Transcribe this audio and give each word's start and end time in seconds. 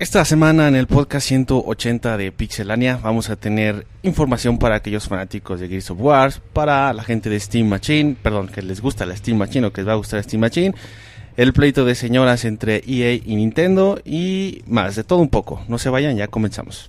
Esta 0.00 0.24
semana 0.24 0.68
en 0.68 0.76
el 0.76 0.86
podcast 0.86 1.26
180 1.26 2.16
de 2.16 2.30
Pixelania 2.30 3.00
vamos 3.02 3.30
a 3.30 3.36
tener 3.36 3.84
información 4.04 4.56
para 4.58 4.76
aquellos 4.76 5.08
fanáticos 5.08 5.58
de 5.58 5.66
Gears 5.66 5.90
of 5.90 6.00
War, 6.00 6.32
para 6.52 6.92
la 6.92 7.02
gente 7.02 7.28
de 7.28 7.40
Steam 7.40 7.66
Machine, 7.66 8.14
perdón, 8.22 8.46
que 8.46 8.62
les 8.62 8.80
gusta 8.80 9.06
la 9.06 9.16
Steam 9.16 9.36
Machine 9.38 9.66
o 9.66 9.72
que 9.72 9.80
les 9.80 9.88
va 9.88 9.94
a 9.94 9.96
gustar 9.96 10.22
Steam 10.22 10.40
Machine, 10.40 10.72
el 11.36 11.52
pleito 11.52 11.84
de 11.84 11.96
señoras 11.96 12.44
entre 12.44 12.82
EA 12.86 13.14
y 13.14 13.34
Nintendo 13.34 14.00
y 14.04 14.62
más, 14.68 14.94
de 14.94 15.02
todo 15.02 15.18
un 15.18 15.30
poco. 15.30 15.64
No 15.66 15.78
se 15.78 15.90
vayan, 15.90 16.16
ya 16.16 16.28
comenzamos. 16.28 16.88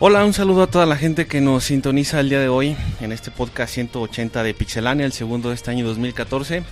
Hola, 0.00 0.24
un 0.24 0.32
saludo 0.32 0.64
a 0.64 0.66
toda 0.66 0.86
la 0.86 0.96
gente 0.96 1.28
que 1.28 1.40
nos 1.40 1.64
sintoniza 1.64 2.18
el 2.18 2.28
día 2.28 2.40
de 2.40 2.48
hoy 2.48 2.76
en 3.00 3.12
este 3.12 3.30
podcast 3.30 3.72
180 3.74 4.42
de 4.42 4.52
Pixelania, 4.52 5.06
el 5.06 5.12
segundo 5.12 5.50
de 5.50 5.54
este 5.54 5.70
año 5.70 5.86
2014. 5.86 6.64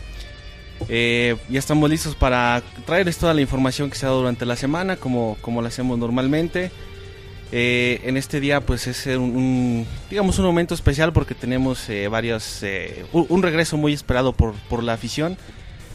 Eh, 0.88 1.36
ya 1.48 1.58
estamos 1.60 1.88
listos 1.88 2.16
para 2.16 2.60
traerles 2.84 3.18
toda 3.18 3.32
la 3.32 3.40
información 3.40 3.90
que 3.90 3.96
se 3.96 4.06
ha 4.06 4.08
dado 4.08 4.22
durante 4.22 4.44
la 4.44 4.56
semana, 4.56 4.96
como, 4.96 5.38
como 5.40 5.62
lo 5.62 5.68
hacemos 5.68 5.96
normalmente. 6.00 6.72
Eh, 7.52 8.00
en 8.02 8.16
este 8.16 8.40
día, 8.40 8.60
pues 8.60 8.88
es 8.88 9.06
un, 9.06 9.86
digamos 10.10 10.40
un 10.40 10.44
momento 10.44 10.74
especial 10.74 11.12
porque 11.12 11.36
tenemos 11.36 11.88
eh, 11.90 12.08
varios, 12.08 12.64
eh, 12.64 13.06
un, 13.12 13.42
regreso 13.44 13.76
muy 13.76 13.92
esperado 13.92 14.32
por, 14.32 14.54
por 14.68 14.82
la 14.82 14.94
afición 14.94 15.36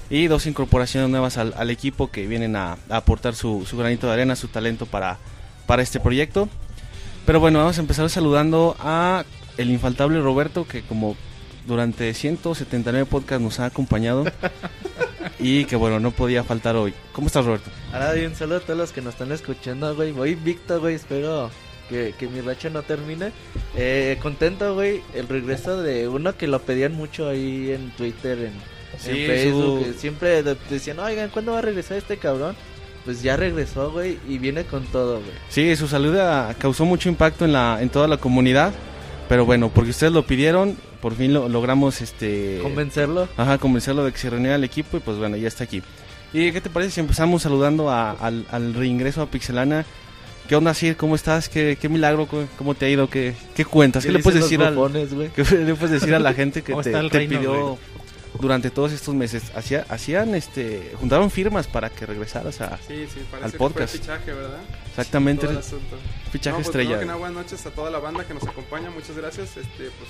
y 0.10 0.28
dos 0.28 0.46
incorporaciones 0.46 1.10
nuevas 1.10 1.38
al, 1.38 1.54
al 1.58 1.72
equipo 1.72 2.10
que 2.10 2.26
vienen 2.26 2.56
a, 2.56 2.78
a 2.90 2.98
aportar 2.98 3.36
su, 3.36 3.66
su, 3.66 3.76
granito 3.76 4.08
de 4.08 4.14
arena, 4.14 4.38
su 4.38 4.48
talento 4.48 4.86
para, 4.86 5.18
para 5.66 5.82
este 5.82 6.00
proyecto. 6.00 6.48
Pero 7.28 7.40
bueno, 7.40 7.60
vamos 7.60 7.78
a 7.78 7.82
empezar 7.82 8.10
saludando 8.10 8.76
a 8.80 9.24
el 9.58 9.70
infaltable 9.70 10.20
Roberto, 10.22 10.66
que 10.68 10.82
como 10.82 11.16
durante 11.68 12.14
179 12.14 13.06
podcasts 13.06 13.44
nos 13.44 13.60
ha 13.60 13.66
acompañado 13.66 14.24
y 15.40 15.66
que 15.66 15.76
bueno, 15.76 16.00
no 16.00 16.12
podía 16.12 16.44
faltar 16.44 16.76
hoy. 16.78 16.94
¿Cómo 17.12 17.28
estás, 17.28 17.46
Roberto? 17.46 17.70
Ahora 17.92 18.14
bien, 18.14 18.36
saludo 18.36 18.58
a 18.58 18.62
todos 18.62 18.80
los 18.80 18.92
que 18.94 19.02
nos 19.02 19.14
están 19.14 19.32
escuchando, 19.32 19.94
güey. 19.96 20.12
Voy 20.14 20.32
invicto, 20.32 20.80
güey. 20.80 20.96
Espero 20.96 21.52
que, 21.90 22.16
que 22.18 22.28
mi 22.28 22.40
racha 22.42 22.70
no 22.70 22.82
termine. 22.84 23.32
Eh, 23.76 24.18
contento, 24.22 24.74
güey. 24.74 25.02
El 25.14 25.28
regreso 25.28 25.82
de 25.84 26.08
uno 26.08 26.36
que 26.38 26.48
lo 26.48 26.62
pedían 26.62 26.94
mucho 26.94 27.28
ahí 27.28 27.72
en 27.72 27.92
Twitter, 27.92 28.40
en, 28.40 28.54
Sí, 29.00 29.10
en 29.26 29.28
Facebook. 29.28 29.86
su- 29.86 29.94
Siempre 30.00 30.42
de- 30.44 30.58
decían, 30.70 30.98
oigan, 31.00 31.30
¿cuándo 31.30 31.52
va 31.52 31.60
a 31.60 31.62
regresar 31.62 31.98
este 31.98 32.16
cabrón? 32.18 32.56
Pues 33.08 33.24
ya 33.24 33.38
regresó, 33.38 33.90
güey, 33.92 34.20
y 34.28 34.38
viene 34.38 34.66
con 34.66 34.84
todo, 34.86 35.14
güey. 35.22 35.32
Sí, 35.48 35.74
su 35.78 35.88
saluda 35.88 36.54
causó 36.60 36.84
mucho 36.84 37.08
impacto 37.08 37.46
en 37.46 37.54
la 37.54 37.82
en 37.82 37.88
toda 37.90 38.08
la 38.10 38.18
comunidad, 38.18 38.74
pero 39.30 39.46
bueno, 39.46 39.70
porque 39.74 39.92
ustedes 39.92 40.12
lo 40.12 40.28
pidieron, 40.28 40.76
por 41.02 41.16
fin 41.16 41.34
lo 41.34 41.48
logramos 41.48 42.02
este 42.02 42.60
Convencerlo. 42.62 43.30
Ajá, 43.38 43.58
convencerlo 43.60 44.04
de 44.04 44.12
que 44.12 44.18
se 44.18 44.30
reuniera 44.30 44.56
el 44.56 44.64
equipo 44.66 44.98
y 44.98 45.00
pues 45.00 45.18
bueno, 45.18 45.38
ya 45.38 45.48
está 45.48 45.64
aquí. 45.64 45.82
¿Y 46.34 46.52
qué 46.52 46.60
te 46.60 46.70
parece 46.70 46.92
si 46.92 47.00
empezamos 47.00 47.42
saludando 47.44 47.90
a- 47.90 48.12
al, 48.12 48.46
al 48.52 48.74
reingreso 48.74 49.22
a 49.22 49.28
Pixelana? 49.32 49.86
¿Qué 50.50 50.56
onda, 50.58 50.74
Sir? 50.74 50.98
¿Cómo 50.98 51.16
estás? 51.16 51.48
¿Qué, 51.48 51.78
qué 51.80 51.88
milagro? 51.88 52.28
¿Cómo- 52.28 52.48
¿Cómo 52.58 52.76
te 52.76 52.86
ha 52.86 52.90
ido? 52.90 53.10
¿Qué, 53.10 53.34
qué 53.56 53.64
cuentas? 53.64 54.06
¿Qué, 54.06 54.12
le 54.12 54.20
puedes 54.20 54.42
decir 54.44 54.62
al 54.62 54.76
bufones? 54.76 55.10
¿Qué 55.36 55.44
le 55.56 55.76
puedes 55.76 56.02
decir 56.02 56.14
a 56.14 56.20
la 56.20 56.34
gente 56.34 56.62
que 56.62 56.74
¿Cómo 56.74 56.84
te, 56.84 56.92
te 56.92 57.02
reino, 57.10 57.38
pidió 57.40 57.78
durante 58.40 58.70
todos 58.72 58.92
estos 58.92 59.14
meses? 59.16 59.52
Hacía, 59.56 59.86
hacían, 59.90 60.36
este, 60.36 60.94
juntaron 61.00 61.30
firmas 61.32 61.68
para 61.68 61.90
que 61.90 62.06
regresaras 62.06 62.62
a 62.62 62.78
Sí, 62.78 63.08
sí, 63.14 63.22
parece 63.30 63.46
al 63.46 63.52
que 63.52 63.58
podcast. 63.58 63.92
fue 63.96 64.00
fichaje, 64.02 64.34
¿verdad? 64.34 64.60
Exactamente, 64.90 65.46
el 65.48 65.58
asunto. 65.58 65.98
fichaje 66.32 66.58
No, 66.58 66.64
pues, 66.64 66.68
estrella. 66.68 67.00
que 67.00 67.06
nada, 67.06 67.18
buenas 67.20 67.44
noches 67.44 67.66
a 67.66 67.72
toda 67.72 67.90
la 67.92 68.00
banda 68.00 68.26
que 68.26 68.34
nos 68.34 68.44
acompaña, 68.48 68.90
muchas 68.90 69.16
gracias. 69.18 69.58
Este, 69.58 69.86
pues 69.86 70.10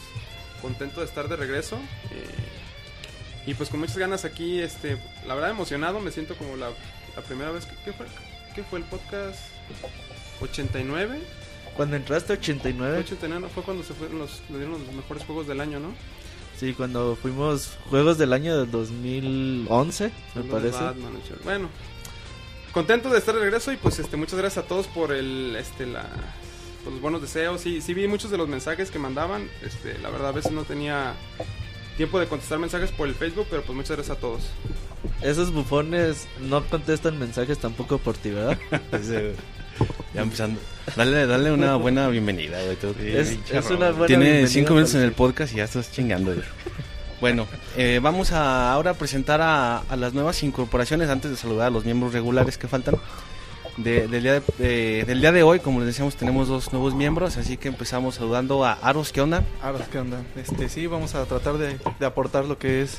contento 0.62 1.02
de 1.02 1.06
estar 1.06 1.28
de 1.28 1.36
regreso. 1.36 1.76
eh, 2.12 2.26
y 3.46 3.54
pues 3.54 3.70
con 3.70 3.80
muchas 3.80 3.98
ganas 3.98 4.26
aquí, 4.26 4.60
este, 4.60 4.98
la 5.26 5.34
verdad 5.34 5.52
emocionado, 5.52 6.00
me 6.02 6.12
siento 6.12 6.36
como 6.36 6.58
la, 6.58 6.70
la 7.16 7.22
primera 7.22 7.50
vez 7.52 7.66
que 7.66 7.76
¿qué 7.86 7.94
fue? 7.94 8.06
¿Qué 8.54 8.64
fue 8.64 8.80
el 8.80 8.86
podcast 8.86 9.40
89? 10.42 11.20
Cuando 11.76 11.96
entraste 11.96 12.34
89, 12.34 13.00
89 13.00 13.42
no 13.42 13.50
fue 13.50 13.64
cuando 13.64 13.84
se 13.84 13.94
fueron 13.94 14.18
los, 14.20 14.42
le 14.50 14.58
dieron 14.58 14.84
los 14.84 14.94
mejores 14.94 15.24
juegos 15.26 15.48
del 15.48 15.62
año, 15.62 15.80
¿no? 15.80 15.94
Sí, 16.58 16.74
cuando 16.74 17.16
fuimos 17.16 17.78
Juegos 17.90 18.18
del 18.18 18.34
año 18.34 18.58
del 18.58 18.70
2011, 18.72 20.12
me 20.36 20.44
parece. 20.44 20.84
Batman. 20.84 21.14
Bueno, 21.44 21.70
contento 22.72 23.10
de 23.10 23.20
estar 23.20 23.36
de 23.36 23.42
regreso 23.42 23.72
y 23.72 23.78
pues 23.78 24.00
este 24.00 24.18
muchas 24.18 24.38
gracias 24.38 24.66
a 24.66 24.68
todos 24.68 24.88
por 24.88 25.12
el 25.12 25.56
este 25.56 25.86
la 25.86 26.08
por 26.84 26.94
los 26.94 27.02
buenos 27.02 27.22
deseos. 27.22 27.62
Sí, 27.62 27.82
sí 27.82 27.94
vi 27.94 28.08
muchos 28.08 28.32
de 28.32 28.38
los 28.38 28.48
mensajes 28.48 28.92
que 28.92 29.00
mandaban. 29.00 29.50
Este, 29.62 29.98
la 30.00 30.10
verdad 30.10 30.30
a 30.30 30.34
veces 30.34 30.52
no 30.52 30.64
tenía 30.64 31.16
tiempo 31.98 32.20
de 32.20 32.28
contestar 32.28 32.60
mensajes 32.60 32.92
por 32.92 33.08
el 33.08 33.16
Facebook, 33.16 33.48
pero 33.50 33.64
pues 33.64 33.76
muchas 33.76 33.98
gracias 33.98 34.18
a 34.18 34.20
todos. 34.20 34.44
Esos 35.22 35.52
bufones 35.52 36.28
no 36.42 36.64
contestan 36.66 37.18
mensajes 37.18 37.58
tampoco 37.58 37.98
por 37.98 38.16
ti, 38.16 38.30
¿verdad? 38.30 38.58
Ya 40.14 40.22
empezando. 40.22 40.60
Dale, 40.96 41.28
dale 41.28 41.52
una 41.52 41.76
buena 41.76 42.08
bienvenida, 42.08 42.58
güey. 42.64 42.76
tú- 42.78 42.96
es, 43.00 43.38
una 43.70 43.92
buena 43.92 44.06
Tiene 44.08 44.24
bienvenida 44.26 44.48
cinco 44.48 44.74
minutos 44.74 44.96
en 44.96 45.02
el 45.02 45.12
podcast 45.12 45.54
y 45.54 45.58
ya 45.58 45.66
estás 45.66 45.92
chingando. 45.92 46.34
güey. 46.34 46.46
Bueno, 47.22 47.48
eh, 47.76 48.00
vamos 48.02 48.32
a 48.32 48.72
ahora 48.72 48.94
presentar 48.94 49.42
a, 49.42 49.80
a 49.80 49.96
las 49.96 50.14
nuevas 50.14 50.42
incorporaciones 50.44 51.10
antes 51.10 51.30
de 51.32 51.38
saludar 51.38 51.68
a 51.68 51.70
los 51.72 51.84
miembros 51.86 52.14
regulares 52.14 52.58
que 52.58 52.68
faltan. 52.68 52.96
De- 53.76 54.08
del, 54.08 54.24
día 54.24 54.34
de, 54.34 54.42
de- 54.58 55.04
del 55.06 55.22
día 55.22 55.32
de 55.32 55.44
hoy, 55.44 55.60
como 55.60 55.80
les 55.80 55.88
decíamos, 55.88 56.16
tenemos 56.16 56.48
dos 56.48 56.72
nuevos 56.74 56.96
miembros, 56.96 57.38
así 57.38 57.58
que 57.58 57.68
empezamos 57.68 58.16
saludando 58.16 58.66
a 58.66 58.74
Aros, 58.74 59.12
¿qué 59.12 59.22
onda? 59.22 59.44
Ahora, 59.62 59.86
¿qué 59.92 60.00
onda? 60.00 60.22
Este, 60.36 60.68
sí, 60.70 60.88
vamos 60.88 61.14
a 61.14 61.26
tratar 61.26 61.58
de, 61.60 61.78
de 62.00 62.06
aportar 62.06 62.46
lo 62.46 62.58
que 62.58 62.82
es 62.82 62.98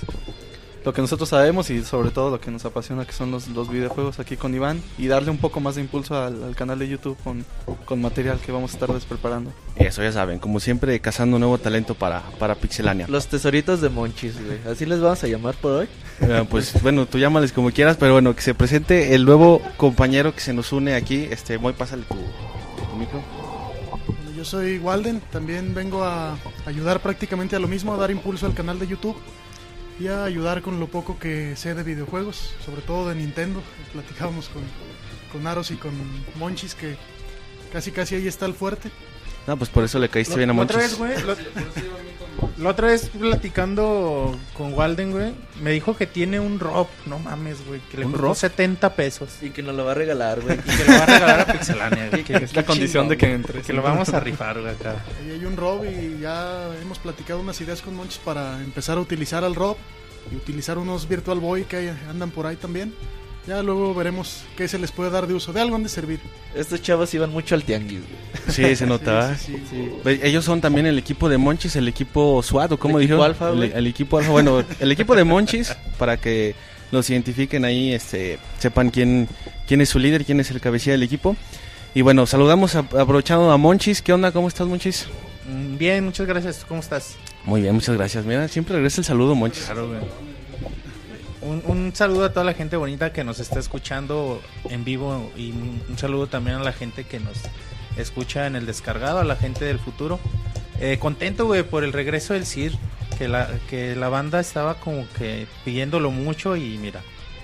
lo 0.84 0.92
que 0.92 1.02
nosotros 1.02 1.28
sabemos 1.28 1.70
y 1.70 1.84
sobre 1.84 2.10
todo 2.10 2.30
lo 2.30 2.40
que 2.40 2.50
nos 2.50 2.64
apasiona 2.64 3.04
que 3.04 3.12
son 3.12 3.30
los, 3.30 3.48
los 3.48 3.68
videojuegos 3.70 4.18
aquí 4.20 4.36
con 4.36 4.54
Iván 4.54 4.82
y 4.96 5.06
darle 5.06 5.30
un 5.30 5.38
poco 5.38 5.60
más 5.60 5.74
de 5.74 5.82
impulso 5.82 6.16
al, 6.16 6.42
al 6.42 6.56
canal 6.56 6.78
de 6.78 6.88
YouTube 6.88 7.16
con, 7.22 7.44
con 7.84 8.00
material 8.00 8.38
que 8.38 8.52
vamos 8.52 8.72
a 8.72 8.74
estar 8.74 8.90
preparando. 9.08 9.52
Eso 9.76 10.02
ya 10.02 10.12
saben, 10.12 10.38
como 10.38 10.60
siempre, 10.60 10.98
cazando 11.00 11.38
nuevo 11.38 11.58
talento 11.58 11.94
para, 11.94 12.22
para 12.38 12.54
Pixelania. 12.54 13.06
Los 13.08 13.26
tesoritos 13.28 13.80
de 13.80 13.88
Monchis, 13.88 14.34
güey. 14.44 14.58
Así 14.72 14.86
les 14.86 15.00
vamos 15.00 15.22
a 15.22 15.26
llamar 15.26 15.54
por 15.56 15.72
hoy. 15.72 15.88
Eh, 16.20 16.44
pues 16.48 16.80
bueno, 16.82 17.06
tú 17.06 17.18
llámales 17.18 17.52
como 17.52 17.70
quieras, 17.70 17.96
pero 17.98 18.12
bueno, 18.12 18.34
que 18.34 18.42
se 18.42 18.54
presente 18.54 19.14
el 19.14 19.24
nuevo 19.24 19.62
compañero 19.76 20.34
que 20.34 20.40
se 20.40 20.52
nos 20.52 20.72
une 20.72 20.94
aquí. 20.94 21.28
Este, 21.30 21.58
Moy, 21.58 21.72
pásale 21.74 22.04
tu, 22.04 22.14
tu 22.14 22.96
micro. 22.96 23.20
Bueno, 24.06 24.36
Yo 24.36 24.44
soy 24.44 24.78
Walden, 24.78 25.20
también 25.32 25.74
vengo 25.74 26.04
a 26.04 26.36
ayudar 26.66 27.00
prácticamente 27.00 27.56
a 27.56 27.58
lo 27.58 27.68
mismo, 27.68 27.94
a 27.94 27.96
dar 27.96 28.10
impulso 28.10 28.46
al 28.46 28.54
canal 28.54 28.78
de 28.78 28.86
YouTube 28.86 29.16
y 29.98 30.06
a 30.08 30.24
ayudar 30.24 30.62
con 30.62 30.78
lo 30.80 30.86
poco 30.88 31.18
que 31.18 31.56
sé 31.56 31.74
de 31.74 31.82
videojuegos, 31.82 32.52
sobre 32.64 32.82
todo 32.82 33.08
de 33.08 33.14
Nintendo. 33.16 33.62
Platicábamos 33.92 34.48
con, 34.48 34.62
con 35.32 35.46
Aros 35.46 35.70
y 35.70 35.76
con 35.76 35.92
Monchis 36.36 36.74
que 36.74 36.96
casi 37.72 37.90
casi 37.90 38.14
ahí 38.14 38.26
está 38.28 38.46
el 38.46 38.54
fuerte. 38.54 38.90
No, 39.46 39.56
pues 39.56 39.70
por 39.70 39.82
eso 39.84 39.98
le 39.98 40.08
caíste 40.08 40.36
bien 40.36 40.50
a 40.50 40.52
otra 40.54 40.78
Monchis. 40.78 40.98
vez, 40.98 41.24
güey. 41.24 41.36
lo- 42.40 42.62
La 42.64 42.70
otra 42.70 42.88
vez 42.88 43.08
platicando 43.08 44.36
con 44.56 44.72
Walden, 44.74 45.12
güey, 45.12 45.32
me 45.62 45.70
dijo 45.72 45.96
que 45.96 46.06
tiene 46.06 46.40
un 46.40 46.58
ROP, 46.60 46.88
no 47.06 47.18
mames, 47.18 47.66
güey, 47.66 47.80
que 47.90 47.98
le 47.98 48.06
¿Un 48.06 48.12
costó 48.12 48.26
ROP? 48.28 48.36
70 48.36 48.94
pesos 48.94 49.28
Y 49.42 49.50
que 49.50 49.62
nos 49.62 49.74
lo 49.74 49.84
va 49.84 49.92
a 49.92 49.94
regalar, 49.94 50.40
güey. 50.40 50.58
y 50.66 50.76
que 50.76 50.84
lo 50.84 50.92
va 50.98 51.02
a 51.02 51.06
regalar 51.06 51.40
a 51.40 51.46
Pixelania, 51.52 52.08
güey, 52.10 52.24
que, 52.24 52.36
Es 52.36 52.54
la 52.54 52.64
condición 52.64 53.08
de 53.08 53.16
que 53.16 53.32
entres. 53.32 53.66
que 53.66 53.72
lo 53.72 53.82
vamos 53.82 54.08
a 54.10 54.20
rifar, 54.20 54.60
güey, 54.60 54.72
acá. 54.72 54.96
Ahí 55.20 55.30
hay 55.32 55.44
un 55.44 55.56
Rob 55.56 55.84
y 55.84 56.20
ya 56.20 56.68
hemos 56.82 56.98
platicado 56.98 57.40
unas 57.40 57.60
ideas 57.60 57.82
con 57.82 57.94
Monchis 57.94 58.18
para 58.18 58.58
empezar 58.62 58.98
a 58.98 59.00
utilizar 59.00 59.44
al 59.44 59.54
Rob 59.54 59.76
y 60.32 60.36
utilizar 60.36 60.78
unos 60.78 61.08
Virtual 61.08 61.38
Boy 61.40 61.64
que 61.64 61.92
andan 62.10 62.30
por 62.30 62.46
ahí 62.46 62.56
también. 62.56 62.92
Ya 63.48 63.62
luego 63.62 63.94
veremos 63.94 64.42
qué 64.58 64.68
se 64.68 64.78
les 64.78 64.92
puede 64.92 65.08
dar 65.10 65.26
de 65.26 65.32
uso. 65.32 65.54
De 65.54 65.60
algo 65.62 65.74
han 65.74 65.82
de 65.82 65.88
servir. 65.88 66.20
Estos 66.54 66.82
chavos 66.82 67.12
iban 67.14 67.30
mucho 67.30 67.54
al 67.54 67.64
tianguis, 67.64 68.00
güey. 68.00 68.54
Sí, 68.54 68.76
se 68.76 68.84
nota. 68.86 69.34
Sí, 69.38 69.54
sí, 69.54 69.62
sí. 69.70 69.76
Sí. 69.84 69.90
Ve, 70.04 70.20
Ellos 70.22 70.44
son 70.44 70.60
también 70.60 70.84
el 70.86 70.98
equipo 70.98 71.30
de 71.30 71.38
Monchis, 71.38 71.74
el 71.76 71.88
equipo 71.88 72.42
SWAT, 72.42 72.72
o 72.72 72.78
como 72.78 72.98
El 72.98 73.06
equipo 73.06 73.22
alfa, 73.24 73.50
el, 73.50 73.62
el 73.62 73.86
equipo 73.86 74.18
alfa. 74.18 74.30
Bueno, 74.30 74.62
el 74.80 74.92
equipo 74.92 75.16
de 75.16 75.24
Monchis, 75.24 75.74
para 75.98 76.18
que 76.18 76.54
los 76.90 77.08
identifiquen 77.08 77.64
ahí, 77.64 77.94
este, 77.94 78.38
sepan 78.58 78.90
quién, 78.90 79.28
quién 79.66 79.80
es 79.80 79.88
su 79.88 79.98
líder, 79.98 80.26
quién 80.26 80.40
es 80.40 80.50
el 80.50 80.60
cabecilla 80.60 80.92
del 80.92 81.02
equipo. 81.04 81.34
Y 81.94 82.02
bueno, 82.02 82.26
saludamos 82.26 82.74
a- 82.74 82.80
aprovechando 82.80 83.50
a 83.50 83.56
Monchis. 83.56 84.02
¿Qué 84.02 84.12
onda? 84.12 84.30
¿Cómo 84.30 84.48
estás, 84.48 84.66
Monchis? 84.66 85.06
Mm, 85.50 85.78
Bien, 85.78 86.04
muchas 86.04 86.26
gracias. 86.26 86.66
¿Cómo 86.68 86.80
estás? 86.80 87.16
Muy 87.44 87.62
bien, 87.62 87.74
muchas 87.74 87.96
gracias. 87.96 88.26
Mira, 88.26 88.46
siempre 88.48 88.74
regresa 88.76 89.00
el 89.00 89.06
saludo, 89.06 89.34
Monchis. 89.34 89.64
Claro, 89.64 89.88
güey. 89.88 90.00
Un, 91.40 91.62
un 91.66 91.94
saludo 91.94 92.24
a 92.24 92.32
toda 92.32 92.44
la 92.44 92.54
gente 92.54 92.76
bonita 92.76 93.12
que 93.12 93.24
nos 93.24 93.38
está 93.38 93.58
escuchando 93.58 94.40
en 94.68 94.84
vivo 94.84 95.30
y 95.36 95.52
un, 95.52 95.82
un 95.88 95.98
saludo 95.98 96.26
también 96.26 96.56
a 96.56 96.64
la 96.64 96.72
gente 96.72 97.04
que 97.04 97.20
nos 97.20 97.38
escucha 97.96 98.46
en 98.46 98.56
el 98.56 98.66
descargado, 98.66 99.20
a 99.20 99.24
la 99.24 99.36
gente 99.36 99.64
del 99.64 99.78
futuro. 99.78 100.18
Eh, 100.80 100.98
contento, 100.98 101.46
güey, 101.46 101.62
por 101.62 101.84
el 101.84 101.92
regreso 101.92 102.34
del 102.34 102.46
CIR, 102.46 102.72
que 103.18 103.28
la, 103.28 103.48
que 103.68 103.96
la 103.96 104.08
banda 104.08 104.40
estaba 104.40 104.74
como 104.80 105.06
que 105.18 105.46
pidiéndolo 105.64 106.10
mucho 106.10 106.56
y 106.56 106.78
mira, 106.78 107.00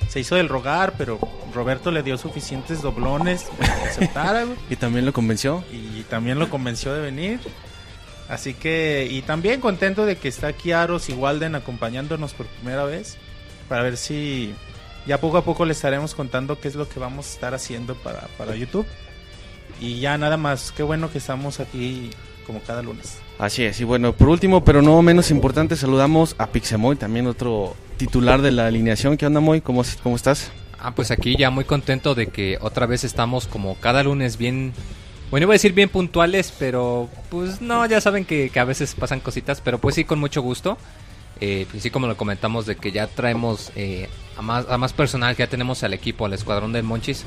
se 0.08 0.20
hizo 0.20 0.37
del 0.37 0.49
rogar, 0.49 0.94
pero 0.97 1.19
Roberto 1.52 1.90
le 1.90 2.02
dio 2.02 2.17
suficientes 2.19 2.82
doblones 2.82 3.44
para 3.58 3.75
que 3.75 3.88
aceptara, 3.88 4.44
güey 4.44 4.56
Y 4.70 4.76
también 4.76 5.05
lo 5.05 5.12
convenció. 5.12 5.64
y 5.73 6.02
también 6.02 6.38
lo 6.38 6.50
convenció 6.50 6.94
de 6.94 7.00
venir. 7.00 7.40
Así 8.29 8.55
que, 8.55 9.06
y 9.11 9.23
también 9.23 9.61
contento 9.61 10.06
de 10.06 10.17
que 10.17 10.29
está 10.29 10.47
aquí 10.49 10.73
Aros 10.73 11.08
y 11.11 11.12
Walden 11.12 11.55
acompañándonos 11.55 12.32
por 12.32 12.47
primera 12.47 12.85
vez. 12.85 13.19
Para 13.69 13.82
ver 13.82 13.96
si 13.96 14.55
ya 15.06 15.20
poco 15.20 15.37
a 15.38 15.44
poco 15.44 15.64
le 15.64 15.72
estaremos 15.72 16.14
contando 16.14 16.58
qué 16.61 16.69
es 16.69 16.75
lo 16.75 16.88
que 16.88 17.00
vamos 17.00 17.26
a 17.26 17.31
estar 17.31 17.55
haciendo 17.55 17.94
para, 17.94 18.28
para 18.38 18.55
YouTube. 18.55 18.87
Y 19.81 20.00
ya 20.00 20.16
nada 20.19 20.37
más, 20.37 20.72
qué 20.72 20.82
bueno 20.82 21.11
que 21.11 21.19
estamos 21.19 21.61
aquí 21.61 22.11
como 22.46 22.61
cada 22.61 22.82
lunes. 22.82 23.19
Así 23.38 23.64
es, 23.64 23.81
y 23.81 23.84
bueno, 23.84 24.12
por 24.12 24.28
último, 24.28 24.64
pero 24.64 24.81
no 24.81 25.02
menos 25.02 25.31
importante, 25.31 25.76
saludamos 25.76 26.37
a 26.38 26.46
Pixemoy, 26.46 26.96
también 26.96 27.26
otro 27.26 27.75
titular 27.96 28.43
de 28.43 28.52
la 28.52 28.66
alineación. 28.66 29.16
¿Qué 29.16 29.26
onda, 29.26 29.40
Moy? 29.40 29.61
¿Cómo, 29.61 29.82
cómo 30.02 30.14
estás? 30.14 30.52
Ah, 30.78 30.94
pues 30.94 31.11
aquí 31.11 31.37
ya 31.37 31.50
muy 31.50 31.64
contento 31.64 32.14
de 32.14 32.28
que 32.28 32.58
otra 32.61 32.87
vez 32.87 33.05
estamos 33.05 33.46
como 33.46 33.75
cada 33.76 34.02
lunes 34.02 34.37
bien... 34.37 34.72
Bueno, 35.31 35.44
iba 35.44 35.52
a 35.52 35.56
decir 35.56 35.72
bien 35.72 35.88
puntuales, 35.88 36.52
pero 36.58 37.08
pues 37.31 37.61
no, 37.61 37.84
ya 37.87 38.00
saben 38.00 38.25
que, 38.25 38.50
que 38.50 38.61
a 38.61 38.64
veces 38.64 38.94
pasan 38.94 39.19
cositas, 39.19 39.61
pero 39.61 39.78
pues 39.78 39.96
sí, 39.96 40.05
con 40.05 40.20
mucho 40.20 40.43
gusto. 40.43 40.78
Eh, 41.40 41.66
pues 41.70 41.82
sí, 41.82 41.90
como 41.90 42.06
lo 42.06 42.16
comentamos, 42.16 42.66
de 42.66 42.76
que 42.76 42.92
ya 42.92 43.06
traemos 43.06 43.72
eh, 43.76 44.08
a, 44.36 44.42
más, 44.42 44.66
a 44.69 44.78
más 44.78 44.92
personal, 44.92 45.36
que 45.36 45.42
ya 45.42 45.50
tenemos 45.50 45.82
al 45.82 45.94
equipo, 45.94 46.26
al 46.26 46.32
escuadrón 46.32 46.72
del 46.72 46.84
Monchis, 46.84 47.25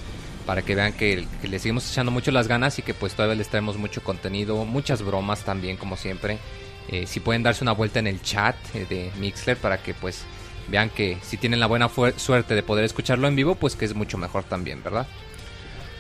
para 0.47 0.61
que 0.61 0.75
vean 0.75 0.93
que, 0.93 1.27
le 1.43 1.59
seguimos 1.59 1.91
echando 1.91 2.09
mucho 2.09 2.31
las 2.31 2.47
ganas 2.47 2.79
y 2.79 2.81
que 2.81 2.93
pues 2.93 3.13
todavía 3.13 3.35
les 3.35 3.49
traemos 3.49 3.77
mucho 3.77 4.01
contenido, 4.01 4.63
muchas 4.63 5.03
bromas 5.03 5.43
también, 5.43 5.75
como 5.75 5.97
siempre. 5.97 6.39
Eh, 6.87 7.05
si 7.05 7.19
pueden 7.19 7.43
darse 7.43 7.65
una 7.65 7.73
vuelta 7.73 7.99
en 7.99 8.07
el 8.07 8.21
chat 8.21 8.55
eh, 8.73 8.85
de 8.89 9.11
Mixler 9.19 9.57
para 9.57 9.83
que 9.83 9.93
pues 9.93 10.23
vean 10.69 10.89
que 10.89 11.17
si 11.21 11.35
tienen 11.35 11.59
la 11.59 11.67
buena 11.67 11.89
suerte 12.15 12.55
de 12.55 12.63
poder 12.63 12.85
escucharlo 12.85 13.27
en 13.27 13.35
vivo, 13.35 13.55
pues 13.55 13.75
que 13.75 13.83
es 13.83 13.93
mucho 13.93 14.17
mejor 14.17 14.45
también, 14.45 14.81
¿verdad? 14.81 15.05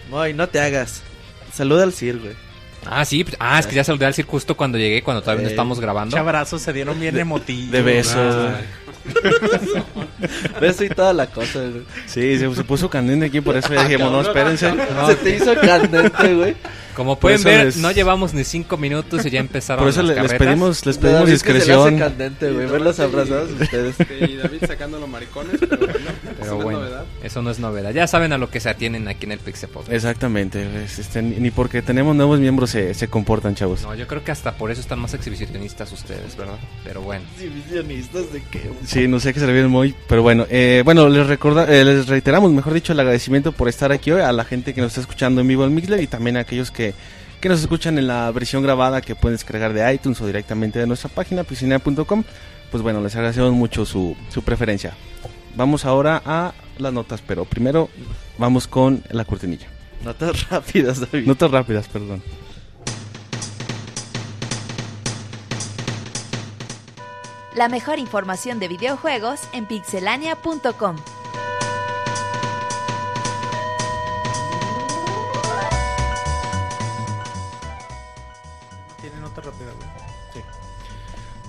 Moy, 0.09 0.33
no 0.33 0.47
te 0.47 0.61
hagas. 0.61 1.03
Saluda 1.53 1.83
al 1.83 1.91
Sir, 1.91 2.17
güey. 2.19 2.46
Ah, 2.89 3.05
sí, 3.05 3.23
pues- 3.23 3.35
ah, 3.39 3.59
es 3.59 3.67
que 3.67 3.75
ya 3.75 3.83
saludé 3.83 4.05
al 4.05 4.13
Sir 4.13 4.25
justo 4.25 4.55
cuando 4.55 4.77
llegué, 4.77 5.01
cuando 5.03 5.21
todavía 5.21 5.43
no 5.43 5.47
Eh, 5.49 5.51
estamos 5.51 5.79
grabando. 5.79 6.15
Chabrazos 6.15 6.61
se 6.61 6.73
dieron 6.73 6.99
bien 6.99 7.17
emotivos. 7.17 7.71
De 7.71 7.81
besos. 7.81 8.35
Beso 10.59 10.83
y 10.83 10.89
toda 10.89 11.13
la 11.13 11.27
cosa, 11.27 11.59
güey. 11.59 11.83
Sí, 12.07 12.37
se, 12.37 12.53
se 12.55 12.63
puso 12.63 12.89
candente 12.89 13.27
aquí, 13.27 13.41
por 13.41 13.55
eso 13.55 13.73
ya 13.73 13.83
dijimos, 13.87 14.11
no, 14.11 14.21
espérense. 14.27 14.73
Se 15.07 15.15
te 15.15 15.35
hizo 15.35 15.55
candente, 15.55 16.33
güey. 16.33 16.55
Como 16.95 17.17
pueden 17.19 17.43
ver, 17.43 17.65
les- 17.65 17.77
no 17.77 17.91
llevamos 17.91 18.33
ni 18.33 18.43
cinco 18.43 18.75
minutos 18.75 19.23
y 19.25 19.29
ya 19.29 19.39
empezaron 19.39 19.83
Por 19.83 19.89
eso 19.89 20.01
las 20.01 20.15
le- 20.15 20.21
les 20.23 20.33
pedimos, 20.33 20.83
les 20.85 20.97
pedimos 20.97 21.19
David 21.21 21.31
que 21.33 21.37
se 21.37 21.45
le 21.45 21.57
hace 21.59 21.63
discreción. 21.67 21.99
candente, 21.99 22.51
güey. 22.51 22.65
Verlos 22.65 22.99
abrazados 22.99 23.51
ustedes. 23.51 23.99
Este, 23.99 24.25
y 24.25 24.35
David 24.37 24.63
sacando 24.67 24.99
los 24.99 25.07
maricones, 25.07 25.57
pero 25.59 25.77
bueno, 25.77 25.93
es 25.95 26.36
Pero 26.49 26.55
una 26.57 26.63
bueno, 26.63 26.79
novedad. 26.79 27.05
eso 27.23 27.41
no 27.41 27.51
es 27.51 27.59
novedad. 27.59 27.91
Ya 27.91 28.07
saben 28.07 28.33
a 28.33 28.37
lo 28.37 28.49
que 28.49 28.59
se 28.59 28.69
atienen 28.69 29.07
aquí 29.07 29.25
en 29.25 29.33
el 29.33 29.39
Pixel 29.39 29.69
Podcast. 29.69 29.93
Exactamente, 29.93 30.65
este, 30.83 31.21
ni 31.21 31.51
porque 31.51 31.81
tenemos 31.81 32.15
nuevos 32.15 32.39
miembros 32.39 32.69
se, 32.69 32.93
se 32.93 33.07
comportan, 33.07 33.55
chavos. 33.55 33.83
No, 33.83 33.95
yo 33.95 34.07
creo 34.07 34.23
que 34.23 34.31
hasta 34.31 34.53
por 34.57 34.71
eso 34.71 34.81
están 34.81 34.99
más 34.99 35.13
exhibicionistas 35.13 35.91
ustedes, 35.91 36.35
¿verdad? 36.35 36.57
Pero 36.83 37.01
bueno. 37.01 37.23
Divisionistas 37.39 38.31
de 38.33 38.41
qué. 38.43 38.71
Sí, 38.85 39.07
no 39.07 39.19
sé 39.19 39.33
qué 39.33 39.39
se 39.39 39.47
le 39.47 39.53
viene 39.53 39.67
muy, 39.67 39.95
pero 40.07 40.21
bueno, 40.23 40.45
eh, 40.49 40.81
bueno, 40.85 41.09
les 41.09 41.27
recorda, 41.27 41.65
eh, 41.65 41.83
les 41.83 42.07
reiteramos, 42.07 42.51
mejor 42.51 42.73
dicho, 42.73 42.93
el 42.93 42.99
agradecimiento 42.99 43.51
por 43.51 43.67
estar 43.69 43.91
aquí 43.91 44.11
hoy 44.11 44.21
a 44.21 44.31
la 44.31 44.43
gente 44.45 44.73
que 44.73 44.81
nos 44.81 44.89
está 44.89 45.01
escuchando 45.01 45.41
en 45.41 45.47
vivo 45.47 45.65
en 45.65 45.73
Mixler 45.73 46.01
y 46.01 46.07
también 46.07 46.37
a 46.37 46.41
aquellos 46.41 46.71
que, 46.71 46.93
que 47.41 47.49
nos 47.49 47.59
escuchan 47.61 47.97
en 47.97 48.07
la 48.07 48.31
versión 48.31 48.63
grabada 48.63 49.01
que 49.01 49.15
pueden 49.15 49.35
descargar 49.35 49.73
de 49.73 49.93
iTunes 49.93 50.19
o 50.21 50.25
directamente 50.25 50.79
de 50.79 50.87
nuestra 50.87 51.09
página 51.09 51.43
piscina.com. 51.43 52.23
Pues 52.71 52.83
bueno, 52.83 53.01
les 53.01 53.15
agradecemos 53.15 53.53
mucho 53.53 53.85
su, 53.85 54.15
su 54.29 54.41
preferencia. 54.41 54.93
Vamos 55.57 55.85
ahora 55.85 56.21
a 56.23 56.53
las 56.77 56.93
notas, 56.93 57.23
pero 57.25 57.43
primero 57.43 57.89
vamos 58.37 58.67
con 58.67 59.03
la 59.09 59.25
cortinilla. 59.25 59.67
Notas 60.03 60.47
rápidas, 60.51 60.99
David. 60.99 61.25
Notas 61.25 61.49
rápidas, 61.49 61.87
perdón. 61.87 62.21
La 67.55 67.69
mejor 67.69 67.97
información 67.97 68.59
de 68.59 68.67
videojuegos 68.67 69.49
en 69.51 69.65
pixelania.com. 69.65 70.95
Tienen 79.01 79.23
otra 79.23 79.43
rápida, 79.43 79.71
güey. 79.75 80.06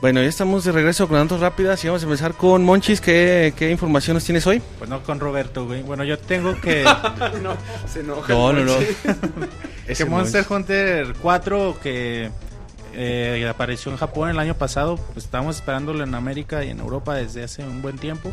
Bueno, 0.00 0.23
ya 0.23 0.29
estamos 0.29 0.62
de 0.62 0.71
regreso 0.71 1.09
con 1.09 1.19
notas 1.19 1.41
rápidas 1.41 1.83
y 1.85 1.89
vamos 1.89 2.03
a 2.03 2.06
empezar 2.06 2.35
con 2.35 2.65
Monchis. 2.65 3.00
¿Qué, 3.00 3.53
qué 3.56 3.71
información 3.71 4.15
nos 4.15 4.23
tienes 4.25 4.47
hoy? 4.47 4.62
Pues 4.79 4.89
no 4.89 5.03
con 5.03 5.19
Roberto, 5.19 5.67
güey. 5.67 5.83
Bueno, 5.83 6.05
yo 6.05 6.17
tengo 6.19 6.55
que... 6.61 6.85
no, 7.43 7.55
se 7.93 8.00
enoja. 8.00 8.33
No, 8.33 8.53
no, 8.53 8.65
no. 8.65 8.75
que 9.97 10.05
Monster. 10.05 10.47
Hunter 10.49 11.15
4 11.21 11.79
que 11.83 12.31
eh, 12.95 13.47
apareció 13.50 13.91
en 13.91 13.99
Japón 13.99 14.31
el 14.31 14.39
año 14.39 14.55
pasado, 14.55 14.97
pues 15.15 15.25
estábamos 15.25 15.56
esperándolo 15.56 16.05
en 16.05 16.15
América 16.15 16.65
y 16.65 16.71
en 16.71 16.79
Europa 16.79 17.17
desde 17.17 17.43
hace 17.43 17.65
un 17.65 17.83
buen 17.83 17.99
tiempo. 17.99 18.31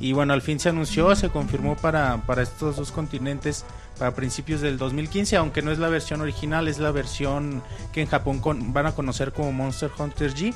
Y 0.00 0.12
bueno, 0.12 0.32
al 0.32 0.42
fin 0.42 0.58
se 0.58 0.70
anunció, 0.70 1.14
se 1.14 1.28
confirmó 1.30 1.76
para, 1.76 2.16
para 2.26 2.42
estos 2.42 2.76
dos 2.76 2.90
continentes 2.90 3.64
para 3.98 4.14
principios 4.14 4.60
del 4.60 4.76
2015, 4.76 5.36
aunque 5.36 5.62
no 5.62 5.70
es 5.70 5.78
la 5.78 5.88
versión 5.88 6.20
original, 6.20 6.68
es 6.68 6.78
la 6.78 6.90
versión 6.90 7.62
que 7.92 8.02
en 8.02 8.08
Japón 8.08 8.40
con- 8.40 8.74
van 8.74 8.84
a 8.86 8.92
conocer 8.92 9.32
como 9.32 9.52
Monster 9.52 9.90
Hunter 9.96 10.34
G, 10.34 10.52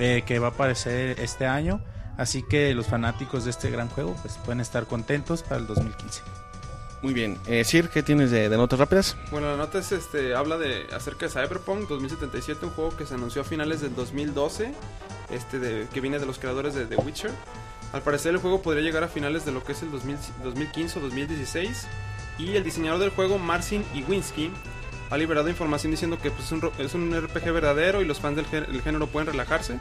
eh, 0.00 0.22
que 0.26 0.38
va 0.38 0.48
a 0.48 0.50
aparecer 0.50 1.20
este 1.20 1.46
año. 1.46 1.80
Así 2.16 2.42
que 2.42 2.74
los 2.74 2.86
fanáticos 2.86 3.44
de 3.44 3.50
este 3.50 3.70
gran 3.70 3.88
juego 3.88 4.16
pues 4.20 4.36
pueden 4.38 4.60
estar 4.60 4.86
contentos 4.86 5.42
para 5.42 5.56
el 5.60 5.66
2015. 5.66 6.22
Muy 7.02 7.14
bien. 7.14 7.38
Eh, 7.46 7.64
Sir, 7.64 7.88
¿qué 7.88 8.02
tienes 8.02 8.30
de, 8.30 8.48
de 8.48 8.56
notas 8.56 8.78
rápidas? 8.78 9.16
Bueno, 9.30 9.50
la 9.50 9.56
nota 9.56 9.78
es, 9.78 9.90
este, 9.92 10.34
habla 10.34 10.58
de 10.58 10.86
acerca 10.92 11.26
de 11.26 11.32
Cyberpunk 11.32 11.88
2077, 11.88 12.66
un 12.66 12.72
juego 12.72 12.94
que 12.96 13.06
se 13.06 13.14
anunció 13.14 13.40
a 13.40 13.44
finales 13.44 13.80
del 13.80 13.94
2012, 13.94 14.74
este, 15.30 15.58
de, 15.58 15.88
que 15.92 16.00
viene 16.00 16.18
de 16.18 16.26
los 16.26 16.38
creadores 16.38 16.74
de 16.74 16.84
The 16.84 16.96
Witcher. 16.96 17.30
Al 17.92 18.02
parecer 18.02 18.32
el 18.32 18.38
juego 18.38 18.60
podría 18.60 18.82
llegar 18.82 19.02
a 19.02 19.08
finales 19.08 19.46
de 19.46 19.52
lo 19.52 19.64
que 19.64 19.72
es 19.72 19.82
el 19.82 19.90
2000 19.90 20.18
2015 20.44 20.98
o 20.98 21.02
2016. 21.02 21.86
Y 22.38 22.56
el 22.56 22.64
diseñador 22.64 23.00
del 23.00 23.10
juego, 23.10 23.38
Marcin 23.38 23.84
Iwinski, 23.94 24.50
ha 25.10 25.16
liberado 25.18 25.48
información 25.48 25.90
diciendo 25.90 26.18
que 26.22 26.30
pues, 26.30 26.44
es, 26.46 26.52
un, 26.52 26.60
ro- 26.60 26.72
es 26.78 26.94
un 26.94 27.12
RPG 27.14 27.52
verdadero 27.52 28.00
y 28.00 28.04
los 28.04 28.20
fans 28.20 28.36
del 28.36 28.46
gé- 28.46 28.68
el 28.68 28.80
género 28.82 29.06
pueden 29.08 29.26
relajarse. 29.28 29.78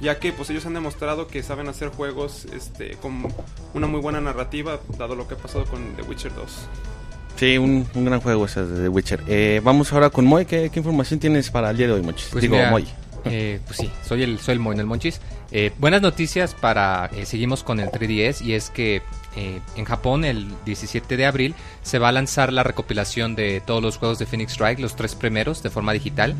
Ya 0.00 0.18
que 0.18 0.32
pues 0.32 0.50
ellos 0.50 0.66
han 0.66 0.74
demostrado 0.74 1.28
que 1.28 1.42
saben 1.42 1.68
hacer 1.68 1.88
juegos 1.88 2.46
este, 2.52 2.96
con 2.96 3.26
una 3.72 3.86
muy 3.86 4.00
buena 4.00 4.20
narrativa, 4.20 4.80
dado 4.98 5.14
lo 5.14 5.26
que 5.28 5.34
ha 5.34 5.38
pasado 5.38 5.64
con 5.66 5.94
The 5.96 6.02
Witcher 6.02 6.34
2. 6.34 6.46
Sí, 7.36 7.58
un, 7.58 7.86
un 7.94 8.04
gran 8.04 8.20
juego 8.20 8.44
ese 8.44 8.64
de 8.66 8.82
The 8.82 8.88
Witcher. 8.88 9.22
Eh, 9.28 9.60
vamos 9.64 9.92
ahora 9.92 10.10
con 10.10 10.24
Moy. 10.24 10.44
¿Qué, 10.46 10.70
qué 10.70 10.80
información 10.80 11.18
tienes 11.20 11.50
para 11.50 11.70
el 11.70 11.76
día 11.76 11.86
de 11.86 11.92
hoy, 11.94 12.02
Monchis? 12.02 12.28
Pues 12.30 12.42
Digo, 12.42 12.56
mira, 12.56 12.70
Moy. 12.70 12.86
Eh, 13.24 13.60
pues 13.66 13.78
sí, 13.78 13.90
soy 14.06 14.22
el, 14.22 14.38
soy 14.38 14.54
el 14.54 14.60
Moy, 14.60 14.76
el 14.78 14.86
Monchis. 14.86 15.20
Eh, 15.52 15.72
buenas 15.78 16.02
noticias 16.02 16.54
para. 16.54 17.10
eh, 17.14 17.26
seguimos 17.26 17.62
con 17.62 17.78
el 17.80 17.88
3DS 17.90 18.42
y 18.42 18.54
es 18.54 18.70
que 18.70 19.02
eh, 19.36 19.60
en 19.76 19.84
Japón 19.84 20.24
el 20.24 20.48
17 20.64 21.16
de 21.16 21.26
abril 21.26 21.54
se 21.82 21.98
va 21.98 22.08
a 22.08 22.12
lanzar 22.12 22.52
la 22.52 22.62
recopilación 22.62 23.34
de 23.36 23.60
todos 23.64 23.82
los 23.82 23.98
juegos 23.98 24.18
de 24.18 24.26
Phoenix 24.26 24.52
Strike, 24.52 24.80
los 24.80 24.96
tres 24.96 25.14
primeros 25.14 25.62
de 25.62 25.70
forma 25.70 25.92
digital, 25.92 26.34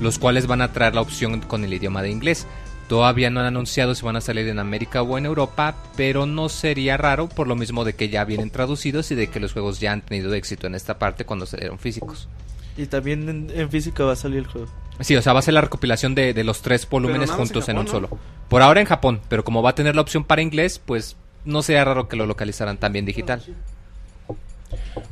los 0.00 0.18
cuales 0.18 0.46
van 0.46 0.62
a 0.62 0.72
traer 0.72 0.94
la 0.94 1.00
opción 1.00 1.40
con 1.40 1.64
el 1.64 1.72
idioma 1.74 2.02
de 2.02 2.10
inglés. 2.10 2.46
Todavía 2.88 3.30
no 3.30 3.38
han 3.38 3.46
anunciado 3.46 3.94
si 3.94 4.04
van 4.04 4.16
a 4.16 4.20
salir 4.20 4.48
en 4.48 4.58
América 4.58 5.02
o 5.02 5.16
en 5.16 5.24
Europa, 5.26 5.76
pero 5.96 6.26
no 6.26 6.48
sería 6.48 6.96
raro 6.96 7.28
por 7.28 7.46
lo 7.46 7.54
mismo 7.54 7.84
de 7.84 7.92
que 7.92 8.08
ya 8.08 8.24
vienen 8.24 8.50
traducidos 8.50 9.12
y 9.12 9.14
de 9.14 9.28
que 9.28 9.38
los 9.38 9.52
juegos 9.52 9.78
ya 9.78 9.92
han 9.92 10.02
tenido 10.02 10.34
éxito 10.34 10.66
en 10.66 10.74
esta 10.74 10.98
parte 10.98 11.24
cuando 11.24 11.46
salieron 11.46 11.78
físicos. 11.78 12.28
Y 12.76 12.86
también 12.86 13.28
en, 13.28 13.50
en 13.54 13.70
físico 13.70 14.06
va 14.06 14.14
a 14.14 14.16
salir 14.16 14.38
el 14.38 14.46
juego. 14.48 14.68
Sí, 15.00 15.16
o 15.16 15.22
sea, 15.22 15.32
va 15.32 15.38
a 15.38 15.42
ser 15.42 15.54
la 15.54 15.60
recopilación 15.60 16.14
de, 16.14 16.34
de 16.34 16.44
los 16.44 16.62
tres 16.62 16.88
volúmenes 16.88 17.30
en 17.30 17.36
juntos 17.36 17.68
en, 17.68 17.78
un 17.78 17.86
¿no? 17.86 17.90
solo. 17.90 18.18
Por 18.48 18.62
ahora 18.62 18.80
en 18.80 18.86
Japón, 18.86 19.20
pero 19.28 19.44
como 19.44 19.62
va 19.62 19.70
a 19.70 19.74
tener 19.74 19.94
la 19.94 20.02
opción 20.02 20.24
para 20.24 20.42
inglés, 20.42 20.80
pues 20.84 21.16
no 21.44 21.62
sería 21.62 21.84
raro 21.84 22.08
que 22.08 22.16
lo 22.16 22.26
localizaran 22.26 22.78
también 22.78 23.06
digital. 23.06 23.42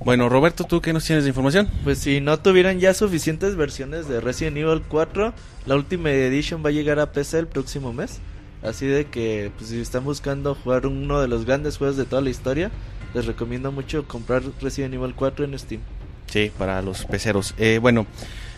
Bueno, 0.04 0.28
Roberto, 0.28 0.64
¿tú 0.64 0.80
qué 0.80 0.92
nos 0.92 1.04
tienes 1.04 1.24
de 1.24 1.30
información? 1.30 1.68
Pues 1.84 1.98
si 1.98 2.20
no 2.20 2.38
tuvieran 2.38 2.78
ya 2.78 2.94
suficientes 2.94 3.56
versiones 3.56 4.08
de 4.08 4.20
Resident 4.20 4.56
Evil 4.56 4.82
4, 4.88 5.32
la 5.66 5.74
Ultimate 5.74 6.26
Edition 6.26 6.64
va 6.64 6.68
a 6.68 6.72
llegar 6.72 7.00
a 7.00 7.12
PC 7.12 7.40
el 7.40 7.46
próximo 7.46 7.92
mes. 7.92 8.20
Así 8.62 8.86
de 8.86 9.06
que, 9.06 9.52
pues 9.56 9.70
si 9.70 9.80
están 9.80 10.04
buscando 10.04 10.54
jugar 10.54 10.86
uno 10.86 11.20
de 11.20 11.28
los 11.28 11.44
grandes 11.44 11.78
juegos 11.78 11.96
de 11.96 12.04
toda 12.04 12.22
la 12.22 12.30
historia, 12.30 12.70
les 13.14 13.26
recomiendo 13.26 13.72
mucho 13.72 14.06
comprar 14.06 14.42
Resident 14.60 14.94
Evil 14.94 15.14
4 15.14 15.44
en 15.44 15.58
Steam. 15.58 15.80
Sí, 16.26 16.50
para 16.56 16.82
los 16.82 17.04
peceros. 17.04 17.54
Eh, 17.58 17.78
bueno, 17.80 18.06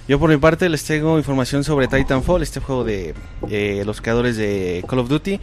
yo 0.08 0.18
por 0.18 0.30
mi 0.30 0.36
parte 0.36 0.68
les 0.68 0.84
tengo 0.84 1.18
información 1.18 1.64
sobre 1.64 1.88
Titanfall, 1.88 2.42
este 2.42 2.60
juego 2.60 2.84
de 2.84 3.14
eh, 3.48 3.82
los 3.86 4.00
creadores 4.00 4.36
de 4.36 4.84
Call 4.88 4.98
of 5.00 5.08
Duty. 5.08 5.40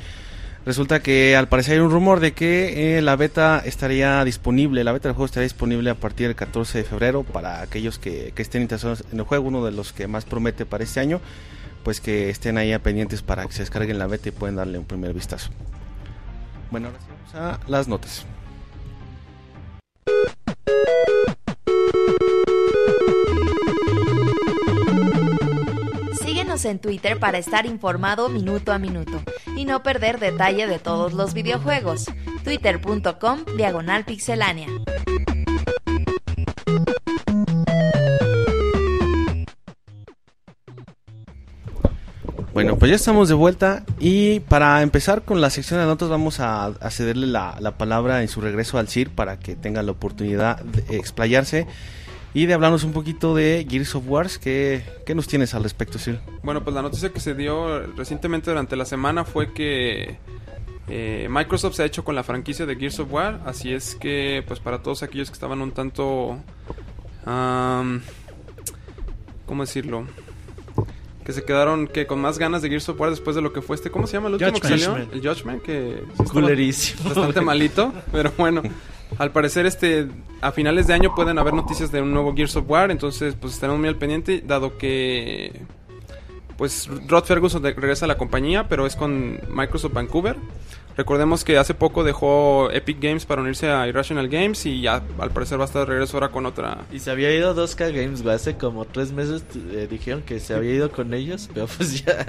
Resulta 0.66 1.00
que 1.00 1.38
al 1.38 1.48
parecer 1.48 1.76
hay 1.76 1.80
un 1.80 1.92
rumor 1.92 2.20
de 2.20 2.34
que 2.34 2.98
eh, 2.98 3.02
la 3.02 3.16
beta 3.16 3.62
estaría 3.64 4.22
disponible, 4.26 4.84
la 4.84 4.92
beta 4.92 5.08
del 5.08 5.16
juego 5.16 5.26
estaría 5.26 5.46
disponible 5.46 5.90
a 5.90 5.96
partir 5.96 6.28
del 6.28 6.36
14 6.36 6.80
de 6.80 6.84
febrero 6.84 7.24
para 7.24 7.62
aquellos 7.62 8.00
que, 8.00 8.34
que 8.36 8.42
estén 8.42 8.64
interesados 8.64 9.06
en 9.14 9.20
el 9.20 9.26
juego, 9.26 9.48
uno 9.48 9.64
de 9.64 9.72
los 9.72 9.94
que 9.94 10.08
más 10.08 10.26
promete 10.26 10.66
para 10.66 10.84
este 10.84 11.00
año, 11.00 11.22
pues 11.86 12.02
que 12.02 12.30
estén 12.30 12.58
ahí 12.58 12.74
a 12.74 12.80
pendientes 12.80 13.22
para 13.22 13.46
que 13.46 13.54
se 13.54 13.62
descarguen 13.62 13.98
la 13.98 14.08
beta 14.08 14.28
y 14.28 14.34
pueden 14.34 14.58
darle 14.58 14.78
un 14.78 14.86
primer 14.86 15.14
vistazo. 15.14 15.52
Bueno, 16.70 16.88
ahora 16.88 17.00
sí 17.00 17.08
vamos 17.10 17.36
a 17.36 17.60
las 17.70 17.88
notas. 17.88 18.26
Síguenos 26.58 26.66
en 26.66 26.80
Twitter 26.80 27.20
para 27.20 27.38
estar 27.38 27.68
informado 27.68 28.30
minuto 28.30 28.72
a 28.72 28.80
minuto 28.80 29.22
y 29.56 29.66
no 29.66 29.84
perder 29.84 30.20
detalle 30.20 30.66
de 30.66 30.80
todos 30.80 31.14
los 31.14 31.36
videojuegos. 31.36 32.06
Twitter.com 32.44 33.46
Diagonal 33.56 34.06
Pixelánea. 34.06 34.68
Bueno, 42.54 42.80
pues 42.80 42.90
ya 42.90 42.96
estamos 42.96 43.30
de 43.30 43.36
vuelta 43.36 43.84
y 44.00 44.40
para 44.40 44.82
empezar 44.82 45.22
con 45.22 45.42
la 45.42 45.52
sección 45.52 45.80
de 45.80 45.86
notas 45.86 46.10
vamos 46.10 46.40
a, 46.40 46.66
a 46.66 46.90
cederle 46.90 47.28
la, 47.28 47.58
la 47.60 47.78
palabra 47.78 48.24
en 48.24 48.30
su 48.30 48.42
regreso 48.42 48.80
al 48.80 48.88
CIR 48.88 49.12
para 49.12 49.38
que 49.38 49.56
tenga 49.56 49.84
la 49.84 49.92
oportunidad 49.92 50.60
de 50.62 50.98
explayarse 50.98 51.68
y 52.34 52.46
de 52.46 52.54
hablarnos 52.54 52.84
un 52.84 52.94
poquito 52.94 53.36
de 53.36 53.66
Gears 53.70 53.96
of 53.96 54.04
Wars. 54.08 54.38
¿Qué, 54.38 54.84
qué 55.06 55.16
nos 55.16 55.28
tienes 55.28 55.54
al 55.54 55.64
respecto, 55.64 55.98
Sir? 55.98 56.20
Bueno, 56.44 56.64
pues 56.64 56.76
la 56.76 56.82
noticia 56.82 57.12
que 57.12 57.20
se 57.20 57.34
dio 57.34 57.80
recientemente 57.96 58.52
durante 58.52 58.76
la 58.76 58.86
semana 58.86 59.24
fue 59.24 59.54
que 59.54 60.18
eh, 60.88 61.28
Microsoft 61.30 61.76
se 61.76 61.84
ha 61.84 61.86
hecho 61.86 62.04
con 62.04 62.16
la 62.16 62.24
franquicia 62.24 62.66
de 62.66 62.76
Gears 62.76 63.00
of 63.00 63.12
War. 63.12 63.42
Así 63.46 63.74
es 63.74 63.96
que, 63.96 64.44
pues 64.48 64.60
para 64.60 64.82
todos 64.82 65.04
aquellos 65.04 65.30
que 65.30 65.34
estaban 65.34 65.62
un 65.62 65.72
tanto... 65.72 66.38
am, 67.26 68.02
¿Cómo 69.46 69.64
decirlo? 69.64 70.06
Que 71.26 71.34
se 71.34 71.44
quedaron 71.44 71.88
que 71.88 72.08
con 72.08 72.20
más 72.22 72.38
ganas 72.38 72.62
de 72.62 72.70
Gears 72.70 72.88
of 72.90 73.00
War 73.00 73.10
después 73.10 73.36
de 73.36 73.42
lo 73.42 73.52
que 73.52 73.62
fue 73.62 73.76
este... 73.76 73.90
¿Cómo 73.92 74.08
se 74.08 74.14
llama 74.14 74.28
el 74.28 74.36
último 74.36 74.54
que 74.54 74.60
Judgment. 74.60 74.82
salió? 74.82 75.14
El 75.14 75.28
Judgment, 75.28 75.62
que... 75.62 76.04
sí 76.18 76.24
Culerísimo. 76.24 77.04
Bastante 77.04 77.42
malito, 77.42 77.94
pero 78.12 78.32
bueno. 78.38 78.62
Al 79.18 79.32
parecer, 79.32 79.66
este, 79.66 80.08
a 80.42 80.52
finales 80.52 80.88
de 80.88 80.94
año 80.94 81.16
pueden 81.16 81.40
haber 81.40 81.54
noticias 81.54 81.92
de 81.92 82.02
un 82.02 82.14
nuevo 82.14 82.36
Gears 82.36 82.56
of 82.56 82.70
War, 82.70 82.92
entonces 82.92 83.36
pues 83.40 83.54
estaremos 83.54 83.80
muy 83.80 83.90
al 83.90 83.96
pendiente, 83.96 84.44
dado 84.46 84.78
que 84.78 85.62
pues 86.58 86.90
Rod 87.08 87.24
Ferguson 87.24 87.64
regresa 87.64 88.06
a 88.06 88.08
la 88.08 88.18
compañía, 88.18 88.68
pero 88.68 88.86
es 88.86 88.96
con 88.96 89.40
Microsoft 89.50 89.94
Vancouver. 89.94 90.36
Recordemos 90.98 91.44
que 91.44 91.60
hace 91.60 91.76
poco 91.76 92.04
dejó 92.04 92.72
Epic 92.72 93.00
Games 93.00 93.26
para 93.28 93.44
unirse 93.44 93.70
a 93.70 93.88
Irrational 93.88 94.28
Games 94.30 94.66
y 94.66 94.82
ya 94.82 95.04
al 95.20 95.30
parecer 95.30 95.60
va 95.60 95.66
a 95.66 95.68
estar 95.68 95.82
de 95.84 95.86
regreso 95.86 96.18
ahora 96.18 96.30
con 96.30 96.48
otra. 96.48 96.86
Y 96.92 97.00
se 97.00 97.12
había 97.12 97.32
ido 97.32 97.56
2K 97.56 97.94
Games. 97.94 98.26
Hace 98.26 98.58
como 98.58 98.86
tres 98.86 99.12
meses 99.12 99.44
eh, 99.72 99.88
dijeron 99.88 100.24
que 100.24 100.40
se 100.40 100.56
había 100.56 100.74
ido 100.74 100.92
con 100.92 101.14
ellos, 101.14 101.50
pero 101.54 101.68
pues 101.68 102.04
ya, 102.06 102.26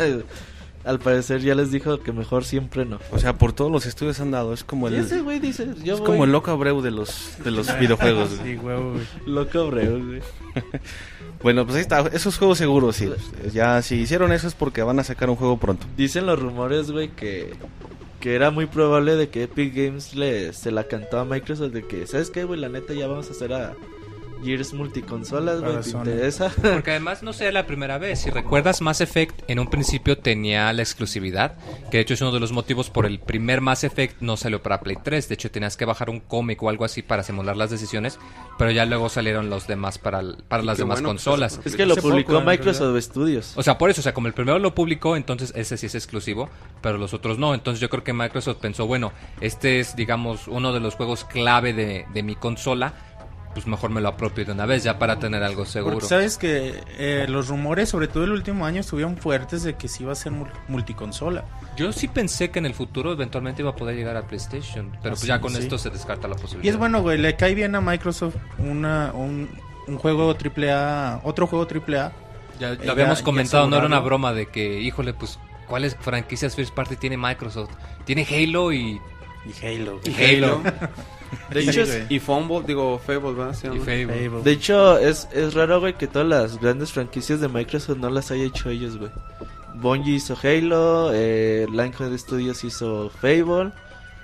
al 0.88 0.98
parecer 0.98 1.42
ya 1.42 1.54
les 1.54 1.70
dijo 1.70 2.00
que 2.00 2.12
mejor 2.12 2.44
siempre 2.44 2.86
no. 2.86 2.98
O 3.12 3.18
sea, 3.18 3.36
por 3.36 3.52
todos 3.52 3.70
los 3.70 3.84
estudios 3.84 4.18
han 4.20 4.30
dado, 4.30 4.54
es 4.54 4.64
como 4.64 4.88
el, 4.88 4.94
ese 4.94 5.20
güey 5.20 5.38
dice, 5.38 5.68
yo 5.84 5.94
es 5.94 6.00
voy 6.00 6.06
como 6.06 6.24
el 6.24 6.32
loco 6.32 6.50
Abreu 6.50 6.80
de 6.80 6.90
los, 6.90 7.36
de 7.44 7.50
los 7.50 7.78
videojuegos. 7.80 8.38
güey. 8.38 8.54
Sí, 8.54 8.58
huevo, 8.58 8.92
güey. 8.92 9.06
loco 9.26 9.66
breu, 9.68 10.04
güey. 10.06 10.20
Bueno, 11.40 11.64
pues 11.64 11.76
ahí 11.76 11.82
está, 11.82 12.00
esos 12.12 12.36
juegos 12.36 12.58
seguros, 12.58 12.96
sí. 12.96 13.08
Ya 13.52 13.80
si 13.82 13.94
hicieron 13.94 14.32
eso 14.32 14.48
es 14.48 14.54
porque 14.54 14.82
van 14.82 14.98
a 14.98 15.04
sacar 15.04 15.30
un 15.30 15.36
juego 15.36 15.56
pronto. 15.56 15.86
Dicen 15.96 16.26
los 16.26 16.36
rumores, 16.40 16.90
güey, 16.90 17.10
que, 17.10 17.54
que 18.18 18.34
era 18.34 18.50
muy 18.50 18.66
probable 18.66 19.14
de 19.14 19.28
que 19.28 19.44
Epic 19.44 19.72
Games 19.72 20.16
le, 20.16 20.52
se 20.52 20.72
la 20.72 20.84
cantó 20.84 21.20
a 21.20 21.24
Microsoft 21.24 21.70
de 21.72 21.86
que, 21.86 22.08
¿sabes 22.08 22.30
qué, 22.30 22.42
güey? 22.42 22.58
La 22.58 22.68
neta 22.68 22.92
ya 22.92 23.06
vamos 23.06 23.28
a 23.28 23.32
hacer 23.32 23.52
a 23.52 23.74
Gears 24.44 24.72
multiconsolas, 24.72 25.60
güey, 25.60 25.76
¿te 25.76 25.82
Sony. 25.84 25.98
interesa? 26.00 26.52
Porque 26.62 26.90
además 26.92 27.22
no 27.22 27.32
sea 27.32 27.50
la 27.52 27.66
primera 27.66 27.98
vez. 27.98 28.20
Si 28.20 28.30
recuerdas, 28.30 28.80
Mass 28.80 29.00
Effect 29.00 29.42
en 29.48 29.58
un 29.58 29.68
principio 29.68 30.18
tenía 30.18 30.72
la 30.72 30.82
exclusividad, 30.82 31.56
que 31.90 31.98
de 31.98 32.02
hecho 32.02 32.14
es 32.14 32.20
uno 32.20 32.32
de 32.32 32.40
los 32.40 32.52
motivos 32.52 32.90
por 32.90 33.06
el 33.06 33.18
primer 33.20 33.60
Mass 33.60 33.84
Effect 33.84 34.20
no 34.20 34.36
salió 34.36 34.62
para 34.62 34.80
Play 34.80 34.96
3. 35.02 35.28
De 35.28 35.34
hecho, 35.34 35.50
tenías 35.50 35.76
que 35.76 35.84
bajar 35.84 36.10
un 36.10 36.20
cómic 36.20 36.62
o 36.62 36.68
algo 36.68 36.84
así 36.84 37.02
para 37.02 37.22
simular 37.22 37.56
las 37.56 37.70
decisiones, 37.70 38.18
pero 38.58 38.70
ya 38.70 38.84
luego 38.86 39.08
salieron 39.08 39.50
los 39.50 39.66
demás 39.66 39.98
para, 39.98 40.22
para 40.48 40.62
las 40.62 40.78
demás 40.78 40.98
bueno, 41.00 41.10
pues, 41.14 41.24
consolas. 41.24 41.52
eso- 41.54 41.62
es 41.64 41.76
que 41.76 41.86
lo 41.86 41.96
publicó 41.96 42.34
poco, 42.34 42.44
Microsoft 42.44 43.00
Studios. 43.02 43.52
O 43.56 43.62
sea, 43.62 43.78
por 43.78 43.90
eso, 43.90 44.00
o 44.00 44.04
sea, 44.04 44.14
como 44.14 44.26
el 44.28 44.34
primero 44.34 44.58
lo 44.58 44.74
publicó, 44.74 45.16
entonces 45.16 45.52
ese 45.56 45.76
sí 45.76 45.86
es 45.86 45.94
exclusivo, 45.94 46.48
pero 46.80 46.98
los 46.98 47.14
otros 47.14 47.38
no. 47.38 47.54
Entonces 47.54 47.80
yo 47.80 47.88
creo 47.88 48.04
que 48.04 48.12
Microsoft 48.12 48.58
pensó, 48.58 48.86
bueno, 48.86 49.12
este 49.40 49.80
es, 49.80 49.96
digamos, 49.96 50.48
uno 50.48 50.72
de 50.72 50.80
los 50.80 50.94
juegos 50.94 51.24
clave 51.24 51.72
de, 51.72 52.06
de 52.12 52.22
mi 52.22 52.34
consola, 52.36 52.94
pues 53.58 53.66
mejor 53.66 53.90
me 53.90 54.00
lo 54.00 54.08
apropio 54.08 54.44
de 54.44 54.52
una 54.52 54.66
vez 54.66 54.84
ya 54.84 54.98
para 55.00 55.18
tener 55.18 55.42
algo 55.42 55.64
seguro. 55.66 55.94
Porque 55.94 56.06
sabes 56.08 56.38
que 56.38 56.80
eh, 56.98 57.26
los 57.28 57.48
rumores, 57.48 57.88
sobre 57.88 58.06
todo 58.06 58.22
el 58.24 58.30
último 58.30 58.64
año, 58.64 58.80
estuvieron 58.80 59.16
fuertes 59.16 59.64
de 59.64 59.74
que 59.74 59.88
sí 59.88 60.04
iba 60.04 60.12
a 60.12 60.14
ser 60.14 60.32
mul- 60.32 60.50
multiconsola. 60.68 61.44
Yo 61.76 61.92
sí 61.92 62.06
pensé 62.06 62.50
que 62.50 62.60
en 62.60 62.66
el 62.66 62.74
futuro 62.74 63.12
eventualmente 63.12 63.62
iba 63.62 63.70
a 63.72 63.74
poder 63.74 63.96
llegar 63.96 64.16
a 64.16 64.22
PlayStation, 64.22 64.90
pero 65.02 65.16
pues 65.16 65.22
ya 65.26 65.40
con 65.40 65.52
sí. 65.52 65.58
esto 65.58 65.76
se 65.76 65.90
descarta 65.90 66.28
la 66.28 66.36
Y 66.36 66.38
posibilidad. 66.40 66.72
es 66.72 66.78
bueno, 66.78 67.02
güey, 67.02 67.18
le 67.18 67.34
cae 67.34 67.54
bien 67.54 67.74
a 67.74 67.80
Microsoft 67.80 68.36
una, 68.58 69.10
un, 69.12 69.48
un 69.88 69.98
juego 69.98 70.36
AAA, 70.36 71.20
otro 71.24 71.48
juego 71.48 71.66
AAA. 71.66 72.12
Ya, 72.60 72.72
Eh, 72.74 72.78
lo 72.84 72.92
habíamos 72.92 73.18
ya- 73.18 73.24
comentado, 73.24 73.64
ya 73.64 73.70
no 73.70 73.76
era 73.78 73.86
una 73.86 73.98
broma 74.00 74.32
de 74.32 74.46
que, 74.46 74.80
híjole, 74.80 75.14
pues, 75.14 75.38
¿cuáles 75.66 75.96
franquicias 75.96 76.54
First 76.54 76.74
Party 76.74 76.94
tiene 76.96 77.16
Microsoft? 77.16 77.70
Tiene 78.04 78.24
Halo 78.24 78.72
y, 78.72 79.00
Y 79.46 79.66
Halo. 79.66 80.00
y 80.04 80.14
Halo. 80.22 80.62
De 81.50 81.62
Sí, 81.62 81.70
hecho, 81.70 81.86
güey. 81.86 82.06
Y 82.08 82.18
Fumble, 82.20 82.62
digo 82.66 82.98
Fable, 82.98 83.32
¿verdad? 83.32 83.54
Se 83.54 83.66
y 83.66 83.70
llama. 83.70 83.84
Fable. 83.84 84.06
Fable. 84.30 84.42
de 84.42 84.50
hecho 84.52 84.98
es, 84.98 85.28
es 85.32 85.54
raro, 85.54 85.80
güey, 85.80 85.94
que 85.96 86.06
todas 86.06 86.26
las 86.28 86.60
grandes 86.60 86.92
franquicias 86.92 87.40
de 87.40 87.48
Microsoft 87.48 87.98
no 87.98 88.10
las 88.10 88.30
haya 88.30 88.44
hecho 88.44 88.70
ellos, 88.70 88.96
güey. 88.98 89.10
Bungie 89.74 90.14
hizo 90.16 90.36
Halo, 90.42 91.10
eh, 91.12 91.66
Lionhead 91.70 92.16
Studios 92.18 92.64
hizo 92.64 93.10
Fable, 93.20 93.70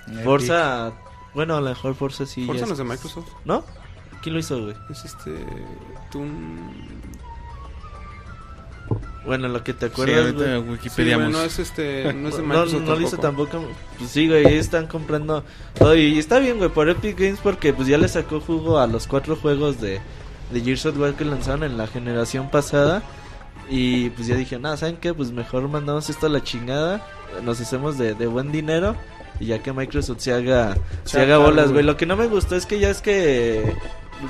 Epic. 0.07 0.23
Forza, 0.23 0.91
bueno, 1.33 1.55
a 1.57 1.61
lo 1.61 1.69
mejor 1.69 1.95
Forza 1.95 2.25
sí. 2.25 2.45
Forza 2.45 2.61
no 2.65 2.65
es- 2.67 2.71
es 2.73 2.77
de 2.79 2.83
Microsoft. 2.83 3.27
¿No? 3.45 3.63
¿Quién 4.21 4.33
lo 4.33 4.39
hizo, 4.39 4.61
güey? 4.61 4.75
Es 4.89 5.05
este. 5.05 5.31
Toon- 6.11 6.71
Bueno, 9.25 9.47
lo 9.47 9.63
que 9.63 9.73
te 9.73 9.87
Sí, 9.87 9.91
acuerdas, 9.91 10.19
ahorita 10.25 10.43
güey. 10.43 10.61
Sí, 10.63 10.69
Wikipedia. 10.69 11.17
güey, 11.17 11.29
no 11.31 11.41
es 11.43 11.57
este. 11.59 12.13
No 12.13 12.29
es 12.29 12.35
de 12.37 12.41
No, 12.43 12.47
Microsoft. 12.49 12.81
no 12.83 12.95
lo 12.95 13.01
hizo 13.01 13.17
tampoco. 13.17 13.51
tampoco. 13.51 13.73
Pues 13.97 14.09
sí, 14.11 14.27
güey, 14.27 14.45
ahí 14.45 14.55
están 14.57 14.87
comprando 14.87 15.43
todo. 15.77 15.95
Y 15.95 16.19
está 16.19 16.39
bien, 16.39 16.57
güey, 16.57 16.69
por 16.69 16.89
Epic 16.89 17.17
Games 17.19 17.39
porque 17.41 17.73
pues 17.73 17.87
ya 17.87 17.97
le 17.97 18.07
sacó 18.07 18.39
jugo 18.39 18.79
a 18.79 18.87
los 18.87 19.07
cuatro 19.07 19.35
juegos 19.35 19.81
de, 19.81 19.99
de 20.51 20.61
Gears 20.61 20.85
of 20.85 20.97
War 20.99 21.13
que 21.15 21.25
lanzaron 21.25 21.63
en 21.63 21.77
la 21.77 21.87
generación 21.87 22.49
pasada. 22.51 23.01
Y 23.69 24.11
pues 24.11 24.27
ya 24.27 24.35
dije, 24.35 24.59
nada, 24.59 24.77
¿saben 24.77 24.97
qué? 24.97 25.11
Pues 25.13 25.31
mejor 25.31 25.67
mandamos 25.67 26.09
esto 26.09 26.27
a 26.27 26.29
la 26.29 26.43
chingada. 26.43 27.03
Nos 27.43 27.59
hacemos 27.59 27.97
de, 27.97 28.13
de 28.13 28.27
buen 28.27 28.51
dinero. 28.51 28.95
Y 29.39 29.47
ya 29.47 29.59
que 29.61 29.73
Microsoft 29.73 30.19
se 30.21 30.31
haga, 30.33 30.75
se 31.03 31.11
Se 31.17 31.21
haga 31.21 31.37
bolas, 31.39 31.65
güey. 31.65 31.73
güey. 31.73 31.85
Lo 31.85 31.97
que 31.97 32.05
no 32.05 32.15
me 32.15 32.27
gustó 32.27 32.55
es 32.55 32.65
que 32.67 32.79
ya 32.79 32.89
es 32.91 33.01
que. 33.01 33.75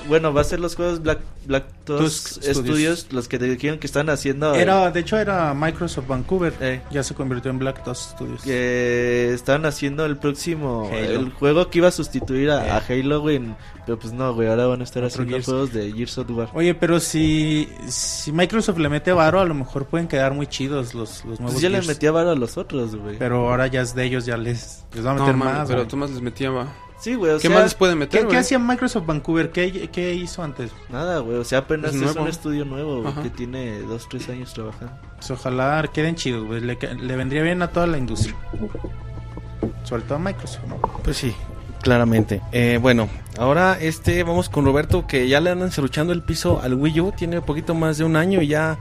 Bueno, 0.07 0.33
va 0.33 0.41
a 0.41 0.43
ser 0.43 0.59
los 0.59 0.75
juegos 0.75 1.01
Black, 1.01 1.19
Black 1.45 1.65
Tusk 1.85 1.99
Tusk 1.99 2.27
Studios. 2.43 2.57
Studios. 2.57 3.07
los 3.11 3.27
que 3.27 3.37
te 3.39 3.45
dijeron 3.45 3.77
que 3.79 3.87
están 3.87 4.09
haciendo. 4.09 4.55
Era, 4.55 4.89
de 4.91 4.99
hecho 4.99 5.17
era 5.17 5.53
Microsoft 5.53 6.07
Vancouver. 6.07 6.53
Eh. 6.59 6.81
Ya 6.91 7.03
se 7.03 7.13
convirtió 7.13 7.51
en 7.51 7.59
Black 7.59 7.83
Tusk 7.83 8.11
Studios. 8.15 8.41
que 8.41 9.31
estaban 9.33 9.65
haciendo 9.65 10.05
el 10.05 10.17
próximo 10.17 10.89
Halo. 10.91 10.97
el 11.19 11.31
juego 11.31 11.69
que 11.69 11.77
iba 11.77 11.87
a 11.87 11.91
sustituir 11.91 12.49
a, 12.49 12.65
Eh. 12.67 12.71
a 12.71 12.77
Halo, 12.87 13.21
güey. 13.21 13.41
Pero 13.85 13.99
pues 13.99 14.11
no, 14.13 14.33
güey, 14.33 14.47
ahora 14.47 14.65
van 14.65 14.81
a 14.81 14.83
estar 14.83 15.03
Otro 15.03 15.13
haciendo 15.23 15.31
Gears. 15.33 15.45
juegos 15.45 15.73
de 15.73 15.91
Gears 15.93 16.17
of 16.17 16.29
War. 16.31 16.49
Oye, 16.55 16.73
pero 16.73 16.99
si, 16.99 17.69
si 17.87 18.31
Microsoft 18.31 18.79
le 18.79 18.89
mete 18.89 19.11
varo, 19.13 19.39
a 19.39 19.45
lo 19.45 19.53
mejor 19.53 19.85
pueden 19.85 20.07
quedar 20.07 20.33
muy 20.33 20.47
chidos 20.47 20.95
los, 20.95 21.23
los 21.25 21.39
nuevos 21.39 21.51
Pues 21.53 21.61
ya 21.61 21.69
le 21.69 21.75
Gears. 21.75 21.87
metía 21.89 22.11
varo 22.11 22.31
a 22.31 22.35
los 22.35 22.57
otros, 22.57 22.95
güey. 22.95 23.17
Pero 23.19 23.47
ahora 23.47 23.67
ya 23.67 23.81
es 23.81 23.93
de 23.93 24.03
ellos, 24.05 24.25
ya 24.25 24.37
les, 24.37 24.83
les 24.93 25.05
va 25.05 25.11
a 25.11 25.13
No, 25.13 25.19
meter 25.21 25.35
más. 25.37 25.67
pero 25.67 25.81
güey. 25.81 25.87
Tomás 25.89 26.09
les 26.09 26.21
metía. 26.21 26.49
va. 26.49 26.67
Sí, 26.99 27.15
güey, 27.15 27.33
o 27.33 27.35
¿Qué 27.35 27.47
sea, 27.47 27.51
más 27.51 27.63
les 27.63 27.75
pueden 27.75 27.97
meter, 27.97 28.27
¿Qué, 28.27 28.37
hacía 28.37 28.57
Microsoft 28.57 29.05
Vancouver? 29.05 29.51
¿Qué, 29.51 29.89
qué 29.91 30.13
hizo 30.13 30.41
antes? 30.43 30.71
nada, 30.89 31.19
güey, 31.19 31.37
o 31.37 31.43
sea, 31.43 31.59
apenas 31.59 31.93
Es 31.93 32.15
un 32.15 32.27
estudio 32.27 32.65
nuevo, 32.65 33.01
güey, 33.01 33.13
que 33.15 33.29
tiene 33.29 33.79
dos, 33.81 34.07
tres 34.09 34.29
años 34.29 34.53
trabajando. 34.53 34.93
Pues 35.17 35.31
ojalá 35.31 35.83
queden 35.93 36.15
chidos, 36.15 36.45
güey. 36.45 36.61
Le, 36.61 36.77
le 36.77 37.15
vendría 37.15 37.43
bien 37.43 37.61
a 37.61 37.67
toda 37.67 37.87
la 37.87 37.97
industria. 37.97 38.35
Sobre 39.83 40.03
todo 40.03 40.15
a 40.15 40.19
Microsoft, 40.19 40.65
¿no? 40.67 40.77
Pues 41.03 41.17
sí, 41.17 41.35
claramente. 41.85 42.41
Eh, 42.51 42.79
bueno, 42.81 43.07
ahora 43.37 43.77
este 43.79 44.23
vamos 44.23 44.49
con 44.49 44.65
Roberto 44.65 45.05
que 45.05 45.27
ya 45.27 45.39
le 45.39 45.51
andan 45.51 45.71
cerruchando 45.71 46.13
el 46.13 46.23
piso 46.23 46.59
al 46.61 46.73
Wii 46.73 46.99
U. 46.99 47.11
Tiene 47.11 47.41
poquito 47.41 47.75
más 47.75 47.99
de 47.99 48.03
un 48.03 48.15
año 48.15 48.41
y 48.41 48.47
ya, 48.47 48.79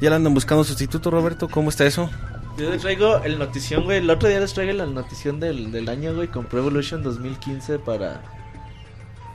ya 0.00 0.08
le 0.08 0.16
andan 0.16 0.32
buscando 0.32 0.64
sustituto. 0.64 1.10
Roberto, 1.10 1.48
¿cómo 1.48 1.68
está 1.68 1.84
eso? 1.84 2.08
Yo 2.56 2.70
les 2.70 2.80
traigo 2.80 3.22
el 3.24 3.38
notición, 3.38 3.84
güey. 3.84 3.98
El 3.98 4.10
otro 4.10 4.28
día 4.28 4.40
les 4.40 4.54
traigo 4.54 4.72
la 4.72 4.86
notición 4.86 5.40
del, 5.40 5.70
del 5.70 5.88
año, 5.88 6.14
güey. 6.14 6.28
Compré 6.28 6.60
Evolution 6.60 7.02
2015 7.02 7.78
para 7.80 8.22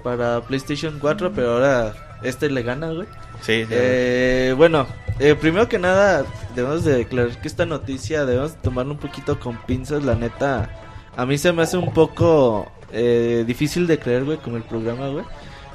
para 0.04 0.42
PlayStation 0.42 0.98
4, 1.00 1.32
pero 1.34 1.54
ahora 1.54 2.20
este 2.24 2.50
le 2.50 2.64
gana, 2.64 2.92
güey. 2.92 3.08
Sí, 3.42 3.64
sí. 3.66 3.70
Eh, 3.70 4.54
bueno, 4.56 4.88
eh, 5.20 5.36
primero 5.36 5.68
que 5.68 5.80
nada, 5.80 6.26
debemos 6.56 6.84
de 6.84 6.98
declarar 6.98 7.40
que 7.42 7.48
esta 7.48 7.66
noticia 7.66 8.26
debemos 8.26 8.56
tomarla 8.62 8.94
un 8.94 9.00
poquito 9.00 9.40
con 9.40 9.58
pinzas, 9.66 10.04
la 10.04 10.16
neta. 10.16 10.70
A 11.16 11.26
mí 11.26 11.38
se 11.38 11.52
me 11.52 11.64
hace 11.64 11.78
un 11.78 11.94
poco 11.94 12.72
eh, 12.92 13.44
difícil 13.46 13.88
de 13.88 14.00
creer, 14.00 14.24
güey, 14.26 14.38
como 14.38 14.58
el 14.58 14.64
programa, 14.64 15.10
güey. 15.10 15.26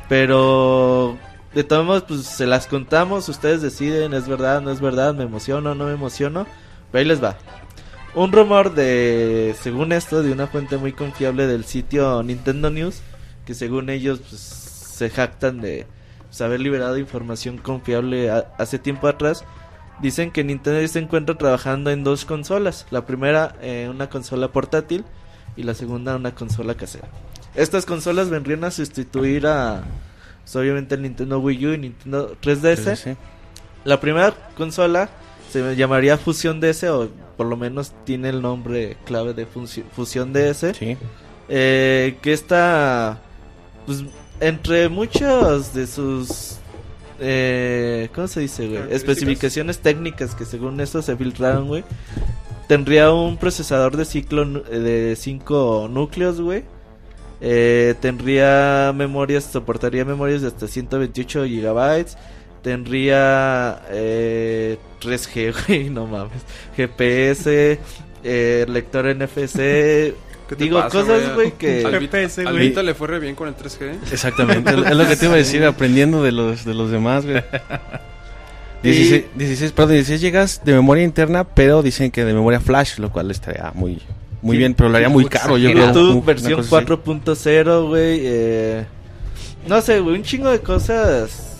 Pero 0.09 1.17
de 1.55 1.65
todos 1.65 1.85
modos, 1.85 2.05
pues 2.07 2.23
se 2.23 2.47
las 2.47 2.67
contamos, 2.67 3.29
ustedes 3.29 3.63
deciden, 3.63 4.15
es 4.15 4.29
verdad, 4.29 4.61
no 4.61 4.71
es 4.71 4.81
verdad, 4.81 5.15
me 5.15 5.25
emociono, 5.25 5.75
no 5.75 5.87
me 5.87 5.93
emociono. 5.93 6.47
Pero 6.91 7.01
ahí 7.01 7.05
les 7.05 7.23
va. 7.23 7.37
Un 8.15 8.33
rumor 8.33 8.75
de, 8.75 9.55
según 9.61 9.93
esto, 9.93 10.23
de 10.23 10.33
una 10.33 10.47
fuente 10.47 10.77
muy 10.79 10.93
confiable 10.93 11.47
del 11.47 11.65
sitio 11.65 12.23
Nintendo 12.23 12.71
News, 12.71 13.03
que 13.45 13.55
según 13.55 13.91
ellos 13.91 14.21
pues, 14.21 14.41
se 14.41 15.11
jactan 15.11 15.61
de 15.61 15.87
pues, 16.27 16.41
haber 16.41 16.61
liberado 16.61 16.97
información 16.99 17.59
confiable 17.59 18.31
a- 18.31 18.47
hace 18.59 18.79
tiempo 18.79 19.07
atrás. 19.09 19.45
Dicen 20.01 20.31
que 20.31 20.45
Nintendo 20.45 20.87
se 20.89 20.99
encuentra 20.99 21.37
trabajando 21.37 21.91
en 21.91 22.05
dos 22.05 22.25
consolas. 22.25 22.87
La 22.91 23.05
primera, 23.07 23.55
eh, 23.61 23.89
una 23.91 24.09
consola 24.09 24.49
portátil 24.53 25.05
y 25.57 25.63
la 25.63 25.75
segunda, 25.75 26.17
una 26.17 26.35
consola 26.35 26.75
casera. 26.75 27.09
Estas 27.55 27.87
consolas 27.87 28.29
vendrían 28.31 28.65
a 28.65 28.71
sustituir 28.71 29.47
a, 29.47 29.85
pues, 30.43 30.57
obviamente, 30.57 30.95
el 30.95 31.03
Nintendo 31.03 31.39
Wii 31.39 31.67
U 31.67 31.73
y 31.75 31.79
Nintendo 31.79 32.35
3DS. 32.43 32.97
Sí, 32.97 33.11
sí. 33.13 33.17
La 33.85 34.01
primera 34.01 34.35
consola 34.57 35.09
se 35.57 35.77
llamaría 35.77 36.19
Fusion 36.19 36.61
DS 36.61 36.85
o 36.85 37.09
por 37.37 37.47
lo 37.47 37.57
menos 37.57 37.93
tiene 38.05 38.29
el 38.29 38.43
nombre 38.43 38.97
clave 39.05 39.35
de 39.35 39.47
Fusion 39.47 40.33
DS. 40.33 40.77
Sí. 40.77 40.97
Eh, 41.49 42.17
que 42.23 42.33
está, 42.33 43.21
pues, 43.87 44.05
entre 44.41 44.89
muchos 44.89 45.73
de 45.73 45.87
sus, 45.87 46.57
eh, 47.21 48.09
¿cómo 48.15 48.29
se 48.29 48.41
dice, 48.41 48.69
güey? 48.69 48.83
Especificaciones 48.91 49.79
técnicas 49.79 50.35
que 50.35 50.45
según 50.45 50.81
esto 50.81 51.03
se 51.03 51.17
filtraron, 51.17 51.69
güey. 51.69 51.85
Tendría 52.69 53.13
un 53.13 53.37
procesador 53.37 53.97
de 53.97 54.05
ciclo 54.05 54.65
eh, 54.71 54.79
de 54.79 55.17
5 55.17 55.89
núcleos, 55.91 56.41
güey. 56.41 56.65
Eh, 57.41 57.95
tendría 58.01 58.93
memorias, 58.95 59.45
soportaría 59.45 60.05
memorias 60.05 60.43
de 60.43 60.49
hasta 60.49 60.67
128 60.67 61.45
gigabytes. 61.45 62.17
Tendría 62.67 63.81
eh, 63.91 64.77
3G, 65.01 65.55
güey, 65.69 65.89
no 65.89 66.05
mames. 66.09 66.43
GPS, 66.77 67.79
eh, 68.25 68.67
lector 68.69 69.07
NFC. 69.07 69.55
¿Qué 69.55 70.15
te 70.49 70.65
Digo, 70.65 70.81
pasa, 70.81 70.91
cosas, 70.91 71.33
güey, 71.37 71.53
que... 71.53 71.85
Al 71.87 72.85
le 72.85 72.95
fue 72.95 73.07
re 73.07 73.21
bien 73.21 73.37
con 73.37 73.47
el 73.47 73.55
3G. 73.55 74.11
Exactamente, 74.11 74.71
es 74.71 74.97
lo 74.97 75.07
que 75.07 75.15
te 75.15 75.27
iba 75.27 75.35
a 75.35 75.37
decir, 75.37 75.65
aprendiendo 75.65 76.25
de 76.25 76.33
los, 76.33 76.65
de 76.65 76.75
los 76.75 76.91
demás, 76.91 77.25
güey. 77.25 77.41
16, 78.83 79.25
16, 79.37 79.71
perdón, 79.71 79.93
16 79.93 80.21
gigas 80.21 80.63
de 80.65 80.73
memoria 80.73 81.05
interna, 81.05 81.45
pero 81.45 81.85
dicen 81.85 82.11
que 82.11 82.25
de 82.25 82.35
memoria 82.35 82.59
flash, 82.59 82.99
lo 82.99 83.13
cual 83.13 83.31
estaría 83.31 83.71
muy, 83.77 84.03
muy 84.43 84.57
Sí. 84.57 84.59
bien, 84.59 84.75
pero 84.75 84.89
lo 84.89 84.97
haría 84.97 85.09
muy 85.09 85.27
caro, 85.27 85.57
yo 85.57 85.71
creo. 85.71 86.21
Versión 86.21 86.55
cosa 86.63 86.79
así. 86.79 86.87
4.0, 86.87 87.87
güey. 87.87 88.21
Eh, 88.25 88.85
no 89.69 89.81
sé, 89.81 90.01
güey, 90.01 90.17
un 90.17 90.25
chingo 90.25 90.51
de 90.51 90.59
cosas. 90.59 91.53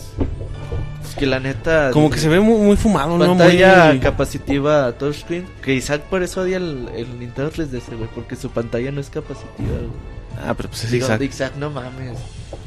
Que 1.19 1.27
la 1.27 1.41
neta. 1.41 1.91
Como 1.93 2.11
que 2.11 2.19
se 2.19 2.29
ve 2.29 2.41
muy, 2.41 2.61
muy 2.61 2.77
fumado, 2.77 3.17
¿no? 3.17 3.27
Pantalla 3.27 3.87
Muy... 3.87 4.01
capacitiva 4.01 4.93
touchscreen. 4.93 5.47
Que 5.63 5.75
Isaac 5.75 6.03
por 6.03 6.23
eso 6.23 6.43
odia 6.43 6.59
el, 6.59 6.89
el 6.95 7.19
Nintendo 7.19 7.51
3DS, 7.51 7.97
güey. 7.97 8.11
Porque 8.15 8.37
su 8.37 8.51
pantalla 8.51 8.93
no 8.93 9.01
es 9.01 9.09
capacitiva, 9.09 9.69
güey. 9.79 10.17
Ah, 10.45 10.55
pero 10.55 10.69
pues 10.69 10.85
es 10.85 10.91
Digo, 10.91 11.07
Isaac. 11.07 11.23
Isaac, 11.23 11.53
no 11.59 11.71
mames. 11.71 12.19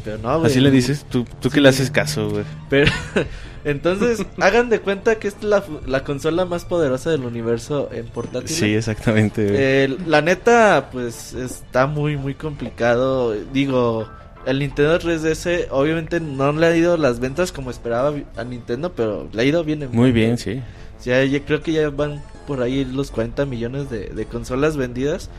Pero 0.03 0.17
no, 0.17 0.39
güey. 0.39 0.51
Así 0.51 0.59
le 0.59 0.71
dices, 0.71 1.05
tú, 1.07 1.25
tú 1.39 1.49
que 1.49 1.61
le 1.61 1.69
haces 1.69 1.91
caso, 1.91 2.29
güey. 2.29 2.43
Pero, 2.69 2.91
entonces, 3.63 4.25
hagan 4.39 4.69
de 4.69 4.79
cuenta 4.79 5.19
que 5.19 5.27
esta 5.27 5.39
es 5.41 5.45
la, 5.45 5.63
la 5.85 6.03
consola 6.03 6.45
más 6.45 6.65
poderosa 6.65 7.11
del 7.11 7.25
universo 7.25 7.89
en 7.91 8.07
portátil. 8.07 8.49
Sí, 8.49 8.73
exactamente. 8.73 9.47
Eh, 9.51 9.97
la 10.07 10.21
neta, 10.21 10.89
pues 10.91 11.33
está 11.33 11.85
muy, 11.85 12.17
muy 12.17 12.33
complicado. 12.33 13.33
Digo, 13.53 14.09
el 14.49 14.59
Nintendo 14.59 14.99
3DS 14.99 15.67
obviamente 15.69 16.19
no 16.19 16.51
le 16.51 16.65
ha 16.65 16.75
ido 16.75 16.97
las 16.97 17.19
ventas 17.19 17.51
como 17.51 17.69
esperaba 17.69 18.13
a 18.35 18.43
Nintendo, 18.43 18.91
pero 18.93 19.27
le 19.31 19.41
ha 19.41 19.45
ido 19.45 19.63
bien. 19.63 19.83
en 19.83 19.91
Muy 19.91 20.11
bien, 20.11 20.37
sí. 20.37 20.61
Yo 21.03 21.45
creo 21.45 21.61
que 21.61 21.71
ya 21.71 21.89
van 21.89 22.21
por 22.47 22.61
ahí 22.61 22.83
los 22.83 23.11
40 23.11 23.45
millones 23.45 23.89
de, 23.89 24.07
de 24.07 24.25
consolas 24.25 24.75
vendidas. 24.75 25.29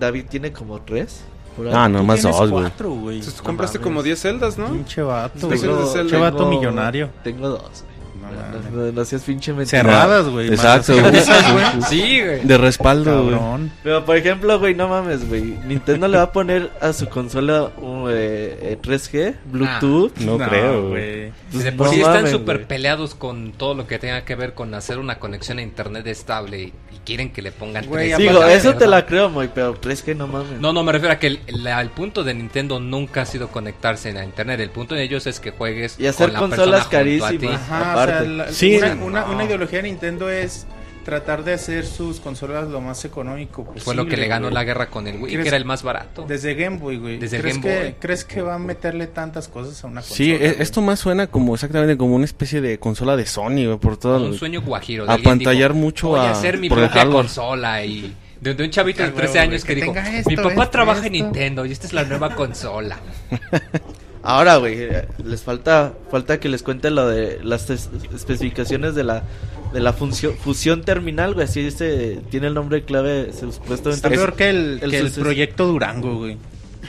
David 0.00 0.24
tiene 0.28 0.52
como 0.52 0.80
3. 0.80 1.24
Ah, 1.72 1.88
no, 1.88 2.04
más 2.04 2.20
Tienes 2.20 2.38
dos, 2.38 2.50
güey. 2.50 2.70
güey. 3.00 3.20
Tú 3.20 3.30
compraste 3.42 3.78
como 3.80 4.02
10 4.02 4.18
celdas, 4.18 4.58
¿no? 4.58 4.70
Pinche 4.70 5.02
vato, 5.02 5.46
güey. 5.48 5.60
Pinche 5.60 6.16
vato 6.16 6.48
millonario. 6.48 7.10
Tengo 7.24 7.48
dos. 7.48 7.84
No 7.97 7.97
No, 8.30 8.58
mames. 8.58 8.94
no- 8.94 9.02
no 9.16 9.20
pinche. 9.24 9.66
Cerradas, 9.66 10.28
güey. 10.28 10.48
Exacto, 10.48 10.94
güey. 10.98 11.12
Sí, 11.88 12.20
güey. 12.22 12.40
De 12.44 12.58
respaldo, 12.58 13.24
güey. 13.24 13.70
Pero 13.82 14.04
por 14.04 14.16
ejemplo, 14.16 14.58
güey, 14.58 14.74
no 14.74 14.88
mames, 14.88 15.28
güey. 15.28 15.56
Nintendo 15.66 16.08
le 16.08 16.16
va 16.18 16.24
a 16.24 16.32
poner 16.32 16.70
a 16.80 16.92
su 16.92 17.08
consola 17.08 17.70
un, 17.78 18.08
eh, 18.10 18.58
eh, 18.62 18.78
3G, 18.82 19.34
Bluetooth. 19.46 20.16
No, 20.18 20.38
creo, 20.38 20.88
güey. 20.90 21.32
Pues, 21.50 21.64
De 21.64 21.72
por 21.72 21.86
no 21.86 21.92
sí 21.92 22.00
están 22.00 22.28
súper 22.28 22.66
peleados 22.66 23.14
con 23.14 23.52
todo 23.52 23.74
lo 23.74 23.86
que 23.86 23.98
tenga 23.98 24.24
que 24.24 24.34
ver 24.34 24.54
con 24.54 24.74
hacer 24.74 24.98
una 24.98 25.18
conexión 25.18 25.58
a 25.58 25.62
internet 25.62 26.06
estable 26.06 26.58
y, 26.60 26.64
y 26.64 26.98
quieren 27.04 27.30
que 27.32 27.40
le 27.42 27.52
pongan 27.52 27.86
Güey, 27.86 28.10
3G. 28.12 28.16
Digo, 28.18 28.44
eso 28.44 28.74
te 28.74 28.86
la 28.86 29.06
creo, 29.06 29.30
muy, 29.30 29.48
pero 29.48 29.74
3G 29.80 30.14
no 30.14 30.26
mames. 30.26 30.60
No, 30.60 30.72
no, 30.72 30.82
me 30.82 30.92
refiero 30.92 31.14
a 31.14 31.18
que 31.18 31.28
el, 31.28 31.40
la- 31.46 31.80
el 31.80 31.88
punto 31.90 32.22
de 32.24 32.34
Nintendo 32.34 32.80
nunca 32.80 33.22
ha 33.22 33.26
sido 33.26 33.48
conectarse 33.48 34.10
a 34.10 34.24
internet. 34.24 34.60
El 34.60 34.70
punto 34.70 34.94
de 34.94 35.02
ellos 35.04 35.26
es 35.26 35.40
que 35.40 35.50
juegues 35.50 35.98
Y 35.98 36.06
hacer 36.06 36.26
con 36.26 36.34
la 36.34 36.38
consolas 36.40 36.86
carísimas. 36.88 37.60
Ajá, 37.62 37.92
Aparte. 37.92 38.17
O 38.20 38.24
sea, 38.24 38.32
la- 38.46 38.52
Sí. 38.52 38.76
una, 38.76 38.94
una, 39.04 39.20
No. 39.26 39.32
una 39.32 39.44
ideología 39.44 39.78
de 39.82 39.88
Nintendo 39.88 40.28
es 40.30 40.66
tratar 41.04 41.42
de 41.42 41.54
hacer 41.54 41.86
sus 41.86 42.20
consolas 42.20 42.68
lo 42.68 42.82
más 42.82 43.02
económico 43.06 43.64
posible. 43.64 43.80
Fue 43.82 43.94
lo 43.94 44.04
que 44.06 44.18
le 44.18 44.26
ganó 44.28 44.48
güey. 44.48 44.54
la 44.54 44.64
guerra 44.64 44.90
con 44.90 45.06
el 45.06 45.16
Wii, 45.16 45.32
¿Crees- 45.32 45.42
que 45.42 45.48
era 45.48 45.56
el 45.56 45.64
más 45.64 45.82
barato. 45.82 46.26
Desde 46.28 46.54
Game 46.54 46.76
Boy, 46.76 46.98
güey. 46.98 47.18
Desde 47.18 47.40
¿Crees, 47.40 47.56
Game 47.62 47.66
que, 47.74 47.82
Boy. 47.82 47.94
¿Crees 47.98 48.24
que 48.26 48.42
va 48.42 48.56
a 48.56 48.58
meterle 48.58 49.06
tantas 49.06 49.48
cosas 49.48 49.82
a 49.82 49.86
una 49.86 50.02
consola? 50.02 50.16
Sí, 50.16 50.32
e- 50.32 50.36
güey? 50.36 50.56
esto 50.58 50.82
más 50.82 50.98
suena 50.98 51.26
como 51.26 51.54
exactamente 51.54 51.96
como 51.96 52.14
una 52.14 52.26
especie 52.26 52.60
de 52.60 52.78
consola 52.78 53.16
de 53.16 53.24
Sony, 53.24 53.64
güey, 53.66 53.78
por 53.78 53.96
todo. 53.96 54.18
un 54.26 54.32
el- 54.34 54.38
sueño 54.38 54.60
guajiro. 54.60 55.10
apantallar 55.10 55.72
dijo, 55.72 55.82
mucho 55.82 56.08
Voy 56.08 56.20
a 56.20 56.24
a- 56.24 56.30
hacer 56.32 56.58
mi 56.58 56.68
propia 56.68 56.88
hardware". 56.90 57.16
consola 57.24 57.82
y... 57.84 58.14
De, 58.42 58.54
de 58.54 58.64
un 58.64 58.70
chavito 58.70 59.02
de 59.02 59.08
Ah, 59.08 59.12
13 59.14 59.32
huevo, 59.38 59.50
años 59.50 59.64
que 59.64 59.74
que 59.74 59.80
dijo, 59.80 59.94
esto, 59.96 60.30
mi 60.30 60.36
papá 60.36 60.50
esto, 60.50 60.68
trabaja 60.70 61.06
en 61.06 61.14
esto". 61.14 61.24
Nintendo 61.24 61.64
y 61.66 61.72
esta 61.72 61.86
es 61.86 61.92
la 61.94 62.04
nueva 62.04 62.28
consola. 62.36 62.98
Ahora, 64.28 64.56
güey, 64.58 64.76
les 65.24 65.42
falta 65.42 65.94
falta 66.10 66.38
que 66.38 66.48
les 66.50 66.62
cuente 66.62 66.90
lo 66.90 67.08
de 67.08 67.40
las 67.42 67.70
es- 67.70 67.88
especificaciones 68.14 68.94
de 68.94 69.02
la 69.04 69.22
de 69.72 69.80
la 69.80 69.92
función 69.94 70.34
fusión 70.36 70.82
terminal, 70.82 71.32
güey, 71.34 71.44
así 71.46 71.60
este 71.66 72.20
tiene 72.30 72.48
el 72.48 72.54
nombre 72.54 72.82
clave 72.84 73.30
supuestamente. 73.32 73.90
Está 73.90 74.10
peor 74.10 74.34
que 74.34 74.50
el, 74.50 74.80
el 74.82 74.90
que 74.90 74.98
el 74.98 75.10
proyecto 75.12 75.66
Durango, 75.66 76.16
güey. 76.18 76.36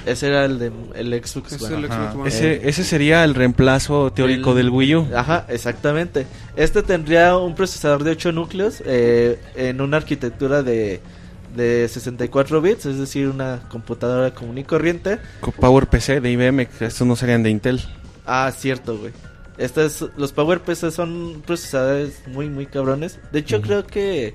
Ese 0.06 0.28
era 0.28 0.46
el 0.46 0.60
de 0.60 0.72
el 0.96 1.14
Xbox 1.26 1.54
Es 1.54 1.62
One. 1.62 1.78
el 1.78 1.86
Ajá. 1.86 2.12
Xbox 2.12 2.16
One. 2.20 2.28
Ese, 2.28 2.68
ese 2.70 2.84
sería 2.84 3.24
el 3.24 3.36
reemplazo 3.36 4.12
teórico 4.12 4.52
El- 4.52 4.58
del 4.58 4.70
Wii 4.70 4.96
U. 4.96 5.08
Ajá, 5.16 5.46
exactamente. 5.50 6.26
Este 6.58 6.84
tendría 6.84 7.38
un 7.38 7.56
procesador 7.56 8.04
de 8.04 8.12
8 8.12 8.32
núcleos 8.34 8.84
eh, 8.86 9.40
en 9.56 9.80
una 9.82 9.98
arquitectura 9.98 10.62
de, 10.64 11.00
de 11.60 11.88
64 11.88 12.62
bits, 12.62 12.86
es 12.88 12.98
decir, 12.98 13.28
una 13.28 13.60
computadora 13.70 14.34
común 14.34 14.58
y 14.58 14.64
corriente. 14.64 15.20
Con 15.42 15.54
Power 15.54 15.88
PC 15.88 16.22
de 16.22 16.32
IBM, 16.32 16.66
que 16.68 16.86
estos 16.86 17.06
no 17.06 17.16
serían 17.16 17.44
de 17.44 17.50
Intel. 17.52 17.82
Ah, 18.26 18.52
cierto, 18.56 18.98
güey. 18.98 19.12
Estos, 19.58 20.10
los 20.16 20.32
PowerPC 20.32 20.90
son 20.90 21.44
procesadores 21.46 22.22
muy, 22.28 22.48
muy 22.50 22.66
cabrones. 22.66 23.20
De 23.34 23.40
hecho, 23.40 23.62
creo 23.62 23.86
que 23.86 24.34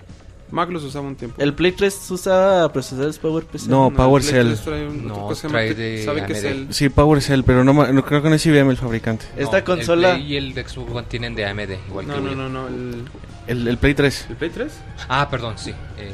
Mac 0.50 0.68
los 0.70 0.84
usaba 0.84 1.06
un 1.08 1.16
tiempo. 1.16 1.40
el 1.40 1.54
Play 1.54 1.72
3 1.72 2.10
usa 2.10 2.68
procesadores 2.72 3.18
PowerPC. 3.18 3.62
No, 3.68 3.88
el 3.88 3.94
PowerCell. 3.94 4.42
Play 4.48 4.54
3 4.56 4.64
trae 4.64 4.87
un- 4.87 5.06
No, 5.08 5.30
trae 5.48 5.74
de 5.74 6.04
Sabe 6.04 6.26
que 6.26 6.34
es 6.34 6.44
AMD. 6.44 6.50
el... 6.68 6.74
Sí, 6.74 6.90
Power 6.90 7.22
Cell, 7.22 7.40
pero 7.46 7.64
no, 7.64 7.72
no 7.72 8.04
creo 8.04 8.22
que 8.22 8.28
no 8.28 8.34
es 8.34 8.44
IBM 8.44 8.70
el 8.70 8.76
fabricante. 8.76 9.24
Esta 9.37 9.60
No, 9.60 9.64
consola- 9.64 10.10
El 10.10 10.16
Play 10.18 10.32
y 10.32 10.37
el 10.37 10.52
Xbox 10.52 10.92
One 10.92 11.06
tienen 11.08 11.34
de 11.34 11.46
AMD, 11.46 11.70
igual 11.88 12.04
que 12.06 12.12
No, 12.12 12.20
no, 12.20 12.34
no, 12.34 12.48
no, 12.50 12.68
el, 12.68 13.04
El, 13.46 13.66
el 13.66 13.78
Play 13.78 13.94
3. 13.94 14.26
el 14.28 14.37
Play 14.37 14.50
3. 14.50 14.72
Ah, 15.08 15.26
perdón, 15.30 15.54
sí. 15.56 15.70
Eh, 15.96 16.12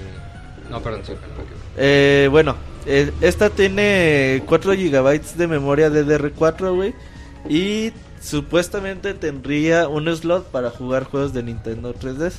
no, 0.70 0.80
perdón, 0.80 1.02
sí. 1.06 1.12
Eh, 1.76 2.28
bueno, 2.30 2.56
eh, 2.86 3.10
esta 3.20 3.50
tiene 3.50 4.42
4 4.46 4.72
GB 4.72 5.20
de 5.36 5.46
memoria 5.46 5.90
DDR4, 5.90 6.74
güey. 6.74 6.94
Y 7.48 7.92
supuestamente 8.20 9.14
tendría 9.14 9.88
un 9.88 10.06
slot 10.14 10.50
para 10.50 10.70
jugar 10.70 11.04
juegos 11.04 11.32
de 11.32 11.42
Nintendo 11.42 11.94
3DS. 11.94 12.34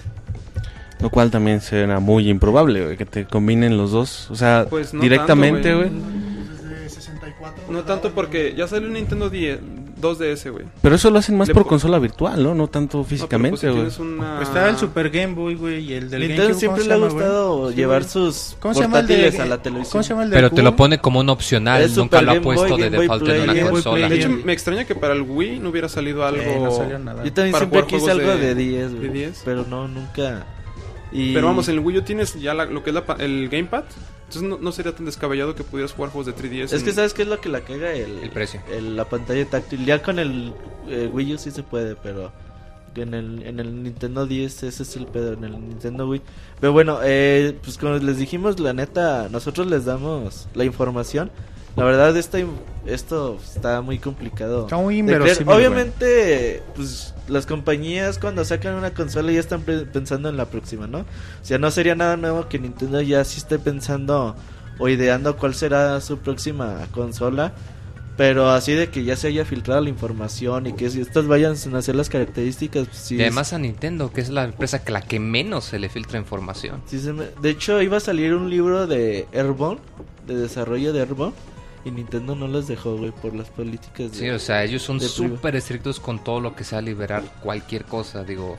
Lo 0.99 1.09
cual 1.09 1.31
también 1.31 1.61
suena 1.61 1.99
muy 1.99 2.29
improbable, 2.29 2.83
güey, 2.85 2.97
que 2.97 3.05
te 3.05 3.25
combinen 3.25 3.75
los 3.77 3.91
dos. 3.91 4.29
O 4.29 4.35
sea, 4.35 4.67
Pues 4.69 4.93
no 4.93 5.01
directamente, 5.01 5.69
tanto, 5.71 5.77
güey. 5.77 5.89
güey. 5.89 6.71
Desde 6.75 6.89
64. 6.89 7.63
No 7.69 7.83
tanto 7.83 8.11
porque 8.11 8.53
ya 8.55 8.67
salió 8.67 8.87
un 8.87 8.93
Nintendo 8.93 9.29
10, 9.31 9.59
2DS, 10.01 10.51
güey. 10.51 10.65
Pero 10.81 10.95
eso 10.95 11.09
lo 11.11 11.19
hacen 11.19 11.37
más 11.37 11.47
Le 11.47 11.53
por 11.53 11.63
po- 11.63 11.69
consola 11.69 11.99
virtual, 11.99 12.41
¿no? 12.43 12.55
No 12.55 12.67
tanto 12.67 13.03
físicamente, 13.03 13.71
pues, 13.71 13.93
si 13.93 13.99
güey. 14.01 14.13
una... 14.13 14.37
Pues 14.37 14.47
estaba 14.49 14.69
el 14.69 14.77
Super 14.77 15.09
Game 15.09 15.33
Boy, 15.35 15.55
güey, 15.55 15.79
y 15.85 15.93
el 15.93 16.09
del 16.09 16.19
Nintendo 16.21 16.43
GameCube, 16.43 16.59
siempre 16.59 16.81
¿cómo 16.83 16.89
le 16.89 16.93
ha 16.93 17.07
gustado 17.09 17.71
llevar 17.71 18.03
sus 18.03 18.57
¿Cómo 18.59 18.73
se 18.73 18.81
llama 18.81 18.99
el 18.99 19.07
de 19.07 19.13
portátiles 19.15 19.39
a 19.39 19.45
la 19.45 19.61
televisión. 19.61 19.91
¿Cómo 19.91 20.03
se 20.03 20.09
llama 20.09 20.23
el 20.23 20.29
de 20.31 20.35
Pero 20.35 20.49
te 20.51 20.61
lo 20.63 20.75
pone 20.75 20.97
como 20.99 21.19
un 21.19 21.29
opcional, 21.29 21.81
Es 21.81 21.95
nunca 21.95 22.19
Super 22.19 22.23
lo 22.23 22.31
ha 22.31 22.33
Game 22.33 22.43
Boy, 22.45 22.55
puesto 22.55 22.77
de 22.77 22.83
Game 22.89 22.97
default 23.01 23.27
en 23.29 23.41
una 23.43 23.53
Game 23.53 23.69
consola. 23.69 24.09
De 24.09 24.15
hecho, 24.15 24.29
me 24.29 24.53
extraña 24.53 24.85
que 24.85 24.95
para 24.95 25.13
el 25.13 25.21
Wii 25.21 25.59
no 25.59 25.69
hubiera 25.69 25.87
salido 25.89 26.25
algo... 26.25 26.41
Eh, 26.41 26.59
no 26.61 26.71
salió 26.71 26.97
nada. 26.99 27.23
Yo 27.23 27.31
también 27.33 27.55
siempre 27.55 27.85
quise 27.85 28.11
algo 28.11 28.29
de- 28.31 28.37
de 28.37 28.55
10, 28.55 28.89
güey. 28.95 29.07
de 29.07 29.13
10. 29.13 29.41
Pero 29.45 29.65
no, 29.69 29.87
nunca. 29.87 30.45
Y... 31.11 31.33
Pero 31.33 31.47
vamos, 31.47 31.67
en 31.67 31.75
el 31.75 31.79
Wii 31.81 31.97
U 31.97 32.01
tienes 32.03 32.39
ya 32.41 32.53
la- 32.53 32.65
lo 32.65 32.83
que 32.83 32.89
es 32.89 32.93
la 32.93 33.05
pa- 33.05 33.17
el 33.19 33.49
Gamepad. 33.49 33.83
Entonces 34.31 34.49
no, 34.49 34.57
no 34.59 34.71
sería 34.71 34.95
tan 34.95 35.05
descabellado 35.05 35.55
que 35.55 35.63
pudieras 35.65 35.91
jugar 35.91 36.09
juegos 36.11 36.25
de 36.27 36.33
3DS. 36.41 36.71
Es 36.73 36.83
que 36.83 36.93
sabes 36.93 37.13
qué 37.13 37.23
es 37.23 37.27
lo 37.27 37.41
que 37.41 37.49
la 37.49 37.61
caga 37.61 37.91
el, 37.91 38.19
El 38.19 38.29
precio. 38.29 38.61
el- 38.71 38.95
la 38.95 39.03
pantalla 39.03 39.45
táctil. 39.45 39.85
Ya 39.85 40.01
con 40.01 40.19
el 40.19 40.53
eh, 40.87 41.09
Wii 41.11 41.33
U 41.33 41.37
sí 41.37 41.51
se 41.51 41.63
puede, 41.63 41.95
pero 41.97 42.31
en 42.95 43.13
el, 43.13 43.43
en 43.43 43.59
el 43.59 43.83
Nintendo 43.83 44.25
10 44.25 44.63
ese 44.63 44.83
es 44.83 44.95
el 44.95 45.05
pedo, 45.07 45.33
en 45.33 45.43
el 45.43 45.51
Nintendo 45.51 46.07
Wii. 46.07 46.21
Pero 46.61 46.71
bueno, 46.71 46.99
eh, 47.03 47.57
pues 47.61 47.77
como 47.77 47.95
les 47.95 48.17
dijimos, 48.17 48.57
la 48.61 48.71
neta, 48.71 49.27
nosotros 49.29 49.67
les 49.67 49.83
damos 49.83 50.47
la 50.53 50.63
información. 50.63 51.29
La 51.77 51.85
verdad, 51.85 52.15
esta, 52.17 52.37
esto 52.85 53.37
está 53.43 53.81
muy 53.81 53.97
complicado. 53.97 54.63
Está 54.63 54.77
muy 54.77 54.97
inverosímil. 54.97 55.53
Obviamente, 55.53 56.61
pues 56.75 57.13
las 57.27 57.45
compañías 57.45 58.19
cuando 58.19 58.43
sacan 58.43 58.75
una 58.75 58.91
consola 58.93 59.31
ya 59.31 59.39
están 59.39 59.61
pensando 59.61 60.27
en 60.29 60.37
la 60.37 60.45
próxima, 60.45 60.87
¿no? 60.87 60.99
O 60.99 61.05
sea, 61.43 61.57
no 61.59 61.71
sería 61.71 61.95
nada 61.95 62.17
nuevo 62.17 62.47
que 62.49 62.59
Nintendo 62.59 63.01
ya 63.01 63.23
sí 63.23 63.37
esté 63.37 63.57
pensando 63.57 64.35
o 64.79 64.89
ideando 64.89 65.37
cuál 65.37 65.55
será 65.55 66.01
su 66.01 66.17
próxima 66.17 66.87
consola. 66.91 67.53
Pero 68.17 68.49
así 68.51 68.73
de 68.73 68.89
que 68.89 69.03
ya 69.05 69.15
se 69.15 69.27
haya 69.29 69.45
filtrado 69.45 69.79
la 69.81 69.89
información 69.89 70.67
y 70.67 70.73
que 70.73 70.89
si 70.91 70.99
estas 70.99 71.25
vayan 71.27 71.55
a 71.73 71.77
hacer 71.77 71.95
las 71.95 72.09
características, 72.09 72.87
pues 72.87 72.97
sí. 72.97 73.15
Y 73.15 73.21
además 73.21 73.53
a 73.53 73.57
Nintendo, 73.57 74.11
que 74.11 74.19
es 74.21 74.29
la 74.29 74.43
empresa 74.43 74.83
que 74.83 74.91
la 74.91 75.01
que 75.01 75.19
menos 75.19 75.63
se 75.65 75.79
le 75.79 75.87
filtra 75.89 76.19
información. 76.19 76.81
sí 76.85 76.99
se 76.99 77.13
me- 77.13 77.27
De 77.41 77.49
hecho, 77.49 77.81
iba 77.81 77.97
a 77.97 77.99
salir 78.01 78.35
un 78.35 78.49
libro 78.49 78.85
de 78.85 79.27
Airborne, 79.31 79.79
de 80.27 80.35
desarrollo 80.35 80.91
de 80.93 80.99
Airborne, 80.99 81.33
y 81.83 81.91
Nintendo 81.91 82.35
no 82.35 82.47
los 82.47 82.67
dejó, 82.67 82.95
güey, 82.95 83.11
por 83.11 83.35
las 83.35 83.49
políticas 83.49 84.11
de... 84.11 84.17
Sí, 84.17 84.29
o 84.29 84.39
sea, 84.39 84.63
ellos 84.63 84.81
son 84.81 84.99
súper 84.99 85.55
estrictos 85.55 85.99
con 85.99 86.23
todo 86.23 86.39
lo 86.39 86.55
que 86.55 86.63
sea 86.63 86.81
liberar 86.81 87.23
cualquier 87.41 87.85
cosa. 87.85 88.23
Digo, 88.23 88.57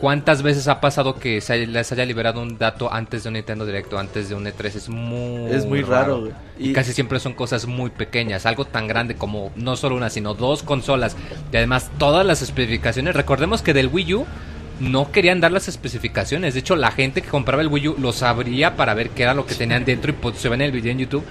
¿cuántas 0.00 0.42
veces 0.42 0.68
ha 0.68 0.80
pasado 0.80 1.14
que 1.14 1.40
se 1.40 1.66
les 1.66 1.92
haya 1.92 2.04
liberado 2.04 2.42
un 2.42 2.58
dato 2.58 2.92
antes 2.92 3.22
de 3.22 3.28
un 3.28 3.34
Nintendo 3.34 3.64
Directo, 3.64 3.98
antes 3.98 4.28
de 4.28 4.34
un 4.34 4.44
E3? 4.44 4.64
Es 4.66 4.88
muy, 4.90 5.50
Es 5.50 5.64
muy 5.64 5.82
raro, 5.82 6.20
güey. 6.20 6.32
Y, 6.58 6.72
casi 6.74 6.92
siempre 6.92 7.20
son 7.20 7.32
cosas 7.32 7.66
muy 7.66 7.88
pequeñas. 7.88 8.44
Algo 8.44 8.66
tan 8.66 8.86
grande 8.86 9.14
como 9.14 9.50
no 9.56 9.76
solo 9.76 9.96
una, 9.96 10.10
sino 10.10 10.34
dos 10.34 10.62
consolas. 10.62 11.16
Y 11.52 11.56
además 11.56 11.90
todas 11.96 12.26
las 12.26 12.42
especificaciones. 12.42 13.16
Recordemos 13.16 13.62
que 13.62 13.72
del 13.72 13.88
Wii 13.88 14.14
U 14.14 14.26
no 14.80 15.12
querían 15.12 15.40
dar 15.40 15.52
las 15.52 15.68
especificaciones. 15.68 16.52
De 16.52 16.60
hecho, 16.60 16.76
la 16.76 16.90
gente 16.90 17.22
que 17.22 17.28
compraba 17.28 17.62
el 17.62 17.68
Wii 17.68 17.88
U 17.88 17.96
lo 17.98 18.12
sabría 18.12 18.76
para 18.76 18.92
ver 18.92 19.10
qué 19.10 19.22
era 19.22 19.32
lo 19.32 19.46
que 19.46 19.54
tenían 19.54 19.86
dentro 19.86 20.10
y 20.10 20.14
pues, 20.14 20.36
se 20.36 20.48
ven 20.48 20.60
en 20.60 20.66
el 20.66 20.72
video 20.72 20.92
en 20.92 20.98
YouTube. 20.98 21.24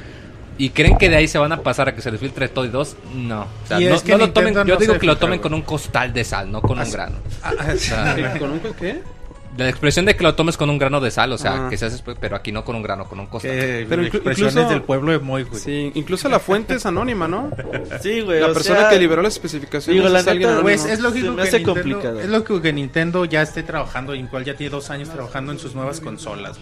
¿Y 0.59 0.69
creen 0.69 0.97
que 0.97 1.09
de 1.09 1.15
ahí 1.15 1.27
se 1.27 1.37
van 1.39 1.51
a 1.53 1.61
pasar 1.61 1.89
a 1.89 1.95
que 1.95 2.01
se 2.03 2.11
les 2.11 2.19
filtre 2.19 2.47
todo 2.49 2.65
y 2.65 2.69
dos? 2.69 2.95
No. 3.15 3.41
O 3.63 3.67
sea, 3.67 3.79
Y 3.81 3.85
no, 3.85 3.95
es 3.95 4.03
que 4.03 4.11
no 4.11 4.17
lo 4.19 4.31
tomen, 4.31 4.53
yo 4.53 4.63
no 4.65 4.75
digo 4.75 4.99
que 4.99 5.07
lo 5.07 5.17
tomen 5.17 5.39
güey. 5.39 5.41
con 5.41 5.53
un 5.55 5.61
costal 5.63 6.13
de 6.13 6.23
sal, 6.23 6.51
no 6.51 6.61
con 6.61 6.77
un 6.79 6.91
grano. 6.91 7.15
Ah, 7.41 7.53
O 7.73 7.77
sea, 7.77 8.35
¿Con 8.37 8.51
un 8.51 8.59
qué? 8.77 9.01
la 9.57 9.67
expresión 9.67 10.05
de 10.05 10.15
que 10.15 10.23
lo 10.23 10.35
tomes 10.35 10.55
con 10.57 10.69
un 10.69 10.77
grano 10.77 11.01
de 11.01 11.11
sal, 11.11 11.31
o 11.33 11.37
sea, 11.37 11.65
Ah. 11.65 11.69
que 11.69 11.75
se 11.77 11.85
hace, 11.87 12.01
pero 12.21 12.35
aquí 12.37 12.51
no 12.51 12.63
con 12.63 12.75
un 12.75 12.81
grano, 12.83 13.05
con 13.05 13.19
un 13.19 13.25
costal. 13.27 13.51
Pero 13.51 14.01
inclu- 14.03 14.07
expresiones 14.07 14.53
incluso- 14.53 14.69
del 14.69 14.81
pueblo 14.83 15.11
de 15.11 15.19
Moy, 15.19 15.43
güey. 15.43 15.61
Sí, 15.61 15.91
incluso 15.95 16.29
la 16.29 16.39
fuente 16.39 16.75
es 16.75 16.85
anónima, 16.85 17.27
¿no? 17.27 17.51
Sí, 18.01 18.21
güey. 18.21 18.39
La 18.39 18.47
o 18.47 18.53
persona 18.53 18.81
sea, 18.81 18.89
que 18.89 18.99
liberó 18.99 19.21
las 19.21 19.33
especificaciones 19.33 20.01
digo, 20.01 20.13
la 20.13 20.19
es 20.19 20.27
alguien 20.27 20.49
neta, 20.49 20.59
anónimo. 20.59 20.63
Pues 20.81 20.85
es 20.91 20.99
lógico 21.01 21.35
que 21.35 21.41
Nintendo, 21.41 21.73
complicado. 21.73 22.19
es 22.21 22.29
lógico 22.29 22.61
que 22.61 22.73
Nintendo 22.73 23.25
ya 23.25 23.41
esté 23.41 23.63
trabajando, 23.63 24.13
y 24.15 24.23
cual 24.23 24.45
ya 24.45 24.55
tiene 24.55 24.69
dos 24.71 24.89
años 24.91 25.09
trabajando 25.09 25.51
en 25.51 25.59
sus 25.59 25.73
nuevas 25.75 25.99
consolas. 26.01 26.57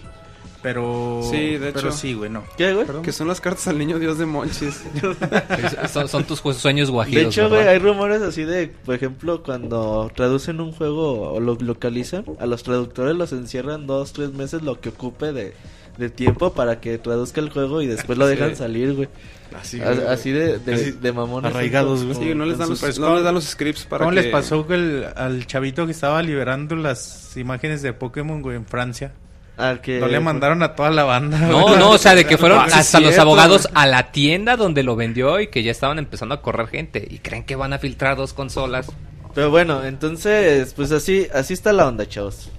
Pero, 0.60 1.20
Sí, 1.30 1.56
de 1.56 1.70
pero 1.72 1.88
hecho. 1.88 1.92
sí, 1.92 2.14
güey, 2.14 2.28
no. 2.30 2.42
¿Qué, 2.56 2.72
güey? 2.74 2.84
Que 3.02 3.12
son 3.12 3.28
las 3.28 3.40
cartas 3.40 3.68
al 3.68 3.78
niño 3.78 3.98
Dios 4.00 4.18
de 4.18 4.26
Monchis. 4.26 4.82
Son, 5.92 6.08
son 6.08 6.24
tus 6.24 6.40
sueños 6.56 6.88
De 6.88 6.92
guajiros, 6.92 7.26
hecho, 7.34 7.48
güey, 7.48 7.66
hay 7.68 7.78
rumores 7.78 8.22
así 8.22 8.42
de, 8.44 8.68
por 8.68 8.94
ejemplo, 8.94 9.42
cuando 9.42 10.10
traducen 10.14 10.60
un 10.60 10.72
juego 10.72 11.32
o 11.32 11.40
lo 11.40 11.54
localizan, 11.60 12.24
a 12.40 12.46
los 12.46 12.62
traductores 12.64 13.14
los 13.16 13.32
encierran 13.32 13.86
dos, 13.86 14.12
tres 14.12 14.32
meses 14.32 14.62
lo 14.62 14.80
que 14.80 14.88
ocupe 14.90 15.32
de, 15.32 15.54
de 15.96 16.10
tiempo 16.10 16.52
para 16.52 16.80
que 16.80 16.98
traduzca 16.98 17.40
el 17.40 17.50
juego 17.50 17.80
y 17.80 17.86
después 17.86 18.18
lo 18.18 18.26
dejan 18.26 18.56
salir, 18.56 18.94
güey. 18.94 19.08
Así, 19.58 19.80
Así 19.80 20.30
de, 20.30 20.58
de, 20.58 20.74
Así, 20.74 20.90
de 20.90 21.12
mamones. 21.12 21.50
arraigados, 21.52 22.04
güey. 22.04 22.16
Sí, 22.16 22.34
no 22.34 22.44
les 22.44 22.58
dan 22.58 22.68
los, 22.68 22.80
sus- 22.80 22.98
no 22.98 23.06
¿cómo- 23.06 23.16
les 23.16 23.24
dan 23.24 23.34
los 23.34 23.44
scripts 23.44 23.84
para 23.84 24.04
¿Cómo 24.04 24.14
que... 24.14 24.22
les 24.22 24.32
pasó 24.32 24.66
que 24.66 24.74
el- 24.74 25.06
al 25.16 25.46
chavito 25.46 25.86
que 25.86 25.92
estaba 25.92 26.22
liberando 26.22 26.76
las 26.76 27.34
imágenes 27.36 27.80
de 27.80 27.92
Pokémon, 27.94 28.42
güey, 28.42 28.56
en 28.56 28.66
Francia? 28.66 29.12
Al 29.58 29.80
que- 29.80 29.98
No 30.00 30.06
le 30.08 30.20
mandaron 30.20 30.62
a 30.62 30.74
toda 30.74 30.90
la 30.90 31.04
banda. 31.04 31.36
No, 31.38 31.76
no, 31.76 31.90
o 31.90 31.98
sea, 31.98 32.14
de 32.14 32.24
que 32.24 32.38
fueron 32.38 32.60
Ah, 32.60 32.68
sí, 32.70 32.78
hasta 32.78 33.00
los 33.00 33.18
abogados 33.18 33.62
güey. 33.64 33.72
a 33.74 33.86
la 33.86 34.12
tienda 34.12 34.56
donde 34.56 34.82
lo 34.82 34.96
vendió 34.96 35.40
y 35.40 35.48
que 35.48 35.62
ya 35.62 35.70
estaban 35.72 35.98
empezando 35.98 36.34
a 36.34 36.40
correr 36.42 36.68
gente. 36.68 37.06
Y 37.10 37.18
creen 37.18 37.44
que 37.44 37.56
van 37.56 37.72
a 37.72 37.78
filtrar 37.78 38.16
dos 38.16 38.32
consolas. 38.32 38.86
Pero 39.34 39.50
bueno, 39.50 39.84
entonces, 39.84 40.72
pues 40.74 40.90
así, 40.92 41.26
así 41.34 41.52
está 41.54 41.72
la 41.72 41.86
onda, 41.88 42.08
chavos. 42.08 42.50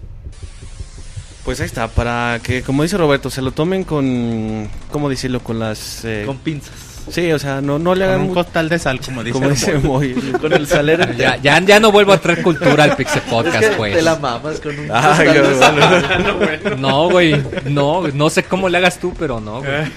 Pues 1.45 1.59
ahí 1.61 1.65
está, 1.65 1.87
para 1.87 2.39
que, 2.43 2.61
como 2.61 2.83
dice 2.83 2.97
Roberto, 2.97 3.29
se 3.29 3.41
lo 3.41 3.51
tomen 3.51 3.83
con, 3.83 4.69
¿cómo 4.91 5.09
decirlo? 5.09 5.39
Con 5.39 5.57
las... 5.57 6.03
eh, 6.05 6.23
Con 6.25 6.37
pinzas. 6.37 6.73
Sí, 7.11 7.31
o 7.31 7.39
sea, 7.39 7.61
no, 7.61 7.79
no 7.79 7.95
le 7.95 8.05
Con 8.05 8.13
hagan... 8.13 8.27
un 8.27 8.33
costal 8.33 8.69
de 8.69 8.79
sal, 8.79 8.99
como 9.01 9.23
dice. 9.23 9.33
como 9.33 9.45
el 9.47 9.53
dice 9.55 9.77
Moy. 9.79 10.13
Con 10.41 10.53
el 10.53 10.67
salero 10.67 11.03
entero. 11.03 11.19
Ya, 11.19 11.37
ya, 11.37 11.59
ya 11.59 11.79
no 11.79 11.91
vuelvo 11.91 12.13
a 12.13 12.17
traer 12.19 12.41
cultura 12.43 12.83
al 12.83 12.95
Pixel 12.95 13.21
Es 13.25 13.29
Podcast, 13.29 13.59
que 13.59 13.75
pues. 13.75 13.95
te 13.95 14.01
la 14.01 14.15
mamas 14.17 14.59
con 14.59 14.77
un 14.79 14.89
Ay, 14.91 15.27
costal 15.27 15.43
de 15.43 15.59
sal. 15.59 16.75
No, 16.79 17.09
güey. 17.09 17.41
No, 17.65 18.07
no 18.07 18.29
sé 18.29 18.43
cómo 18.43 18.69
le 18.69 18.77
hagas 18.77 18.99
tú, 18.99 19.13
pero 19.17 19.39
no, 19.39 19.59
güey. 19.59 19.91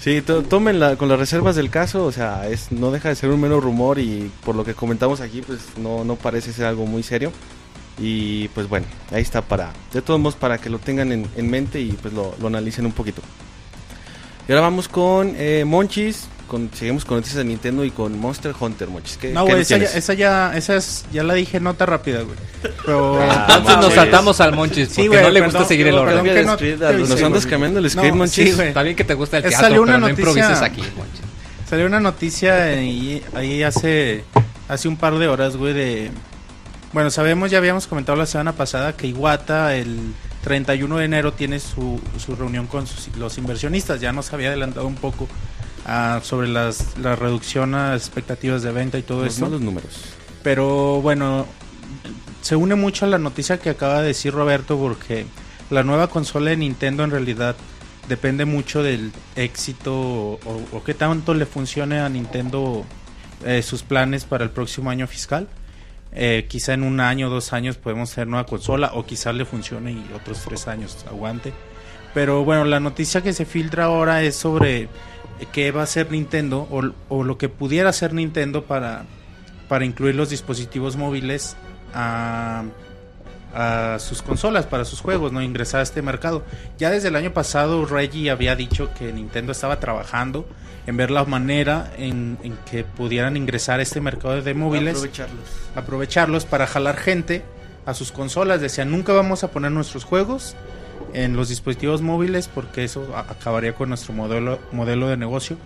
Sí, 0.00 0.20
to- 0.20 0.42
tómenla 0.42 0.96
con 0.96 1.08
las 1.08 1.18
reservas 1.18 1.56
del 1.56 1.70
caso, 1.70 2.04
o 2.04 2.12
sea, 2.12 2.46
es 2.46 2.70
no 2.72 2.90
deja 2.90 3.08
de 3.08 3.14
ser 3.14 3.30
un 3.30 3.40
mero 3.40 3.58
rumor 3.60 3.98
y 3.98 4.30
por 4.44 4.54
lo 4.54 4.62
que 4.62 4.74
comentamos 4.74 5.22
aquí, 5.22 5.40
pues 5.40 5.60
no, 5.78 6.04
no 6.04 6.16
parece 6.16 6.52
ser 6.52 6.66
algo 6.66 6.84
muy 6.84 7.02
serio. 7.02 7.32
Y 7.98 8.48
pues 8.48 8.68
bueno, 8.68 8.86
ahí 9.12 9.22
está 9.22 9.40
para, 9.40 9.72
de 9.92 10.02
todos 10.02 10.18
modos, 10.20 10.34
para 10.34 10.58
que 10.58 10.68
lo 10.68 10.78
tengan 10.78 11.10
en, 11.12 11.26
en 11.36 11.48
mente 11.48 11.80
y 11.80 11.92
pues 11.92 12.12
lo, 12.12 12.34
lo 12.40 12.48
analicen 12.48 12.84
un 12.84 12.92
poquito. 12.92 13.22
Y 14.48 14.52
ahora 14.52 14.62
vamos 14.62 14.88
con 14.88 15.34
eh, 15.36 15.64
Monchis, 15.66 16.26
con, 16.48 16.70
seguimos 16.74 17.04
con 17.04 17.16
noticias 17.16 17.38
de 17.38 17.44
Nintendo 17.44 17.84
y 17.84 17.90
con 17.90 18.18
Monster 18.18 18.52
Hunter, 18.58 18.88
Monchis. 18.88 19.16
¿Qué, 19.16 19.32
No, 19.32 19.44
güey, 19.46 19.62
esa, 19.62 19.78
ya, 19.78 19.86
esa 19.86 20.14
ya, 20.14 20.52
esa 20.56 20.76
es, 20.76 21.06
ya 21.12 21.22
la 21.22 21.34
dije 21.34 21.60
nota 21.60 21.86
rápida, 21.86 22.20
güey. 22.22 22.36
Pero... 22.84 23.18
Ah, 23.22 23.46
Entonces 23.58 23.76
nos 23.78 23.94
saltamos 23.94 24.40
al 24.40 24.52
Monchis 24.54 24.88
porque 24.88 25.02
Sí, 25.02 25.08
güey, 25.08 25.22
no 25.22 25.30
le 25.30 25.40
perdón, 25.40 25.54
gusta 25.60 25.68
seguir 25.68 25.86
el 25.86 25.94
orden. 25.94 26.22
Que 26.24 26.42
no 26.44 26.56
te 26.56 26.76
Nos 26.76 26.82
avisé, 26.90 27.24
andas 27.24 27.46
cambiando 27.46 27.78
el 27.80 27.88
script, 27.90 28.08
No, 28.10 28.16
Monchis. 28.16 28.54
sí. 28.54 28.60
Está 28.62 28.82
bien 28.82 28.94
que 28.96 29.04
te 29.04 29.14
gusta 29.14 29.38
el 29.38 29.44
teatro, 29.44 29.60
salió 29.60 29.82
pero 29.82 29.82
una 29.82 29.92
no 29.98 30.08
noticia- 30.08 30.28
improvises 30.30 30.62
aquí, 30.62 30.80
Monchis. 30.96 31.20
Salió 31.70 31.86
una 31.86 32.00
noticia 32.00 32.64
ahí, 32.64 33.22
ahí 33.34 33.62
hace, 33.62 34.24
hace 34.68 34.86
un 34.86 34.96
par 34.98 35.16
de 35.18 35.26
horas, 35.28 35.56
güey, 35.56 35.72
de... 35.72 36.10
Bueno, 36.92 37.10
sabemos, 37.10 37.50
ya 37.50 37.56
habíamos 37.58 37.86
comentado 37.86 38.16
la 38.16 38.26
semana 38.26 38.52
pasada 38.52 38.92
que 38.94 39.06
Iwata 39.08 39.74
el 39.74 39.98
31 40.44 40.98
de 40.98 41.04
enero 41.04 41.32
tiene 41.32 41.58
su, 41.58 42.00
su 42.18 42.36
reunión 42.36 42.66
con 42.66 42.86
sus- 42.86 43.14
los 43.16 43.38
inversionistas. 43.38 44.00
Ya 44.00 44.12
nos 44.12 44.32
había 44.32 44.48
adelantado 44.48 44.86
un 44.86 44.94
poco 44.94 45.26
ah, 45.86 46.20
sobre 46.22 46.48
las, 46.48 46.98
la 46.98 47.16
reducción 47.16 47.74
a 47.74 47.94
expectativas 47.94 48.62
de 48.62 48.70
venta 48.72 48.98
y 48.98 49.02
todo 49.02 49.24
Los 49.24 49.34
eso. 49.36 49.46
malos 49.46 49.60
números. 49.62 49.90
Pero 50.42 51.00
bueno, 51.00 51.46
se 52.42 52.56
une 52.56 52.74
mucho 52.74 53.06
a 53.06 53.08
la 53.08 53.18
noticia 53.18 53.58
que 53.58 53.70
acaba 53.70 54.00
de 54.02 54.08
decir 54.08 54.32
Roberto 54.34 54.76
porque 54.78 55.26
la 55.70 55.82
nueva 55.82 56.08
consola 56.08 56.50
de 56.50 56.58
Nintendo 56.58 57.02
en 57.04 57.10
realidad 57.10 57.56
depende 58.08 58.44
mucho 58.44 58.82
del 58.82 59.12
éxito 59.34 59.94
o, 59.94 60.38
o 60.72 60.84
qué 60.84 60.92
tanto 60.92 61.32
le 61.32 61.46
funcione 61.46 62.00
a 62.00 62.08
Nintendo 62.10 62.84
eh, 63.46 63.62
sus 63.62 63.82
planes 63.82 64.24
para 64.26 64.44
el 64.44 64.50
próximo 64.50 64.90
año 64.90 65.06
fiscal. 65.06 65.48
Eh, 66.14 66.46
quizá 66.48 66.74
en 66.74 66.84
un 66.84 67.00
año 67.00 67.28
dos 67.28 67.52
años 67.52 67.76
podemos 67.76 68.14
tener 68.14 68.28
nueva 68.28 68.46
consola 68.46 68.92
o 68.94 69.04
quizá 69.04 69.32
le 69.32 69.44
funcione 69.44 69.92
y 69.92 70.10
otros 70.14 70.42
tres 70.44 70.68
años 70.68 71.04
aguante. 71.08 71.52
Pero 72.14 72.44
bueno, 72.44 72.64
la 72.64 72.78
noticia 72.78 73.22
que 73.22 73.32
se 73.32 73.44
filtra 73.44 73.84
ahora 73.84 74.22
es 74.22 74.36
sobre 74.36 74.88
qué 75.52 75.72
va 75.72 75.80
a 75.80 75.84
hacer 75.84 76.12
Nintendo 76.12 76.68
o, 76.70 76.82
o 77.08 77.24
lo 77.24 77.36
que 77.36 77.48
pudiera 77.48 77.90
hacer 77.90 78.14
Nintendo 78.14 78.64
para, 78.64 79.04
para 79.68 79.84
incluir 79.84 80.14
los 80.14 80.30
dispositivos 80.30 80.96
móviles 80.96 81.56
a, 81.92 82.64
a 83.54 83.98
sus 83.98 84.22
consolas, 84.22 84.66
para 84.66 84.84
sus 84.84 85.00
juegos, 85.00 85.32
no 85.32 85.40
ingresar 85.42 85.80
a 85.80 85.82
este 85.82 86.02
mercado. 86.02 86.44
Ya 86.78 86.90
desde 86.90 87.08
el 87.08 87.16
año 87.16 87.32
pasado 87.32 87.84
Reggie 87.86 88.30
había 88.30 88.56
dicho 88.56 88.90
que 88.98 89.12
Nintendo 89.12 89.52
estaba 89.52 89.80
trabajando 89.80 90.46
en 90.86 90.96
ver 90.96 91.10
la 91.10 91.24
manera 91.24 91.92
en, 91.96 92.36
en 92.42 92.56
que 92.70 92.84
pudieran 92.84 93.36
ingresar 93.36 93.80
a 93.80 93.82
este 93.82 94.00
mercado 94.00 94.42
de 94.42 94.54
móviles 94.54 94.96
Aprovecharlos. 94.96 95.44
aprovecharlos 95.74 96.44
para 96.44 96.66
jalar 96.66 96.96
gente 96.96 97.42
a 97.86 97.94
sus 97.94 98.12
consolas. 98.12 98.60
Decían, 98.60 98.90
nunca 98.90 99.12
vamos 99.12 99.44
a 99.44 99.48
poner 99.50 99.72
nuestros 99.72 100.04
juegos 100.04 100.56
en 101.12 101.36
los 101.36 101.48
dispositivos 101.48 102.02
móviles 102.02 102.48
porque 102.48 102.84
eso 102.84 103.14
acabaría 103.16 103.74
con 103.74 103.88
nuestro 103.88 104.12
modelo, 104.12 104.58
modelo 104.72 105.08
de 105.08 105.16
negocio. 105.16 105.56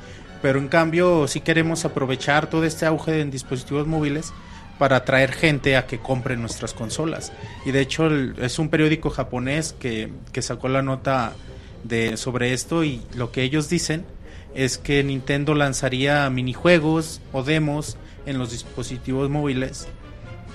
Pero 0.41 0.61
en 0.61 0.69
cambio 0.69 1.27
sí 1.27 1.41
queremos 1.41 1.85
aprovechar 1.85 2.49
todo 2.49 2.65
este 2.65 2.87
auge 2.87 3.21
en 3.21 3.31
dispositivos 3.31 3.87
móviles 3.87 4.33
para 4.79 4.97
atraer 4.97 5.33
gente 5.33 5.77
a 5.77 5.87
que 5.87 5.99
compre 5.99 6.37
nuestras 6.37 6.73
consolas. 6.75 7.33
Y 7.67 7.73
de 7.73 7.81
hecho 7.81 8.07
el- 8.07 8.35
es 8.41 8.59
un 8.59 8.69
periódico 8.69 9.11
japonés 9.11 9.75
que, 9.79 10.11
que 10.33 10.41
sacó 10.43 10.69
la 10.69 10.83
nota 10.83 11.33
de, 11.85 12.17
sobre 12.17 12.53
esto 12.53 12.85
y 12.85 13.03
lo 13.15 13.33
que 13.33 13.43
ellos 13.43 13.69
dicen 13.69 14.05
es 14.55 14.79
que 14.79 15.03
Nintendo 15.05 15.55
lanzaría 15.55 16.29
minijuegos 16.31 17.21
o 17.33 17.43
demos 17.43 17.97
en 18.27 18.39
los 18.39 18.51
dispositivos 18.51 19.29
móviles 19.31 19.87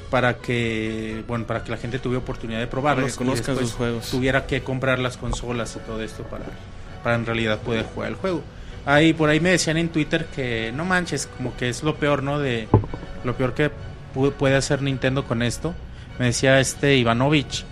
para 0.10 0.38
que 0.38 1.24
bueno 1.28 1.46
para 1.48 1.64
que 1.64 1.72
la 1.72 1.78
gente 1.78 1.98
tuviera 2.00 2.22
oportunidad 2.22 2.60
de 2.60 2.68
probarlos 2.68 3.14
que 3.14 3.18
conozcan 3.18 3.56
y 3.56 3.60
sus 3.60 3.74
juegos. 3.74 4.10
tuviera 4.12 4.46
que 4.46 4.62
comprar 4.62 5.00
las 5.00 5.18
consolas 5.18 5.76
y 5.76 5.80
todo 5.86 6.02
esto 6.04 6.24
para 6.24 6.46
para 7.04 7.16
en 7.16 7.26
realidad 7.26 7.60
poder 7.62 7.86
jugar 7.86 8.10
el 8.10 8.16
juego 8.16 8.44
ahí 8.86 9.14
por 9.14 9.30
ahí 9.30 9.40
me 9.40 9.50
decían 9.52 9.78
en 9.78 9.90
Twitter 9.90 10.28
que 10.36 10.72
no 10.76 10.86
manches 10.86 11.28
como 11.38 11.56
que 11.58 11.70
es 11.70 11.82
lo 11.84 11.96
peor 11.96 12.22
no 12.22 12.40
de 12.40 12.68
lo 13.24 13.36
peor 13.36 13.54
que 13.56 13.72
puede 14.14 14.56
hacer 14.56 14.82
Nintendo 14.82 15.26
con 15.26 15.42
esto 15.42 15.74
me 16.20 16.26
decía 16.26 16.60
este 16.60 16.96
Ivanovich 16.98 17.66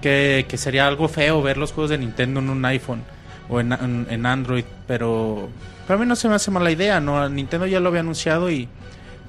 que, 0.00 0.46
que 0.48 0.56
sería 0.56 0.86
algo 0.86 1.08
feo 1.08 1.42
ver 1.42 1.56
los 1.58 1.72
juegos 1.72 1.90
de 1.90 1.98
Nintendo 1.98 2.40
en 2.40 2.50
un 2.50 2.64
iPhone 2.64 3.02
o 3.48 3.60
en, 3.60 3.72
en- 3.72 4.06
en 4.10 4.26
Android, 4.26 4.64
pero 4.86 5.48
para 5.86 5.98
mí 6.00 6.06
no 6.06 6.16
se 6.16 6.28
me 6.28 6.34
hace 6.34 6.50
mala 6.50 6.70
idea, 6.70 7.00
¿no? 7.00 7.28
Nintendo 7.28 7.66
ya 7.66 7.78
lo 7.80 7.88
había 7.90 8.00
anunciado 8.00 8.50
y 8.50 8.68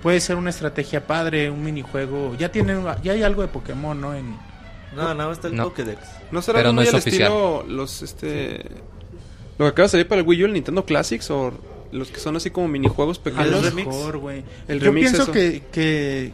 puede 0.01 0.19
ser 0.19 0.35
una 0.37 0.49
estrategia 0.49 1.05
padre, 1.05 1.49
un 1.49 1.63
minijuego. 1.63 2.35
Ya 2.37 2.49
tiene, 2.51 2.75
ya 3.03 3.11
hay 3.13 3.23
algo 3.23 3.41
de 3.43 3.47
Pokémon, 3.49 3.99
¿no? 3.99 4.15
En, 4.15 4.31
No, 4.95 5.03
nada 5.13 5.27
más 5.27 5.37
está 5.37 5.47
el 5.49 5.55
No. 5.55 5.65
Pokédex. 5.65 5.99
¿No 6.31 6.41
será 6.41 6.59
Pero 6.59 6.69
no 6.69 6.75
muy 6.81 6.83
es 6.85 6.93
al 6.93 6.99
oficial. 6.99 7.31
estilo 7.31 7.63
los 7.67 8.01
este 8.01 8.65
lo 9.59 9.65
que 9.65 9.69
acaba 9.69 9.83
de 9.85 9.89
salir 9.89 10.07
para 10.07 10.21
el 10.21 10.27
Wii 10.27 10.43
U, 10.43 10.45
el 10.47 10.53
Nintendo 10.53 10.85
Classics 10.85 11.29
o 11.31 11.51
los 11.91 12.09
que 12.09 12.19
son 12.19 12.35
así 12.35 12.49
como 12.49 12.67
minijuegos 12.67 13.19
a 13.19 13.23
pequeños? 13.23 13.51
lo 13.51 13.61
remix. 13.61 13.87
mejor, 13.87 14.17
güey. 14.17 14.43
El 14.67 14.79
Yo 14.79 14.85
remix, 14.85 15.11
pienso 15.11 15.23
eso. 15.23 15.31
que, 15.31 15.63
que, 15.71 16.31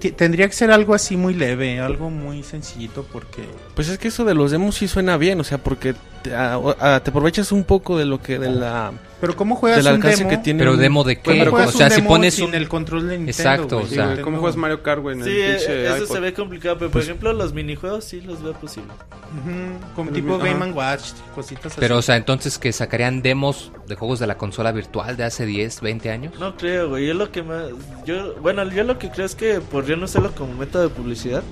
que 0.00 0.12
tendría 0.12 0.48
que 0.48 0.54
ser 0.54 0.70
algo 0.70 0.94
así 0.94 1.16
muy 1.16 1.34
leve, 1.34 1.78
algo 1.78 2.08
muy 2.10 2.42
sencillito 2.42 3.06
porque... 3.12 3.42
Pues 3.74 3.88
es 3.88 3.98
que 3.98 4.08
eso 4.08 4.24
de 4.24 4.34
los 4.34 4.50
demos 4.50 4.76
sí 4.76 4.88
suena 4.88 5.16
bien, 5.18 5.38
o 5.40 5.44
sea, 5.44 5.58
porque 5.58 5.94
te, 6.22 6.34
a- 6.34 6.54
a- 6.78 7.00
te 7.00 7.10
aprovechas 7.10 7.52
un 7.52 7.64
poco 7.64 7.96
de 7.98 8.04
lo 8.04 8.20
que 8.20 8.38
de 8.38 8.50
la 8.50 8.92
Pero 9.20 9.36
¿cómo 9.36 9.56
juegas 9.56 9.84
del 9.84 9.94
un 9.94 9.96
alcance 9.96 10.18
demo? 10.18 10.30
que 10.30 10.36
tiene. 10.38 10.58
Pero 10.60 10.72
un- 10.72 10.78
demo 10.80 11.04
de 11.04 11.16
¿Cómo 11.20 11.36
qué? 11.36 11.48
O 11.48 11.72
sea, 11.72 11.86
un 11.86 11.92
si 11.92 12.02
pones 12.02 12.34
sin 12.34 12.46
un... 12.46 12.54
el 12.54 12.68
control 12.68 13.08
de 13.08 13.18
Nintendo, 13.18 13.30
Exacto, 13.30 13.76
güey? 13.80 13.86
o 13.86 13.94
sea, 13.94 14.22
¿Cómo 14.22 14.38
juegas 14.38 14.56
Mario 14.56 14.82
Kart, 14.82 15.00
güey, 15.02 15.18
en 15.18 15.24
Sí, 15.24 15.30
el 15.30 15.56
pinche 15.56 15.86
eso 15.86 15.96
iPod? 16.04 16.14
se 16.14 16.20
ve 16.20 16.32
complicado, 16.34 16.76
pero 16.78 16.90
Pues 16.90 17.04
por 17.04 17.10
ejemplo 17.10 17.32
los 17.32 17.52
minijuegos 17.52 18.04
sí 18.04 18.20
los 18.20 18.42
veo 18.42 18.52
posible. 18.54 18.90
Ujú, 19.30 19.94
como 19.94 20.08
El 20.10 20.14
tipo 20.14 20.38
Game 20.38 20.64
ajá. 20.64 20.72
Watch, 20.74 21.02
cositas 21.34 21.66
así. 21.66 21.76
Pero, 21.80 21.98
o 21.98 22.02
sea, 22.02 22.16
entonces 22.16 22.58
que 22.58 22.72
sacarían 22.72 23.22
demos 23.22 23.70
de 23.86 23.94
juegos 23.94 24.18
de 24.18 24.26
la 24.26 24.36
consola 24.36 24.72
virtual 24.72 25.16
de 25.16 25.24
hace 25.24 25.46
10, 25.46 25.80
20 25.80 26.10
años. 26.10 26.32
No 26.40 26.56
creo, 26.56 26.88
güey. 26.88 27.06
Yo 27.06 27.14
lo 27.14 27.30
que 27.30 27.42
más. 27.42 27.64
Yo, 28.04 28.34
bueno, 28.40 28.64
yo 28.70 28.82
lo 28.84 28.98
que 28.98 29.10
creo 29.10 29.26
es 29.26 29.34
que 29.36 29.60
podrían 29.60 30.02
usarlo 30.02 30.32
como 30.34 30.54
método 30.54 30.82
de 30.82 30.88
publicidad. 30.88 31.42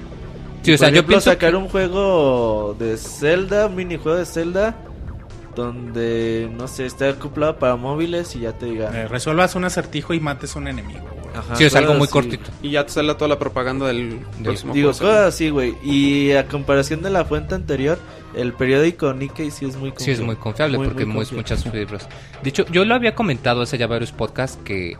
Sí, 0.62 0.72
o 0.72 0.78
sea, 0.78 0.88
Por 0.88 0.96
yo 0.96 1.06
pienso 1.06 1.30
sacar 1.30 1.50
que- 1.50 1.56
un 1.56 1.68
juego 1.68 2.76
de 2.78 2.96
Zelda, 2.96 3.66
un 3.66 3.76
minijuego 3.76 4.18
de 4.18 4.26
Zelda, 4.26 4.74
donde 5.54 6.50
no 6.56 6.68
sé, 6.68 6.86
esté 6.86 7.08
acoplado 7.08 7.58
para 7.58 7.76
móviles 7.76 8.34
y 8.36 8.40
ya 8.40 8.52
te 8.52 8.66
diga. 8.66 8.90
Eh, 8.94 9.08
resuelvas 9.08 9.54
un 9.54 9.64
acertijo 9.64 10.14
y 10.14 10.20
mates 10.20 10.54
a 10.56 10.58
un 10.58 10.68
enemigo. 10.68 11.00
güey. 11.00 11.18
Ajá, 11.36 11.56
Sí, 11.56 11.64
es 11.64 11.76
algo 11.76 11.94
muy 11.94 12.04
así. 12.04 12.12
cortito. 12.12 12.50
Y 12.62 12.70
ya 12.70 12.84
te 12.86 12.92
sale 12.92 13.14
toda 13.14 13.28
la 13.28 13.38
propaganda 13.38 13.86
del 13.86 14.18
próximo 14.42 14.72
Digo, 14.72 14.92
juego. 14.92 15.12
cosas 15.12 15.34
así, 15.34 15.50
güey. 15.50 15.74
Y 15.82 16.32
a 16.32 16.46
comparación 16.48 17.02
de 17.02 17.10
la 17.10 17.24
fuente 17.24 17.54
anterior, 17.54 17.98
el 18.34 18.52
periódico 18.54 19.12
Nikkei 19.12 19.50
sí 19.50 19.66
es 19.66 19.76
muy 19.76 19.92
Sí, 19.96 20.10
es 20.12 20.20
muy 20.20 20.36
confiable 20.36 20.78
porque 20.78 21.04
muy 21.04 21.16
confiable. 21.16 21.36
muchas 21.42 21.64
fibras. 21.64 22.08
Dicho, 22.42 22.64
yo 22.72 22.84
lo 22.84 22.94
había 22.94 23.14
comentado 23.14 23.62
hace 23.62 23.78
ya 23.78 23.86
varios 23.86 24.10
podcasts 24.12 24.58
que, 24.64 24.96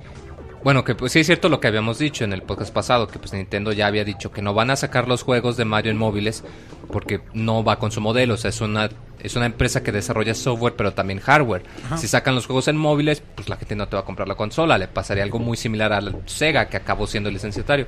bueno, 0.64 0.84
que 0.84 0.94
pues 0.94 1.12
sí 1.12 1.20
es 1.20 1.26
cierto 1.26 1.48
lo 1.48 1.60
que 1.60 1.68
habíamos 1.68 1.98
dicho 1.98 2.24
en 2.24 2.32
el 2.32 2.42
podcast 2.42 2.72
pasado, 2.72 3.06
que 3.06 3.18
pues 3.18 3.32
Nintendo 3.32 3.72
ya 3.72 3.86
había 3.86 4.04
dicho 4.04 4.30
que 4.30 4.42
no 4.42 4.54
van 4.54 4.70
a 4.70 4.76
sacar 4.76 5.08
los 5.08 5.22
juegos 5.22 5.56
de 5.56 5.64
Mario 5.64 5.92
en 5.92 5.98
móviles 5.98 6.44
porque 6.92 7.20
no 7.32 7.62
va 7.62 7.78
con 7.78 7.92
su 7.92 8.00
modelo, 8.00 8.34
o 8.34 8.36
sea, 8.36 8.50
es 8.50 8.60
una 8.60 8.88
es 9.20 9.34
una 9.34 9.46
empresa 9.46 9.82
que 9.82 9.90
desarrolla 9.90 10.34
software 10.34 10.74
pero 10.76 10.92
también 10.92 11.20
hardware. 11.20 11.62
Si 11.96 12.06
sacan 12.06 12.34
los 12.34 12.46
juegos 12.46 12.68
en 12.68 12.76
móviles, 12.76 13.22
pues 13.34 13.48
la 13.48 13.56
gente 13.56 13.76
no 13.76 13.88
te 13.88 13.96
va 13.96 14.02
a 14.02 14.04
comprar 14.04 14.28
la 14.28 14.36
consola, 14.36 14.78
le 14.78 14.88
pasaría 14.88 15.24
algo 15.24 15.38
muy 15.38 15.56
similar 15.56 15.92
al 15.92 16.22
Sega 16.26 16.68
que 16.68 16.76
acabó 16.76 17.06
siendo 17.06 17.28
el 17.28 17.34
licenciatario. 17.34 17.86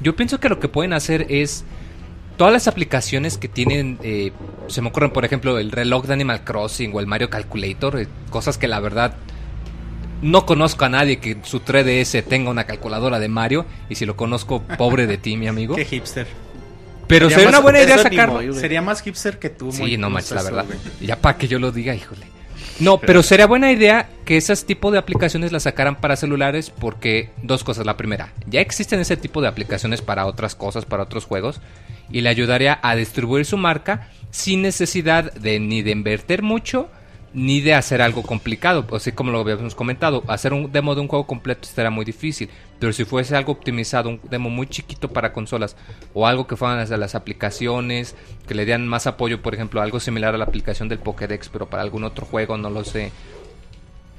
Yo 0.00 0.16
pienso 0.16 0.40
que 0.40 0.48
lo 0.48 0.58
que 0.58 0.68
pueden 0.68 0.92
hacer 0.92 1.26
es 1.28 1.64
todas 2.36 2.52
las 2.52 2.68
aplicaciones 2.68 3.38
que 3.38 3.48
tienen, 3.48 3.98
eh, 4.02 4.32
se 4.66 4.82
me 4.82 4.88
ocurren, 4.88 5.10
por 5.10 5.24
ejemplo, 5.24 5.58
el 5.58 5.70
reloj 5.70 6.06
de 6.06 6.14
Animal 6.14 6.44
Crossing 6.44 6.92
o 6.94 7.00
el 7.00 7.06
Mario 7.06 7.30
Calculator, 7.30 8.00
eh, 8.00 8.08
cosas 8.30 8.58
que 8.58 8.68
la 8.68 8.80
verdad 8.80 9.14
no 10.22 10.46
conozco 10.46 10.84
a 10.84 10.88
nadie 10.88 11.18
que 11.18 11.36
su 11.42 11.60
3DS 11.60 12.24
tenga 12.24 12.50
una 12.50 12.64
calculadora 12.64 13.18
de 13.18 13.28
Mario, 13.28 13.66
y 13.90 13.96
si 13.96 14.06
lo 14.06 14.16
conozco, 14.16 14.62
pobre 14.78 15.06
de 15.06 15.18
ti, 15.18 15.36
mi 15.36 15.48
amigo. 15.48 15.74
Qué 15.76 15.84
hipster. 15.84 16.26
Pero 17.08 17.26
Sería 17.28 17.36
sería 17.44 17.48
una 17.50 17.60
buena 17.60 17.82
idea 17.82 17.98
sacarlo. 17.98 18.34
moy. 18.34 18.54
Sería 18.54 18.80
más 18.80 19.02
hipster 19.02 19.38
que 19.38 19.50
tú. 19.50 19.70
Sí, 19.72 19.82
muy- 19.82 19.96
no 19.98 20.08
manches, 20.08 20.32
la 20.32 20.42
verdad. 20.42 20.64
Ya 21.00 21.16
para 21.16 21.36
que 21.36 21.48
yo 21.48 21.58
lo 21.58 21.70
diga, 21.70 21.94
híjole. 21.94 22.26
No, 22.80 22.98
pero 22.98 23.22
sería 23.22 23.46
buena 23.46 23.70
idea 23.70 24.08
que 24.24 24.36
esas 24.38 24.64
tipo 24.64 24.90
de 24.90 24.98
aplicaciones 24.98 25.52
las 25.52 25.64
sacaran 25.64 25.96
para 26.00 26.16
celulares 26.16 26.70
porque 26.70 27.30
dos 27.42 27.64
cosas. 27.64 27.84
La 27.84 27.96
primera, 27.98 28.32
ya 28.46 28.60
existen 28.60 28.98
ese 28.98 29.16
tipo 29.16 29.42
de 29.42 29.48
aplicaciones 29.48 30.00
para 30.00 30.24
otras 30.26 30.54
cosas, 30.54 30.84
para 30.86 31.02
otros 31.02 31.24
juegos, 31.26 31.60
y 32.10 32.22
le 32.22 32.30
ayudaría 32.30 32.78
a 32.82 32.96
distribuir 32.96 33.44
su 33.44 33.58
marca 33.58 34.08
sin 34.30 34.62
necesidad 34.62 35.32
de 35.34 35.60
ni 35.60 35.82
de 35.82 35.90
invertir 35.90 36.42
mucho 36.42 36.88
ni 37.34 37.60
de 37.60 37.74
hacer 37.74 38.02
algo 38.02 38.22
complicado. 38.22 38.86
Sea, 38.98 39.14
como 39.14 39.30
lo 39.30 39.40
habíamos 39.40 39.74
comentado, 39.74 40.22
hacer 40.28 40.52
un 40.52 40.70
demo 40.70 40.94
de 40.94 41.00
un 41.00 41.08
juego 41.08 41.26
completo 41.26 41.68
estaría 41.68 41.90
muy 41.90 42.04
difícil. 42.04 42.48
Pero 42.78 42.92
si 42.92 43.04
fuese 43.04 43.36
algo 43.36 43.52
optimizado, 43.52 44.08
un 44.08 44.20
demo 44.28 44.50
muy 44.50 44.66
chiquito 44.66 45.12
para 45.12 45.32
consolas, 45.32 45.76
o 46.14 46.26
algo 46.26 46.46
que 46.46 46.56
fueran 46.56 46.80
desde 46.80 46.98
las 46.98 47.14
aplicaciones, 47.14 48.16
que 48.46 48.54
le 48.54 48.64
dieran 48.64 48.88
más 48.88 49.06
apoyo, 49.06 49.40
por 49.40 49.54
ejemplo, 49.54 49.80
algo 49.80 50.00
similar 50.00 50.34
a 50.34 50.38
la 50.38 50.44
aplicación 50.44 50.88
del 50.88 50.98
Pokédex, 50.98 51.48
pero 51.48 51.66
para 51.66 51.82
algún 51.82 52.04
otro 52.04 52.26
juego, 52.26 52.56
no 52.56 52.70
lo 52.70 52.84
sé. 52.84 53.12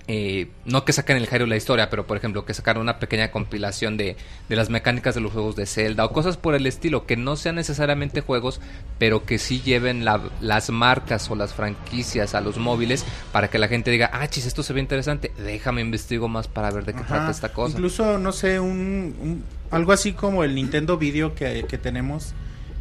Eh, 0.10 0.50
no 0.66 0.84
que 0.84 0.92
saquen 0.92 1.16
el 1.16 1.28
Hyrule 1.28 1.48
la 1.48 1.56
historia, 1.56 1.90
pero 1.90 2.06
por 2.06 2.18
ejemplo 2.18 2.44
que 2.44 2.54
sacaran 2.54 2.82
una 2.82 3.00
pequeña 3.00 3.32
compilación 3.32 3.96
de, 3.96 4.18
de 4.50 4.56
las 4.58 4.70
mecánicas 4.70 5.16
de 5.16 5.22
los 5.22 5.32
juegos 5.32 5.56
de 5.56 5.66
Zelda 5.66 6.04
o 6.04 6.12
cosas 6.12 6.36
por 6.36 6.56
el 6.56 6.68
estilo, 6.68 7.06
que 7.06 7.16
no 7.16 7.38
sean 7.38 7.56
necesariamente 7.56 8.20
juegos, 8.20 8.60
pero 9.00 9.26
que 9.26 9.38
sí 9.40 9.62
lleven 9.62 10.04
la- 10.04 10.20
las 10.42 10.70
marcas 10.72 11.32
o 11.32 11.36
las 11.36 11.54
franquicias 11.54 12.36
a 12.36 12.42
los 12.42 12.58
móviles 12.58 13.06
para 13.32 13.50
que 13.50 13.58
la 13.60 13.70
gente 13.70 13.92
diga, 13.92 14.10
ah, 14.12 14.28
chis, 14.28 14.46
esto 14.46 14.62
se 14.62 14.74
ve 14.74 14.82
interesante, 14.82 15.32
déjame 15.38 15.80
investigo 15.80 16.28
más 16.28 16.50
para 16.50 16.70
ver 16.72 16.84
de 16.84 16.92
qué 16.94 17.00
Ajá. 17.00 17.08
trata 17.08 17.32
esta 17.32 17.54
cosa. 17.54 17.78
Incluso, 17.78 18.18
no 18.20 18.34
sé, 18.34 18.60
un, 18.60 19.16
un- 19.22 19.44
algo 19.72 19.94
así 19.94 20.12
como 20.12 20.44
el 20.44 20.54
Nintendo 20.54 20.98
Video 20.98 21.34
que, 21.34 21.64
que 21.70 21.78
tenemos 21.78 22.34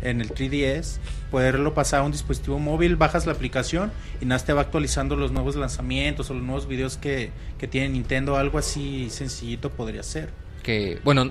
en 0.02 0.20
el 0.20 0.30
3DS, 0.30 0.98
poderlo 1.30 1.74
pasar 1.74 2.00
a 2.00 2.02
un 2.04 2.12
dispositivo 2.12 2.58
móvil, 2.58 2.96
bajas 2.96 3.24
la 3.26 3.32
aplicación 3.32 3.90
y 4.20 4.26
nada, 4.26 4.44
te 4.44 4.52
va 4.52 4.60
actualizando 4.62 5.16
los 5.16 5.32
nuevos 5.32 5.56
lanzamientos 5.56 6.30
o 6.30 6.34
los 6.34 6.42
nuevos 6.42 6.66
videos 6.68 6.96
que, 6.96 7.30
que 7.58 7.66
tiene 7.68 7.88
Nintendo, 7.90 8.36
algo 8.36 8.58
así 8.58 9.08
sencillito 9.10 9.70
podría 9.70 10.02
ser. 10.02 10.30
Que, 10.62 11.00
bueno, 11.02 11.30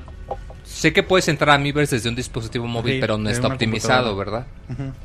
sé 0.65 0.91
que 0.91 1.03
puedes 1.03 1.27
entrar 1.29 1.55
a 1.55 1.57
Miiverse 1.57 1.95
desde 1.95 2.09
un 2.09 2.15
dispositivo 2.15 2.67
móvil, 2.67 2.95
Sí, 2.95 2.99
pero 2.99 3.17
no 3.17 3.29
está 3.29 3.47
optimizado. 3.47 4.15
¿verdad? 4.17 4.45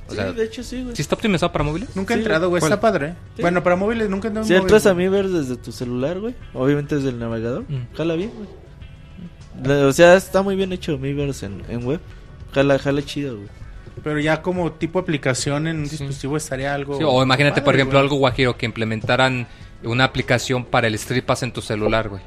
O 0.09 0.11
Sí, 0.11 0.17
sea, 0.17 0.33
de 0.33 0.45
hecho 0.45 0.63
sí, 0.65 0.83
güey. 0.83 0.97
¿sí 0.97 1.03
está 1.03 1.15
optimizado 1.15 1.53
para 1.53 1.63
móviles? 1.65 1.95
Nunca 1.95 2.15
he 2.15 2.17
Sí, 2.17 2.23
entrado, 2.23 2.49
güey, 2.49 2.61
está 2.63 2.81
padre. 2.81 3.15
Sí. 3.37 3.43
Bueno, 3.43 3.63
para 3.63 3.77
móviles 3.77 4.09
nunca 4.11 4.27
he 4.27 4.31
entrado 4.31 4.45
en 4.45 4.49
Si 4.49 4.53
móvil, 4.55 4.63
entras 4.63 4.87
a. 4.87 4.95
Miiverse 4.95 5.33
desde 5.33 5.57
tu 5.57 5.71
celular, 5.71 6.19
güey, 6.19 6.35
obviamente 6.55 6.97
desde 6.97 7.11
el 7.11 7.19
navegador, 7.21 7.63
Mm. 7.69 7.95
jala 7.97 8.15
bien, 8.15 8.33
güey. 8.35 8.49
O 9.85 9.93
sea, 9.93 10.17
está 10.17 10.43
muy 10.43 10.55
bien 10.57 10.73
hecho 10.73 10.99
Miiverse 10.99 11.47
en, 11.47 11.63
en 11.69 11.85
web. 11.87 12.01
Jala, 12.57 12.79
jala 12.79 13.03
chido, 13.03 13.37
güey. 13.37 13.49
Pero 14.03 14.19
ya 14.19 14.43
como 14.43 14.73
tipo 14.73 14.99
aplicación 14.99 15.67
en 15.67 15.79
un 15.81 15.87
Sí. 15.87 15.99
dispositivo 15.99 16.37
estaría 16.37 16.75
algo... 16.75 16.97
Sí, 16.99 17.05
o 17.07 17.23
imagínate, 17.23 17.61
por 17.63 17.75
ejemplo, 17.75 17.99
güey. 17.99 18.05
algo 18.05 18.17
guajiro 18.17 18.57
que 18.57 18.67
implementaran 18.67 19.47
una 19.85 20.05
aplicación 20.05 20.65
para 20.65 20.87
el 20.87 20.95
Street 20.95 21.25
Pass 21.25 21.43
en 21.43 21.53
tu 21.53 21.61
celular, 21.63 22.09
güey. 22.09 22.23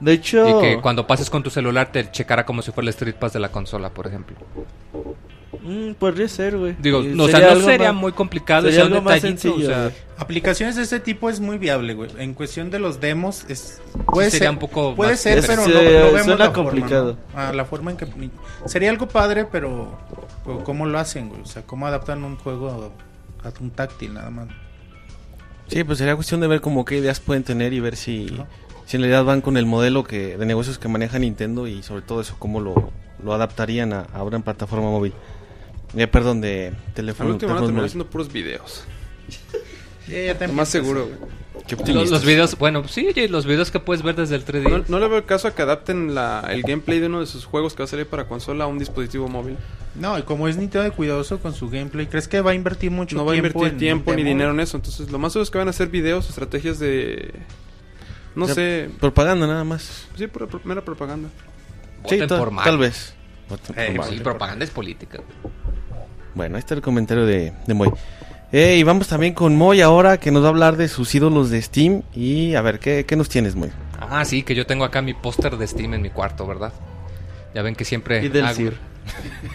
De 0.00 0.12
hecho, 0.14 0.46
Y 0.48 0.60
que 0.62 0.80
cuando 0.80 1.06
pases 1.06 1.30
con 1.30 1.42
tu 1.42 1.50
celular 1.50 1.92
te 1.92 2.10
checara 2.10 2.44
como 2.44 2.62
si 2.62 2.72
fuera 2.72 2.84
el 2.86 2.88
Street 2.90 3.14
Pass 3.14 3.32
de 3.34 3.40
la 3.40 3.50
consola, 3.50 3.90
por 3.90 4.06
ejemplo. 4.06 4.36
Mm, 5.62 5.94
podría 5.94 6.28
ser, 6.28 6.56
güey. 6.56 6.74
Digo, 6.78 7.02
Y 7.02 7.08
no, 7.08 7.24
o 7.24 7.28
sea, 7.28 7.36
sería 7.36 7.46
no 7.48 7.56
algo 7.56 7.68
sería 7.68 7.92
más- 7.92 8.00
muy 8.02 8.12
complicado, 8.12 8.66
sería 8.68 8.82
algo 8.84 9.00
más 9.02 9.20
sencillo, 9.20 9.54
o 9.56 9.60
sea, 9.60 9.82
güey. 9.84 9.94
Aplicaciones 10.16 10.76
de 10.76 10.82
este 10.82 11.00
tipo 11.00 11.28
es 11.30 11.40
muy 11.40 11.58
viable, 11.58 11.94
güey. 11.94 12.10
En 12.18 12.34
cuestión 12.34 12.70
de 12.70 12.78
los 12.78 13.00
demos, 13.00 13.44
es, 13.48 13.80
puede 14.06 14.30
sería 14.30 14.48
ser, 14.48 14.54
un 14.54 14.58
poco 14.58 14.94
puede 14.94 15.16
ser, 15.16 15.38
Es- 15.38 15.46
pero 15.46 15.62
no, 15.62 15.68
se- 15.68 15.72
no 15.74 15.80
vemos 15.80 16.24
suena 16.24 16.44
la 16.46 16.50
forma. 16.52 17.16
Ah, 17.34 17.52
la 17.54 17.64
forma 17.64 17.90
en 17.90 17.96
que 17.96 18.06
sería 18.66 18.90
algo 18.90 19.08
padre, 19.08 19.44
pero, 19.50 19.98
pero 20.44 20.62
cómo 20.64 20.86
lo 20.86 20.98
hacen, 20.98 21.28
güey. 21.28 21.40
O 21.42 21.46
sea, 21.46 21.62
cómo 21.62 21.86
adaptan 21.86 22.22
un 22.24 22.36
juego 22.36 22.92
a 23.42 23.52
un 23.60 23.70
táctil 23.70 24.14
nada 24.14 24.30
más. 24.30 24.48
Sí, 25.68 25.82
pues 25.84 25.98
sería 25.98 26.14
cuestión 26.14 26.40
de 26.40 26.46
ver 26.46 26.60
como 26.60 26.84
qué 26.84 26.98
ideas 26.98 27.20
pueden 27.20 27.42
tener 27.42 27.72
y 27.72 27.80
ver 27.80 27.96
si, 27.96 28.28
si 28.86 28.96
en 28.96 29.02
realidad 29.02 29.24
van 29.24 29.40
con 29.40 29.56
el 29.56 29.66
modelo 29.66 30.04
que 30.04 30.36
de 30.36 30.46
negocios 30.46 30.78
que 30.78 30.88
maneja 30.88 31.18
Nintendo 31.18 31.66
y 31.66 31.82
sobre 31.82 32.02
todo 32.02 32.20
eso 32.20 32.36
cómo 32.38 32.60
lo, 32.60 32.90
lo 33.22 33.32
adaptarían 33.34 33.92
a, 33.94 34.06
ahora 34.12 34.36
en 34.36 34.42
plataforma 34.42 34.90
móvil. 34.90 35.14
Eh, 35.96 36.06
perdón, 36.06 36.40
de 36.40 36.68
Al 36.68 36.94
teléfono. 36.94 37.30
último 37.30 37.52
van 37.54 37.62
a 37.62 37.66
terminar 37.66 37.84
haciendo 37.86 38.06
puros 38.06 38.32
videos. 38.32 38.84
Ya, 40.06 40.34
ya 40.38 40.48
más 40.48 40.68
seguro, 40.68 41.06
güey. 41.06 41.18
Qué 41.66 41.76
Los, 41.94 42.10
los 42.10 42.26
videos, 42.26 42.58
bueno, 42.58 42.86
sí, 42.86 43.08
los 43.30 43.46
videos 43.46 43.70
que 43.70 43.80
puedes 43.80 44.02
ver 44.02 44.14
desde 44.16 44.34
el 44.36 44.44
3D. 44.44 44.68
No, 44.68 44.84
no 44.86 44.98
le 45.00 45.08
veo 45.08 45.24
caso 45.24 45.48
a 45.48 45.54
que 45.54 45.62
adapten 45.62 46.14
la, 46.14 46.46
el 46.50 46.60
gameplay 46.60 47.00
de 47.00 47.06
uno 47.06 47.20
de 47.20 47.26
sus 47.26 47.46
juegos 47.46 47.72
que 47.72 47.78
va 47.78 47.84
a 47.84 47.88
salir 47.88 48.04
para 48.06 48.28
consola 48.28 48.64
a 48.64 48.66
un 48.66 48.78
dispositivo 48.78 49.28
móvil. 49.28 49.56
No, 49.94 50.18
y 50.18 50.22
como 50.24 50.46
es 50.46 50.58
Nintendo 50.58 50.84
de 50.84 50.90
cuidadoso 50.90 51.38
con 51.38 51.54
su 51.54 51.70
gameplay, 51.70 52.06
¿crees 52.06 52.28
que 52.28 52.42
va 52.42 52.50
a 52.50 52.54
invertir 52.54 52.90
mucho 52.90 53.16
no 53.16 53.24
va 53.24 53.32
a 53.32 53.34
tiempo 53.34 53.48
invertir 53.60 53.72
en 53.72 53.78
tiempo 53.78 54.10
ni 54.10 54.16
demo? 54.18 54.28
dinero 54.28 54.50
en 54.50 54.60
eso. 54.60 54.76
Entonces, 54.76 55.10
lo 55.10 55.18
más 55.18 55.32
seguro 55.32 55.44
es 55.44 55.50
que 55.50 55.56
van 55.56 55.68
a 55.68 55.70
hacer 55.70 55.88
videos, 55.88 56.28
estrategias 56.28 56.78
de. 56.78 57.32
No 58.34 58.46
Ya, 58.46 58.54
sé. 58.54 58.90
Propaganda 59.00 59.46
nada 59.46 59.64
más. 59.64 60.06
Sí, 60.18 60.26
pura 60.26 60.46
mera 60.64 60.84
propaganda. 60.84 61.30
Sí, 62.06 62.16
Voten 62.16 62.28
tal, 62.28 62.38
por 62.40 62.50
Mario. 62.50 62.70
tal 62.72 62.78
vez. 62.78 63.14
Voten 63.48 63.74
por 63.74 63.78
Eh, 63.82 63.94
Mario. 63.96 64.12
Sí, 64.18 64.20
propaganda 64.22 64.64
es 64.66 64.70
política. 64.70 65.20
Bueno, 66.34 66.56
ahí 66.56 66.60
está 66.60 66.74
el 66.74 66.82
comentario 66.82 67.26
de, 67.26 67.52
de 67.66 67.74
Moy. 67.74 67.90
Eh, 68.52 68.76
y 68.78 68.82
vamos 68.82 69.08
también 69.08 69.34
con 69.34 69.56
Moy 69.56 69.80
ahora 69.80 70.18
que 70.18 70.30
nos 70.30 70.42
va 70.42 70.46
a 70.46 70.50
hablar 70.50 70.76
de 70.76 70.88
sus 70.88 71.14
ídolos 71.14 71.50
de 71.50 71.60
Steam. 71.62 72.02
Y 72.14 72.54
a 72.54 72.62
ver, 72.62 72.78
¿qué, 72.78 73.04
qué 73.06 73.16
nos 73.16 73.28
tienes, 73.28 73.54
Moy? 73.56 73.70
Ah, 74.00 74.24
sí, 74.24 74.42
que 74.42 74.54
yo 74.54 74.66
tengo 74.66 74.84
acá 74.84 75.02
mi 75.02 75.14
póster 75.14 75.56
de 75.56 75.66
Steam 75.66 75.94
en 75.94 76.02
mi 76.02 76.10
cuarto, 76.10 76.46
¿verdad? 76.46 76.72
Ya 77.54 77.62
ven 77.62 77.74
que 77.74 77.84
siempre... 77.84 78.24
Y 78.24 78.28
del 78.28 78.44
hago- 78.44 78.54
CIR. 78.54 78.76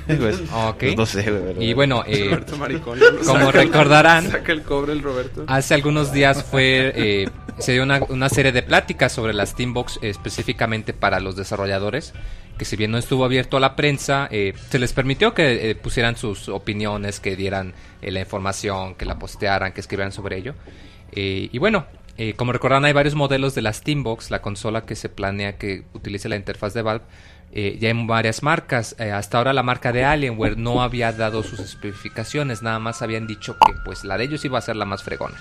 Pues, 0.08 0.42
Ok. 0.54 0.84
No 0.98 1.06
sé, 1.06 1.24
pero- 1.24 1.62
Y 1.62 1.74
bueno, 1.74 2.04
eh, 2.08 2.26
Roberto 2.26 2.58
Maricón. 2.58 3.00
como 3.00 3.24
Saca 3.46 3.62
el- 3.62 3.72
recordarán- 3.72 4.32
Saca 4.32 4.52
el 4.52 4.62
cobre 4.64 4.94
el 4.94 5.02
Roberto. 5.02 5.44
hace 5.48 5.74
algunos 5.74 6.12
días 6.12 6.44
fue 6.44 6.92
eh, 6.96 7.30
se 7.58 7.74
dio 7.74 7.84
una, 7.84 8.00
una 8.10 8.30
serie 8.30 8.52
de 8.52 8.64
pláticas 8.64 9.12
sobre 9.12 9.34
la 9.34 9.46
Steambox 9.46 9.98
eh, 10.02 10.10
específicamente 10.10 10.94
para 10.94 11.20
los 11.20 11.36
desarrolladores 11.36 12.14
que 12.60 12.66
si 12.66 12.76
bien 12.76 12.92
no 12.92 13.00
estuvo 13.00 13.26
abierto 13.26 13.58
a 13.58 13.60
la 13.60 13.76
prensa 13.76 14.28
eh, 14.30 14.54
se 14.70 14.78
les 14.78 14.94
permitió 14.94 15.34
que 15.34 15.72
eh, 15.72 15.76
pusieran 15.76 16.18
sus 16.18 16.50
opiniones 16.50 17.20
que 17.20 17.36
dieran 17.36 17.74
eh, 18.02 18.12
la 18.12 18.20
información 18.20 18.94
que 18.96 19.06
la 19.06 19.18
postearan 19.18 19.72
que 19.72 19.80
escribieran 19.80 20.12
sobre 20.12 20.38
ello 20.38 20.54
y 21.12 21.58
bueno 21.58 21.88
como 22.36 22.52
recordarán 22.52 22.84
hay 22.84 22.94
varios 22.94 23.16
modelos 23.16 23.56
de 23.56 23.62
la 23.62 23.72
Steambox 23.72 24.30
la 24.30 24.42
consola 24.42 24.86
que 24.86 24.96
se 24.96 25.08
planea 25.08 25.58
que 25.58 25.86
utilice 25.94 26.28
la 26.28 26.36
interfaz 26.36 26.74
de 26.74 26.82
Valve 26.82 27.06
ya 27.52 27.90
en 27.90 28.06
varias 28.06 28.44
marcas. 28.44 28.96
Hasta 29.00 29.38
ahora 29.40 29.54
la 29.54 29.64
marca 29.64 29.92
de 29.92 30.04
Alienware 30.04 30.58
no 30.58 30.84
había 30.84 31.14
dado 31.14 31.42
sus 31.42 31.60
especificaciones, 31.62 32.62
nada 32.62 32.78
más 32.78 33.02
habían 33.02 33.26
dicho 33.26 33.58
que 33.58 33.74
pues 33.86 34.04
la 34.04 34.18
de 34.18 34.26
ellos 34.26 34.46
iba 34.46 34.60
a 34.60 34.62
ser 34.62 34.76
la 34.76 34.86
más 34.86 35.02
fregona. 35.02 35.36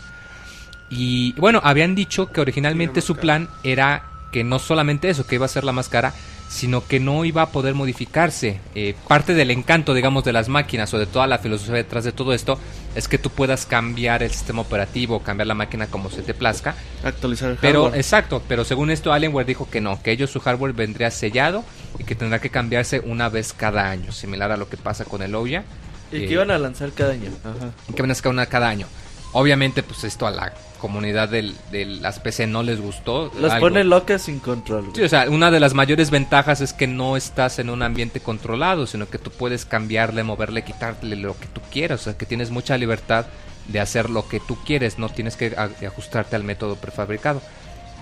Y 0.89 1.33
bueno, 1.33 1.61
habían 1.65 1.95
dicho 1.95 2.33
que 2.33 2.41
originalmente 2.41 3.01
su 3.03 3.17
plan 3.17 3.49
era 3.63 4.05
que 4.33 4.45
no 4.45 4.59
solamente 4.59 5.11
eso, 5.11 5.27
que 5.27 5.35
iba 5.35 5.47
a 5.47 5.49
ser 5.49 5.65
la 5.65 5.73
más 5.73 5.89
cara, 5.89 6.15
sino 6.49 6.87
que 6.87 6.99
no 6.99 7.25
iba 7.25 7.43
a 7.43 7.51
poder 7.51 7.75
modificarse. 7.75 8.61
Eh, 8.75 8.95
parte 9.07 9.35
del 9.35 9.51
encanto, 9.51 9.93
digamos, 9.95 10.25
de 10.25 10.33
las 10.33 10.49
máquinas 10.49 10.93
o 10.95 10.99
de 10.99 11.07
toda 11.07 11.27
la 11.27 11.39
filosofía 11.39 11.75
detrás 11.75 12.05
de 12.05 12.13
todo 12.13 12.33
esto 12.33 12.59
es 12.95 13.07
que 13.07 13.19
tú 13.19 13.31
puedas 13.31 13.67
cambiar 13.67 14.23
el 14.23 14.31
sistema 14.31 14.63
operativo, 14.63 15.23
cambiar 15.23 15.47
la 15.47 15.55
máquina 15.55 15.87
como 15.89 16.11
se 16.11 16.23
te 16.23 16.35
plazca. 16.35 16.75
Actualizar 17.05 17.51
el 17.51 17.57
Pero, 17.59 17.83
hardware. 17.85 18.01
exacto, 18.01 18.43
pero 18.49 18.65
según 18.65 18.91
esto 18.91 19.13
Alienware 19.13 19.47
dijo 19.47 19.69
que 19.71 19.81
no, 19.81 20.03
que 20.03 20.11
ellos 20.11 20.31
su 20.31 20.41
hardware 20.41 20.73
vendría 20.73 21.11
sellado 21.11 21.65
y 21.99 22.05
que 22.05 22.15
tendrá 22.15 22.41
que 22.41 22.51
cambiarse 22.51 23.01
una 23.01 23.29
vez 23.29 23.53
cada 23.53 23.91
año, 23.91 24.11
similar 24.13 24.51
a 24.51 24.57
lo 24.57 24.69
que 24.69 24.77
pasa 24.79 25.05
con 25.05 25.23
el 25.23 25.35
Ouya. 25.35 25.65
Y 26.11 26.17
Eh, 26.25 26.27
que 26.27 26.33
iban 26.33 26.51
a 26.51 26.59
lanzar 26.59 26.91
cada 26.93 27.13
año. 27.13 27.31
Ajá. 27.45 27.71
que 27.95 28.01
van 28.03 28.11
a 28.11 28.15
sacar 28.15 28.33
una 28.33 28.47
cada 28.47 28.69
año. 28.69 28.87
Obviamente, 29.33 29.83
pues 29.83 30.05
esto 30.05 30.27
a 30.27 30.31
la 30.31 30.53
comunidad 30.81 31.29
del- 31.29 31.57
de 31.73 31.85
las 31.85 32.19
PC 32.21 32.47
no 32.47 32.63
les 32.63 32.81
gustó. 32.81 33.31
Las 33.39 33.55
algo. 33.55 33.67
pone 33.69 33.85
locas 33.85 34.23
sin 34.23 34.39
control. 34.39 34.83
güey. 34.85 34.95
Sí, 34.97 35.03
o 35.03 35.09
sea, 35.09 35.29
una 35.29 35.51
de 35.51 35.61
las 35.61 35.75
mayores 35.75 36.11
ventajas 36.11 36.61
es 36.61 36.73
que 36.73 36.87
no 36.87 37.17
estás 37.17 37.59
en 37.59 37.69
un 37.69 37.83
ambiente 37.83 38.21
controlado, 38.21 38.87
sino 38.87 39.09
que 39.09 39.19
tú 39.19 39.31
puedes 39.31 39.65
cambiarle, 39.65 40.23
moverle, 40.23 40.63
quitarle 40.63 41.17
lo 41.17 41.37
que 41.39 41.47
tú 41.47 41.61
quieras. 41.71 42.01
O 42.03 42.05
sea, 42.05 42.17
que 42.17 42.27
tienes 42.27 42.51
mucha 42.51 42.79
libertad 42.79 43.27
de 43.67 43.81
hacer 43.81 44.09
lo 44.09 44.27
que 44.29 44.41
tú 44.41 44.57
quieres, 44.65 44.99
no 44.99 45.09
tienes 45.11 45.37
que 45.37 45.55
ajustarte 45.87 46.37
al 46.37 46.45
método 46.45 46.77
prefabricado. 46.77 47.43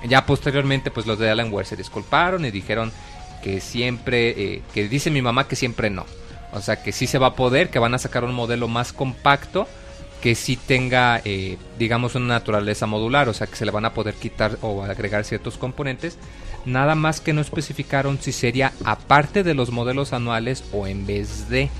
Ya 0.06 0.26
posteriormente, 0.26 0.90
pues 0.92 1.06
los 1.06 1.18
de 1.18 1.30
Alienware 1.30 1.66
se 1.66 1.74
disculparon 1.76 2.44
y 2.44 2.50
dijeron 2.52 2.92
que 3.42 3.60
siempre, 3.60 4.30
eh, 4.30 4.62
que 4.74 4.86
dice 4.88 5.10
mi 5.10 5.22
mamá 5.22 5.48
que 5.48 5.56
siempre 5.56 5.88
no. 5.90 6.04
O 6.52 6.60
sea, 6.60 6.82
que 6.82 6.92
sí 6.92 7.06
se 7.06 7.18
va 7.18 7.28
a 7.28 7.34
poder, 7.34 7.70
que 7.70 7.78
van 7.80 7.94
a 7.94 7.98
sacar 7.98 8.22
un 8.22 8.34
modelo 8.34 8.68
más 8.68 8.92
compacto, 8.92 9.66
que 10.20 10.34
sí 10.34 10.56
tenga, 10.56 11.20
eh, 11.24 11.56
digamos, 11.78 12.14
una 12.14 12.26
naturaleza 12.26 12.86
modular, 12.86 13.28
o 13.28 13.34
sea, 13.34 13.46
que 13.46 13.56
se 13.56 13.64
le 13.64 13.70
van 13.70 13.84
a 13.84 13.94
poder 13.94 14.14
quitar 14.14 14.58
o 14.62 14.82
agregar 14.82 15.24
ciertos 15.24 15.56
componentes. 15.58 16.18
Nada 16.64 16.94
más 16.96 17.20
que 17.20 17.32
no 17.32 17.40
especificaron 17.40 18.18
si 18.20 18.32
sería 18.32 18.72
aparte 18.84 19.44
de 19.44 19.54
los 19.54 19.70
modelos 19.70 20.12
anuales 20.12 20.64
o 20.72 20.86
en 20.86 21.06
vez 21.06 21.48
de. 21.48 21.70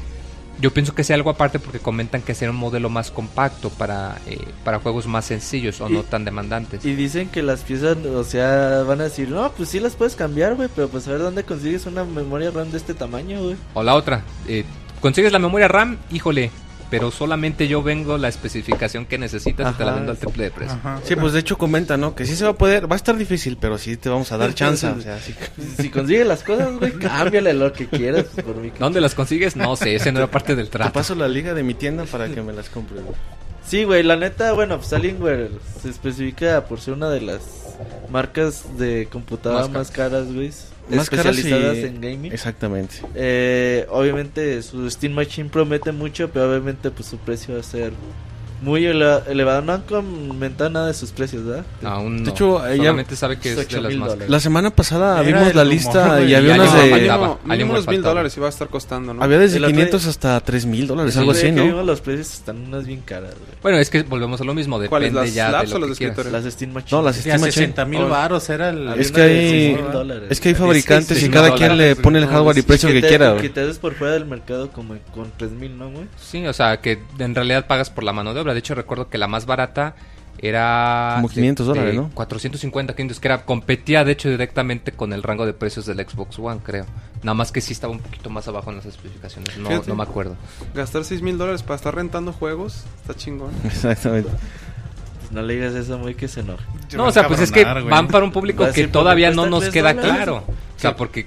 Yo 0.58 0.72
pienso 0.72 0.94
que 0.94 1.04
sea 1.04 1.16
algo 1.16 1.28
aparte 1.28 1.58
porque 1.58 1.80
comentan 1.80 2.22
que 2.22 2.34
será 2.34 2.50
un 2.50 2.56
modelo 2.56 2.88
más 2.88 3.10
compacto 3.10 3.68
para, 3.68 4.16
eh, 4.26 4.38
para 4.64 4.78
juegos 4.78 5.06
más 5.06 5.26
sencillos 5.26 5.80
o 5.82 5.88
Y- 5.90 5.92
no 5.92 6.02
tan 6.02 6.24
demandantes. 6.24 6.82
Y 6.84 6.94
dicen 6.94 7.28
que 7.28 7.42
las 7.42 7.60
piezas, 7.60 7.96
o 7.98 8.24
sea, 8.24 8.82
van 8.86 9.00
a 9.02 9.04
decir, 9.04 9.28
no, 9.28 9.50
pues 9.52 9.68
sí 9.68 9.80
las 9.80 9.96
puedes 9.96 10.14
cambiar, 10.14 10.54
güey, 10.54 10.70
pero 10.74 10.88
pues 10.88 11.06
a 11.08 11.10
ver 11.10 11.20
dónde 11.20 11.42
consigues 11.44 11.84
una 11.84 12.04
memoria 12.04 12.50
RAM 12.52 12.70
de 12.70 12.78
este 12.78 12.94
tamaño, 12.94 13.42
güey. 13.42 13.56
O 13.74 13.82
la 13.82 13.94
otra, 13.94 14.22
eh, 14.48 14.64
consigues 15.02 15.30
la 15.32 15.38
memoria 15.38 15.68
RAM, 15.68 15.98
híjole, 16.10 16.50
pero 16.90 17.10
solamente 17.10 17.68
yo 17.68 17.82
vengo 17.82 18.16
la 18.18 18.28
especificación 18.28 19.06
que 19.06 19.18
necesitas 19.18 19.74
y 19.74 19.76
te 19.76 19.84
la 19.84 19.90
Ajá, 19.90 19.98
vendo 19.98 20.12
al 20.12 20.18
triple 20.18 20.44
de 20.44 20.50
precio. 20.50 20.76
Ajá. 20.76 21.00
Sí, 21.04 21.16
pues 21.16 21.32
de 21.32 21.40
hecho 21.40 21.58
comenta, 21.58 21.96
¿no? 21.96 22.14
Que 22.14 22.26
sí 22.26 22.36
se 22.36 22.44
va 22.44 22.50
a 22.50 22.54
poder, 22.54 22.90
va 22.90 22.94
a 22.94 22.96
estar 22.96 23.16
difícil, 23.16 23.56
pero 23.60 23.78
sí 23.78 23.96
te 23.96 24.08
vamos 24.08 24.30
a 24.32 24.36
dar 24.38 24.54
chance. 24.54 24.86
o 24.86 25.00
sea, 25.00 25.18
sí. 25.18 25.34
Si 25.82 25.90
consigues 25.90 26.26
las 26.26 26.42
cosas, 26.42 26.76
güey, 26.78 26.92
cámbiale 26.92 27.52
lo 27.54 27.72
que 27.72 27.86
quieras 27.86 28.24
por 28.44 28.56
mí. 28.56 28.72
¿Dónde 28.78 29.00
las 29.00 29.14
consigues? 29.14 29.56
No 29.56 29.76
sé, 29.76 29.94
ese 29.96 30.12
no 30.12 30.18
era 30.18 30.30
parte 30.30 30.54
del 30.56 30.66
Te 30.66 30.72
trato. 30.78 30.92
paso 30.92 31.14
la 31.14 31.28
liga 31.28 31.54
de 31.54 31.62
mi 31.62 31.74
tienda 31.74 32.04
para 32.04 32.28
que 32.28 32.40
me 32.42 32.52
las 32.52 32.68
compres. 32.68 33.02
güey. 33.02 33.14
Sí, 33.66 33.82
güey, 33.82 34.04
la 34.04 34.14
neta, 34.16 34.52
bueno, 34.52 34.78
pues 34.78 34.92
Alienware 34.92 35.50
se 35.82 35.90
especifica 35.90 36.64
por 36.66 36.80
ser 36.80 36.94
una 36.94 37.10
de 37.10 37.20
las 37.20 37.40
marcas 38.10 38.78
de 38.78 39.08
computadora 39.10 39.62
Más 39.62 39.70
más, 39.70 39.90
caras, 39.90 40.32
güey. 40.32 40.52
Más 40.88 40.98
y- 40.98 41.02
especializadas 41.02 41.76
en 41.78 42.00
gaming. 42.00 42.32
Exactamente. 42.32 42.96
Eh, 43.14 43.86
obviamente 43.90 44.62
su 44.62 44.88
Steam 44.90 45.12
Machine 45.14 45.48
promete 45.48 45.92
mucho, 45.92 46.30
pero 46.30 46.48
obviamente 46.50 46.90
pues 46.90 47.08
su 47.08 47.18
precio 47.18 47.54
va 47.54 47.60
a 47.60 47.64
ser 47.64 47.92
muy 48.62 48.84
ele- 48.86 49.20
elevado. 49.28 49.62
No 49.62 49.72
han 49.72 49.82
comentado 49.82 50.70
nada 50.70 50.86
de 50.88 50.94
sus 50.94 51.10
precios, 51.12 51.44
¿verdad? 51.44 51.64
Aún 51.84 52.18
De 52.18 52.22
no. 52.24 52.30
hecho, 52.30 52.66
ella- 52.66 52.76
solamente 52.76 53.16
sabe 53.16 53.38
que 53.38 53.50
es 53.52 53.68
de 53.68 53.80
las 53.80 53.90
mil 53.92 53.98
más. 54.00 54.16
La 54.28 54.40
semana 54.40 54.70
pasada 54.70 55.20
Era 55.22 55.38
vimos 55.40 55.54
la 55.54 55.64
lista 55.64 56.20
y 56.24 56.30
y 56.30 56.34
había 56.34 56.54
unas 56.54 56.74
de... 56.74 57.36
Mínimo, 57.44 57.72
unos 57.72 57.86
mil 57.86 58.02
dólares 58.02 58.36
iba 58.36 58.46
a 58.46 58.50
estar 58.50 58.68
costando, 58.68 59.14
¿no? 59.14 59.22
Había 59.22 59.38
desde 59.38 59.58
El 59.58 59.64
otro 59.64 59.74
500 59.74 60.02
día- 60.02 60.10
hasta 60.10 60.40
3 60.40 60.66
mil 60.66 60.86
dólares, 60.86 61.12
Sí, 61.14 61.18
algo 61.20 61.30
así, 61.32 61.52
¿no? 61.52 61.82
los 61.82 62.00
precios 62.00 62.32
están 62.34 62.56
unas 62.66 62.86
bien 62.86 63.00
caras, 63.02 63.30
güey. 63.34 63.50
Bueno, 63.62 63.78
es 63.78 63.90
que 63.90 64.02
volvemos 64.02 64.40
a 64.40 64.44
lo 64.44 64.54
mismo, 64.54 64.76
¿Cuáles, 64.88 65.12
depende 65.12 65.20
las 65.26 65.34
ya 65.34 65.46
de 65.62 65.66
lo 65.68 65.76
o 65.76 65.78
los 65.88 65.98
que 65.98 66.10
de? 66.10 66.30
Las 66.30 66.44
Steam 66.52 66.72
Machine. 66.72 66.90
No, 66.98 67.02
las 67.02 67.16
Steam 67.16 67.40
Machine. 67.40 67.52
60 67.52 67.84
mil 67.84 68.00
Oh. 68.02 68.08
baros 68.08 68.48
era 68.50 68.70
el... 68.70 68.88
Es 68.98 69.12
que 69.12 69.20
de 69.20 69.26
hay- 69.38 69.50
6,000 69.74 69.92
dólares. 69.92 70.24
Es 70.30 70.40
que 70.40 70.48
hay 70.48 70.52
Es 70.54 70.58
fabricantes 70.60 71.22
y 71.22 71.28
cada 71.30 71.48
mil 71.50 71.58
quien 71.58 71.76
le 71.78 71.96
pone 71.96 72.18
el 72.18 72.26
hardware 72.26 72.58
y 72.58 72.62
precio 72.62 72.88
que 72.88 73.00
quiera. 73.02 73.36
que 73.36 73.48
te 73.48 73.66
des 73.66 73.78
por 73.78 73.94
fuera 73.94 74.14
del 74.14 74.26
mercado 74.26 74.70
como 74.70 74.94
con 75.14 75.30
3000, 75.36 75.76
¿no, 75.78 75.90
güey? 75.90 76.06
Sí, 76.16 76.46
o 76.46 76.52
sea, 76.52 76.80
que 76.80 76.98
en 77.18 77.34
realidad 77.34 77.66
pagas 77.66 77.90
por 77.90 78.04
la 78.04 78.12
mano 78.12 78.34
de 78.34 78.40
obra. 78.40 78.45
De 78.54 78.60
hecho, 78.60 78.74
recuerdo 78.74 79.08
que 79.08 79.18
la 79.18 79.26
más 79.28 79.46
barata 79.46 79.94
era... 80.38 81.12
Como 81.16 81.28
de- 81.28 81.34
500 81.34 81.66
dólares, 81.66 81.90
de 81.92 81.96
¿no? 81.96 82.10
450, 82.14 82.94
500, 82.94 83.20
que 83.20 83.28
era, 83.28 83.44
competía 83.44 84.04
de 84.04 84.12
hecho 84.12 84.28
directamente 84.28 84.92
con 84.92 85.12
el 85.12 85.22
rango 85.22 85.46
de 85.46 85.54
precios 85.54 85.86
del 85.86 85.98
Xbox 86.06 86.38
One, 86.38 86.60
creo. 86.62 86.84
Nada 87.22 87.34
más 87.34 87.50
que 87.52 87.60
sí 87.60 87.72
estaba 87.72 87.92
un 87.92 88.00
poquito 88.00 88.28
más 88.30 88.46
abajo 88.48 88.70
en 88.70 88.76
las 88.76 88.86
especificaciones. 88.86 89.56
No, 89.58 89.68
Fíjate. 89.70 89.88
no 89.88 89.96
me 89.96 90.02
acuerdo. 90.02 90.36
Gastar 90.74 91.04
6 91.04 91.22
mil 91.22 91.38
dólares 91.38 91.62
para 91.62 91.76
estar 91.76 91.94
rentando 91.94 92.32
juegos 92.32 92.84
está 93.00 93.14
chingón. 93.14 93.50
Exactamente. 93.64 94.30
Pues 95.20 95.32
no 95.32 95.42
le 95.42 95.54
digas 95.54 95.74
eso, 95.74 95.98
muy 95.98 96.14
que 96.14 96.28
se 96.28 96.40
enoje. 96.40 96.64
No, 96.94 97.06
o 97.06 97.12
sea, 97.12 97.26
pues 97.26 97.40
es 97.40 97.50
que 97.50 97.64
van 97.64 98.06
para 98.08 98.24
un 98.24 98.30
público 98.32 98.64
que 98.72 98.86
todavía 98.88 99.30
no 99.30 99.46
nos 99.46 99.68
queda 99.70 99.92
dólares. 99.94 100.14
claro. 100.16 100.36
O 100.36 100.78
sea, 100.78 100.94
porque, 100.94 101.26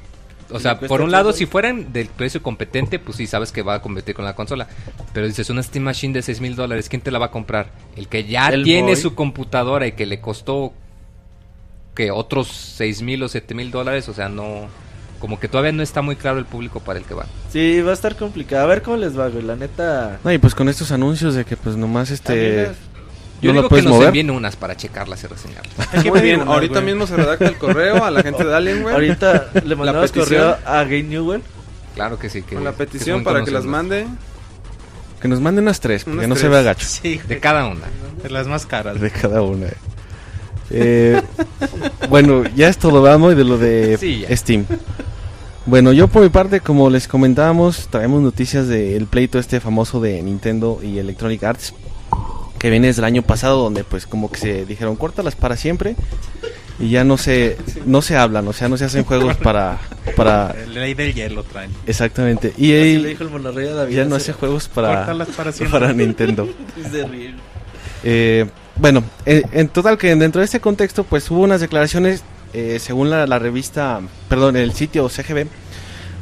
o 0.52 0.60
sea, 0.60 0.80
por 0.80 1.02
un 1.02 1.12
lado, 1.12 1.32
si 1.34 1.46
fueran 1.46 1.94
del 1.94 2.08
precio 2.08 2.42
competente, 2.42 3.00
pues 3.00 3.18
sí, 3.18 3.28
sabes 3.28 3.52
que 3.52 3.62
va 3.62 3.76
a 3.76 3.82
competir 3.82 4.16
con 4.16 4.26
la 4.26 4.36
consola. 4.36 4.68
Pero 5.14 5.28
dices, 5.28 5.50
una 5.50 5.62
Steam 5.64 5.84
Machine 5.84 6.14
de 6.14 6.22
6 6.22 6.42
mil 6.42 6.56
dólares, 6.56 6.90
¿quién 6.90 7.02
te 7.02 7.12
la 7.12 7.20
va 7.20 7.28
a 7.28 7.32
comprar? 7.32 7.72
El 7.96 8.08
que 8.08 8.26
ya 8.26 8.50
El 8.50 8.64
tiene 8.64 8.96
su 8.96 9.16
computadora 9.16 9.88
y 9.88 9.92
que 9.92 10.06
le 10.06 10.20
costó 10.20 10.74
que 11.94 12.12
otros 12.12 12.48
6 12.48 13.02
mil 13.02 13.24
o 13.24 13.28
7 13.28 13.54
mil 13.56 13.72
dólares, 13.72 14.10
o 14.10 14.14
sea, 14.14 14.30
no... 14.30 14.68
Como 15.20 15.38
que 15.38 15.50
todavía 15.50 15.74
no 15.74 15.84
está 15.84 16.02
muy 16.02 16.16
claro 16.16 16.40
el 16.40 16.46
público 16.46 16.80
para 16.80 16.98
el 16.98 17.04
que 17.04 17.14
va. 17.14 17.26
Sí, 17.52 17.82
va 17.82 17.92
a 17.92 17.94
estar 17.94 18.16
complicado. 18.16 18.64
A 18.64 18.68
ver 18.68 18.82
cómo 18.82 18.96
les 18.96 19.20
va, 19.20 19.28
güey. 19.28 19.44
La 19.44 19.58
neta. 19.58 20.18
No, 20.24 20.32
y 20.32 20.38
pues 20.38 20.56
con 20.56 20.70
estos 20.70 20.94
anuncios 20.94 21.36
de 21.36 21.44
que 21.44 21.58
pues 21.58 21.76
nomás 21.76 22.10
este... 22.10 22.72
Yo 23.42 23.50
¿No 23.50 23.54
la 23.54 23.60
digo 23.62 23.64
que 23.64 23.70
puedes 23.70 23.86
nos 23.86 23.94
mover? 23.94 24.08
envíen 24.08 24.32
unas 24.32 24.56
para 24.56 24.76
checarlas 24.76 25.24
y 25.24 25.28
reseñarlas. 25.28 26.06
Muy 26.06 26.22
bien, 26.22 26.42
ahorita 26.42 26.74
güey. 26.82 26.86
mismo 26.86 27.08
se 27.08 27.16
redacta 27.16 27.46
el 27.48 27.56
correo 27.58 28.04
a 28.04 28.12
la 28.12 28.22
gente 28.22 28.44
de 28.44 28.54
Alienware. 28.56 28.94
Ahorita 28.96 29.50
le 29.64 29.76
mandamos 29.76 30.12
petición. 30.12 30.26
correo 30.42 30.58
a 30.66 30.84
Game 30.84 31.04
Newell. 31.04 31.42
Claro 31.96 32.20
que 32.20 32.30
sí. 32.30 32.42
Que, 32.44 32.56
con 32.56 32.64
la 32.64 32.74
petición 32.74 33.24
para 33.24 33.44
que 33.44 33.52
las 33.52 33.66
mande. 33.66 34.06
Que 35.22 35.28
nos 35.28 35.42
manden 35.42 35.64
unas 35.66 35.80
tres, 35.82 36.04
porque 36.06 36.18
Unas 36.20 36.30
no 36.30 36.36
se 36.38 36.48
vea 36.48 36.62
gacho. 36.62 36.86
Sí, 36.88 37.16
güey. 37.16 37.28
De 37.28 37.40
cada 37.40 37.66
una. 37.68 37.86
De 38.24 38.30
las 38.30 38.48
más 38.48 38.66
caras. 38.66 39.00
De 39.02 39.10
cada 39.12 39.42
una. 39.42 39.68
Eh, 40.72 41.22
bueno, 42.10 42.44
ya 42.56 42.68
es 42.70 42.78
todo, 42.78 43.02
vamos, 43.02 43.34
y 43.34 43.36
de 43.36 43.44
lo 43.44 43.58
de 43.58 43.98
Sí. 43.98 44.24
Steam. 44.32 44.66
Bueno, 45.66 45.92
yo 45.92 46.08
por 46.08 46.24
mi 46.24 46.30
parte, 46.30 46.62
como 46.62 46.90
les 46.90 47.08
comentábamos, 47.08 47.88
traemos 47.90 48.22
noticias 48.22 48.68
del 48.68 49.06
pleito 49.08 49.40
este 49.40 49.60
famoso 49.60 50.00
de 50.00 50.22
Nintendo 50.24 50.80
y 50.82 50.98
Electronic 51.00 51.44
Arts, 51.44 51.74
que 52.60 52.70
viene 52.70 52.88
desde 52.88 53.02
el 53.02 53.06
año 53.06 53.22
pasado, 53.24 53.64
donde 53.64 53.84
pues 53.84 54.06
como 54.06 54.30
que 54.32 54.38
se 54.40 54.66
dijeron, 54.66 54.96
córtalas 54.96 55.36
para 55.36 55.56
siempre, 55.58 55.96
y 56.80 56.90
ya 56.92 57.04
no 57.04 57.18
se, 57.18 57.58
no 57.86 58.02
se 58.02 58.16
hablan, 58.16 58.48
o 58.48 58.54
sea, 58.54 58.70
no 58.70 58.78
se 58.78 58.86
hacen 58.86 59.04
juegos 59.04 59.36
para... 59.44 59.80
para 60.16 60.56
La 60.68 60.82
ley 60.82 60.94
del 60.94 61.14
hielo 61.14 61.44
traen. 61.44 61.72
exactamente. 61.88 62.54
Y 62.58 62.72
le 62.72 63.10
dijo 63.10 63.24
el 63.24 63.30
David. 63.76 63.96
ya 63.96 64.06
no 64.06 64.16
hace- 64.16 64.34
juegos 64.34 64.68
para, 64.68 65.06
para 65.36 65.52
siempre. 65.52 65.80
para 65.80 65.94
Nintendo. 65.94 66.48
Es 66.86 66.92
de 66.92 67.06
reír. 67.08 67.36
Eh, 68.04 68.46
bueno, 68.78 69.04
en, 69.26 69.44
en 69.52 69.68
total 69.68 69.98
que 69.98 70.16
dentro 70.16 70.40
de 70.40 70.46
este 70.46 70.62
contexto, 70.62 71.04
pues 71.04 71.30
hubo 71.32 71.42
unas 71.42 71.60
declaraciones, 71.60 72.24
eh, 72.54 72.78
según 72.80 73.10
la, 73.10 73.28
la 73.28 73.40
revista, 73.40 74.00
perdón, 74.30 74.56
el 74.56 74.72
sitio 74.74 75.10
CGB, 75.10 75.48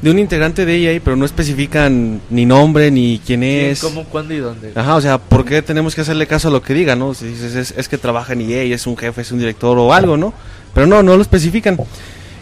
de 0.02 0.12
un 0.12 0.20
integrante 0.20 0.66
de 0.66 0.96
EA, 0.96 1.02
pero 1.04 1.16
no 1.16 1.26
especifican 1.26 2.22
ni 2.30 2.46
nombre 2.46 2.92
ni 2.92 3.20
quién 3.26 3.42
¿Quién, 3.42 3.44
es. 3.44 3.82
¿Cómo, 3.82 4.04
cuándo 4.06 4.34
y 4.34 4.38
dónde? 4.38 4.72
Ajá, 4.76 4.96
o 4.96 5.02
sea, 5.02 5.18
¿por 5.18 5.46
qué 5.46 5.62
tenemos 5.62 5.96
que 5.96 6.02
hacerle 6.02 6.28
caso 6.28 6.48
a 6.48 6.52
lo 6.52 6.62
que 6.62 6.74
diga, 6.74 6.96
no? 6.96 7.14
Si 7.14 7.26
dices, 7.26 7.56
es, 7.56 7.74
es 7.78 7.90
que 7.90 7.98
trabaja 7.98 8.34
en 8.34 8.42
EA, 8.42 8.64
es 8.64 8.88
un 8.88 8.98
jefe, 8.98 9.22
es 9.22 9.32
un 9.32 9.40
director 9.40 9.78
o 9.78 9.94
algo, 9.94 10.18
¿no? 10.18 10.34
Pero 10.74 10.88
no, 10.88 11.02
no 11.04 11.16
lo 11.16 11.22
especifican. 11.22 11.78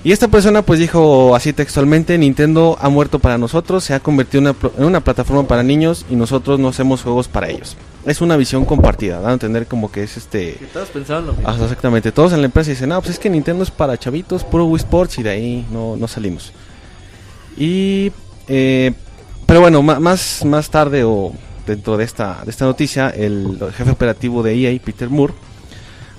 Y 0.04 0.12
esta 0.12 0.28
persona 0.28 0.62
pues 0.62 0.80
dijo 0.80 1.36
así 1.36 1.52
textualmente, 1.52 2.18
Nintendo 2.18 2.78
ha 2.80 2.90
muerto 2.90 3.18
para 3.18 3.40
nosotros, 3.40 3.84
se 3.84 3.96
ha 3.96 4.00
convertido 4.00 4.42
en 4.42 4.48
una, 4.50 4.70
en 4.78 4.86
una 4.86 5.00
plataforma 5.00 5.48
para 5.48 5.64
niños 5.64 6.06
y 6.12 6.16
nosotros 6.16 6.60
no 6.60 6.68
hacemos 6.68 7.02
juegos 7.02 7.28
para 7.28 7.50
ellos. 7.50 7.76
Es 8.06 8.22
una 8.22 8.38
visión 8.38 8.66
compartida, 8.66 9.16
dando 9.16 9.30
a 9.30 9.34
entender 9.34 9.66
como 9.66 9.92
que 9.92 10.04
es 10.04 10.16
este... 10.16 10.58
Que 10.60 10.68
todos 10.68 10.90
pensaban 10.90 11.26
lo 11.26 11.34
mismo. 11.34 11.52
Exactamente, 11.52 12.12
todos 12.12 12.34
en 12.34 12.42
la 12.42 12.46
empresa 12.46 12.70
dicen, 12.70 12.90
no, 12.90 13.02
pues 13.02 13.16
es 13.16 13.20
que 13.20 13.32
Nintendo 13.32 13.64
es 13.64 13.72
para 13.72 13.98
chavitos, 13.98 14.44
puro 14.44 14.66
Wii 14.66 14.78
Sports 14.78 15.18
y 15.18 15.24
de 15.24 15.30
ahí 15.32 15.66
no, 15.72 15.98
no 15.98 16.08
salimos. 16.08 16.54
Y... 17.58 18.12
eh, 18.48 18.94
pero 19.46 19.62
bueno, 19.62 19.84
más, 19.84 20.44
más 20.44 20.70
tarde 20.70 21.04
o 21.04 21.32
dentro 21.68 21.98
de 21.98 22.04
esta, 22.04 22.42
de 22.44 22.52
esta 22.52 22.66
noticia, 22.66 23.10
el 23.10 23.60
jefe 23.76 23.92
operativo 23.92 24.42
de 24.44 24.56
EA, 24.56 24.80
Peter 24.84 25.10
Moore, 25.10 25.34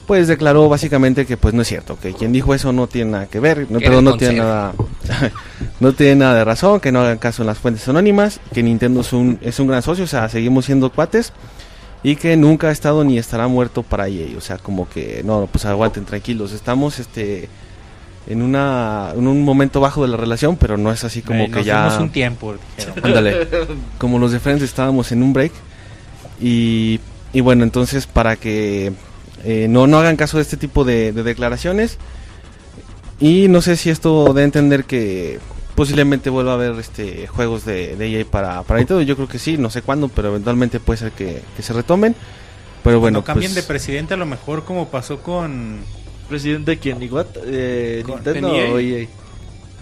pues 0.07 0.29
declaró 0.29 0.69
básicamente 0.69 1.27
que 1.27 1.37
pues 1.37 1.53
no 1.53 1.63
es 1.63 1.69
cierto, 1.69 1.99
que 1.99 2.13
quien 2.13 2.33
dijo 2.33 2.55
eso 2.55 2.73
no 2.73 2.87
tiene 2.87 3.11
nada 3.13 3.27
que 3.27 3.41
ver, 3.41 3.67
no, 3.69 3.81
perdón, 3.81 4.05
no 4.05 4.17
tiene 4.17 4.37
nada, 4.37 4.75
no 5.81 5.93
tiene 5.93 6.17
nada 6.17 6.35
de 6.37 6.45
razón, 6.45 6.79
que 6.79 6.93
no 6.93 7.01
hagan 7.01 7.19
caso 7.19 7.43
en 7.43 7.49
las 7.49 7.59
fuentes 7.59 7.89
anónimas, 7.89 8.41
que 8.55 8.63
Nintendo 8.63 9.01
es 9.01 9.13
un, 9.13 9.39
es 9.43 9.59
un 9.59 9.67
gran 9.67 9.83
socio, 9.83 10.05
o 10.05 10.09
sea, 10.09 10.29
seguimos 10.29 10.67
siendo 10.67 10.91
cuates 10.91 11.33
y 12.05 12.15
que 12.15 12.37
nunca 12.37 12.69
ha 12.69 12.73
estado 12.73 13.03
ni 13.03 13.19
estará 13.19 13.49
muerto 13.49 13.83
para 13.83 14.07
EA, 14.07 14.39
o 14.39 14.41
sea, 14.41 14.59
como 14.59 14.89
que 14.89 15.23
no, 15.25 15.49
pues 15.51 15.65
aguanten 15.65 16.05
tranquilos, 16.05 16.53
estamos 16.53 17.01
este 17.01 17.49
en 18.27 18.43
una 18.43 19.13
en 19.17 19.27
un 19.27 19.43
momento 19.43 19.81
bajo 19.81 20.03
de 20.03 20.09
la 20.09 20.17
relación, 20.17 20.57
pero 20.57 20.77
no 20.77 20.91
es 20.93 21.05
así 21.05 21.23
como 21.23 21.45
Eh, 21.45 21.51
que 21.51 21.57
nos 21.57 21.67
ya 21.67 21.99
un 22.01 22.11
tiempo, 22.11 22.55
dijeron. 22.77 23.05
Ándale. 23.05 23.47
Como 23.99 24.19
los 24.19 24.33
de 24.33 24.41
Friends 24.41 24.63
estábamos 24.63 25.13
en 25.13 25.23
un 25.23 25.33
break. 25.33 25.53
Y, 26.41 27.01
y 27.33 27.41
bueno, 27.41 27.65
entonces 27.65 28.07
para 28.07 28.37
que 28.37 28.93
eh, 29.45 29.67
no, 29.69 29.87
no 29.87 29.99
hagan 29.99 30.17
caso 30.17 30.37
de 30.39 30.43
este 30.43 30.57
tipo 30.57 30.85
de, 30.85 31.13
de 31.13 31.23
declaraciones. 31.23 31.99
Y 33.21 33.49
no 33.49 33.63
sé 33.63 33.77
si 33.77 33.89
esto 33.91 34.35
de 34.35 34.43
entender 34.43 34.85
que 34.85 35.39
posiblemente 35.75 36.29
vuelva 36.31 36.53
a 36.53 36.55
haber 36.55 36.73
este 36.79 37.27
juegos 37.27 37.65
de, 37.65 37.97
de 37.97 38.21
EA 38.21 38.25
para, 38.25 38.63
para 38.63 38.79
Nintendo. 38.81 39.03
Yo 39.03 39.17
creo 39.17 39.29
que 39.29 39.39
sí, 39.39 39.57
no 39.57 39.71
sé 39.71 39.83
cuándo, 39.83 40.09
pero 40.09 40.29
eventualmente 40.29 40.81
puede 40.81 40.99
ser 40.99 41.13
que, 41.13 41.43
que 41.57 41.63
se 41.63 41.73
retomen. 41.73 42.15
Pero 42.83 43.01
bueno, 43.01 43.21
Cuando 43.21 43.27
cambien 43.27 43.53
pues, 43.53 43.65
de 43.65 43.69
presidente, 43.69 44.15
a 44.15 44.17
lo 44.17 44.27
mejor 44.27 44.65
como 44.65 44.89
pasó 44.89 45.19
con. 45.23 45.79
¿Presidente 46.29 46.73
de 46.73 46.79
quién? 46.79 47.03
¿Igual? 47.03 47.27
Eh, 47.47 48.03
Con- 48.05 48.17
¿Nintendo 48.17 48.49
o 48.51 48.79
EA? 48.79 49.07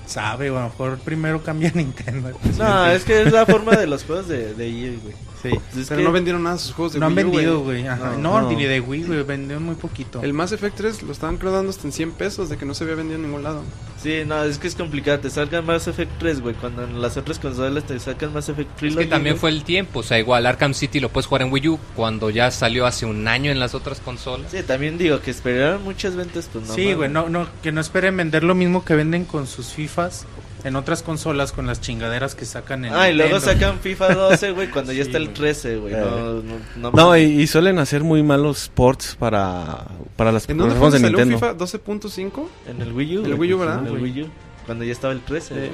Sabe, 0.07 0.49
a 0.49 0.53
lo 0.53 0.63
mejor 0.65 0.99
primero 0.99 1.43
cambia 1.43 1.71
Nintendo. 1.75 2.31
No, 2.59 2.87
es 2.91 3.05
que 3.05 3.23
es 3.23 3.33
la 3.33 3.47
forma 3.47 3.73
de 3.77 3.87
los 3.87 4.05
juegos 4.05 4.29
de, 4.29 4.55
de 4.55 4.67
EA, 4.69 4.93
güey. 5.03 5.15
Sí. 5.45 5.51
Pues 5.51 5.77
es 5.83 5.89
Pero 5.89 6.01
no 6.03 6.11
vendieron 6.11 6.43
nada 6.43 6.57
de 6.57 6.63
sus 6.63 6.73
juegos 6.73 6.95
de 6.95 6.99
No 7.01 7.07
han 7.07 7.13
Wii 7.17 7.25
U, 7.25 7.31
vendido, 7.31 7.61
güey. 7.61 7.83
No, 7.85 8.17
No, 8.17 8.41
no. 8.41 8.51
ni 8.51 8.65
de 8.65 8.81
Wii, 8.81 9.03
güey. 9.05 9.23
Vendieron 9.23 9.63
muy 9.63 9.75
poquito. 9.77 10.23
El 10.23 10.33
Mass 10.33 10.53
Effect 10.53 10.77
3 10.77 11.03
lo 11.03 11.13
estaban 11.13 11.37
creo 11.37 11.53
dando 11.53 11.71
hasta 11.71 11.87
en 11.87 11.93
100 11.93 12.13
pesos 12.13 12.49
de 12.49 12.57
que 12.57 12.65
no 12.65 12.73
se 12.75 12.85
había 12.85 12.97
vendido 12.97 13.17
en 13.17 13.23
ningún 13.27 13.43
lado. 13.43 13.63
Sí, 14.03 14.23
no, 14.27 14.43
es 14.45 14.59
que 14.59 14.67
es 14.69 14.75
complicado. 14.75 15.21
Te 15.21 15.31
salgan 15.31 15.65
Mass 15.67 15.87
Effect 15.87 16.13
3, 16.19 16.41
güey. 16.41 16.55
Cuando 16.55 16.85
en 16.85 17.01
las 17.01 17.17
otras 17.17 17.39
consolas 17.39 17.85
te 17.85 17.99
sacan 18.01 18.33
Mass 18.33 18.49
Effect 18.49 18.71
Es 18.71 18.77
Trilogy. 18.77 19.05
que 19.05 19.11
también 19.11 19.37
fue 19.37 19.51
el 19.51 19.65
tiempo, 19.65 20.01
o 20.01 20.03
sea, 20.03 20.19
igual 20.19 20.47
Arkham 20.47 20.75
City 20.75 20.99
lo 21.01 21.11
puedes 21.11 21.27
jugar 21.27 21.43
en 21.43 21.53
Wii 21.53 21.69
U 21.69 21.79
cuando 21.95 22.31
ya 22.31 22.51
salió 22.51 22.87
hace 22.87 23.05
un 23.07 23.29
año 23.29 23.51
en 23.51 23.61
las 23.61 23.75
otras 23.75 24.01
consolas. 24.01 24.51
Sí, 24.51 24.63
también 24.63 24.97
digo 24.99 25.21
que 25.21 25.31
esperaron 25.31 25.83
muchas 25.85 26.17
ventas, 26.17 26.49
pues 26.53 26.67
no. 26.69 26.75
sí, 26.75 26.93
güey. 26.95 27.11
No, 27.11 27.29
no, 27.29 27.47
que 27.63 27.71
no 27.73 27.81
esperen 27.83 28.17
vender 28.17 28.45
lo 28.45 28.55
mismo 28.55 28.85
que 28.85 28.95
venden 28.95 29.25
con 29.25 29.47
sus 29.47 29.69
FIFAs 29.73 30.27
en 30.65 30.77
otras 30.77 31.03
consolas 31.03 31.53
con 31.53 31.67
las 31.67 31.81
chingaderas 31.81 32.35
que 32.35 32.45
sacan 32.47 32.85
en 32.87 32.95
Ah, 32.95 33.11
y 33.11 33.15
luego 33.15 33.37
Nintendo. 33.37 33.61
sacan 33.61 33.81
FIFA 33.81 34.15
12, 34.15 34.51
güey, 34.53 34.71
cuando 34.71 34.93
ya 34.93 35.03
está 35.03 35.19
el 35.19 35.25
güey. 35.27 35.35
13, 35.37 35.77
güey. 35.77 35.95
Eh. 35.95 35.99
No, 35.99 36.33
no, 36.43 36.43
no, 36.77 36.91
No, 36.91 37.17
y, 37.17 37.23
y 37.23 37.47
suelen 37.47 37.79
hacer 37.79 38.03
muy 38.03 38.23
malos 38.23 38.71
ports 38.75 39.15
para, 39.19 39.85
para 40.17 40.33
las 40.33 40.49
¿En 40.49 40.57
dónde 40.59 40.75
fue 40.75 40.91
de 40.91 40.97
que 40.99 41.03
salió 41.05 41.19
Nintendo. 41.25 41.39
FIFA 41.39 41.79
12.5? 41.81 42.47
En 42.69 42.81
el 42.83 42.93
Wii 42.93 43.19
U. 43.19 43.25
El 43.27 43.35
güey, 43.37 43.51
Wii 43.51 43.53
U, 43.55 43.59
¿verdad? 43.59 43.87
En 43.87 43.95
el. 43.95 44.03
Wii 44.03 44.23
U. 44.23 44.29
Cuando 44.67 44.85
ya 44.85 44.93
estaba 44.93 45.13
el 45.13 45.21
13. 45.21 45.49
Sí. 45.49 45.55
güey. 45.55 45.71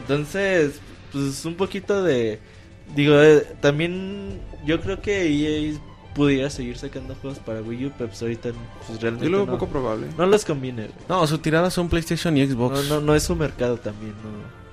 Entonces, 0.00 0.80
pues 1.12 1.44
un 1.44 1.54
poquito 1.54 2.02
de. 2.02 2.38
Digo, 2.94 3.20
eh, 3.20 3.46
también 3.60 4.38
yo 4.64 4.80
creo 4.80 5.00
que 5.00 5.26
EA 5.26 5.72
pudiera 6.16 6.50
seguir 6.50 6.78
sacando 6.78 7.14
juegos 7.14 7.38
para 7.38 7.60
Wii 7.60 7.86
U, 7.86 7.92
pero 7.96 8.08
pues 8.08 8.20
ahorita 8.22 8.48
pues, 8.86 9.00
realmente 9.00 9.26
Yo 9.26 9.30
lo 9.30 9.36
veo 9.38 9.46
no, 9.46 9.52
poco 9.52 9.68
probable. 9.70 10.06
no 10.16 10.26
les 10.26 10.44
conviene. 10.44 10.82
güey. 10.86 10.94
No, 11.08 11.26
su 11.26 11.38
tirada 11.38 11.70
son 11.70 11.88
PlayStation 11.88 12.36
y 12.36 12.46
Xbox. 12.46 12.88
No, 12.88 12.96
no, 12.96 13.00
no 13.02 13.14
es 13.14 13.22
su 13.22 13.36
mercado 13.36 13.76
también, 13.76 14.12
no. 14.22 14.66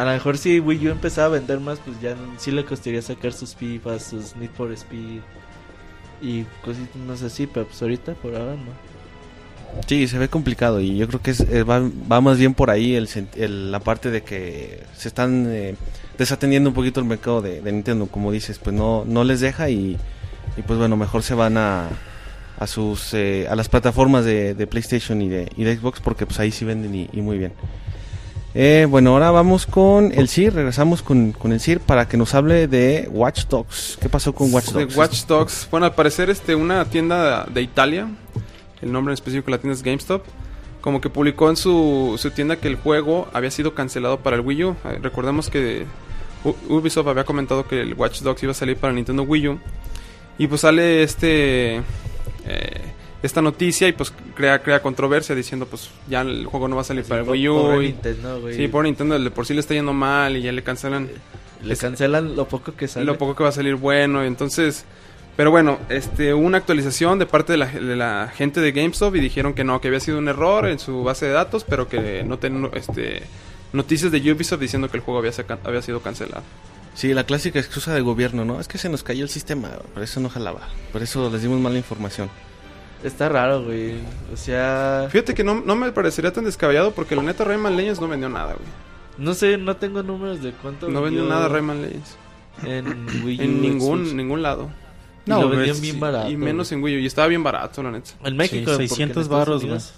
A 0.00 0.04
lo 0.04 0.10
mejor 0.10 0.36
si 0.36 0.60
Wii 0.60 0.88
U 0.88 0.90
empezaba 0.90 1.28
a 1.28 1.38
vender 1.38 1.58
más, 1.60 1.78
pues 1.78 1.98
ya 2.02 2.14
sí 2.36 2.50
le 2.50 2.64
costaría 2.66 3.00
sacar 3.00 3.32
sus 3.32 3.54
FIFA, 3.54 3.98
sus 3.98 4.36
Need 4.36 4.50
for 4.50 4.70
Speed 4.72 5.20
y 6.20 6.42
cositas 6.64 6.96
no 6.96 7.16
sé 7.16 7.26
así, 7.26 7.46
pero 7.46 7.66
pues 7.66 7.80
ahorita 7.80 8.12
por 8.14 8.34
ahora 8.34 8.54
no. 8.56 8.86
Sí, 9.86 10.06
se 10.08 10.18
ve 10.18 10.28
complicado 10.28 10.80
y 10.80 10.96
yo 10.96 11.06
creo 11.08 11.20
que 11.22 11.30
es, 11.32 11.40
eh, 11.40 11.62
va, 11.62 11.80
va 11.80 12.20
más 12.20 12.38
bien 12.38 12.54
por 12.54 12.70
ahí 12.70 12.94
el- 12.94 13.72
la 13.72 13.80
parte 13.80 14.10
de 14.10 14.22
que 14.22 14.82
se 14.96 15.08
están 15.08 15.46
eh, 15.48 15.76
desatendiendo 16.18 16.70
un 16.70 16.74
poquito 16.74 17.00
el 17.00 17.06
mercado 17.06 17.42
de, 17.42 17.60
de 17.60 17.72
Nintendo, 17.72 18.06
como 18.06 18.32
dices, 18.32 18.58
pues 18.58 18.74
no, 18.76 19.04
no 19.06 19.24
les 19.24 19.40
deja 19.40 19.68
y, 19.70 19.98
y 20.56 20.62
pues 20.62 20.78
bueno, 20.78 20.96
mejor 20.96 21.22
se 21.22 21.34
van 21.34 21.56
a, 21.56 21.88
a 22.58 22.66
sus 22.66 23.12
eh, 23.14 23.46
a 23.48 23.56
las 23.56 23.68
plataformas 23.68 24.24
de, 24.24 24.54
de 24.54 24.66
PlayStation 24.66 25.20
y 25.22 25.28
de, 25.28 25.50
y 25.56 25.64
de 25.64 25.76
Xbox 25.76 26.00
porque 26.00 26.26
pues 26.26 26.38
ahí 26.40 26.50
sí 26.50 26.64
venden 26.64 26.94
y, 26.94 27.08
y 27.12 27.20
muy 27.20 27.38
bien. 27.38 27.52
Eh, 28.58 28.86
bueno, 28.88 29.10
ahora 29.10 29.30
vamos 29.30 29.66
con 29.66 30.12
el 30.12 30.28
CIR, 30.30 30.54
regresamos 30.54 31.02
con, 31.02 31.32
con 31.32 31.52
el 31.52 31.60
CIR 31.60 31.80
para 31.80 32.08
que 32.08 32.16
nos 32.16 32.34
hable 32.34 32.66
de 32.68 33.06
Watch 33.12 33.44
Dogs. 33.48 33.98
¿Qué 34.00 34.08
pasó 34.08 34.34
con 34.34 34.50
Watch 34.50 34.68
De 34.70 34.86
Dogs? 34.86 34.96
Watch 34.96 35.26
Dogs. 35.26 35.68
Bueno, 35.70 35.84
al 35.84 35.94
parecer 35.94 36.30
este, 36.30 36.54
una 36.54 36.86
tienda 36.86 37.44
de 37.44 37.60
Italia, 37.60 38.08
el 38.80 38.92
nombre 38.92 39.12
en 39.12 39.14
específico 39.14 39.46
de 39.46 39.58
la 39.58 39.58
tienda 39.60 39.74
es 39.74 39.82
GameStop, 39.82 40.24
como 40.80 41.02
que 41.02 41.10
publicó 41.10 41.50
en 41.50 41.56
su, 41.56 42.14
su 42.16 42.30
tienda 42.30 42.56
que 42.56 42.68
el 42.68 42.76
juego 42.76 43.28
había 43.34 43.50
sido 43.50 43.74
cancelado 43.74 44.20
para 44.20 44.36
el 44.36 44.42
Wii 44.42 44.64
U. 44.64 44.76
Eh, 44.86 45.00
recordemos 45.02 45.50
que 45.50 45.84
Ubisoft 46.70 47.08
había 47.08 47.24
comentado 47.24 47.68
que 47.68 47.82
el 47.82 47.92
Watch 47.92 48.22
Dogs 48.22 48.42
iba 48.42 48.52
a 48.52 48.54
salir 48.54 48.78
para 48.78 48.94
Nintendo 48.94 49.22
Wii 49.24 49.48
U. 49.48 49.60
Y 50.38 50.46
pues 50.46 50.60
sale 50.62 51.02
este... 51.02 51.76
eh, 51.76 51.82
esta 53.22 53.42
noticia 53.42 53.88
y 53.88 53.92
pues 53.92 54.12
crea, 54.34 54.62
crea 54.62 54.80
controversia 54.82 55.34
diciendo 55.34 55.66
pues 55.66 55.90
ya 56.08 56.20
el 56.20 56.44
juego 56.46 56.68
no 56.68 56.76
va 56.76 56.82
a 56.82 56.84
salir 56.84 57.02
para 57.04 57.22
el 57.22 57.28
Wii 57.28 57.48
U. 57.48 57.54
pobre 57.56 57.76
y- 57.86 57.92
Nintendo, 57.92 58.40
güey. 58.40 58.54
sí, 58.54 58.68
por 58.68 58.84
Nintendo 58.84 59.18
de 59.18 59.30
por 59.30 59.46
sí 59.46 59.54
le 59.54 59.60
está 59.60 59.74
yendo 59.74 59.92
mal 59.92 60.36
y 60.36 60.42
ya 60.42 60.52
le 60.52 60.62
cancelan 60.62 61.08
Le 61.64 61.76
cancelan 61.76 62.36
lo 62.36 62.46
poco 62.46 62.74
que 62.76 62.86
sale. 62.86 63.06
lo 63.06 63.18
poco 63.18 63.34
que 63.34 63.42
va 63.42 63.48
a 63.48 63.52
salir 63.52 63.74
bueno. 63.74 64.22
y 64.22 64.28
Entonces, 64.28 64.84
pero 65.34 65.50
bueno, 65.50 65.78
este, 65.88 66.34
hubo 66.34 66.46
una 66.46 66.58
actualización 66.58 67.18
de 67.18 67.26
parte 67.26 67.54
de 67.54 67.58
la, 67.58 67.66
de 67.66 67.96
la 67.96 68.30
gente 68.36 68.60
de 68.60 68.70
GameStop 68.72 69.16
y 69.16 69.20
dijeron 69.20 69.54
que 69.54 69.64
no, 69.64 69.80
que 69.80 69.88
había 69.88 70.00
sido 70.00 70.18
un 70.18 70.28
error 70.28 70.66
en 70.68 70.78
su 70.78 71.02
base 71.02 71.26
de 71.26 71.32
datos, 71.32 71.64
pero 71.64 71.88
que 71.88 72.22
no 72.22 72.38
tenían 72.38 72.70
este, 72.74 73.22
noticias 73.72 74.12
de 74.12 74.18
Ubisoft 74.32 74.60
diciendo 74.60 74.88
que 74.90 74.98
el 74.98 75.02
juego 75.02 75.18
había, 75.18 75.32
había 75.64 75.82
sido 75.82 76.00
cancelado. 76.00 76.42
Sí, 76.96 77.12
la 77.14 77.24
clásica 77.24 77.58
excusa 77.60 77.94
de 77.94 78.00
gobierno, 78.00 78.44
¿no? 78.44 78.58
Es 78.58 78.66
que 78.68 78.78
se 78.78 78.88
nos 78.88 79.02
cayó 79.04 79.22
el 79.22 79.28
sistema, 79.28 79.68
por 79.94 80.02
eso 80.02 80.18
no 80.18 80.28
jalaba. 80.30 80.62
Por 80.92 81.02
eso 81.02 81.30
les 81.30 81.42
dimos 81.42 81.60
mala 81.60 81.76
información. 81.76 82.28
Está 83.04 83.28
raro, 83.28 83.62
güey. 83.62 83.96
O 84.32 84.36
sea, 84.36 85.06
Fíjate 85.10 85.34
que 85.34 85.44
no, 85.44 85.60
no 85.64 85.76
me 85.76 85.92
parecería 85.92 86.32
tan 86.32 86.44
descabellado 86.44 86.92
porque 86.92 87.14
la 87.14 87.22
neta 87.22 87.44
Rayman 87.44 87.76
Legends 87.76 88.00
no 88.00 88.08
vendió 88.08 88.28
nada, 88.30 88.54
güey. 88.54 88.66
no 89.18 89.34
sé, 89.34 89.58
no 89.58 89.76
tengo 89.76 90.02
números 90.02 90.42
de 90.42 90.52
cuánto 90.52 90.88
No 90.88 91.02
vendió 91.02 91.24
nada 91.24 91.48
Rayman 91.48 91.82
Legends. 91.82 92.16
en 92.64 93.06
Wii 93.24 93.38
U. 93.38 93.42
En 93.42 93.60
ningún, 93.60 93.98
Xbox. 94.00 94.14
ningún 94.14 94.42
lado. 94.42 94.70
Y 95.26 95.30
lo 95.30 95.48
güey, 95.48 95.56
vendían 95.58 95.80
bien 95.82 96.00
barato. 96.00 96.30
y 96.30 96.36
menos 96.36 96.70
güey. 96.70 96.78
en 96.78 96.84
Wii 96.84 96.96
U. 96.96 97.00
Y 97.00 97.06
estaba 97.06 97.28
bien 97.28 97.42
barato, 97.42 97.82
la 97.82 97.90
neta. 97.90 98.10
en 98.24 98.36
México. 98.36 98.56
Sí, 98.58 98.64
porque 98.64 98.82
en 98.84 98.88
600 98.88 99.22
Estados 99.24 99.28
varos, 99.46 99.62
Unidos- 99.62 99.92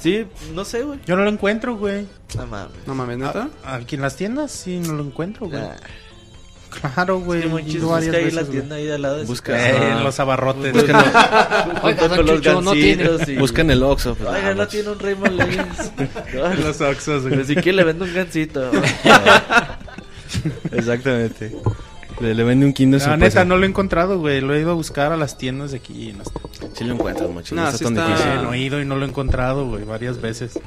Sí, 0.00 0.26
no 0.54 0.64
sé, 0.66 0.82
güey. 0.82 0.98
Yo 1.06 1.16
no 1.16 1.22
lo 1.22 1.30
encuentro, 1.30 1.76
güey. 1.76 2.06
No 2.36 2.46
mames. 2.46 2.72
No 2.86 2.94
mames, 2.94 3.16
neta. 3.18 3.48
Aquí 3.64 3.94
en 3.94 4.02
las 4.02 4.16
tiendas 4.16 4.50
sí 4.50 4.78
no 4.80 4.92
lo 4.94 5.02
encuentro, 5.04 5.46
güey. 5.48 5.62
Ah, 5.62 5.76
Claro, 6.80 7.18
güey. 7.20 7.42
Sí, 7.42 7.48
busca 7.78 7.96
ahí 7.96 8.08
veces, 8.10 8.34
la 8.34 8.44
tienda 8.44 8.76
ahí 8.76 8.90
al 8.90 9.02
lado 9.02 9.16
de 9.18 9.24
Busca-. 9.24 9.70
Eh, 9.70 9.92
en 9.92 10.04
los 10.04 10.18
abarrotes. 10.20 10.72
Busquen, 10.72 10.96
los 12.26 12.64
no 12.64 12.72
tiene. 12.72 13.08
busquen 13.38 13.70
el 13.70 13.82
Oxxo. 13.82 14.14
pues, 14.14 14.28
Oiga, 14.28 14.54
no 14.54 14.66
tiene 14.68 14.90
un 14.90 14.98
Raymond 14.98 15.32
Legends. 15.38 15.92
En 16.34 16.62
los 16.64 16.80
Oxxos, 16.80 17.22
güey. 17.22 17.34
Pero 17.34 17.46
si 17.46 17.54
quiere 17.56 17.72
le 17.76 17.84
vendo 17.84 18.04
un 18.04 18.14
gancito. 18.14 18.70
Exactamente. 20.72 21.52
Le, 22.20 22.34
le 22.34 22.44
vende 22.44 22.64
un 22.66 22.72
Kindle 22.72 23.00
La 23.00 23.16
neta, 23.16 23.44
no 23.44 23.56
lo 23.56 23.64
he 23.64 23.68
encontrado, 23.68 24.18
güey. 24.18 24.40
Lo 24.40 24.54
he 24.54 24.60
ido 24.60 24.70
a 24.70 24.74
buscar 24.74 25.12
a 25.12 25.16
las 25.16 25.36
tiendas 25.36 25.72
de 25.72 25.78
aquí. 25.78 26.10
y 26.10 26.12
No, 26.12 26.22
está- 26.22 26.40
Sí 26.74 26.84
lo 26.84 26.94
encuentras, 26.94 27.28
macho. 27.30 27.54
No, 27.54 27.62
No, 27.62 27.68
está 27.68 27.78
sí 27.78 27.84
tan 27.84 27.96
está- 27.98 28.08
difícil. 28.08 28.42
No 28.42 28.52
he 28.54 28.58
ido 28.58 28.80
y 28.80 28.84
no 28.84 28.96
lo 28.96 29.04
he 29.04 29.08
encontrado, 29.08 29.66
güey, 29.66 29.84
varias 29.84 30.20
veces. 30.20 30.58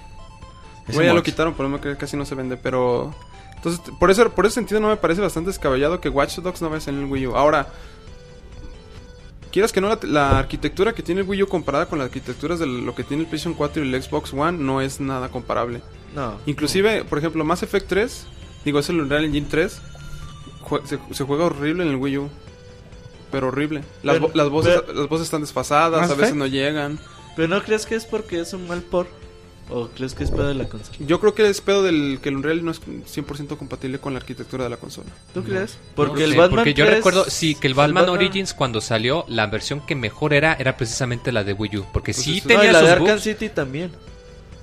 Güey, 0.92 1.08
ya 1.08 1.14
lo 1.14 1.22
quitaron, 1.24 1.54
por 1.54 1.66
eso 1.66 1.82
que 1.82 1.98
casi 1.98 2.16
no 2.16 2.24
se 2.26 2.34
vende, 2.36 2.56
pero... 2.56 3.14
Entonces, 3.58 3.82
por, 4.00 4.10
eso, 4.12 4.30
por 4.32 4.46
ese 4.46 4.56
sentido 4.56 4.80
no 4.80 4.88
me 4.90 4.98
parece 4.98 5.20
bastante 5.22 5.50
descabellado 5.50 6.00
que 6.00 6.10
Watch 6.10 6.38
Dogs 6.38 6.62
no 6.62 6.70
vaya 6.70 6.78
a 6.78 6.82
salir 6.82 7.00
en 7.02 7.06
el 7.08 7.12
Wii 7.12 7.28
U. 7.28 7.36
Ahora, 7.36 7.68
quieras 9.52 9.72
que 9.72 9.82
no, 9.82 9.90
la, 9.90 10.00
la 10.04 10.40
arquitectura 10.40 10.94
que 10.94 11.04
tiene 11.04 11.22
el 11.22 11.28
Wii 11.28 11.44
U 11.44 11.48
comparada 11.48 11.88
con 11.88 12.00
las 12.00 12.06
arquitecturas 12.08 12.60
de 12.60 12.68
lo 12.68 12.94
que 12.96 13.04
tiene 13.04 13.24
el 13.24 13.30
PlayStation 13.30 13.54
4 13.56 13.84
y 13.84 13.94
el 13.94 14.02
Xbox 14.04 14.34
One 14.34 14.58
no 14.60 14.82
es 14.82 15.00
nada 15.00 15.30
comparable. 15.30 15.82
No. 16.16 16.36
Inclusive, 16.46 17.04
por 17.06 17.18
ejemplo, 17.18 17.44
Mass 17.44 17.64
Effect 17.64 17.88
3, 17.88 18.28
digo, 18.66 18.80
es 18.80 18.90
el 18.90 19.00
Unreal 19.02 19.26
Engine 19.26 19.48
3, 19.50 19.82
jue- 20.64 20.86
se, 20.86 21.00
se 21.12 21.24
juega 21.24 21.46
horrible 21.46 21.84
en 21.84 21.90
el 21.90 21.96
Wii 21.96 22.18
U. 22.20 22.30
Pero 23.32 23.48
horrible. 23.50 23.84
Las, 24.04 24.16
Pero- 24.18 24.30
vo- 24.30 24.36
las, 24.36 24.50
voces, 24.50 24.82
pero- 24.86 25.00
las 25.02 25.10
voces 25.10 25.26
están 25.26 25.42
desfasadas, 25.42 26.00
¿Mass 26.02 26.12
a 26.12 26.14
veces 26.14 26.24
Effect? 26.30 26.38
no 26.38 26.48
llegan. 26.48 27.00
¿Pero 27.36 27.48
no 27.50 27.62
crees 27.62 27.86
que 27.86 27.96
es 27.96 28.06
porque 28.06 28.40
es 28.40 28.54
un 28.54 28.68
mal 28.68 28.82
por? 28.82 29.08
¿O 29.70 29.90
crees 29.90 30.14
que 30.14 30.24
es 30.24 30.32
pedo 30.32 30.48
de 30.48 30.54
la 30.54 30.70
consola? 30.70 30.98
Yo 31.00 31.20
creo 31.20 31.36
que 31.36 31.50
es 31.50 31.60
pedo 31.60 31.84
del 31.84 32.20
que 32.22 32.30
el 32.30 32.38
Unreal 32.38 32.64
no 32.64 32.72
es 32.72 32.80
100% 32.82 33.58
compatible 33.58 34.00
con 34.00 34.14
la 34.14 34.20
arquitectura 34.20 34.64
de 34.64 34.70
la 34.70 34.78
consola. 34.78 35.10
¿Tú 35.34 35.44
crees? 35.44 35.78
Porque, 35.94 36.24
el 36.24 36.36
Batman 36.36 36.52
porque 36.52 36.74
yo 36.74 36.86
3 36.86 36.98
recuerdo, 36.98 37.26
sí, 37.30 37.54
que 37.56 37.68
el 37.68 37.74
Batman, 37.74 38.08
Origins 38.08 38.54
cuando 38.54 38.80
salió, 38.80 39.26
la 39.28 39.48
versión 39.48 39.86
que 39.86 39.96
mejor 39.96 40.34
era, 40.34 40.54
era 40.54 40.78
precisamente 40.78 41.34
la 41.34 41.44
de 41.44 41.52
Wii 41.54 41.78
U. 41.80 41.86
Porque 41.92 42.14
Pues 42.14 42.24
sí 42.24 42.38
eso- 42.38 42.48
No, 42.48 42.54
y 42.54 42.58
tenía 42.58 42.72
la 42.72 42.80
de 42.80 42.86
sus 42.86 42.92
Arkham 42.94 43.08
bugs. 43.16 43.24
City 43.24 43.50
también. 43.50 43.92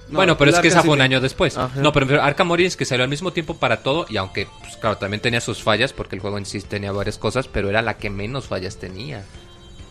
No, 0.09 0.17
bueno, 0.17 0.39
pero 0.39 0.51
es 0.51 0.59
que 0.61 0.69
esa 0.69 0.79
Arkham 0.79 0.87
fue 0.87 0.95
un 0.97 1.03
año 1.03 1.21
después. 1.21 1.57
Ajá. 1.59 1.81
No, 1.81 1.93
pero 1.93 2.23
Arkham 2.23 2.51
Origins 2.51 2.77
que 2.77 2.85
salió 2.87 3.05
al 3.05 3.11
mismo 3.11 3.33
tiempo 3.33 3.57
para 3.57 3.83
todo 3.83 4.07
y 4.09 4.17
aunque, 4.17 4.49
pues, 4.61 4.77
claro, 4.77 4.97
también 4.97 5.21
tenía 5.21 5.41
sus 5.41 5.63
fallas 5.63 5.93
porque 5.93 6.15
el 6.17 6.21
juego 6.23 6.39
en 6.39 6.47
sí 6.47 6.61
tenía 6.63 6.93
varias 6.93 7.19
cosas, 7.19 7.47
pero 7.49 7.69
era 7.69 7.83
la 7.83 7.99
que 7.99 8.09
menos 8.11 8.47
fallas 8.47 8.77
tenía. 8.79 9.25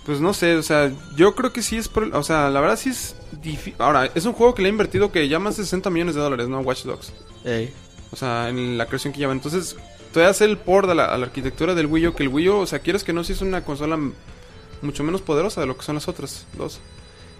Pues 0.06 0.20
no 0.20 0.34
sé, 0.34 0.56
o 0.58 0.64
sea, 0.64 0.92
yo 1.16 1.34
creo 1.34 1.54
que 1.54 1.62
sí 1.62 1.78
es... 1.78 1.88
por- 1.88 2.14
o 2.14 2.24
sea, 2.24 2.50
la 2.50 2.60
verdad 2.60 2.78
sí 2.78 2.90
es 2.90 3.16
difícil. 3.42 3.76
Ahora, 3.80 4.10
es 4.14 4.26
un 4.26 4.34
juego 4.34 4.54
que 4.54 4.62
le 4.62 4.68
ha 4.68 4.72
invertido 4.72 5.12
que 5.12 5.28
ya 5.30 5.40
más 5.40 5.56
de 5.58 5.64
60 5.64 5.90
millones 5.90 6.16
de 6.16 6.22
dólares, 6.22 6.50
¿no? 6.50 6.60
Watch 6.60 6.84
Dogs. 6.84 7.14
Ey. 7.46 7.74
O 8.12 8.16
sea, 8.18 8.50
en 8.50 8.78
la 8.78 8.86
creación 8.88 9.14
que 9.14 9.20
lleva. 9.20 9.32
Entonces, 9.32 9.78
todavía 10.12 10.30
hacer 10.32 10.50
el 10.50 10.58
port 10.58 10.90
a 10.90 10.94
la, 10.94 11.06
a 11.06 11.18
la 11.18 11.26
arquitectura 11.28 11.74
del 11.74 11.86
Wii 11.86 12.08
U, 12.08 12.14
que 12.16 12.24
el 12.24 12.30
Wii 12.30 12.50
U, 12.50 12.56
o 12.58 12.66
sea, 12.68 12.80
quieres 12.80 13.04
que 13.06 13.14
no, 13.14 13.24
sí 13.24 13.32
es 13.34 13.42
una 13.42 13.64
consola 13.64 13.98
mucho 14.82 15.04
menos 15.06 15.22
poderosa 15.22 15.62
de 15.62 15.68
lo 15.68 15.78
que 15.78 15.84
son 15.84 15.96
las 15.96 16.08
otras 16.10 16.46
dos. 16.58 16.82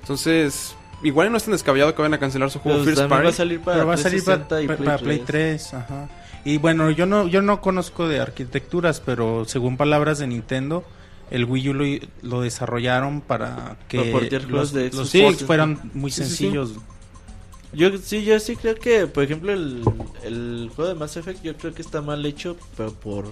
Entonces, 0.02 0.76
igual 1.04 1.32
no 1.32 1.38
es 1.38 1.44
tan 1.44 1.52
descabellado 1.52 1.94
que 1.94 2.02
vayan 2.02 2.14
a 2.14 2.20
cancelar 2.20 2.50
su 2.50 2.60
juego 2.60 2.80
Pero 2.80 2.86
First 2.86 3.00
también 3.02 3.18
va 3.18 3.22
a 3.22 3.24
Party. 3.26 3.38
salir 3.38 3.60
para 3.62 3.78
Pero 3.78 3.88
va 3.88 3.94
a 3.94 3.98
salir 3.98 4.24
para, 4.24 4.48
360 4.48 4.62
y 4.62 4.68
para- 4.68 4.78
Play, 4.78 4.88
para 4.88 4.98
Play 5.00 5.20
3, 5.26 5.74
ajá. 5.74 6.10
Y 6.46 6.58
bueno, 6.58 6.92
yo 6.92 7.06
no 7.06 7.28
yo 7.28 7.42
no 7.42 7.62
conozco 7.62 8.08
de 8.08 8.20
arquitecturas, 8.20 9.00
pero 9.00 9.46
según 9.46 9.78
palabras 9.78 10.20
de 10.20 10.28
Nintendo, 10.28 10.84
el 11.32 11.46
Wii 11.46 11.70
U 11.70 11.74
lo, 11.74 11.86
lo 12.22 12.42
desarrollaron 12.42 13.22
para 13.22 13.78
que 13.88 14.12
Para 14.12 14.40
los, 14.48 14.72
de 14.74 14.92
los 14.92 15.10
Sí. 15.10 15.24
fueran 15.46 15.80
muy 15.94 16.12
Sí, 16.12 16.24
sí, 16.24 16.30
sí. 16.30 16.36
sencillos. 16.38 16.74
Yo 17.74 17.90
sí, 17.98 18.24
yo 18.24 18.40
sí 18.40 18.56
creo 18.56 18.76
que, 18.76 19.08
por 19.08 19.24
ejemplo, 19.24 19.52
el, 19.52 19.84
el 20.24 20.70
juego 20.76 20.90
de 20.94 20.96
Mass 20.96 21.18
Effect, 21.18 21.42
yo 21.44 21.56
creo 21.58 21.74
que 21.74 21.82
está 21.82 22.02
mal 22.04 22.24
hecho, 22.26 22.56
pero 22.78 22.94
por 22.94 23.26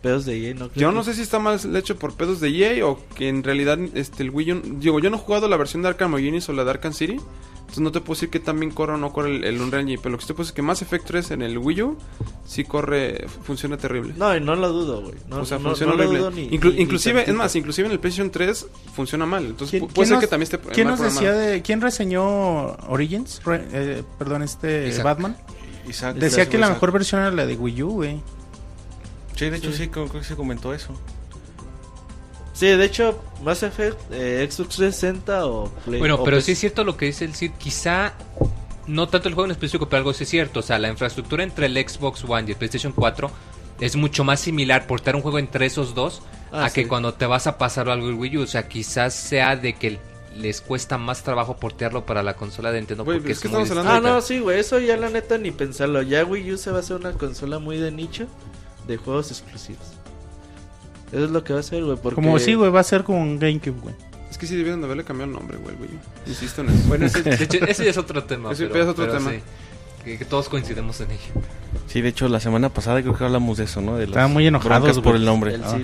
pedos 0.00 0.24
de 0.26 0.46
EA, 0.48 0.54
¿no? 0.54 0.68
Creo 0.68 0.82
Yo 0.82 0.88
que- 0.90 0.94
no 0.94 1.02
sé 1.04 1.14
si 1.14 1.22
está 1.22 1.40
mal 1.40 1.58
hecho 1.76 1.96
por 1.98 2.14
pedos 2.14 2.38
de 2.40 2.48
EA 2.50 2.86
o 2.86 3.00
que 3.16 3.28
en 3.28 3.42
realidad 3.42 3.78
este 3.94 4.22
el 4.22 4.30
Wii 4.30 4.52
U, 4.52 4.62
digo, 4.78 5.00
yo 5.00 5.10
no 5.10 5.16
he 5.16 5.20
jugado 5.20 5.48
la 5.48 5.56
versión 5.56 5.82
de 5.82 5.88
Arkham 5.88 6.14
Origins 6.14 6.48
o 6.48 6.52
la 6.52 6.62
de 6.64 6.70
Arkham 6.70 6.92
City, 6.92 7.16
entonces 7.70 7.82
no 7.82 7.92
te 7.92 8.00
puedo 8.00 8.14
decir 8.16 8.30
que 8.30 8.40
también 8.40 8.72
corre 8.72 8.94
o 8.94 8.96
no 8.96 9.12
corre 9.12 9.36
el, 9.36 9.44
el 9.44 9.60
Unreal 9.60 9.82
Engine, 9.82 10.00
pero 10.02 10.10
lo 10.12 10.18
que 10.18 10.22
sí 10.22 10.28
te 10.28 10.34
puedo 10.34 10.44
decir 10.44 10.52
es 10.52 10.56
que 10.56 10.62
Mass 10.62 10.82
Effect 10.82 11.06
3 11.06 11.30
en 11.30 11.42
el 11.42 11.56
Wii 11.58 11.82
U 11.82 11.96
sí 12.44 12.64
corre, 12.64 13.26
funciona 13.44 13.76
terrible. 13.76 14.12
No, 14.16 14.36
y 14.36 14.40
no 14.40 14.54
lo 14.56 14.68
dudo, 14.72 15.02
güey. 15.02 15.14
No, 15.28 15.38
o 15.40 15.44
sea, 15.46 15.58
no- 15.58 15.70
funciona 15.70 15.92
no 15.92 15.98
lo 15.98 16.04
horrible. 16.08 16.18
dudo 16.18 16.30
ni- 16.32 16.48
Inclu- 16.50 16.70
ni- 16.70 16.76
ni 16.76 16.82
inclusive, 16.82 17.20
es 17.20 17.26
tantito. 17.26 17.42
más, 17.44 17.56
inclusive 17.56 17.86
en 17.86 17.92
el 17.92 18.00
PlayStation 18.00 18.30
3 18.30 18.66
funciona 18.94 19.24
mal, 19.26 19.44
entonces 19.46 19.70
¿Quién, 19.80 19.84
pu- 19.84 19.92
puede 19.94 20.06
ser 20.08 20.14
nos, 20.16 20.24
que 20.24 20.26
también 20.28 20.42
esté 20.52 20.58
quién 20.72 20.88
mal 20.88 20.98
nos 20.98 21.14
decía 21.14 21.32
de 21.32 21.62
quién 21.62 21.80
reseñó 21.80 22.76
Origins? 22.88 23.40
Re- 23.44 23.66
eh, 23.72 24.02
perdón, 24.18 24.42
este 24.42 24.88
Isaac. 24.88 25.04
Batman. 25.04 25.36
Isaac, 25.88 26.16
Decía 26.16 26.48
que 26.48 26.58
la 26.58 26.66
Isaac. 26.66 26.76
mejor 26.76 26.92
versión 26.92 27.20
era 27.22 27.30
la 27.30 27.46
de 27.46 27.56
Wii 27.56 27.82
U, 27.84 27.88
güey. 27.90 28.20
Sí, 29.36 29.48
de 29.48 29.56
hecho 29.56 29.72
sí, 29.72 29.88
creo, 29.88 30.06
creo 30.08 30.20
que 30.20 30.26
se 30.28 30.36
comentó 30.36 30.74
eso. 30.74 30.92
Sí, 32.60 32.66
de 32.66 32.84
hecho, 32.84 33.18
Mass 33.42 33.62
Effect, 33.62 33.98
eh, 34.12 34.46
Xbox 34.50 34.76
360 34.76 35.46
o 35.46 35.70
Play. 35.86 35.98
Bueno, 35.98 36.16
o 36.16 36.24
pero 36.24 36.36
PS- 36.36 36.44
sí 36.44 36.52
es 36.52 36.58
cierto 36.58 36.84
lo 36.84 36.94
que 36.98 37.06
dice 37.06 37.24
el 37.24 37.34
Cid. 37.34 37.52
Quizá 37.52 38.12
no 38.86 39.08
tanto 39.08 39.28
el 39.28 39.34
juego 39.34 39.46
en 39.46 39.52
específico, 39.52 39.88
pero 39.88 39.98
algo 39.98 40.12
sí 40.12 40.24
es 40.24 40.28
cierto. 40.28 40.60
O 40.60 40.62
sea, 40.62 40.78
la 40.78 40.88
infraestructura 40.90 41.42
entre 41.42 41.64
el 41.66 41.74
Xbox 41.88 42.22
One 42.28 42.44
y 42.48 42.50
el 42.50 42.56
PlayStation 42.58 42.92
4 42.92 43.30
es 43.80 43.96
mucho 43.96 44.24
más 44.24 44.40
similar 44.40 44.86
portar 44.86 45.16
un 45.16 45.22
juego 45.22 45.38
entre 45.38 45.64
esos 45.64 45.94
dos 45.94 46.20
Ah, 46.52 46.66
a 46.66 46.70
que 46.70 46.86
cuando 46.86 47.14
te 47.14 47.24
vas 47.24 47.46
a 47.46 47.56
pasar 47.56 47.88
algo 47.88 48.08
el 48.10 48.14
Wii 48.16 48.36
U. 48.38 48.42
O 48.42 48.46
sea, 48.46 48.68
quizás 48.68 49.14
sea 49.14 49.56
de 49.56 49.72
que 49.72 49.98
les 50.36 50.60
cuesta 50.60 50.98
más 50.98 51.22
trabajo 51.22 51.56
portearlo 51.56 52.04
para 52.04 52.22
la 52.22 52.34
consola 52.34 52.70
de 52.72 52.78
Nintendo 52.80 53.04
porque 53.06 53.32
es 53.32 53.38
es, 53.38 53.42
que 53.42 53.48
muy 53.48 53.62
estamos 53.62 53.84
Ah, 53.86 53.96
hablando 53.96 54.16
no, 54.16 54.20
sí, 54.20 54.38
güey, 54.40 54.60
eso 54.60 54.78
ya 54.80 54.96
la 54.98 55.08
neta 55.08 55.38
ni 55.38 55.50
pensarlo. 55.50 56.02
Ya 56.02 56.24
Wii 56.26 56.52
U 56.52 56.58
se 56.58 56.70
va 56.72 56.76
a 56.76 56.80
hacer 56.80 56.96
una 56.96 57.12
consola 57.12 57.58
muy 57.58 57.78
de 57.78 57.90
nicho 57.90 58.26
de 58.86 58.96
juegos 58.98 59.30
exclusivos. 59.30 59.80
Eso 61.12 61.24
es 61.24 61.30
lo 61.30 61.42
que 61.44 61.52
va 61.52 61.60
a 61.60 61.62
ser, 61.62 61.84
güey, 61.84 61.96
porque... 62.00 62.14
Como 62.16 62.38
sí, 62.38 62.54
güey, 62.54 62.70
va 62.70 62.80
a 62.80 62.84
ser 62.84 63.02
como 63.04 63.20
un 63.20 63.38
GameCube, 63.38 63.80
güey. 63.80 63.94
Es 64.30 64.38
que 64.38 64.46
sí 64.46 64.54
debieron 64.56 64.80
de 64.80 64.86
haberle 64.86 65.04
cambiado 65.04 65.32
el 65.32 65.36
nombre, 65.38 65.58
güey, 65.58 65.74
U. 65.76 66.28
Insisto 66.28 66.60
en 66.62 66.68
eso. 66.70 66.78
Bueno, 66.86 67.06
ese, 67.06 67.22
de 67.24 67.34
hecho, 67.44 67.64
ese 67.66 67.84
ya 67.84 67.90
es 67.90 67.98
otro 67.98 68.22
tema. 68.24 68.52
Ese 68.52 68.66
pero- 68.68 68.84
es 68.84 68.88
otro 68.90 69.06
pero 69.06 69.18
tema. 69.18 69.30
sí, 69.32 69.40
que, 70.04 70.18
que 70.18 70.24
todos 70.24 70.48
coincidimos 70.48 71.00
en 71.00 71.10
ello. 71.10 71.20
Sí, 71.88 72.00
de 72.00 72.08
hecho 72.10 72.28
la 72.28 72.38
semana 72.40 72.68
pasada 72.68 73.02
creo 73.02 73.16
que 73.16 73.24
hablamos 73.24 73.58
de 73.58 73.64
eso, 73.64 73.80
¿no? 73.80 73.96
De 73.96 74.04
Estaban 74.04 74.32
muy 74.32 74.46
enojados, 74.46 74.94
por 75.00 75.04
güey. 75.12 75.16
el 75.16 75.24
nombre. 75.24 75.54
El 75.54 75.64
Ah. 75.64 75.78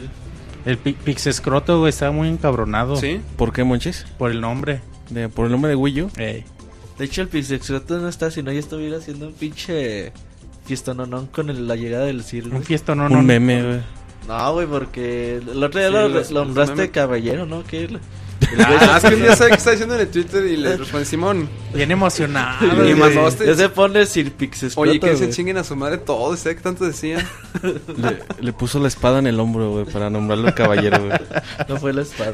El 0.65 0.79
Pi- 0.79 0.95
Pixescroto, 0.95 1.79
güey, 1.81 1.91
estaba 1.91 2.11
muy 2.11 2.29
encabronado 2.29 2.97
¿Sí? 2.97 3.21
¿Por 3.37 3.53
qué, 3.53 3.63
Monchis? 3.63 4.05
por 4.19 4.31
el 4.33 4.41
nombre. 4.41 4.81
De, 5.11 5.29
por 5.29 5.47
el 5.47 5.53
nombre 5.53 5.69
de 5.71 5.77
Wii 5.77 6.03
U. 6.03 6.11
Ey. 6.17 6.45
De 6.99 7.05
hecho, 7.05 7.23
el 7.23 7.29
Pixexroto 7.29 7.99
no 8.01 8.09
está, 8.09 8.31
si 8.33 8.43
no 8.43 8.51
ya 8.51 8.59
estuviera 8.59 8.97
haciendo 8.99 9.27
un 9.29 9.33
pinche 9.35 10.13
fiestononón 10.65 11.27
con 11.27 11.51
el- 11.51 11.69
la 11.69 11.77
llegada 11.77 12.07
del 12.07 12.23
Sir, 12.25 12.45
güey. 12.49 12.57
Un 12.57 12.63
fiesto 12.65 12.95
no, 12.95 13.07
un 13.07 13.27
meme, 13.27 13.63
güey. 13.63 13.81
No, 14.29 14.53
güey, 14.55 14.67
porque 14.67 15.37
el 15.37 15.63
otro 15.63 15.79
día 15.81 15.89
Sí, 15.89 15.95
lo, 15.95 16.09
los- 16.09 16.31
lo 16.31 16.45
los 16.45 16.57
nombraste 16.57 16.91
caballero, 16.91 17.47
¿no? 17.47 17.63
Que 17.65 17.85
el- 17.85 18.01
Ah, 18.59 18.99
es 19.03 19.09
que 19.09 19.15
un 19.15 19.23
día 19.23 19.35
sabe 19.35 19.51
que 19.53 19.57
está 19.57 19.71
diciendo 19.71 19.95
en 19.95 20.03
el 20.03 20.09
Twitter 20.09 20.45
y 20.45 20.59
le 20.59 20.77
responde 20.77 21.07
Simón. 21.07 21.49
Bien 21.73 21.91
emocionado. 21.91 22.67
Y 22.87 22.91
este- 23.27 23.47
Ya 23.47 23.55
se 23.55 23.69
pone 23.71 24.05
Sir 24.05 24.31
Pixexroto, 24.33 24.81
Oye, 24.89 25.01
que 25.01 25.17
se 25.17 25.31
chinguen 25.31 25.57
a 25.57 25.65
su 25.65 25.75
madre 25.75 25.97
todos, 25.99 26.41
¿sabes 26.41 26.57
qué 26.59 26.63
tanto 26.63 26.85
decían? 26.85 27.27
Le, 27.63 28.19
le 28.39 28.53
puso 28.53 28.79
la 28.79 28.89
espada 28.89 29.21
en 29.21 29.27
el 29.27 29.41
hombro, 29.41 29.71
güey, 29.71 29.85
para 29.87 30.11
nombrarlo 30.11 30.49
el 30.49 30.55
caballero, 30.55 30.99
güey. 31.07 31.19
No 31.69 31.77
fue 31.79 31.93
la 31.95 32.03
espada. 32.03 32.33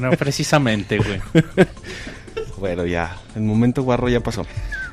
No, 0.00 0.10
precisamente, 0.10 0.98
güey. 0.98 1.20
Bueno, 2.58 2.84
ya, 2.84 3.16
el 3.36 3.42
momento 3.42 3.82
guarro 3.84 4.08
ya 4.08 4.20
pasó. 4.20 4.44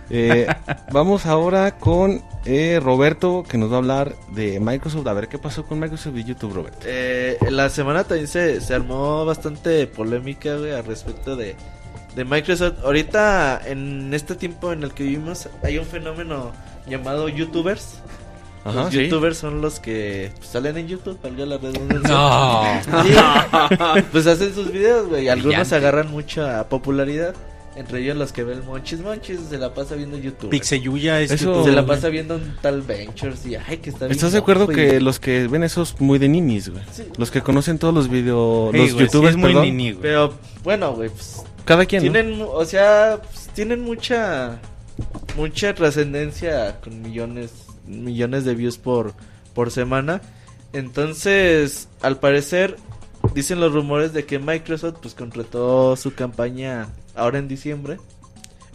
Eh, 0.09 0.47
vamos 0.91 1.25
ahora 1.25 1.77
con 1.77 2.21
eh, 2.45 2.79
Roberto, 2.81 3.43
que 3.47 3.57
nos 3.57 3.71
va 3.71 3.75
a 3.75 3.77
hablar 3.79 4.15
de 4.31 4.59
Microsoft. 4.59 5.07
A 5.07 5.13
ver 5.13 5.27
qué 5.27 5.37
pasó 5.37 5.65
con 5.65 5.79
Microsoft 5.79 6.15
y 6.17 6.23
YouTube, 6.23 6.53
Roberto. 6.53 6.79
Eh, 6.85 7.37
la 7.49 7.69
semana 7.69 8.03
también 8.03 8.27
se, 8.27 8.61
se 8.61 8.73
armó 8.73 9.25
bastante 9.25 9.87
polémica, 9.87 10.55
güey, 10.57 10.71
al 10.73 10.85
respecto 10.85 11.35
de, 11.35 11.55
de 12.15 12.25
Microsoft. 12.25 12.83
Ahorita, 12.83 13.61
en 13.65 14.13
este 14.13 14.35
tiempo 14.35 14.71
en 14.71 14.83
el 14.83 14.91
que 14.93 15.03
vivimos, 15.03 15.49
hay 15.63 15.77
un 15.77 15.85
fenómeno 15.85 16.51
llamado 16.87 17.29
YouTubers. 17.29 17.95
Ajá, 18.65 18.83
los 18.83 18.93
sí. 18.93 19.03
YouTubers 19.03 19.37
son 19.37 19.61
los 19.61 19.79
que 19.81 20.31
pues, 20.37 20.47
salen 20.47 20.77
en 20.77 20.87
YouTube, 20.87 21.19
valga 21.21 21.45
la 21.45 21.57
redundancia. 21.57 22.81
No. 22.93 24.03
Pues 24.11 24.25
hacen 24.27 24.53
sus 24.53 24.71
videos, 24.71 25.09
güey. 25.09 25.27
Algunos 25.27 25.55
Brillante. 25.55 25.75
agarran 25.75 26.11
mucha 26.11 26.69
popularidad. 26.69 27.35
Entre 27.75 28.01
ellos 28.01 28.15
los 28.15 28.31
que 28.31 28.43
ven 28.43 28.63
Monchis 28.67 28.99
Monchis, 28.99 29.39
se 29.49 29.57
la 29.57 29.73
pasa 29.73 29.95
viendo 29.95 30.15
YouTube. 30.17 30.49
Pixeyuya 30.51 31.21
es 31.21 31.31
Eso- 31.31 31.45
YouTube, 31.45 31.65
se 31.65 31.71
la 31.71 31.85
pasa 31.85 32.09
viendo 32.09 32.35
un 32.35 32.55
tal 32.61 32.83
Ventures 32.83 33.45
y 33.47 33.55
ay, 33.55 33.77
que 33.77 33.89
está 33.89 34.05
bien 34.05 34.11
¿Estás 34.11 34.31
de 34.33 34.37
acuerdo 34.37 34.71
y- 34.71 34.75
que 34.75 35.01
los 35.01 35.19
que 35.19 35.47
ven 35.47 35.63
esos 35.63 35.99
muy 35.99 36.19
de 36.19 36.29
ninis, 36.29 36.69
güey? 36.69 36.83
Sí. 36.91 37.03
Los 37.17 37.31
que 37.31 37.41
conocen 37.41 37.79
todos 37.79 37.93
los 37.93 38.09
video, 38.09 38.69
Ey, 38.73 38.81
los 38.81 38.91
sí 38.91 38.97
youtubers, 38.97 39.31
es 39.31 39.37
muy 39.37 39.49
perdón, 39.53 39.63
nini, 39.65 39.91
güey. 39.93 40.01
Pero 40.03 40.33
bueno, 40.63 40.93
güey, 40.93 41.09
pues 41.09 41.41
cada 41.65 41.85
quien, 41.87 42.05
¿no? 42.05 42.11
tienen, 42.11 42.45
o 42.47 42.63
sea, 42.65 43.19
pues, 43.23 43.47
tienen 43.55 43.81
mucha 43.81 44.59
mucha 45.35 45.73
trascendencia 45.73 46.79
con 46.81 47.01
millones 47.01 47.51
millones 47.87 48.45
de 48.45 48.53
views 48.53 48.77
por 48.77 49.13
por 49.55 49.71
semana. 49.71 50.21
Entonces, 50.73 51.87
al 52.01 52.19
parecer 52.19 52.75
dicen 53.33 53.59
los 53.59 53.71
rumores 53.73 54.13
de 54.13 54.25
que 54.25 54.37
Microsoft 54.37 54.97
pues 55.01 55.13
contrató 55.15 55.95
su 55.95 56.13
campaña 56.13 56.87
ahora 57.15 57.39
en 57.39 57.47
diciembre 57.47 57.97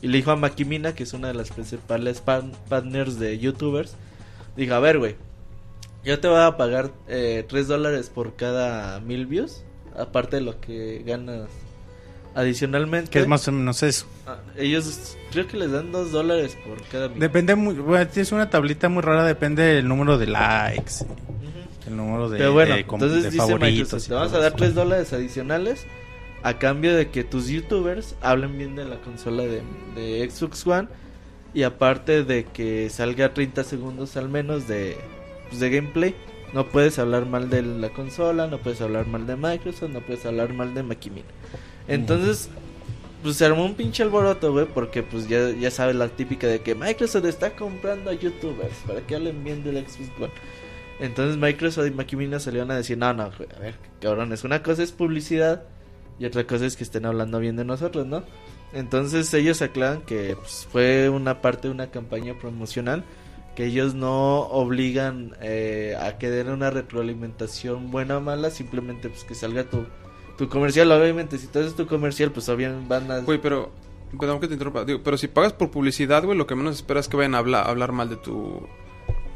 y 0.02 0.08
le 0.08 0.18
dijo 0.18 0.30
a 0.30 0.36
Makimina, 0.36 0.94
que 0.94 1.02
es 1.02 1.12
una 1.12 1.28
de 1.28 1.34
las 1.34 1.50
principales 1.50 2.20
pan- 2.20 2.52
partners 2.68 3.18
de 3.18 3.38
YouTubers, 3.38 3.94
dijo, 4.56 4.74
"A 4.74 4.80
ver, 4.80 4.98
güey, 4.98 5.16
yo 6.04 6.20
te 6.20 6.28
voy 6.28 6.40
a 6.40 6.56
pagar 6.56 6.90
eh, 7.08 7.44
3 7.48 7.66
dólares 7.68 8.10
por 8.14 8.36
cada 8.36 9.00
mil 9.00 9.26
views, 9.26 9.62
aparte 9.98 10.36
de 10.36 10.42
lo 10.42 10.60
que 10.60 11.02
ganas 11.04 11.48
adicionalmente. 12.34 13.10
Que 13.10 13.18
es 13.20 13.26
más 13.26 13.46
o 13.48 13.52
menos 13.52 13.82
eso. 13.82 14.06
Ah, 14.26 14.38
ellos 14.56 15.16
creo 15.32 15.46
que 15.48 15.56
les 15.56 15.72
dan 15.72 15.90
2 15.90 16.12
dólares 16.12 16.56
por 16.66 16.80
cada 16.88 17.08
mil. 17.08 17.18
Depende, 17.18 17.54
muy, 17.56 17.74
bueno, 17.74 18.08
es 18.14 18.32
una 18.32 18.48
tablita 18.50 18.88
muy 18.88 19.02
rara, 19.02 19.24
depende 19.24 19.62
del 19.64 19.88
número 19.88 20.18
de 20.18 20.26
likes, 20.28 21.04
el 21.86 21.96
número 21.96 22.28
de, 22.28 22.38
Pero 22.38 22.52
bueno, 22.52 22.76
de 22.76 22.86
com- 22.86 23.00
entonces 23.02 23.24
de 23.24 23.30
dice 23.30 23.38
favoritos. 23.38 24.06
Te 24.06 24.14
vamos 24.14 24.32
a 24.34 24.38
dar 24.38 24.48
eso. 24.48 24.56
3 24.56 24.74
dólares 24.74 25.12
adicionales 25.12 25.84
a 26.42 26.58
cambio 26.58 26.94
de 26.94 27.08
que 27.10 27.24
tus 27.24 27.48
youtubers 27.48 28.14
hablen 28.20 28.56
bien 28.56 28.76
de 28.76 28.84
la 28.84 29.00
consola 29.00 29.42
de, 29.42 29.62
de 29.94 30.28
Xbox 30.30 30.66
One 30.66 30.88
y 31.54 31.62
aparte 31.62 32.24
de 32.24 32.44
que 32.44 32.88
salga 32.90 33.34
30 33.34 33.64
segundos 33.64 34.16
al 34.16 34.28
menos 34.28 34.68
de, 34.68 34.96
pues, 35.48 35.60
de 35.60 35.70
gameplay. 35.70 36.14
No 36.52 36.66
puedes 36.68 36.98
hablar 36.98 37.26
mal 37.26 37.50
de 37.50 37.62
la 37.62 37.90
consola, 37.90 38.46
no 38.46 38.58
puedes 38.58 38.80
hablar 38.80 39.06
mal 39.06 39.26
de 39.26 39.36
Microsoft, 39.36 39.90
no 39.90 40.00
puedes 40.00 40.24
hablar 40.24 40.54
mal 40.54 40.72
de 40.72 40.82
Makimina. 40.82 41.26
Entonces, 41.88 42.48
pues 43.22 43.36
se 43.36 43.44
armó 43.44 43.64
un 43.64 43.74
pinche 43.74 44.02
alboroto, 44.02 44.52
güey, 44.52 44.66
porque 44.66 45.02
pues 45.02 45.28
ya, 45.28 45.50
ya 45.50 45.70
sabes 45.70 45.96
la 45.96 46.08
típica 46.08 46.46
de 46.46 46.60
que 46.60 46.74
Microsoft 46.74 47.26
está 47.26 47.54
comprando 47.54 48.10
a 48.10 48.14
youtubers 48.14 48.76
para 48.86 49.00
que 49.00 49.16
hablen 49.16 49.44
bien 49.44 49.62
del 49.62 49.76
Xbox 49.86 50.10
One. 50.18 50.32
Entonces 51.00 51.36
Microsoft 51.36 51.86
y 51.86 51.90
Makimina 51.90 52.40
salieron 52.40 52.70
a 52.70 52.76
decir, 52.76 52.96
no, 52.96 53.12
no, 53.12 53.30
güey, 53.36 53.48
a 53.56 53.60
ver, 53.60 53.74
cabrones, 54.00 54.44
una 54.44 54.62
cosa 54.62 54.82
es 54.82 54.92
publicidad 54.92 55.64
y 56.18 56.24
otra 56.24 56.46
cosa 56.46 56.66
es 56.66 56.76
que 56.76 56.84
estén 56.84 57.06
hablando 57.06 57.38
bien 57.38 57.56
de 57.56 57.64
nosotros, 57.64 58.06
¿no? 58.06 58.22
Entonces 58.72 59.32
ellos 59.34 59.62
aclaran 59.62 60.02
que 60.02 60.36
pues, 60.36 60.66
fue 60.70 61.08
una 61.08 61.40
parte 61.40 61.68
de 61.68 61.74
una 61.74 61.90
campaña 61.90 62.34
promocional, 62.38 63.04
que 63.54 63.66
ellos 63.66 63.94
no 63.94 64.40
obligan 64.40 65.34
eh, 65.40 65.96
a 66.00 66.18
que 66.18 66.30
den 66.30 66.48
una 66.48 66.70
retroalimentación 66.70 67.90
buena 67.90 68.18
o 68.18 68.20
mala, 68.20 68.50
simplemente 68.50 69.08
pues 69.08 69.24
que 69.24 69.34
salga 69.34 69.64
tu, 69.64 69.86
tu 70.38 70.48
comercial, 70.48 70.90
obviamente, 70.92 71.36
si 71.36 71.48
tú 71.48 71.58
haces 71.58 71.74
tu 71.74 71.86
comercial, 71.86 72.30
pues 72.30 72.48
obviamente 72.48 72.88
van 72.88 73.10
a... 73.10 73.18
Güey, 73.18 73.40
pero. 73.42 73.70
Perdón 74.18 74.40
que 74.40 74.46
te 74.46 74.54
interrumpa. 74.54 74.86
Digo, 74.86 75.00
pero 75.04 75.18
si 75.18 75.28
pagas 75.28 75.52
por 75.52 75.70
publicidad, 75.70 76.24
güey, 76.24 76.38
lo 76.38 76.46
que 76.46 76.54
menos 76.54 76.76
esperas 76.76 77.04
es 77.04 77.08
que 77.10 77.18
vayan 77.18 77.34
a 77.34 77.38
hablar, 77.38 77.66
a 77.66 77.70
hablar 77.70 77.92
mal 77.92 78.08
de 78.08 78.16
tu. 78.16 78.66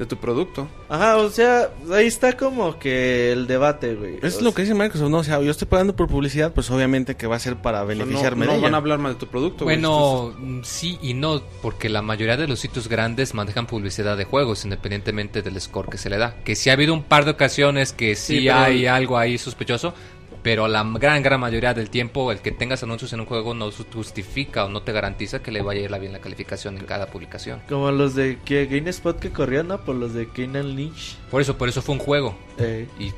De 0.03 0.07
tu 0.07 0.17
producto. 0.17 0.69
Ajá, 0.89 1.17
o 1.17 1.31
sea, 1.31 1.71
ahí 1.93 2.07
está 2.07 2.37
como 2.37 2.79
que 2.79 3.33
el 3.33 3.47
debate, 3.47 3.95
güey. 3.95 4.19
Es 4.23 4.37
O 4.37 4.41
lo 4.41 4.51
sea, 4.51 4.57
que 4.57 4.63
dice 4.63 4.75
Microsoft, 4.75 5.11
¿no? 5.11 5.19
O 5.19 5.25
sea, 5.25 5.41
yo 5.41 5.51
estoy 5.51 5.69
pagando 5.69 5.95
por 5.97 6.09
publicidad, 6.09 6.53
pues 6.53 6.71
obviamente 6.71 7.15
que 7.17 7.27
va 7.27 7.37
a 7.37 7.39
ser 7.39 7.57
para 7.57 7.83
O 7.83 7.87
sea, 7.87 7.95
no, 7.95 8.01
beneficiarme 8.05 8.47
no 8.47 8.53
de 8.53 8.59
ella. 8.59 8.65
van 8.67 8.75
a 8.75 8.77
hablar 8.79 8.99
mal 8.99 9.13
de 9.15 9.19
tu 9.19 9.27
producto, 9.27 9.65
güey. 9.65 9.77
Bueno, 9.77 10.35
mm, 10.39 10.61
sí 10.65 10.99
y 11.03 11.15
no, 11.15 11.41
porque 11.63 11.89
la 11.89 12.03
mayoría 12.03 12.37
de 12.37 12.49
los 12.49 12.61
sitios 12.61 12.89
grandes 12.89 13.33
manejan 13.35 13.67
publicidad 13.67 14.17
de 14.17 14.25
juegos, 14.25 14.65
independientemente 14.65 15.43
del 15.43 15.61
score 15.61 15.89
que 15.89 15.99
se 15.99 16.11
le 16.11 16.19
da. 16.19 16.35
Que 16.45 16.55
sí 16.57 16.69
ha 16.71 16.75
habido 16.75 16.93
un 16.95 17.03
par 17.05 17.25
de 17.25 17.31
ocasiones 17.33 17.93
que 17.93 18.15
sí, 18.17 18.41
Sí, 18.41 18.45
pero- 18.47 18.59
hay 18.59 18.87
algo 18.87 19.17
ahí 19.19 19.39
sospechoso, 19.39 19.95
pero 20.43 20.67
la 20.69 20.85
gran, 20.95 21.23
gran 21.23 21.41
mayoría 21.41 21.73
del 21.75 21.89
tiempo 21.89 22.33
el 22.33 22.41
que 22.41 22.51
tengas 22.51 22.83
anuncios 22.83 23.13
en 23.13 23.21
un 23.21 23.27
juego 23.27 23.55
no 23.55 23.71
justifica 23.71 24.65
o 24.65 24.69
no 24.69 24.83
te 24.83 24.93
garantiza 24.93 25.43
que 25.43 25.53
le 25.53 25.63
vaya 25.63 25.81
a 25.81 25.85
ir 25.85 26.01
bien 26.01 26.13
la 26.13 26.21
calificación 26.21 26.79
en 26.79 26.85
cada 26.85 27.07
publicación. 27.07 27.63
Como 27.69 27.91
los 27.93 28.15
de 28.15 28.39
que 28.45 28.67
GameSpot 28.67 29.19
que 29.19 29.31
corrían, 29.31 29.69
¿no? 29.69 29.85
Por 29.85 29.95
los 29.95 30.15
de 30.15 30.29
Keenan 30.29 30.75
Lynch. 30.75 31.17
Por 31.31 31.41
eso, 31.41 31.57
por 31.57 31.69
eso 31.69 31.81
fue 31.83 31.95
un 31.95 32.01
juego. 32.01 32.35
Eh, 32.59 32.89
Y 32.99 33.13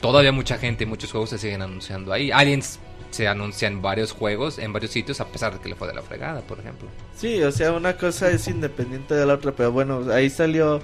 todavía 0.00 0.32
mucha 0.32 0.58
gente 0.58 0.84
y 0.84 0.86
muchos 0.86 1.12
juegos 1.12 1.30
se 1.30 1.38
siguen 1.38 1.62
anunciando 1.62 2.12
ahí. 2.12 2.30
Aliens 2.30 2.80
se 3.10 3.28
anuncia 3.28 3.68
en 3.68 3.80
varios 3.80 4.10
juegos, 4.10 4.58
en 4.58 4.72
varios 4.72 4.90
sitios, 4.90 5.20
a 5.20 5.26
pesar 5.28 5.52
de 5.54 5.60
que 5.60 5.68
le 5.68 5.76
fue 5.76 5.86
de 5.86 5.94
la 5.94 6.02
fregada, 6.02 6.40
por 6.40 6.58
ejemplo. 6.58 6.88
sí, 7.14 7.40
o 7.42 7.52
sea, 7.52 7.72
una 7.72 7.96
cosa 7.96 8.30
es 8.30 8.48
independiente 8.48 9.14
de 9.14 9.24
la 9.24 9.34
otra, 9.34 9.52
pero 9.52 9.70
bueno, 9.70 10.12
ahí 10.12 10.28
salió 10.28 10.82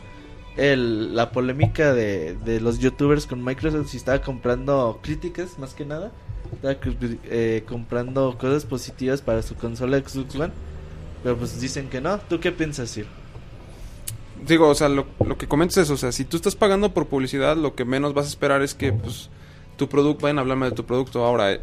el, 0.57 1.15
la 1.15 1.31
polémica 1.31 1.93
de, 1.93 2.37
de 2.45 2.61
los 2.61 2.79
youtubers 2.79 3.27
con 3.27 3.45
Microsoft 3.45 3.89
si 3.89 3.97
estaba 3.97 4.21
comprando 4.21 5.01
críticas, 5.03 5.59
más 5.59 5.75
que 5.75 5.85
nada. 5.85 6.11
Eh, 6.63 7.65
comprando 7.69 8.37
cosas 8.37 8.65
positivas 8.65 9.23
para 9.23 9.43
su 9.43 9.55
consola 9.55 9.99
Xbox 9.99 10.35
One. 10.35 10.53
Pero 11.23 11.37
pues 11.37 11.61
dicen 11.61 11.89
que 11.89 12.01
no. 12.01 12.19
¿Tú 12.19 12.41
qué 12.41 12.51
piensas, 12.51 12.91
Sir? 12.91 13.07
Digo, 14.47 14.69
o 14.69 14.75
sea, 14.75 14.89
lo, 14.89 15.07
lo 15.25 15.37
que 15.37 15.47
comentas 15.47 15.77
es, 15.79 15.91
o 15.91 15.97
sea, 15.97 16.13
si 16.13 16.25
tú 16.25 16.37
estás 16.37 16.57
pagando 16.57 16.93
por 16.95 17.07
publicidad, 17.07 17.57
lo 17.57 17.75
que 17.75 17.85
menos 17.85 18.15
vas 18.15 18.27
a 18.27 18.31
esperar 18.31 18.63
es 18.63 18.75
que, 18.75 18.93
pues, 18.93 19.29
tu 19.77 19.89
producto, 19.89 20.23
vayan 20.23 20.39
a 20.39 20.41
hablar 20.41 20.57
mal 20.57 20.71
de 20.71 20.77
tu 20.77 20.87
producto. 20.87 21.25
Ahora, 21.25 21.53
eh, 21.53 21.61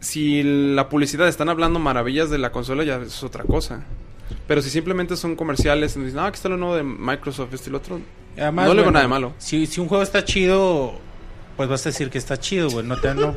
si 0.00 0.42
la 0.42 0.88
publicidad 0.88 1.28
están 1.28 1.48
hablando 1.48 1.78
maravillas 1.78 2.28
de 2.28 2.38
la 2.38 2.50
consola, 2.50 2.82
ya 2.82 2.96
es 2.96 3.22
otra 3.22 3.44
cosa. 3.44 3.84
Pero 4.46 4.62
si 4.62 4.70
simplemente 4.70 5.16
son 5.16 5.36
comerciales, 5.36 5.96
y 5.96 6.00
dicen, 6.00 6.18
ah, 6.20 6.26
aquí 6.26 6.36
está 6.36 6.48
lo 6.48 6.56
nuevo 6.56 6.74
de 6.76 6.82
Microsoft, 6.82 7.52
este 7.54 7.68
y 7.70 7.72
lo 7.72 7.78
otro. 7.78 8.00
Además, 8.36 8.66
no 8.66 8.74
le 8.74 8.76
veo 8.76 8.84
bueno, 8.84 8.90
nada 8.92 9.02
de 9.04 9.08
malo. 9.08 9.32
Si, 9.38 9.66
si 9.66 9.80
un 9.80 9.88
juego 9.88 10.02
está 10.02 10.24
chido, 10.24 10.94
pues 11.56 11.68
vas 11.68 11.84
a 11.84 11.90
decir 11.90 12.08
que 12.10 12.18
está 12.18 12.38
chido, 12.38 12.70
güey. 12.70 12.86
No, 12.86 12.98
te, 12.98 13.14
no, 13.14 13.34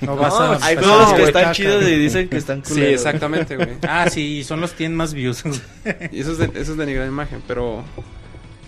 no 0.00 0.16
vas 0.16 0.32
No, 0.32 0.40
a... 0.40 0.58
hay 0.64 0.76
juegos 0.76 1.12
que 1.14 1.22
están 1.24 1.52
chidos 1.52 1.82
y 1.88 1.96
dicen 1.96 2.28
que 2.28 2.36
están 2.36 2.64
Sí, 2.64 2.74
culeros. 2.74 2.94
exactamente, 2.94 3.56
güey. 3.56 3.70
Ah, 3.88 4.08
sí, 4.10 4.44
son 4.44 4.60
los 4.60 4.70
que 4.70 4.78
tienen 4.78 4.96
más 4.96 5.12
views. 5.14 5.42
Y 6.12 6.20
eso 6.20 6.32
es, 6.32 6.38
de, 6.38 6.44
eso 6.60 6.72
es 6.72 6.76
denigrar 6.78 7.06
imagen, 7.08 7.42
pero... 7.48 7.84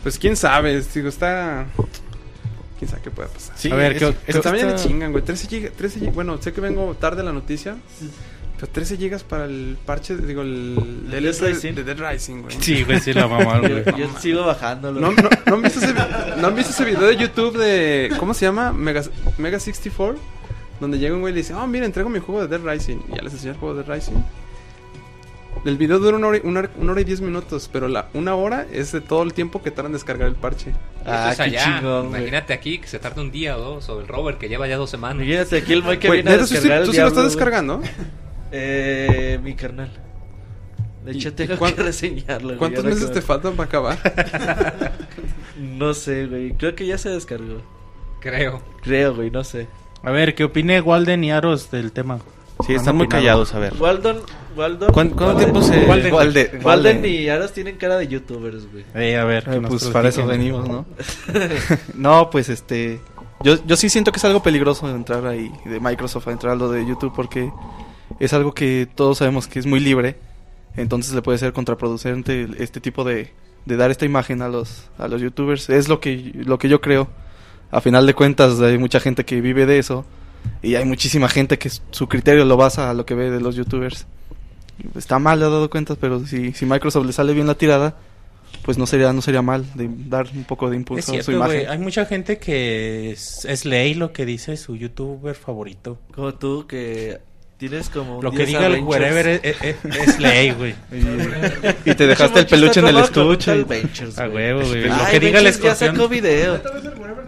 Pues 0.03 0.19
quién 0.19 0.35
sabe, 0.37 0.81
digo, 0.95 1.09
está... 1.09 1.67
Quién 2.79 2.91
sabe 2.91 3.03
qué 3.03 3.11
puede 3.11 3.29
pasar. 3.29 3.55
Sí, 3.59 3.71
A 3.71 3.75
ver, 3.75 3.93
es- 3.93 3.99
¿qué- 3.99 4.09
es- 4.09 4.15
Pero 4.27 4.41
también 4.41 4.67
le 4.69 4.75
está- 4.75 4.89
chingan, 4.89 5.13
güey. 5.13 5.23
13 5.23 5.47
gigas, 5.49 5.73
13 5.75 6.01
gigas- 6.01 6.15
Bueno, 6.15 6.41
sé 6.41 6.53
que 6.55 6.61
vengo 6.63 6.95
tarde 6.99 7.21
a 7.21 7.25
la 7.25 7.33
noticia. 7.33 7.77
Pero 8.61 8.73
13 8.73 8.97
gigas 8.99 9.25
para 9.25 9.47
el 9.47 9.79
parche, 9.87 10.17
digo, 10.19 10.43
el 10.43 11.09
¿De 11.11 11.19
Dead 11.23 11.35
Rising? 11.41 11.73
de 11.75 11.83
Dead 11.83 11.97
Rising, 12.13 12.43
güey. 12.43 12.57
Sí, 12.61 12.85
güey, 12.85 13.01
sí 13.01 13.15
la 13.15 13.23
Yo, 13.23 13.61
güey. 13.61 13.85
yo 13.97 14.19
sigo 14.21 14.45
bajándolo. 14.45 15.01
¿No, 15.01 15.13
no, 15.13 15.29
¿no 15.47 15.55
han 15.55 15.63
visto 15.63 15.79
ese, 15.81 15.95
¿No 16.37 16.47
han 16.49 16.55
visto 16.55 16.71
ese 16.73 16.85
video 16.85 17.07
de 17.07 17.17
YouTube 17.17 17.57
de... 17.57 18.11
¿Cómo 18.19 18.35
se 18.35 18.45
llama? 18.45 18.73
Mega, 18.73 19.03
Mega 19.39 19.59
64. 19.59 20.19
Donde 20.79 20.99
llega 20.99 21.15
un 21.15 21.21
güey 21.23 21.33
y 21.33 21.37
le 21.37 21.41
dice, 21.41 21.55
oh, 21.55 21.67
mira, 21.67 21.87
entrego 21.87 22.11
mi 22.11 22.19
juego 22.19 22.47
de 22.47 22.49
Dead 22.59 22.61
Rising. 22.71 22.99
Y 23.11 23.17
ya 23.17 23.23
les 23.23 23.33
enseñó 23.33 23.53
el 23.53 23.59
juego 23.59 23.75
de 23.77 23.83
Dead 23.83 23.95
Rising. 23.95 24.15
El 25.65 25.77
video 25.79 25.99
dura 25.99 26.17
una 26.19 26.27
hora, 26.29 26.37
y- 26.39 26.41
una, 26.47 26.61
hora- 26.61 26.71
una 26.79 26.93
hora 26.93 27.01
y 27.01 27.05
diez 27.05 27.21
minutos, 27.23 27.69
pero 27.73 27.89
la 27.89 28.09
una 28.15 28.35
hora 28.35 28.67
es 28.73 28.93
de 28.93 29.01
todo 29.01 29.23
el 29.23 29.33
tiempo 29.35 29.63
que 29.63 29.71
tardan 29.71 29.87
en 29.91 29.95
descargar 29.95 30.29
el 30.29 30.35
parche. 30.35 30.73
Ah, 31.05 31.33
qué 31.37 31.43
allá. 31.43 31.65
chingón. 31.79 32.07
Imagínate 32.09 32.53
aquí 32.53 32.79
que 32.79 32.89
se 32.89 32.99
tarda 32.99 33.21
un 33.23 33.31
día 33.31 33.57
o 33.57 33.61
dos, 33.61 33.89
o 33.89 34.01
el 34.01 34.09
Robert 34.09 34.39
que 34.39 34.49
lleva 34.49 34.69
ya 34.69 34.77
dos 34.77 34.89
semanas. 34.91 35.17
Imagínate 35.25 35.57
aquí 35.59 35.73
el 35.73 35.83
Moy 35.83 35.99
que 35.99 36.09
Güey, 36.09 36.19
viene 36.23 36.31
a 36.31 36.33
¿neta, 36.35 36.45
tú 36.45 36.49
sí- 36.49 36.55
descargar 36.55 36.81
el 36.81 36.87
¿tú 36.87 36.93
sí 36.93 36.99
lo 37.01 37.09
estás 37.09 37.25
descargando? 37.25 37.83
Eh, 38.53 39.39
mi 39.43 39.55
carnal. 39.55 39.91
De 41.05 41.13
hecho, 41.13 41.29
¿Y- 41.29 41.33
tengo 41.33 41.57
que 41.59 41.73
reseñarlo. 41.83 42.57
¿Cuántos 42.59 42.85
meses 42.85 43.07
que 43.07 43.15
te 43.15 43.23
faltan 43.23 43.55
para 43.55 43.67
acabar? 43.69 43.99
No 45.61 45.93
sé, 45.95 46.27
güey. 46.27 46.53
Creo 46.55 46.75
que 46.75 46.87
ya 46.87 46.97
se 46.97 47.11
descargó. 47.11 47.61
Creo. 48.21 48.63
Creo, 48.83 49.15
güey, 49.15 49.31
no 49.31 49.45
sé. 49.45 49.67
A 50.03 50.11
ver, 50.11 50.35
¿qué 50.35 50.45
opine 50.45 50.81
Walden 50.81 51.23
y 51.25 51.33
Aros 51.33 51.71
del 51.71 51.93
tema? 51.93 52.19
Sí, 52.67 52.73
¿Han 52.73 52.79
están 52.79 52.97
muy 52.97 53.09
callados, 53.09 53.55
a 53.55 53.59
ver. 53.59 53.75
Waldon, 53.79 54.21
Waldon. 54.57 54.91
¿Cuán- 54.93 55.11
¿Cuánto 55.11 55.35
Walden- 55.35 55.39
tiempo 55.39 55.63
se...? 55.63 55.87
Walden. 55.87 56.15
Walden, 56.15 56.61
Walden 56.65 57.05
y 57.07 57.29
Aros 57.29 57.53
tienen 57.53 57.77
cara 57.77 57.99
de 57.99 58.09
youtubers, 58.09 58.71
güey. 58.71 58.85
Eh, 58.95 59.17
a 59.19 59.25
ver, 59.25 59.45
Eh, 59.51 59.61
pues 59.67 59.85
para 59.89 60.09
eso 60.11 60.27
venimos, 60.27 60.67
¿no? 60.69 60.87
no, 61.95 62.31
pues 62.31 62.49
este. 62.49 63.01
Yo, 63.43 63.57
yo 63.67 63.77
sí 63.77 63.89
siento 63.91 64.13
que 64.13 64.19
es 64.19 64.25
algo 64.25 64.43
peligroso 64.43 64.89
entrar 64.95 65.27
ahí 65.27 65.51
de 65.65 65.81
Microsoft 65.81 66.29
a 66.29 66.33
entrar 66.33 66.53
a 66.53 66.57
lo 66.57 66.71
de 66.71 66.87
YouTube 66.87 67.13
porque 67.15 67.51
es 68.19 68.33
algo 68.33 68.53
que 68.53 68.89
todos 68.95 69.19
sabemos 69.19 69.47
que 69.47 69.59
es 69.59 69.67
muy 69.67 69.81
libre. 69.81 70.17
Entonces 70.77 71.15
le 71.15 71.23
puede 71.23 71.39
ser 71.39 71.53
contraproducente 71.53 72.49
este 72.59 72.81
tipo 72.81 73.05
de, 73.05 73.33
de 73.67 73.77
dar 73.77 73.91
esta 73.91 74.05
imagen 74.05 74.43
a 74.43 74.49
los, 74.49 74.89
a 74.99 75.09
los 75.09 75.21
youtubers. 75.21 75.71
Es 75.71 75.89
lo 75.89 76.01
que, 76.01 76.33
lo 76.35 76.59
que 76.59 76.69
yo 76.69 76.81
creo. 76.81 77.09
A 77.71 77.81
final 77.81 78.07
de 78.07 78.15
cuentas 78.15 78.61
hay 78.61 78.79
mucha 78.79 79.01
gente 79.01 79.25
que 79.25 79.41
vive 79.41 79.67
de 79.67 79.79
eso 79.79 80.05
y 80.63 80.75
hay 80.75 80.85
muchísima 80.85 81.29
gente 81.29 81.59
que 81.59 81.71
su 81.91 82.09
criterio 82.09 82.45
lo 82.45 82.57
basa 82.57 82.91
a 82.91 82.95
lo 82.95 83.07
que 83.07 83.15
ve 83.15 83.31
de 83.31 83.41
los 83.41 83.55
youtubers. 83.55 84.07
Está 84.97 85.19
mal, 85.19 85.39
le 85.39 85.47
he 85.47 85.51
dado 85.51 85.71
cuentas, 85.71 85.99
pero 86.01 86.25
si, 86.27 86.53
si 86.53 86.67
Microsoft 86.67 87.07
le 87.07 87.13
sale 87.13 87.33
bien 87.33 87.47
la 87.47 87.55
tirada, 87.55 87.97
pues 88.63 88.79
no 88.79 88.87
sería 88.87 89.13
no 89.13 89.23
sería 89.23 89.43
mal 89.43 89.65
de 89.75 89.89
dar 90.09 90.29
un 90.35 90.45
poco 90.45 90.69
de 90.69 90.77
Es 90.77 90.81
impulso 90.81 91.15
a 91.15 91.23
su 91.23 91.33
imagen. 91.33 91.69
Hay 91.69 91.79
mucha 91.79 92.07
gente 92.07 92.39
que 92.39 93.11
es, 93.11 93.45
es 93.45 93.65
ley 93.65 93.95
lo 93.95 94.13
que 94.13 94.25
dice 94.25 94.57
su 94.57 94.77
youtuber 94.77 95.35
favorito. 95.35 95.99
Como 96.13 96.35
tú, 96.35 96.67
que 96.67 97.21
tienes 97.61 97.89
como. 97.91 98.21
Lo 98.21 98.33
que 98.33 98.39
10 98.39 98.49
diga 98.49 98.67
el 98.67 98.81
wherever 98.83 99.29
es, 99.29 99.41
es- 99.63 99.77
es 99.85 100.19
ley, 100.19 100.51
güey. 100.51 100.75
Y, 101.85 101.95
te 101.95 102.07
dejaste 102.09 102.41
el 102.41 102.47
peluche 102.47 102.81
en 102.81 102.89
el 102.89 102.99
estuche. 102.99 103.63
Ventures, 103.65 104.19
A 104.19 104.29
huevo, 104.29 104.61
güey. 104.67 104.89
Lo 104.89 104.97
que 105.11 105.21
diga 105.21 105.39
el 105.39 105.45
Ventures 105.45 105.63
ya 105.63 105.71
escorpión. 105.73 105.95
sacó 105.97 106.09
video. 106.09 106.61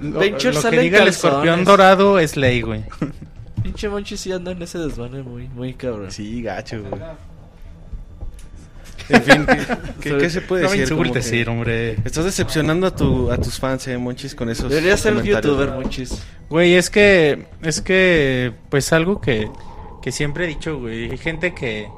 Lo, 0.00 0.18
Ventures 0.18 0.64
lo 0.64 0.70
que 0.70 0.80
diga 0.80 1.02
el 1.02 1.08
escorpión 1.08 1.64
dorado 1.64 2.18
es 2.18 2.36
ley, 2.36 2.62
güey. 2.62 2.82
Pinche 3.62 3.88
Monchi 3.88 4.16
sí 4.16 4.32
anda 4.32 4.50
en 4.50 4.60
ese 4.62 4.78
desvane 4.78 5.22
muy, 5.22 5.46
muy 5.48 5.74
cabrón. 5.74 6.10
Sí, 6.10 6.42
gacho, 6.42 6.82
güey. 6.82 7.00
En 9.08 9.22
fin, 9.22 9.46
¿qué, 9.46 10.10
qué- 10.10 10.18
qué 10.18 10.30
se 10.30 10.40
puede 10.40 10.62
no 10.62 10.70
me 10.70 10.76
decir? 11.12 11.44
Que 11.44 11.50
hombre. 11.50 11.96
Estás 12.04 12.24
decepcionando 12.24 12.86
a, 12.86 12.94
tu, 12.94 13.30
a 13.30 13.36
tus 13.36 13.58
fans, 13.58 13.86
eh, 13.88 13.98
Monchis, 13.98 14.34
con 14.34 14.48
esos 14.48 14.70
Debería 14.70 14.96
ser 14.96 15.14
comentarios. 15.14 15.44
youtuber, 15.44 15.70
Monchis. 15.74 16.22
Güey, 16.48 16.74
es 16.74 16.88
que, 16.88 17.46
es 17.62 17.80
que, 17.82 18.52
pues 18.70 18.92
algo 18.92 19.20
que, 19.20 19.48
que 20.02 20.12
siempre 20.12 20.44
he 20.44 20.48
dicho, 20.48 20.78
güey. 20.78 21.10
Hay 21.10 21.16
gente 21.16 21.54
que, 21.54 21.88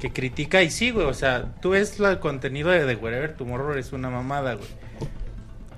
que 0.00 0.10
critica 0.10 0.62
y 0.62 0.70
sí, 0.70 0.90
güey. 0.90 1.06
O 1.06 1.14
sea, 1.14 1.54
tú 1.60 1.70
ves 1.70 2.00
el 2.00 2.18
contenido 2.18 2.70
de 2.70 2.84
The 2.86 2.96
Wherever 2.96 3.36
Tomorrow 3.36 3.74
es 3.74 3.92
una 3.92 4.10
mamada, 4.10 4.54
güey. 4.54 4.68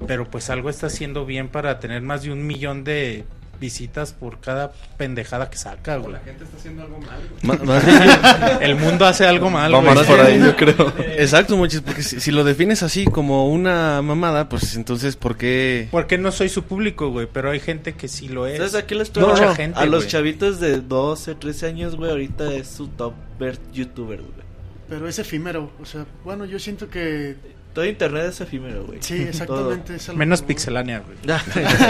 pero 0.07 0.31
pues 0.31 0.49
algo 0.51 0.71
está 0.71 0.87
haciendo 0.87 1.27
bien 1.27 1.49
para 1.49 1.81
tener 1.81 2.03
más 2.03 2.23
de 2.23 2.33
un 2.33 2.47
millón 2.47 2.85
de 2.85 3.25
visitas 3.59 4.13
por 4.13 4.41
cada 4.41 4.73
pendejada 4.97 5.51
que 5.51 5.57
saca, 5.59 5.97
güey. 5.97 6.13
La 6.13 6.21
gente 6.21 6.45
está 6.45 6.57
haciendo 6.57 6.83
algo 6.83 6.99
mal. 7.01 8.59
El 8.61 8.77
mundo 8.77 9.07
hace 9.07 9.27
algo 9.27 9.51
mal, 9.51 9.75
Va 9.75 9.81
güey. 9.81 9.95
más 9.95 10.07
por 10.07 10.21
ahí, 10.21 10.39
yo 10.39 10.57
creo. 10.57 10.93
Exacto, 11.17 11.57
muchis, 11.57 11.81
porque 11.81 12.03
si, 12.03 12.21
si 12.21 12.31
lo 12.31 12.45
defines 12.45 12.83
así 12.83 13.05
como 13.05 13.49
una 13.49 14.03
mamada, 14.03 14.49
pues 14.49 14.77
entonces, 14.77 15.17
¿por 15.17 15.37
qué? 15.37 15.89
Porque 15.91 16.19
no 16.19 16.33
soy 16.33 16.49
su 16.49 16.65
público, 16.65 17.11
güey, 17.11 17.29
pero 17.33 17.51
hay 17.51 17.61
gente 17.61 17.95
que 17.95 18.09
sí 18.09 18.29
lo 18.29 18.47
es. 18.47 18.59
¿Sabes 18.59 18.75
a 18.75 18.87
qué 18.87 18.95
les 18.95 19.15
No, 19.17 19.35
gente, 19.55 19.79
a 19.79 19.87
los 19.87 20.07
chavitos 20.07 20.61
de 20.61 20.81
12, 20.81 21.35
13 21.35 21.67
años, 21.67 21.97
güey, 21.97 22.11
ahorita 22.11 22.53
es 22.55 22.69
su 22.69 22.89
top 22.89 23.15
ver 23.39 23.59
youtubers, 23.73 24.23
güey. 24.23 24.47
Pero 24.89 25.09
es 25.09 25.19
efímero. 25.19 25.73
O 25.81 25.85
sea, 25.85 26.07
bueno, 26.25 26.45
yo 26.45 26.59
siento 26.59 26.89
que 26.89 27.37
Todo 27.77 27.85
internet 27.85 28.25
es 28.31 28.41
efímero, 28.41 28.87
güey. 28.87 29.03
sí, 29.03 29.21
exactamente. 29.21 29.97
es 29.97 30.09
a 30.09 30.13
lo 30.13 30.19
Menos 30.19 30.41
pixelánea, 30.41 31.01
güey. 31.01 31.19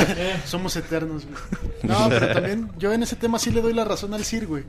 Somos 0.45 0.75
eternos, 0.75 1.25
güey. 1.27 1.39
No, 1.85 2.09
pero 2.09 2.33
también 2.33 2.73
yo 2.77 2.93
en 2.93 3.05
ese 3.05 3.15
tema 3.15 3.39
sí 3.39 3.53
le 3.53 3.63
doy 3.63 3.73
la 3.73 3.85
razón 3.85 4.13
al 4.13 4.25
Sir, 4.25 4.49
güey. 4.49 4.65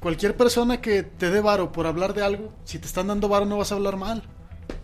Cualquier 0.00 0.34
persona 0.34 0.80
que 0.80 1.02
te 1.02 1.30
dé 1.30 1.42
varo 1.42 1.72
por 1.72 1.86
hablar 1.86 2.14
de 2.14 2.22
algo, 2.22 2.54
si 2.64 2.78
te 2.78 2.86
están 2.86 3.08
dando 3.08 3.28
varo 3.28 3.44
no 3.44 3.58
vas 3.58 3.70
a 3.70 3.74
hablar 3.74 3.98
mal. 3.98 4.22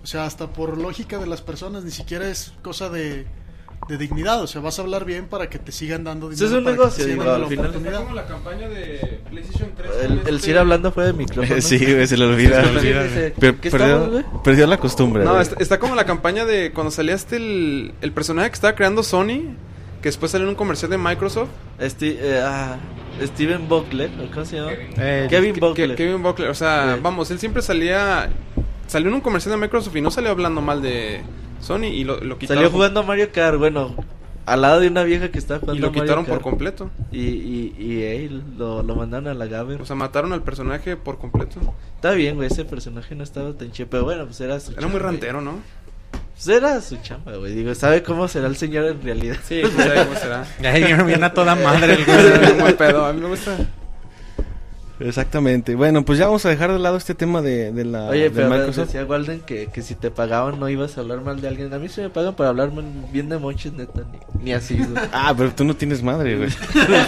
O 0.03 0.07
sea, 0.07 0.27
hasta 0.27 0.53
por 0.53 0.77
lógica 0.77 1.16
de 1.16 1.27
las 1.27 1.41
personas, 1.41 1.85
ni 1.85 1.91
siquiera 1.91 2.29
es 2.29 2.53
cosa 2.61 2.91
de, 2.91 3.25
de 3.89 3.99
dignidad. 3.99 4.43
O 4.43 4.47
sea, 4.47 4.61
vas 4.61 4.78
a 4.78 4.83
hablar 4.83 5.05
bien 5.05 5.26
para 5.26 5.49
que 5.51 5.59
te 5.59 5.72
sigan 5.72 6.05
dando 6.05 6.30
Eso 6.30 6.45
dinero. 6.45 6.53
es 6.53 6.59
un 6.59 6.64
para 6.64 6.76
que 6.76 6.80
negocio, 6.83 7.05
te 7.05 7.11
sigan 7.12 7.18
digo, 7.18 7.30
dando 7.30 7.35
al 7.35 7.43
la 7.43 7.49
final. 7.72 7.85
Está 7.85 7.99
como 8.03 8.14
la 8.14 8.26
campaña 8.26 8.68
de 8.68 9.20
PlayStation 9.30 9.70
3. 9.76 9.91
El, 10.05 10.12
el 10.12 10.18
este- 10.18 10.39
Sir 10.39 10.59
hablando 10.59 10.93
fue 10.93 11.05
de 11.07 11.12
micrófono. 11.12 11.61
Sí, 11.61 11.78
güey, 11.78 12.07
se 12.07 12.16
le 12.16 12.24
olvida. 12.26 12.62
Perdió, 14.45 14.66
la 14.66 14.76
costumbre. 14.78 15.24
No, 15.24 15.41
está, 15.41 15.57
está 15.62 15.78
como 15.78 15.95
la 15.95 16.05
campaña 16.07 16.45
de 16.45 16.72
cuando 16.72 16.91
salía 16.91 17.14
este 17.14 17.37
el, 17.37 17.95
el 18.01 18.12
personaje 18.12 18.49
que 18.51 18.55
estaba 18.55 18.74
creando 18.74 19.03
Sony, 19.03 19.55
que 20.01 20.09
después 20.09 20.33
salió 20.33 20.45
en 20.47 20.51
un 20.51 20.57
comercial 20.57 20.91
de 20.91 20.99
Microsoft. 20.99 21.49
Esti- 21.80 22.16
eh, 22.18 22.41
ah, 22.45 22.76
Steven 23.22 23.68
Buckler, 23.68 24.11
¿o 24.20 24.30
¿cómo 24.33 24.45
se 24.45 24.57
llama? 24.57 24.72
Eh, 24.72 25.26
Kevin 25.28 25.55
Que- 25.55 25.61
Buckler. 25.61 25.95
Kevin 25.97 26.22
Buckler, 26.22 26.49
o 26.51 26.55
sea, 26.55 26.95
Sí. 26.97 27.01
vamos, 27.03 27.30
él 27.30 27.39
siempre 27.39 27.62
salía 27.62 28.30
salió 28.87 29.09
en 29.09 29.14
un 29.14 29.20
comercial 29.22 29.53
de 29.55 29.61
Microsoft 29.61 29.97
y 29.97 30.01
no 30.03 30.11
salió 30.11 30.30
hablando 30.30 30.61
mal 30.61 30.83
de 30.83 31.22
Sony 31.63 31.85
y 31.87 32.05
lo, 32.05 32.21
lo 32.21 32.39
quitaron. 32.39 32.63
Salió 32.63 32.71
jugando 32.71 33.01
a 33.01 33.03
Mario 33.05 33.31
Kart, 33.33 33.57
bueno, 33.59 33.95
al 34.47 34.61
lado 34.63 34.81
de 34.81 34.89
una 34.89 35.05
vieja 35.05 35.31
que 35.31 35.39
estaba 35.39 35.61
jugando 35.61 35.79
y 35.79 35.81
lo 35.83 35.89
a 35.89 35.91
Mario 35.91 36.03
quitaron 36.03 36.25
por 36.27 36.41
completo. 36.41 36.91
Y, 37.11 37.21
y, 37.21 37.75
y 37.79 38.03
él 38.03 38.43
lo, 38.59 38.83
lo 38.83 38.95
mandaron 38.97 39.29
a 39.29 39.35
la 39.35 39.47
Gaber. 39.47 39.81
O 39.81 39.87
sea, 39.87 39.97
mataron 39.97 40.33
al 40.33 40.43
personaje 40.43 40.97
por 40.97 41.19
completo. 41.19 41.61
Está 41.97 42.13
bien, 42.13 42.35
güey, 42.37 42.49
ese 42.49 42.65
personaje 42.65 43.15
no 43.15 43.23
estaba 43.25 43.53
tan 43.53 43.71
chido, 43.73 43.89
pero 43.91 44.05
bueno, 44.05 44.25
pues 44.27 44.41
era 44.41 44.59
su 44.61 44.73
Era 44.73 44.81
chamba, 44.81 44.93
muy 44.93 45.01
güey. 45.01 45.13
rantero, 45.13 45.41
¿no? 45.41 45.61
Pues 46.35 46.49
era 46.49 46.81
su 46.81 46.97
chamba, 46.97 47.37
güey. 47.37 47.55
Digo, 47.55 47.75
¿sabe 47.75 48.03
cómo 48.03 48.27
será 48.27 48.49
el 48.49 48.57
señor 48.57 48.87
en 48.87 49.03
realidad? 49.03 49.37
Sí, 49.45 49.61
quién 49.63 49.77
sabe 49.77 50.05
cómo 50.07 50.19
será. 50.19 50.45
Ay, 50.65 50.83
viene 51.05 51.25
a 51.27 51.33
toda 51.33 51.55
madre 51.55 51.95
el 51.95 52.05
güey. 52.61 52.77
pedo. 52.77 53.05
A 53.07 53.13
mí 53.13 53.21
me 53.21 53.29
gusta. 53.29 53.57
Exactamente. 55.07 55.74
Bueno, 55.74 56.05
pues 56.05 56.18
ya 56.18 56.26
vamos 56.26 56.44
a 56.46 56.48
dejar 56.48 56.72
de 56.72 56.78
lado 56.78 56.96
este 56.96 57.14
tema 57.14 57.42
de, 57.42 57.72
de 57.72 57.84
la 57.84 58.05
Oye, 58.09 58.24
de 58.24 58.30
pero 58.30 58.48
Microsoft. 58.48 58.86
decía 58.86 59.05
Walden 59.05 59.40
que, 59.40 59.66
que 59.72 59.82
si 59.82 59.94
te 59.94 60.11
pagaban 60.11 60.59
no 60.61 60.68
ibas 60.68 60.96
a 60.96 61.00
hablar 61.00 61.20
mal 61.22 61.40
de 61.40 61.48
alguien. 61.48 61.72
A 61.74 61.78
mí 61.78 61.88
se 61.88 62.03
me 62.03 62.11
pagan 62.11 62.34
para 62.34 62.50
hablar 62.50 62.72
mal- 62.72 62.84
bien 63.12 63.28
de 63.28 63.38
monches, 63.38 63.72
neta. 63.72 64.03
Ni, 64.38 64.44
ni 64.44 64.53
así, 64.53 64.76
güey. 64.76 64.90
Ah, 65.12 65.34
pero 65.36 65.53
tú 65.53 65.64
no 65.64 65.74
tienes 65.74 66.03
madre, 66.03 66.36
güey. 66.36 66.50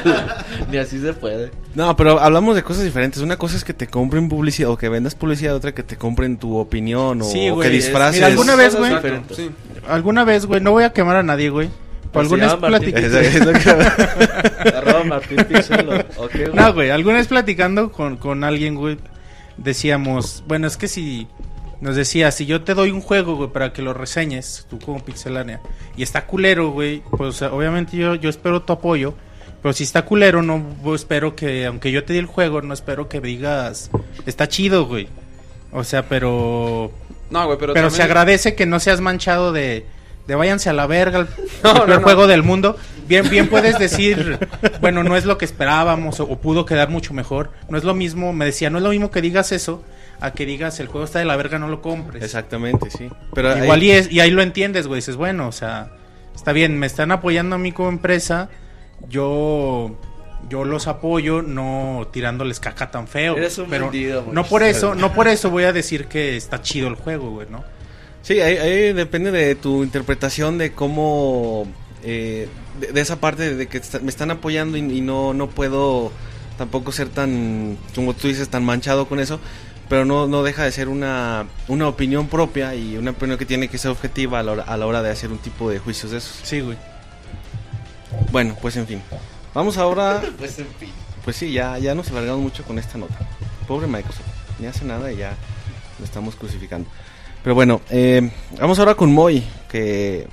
ni 0.71 0.77
así 0.79 1.01
se 1.01 1.13
puede. 1.13 1.51
No, 1.75 1.97
pero 1.97 2.21
hablamos 2.21 2.55
de 2.57 2.63
cosas 2.63 2.85
diferentes. 2.85 3.23
Una 3.23 3.37
cosa 3.37 3.57
es 3.57 3.65
que 3.65 3.75
te 3.75 3.87
compren 3.87 4.29
publicidad 4.29 4.71
o 4.71 4.77
que 4.77 4.89
vendas 4.89 5.15
publicidad, 5.15 5.55
otra 5.55 5.73
que 5.73 5.83
te 5.83 5.97
compren 5.97 6.37
tu 6.37 6.57
opinión 6.57 7.23
o, 7.23 7.25
Sí, 7.25 7.49
o 7.51 7.55
güey, 7.57 7.71
que 7.71 7.77
es- 7.77 7.85
disfraces. 7.85 8.17
mira, 8.17 8.27
alguna 8.29 8.57
vez, 8.57 8.77
güey. 8.77 8.93
Sí. 9.35 9.51
Alguna 9.89 10.25
vez, 10.25 10.47
güey, 10.47 10.61
no 10.61 10.71
voy 10.73 10.85
a 10.85 10.93
quemar 10.93 11.17
a 11.17 11.23
nadie, 11.23 11.51
güey. 11.51 11.69
Alguna 12.21 12.49
se 12.51 12.55
vez 12.57 12.63
llama 12.63 12.71
Martín. 12.71 12.93
platiqué. 12.93 13.19
Es- 13.27 13.35
es 13.35 13.47
lo 13.47 13.53
que- 13.53 14.69
Arroba 14.77 15.05
Martín 15.05 15.45
Pixel, 15.45 15.89
¿o- 15.89 16.25
o 16.25 16.29
qué, 16.29 16.47
güey? 16.47 16.55
No, 16.55 16.73
güey, 16.75 16.91
alguna 16.91 17.17
vez 17.17 17.27
platicando 17.29 17.93
con, 17.93 18.17
con 18.17 18.45
alguien, 18.45 18.75
güey, 18.75 18.99
decíamos, 19.57 20.43
bueno, 20.47 20.67
es 20.67 20.77
que 20.77 20.89
si 20.89 21.27
nos 21.81 21.97
decía, 21.97 22.31
si 22.31 22.47
yo 22.47 22.63
te 22.63 22.75
doy 22.75 22.91
un 22.91 23.01
juego, 23.01 23.37
güey, 23.37 23.51
para 23.51 23.73
que 23.73 23.83
lo 23.83 23.93
reseñes, 23.95 24.67
tú 24.71 24.79
como 24.79 25.05
pixelánea, 25.05 25.61
y 25.97 26.03
está 26.03 26.27
culero, 26.27 26.71
güey, 26.71 27.03
pues 27.17 27.41
obviamente 27.43 27.97
yo, 27.97 28.15
yo 28.15 28.31
espero 28.31 28.63
tu 28.63 28.73
apoyo, 28.73 29.15
pero 29.63 29.73
si 29.73 29.85
está 29.85 30.05
culero, 30.05 30.43
no 30.43 30.63
pues, 30.83 31.03
espero 31.03 31.35
que, 31.37 31.67
aunque 31.67 31.91
yo 31.93 32.05
te 32.05 32.13
di 32.13 32.19
el 32.19 32.27
juego, 32.27 32.63
no 32.63 32.75
espero 32.75 33.09
que 33.09 33.21
digas, 33.21 33.91
está 34.27 34.49
chido, 34.49 34.87
güey. 34.87 35.09
O 35.73 35.83
sea, 35.85 36.09
pero... 36.09 36.91
No, 37.31 37.47
güey, 37.47 37.59
pero, 37.59 37.73
Pero, 37.75 37.87
también- 37.89 37.91
se 37.97 38.03
agradece 38.03 38.55
que 38.55 38.67
no 38.67 38.79
seas 38.79 39.01
manchado 39.01 39.53
de, 39.53 39.85
de 40.27 40.35
váyanse 40.35 40.71
a 40.71 40.73
la 40.73 40.87
verga, 40.87 41.21
el, 41.21 41.27
No, 41.65 41.75
peor 41.75 41.89
no, 41.89 41.95
no. 41.97 42.03
juego 42.03 42.27
del 42.27 42.43
mundo. 42.43 42.77
Bien, 43.07 43.29
bien 43.29 43.49
puedes 43.51 43.79
decir, 43.79 44.39
bueno, 44.81 45.05
no 45.05 45.17
es 45.17 45.27
lo 45.27 45.37
que 45.37 45.45
esperábamos 45.45 46.21
o, 46.21 46.25
o 46.25 46.39
pudo 46.41 46.65
quedar 46.65 46.89
mucho 46.89 47.13
mejor. 47.13 47.51
No 47.69 47.77
es 47.77 47.85
lo 47.85 47.95
mismo, 47.95 48.33
me 48.33 48.47
decía, 48.47 48.71
no 48.71 48.79
es 48.79 48.85
lo 48.85 48.91
mismo 48.91 49.11
que 49.11 49.21
digas 49.21 49.53
eso 49.53 49.85
a 50.21 50.33
que 50.33 50.47
digas 50.47 50.81
el 50.81 50.87
juego 50.87 51.05
está 51.05 51.19
de 51.19 51.27
la 51.27 51.37
verga, 51.37 51.59
no 51.59 51.69
lo 51.69 51.83
compres. 51.83 52.23
Exactamente, 52.23 52.89
sí. 52.91 53.11
Pero 53.35 53.57
Igual 53.59 53.81
ahí- 53.81 53.87
y, 53.89 53.91
es, 53.91 54.11
y 54.11 54.21
ahí 54.21 54.31
lo 54.31 54.41
entiendes, 54.41 54.87
güey. 54.87 54.99
Dices, 54.99 55.17
bueno, 55.17 55.49
o 55.49 55.53
sea, 55.53 55.91
está 56.35 56.53
bien, 56.53 56.79
me 56.79 56.87
están 56.87 57.13
apoyando 57.13 57.57
a 57.57 57.59
mí 57.59 57.73
como 57.73 57.91
empresa. 57.91 58.49
Yo 59.09 59.97
yo 60.49 60.65
los 60.65 60.87
apoyo 60.89 61.41
no 61.43 62.07
tirándoles 62.13 62.61
caca 62.61 62.91
tan 62.91 63.09
feo. 63.09 63.37
Eres 63.37 63.57
un 63.59 63.69
pero 63.69 63.85
vendido, 63.91 64.23
güey. 64.25 64.35
no 64.35 64.45
por 64.45 64.63
eso, 64.63 64.95
no 64.95 65.13
por 65.13 65.27
eso 65.29 65.51
voy 65.51 65.65
a 65.65 65.73
decir 65.73 66.07
que 66.07 66.37
está 66.37 66.61
chido 66.63 66.89
el 66.89 66.95
juego, 66.97 67.31
güey, 67.31 67.47
¿no? 67.51 67.65
Sí, 68.25 68.41
ahí, 68.41 68.57
ahí 68.57 68.93
depende 68.93 69.31
de 69.31 69.55
tu 69.55 69.85
interpretación 69.85 70.59
de 70.59 70.73
cómo... 70.73 71.67
eh, 72.03 72.49
de, 72.81 72.89
de 72.93 73.01
esa 73.01 73.21
parte 73.21 73.55
de 73.55 73.67
que 73.69 73.79
está- 73.79 74.01
me 74.01 74.09
están 74.11 74.31
apoyando 74.33 74.77
y, 74.77 74.81
y 74.81 75.01
no, 75.01 75.33
no 75.35 75.49
puedo 75.49 76.11
tampoco 76.59 76.91
ser 76.91 77.09
tan, 77.11 77.79
como 77.95 78.15
tú 78.15 78.27
dices, 78.29 78.49
tan 78.49 78.65
manchado 78.65 79.07
con 79.07 79.21
eso. 79.21 79.39
Pero 79.89 80.07
no, 80.07 80.27
no 80.27 80.43
deja 80.43 80.65
de 80.65 80.73
ser 80.73 80.89
una, 80.89 81.45
una 81.69 81.87
opinión 81.87 82.27
propia 82.29 82.75
y 82.75 82.97
una 82.97 83.11
opinión 83.11 83.37
que 83.39 83.45
tiene 83.45 83.69
que 83.69 83.77
ser 83.77 83.91
objetiva 83.91 84.41
a 84.41 84.43
la 84.43 84.53
hora, 84.53 84.63
a 84.65 84.77
la 84.79 84.87
hora 84.87 85.03
de 85.03 85.11
hacer 85.11 85.31
un 85.31 85.39
tipo 85.39 85.69
de 85.71 85.79
juicios 85.79 86.11
de 86.11 86.19
esos. 86.19 86.41
Sí, 86.43 86.61
güey. 86.61 86.79
Bueno, 88.33 88.57
pues 88.61 88.77
en 88.77 88.87
fin. 88.87 89.03
Vamos 89.53 89.77
ahora... 89.77 90.23
Pues 90.39 90.59
en 90.59 90.67
fin. 90.81 90.91
Pues 91.25 91.37
sí, 91.37 91.53
ya, 91.53 91.79
ya 91.79 91.95
nos 91.95 92.11
alargamos 92.11 92.41
mucho 92.43 92.65
con 92.65 92.79
esta 92.79 92.97
nota. 92.99 93.15
Pobre 93.69 93.87
Microsoft. 93.87 94.27
Ni 94.59 94.67
hace 94.67 94.85
nada 94.87 95.13
y 95.13 95.17
ya 95.17 95.35
lo 95.99 96.05
estamos 96.05 96.35
crucificando. 96.35 96.89
Pero 97.45 97.55
bueno, 97.55 97.81
eh, 97.91 98.29
vamos 98.59 98.79
ahora 98.81 98.95
con 98.97 99.13
Moy, 99.13 99.45
que 99.71 100.27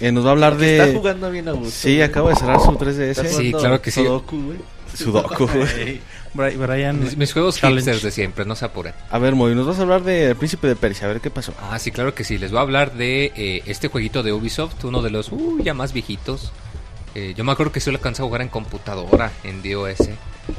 eh, 0.00 0.12
nos 0.12 0.24
va 0.24 0.30
a 0.30 0.32
hablar 0.32 0.56
Que 0.56 0.72
Está 0.74 0.86
de... 0.86 0.94
jugando 0.94 1.30
bien 1.30 1.48
a 1.48 1.52
gusto. 1.52 1.70
Sí, 1.70 2.02
acaba 2.02 2.30
de 2.30 2.36
cerrar 2.36 2.60
su 2.60 2.72
Está 2.72 2.84
3DS. 3.22 3.28
Sí, 3.28 3.52
claro 3.52 3.80
que 3.80 3.90
sí. 3.90 4.02
Sudoku, 4.04 4.36
güey. 4.42 4.58
Sudoku, 4.94 5.46
güey. 5.54 6.00
Bri- 6.34 6.56
Brian. 6.58 6.98
Mis, 7.00 7.16
mis 7.16 7.32
juegos 7.32 7.60
hipsters 7.60 8.02
de 8.02 8.10
siempre, 8.10 8.44
no 8.44 8.56
se 8.56 8.64
apuren. 8.64 8.92
A 9.10 9.18
ver, 9.18 9.36
Moy, 9.36 9.54
nos 9.54 9.66
vas 9.66 9.78
a 9.78 9.82
hablar 9.82 10.02
de 10.02 10.30
El 10.30 10.36
Príncipe 10.36 10.66
de 10.66 10.74
Persia, 10.74 11.06
a 11.06 11.12
ver 11.12 11.20
qué 11.20 11.30
pasó. 11.30 11.54
Ah, 11.70 11.78
sí, 11.78 11.92
claro 11.92 12.14
que 12.14 12.24
sí. 12.24 12.36
Les 12.38 12.50
voy 12.50 12.58
a 12.58 12.62
hablar 12.62 12.94
de 12.94 13.32
eh, 13.36 13.62
este 13.66 13.86
jueguito 13.86 14.24
de 14.24 14.32
Ubisoft, 14.32 14.82
uno 14.84 15.00
de 15.02 15.10
los 15.10 15.30
uh, 15.30 15.60
ya 15.62 15.72
más 15.74 15.92
viejitos. 15.92 16.50
Eh, 17.14 17.34
yo 17.36 17.44
me 17.44 17.52
acuerdo 17.52 17.70
que 17.72 17.80
sí 17.80 17.90
lo 17.90 17.96
alcanzé 17.96 18.22
a 18.22 18.24
jugar 18.24 18.42
en 18.42 18.48
computadora, 18.48 19.30
en 19.44 19.62
DOS. 19.62 20.08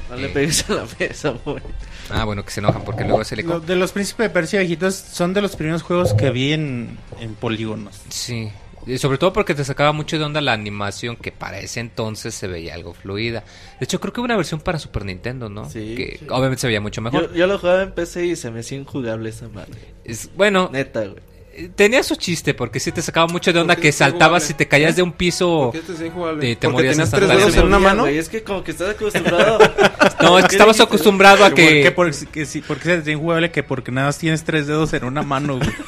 No 0.10 0.16
le 0.16 0.28
Eh. 0.28 0.30
pegues 0.30 0.70
a 0.70 0.74
la 0.76 0.88
mesa, 1.00 1.34
güey. 1.44 1.62
Ah, 2.10 2.24
bueno, 2.24 2.44
que 2.46 2.52
se 2.52 2.60
enojan 2.60 2.84
porque 2.84 3.04
luego 3.04 3.24
se 3.24 3.36
le... 3.36 3.44
Lo- 3.44 3.60
de 3.60 3.76
los 3.76 3.92
príncipes 3.92 4.28
de 4.28 4.30
Persia 4.30 4.60
viejitos 4.60 4.96
son 4.96 5.34
de 5.34 5.42
los 5.42 5.56
primeros 5.56 5.82
juegos 5.84 6.14
que 6.14 6.30
vi 6.32 6.54
en, 6.54 6.98
en 7.20 7.36
polígonos. 7.36 8.02
Sí, 8.10 8.50
y 8.88 8.98
sobre 9.00 9.18
todo 9.18 9.34
porque 9.34 9.54
te 9.56 9.66
sacaba 9.66 9.92
mucho 9.92 10.18
de 10.18 10.24
onda 10.24 10.40
la 10.42 10.54
animación 10.54 11.16
que 11.18 11.32
para 11.32 11.60
ese 11.60 11.80
entonces 11.82 12.34
se 12.36 12.48
veía 12.48 12.74
algo 12.76 12.94
fluida. 12.94 13.44
De 13.80 13.84
hecho, 13.86 14.00
creo 14.00 14.14
que 14.14 14.22
hubo 14.22 14.26
una 14.26 14.38
versión 14.38 14.60
para 14.62 14.80
Super 14.80 15.04
Nintendo, 15.06 15.50
¿no? 15.50 15.70
Sí, 15.70 15.96
que 15.96 16.18
sí. 16.20 16.26
obviamente 16.30 16.62
se 16.62 16.68
veía 16.68 16.82
mucho 16.82 17.02
mejor. 17.02 17.30
Yo, 17.32 17.36
yo 17.36 17.48
lo 17.48 17.58
jugaba 17.60 17.84
en 17.84 17.92
PC 17.92 18.26
y 18.28 18.36
se 18.36 18.52
me 18.52 18.60
hacía 18.62 18.78
injugable 18.78 19.30
esa 19.30 19.50
madre. 19.50 19.74
Es- 20.04 20.30
bueno, 20.36 20.70
Neta, 20.72 21.02
güey. 21.02 21.35
Eh, 21.56 21.70
tenía 21.76 22.04
su 22.04 22.16
chiste 22.16 22.54
porque 22.54 22.80
sí 22.80 22.92
te 22.92 23.02
sacaba 23.02 23.28
mucho 23.28 23.52
de 23.54 23.60
onda 23.60 23.74
¿Por 23.74 23.78
qué 23.78 23.82
que 23.84 23.88
es 23.90 23.96
saltabas 23.96 24.50
y 24.50 24.54
te 24.54 24.68
caías 24.68 24.96
de 24.96 25.02
un 25.04 25.12
piso... 25.14 25.72
¿Por 25.72 25.74
qué 25.74 25.80
te 25.80 25.92
es? 25.94 25.98
Te- 26.00 26.06
te 26.08 26.12
Porque 26.56 26.68
morías 26.70 26.92
tenías 26.96 27.00
hasta 27.14 27.18
tres 27.18 27.30
dedos 27.30 27.56
en 27.56 27.66
una 27.66 27.80
mano. 27.80 28.02
güey, 28.04 28.18
Es 28.18 28.30
que 28.30 28.44
como 28.44 28.64
que 28.64 28.72
estás 28.72 28.90
acostumbrado. 28.92 29.60
No, 30.22 30.40
es 30.40 30.46
que 30.46 30.56
estabas 30.56 30.80
acostumbrado 30.80 31.44
a 31.46 31.50
¿Por 31.50 31.56
qué? 31.56 31.84
que... 31.84 31.92
Por, 31.92 32.12
que 32.14 32.46
sí, 32.46 32.62
¿Por 32.62 32.78
qué 32.78 32.84
se 32.84 33.02
te 33.02 33.12
injugable 33.12 33.52
que 33.52 33.64
porque 33.64 33.92
nada 33.92 34.08
más 34.08 34.18
tienes 34.18 34.44
tres 34.44 34.68
dedos 34.68 34.94
en 34.94 35.04
una 35.04 35.22
mano, 35.24 35.58
güey? 35.58 35.70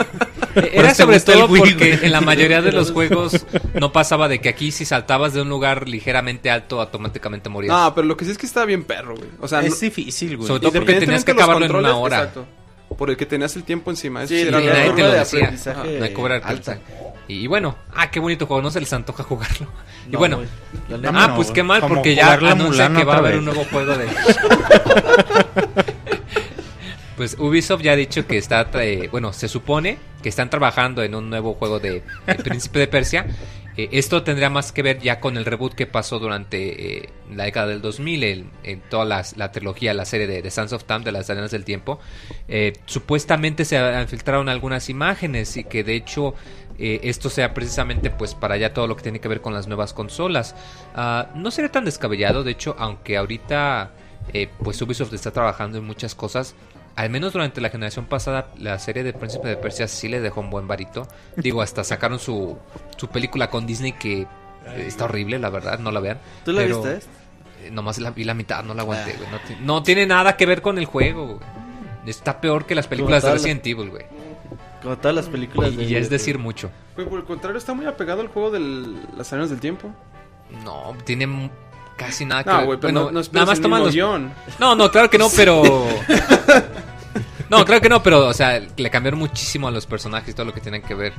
Eh, 0.55 0.71
Era 0.73 0.95
sobre 0.95 1.19
todo 1.19 1.45
Wii, 1.45 1.59
porque 1.61 1.99
en 2.01 2.11
la 2.11 2.19
mayoría 2.19 2.63
de 2.63 2.71
los 2.71 2.91
juegos 2.93 3.45
no 3.75 3.91
pasaba 3.91 4.27
de 4.27 4.41
que 4.41 4.49
aquí 4.49 4.71
si 4.71 4.85
saltabas 4.85 5.33
de 5.33 5.43
un 5.43 5.49
lugar 5.49 5.87
ligeramente 5.87 6.49
alto 6.49 6.81
automáticamente 6.81 7.47
morías. 7.47 7.71
No, 7.77 7.93
pero 7.93 8.07
lo 8.07 8.17
que 8.17 8.25
sí 8.25 8.31
es 8.31 8.39
que 8.39 8.47
estaba 8.47 8.65
bien 8.65 8.83
perro, 8.83 9.15
güey. 9.15 9.29
O 9.39 9.47
sea, 9.47 9.61
es 9.61 9.69
no- 9.75 9.79
difícil, 9.81 10.35
güey. 10.35 10.47
Sobre 10.47 10.61
todo 10.61 10.71
porque 10.71 10.95
tenías 10.95 11.23
que 11.23 11.33
acabarlo 11.33 11.63
en 11.67 11.75
una 11.75 11.95
hora. 11.95 12.17
Exacto. 12.21 12.47
Por 12.97 13.09
el 13.11 13.17
que 13.17 13.25
tenías 13.25 13.55
el 13.55 13.63
tiempo 13.63 13.91
encima. 13.91 14.23
Eso 14.23 14.33
Sí, 14.33 14.41
sí, 14.41 14.45
Y 14.45 14.47
era 14.47 14.59
la 14.59 14.65
nadie 14.65 14.71
bien. 14.81 14.95
te 14.95 15.01
curva 15.01 15.07
lo 15.07 15.11
de 15.13 15.19
decía. 15.19 15.39
aprendizaje 15.39 15.79
Ajá, 15.79 16.13
cobrar 16.13 16.41
alta. 16.43 16.79
Y, 17.27 17.33
y 17.35 17.47
bueno, 17.47 17.75
ah, 17.93 18.09
qué 18.09 18.19
bonito 18.19 18.45
juego, 18.47 18.61
no 18.61 18.71
se 18.71 18.79
les 18.79 18.91
antoja 18.93 19.23
jugarlo. 19.23 19.67
y 20.07 20.11
No, 20.11 20.19
bueno, 20.19 20.41
ah, 21.13 21.27
no, 21.29 21.35
pues 21.35 21.51
qué 21.51 21.61
mal, 21.63 21.81
porque 21.87 22.15
ya 22.15 22.37
Mulan 22.55 22.95
que 22.95 23.03
va 23.03 23.15
a 23.15 23.17
haber 23.17 23.31
vez. 23.33 23.39
un 23.39 23.45
nuevo 23.45 23.65
juego 23.65 23.95
de... 23.95 24.07
Pues 27.15 27.35
Ubisoft 27.39 27.81
ya 27.81 27.93
ha 27.93 27.95
dicho 27.95 28.27
que 28.27 28.37
está, 28.37 28.69
eh, 28.75 29.09
bueno, 29.11 29.33
se 29.33 29.47
supone 29.47 29.97
que 30.21 30.29
están 30.29 30.51
trabajando 30.51 31.01
en 31.01 31.15
un 31.15 31.31
nuevo 31.31 31.55
juego 31.55 31.79
de 31.79 32.03
El 32.27 32.37
Príncipe 32.37 32.77
de 32.77 32.87
Persia. 32.87 33.25
Eh, 33.77 33.89
esto 33.91 34.23
tendría 34.23 34.49
más 34.49 34.71
que 34.71 34.81
ver 34.81 34.99
ya 34.99 35.19
con 35.19 35.37
el 35.37 35.45
reboot 35.45 35.73
que 35.75 35.85
pasó 35.85 36.19
durante 36.19 36.97
eh, 37.03 37.09
la 37.33 37.43
década 37.45 37.67
del 37.67 37.81
2000, 37.81 38.23
el- 38.23 38.45
en 38.63 38.81
toda 38.81 39.05
las- 39.05 39.37
la, 39.37 39.51
trilogía, 39.51 39.93
la 39.93 40.05
serie 40.05 40.27
de, 40.27 40.41
de 40.41 40.51
Sands 40.51 40.73
of 40.73 40.83
Time, 40.85 41.01
de 41.01 41.11
las 41.11 41.29
Arenas 41.29 41.51
del 41.51 41.63
Tiempo. 41.63 41.99
Eh, 42.47 42.73
supuestamente 42.85 43.63
se 43.65 44.07
filtraron 44.07 44.49
algunas 44.49 44.89
imágenes 44.89 45.55
y 45.57 45.63
que 45.63 45.83
de 45.83 45.95
hecho 45.95 46.33
esto 46.79 47.31
sea 47.31 47.55
precisamente 47.55 48.11
pues 48.11 48.35
para 48.35 48.55
ya 48.55 48.71
todo 48.71 48.85
lo 48.85 48.95
que 48.95 49.01
tiene 49.01 49.19
que 49.19 49.27
ver 49.27 49.41
con 49.41 49.51
las 49.53 49.67
nuevas 49.67 49.93
consolas. 49.93 50.55
Ah, 50.95 51.29
no 51.33 51.49
sería 51.49 51.71
tan 51.71 51.85
descabellado, 51.85 52.43
de 52.43 52.51
hecho, 52.51 52.75
aunque 52.77 53.17
ahorita 53.17 53.91
pues 54.63 54.79
Ubisoft 54.81 55.11
está 55.13 55.31
trabajando 55.31 55.79
en 55.79 55.85
muchas 55.85 56.13
cosas. 56.13 56.53
Al 56.97 57.09
menos 57.09 57.31
durante 57.31 57.61
la 57.61 57.69
generación 57.69 58.05
pasada, 58.05 58.49
la 58.57 58.77
serie 58.79 59.03
de 59.03 59.13
Príncipe 59.13 59.47
de 59.47 59.55
Persia 59.55 59.87
sí 59.87 60.09
le 60.09 60.19
dejó 60.19 60.41
un 60.41 60.49
buen 60.49 60.67
varito. 60.67 61.07
Digo, 61.37 61.61
hasta 61.61 61.83
sacaron 61.85 62.19
su, 62.19 62.57
su 62.97 63.07
película 63.07 63.49
con 63.49 63.65
Disney 63.65 63.93
que 63.93 64.27
está 64.77 65.05
horrible, 65.05 65.39
la 65.39 65.49
verdad, 65.49 65.79
no 65.79 65.91
la 65.91 65.99
vean. 66.01 66.17
¿Tú 66.43 66.51
la 66.51 66.61
Pero, 66.63 66.83
viste? 66.83 67.07
eh, 67.63 67.71
nomás 67.71 67.99
la, 67.99 68.11
vi 68.11 68.23
la 68.25 68.33
mitad, 68.33 68.63
no 68.65 68.73
la 68.73 68.81
aguanté, 68.81 69.13
güey. 69.13 69.29
No, 69.31 69.37
ti- 69.39 69.57
no 69.61 69.83
tiene 69.83 70.05
nada 70.05 70.35
que 70.35 70.45
ver 70.45 70.61
con 70.61 70.77
el 70.77 70.85
juego, 70.85 71.25
güey. 71.27 71.39
Está 72.07 72.41
peor 72.41 72.65
que 72.65 72.73
las 72.75 72.87
películas 72.87 73.23
de 73.23 73.31
Resident 73.31 73.65
Evil, 73.67 73.89
güey. 73.91 74.05
Como 74.81 74.97
todas 74.97 75.15
las 75.15 75.27
películas 75.27 75.71
Y, 75.73 75.75
de 75.77 75.83
y 75.83 75.87
ya 75.87 75.97
es 75.99 76.09
decir 76.09 76.37
mucho. 76.39 76.69
Güey, 76.95 77.07
por 77.07 77.19
el 77.19 77.25
contrario, 77.25 77.57
está 77.57 77.73
muy 77.73 77.85
apegado 77.85 78.21
al 78.21 78.27
juego 78.29 78.49
de 78.51 78.59
las 79.17 79.31
arenas 79.33 79.49
del 79.49 79.59
tiempo. 79.59 79.89
No, 80.63 80.95
tiene 81.03 81.27
casi 81.97 82.25
nada 82.25 82.43
que 82.43 82.49
No, 82.49 82.59
pero 82.59 82.79
Bueno, 82.79 83.11
no, 83.11 83.11
no 83.11 83.27
nada 83.33 83.45
más 83.45 83.59
toman 83.59 83.81
mismo 83.81 83.85
los... 83.85 83.93
guion. 83.93 84.33
No, 84.59 84.75
no, 84.75 84.89
claro 84.89 85.09
que 85.09 85.17
no, 85.17 85.27
pero... 85.35 85.61
No, 87.49 87.63
claro 87.63 87.81
que 87.81 87.89
no, 87.89 88.03
pero, 88.03 88.27
o 88.27 88.33
sea, 88.33 88.61
le 88.75 88.89
cambiaron 88.89 89.19
muchísimo 89.19 89.67
a 89.67 89.71
los 89.71 89.85
personajes 89.85 90.29
y 90.29 90.33
todo 90.33 90.45
lo 90.45 90.53
que 90.53 90.59
tienen 90.59 90.81
que 90.81 90.93
ver. 90.93 91.13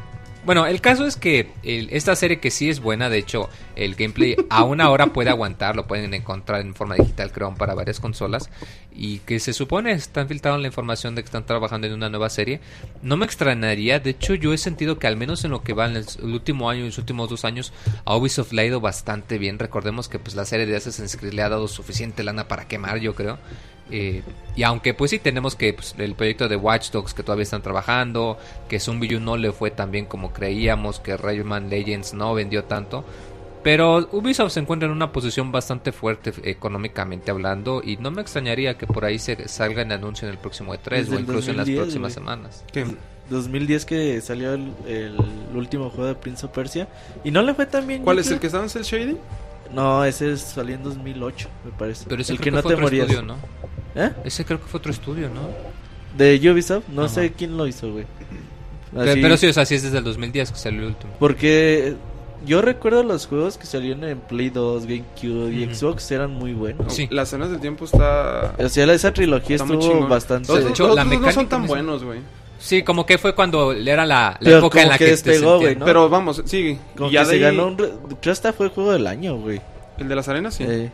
Bueno, 0.44 0.66
el 0.66 0.80
caso 0.80 1.04
es 1.06 1.16
que 1.16 1.50
el- 1.62 1.88
esta 1.90 2.16
serie 2.16 2.38
que 2.40 2.50
sí 2.50 2.70
es 2.70 2.80
buena, 2.80 3.10
de 3.10 3.18
hecho, 3.18 3.50
el 3.76 3.96
gameplay 3.96 4.34
aún 4.50 4.80
ahora 4.80 5.08
puede 5.08 5.28
aguantar, 5.30 5.76
lo 5.76 5.86
pueden 5.86 6.14
encontrar 6.14 6.62
en 6.62 6.74
forma 6.74 6.94
digital, 6.94 7.32
creo, 7.32 7.52
para 7.54 7.74
varias 7.74 8.00
consolas, 8.00 8.48
y 8.94 9.18
que 9.18 9.40
se 9.40 9.52
supone 9.52 9.92
están 9.92 10.26
filtrando 10.26 10.58
la 10.58 10.68
información 10.68 11.14
de 11.14 11.22
que 11.22 11.26
están 11.26 11.44
trabajando 11.44 11.86
en 11.86 11.92
una 11.92 12.08
nueva 12.08 12.30
serie. 12.30 12.60
No 13.02 13.16
me 13.18 13.26
extrañaría, 13.26 13.98
de 14.00 14.10
hecho, 14.10 14.34
yo 14.34 14.54
he 14.54 14.58
sentido 14.58 14.98
que 14.98 15.06
al 15.06 15.16
menos 15.16 15.44
en 15.44 15.50
lo 15.50 15.62
que 15.62 15.74
va 15.74 15.86
en 15.86 15.96
el, 15.96 16.06
el 16.22 16.32
último 16.32 16.70
año 16.70 16.82
y 16.82 16.86
los 16.86 16.98
últimos 16.98 17.28
dos 17.28 17.44
años, 17.44 17.72
a 18.06 18.16
Ubisoft 18.16 18.52
le 18.52 18.62
ha 18.62 18.66
ido 18.66 18.80
bastante 18.80 19.36
bien. 19.38 19.58
Recordemos 19.58 20.08
que 20.08 20.18
pues 20.18 20.34
la 20.34 20.46
serie 20.46 20.64
de 20.66 20.76
Assassin's 20.76 21.16
Creed 21.16 21.34
le 21.34 21.42
ha 21.42 21.48
dado 21.50 21.68
suficiente 21.68 22.22
lana 22.24 22.48
para 22.48 22.66
quemar, 22.68 22.98
yo 23.00 23.14
creo. 23.14 23.38
Eh, 23.90 24.22
y 24.54 24.62
aunque 24.64 24.92
pues 24.94 25.10
sí 25.10 25.18
tenemos 25.18 25.56
que 25.56 25.72
pues, 25.72 25.94
el 25.98 26.14
proyecto 26.14 26.48
de 26.48 26.56
Watch 26.56 26.90
Dogs 26.90 27.14
que 27.14 27.22
todavía 27.22 27.44
están 27.44 27.62
trabajando, 27.62 28.38
que 28.68 28.80
Zombie 28.80 29.16
U 29.16 29.20
no 29.20 29.36
le 29.36 29.52
fue 29.52 29.70
tan 29.70 29.90
bien 29.90 30.04
como 30.06 30.32
creíamos, 30.32 31.00
que 31.00 31.16
Rayman 31.16 31.70
Legends 31.70 32.12
no 32.14 32.34
vendió 32.34 32.64
tanto. 32.64 33.04
Pero 33.62 34.08
Ubisoft 34.12 34.52
se 34.52 34.60
encuentra 34.60 34.86
en 34.86 34.92
una 34.92 35.10
posición 35.10 35.50
bastante 35.50 35.90
fuerte 35.92 36.30
eh, 36.30 36.50
económicamente 36.50 37.30
hablando 37.30 37.82
y 37.84 37.96
no 37.96 38.10
me 38.10 38.22
extrañaría 38.22 38.78
que 38.78 38.86
por 38.86 39.04
ahí 39.04 39.18
se 39.18 39.48
salga 39.48 39.82
en 39.82 39.92
anuncio 39.92 40.28
en 40.28 40.32
el 40.34 40.38
próximo 40.38 40.74
E3 40.74 40.90
Desde 40.90 41.16
o 41.16 41.18
incluso 41.18 41.50
en 41.50 41.56
las 41.56 41.66
2010, 41.66 41.78
próximas 41.80 42.12
semanas. 42.12 42.64
2010 43.30 43.84
que 43.84 44.20
salió 44.20 44.54
el, 44.54 44.72
el 44.86 45.16
último 45.54 45.90
juego 45.90 46.06
de 46.06 46.14
Prince 46.14 46.46
of 46.46 46.52
Persia. 46.52 46.88
Y 47.24 47.30
no 47.30 47.42
le 47.42 47.52
fue 47.54 47.66
tan 47.66 47.86
bien. 47.86 48.02
¿Cuál 48.02 48.18
es 48.20 48.30
el 48.30 48.38
que 48.38 48.46
está 48.46 48.58
en 48.58 48.70
el 48.74 48.82
shady? 48.84 49.16
No, 49.74 50.04
ese 50.04 50.32
es- 50.32 50.40
salió 50.40 50.74
en 50.76 50.82
2008, 50.82 51.48
me 51.64 51.70
parece. 51.72 52.06
Pero 52.08 52.22
ese 52.22 52.32
el 52.32 52.38
que 52.38 52.44
que 52.44 52.50
no 52.52 52.62
fue 52.62 52.74
te 52.74 52.80
morías. 52.80 53.08
estudio, 53.10 53.26
¿no? 53.26 53.36
¿Eh? 53.94 54.10
Ese 54.24 54.44
creo 54.44 54.60
que 54.60 54.66
fue 54.66 54.78
otro 54.78 54.92
estudio, 54.92 55.28
¿no? 55.28 55.40
De 56.16 56.36
Ubisoft, 56.50 56.88
no 56.88 57.04
Ajá. 57.04 57.14
sé 57.14 57.32
quién 57.32 57.56
lo 57.56 57.66
hizo, 57.66 57.92
güey. 57.92 58.04
Así- 58.96 59.20
Pero 59.20 59.36
sí, 59.36 59.46
o 59.46 59.52
sea, 59.52 59.66
sí 59.66 59.74
es 59.74 59.82
desde 59.82 59.98
el 59.98 60.04
2010 60.04 60.52
que 60.52 60.58
salió 60.58 60.80
el 60.80 60.86
último. 60.88 61.12
Porque 61.18 61.94
yo 62.46 62.62
recuerdo 62.62 63.02
los 63.02 63.26
juegos 63.26 63.58
que 63.58 63.66
salieron 63.66 64.04
en 64.04 64.18
Play 64.20 64.50
2, 64.50 64.84
GameCube 64.86 65.52
y 65.52 65.64
Ujú. 65.64 65.74
Xbox 65.74 66.10
eran 66.10 66.30
muy 66.32 66.54
buenos. 66.54 66.92
Sí. 66.94 67.06
Las 67.10 67.32
arenas 67.34 67.50
del 67.50 67.60
tiempo 67.60 67.84
está... 67.84 68.54
O 68.58 68.68
sea, 68.68 68.92
esa 68.92 69.12
trilogía 69.12 69.56
está 69.56 69.72
estuvo 69.72 70.08
bastante... 70.08 70.52
De 70.60 70.70
hecho, 70.70 70.94
la 70.94 71.04
no 71.04 71.32
son 71.32 71.48
tan 71.48 71.66
buenos, 71.66 72.02
güey. 72.04 72.20
Sí, 72.58 72.82
como 72.82 73.06
que 73.06 73.18
fue 73.18 73.34
cuando 73.36 73.72
era 73.72 74.04
la, 74.04 74.36
la 74.40 74.58
época 74.58 74.82
en 74.82 74.88
la 74.88 74.98
que 74.98 75.04
que, 75.04 75.10
despegó, 75.12 75.60
güey, 75.60 75.76
¿no? 75.76 75.84
Pero 75.84 76.08
vamos, 76.08 76.42
sí. 76.44 76.76
Como 76.96 77.08
ya 77.10 77.20
que 77.22 77.26
de 77.26 77.30
se 77.30 77.36
ahí- 77.46 77.56
ganó 77.56 77.66
un... 77.68 77.78
re- 77.78 77.92
Creo 78.20 78.32
hasta 78.32 78.52
fue 78.52 78.68
juego 78.70 78.92
del 78.92 79.06
año, 79.06 79.36
güey. 79.36 79.60
El 79.98 80.08
de 80.08 80.14
las 80.16 80.28
arenas, 80.28 80.54
sí. 80.54 80.64
Eh, 80.66 80.90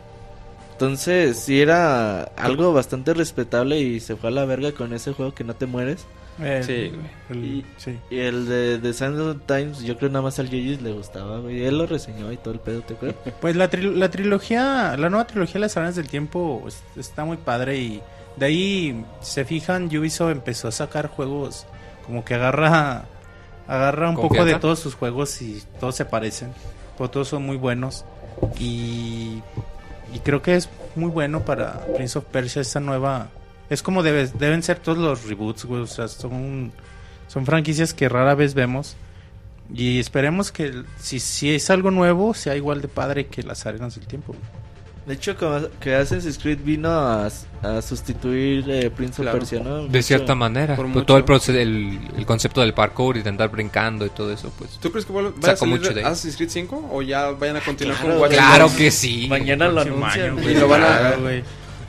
entonces, 0.75 1.39
sí 1.39 1.61
era 1.61 2.23
algo 2.35 2.73
bastante 2.73 3.13
respetable 3.13 3.79
y 3.79 4.01
se 4.01 4.17
fue 4.17 4.27
a 4.29 4.31
la 4.33 4.43
verga 4.45 4.73
con 4.73 4.93
ese 4.93 5.13
juego 5.13 5.33
que 5.33 5.45
no 5.45 5.53
te 5.55 5.65
mueres. 5.67 6.05
Eh, 6.41 6.61
Sí, 6.65 6.91
güey. 6.93 7.09
el- 7.29 7.45
Y- 7.59 7.65
sí. 7.77 7.97
Y 8.09 8.17
el 8.19 8.45
de, 8.49 8.77
de 8.79 8.93
Sands 8.93 9.19
of 9.21 9.37
Times, 9.45 9.83
yo 9.83 9.97
creo 9.97 10.09
nada 10.09 10.21
más 10.23 10.37
al 10.37 10.49
Yoyis 10.49 10.81
le 10.81 10.91
gustaba, 10.91 11.39
güey. 11.39 11.63
Él 11.63 11.77
lo 11.77 11.85
reseñó 11.87 12.29
y 12.29 12.35
todo 12.37 12.53
el 12.53 12.59
pedo, 12.59 12.81
¿te 12.81 12.93
acuerdas? 12.95 13.15
Pues 13.39 13.55
la, 13.55 13.69
tril- 13.71 13.93
la 13.95 14.09
trilogía, 14.11 14.97
la 14.97 15.09
nueva 15.09 15.25
trilogía 15.27 15.53
de 15.53 15.59
las 15.61 15.77
arenas 15.77 15.95
del 15.95 16.09
tiempo 16.09 16.61
es- 16.67 16.83
está 16.97 17.23
muy 17.23 17.37
padre 17.37 17.77
y 17.77 18.01
de 18.35 18.45
ahí, 18.45 19.05
si 19.21 19.31
se 19.31 19.45
fijan, 19.45 19.85
Ubisoft 19.85 20.31
empezó 20.31 20.67
a 20.67 20.71
sacar 20.73 21.07
juegos 21.07 21.65
como 22.05 22.25
que 22.25 22.35
agarra 22.35 23.05
agarra 23.65 24.09
un 24.09 24.15
poco 24.17 24.43
de 24.45 24.55
todos 24.59 24.77
sus 24.79 24.93
juegos 24.93 25.41
y 25.41 25.63
todos 25.79 25.95
se 25.95 26.03
parecen, 26.03 26.51
pero 26.97 27.09
todos 27.09 27.29
son 27.29 27.43
muy 27.45 27.55
buenos 27.57 28.03
y, 28.59 29.41
y 30.15 30.19
creo 30.19 30.41
que 30.41 30.55
es 30.55 30.69
muy 30.95 31.09
bueno 31.11 31.41
para 31.45 31.85
Prince 31.95 32.17
of 32.17 32.25
Persia 32.25 32.61
esta 32.61 32.79
nueva 32.79 33.27
es 33.69 33.81
como 33.83 34.01
debe- 34.03 34.31
deben 34.39 34.63
ser 34.63 34.79
todos 34.79 34.97
los 34.97 35.25
reboots, 35.27 35.65
güey, 35.65 35.81
o 35.81 35.87
sea, 35.87 36.07
son 36.07 36.71
son 37.27 37.45
franquicias 37.45 37.93
que 37.93 38.07
rara 38.07 38.35
vez 38.35 38.53
vemos 38.53 38.95
y 39.73 39.99
esperemos 39.99 40.51
que 40.51 40.83
si, 40.99 41.19
si 41.19 41.53
es 41.55 41.69
algo 41.71 41.89
nuevo 41.91 42.33
sea 42.35 42.55
igual 42.55 42.81
de 42.81 42.87
padre 42.87 43.25
que 43.27 43.41
las 43.43 43.65
arenas 43.65 43.95
del 43.95 44.05
tiempo. 44.07 44.33
güey. 44.33 44.64
De 45.05 45.13
hecho, 45.13 45.35
como 45.37 45.59
que 45.79 45.93
Assassin's 45.93 46.39
Creed 46.39 46.59
vino 46.63 46.89
a, 46.89 47.27
a 47.61 47.81
sustituir 47.83 48.65
eh, 48.69 48.89
Prince 48.89 49.21
Claro. 49.21 49.37
of 49.37 49.41
Persia, 49.41 49.59
¿no? 49.63 49.75
De 49.83 49.87
Mucho- 49.89 50.01
cierta 50.01 50.33
manera. 50.33 50.75
por 50.75 50.91
Pues 50.91 51.05
todo 51.05 51.17
el, 51.17 51.25
proce- 51.25 51.55
el, 51.55 51.99
el 52.17 52.25
concepto 52.25 52.61
del 52.61 52.73
parkour 52.73 53.17
y 53.17 53.21
de 53.21 53.29
andar 53.29 53.49
brincando 53.51 54.03
y 54.05 54.09
todo 54.09 54.31
eso, 54.33 54.51
pues. 54.57 54.71
¿Tú 54.79 54.89
crees 54.91 55.05
que 55.05 55.13
vaya 55.13 55.29
a 55.61 55.65
mucho 55.65 55.93
de 55.93 55.99
ahí. 55.99 56.05
Assassin's 56.07 56.35
Creed 56.37 56.49
5 56.49 56.89
o 56.91 57.01
ya 57.03 57.29
vayan 57.31 57.57
a 57.57 57.61
continuar 57.61 57.97
claro, 57.97 58.13
con 58.13 58.21
Watch 58.23 58.31
Claro 58.33 58.71
que 58.75 58.89
sí. 58.89 59.27
Mañana 59.29 59.67
lo 59.67 59.81
anuncian. 59.81 60.39
Y 60.43 60.53
lo 60.55 60.67
van 60.67 60.81
a- 60.83 61.11
güey. 61.21 61.43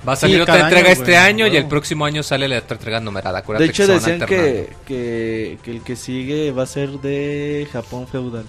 Va 0.06 0.12
a 0.12 0.16
salir 0.16 0.36
Sí, 0.36 0.42
otra 0.42 0.60
entrega 0.60 0.84
año, 0.90 0.92
este 0.92 1.04
güey, 1.12 1.16
año 1.16 1.46
y 1.48 1.56
el 1.56 1.66
próximo 1.66 2.04
año 2.04 2.22
sale 2.22 2.46
la 2.46 2.58
otra 2.58 2.76
entrega 2.76 3.00
numerada. 3.00 3.32
De 3.32 3.38
Acuérdate 3.38 3.70
hecho, 3.70 3.86
que 3.86 3.92
decían 3.94 4.20
que, 4.20 4.68
que, 4.86 5.58
que 5.64 5.70
el 5.72 5.80
que 5.82 5.96
sigue 5.96 6.52
va 6.52 6.62
a 6.62 6.66
ser 6.66 6.90
de 7.00 7.66
Japón 7.72 8.06
feudal. 8.06 8.44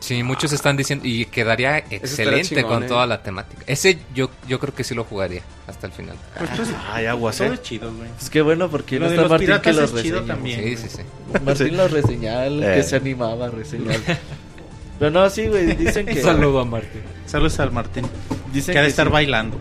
Sí, 0.00 0.22
muchos 0.22 0.52
están 0.52 0.76
diciendo 0.76 1.04
y 1.06 1.24
quedaría 1.26 1.78
excelente 1.90 2.54
chingón, 2.54 2.64
con 2.72 2.84
eh. 2.84 2.86
toda 2.86 3.06
la 3.06 3.22
temática. 3.22 3.62
Ese 3.66 3.98
yo 4.14 4.30
yo 4.46 4.60
creo 4.60 4.72
que 4.74 4.84
sí 4.84 4.94
lo 4.94 5.04
jugaría 5.04 5.42
hasta 5.66 5.86
el 5.88 5.92
final. 5.92 6.16
Pues, 6.38 6.50
pues, 6.56 6.68
Ay, 6.92 7.06
aguas, 7.06 7.36
todo 7.38 7.48
¿eh? 7.48 7.54
es 7.54 7.62
chido, 7.62 7.92
güey. 7.92 8.08
Pues 8.10 8.30
qué 8.30 8.40
bueno, 8.42 8.70
porque 8.70 8.98
Lo 8.98 9.06
no 9.06 9.10
está 9.10 9.22
los 9.22 9.30
Martín 9.30 9.46
que 9.48 9.52
piratas 9.60 9.76
lo 9.76 9.98
es 9.98 10.02
chido 10.04 10.20
reseña. 10.20 10.34
también. 10.34 10.62
Sí, 10.64 10.76
sí, 10.76 10.88
sí. 10.96 11.02
Martín 11.44 11.76
lo 11.76 11.88
reseñaba, 11.88 12.46
el 12.46 12.62
Eh. 12.62 12.74
que 12.76 12.82
se 12.84 12.96
animaba 12.96 13.46
a 13.46 13.50
reseñar. 13.50 13.98
Pero 14.98 15.10
no, 15.10 15.28
sí, 15.30 15.46
güey, 15.46 15.76
dicen 15.76 16.06
que... 16.06 16.20
Saludo 16.22 16.60
a 16.60 16.64
Martín. 16.64 17.02
Saludos 17.26 17.58
al 17.60 17.70
Martín. 17.72 18.04
Dicen 18.52 18.72
Que 18.72 18.78
ha 18.78 18.82
de 18.82 18.86
que 18.88 18.90
estar 18.90 19.06
sí. 19.06 19.12
bailando. 19.12 19.58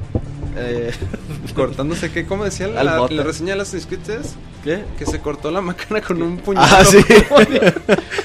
Eh, 0.59 0.91
Cortándose, 1.55 2.11
¿qué? 2.11 2.25
¿Cómo 2.25 2.43
decía 2.43 2.67
la, 2.67 3.07
reseña 3.07 3.55
de 3.55 3.61
Assassin's 3.61 3.85
Creed 3.85 4.09
es? 4.21 4.35
¿Qué? 4.63 4.83
Que 4.97 5.05
se 5.05 5.19
cortó 5.19 5.51
la 5.51 5.61
macana 5.61 6.01
con 6.01 6.21
un 6.21 6.37
puñal. 6.37 6.65
Ah, 6.67 6.83
sí. 6.83 6.97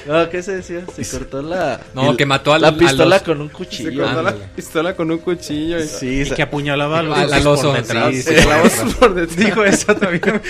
No, 0.05 0.29
¿qué 0.29 0.43
se 0.43 0.57
decía? 0.57 0.83
Se 0.93 1.07
cortó 1.17 1.41
la... 1.41 1.79
No, 1.93 2.11
el- 2.11 2.17
que 2.17 2.25
mató 2.25 2.53
al- 2.53 2.61
La 2.61 2.67
a 2.69 2.77
pistola 2.77 3.15
los- 3.15 3.23
con 3.23 3.39
un 3.39 3.47
Se 3.47 3.53
cuchillo. 3.53 4.03
cortó 4.03 4.21
la 4.21 4.33
pistola 4.33 4.95
con 4.95 5.09
un 5.11 5.17
cuchillo. 5.19 5.79
Y... 5.79 5.87
Sí, 5.87 6.23
Y 6.23 6.29
que 6.31 6.41
apuñalaba 6.41 6.99
al, 6.99 7.47
oso, 7.47 7.69
por 7.71 7.77
detrás. 7.81 8.13
sí, 8.13 8.21
Se 8.21 8.35
clavó 8.35 8.67
por 8.99 9.13
detrás. 9.15 9.37
Dijo 9.37 9.63
eso 9.63 9.95
también. 9.95 10.41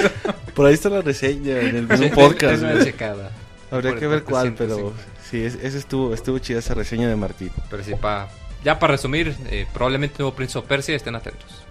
por 0.56 0.66
ahí 0.66 0.74
está 0.74 0.90
la 0.90 1.02
reseña 1.02 1.60
en 1.60 1.88
el, 1.92 1.98
Sí, 2.00 2.10
podcast. 2.10 2.56
denle 2.62 2.76
una 2.76 2.84
checada. 2.84 3.32
Habría 3.70 3.92
Por 3.92 4.00
que 4.00 4.08
ver 4.08 4.24
cuál, 4.24 4.54
pero 4.56 4.76
105. 4.76 4.94
sí, 5.30 5.44
es- 5.44 5.56
ese 5.62 5.78
estuvo, 5.78 6.14
estuvo 6.16 6.40
chida 6.40 6.58
esa 6.60 6.74
reseña 6.74 7.08
de 7.08 7.16
Martín. 7.16 7.52
Pero 7.70 7.84
sí, 7.84 7.94
pa, 8.00 8.28
ya 8.64 8.80
para 8.80 8.94
resumir, 8.94 9.36
eh, 9.52 9.68
probablemente 9.72 10.16
nuevo 10.18 10.36
Prince 10.36 10.58
of 10.58 10.66
Persia, 10.66 10.96
estén 10.96 11.14
atentos. 11.16 11.63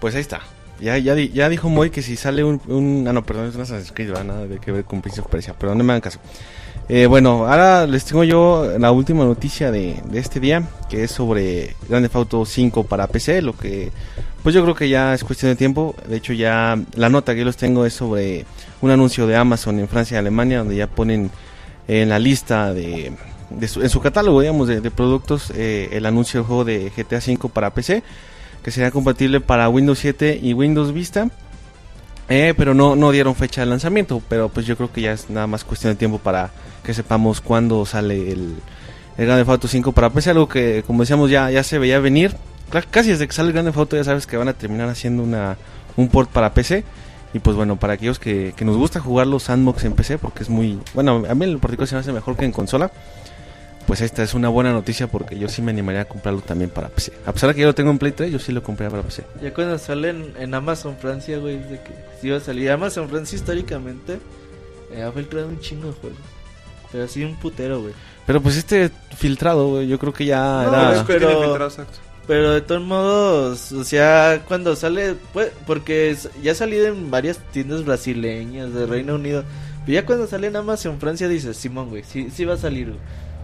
Pues 0.00 0.14
ahí 0.14 0.20
está. 0.20 0.40
Ya, 0.80 0.96
ya, 0.96 1.14
di- 1.16 1.30
ya 1.30 1.48
dijo 1.48 1.68
Moy 1.68 1.90
que 1.90 2.02
si 2.02 2.16
sale 2.16 2.44
un, 2.44 2.60
un- 2.68 3.04
Ah, 3.08 3.12
no, 3.12 3.24
perdón, 3.24 3.48
es 3.48 3.54
una 3.54 3.64
Assassin's 3.64 3.90
Creed, 3.92 4.08
¿verdad? 4.10 4.24
nada 4.24 4.46
de 4.46 4.58
que 4.58 4.70
ver 4.70 4.84
con 4.84 5.00
Prince 5.02 5.20
of 5.20 5.26
Persia, 5.26 5.54
pero 5.58 5.74
no 5.74 5.82
me 5.82 5.92
hagan 5.92 6.00
caso. 6.00 6.20
Eh, 6.88 7.06
bueno, 7.06 7.46
ahora 7.48 7.86
les 7.86 8.04
tengo 8.04 8.22
yo 8.24 8.72
la 8.78 8.92
última 8.92 9.24
noticia 9.24 9.70
de, 9.70 10.00
de 10.08 10.18
este 10.20 10.40
día, 10.40 10.62
que 10.88 11.04
es 11.04 11.10
sobre 11.10 11.74
Grand 11.88 12.04
Theft 12.06 12.16
Auto 12.16 12.44
5 12.46 12.84
para 12.84 13.06
PC, 13.08 13.42
lo 13.42 13.56
que 13.56 13.90
pues 14.42 14.54
yo 14.54 14.62
creo 14.62 14.74
que 14.74 14.88
ya 14.88 15.12
es 15.14 15.24
cuestión 15.24 15.50
de 15.52 15.56
tiempo. 15.56 15.94
De 16.08 16.16
hecho, 16.16 16.32
ya 16.32 16.78
la 16.94 17.08
nota 17.08 17.32
que 17.34 17.40
yo 17.40 17.44
los 17.44 17.56
tengo 17.56 17.84
es 17.84 17.92
sobre 17.92 18.46
un 18.80 18.90
anuncio 18.92 19.26
de 19.26 19.36
Amazon 19.36 19.80
en 19.80 19.88
Francia 19.88 20.14
y 20.14 20.18
Alemania, 20.18 20.58
donde 20.58 20.76
ya 20.76 20.86
ponen 20.86 21.30
en 21.88 22.08
la 22.08 22.18
lista 22.20 22.72
de, 22.72 23.12
de 23.50 23.68
su, 23.68 23.82
en 23.82 23.90
su 23.90 24.00
catálogo, 24.00 24.40
digamos, 24.40 24.68
de, 24.68 24.80
de 24.80 24.90
productos 24.92 25.50
eh, 25.56 25.88
el 25.92 26.06
anuncio 26.06 26.40
del 26.40 26.46
juego 26.46 26.64
de 26.64 26.90
GTA 26.96 27.20
5 27.20 27.48
para 27.50 27.74
PC, 27.74 28.02
que 28.62 28.70
será 28.70 28.90
compatible 28.90 29.40
para 29.40 29.68
Windows 29.68 29.98
7 29.98 30.38
y 30.42 30.52
Windows 30.52 30.92
Vista. 30.92 31.28
Eh, 32.28 32.52
pero 32.56 32.74
no, 32.74 32.94
no 32.94 33.10
dieron 33.10 33.34
fecha 33.34 33.62
de 33.62 33.66
lanzamiento. 33.66 34.22
Pero 34.28 34.48
pues 34.48 34.66
yo 34.66 34.76
creo 34.76 34.92
que 34.92 35.00
ya 35.02 35.12
es 35.12 35.30
nada 35.30 35.46
más 35.46 35.64
cuestión 35.64 35.92
de 35.92 35.96
tiempo 35.96 36.18
para 36.18 36.50
que 36.82 36.94
sepamos 36.94 37.40
cuándo 37.40 37.84
sale 37.86 38.32
el, 38.32 38.56
el 39.16 39.26
Grand 39.26 39.40
Theft 39.40 39.50
Auto 39.50 39.68
5 39.68 39.92
para 39.92 40.10
PC. 40.10 40.30
Algo 40.30 40.48
que, 40.48 40.84
como 40.86 41.02
decíamos, 41.02 41.30
ya, 41.30 41.50
ya 41.50 41.62
se 41.62 41.78
veía 41.78 41.98
venir. 42.00 42.36
Casi 42.90 43.10
desde 43.10 43.26
que 43.26 43.32
sale 43.32 43.48
el 43.48 43.54
Grand 43.54 43.72
Theft 43.72 43.94
ya 43.94 44.04
sabes 44.04 44.26
que 44.26 44.36
van 44.36 44.48
a 44.48 44.52
terminar 44.52 44.88
haciendo 44.88 45.22
una, 45.22 45.56
un 45.96 46.08
port 46.08 46.30
para 46.30 46.52
PC. 46.52 46.84
Y 47.34 47.40
pues 47.40 47.56
bueno, 47.56 47.76
para 47.76 47.94
aquellos 47.94 48.18
que, 48.18 48.54
que 48.56 48.64
nos 48.64 48.76
gusta 48.76 49.00
jugar 49.00 49.26
los 49.26 49.44
sandbox 49.44 49.84
en 49.84 49.92
PC, 49.92 50.18
porque 50.18 50.42
es 50.42 50.48
muy... 50.48 50.78
Bueno, 50.94 51.24
a 51.28 51.34
mí 51.34 51.44
en 51.44 51.60
particular 51.60 51.86
se 51.86 51.94
me 51.94 52.00
hace 52.00 52.12
mejor 52.12 52.36
que 52.36 52.44
en 52.44 52.52
consola. 52.52 52.90
Pues 53.88 54.02
esta 54.02 54.22
es 54.22 54.34
una 54.34 54.50
buena 54.50 54.70
noticia 54.70 55.06
porque 55.06 55.38
yo 55.38 55.48
sí 55.48 55.62
me 55.62 55.70
animaría 55.70 56.02
a 56.02 56.04
comprarlo 56.04 56.42
también 56.42 56.68
para 56.68 56.90
PC. 56.90 57.10
A 57.24 57.32
pesar 57.32 57.48
de 57.48 57.54
que 57.54 57.62
yo 57.62 57.68
lo 57.68 57.74
tengo 57.74 57.90
en 57.90 57.98
Play 57.98 58.12
3, 58.12 58.30
yo 58.30 58.38
sí 58.38 58.52
lo 58.52 58.62
compré 58.62 58.90
para 58.90 59.02
PC. 59.02 59.24
Ya 59.42 59.54
cuando 59.54 59.78
sale 59.78 60.10
en, 60.10 60.34
en 60.38 60.52
Amazon 60.52 60.94
Francia, 60.98 61.38
güey, 61.38 61.56
de 61.56 61.80
que 61.80 61.92
sí 62.20 62.26
iba 62.26 62.36
a 62.36 62.40
salir. 62.40 62.70
Amazon 62.70 63.08
Francia 63.08 63.36
históricamente 63.36 64.18
eh, 64.92 65.02
ha 65.02 65.10
filtrado 65.10 65.48
un 65.48 65.58
chingo 65.60 65.86
de 65.86 65.94
juegos. 65.94 66.18
Pero 66.92 67.04
así 67.04 67.24
un 67.24 67.36
putero, 67.36 67.80
güey. 67.80 67.94
Pero 68.26 68.42
pues 68.42 68.58
este 68.58 68.90
filtrado, 69.16 69.68
güey, 69.68 69.88
yo 69.88 69.98
creo 69.98 70.12
que 70.12 70.26
ya 70.26 70.64
No, 70.64 70.92
era... 70.92 71.04
pero-. 71.06 71.56
Pero 72.26 72.52
de 72.52 72.60
todos 72.60 72.82
modos, 72.82 73.72
o 73.72 73.84
sea, 73.84 74.42
cuando 74.46 74.76
sale, 74.76 75.14
pues, 75.32 75.50
porque 75.66 76.14
ya 76.42 76.52
ha 76.52 76.54
salido 76.54 76.88
en 76.88 77.10
varias 77.10 77.38
tiendas 77.52 77.86
brasileñas 77.86 78.74
de 78.74 78.84
Reino 78.84 79.14
Unido. 79.14 79.44
Pero 79.86 79.94
ya 79.94 80.04
cuando 80.04 80.26
sale 80.26 80.48
en 80.48 80.56
Amazon 80.56 81.00
Francia 81.00 81.26
dices, 81.26 81.56
Simón, 81.56 81.88
güey, 81.88 82.04
sí, 82.04 82.28
sí 82.30 82.44
va 82.44 82.52
a 82.52 82.58
salir, 82.58 82.88
güey. 82.88 83.00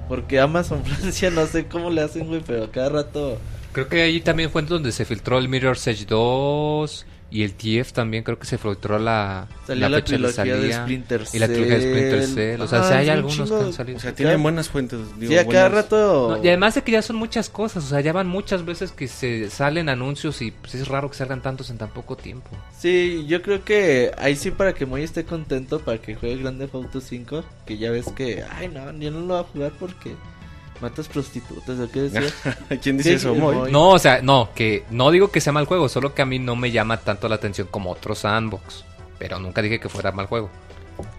Porque 0.09 0.41
Amazon 0.41 0.85
Francia 0.85 1.31
no 1.31 1.47
sé 1.47 1.67
cómo 1.67 1.91
le 1.91 2.03
hacen, 2.03 2.27
güey, 2.27 2.43
pero 2.47 2.71
cada 2.71 2.89
rato... 2.89 3.39
Creo 3.73 3.89
que 3.89 4.03
ahí 4.03 4.21
también 4.21 4.51
fue 4.51 4.63
donde 4.63 4.93
se 4.93 5.05
filtró 5.05 5.39
el 5.39 5.49
Mirror's 5.49 5.87
Edge 5.89 6.07
2 6.07 7.07
y 7.35 7.43
el 7.43 7.55
TF 7.55 7.93
también 7.93 8.23
creo 8.23 8.39
que 8.39 8.47
se 8.47 8.59
filtró 8.59 8.97
la, 9.01 9.49
Salió 9.67 9.89
la, 9.89 9.97
fecha 9.97 10.13
de 10.13 10.19
trilogía 10.19 10.45
de 10.45 10.61
salida. 10.61 10.83
Splinter 10.85 11.25
Y 11.33 11.39
la 11.41 11.47
trilogía 11.49 11.79
de 11.79 11.81
Splinter 11.81 12.27
Cell. 12.29 12.61
O 12.61 12.69
sea, 12.69 12.85
sí 12.85 12.95
hay 12.95 13.09
algunos 13.09 13.37
chingo. 13.37 13.59
que 13.59 13.65
han 13.65 13.73
salido. 13.73 13.99
O 13.99 14.01
sea, 14.01 14.15
tienen 14.15 14.41
buenas 14.41 14.69
fuentes. 14.69 15.01
Digo, 15.19 15.33
Sí, 15.33 15.39
a 15.39 15.45
cada 15.49 15.69
buenas- 15.69 15.73
rato... 15.73 16.37
No, 16.37 16.45
y 16.45 16.47
además 16.47 16.77
de 16.77 16.83
que 16.83 16.93
ya 16.93 17.03
son 17.03 17.17
muchas 17.17 17.51
cosas, 17.51 17.83
o 17.83 17.89
sea, 17.89 18.01
ya 18.03 18.13
van 18.13 18.29
muchas 18.29 18.65
veces 18.65 18.93
que 18.93 19.09
se 19.09 19.51
salen 19.51 19.89
anuncios 19.89 20.41
y 20.43 20.53
pues 20.53 20.77
es 20.77 20.87
raro 20.87 21.11
que 21.11 21.17
salgan 21.17 21.43
tantos 21.43 21.71
en 21.71 21.79
tan 21.79 21.89
poco 21.91 22.17
tiempo. 22.17 22.51
Sí, 22.79 23.25
yo 23.27 23.43
creo 23.43 23.65
que 23.65 24.13
ahí 24.17 24.37
sí 24.37 24.53
para 24.53 24.73
que 24.73 24.87
Moy 24.87 25.03
esté 25.03 25.25
contento 25.25 25.81
para 25.81 25.99
que 25.99 26.15
juegue 26.15 26.37
Grande 26.37 26.69
Auto 26.73 27.01
5, 27.01 27.43
que 27.67 27.79
ya 27.79 27.91
ves 27.91 28.07
que, 28.15 28.45
ay 28.49 28.69
no, 28.69 28.93
yo 28.93 29.11
no 29.11 29.19
lo 29.21 29.27
voy 29.27 29.39
a 29.41 29.43
jugar 29.43 29.73
porque 29.81 30.13
matas 30.85 31.09
prostitutas, 31.09 31.79
¿o 31.79 31.91
qué 31.91 32.03
decía? 32.03 32.23
¿Quién 32.83 32.99
dice 32.99 33.15
eso? 33.15 33.35
Moy. 33.35 33.73
No, 33.73 33.91
o 33.91 33.99
sea, 33.99 34.21
no, 34.21 34.51
que 34.55 34.85
no 34.91 35.11
digo 35.11 35.31
que 35.31 35.41
sea 35.41 35.53
mal 35.53 35.65
juego, 35.65 35.89
solo 35.89 36.15
que 36.15 36.23
a 36.23 36.27
mí 36.27 36.39
no 36.39 36.57
me 36.57 36.71
llama 36.71 36.99
tanto 36.99 37.29
la 37.29 37.37
atención 37.37 37.69
como 37.71 37.91
otros 37.91 38.19
sandbox. 38.19 38.85
Pero 39.19 39.39
nunca 39.39 39.63
dije 39.63 39.81
que 39.81 39.89
fuera 39.89 40.13
mal 40.13 40.27
juego. 40.27 40.51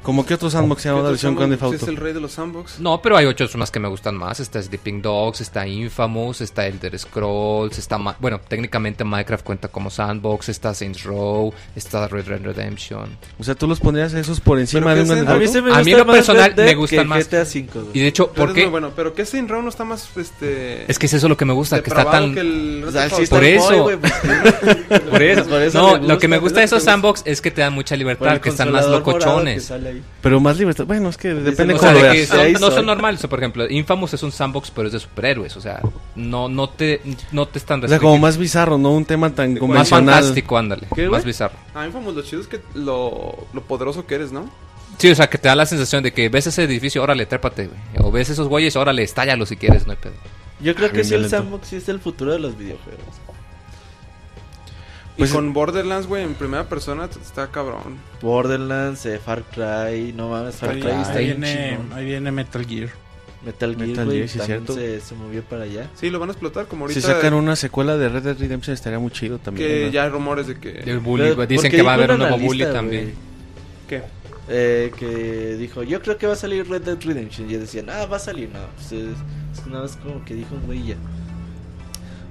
¿Cómo 0.05 0.23
que 0.23 0.36
otros 0.36 0.53
sandbox 0.53 0.84
se 0.84 0.89
llama 0.89 1.01
la 1.01 1.09
versión 1.09 1.36
Grand 1.36 1.73
Es 1.73 1.84
el 1.84 1.97
rey 1.97 2.13
de 2.13 2.19
los 2.19 2.34
sandbox. 2.34 2.80
No, 2.80 3.01
pero 3.01 3.17
hay 3.17 3.26
otros 3.26 3.55
más 3.55 3.71
que 3.71 3.80
me 3.80 3.88
gustan 3.88 4.15
más. 4.15 4.39
Está 4.39 4.61
Sleeping 4.61 5.01
Dogs, 5.01 5.41
está 5.41 5.67
Infamous, 5.67 6.41
está 6.41 6.67
Elder 6.67 6.97
Scrolls, 6.99 7.80
está... 7.80 7.97
Ma- 7.97 8.15
bueno, 8.19 8.39
técnicamente 8.47 9.03
Minecraft 9.03 9.43
cuenta 9.43 9.67
como 9.67 9.89
sandbox, 9.89 10.49
está 10.49 10.76
Saints 10.76 11.03
Row, 11.03 11.51
está 11.76 12.07
Red 12.07 12.26
Dead 12.26 12.39
Redemption. 12.39 13.17
O 13.39 13.43
sea, 13.43 13.55
tú 13.55 13.67
los 13.67 13.80
pondrías 13.80 14.13
esos 14.13 14.39
por 14.39 14.59
encima 14.59 14.93
¿Pero 14.93 14.95
de 14.95 15.01
un 15.01 15.07
qué 15.07 15.23
Grand 15.23 15.41
es 15.41 15.51
Theft 15.51 15.57
A 15.57 15.61
mí 15.61 15.71
se 15.71 15.73
me 15.73 15.80
A 15.80 15.84
mí 15.84 15.91
lo 15.93 16.05
más 16.05 16.15
personal 16.17 16.45
Red 16.49 16.55
Dead 16.55 16.65
me 16.67 16.76
gustan 16.76 17.07
más. 17.07 17.28
GTA 17.28 17.45
5, 17.45 17.71
güey. 17.73 17.88
Y 17.93 17.99
de 18.01 18.07
hecho, 18.07 18.32
Pero 18.32 18.45
¿por 18.45 18.55
qué? 18.55 18.61
muy 18.61 18.69
bueno, 18.71 18.91
pero 18.95 19.15
que 19.15 19.26
Saint 19.26 19.49
Row 19.49 19.63
no 19.63 19.69
está 19.69 19.86
más 19.86 20.07
este 20.15 20.89
Es 20.89 20.99
que 20.99 21.07
es 21.07 21.13
eso 21.13 21.28
lo 21.28 21.36
que 21.36 21.45
me 21.45 21.53
gusta, 21.53 21.82
que 21.82 21.89
está 21.89 22.05
tan... 22.09 22.34
que 22.36 22.41
el 22.41 22.86
Por 23.28 23.43
eso. 23.43 23.84
güey, 23.84 23.97
pues, 23.97 24.13
Por 25.09 25.23
eso. 25.23 25.45
Por 25.45 25.61
eso 25.63 25.82
no, 25.82 25.97
lo 25.97 26.19
que 26.19 26.28
me 26.28 26.38
gusta, 26.38 26.59
de 26.59 26.65
esos 26.65 26.84
sandbox 26.84 27.23
es 27.26 27.41
que 27.41 27.49
te 27.49 27.61
dan 27.61 27.73
mucha 27.73 27.95
libertad, 27.95 28.39
que 28.39 28.49
están 28.49 28.71
más 28.71 28.86
locochones. 28.86 29.64
Sale 29.66 29.89
ahí. 29.89 30.03
Pero 30.22 30.39
más 30.39 30.57
libertad. 30.57 30.86
Bueno, 30.86 31.09
es 31.09 31.18
que 31.18 31.34
depende 31.34 31.74
O 31.74 31.78
O 31.78 31.80
sea, 31.80 31.89
cómo 31.93 32.01
de 32.01 32.07
lo 32.07 32.13
que 32.13 32.18
veas. 32.20 32.30
son- 32.59 32.61
no 32.70 32.72
son 32.72 32.86
normales. 32.86 33.20
Sea, 33.20 33.30
por 33.30 33.39
ejemplo, 33.39 33.70
Infamous 33.70 34.13
es 34.13 34.24
un 34.24 34.32
sandbox, 34.32 34.72
pero 34.72 34.88
es 34.88 34.93
de 34.93 34.99
superhéroes. 34.99 35.57
O 35.57 35.61
sea, 35.61 35.82
no, 36.16 36.47
no 36.47 36.70
te, 36.70 37.01
no 37.32 37.47
te 37.47 37.57
están 37.59 37.84
O 37.84 37.88
sea, 37.88 37.99
como 37.99 38.18
más 38.18 38.38
bizarro, 38.38 38.78
¿no? 38.78 38.91
Un 38.91 39.05
tema 39.05 39.30
tan 39.36 39.53
Más 39.53 39.61
Más 39.61 39.68
convencional. 39.89 40.13
fantástico, 40.16 40.57
ándale. 40.57 40.88
¿Qué, 40.95 41.09
Más 41.09 41.26
bizarro. 41.26 41.55
A 41.74 41.82
mí 41.82 41.88
Infamous 41.88 42.16
lo 42.16 42.22
chido 42.22 42.41
es 42.41 42.47
que 42.47 42.61
lo, 42.76 43.47
lo 43.53 43.61
poderoso 43.63 44.05
que 44.07 44.16
eres, 44.16 44.32
¿no? 44.32 44.49
Sí, 44.97 45.11
o 45.11 45.16
sea, 45.16 45.28
que 45.30 45.38
te 45.38 45.49
da 45.49 45.55
la 45.55 45.66
sensación 45.66 46.03
de 46.03 46.13
que 46.13 46.30
ves 46.30 46.47
ese 46.47 46.63
edificio, 46.63 47.03
órale, 47.03 47.26
trépate, 47.26 47.68
güey. 47.68 47.80
O 47.99 48.11
ves 48.11 48.30
esos 48.30 48.47
güeyes, 48.47 48.78
órale, 48.78 49.03
estállalo 49.03 49.45
si 49.45 49.57
quieres, 49.57 49.86
no 49.86 49.91
hay 49.91 49.97
pedo. 49.97 50.13
Yo 50.61 50.74
creo 50.74 50.88
Ah, 50.88 50.91
que 50.93 51.03
sí 51.03 51.13
el 51.16 51.22
violento. 51.24 51.38
sandbox 51.38 51.68
sí 51.68 51.76
es 51.76 51.89
el 51.89 51.99
futuro 51.99 52.32
de 52.32 52.39
los 52.39 52.57
videojuegos. 52.57 53.03
Pues- 55.18 55.30
y 55.30 55.34
con 55.34 55.53
Borderlands, 55.53 56.07
güey, 56.07 56.24
en 56.24 56.34
primera 56.34 56.68
persona 56.68 57.05
está 57.22 57.47
cabrón. 57.47 57.97
Borderlands, 58.22 59.05
eh, 59.05 59.20
Far 59.24 59.43
Cry, 59.43 60.11
no 60.13 60.30
mames, 60.30 60.55
Far 60.55 60.72
Ahí, 60.72 60.82
Cry 60.82 60.91
está 60.91 61.13
ahí 61.13 61.26
viene, 61.28 61.80
ahí 61.93 62.05
viene 62.05 62.32
Metal 62.32 62.66
Gear. 62.66 62.89
Metal 63.45 63.76
Gear, 63.76 63.88
Metal 63.88 64.05
güey, 64.05 64.18
Gear, 64.18 64.30
sí, 64.30 64.39
cierto. 64.39 64.74
se, 64.74 64.99
se 64.99 65.16
movió 65.16 65.43
para 65.43 65.63
allá. 65.63 65.88
Sí, 65.95 66.09
lo 66.09 66.20
van 66.20 66.30
a 66.30 66.32
explotar 66.34 66.66
como 66.68 66.88
Si 66.89 66.95
ahorita. 66.95 67.13
sacan 67.13 67.34
una 67.34 67.55
secuela 67.55 67.95
de 67.95 68.09
Red 68.09 68.24
Dead 68.24 68.38
Redemption 68.39 68.74
estaría 68.74 68.99
muy 68.99 69.11
chido 69.11 69.38
también. 69.38 69.68
que 69.70 69.86
¿no? 69.86 69.91
ya 69.91 70.03
hay 70.03 70.09
rumores 70.09 70.47
de 70.47 70.59
que... 70.59 70.80
El 70.80 70.99
bully, 70.99 71.30
Pero, 71.30 71.45
dicen 71.47 71.72
que 71.72 71.82
va 71.82 71.91
a 71.91 71.93
haber 71.95 72.11
un 72.11 72.20
nuevo 72.20 72.38
bully 72.39 72.63
también. 72.66 73.13
¿Qué? 73.88 74.01
eh, 74.49 74.91
que 74.97 75.55
dijo, 75.57 75.82
yo 75.84 76.01
creo 76.01 76.18
que 76.18 76.28
va 76.28 76.34
a 76.34 76.38
salir 76.38 76.68
Red 76.70 76.82
Dead 76.84 76.97
Redemption. 77.01 77.49
Y 77.49 77.53
yo 77.53 77.59
decía, 77.59 77.84
ah, 77.88 78.05
va 78.05 78.18
a 78.18 78.20
salir, 78.20 78.49
no. 78.49 78.59
Pues 78.76 78.91
es, 78.91 79.16
es 79.59 79.66
una 79.66 79.82
vez 79.82 79.95
como 79.95 80.24
que 80.26 80.34
dijo 80.36 80.55
un 80.55 80.66
güey 80.66 80.84
ya. 80.88 80.95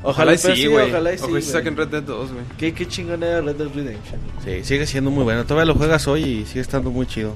Ojalá, 0.04 0.34
y 0.34 0.38
pero 0.38 0.54
sí, 0.54 0.66
güey. 0.66 0.90
Ojalá 0.90 1.12
y 1.12 1.16
Ojalá 1.16 1.32
sí, 1.32 1.38
y 1.38 1.42
sí 1.42 1.50
saquen 1.50 1.76
Red 1.76 1.88
Dead 1.88 2.02
2, 2.02 2.32
güey. 2.32 2.44
¿Qué, 2.58 2.74
qué 2.74 2.86
chingón 2.86 3.22
era 3.22 3.40
Red 3.40 3.56
Dead 3.56 3.68
Redemption. 3.74 4.20
Sí, 4.44 4.62
sigue 4.62 4.86
siendo 4.86 5.10
muy 5.10 5.24
bueno. 5.24 5.44
Todavía 5.44 5.72
lo 5.72 5.78
juegas 5.78 6.06
hoy 6.06 6.22
y 6.22 6.46
sigue 6.46 6.60
estando 6.60 6.90
muy 6.90 7.06
chido. 7.06 7.34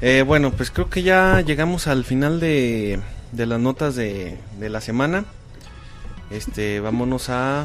Eh, 0.00 0.22
bueno, 0.26 0.52
pues 0.52 0.70
creo 0.70 0.90
que 0.90 1.02
ya 1.02 1.40
llegamos 1.40 1.86
al 1.86 2.04
final 2.04 2.38
de, 2.38 3.00
de 3.32 3.46
las 3.46 3.58
notas 3.58 3.96
de, 3.96 4.36
de 4.60 4.68
la 4.68 4.80
semana. 4.80 5.24
Este, 6.30 6.80
vámonos 6.80 7.30
a, 7.30 7.64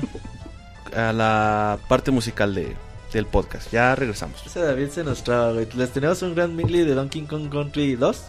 a 0.95 1.13
la 1.13 1.77
parte 1.89 2.11
musical 2.11 2.55
de, 2.55 2.75
del 3.11 3.25
podcast. 3.25 3.71
Ya 3.71 3.95
regresamos. 3.95 4.41
Ese 4.45 4.61
David 4.61 4.89
se 4.89 5.03
nos 5.03 5.23
traba, 5.23 5.51
güey. 5.53 5.67
Les 5.75 5.91
tenemos 5.91 6.21
un 6.21 6.35
gran 6.35 6.55
medley 6.55 6.85
de 6.85 6.93
Donkey 6.93 7.23
Kong 7.23 7.49
Country 7.49 7.95
2. 7.95 8.21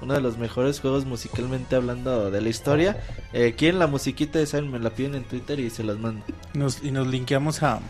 Uno 0.00 0.14
de 0.14 0.20
los 0.20 0.38
mejores 0.38 0.80
juegos 0.80 1.04
musicalmente 1.04 1.76
hablando 1.76 2.30
de 2.30 2.40
la 2.40 2.48
historia. 2.48 3.02
Eh, 3.32 3.54
¿Quieren 3.56 3.78
la 3.78 3.86
musiquita 3.86 4.38
de 4.38 4.46
Saben? 4.46 4.70
Me 4.70 4.78
la 4.78 4.90
piden 4.90 5.16
en 5.16 5.24
Twitter 5.24 5.58
y 5.58 5.70
se 5.70 5.82
las 5.82 5.98
mando. 5.98 6.24
Nos, 6.54 6.82
y 6.82 6.90
nos 6.90 7.06
linkeamos 7.06 7.62
a, 7.62 7.80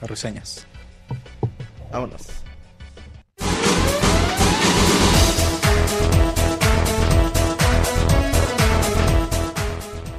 a 0.00 0.06
reseñas. 0.06 0.66
Vámonos. 1.92 2.44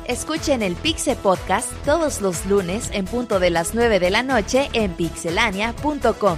Escuchen 0.07 0.61
el 0.61 0.75
Pixe 0.75 1.15
Podcast 1.15 1.69
todos 1.83 2.21
los 2.21 2.45
lunes 2.45 2.89
en 2.93 3.05
punto 3.05 3.39
de 3.39 3.49
las 3.49 3.73
9 3.73 3.99
de 3.99 4.09
la 4.11 4.23
noche 4.23 4.69
en 4.73 4.93
pixelania.com. 4.93 6.37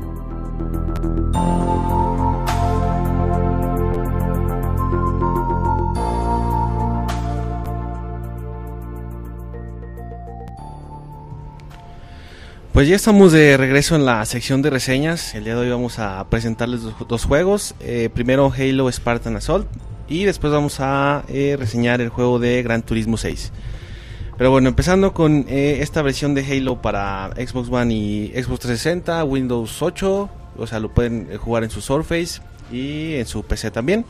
Pues 12.81 12.89
ya 12.89 12.95
estamos 12.95 13.31
de 13.31 13.57
regreso 13.57 13.95
en 13.95 14.05
la 14.05 14.25
sección 14.25 14.63
de 14.63 14.71
reseñas. 14.71 15.35
El 15.35 15.43
día 15.43 15.53
de 15.53 15.61
hoy 15.61 15.69
vamos 15.69 15.99
a 15.99 16.27
presentarles 16.31 16.81
dos, 17.07 17.25
juegos. 17.25 17.75
Eh, 17.79 18.09
primero 18.11 18.51
Halo 18.51 18.91
Spartan 18.91 19.35
Assault 19.35 19.67
y 20.07 20.23
después 20.23 20.51
vamos 20.51 20.79
a 20.79 21.23
eh, 21.27 21.57
reseñar 21.59 22.01
el 22.01 22.09
juego 22.09 22.39
de 22.39 22.63
Gran 22.63 22.81
Turismo 22.81 23.17
6. 23.17 23.51
Pero 24.35 24.49
bueno, 24.49 24.67
empezando 24.67 25.13
con 25.13 25.45
eh, 25.47 25.77
esta 25.81 26.01
versión 26.01 26.33
de 26.33 26.43
Halo 26.43 26.81
para 26.81 27.29
Xbox 27.35 27.69
One 27.69 27.93
y 27.93 28.27
Xbox 28.29 28.61
360, 28.61 29.25
Windows 29.25 29.79
8, 29.79 30.29
o 30.57 30.65
sea, 30.65 30.79
lo 30.79 30.91
pueden 30.91 31.37
jugar 31.37 31.63
en 31.63 31.69
su 31.69 31.81
Surface 31.81 32.41
y 32.71 33.13
en 33.13 33.27
su 33.27 33.43
PC 33.43 33.69
también. 33.69 34.05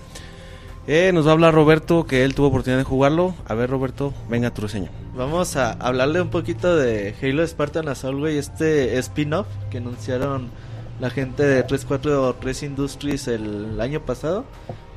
Eh, 0.87 1.11
nos 1.13 1.27
va 1.27 1.29
a 1.29 1.33
hablar 1.33 1.53
Roberto, 1.53 2.05
que 2.07 2.23
él 2.23 2.33
tuvo 2.33 2.47
oportunidad 2.47 2.79
de 2.79 2.83
jugarlo. 2.83 3.35
A 3.47 3.53
ver, 3.53 3.69
Roberto, 3.69 4.13
venga 4.29 4.51
tu 4.51 4.63
reseña. 4.63 4.89
Vamos 5.15 5.55
a 5.55 5.73
hablarle 5.73 6.21
un 6.21 6.29
poquito 6.29 6.75
de 6.75 7.13
Halo 7.21 7.45
Spartan 7.45 7.87
Assault, 7.87 8.19
güey, 8.19 8.37
este 8.37 8.97
spin-off 8.97 9.47
que 9.69 9.77
anunciaron 9.77 10.49
la 10.99 11.09
gente 11.09 11.43
de 11.43 11.63
343 11.63 12.63
Industries 12.63 13.27
el 13.27 13.79
año 13.79 14.05
pasado. 14.05 14.45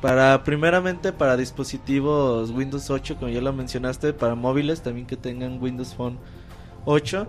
Para 0.01 0.43
primeramente 0.43 1.13
para 1.13 1.37
dispositivos 1.37 2.51
Windows 2.51 2.89
8, 2.89 3.17
como 3.17 3.29
ya 3.29 3.41
lo 3.41 3.53
mencionaste, 3.53 4.13
para 4.13 4.35
móviles 4.35 4.81
también 4.81 5.05
que 5.05 5.17
tengan 5.17 5.61
Windows 5.61 5.93
Phone 5.93 6.17
8. 6.85 7.27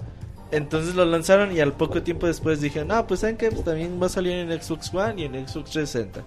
Entonces 0.50 0.94
lo 0.94 1.04
lanzaron 1.04 1.54
y 1.54 1.60
al 1.60 1.72
poco 1.72 2.02
tiempo 2.02 2.26
después 2.26 2.60
dijeron, 2.60 2.92
ah, 2.92 3.06
pues 3.06 3.20
saben 3.20 3.36
que 3.36 3.50
pues, 3.50 3.64
también 3.64 4.00
va 4.00 4.06
a 4.06 4.10
salir 4.10 4.32
en 4.32 4.62
Xbox 4.62 4.94
One 4.94 5.20
y 5.20 5.24
en 5.24 5.32
Xbox 5.46 5.70
360. 5.70 6.22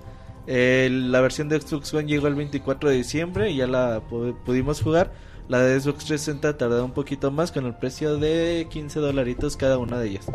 Eh, 0.51 0.89
la 0.91 1.21
versión 1.21 1.47
de 1.47 1.61
Xbox 1.61 1.93
One 1.93 2.07
llegó 2.07 2.25
el 2.27 2.33
24 2.33 2.89
de 2.89 2.95
diciembre 2.95 3.51
y 3.51 3.57
ya 3.57 3.67
la 3.67 4.01
pu- 4.09 4.35
pudimos 4.43 4.81
jugar. 4.81 5.11
La 5.47 5.59
de 5.61 5.79
Xbox 5.79 6.05
360 6.05 6.57
tardó 6.57 6.83
un 6.83 6.91
poquito 6.91 7.29
más 7.31 7.51
con 7.51 7.65
el 7.67 7.75
precio 7.75 8.17
de 8.17 8.67
15 8.69 8.99
dolaritos 8.99 9.57
cada 9.57 9.77
una 9.77 9.99
de 9.99 10.09
ellas. 10.09 10.25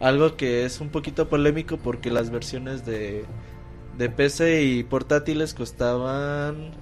Algo 0.00 0.36
que 0.36 0.64
es 0.66 0.80
un 0.80 0.90
poquito 0.90 1.28
polémico 1.28 1.78
porque 1.78 2.10
las 2.10 2.30
versiones 2.30 2.84
de, 2.84 3.24
de 3.96 4.08
PC 4.10 4.62
y 4.64 4.82
portátiles 4.84 5.54
costaban 5.54 6.72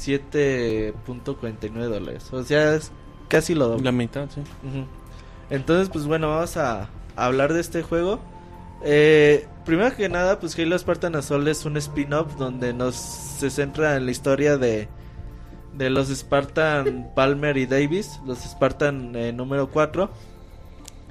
7.49 0.00 1.88
dólares. 1.88 2.32
O 2.32 2.42
sea, 2.42 2.74
es 2.74 2.92
casi 3.28 3.54
lo 3.54 3.68
doble. 3.68 3.84
La 3.84 3.92
mitad, 3.92 4.28
sí. 4.34 4.40
Entonces, 5.50 5.88
pues 5.88 6.06
bueno, 6.06 6.28
vamos 6.30 6.56
a 6.56 6.88
hablar 7.14 7.52
de 7.52 7.60
este 7.60 7.82
juego. 7.82 8.20
Eh, 8.82 9.46
primero 9.64 9.94
que 9.96 10.08
nada, 10.08 10.38
pues 10.38 10.58
Halo 10.58 10.78
Spartan 10.78 11.16
Assault 11.16 11.48
es 11.48 11.64
un 11.64 11.76
spin-off 11.76 12.36
donde 12.36 12.72
nos 12.72 12.94
se 12.94 13.50
centra 13.50 13.96
en 13.96 14.06
la 14.06 14.10
historia 14.12 14.56
de, 14.58 14.88
de 15.74 15.90
los 15.90 16.08
Spartan 16.08 17.10
Palmer 17.14 17.56
y 17.56 17.66
Davis, 17.66 18.20
los 18.26 18.38
Spartan 18.38 19.14
eh, 19.16 19.32
número 19.32 19.70
4. 19.70 20.10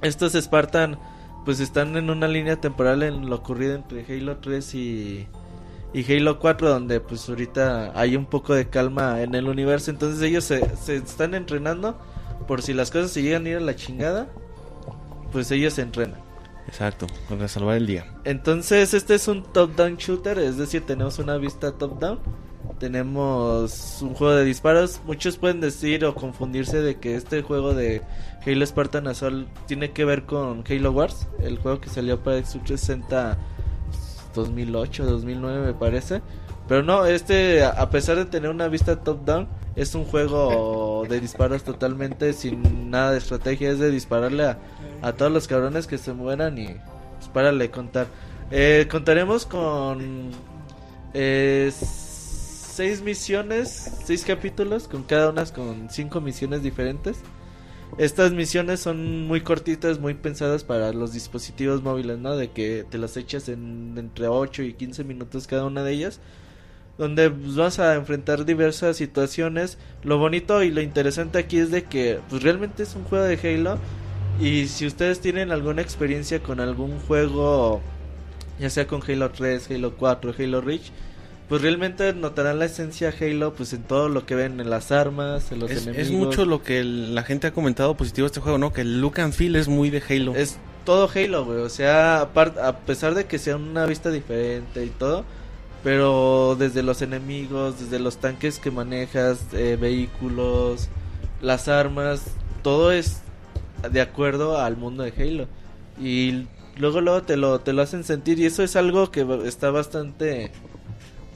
Estos 0.01 0.33
Spartan 0.33 0.99
pues 1.45 1.59
están 1.59 1.95
en 1.95 2.09
una 2.09 2.27
línea 2.27 2.59
temporal 2.59 3.03
en 3.03 3.29
lo 3.29 3.35
ocurrido 3.35 3.75
entre 3.75 4.03
Halo 4.03 4.37
3 4.37 4.75
y, 4.75 5.27
y 5.93 6.13
Halo 6.13 6.39
4 6.39 6.69
donde 6.69 6.99
pues 6.99 7.29
ahorita 7.29 7.91
hay 7.93 8.15
un 8.15 8.25
poco 8.25 8.55
de 8.55 8.67
calma 8.67 9.21
en 9.21 9.35
el 9.35 9.47
universo, 9.47 9.91
entonces 9.91 10.21
ellos 10.23 10.43
se, 10.43 10.75
se 10.75 10.95
están 10.95 11.35
entrenando 11.35 11.99
por 12.47 12.63
si 12.63 12.73
las 12.73 12.89
cosas 12.89 13.11
se 13.11 13.21
llegan 13.21 13.45
a 13.45 13.49
ir 13.49 13.57
a 13.57 13.61
la 13.61 13.75
chingada, 13.75 14.27
pues 15.31 15.51
ellos 15.51 15.73
se 15.73 15.83
entrenan. 15.83 16.24
Exacto, 16.67 17.07
para 17.29 17.47
salvar 17.47 17.77
el 17.77 17.87
día. 17.87 18.05
Entonces, 18.23 18.93
este 18.93 19.15
es 19.15 19.27
un 19.27 19.43
top-down 19.43 19.97
shooter, 19.97 20.39
es 20.39 20.57
decir, 20.57 20.85
tenemos 20.85 21.19
una 21.19 21.37
vista 21.37 21.71
top-down. 21.71 22.19
Tenemos 22.79 24.01
un 24.01 24.15
juego 24.15 24.35
de 24.35 24.43
disparos. 24.43 24.99
Muchos 25.05 25.37
pueden 25.37 25.61
decir 25.61 26.03
o 26.03 26.13
confundirse 26.13 26.81
de 26.81 26.95
que 26.99 27.15
este 27.15 27.41
juego 27.41 27.73
de 27.73 28.01
Halo 28.45 28.65
Spartan 28.65 29.07
Assault 29.07 29.47
tiene 29.65 29.91
que 29.91 30.03
ver 30.03 30.25
con 30.25 30.63
Halo 30.67 30.91
Wars, 30.91 31.27
el 31.39 31.57
juego 31.57 31.79
que 31.79 31.89
salió 31.89 32.21
para 32.21 32.37
Xbox 32.37 32.65
360 32.65 33.37
2008, 34.35 35.05
2009 35.05 35.67
me 35.67 35.73
parece. 35.73 36.21
Pero 36.67 36.81
no, 36.83 37.05
este, 37.05 37.63
a 37.63 37.89
pesar 37.89 38.17
de 38.17 38.25
tener 38.25 38.49
una 38.49 38.67
vista 38.67 38.95
top-down, 38.95 39.47
es 39.75 39.93
un 39.93 40.05
juego 40.05 41.05
de 41.07 41.19
disparos 41.19 41.63
totalmente 41.63 42.33
sin 42.33 42.89
nada 42.89 43.11
de 43.11 43.19
estrategia. 43.19 43.69
Es 43.69 43.79
de 43.79 43.91
dispararle 43.91 44.45
a, 44.45 44.57
a 45.01 45.13
todos 45.13 45.31
los 45.31 45.47
cabrones 45.47 45.85
que 45.85 45.97
se 45.97 46.13
mueran 46.13 46.57
y 46.57 46.67
pues 47.17 47.29
párale 47.33 47.69
contar. 47.69 48.07
Eh, 48.51 48.87
contaremos 48.89 49.45
con 49.45 50.31
eh, 51.13 51.71
seis 51.71 53.01
misiones, 53.01 53.69
seis 54.03 54.23
capítulos, 54.23 54.87
con 54.87 55.03
cada 55.03 55.29
una 55.29 55.45
con 55.45 55.89
cinco 55.89 56.21
misiones 56.21 56.61
diferentes. 56.61 57.17
Estas 57.97 58.33
misiones 58.33 58.81
son 58.81 59.27
muy 59.27 59.41
cortitas, 59.41 59.99
muy 59.99 60.15
pensadas 60.15 60.63
para 60.63 60.91
los 60.91 61.13
dispositivos 61.13 61.81
móviles, 61.83 62.17
¿no? 62.17 62.35
De 62.35 62.51
que 62.51 62.85
te 62.89 62.97
las 62.97 63.15
echas 63.15 63.47
en 63.47 63.95
entre 63.97 64.27
8 64.27 64.63
y 64.63 64.73
15 64.73 65.03
minutos 65.03 65.47
cada 65.47 65.65
una 65.65 65.83
de 65.83 65.93
ellas. 65.93 66.19
Donde 66.97 67.29
pues, 67.29 67.55
vas 67.55 67.79
a 67.79 67.95
enfrentar 67.95 68.45
diversas 68.45 68.97
situaciones. 68.97 69.77
Lo 70.03 70.17
bonito 70.17 70.63
y 70.63 70.71
lo 70.71 70.81
interesante 70.81 71.37
aquí 71.39 71.57
es 71.57 71.69
de 71.71 71.83
que 71.83 72.19
pues 72.29 72.41
realmente 72.43 72.83
es 72.83 72.95
un 72.95 73.03
juego 73.03 73.25
de 73.25 73.37
Halo. 73.43 73.77
Y 74.39 74.67
si 74.67 74.85
ustedes 74.85 75.19
tienen 75.21 75.51
alguna 75.51 75.81
experiencia 75.81 76.41
con 76.41 76.59
algún 76.59 76.99
juego, 76.99 77.81
ya 78.59 78.69
sea 78.69 78.87
con 78.87 79.01
Halo 79.07 79.29
3, 79.31 79.69
Halo 79.71 79.93
4, 79.95 80.33
Halo 80.37 80.61
Reach, 80.61 80.91
pues 81.49 81.61
realmente 81.61 82.11
notarán 82.13 82.59
la 82.59 82.65
esencia 82.65 83.13
Halo 83.21 83.53
pues 83.53 83.71
en 83.73 83.83
todo 83.83 84.09
lo 84.09 84.25
que 84.25 84.35
ven 84.35 84.59
en 84.59 84.69
las 84.69 84.91
armas, 84.91 85.51
en 85.51 85.59
los 85.59 85.71
Es, 85.71 85.83
enemigos. 85.83 86.07
es 86.07 86.13
mucho 86.13 86.45
lo 86.45 86.63
que 86.63 86.79
el- 86.79 87.13
la 87.13 87.23
gente 87.23 87.47
ha 87.47 87.51
comentado 87.53 87.95
positivo 87.95 88.25
de 88.25 88.27
este 88.27 88.39
juego, 88.41 88.57
¿no? 88.57 88.73
Que 88.73 88.81
el 88.81 88.99
look 88.99 89.19
and 89.19 89.31
feel 89.33 89.55
es 89.55 89.67
muy 89.67 89.89
de 89.89 90.01
Halo. 90.09 90.33
Es 90.35 90.57
todo 90.85 91.09
Halo, 91.13 91.45
güey. 91.45 91.59
O 91.59 91.69
sea, 91.69 92.21
a 92.21 92.77
pesar 92.85 93.13
de 93.15 93.25
que 93.25 93.37
sea 93.37 93.57
una 93.57 93.85
vista 93.85 94.11
diferente 94.11 94.83
y 94.83 94.89
todo, 94.89 95.23
pero 95.85 96.55
desde 96.57 96.81
los 96.81 97.03
enemigos, 97.03 97.79
desde 97.79 97.99
los 97.99 98.17
tanques 98.17 98.57
que 98.57 98.71
manejas, 98.71 99.45
eh, 99.53 99.77
vehículos, 99.79 100.89
las 101.43 101.67
armas, 101.67 102.23
todo 102.63 102.91
es 102.91 103.21
de 103.91 104.01
acuerdo 104.01 104.57
al 104.57 104.77
mundo 104.77 105.03
de 105.03 105.13
Halo. 105.15 105.47
Y 106.01 106.47
luego 106.77 107.01
luego 107.01 107.21
te 107.21 107.37
lo 107.37 107.59
te 107.59 107.71
lo 107.71 107.83
hacen 107.83 108.03
sentir 108.03 108.39
y 108.39 108.45
eso 108.45 108.63
es 108.63 108.75
algo 108.75 109.11
que 109.11 109.27
está 109.45 109.69
bastante 109.69 110.51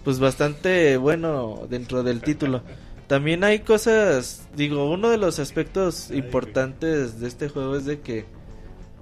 pues 0.03 0.19
bastante 0.19 0.97
bueno 0.97 1.67
dentro 1.69 2.01
del 2.01 2.21
título. 2.21 2.63
También 3.05 3.43
hay 3.43 3.59
cosas, 3.59 4.47
digo, 4.55 4.89
uno 4.89 5.09
de 5.11 5.17
los 5.17 5.38
aspectos 5.38 6.09
importantes 6.09 7.19
de 7.19 7.27
este 7.27 7.49
juego 7.49 7.76
es 7.76 7.85
de 7.85 7.99
que 7.99 8.26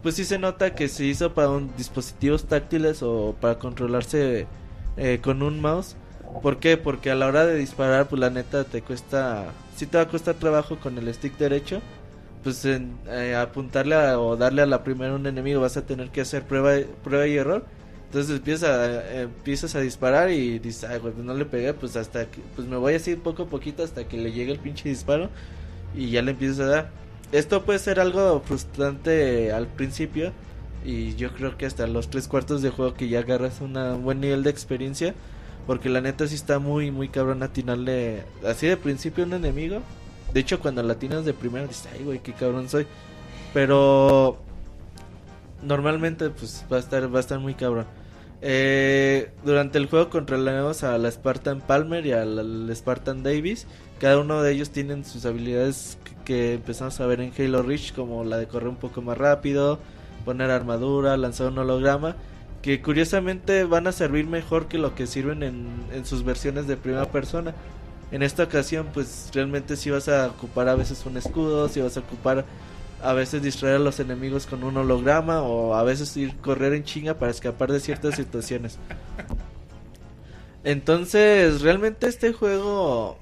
pues 0.03 0.15
sí 0.15 0.25
se 0.25 0.39
nota 0.39 0.75
que 0.75 0.89
se 0.89 1.05
hizo 1.05 1.33
para 1.33 1.51
un, 1.51 1.73
dispositivos 1.77 2.47
táctiles 2.47 3.01
o 3.01 3.33
para 3.39 3.57
controlarse 3.59 4.45
eh, 4.97 5.19
con 5.21 5.41
un 5.43 5.61
mouse. 5.61 5.95
¿Por 6.41 6.57
qué? 6.59 6.77
Porque 6.77 7.09
a 7.11 7.15
la 7.15 7.27
hora 7.27 7.45
de 7.45 7.55
disparar, 7.55 8.07
pues 8.07 8.19
la 8.19 8.29
neta 8.29 8.63
te 8.63 8.81
cuesta, 8.81 9.45
sí 9.75 9.85
te 9.85 9.97
va 9.97 10.03
a 10.03 10.07
costar 10.07 10.35
trabajo 10.35 10.77
con 10.79 10.97
el 10.97 11.13
stick 11.13 11.37
derecho. 11.37 11.81
Pues 12.43 12.63
en, 12.65 12.97
eh, 13.07 13.35
apuntarle 13.35 13.95
o 14.13 14.37
darle 14.37 14.61
a 14.61 14.65
la 14.65 14.83
primera 14.83 15.13
un 15.15 15.25
enemigo 15.25 15.61
vas 15.61 15.75
a 15.77 15.85
tener 15.85 16.09
que 16.09 16.21
hacer 16.21 16.43
prueba, 16.43 16.73
prueba 17.03 17.27
y 17.27 17.35
error. 17.37 17.65
Entonces 18.05 18.37
empiezas 18.37 18.69
a, 18.69 18.85
eh, 18.85 19.21
empiezas 19.23 19.75
a 19.75 19.81
disparar 19.81 20.31
y 20.31 20.59
pues 20.59 21.15
no 21.17 21.33
le 21.33 21.45
pegué, 21.45 21.73
pues 21.73 21.95
hasta 21.97 22.25
que, 22.25 22.39
pues 22.55 22.67
me 22.67 22.77
voy 22.77 22.93
así 22.93 23.15
poco 23.15 23.43
a 23.43 23.45
poquito 23.47 23.83
hasta 23.83 24.07
que 24.07 24.17
le 24.17 24.31
llegue 24.31 24.53
el 24.53 24.59
pinche 24.59 24.87
disparo 24.87 25.29
y 25.95 26.09
ya 26.11 26.21
le 26.21 26.31
empiezas 26.31 26.59
a 26.59 26.65
dar. 26.67 26.89
Esto 27.33 27.63
puede 27.65 27.79
ser 27.79 27.99
algo 27.99 28.41
frustrante 28.45 29.51
al 29.51 29.67
principio 29.67 30.31
y 30.85 31.15
yo 31.15 31.33
creo 31.33 31.57
que 31.57 31.65
hasta 31.65 31.87
los 31.87 32.09
tres 32.09 32.27
cuartos 32.27 32.61
de 32.61 32.69
juego 32.69 32.93
que 32.93 33.09
ya 33.09 33.19
agarras 33.19 33.61
un 33.61 33.73
buen 34.03 34.21
nivel 34.21 34.43
de 34.43 34.49
experiencia 34.49 35.13
porque 35.67 35.89
la 35.89 36.01
neta 36.01 36.27
sí 36.27 36.35
está 36.35 36.59
muy 36.59 36.91
muy 36.91 37.09
cabrón 37.09 37.43
atinarle 37.43 38.23
así 38.45 38.67
de 38.67 38.77
principio 38.77 39.25
a 39.25 39.27
un 39.27 39.33
enemigo. 39.33 39.81
De 40.33 40.39
hecho 40.39 40.59
cuando 40.59 40.81
la 40.81 40.93
atinas 40.93 41.25
de 41.25 41.33
primera 41.33 41.67
dices, 41.67 41.89
ay 41.93 42.03
güey, 42.03 42.19
qué 42.19 42.33
cabrón 42.33 42.69
soy. 42.69 42.87
Pero 43.53 44.37
normalmente 45.61 46.29
pues 46.29 46.65
va 46.71 46.77
a 46.77 46.79
estar 46.79 47.13
va 47.13 47.17
a 47.17 47.21
estar 47.21 47.39
muy 47.39 47.53
cabrón. 47.53 47.85
Eh, 48.41 49.31
durante 49.43 49.77
el 49.77 49.87
juego 49.87 50.09
controlamos 50.09 50.83
a 50.83 50.97
la 50.97 51.09
Spartan 51.11 51.59
Palmer 51.59 52.05
y 52.05 52.13
al, 52.13 52.39
al 52.39 52.75
Spartan 52.75 53.23
Davis. 53.23 53.67
Cada 53.99 54.19
uno 54.19 54.41
de 54.43 54.53
ellos 54.53 54.69
tienen 54.69 55.03
sus 55.03 55.25
habilidades 55.25 55.97
que, 56.03 56.15
que 56.23 56.53
empezamos 56.53 56.99
a 57.01 57.07
ver 57.07 57.19
en 57.19 57.33
Halo 57.37 57.63
Reach, 57.63 57.93
como 57.93 58.23
la 58.23 58.37
de 58.37 58.47
correr 58.47 58.69
un 58.69 58.75
poco 58.75 59.01
más 59.01 59.17
rápido, 59.17 59.79
poner 60.27 60.51
armadura, 60.51 61.15
lanzar 61.15 61.47
un 61.47 61.57
holograma. 61.57 62.17
que 62.61 62.81
curiosamente 62.81 63.63
van 63.63 63.87
a 63.87 63.93
servir 63.93 64.27
mejor 64.27 64.67
que 64.67 64.77
lo 64.77 64.93
que 64.93 65.07
sirven 65.07 65.41
en, 65.41 65.67
en 65.93 66.05
sus 66.05 66.25
versiones 66.25 66.67
de 66.67 66.75
primera 66.75 67.05
persona. 67.05 67.53
En 68.11 68.23
esta 68.23 68.43
ocasión, 68.43 68.87
pues 68.93 69.29
realmente 69.33 69.77
sí 69.77 69.89
vas 69.89 70.09
a 70.09 70.27
ocupar 70.27 70.67
a 70.67 70.75
veces 70.75 71.05
un 71.05 71.15
escudo, 71.15 71.69
si 71.69 71.79
vas 71.79 71.95
a 71.95 72.01
ocupar 72.01 72.43
a 73.01 73.13
veces 73.13 73.41
distraer 73.41 73.77
a 73.77 73.79
los 73.79 74.01
enemigos 74.01 74.45
con 74.45 74.65
un 74.65 74.75
holograma 74.75 75.43
o 75.43 75.75
a 75.75 75.83
veces 75.83 76.17
ir 76.17 76.35
correr 76.37 76.73
en 76.73 76.83
chinga 76.83 77.13
para 77.13 77.31
escapar 77.31 77.71
de 77.71 77.79
ciertas 77.79 78.15
situaciones. 78.21 78.77
Entonces, 80.65 81.61
realmente 81.61 82.07
este 82.07 82.33
juego 82.33 83.17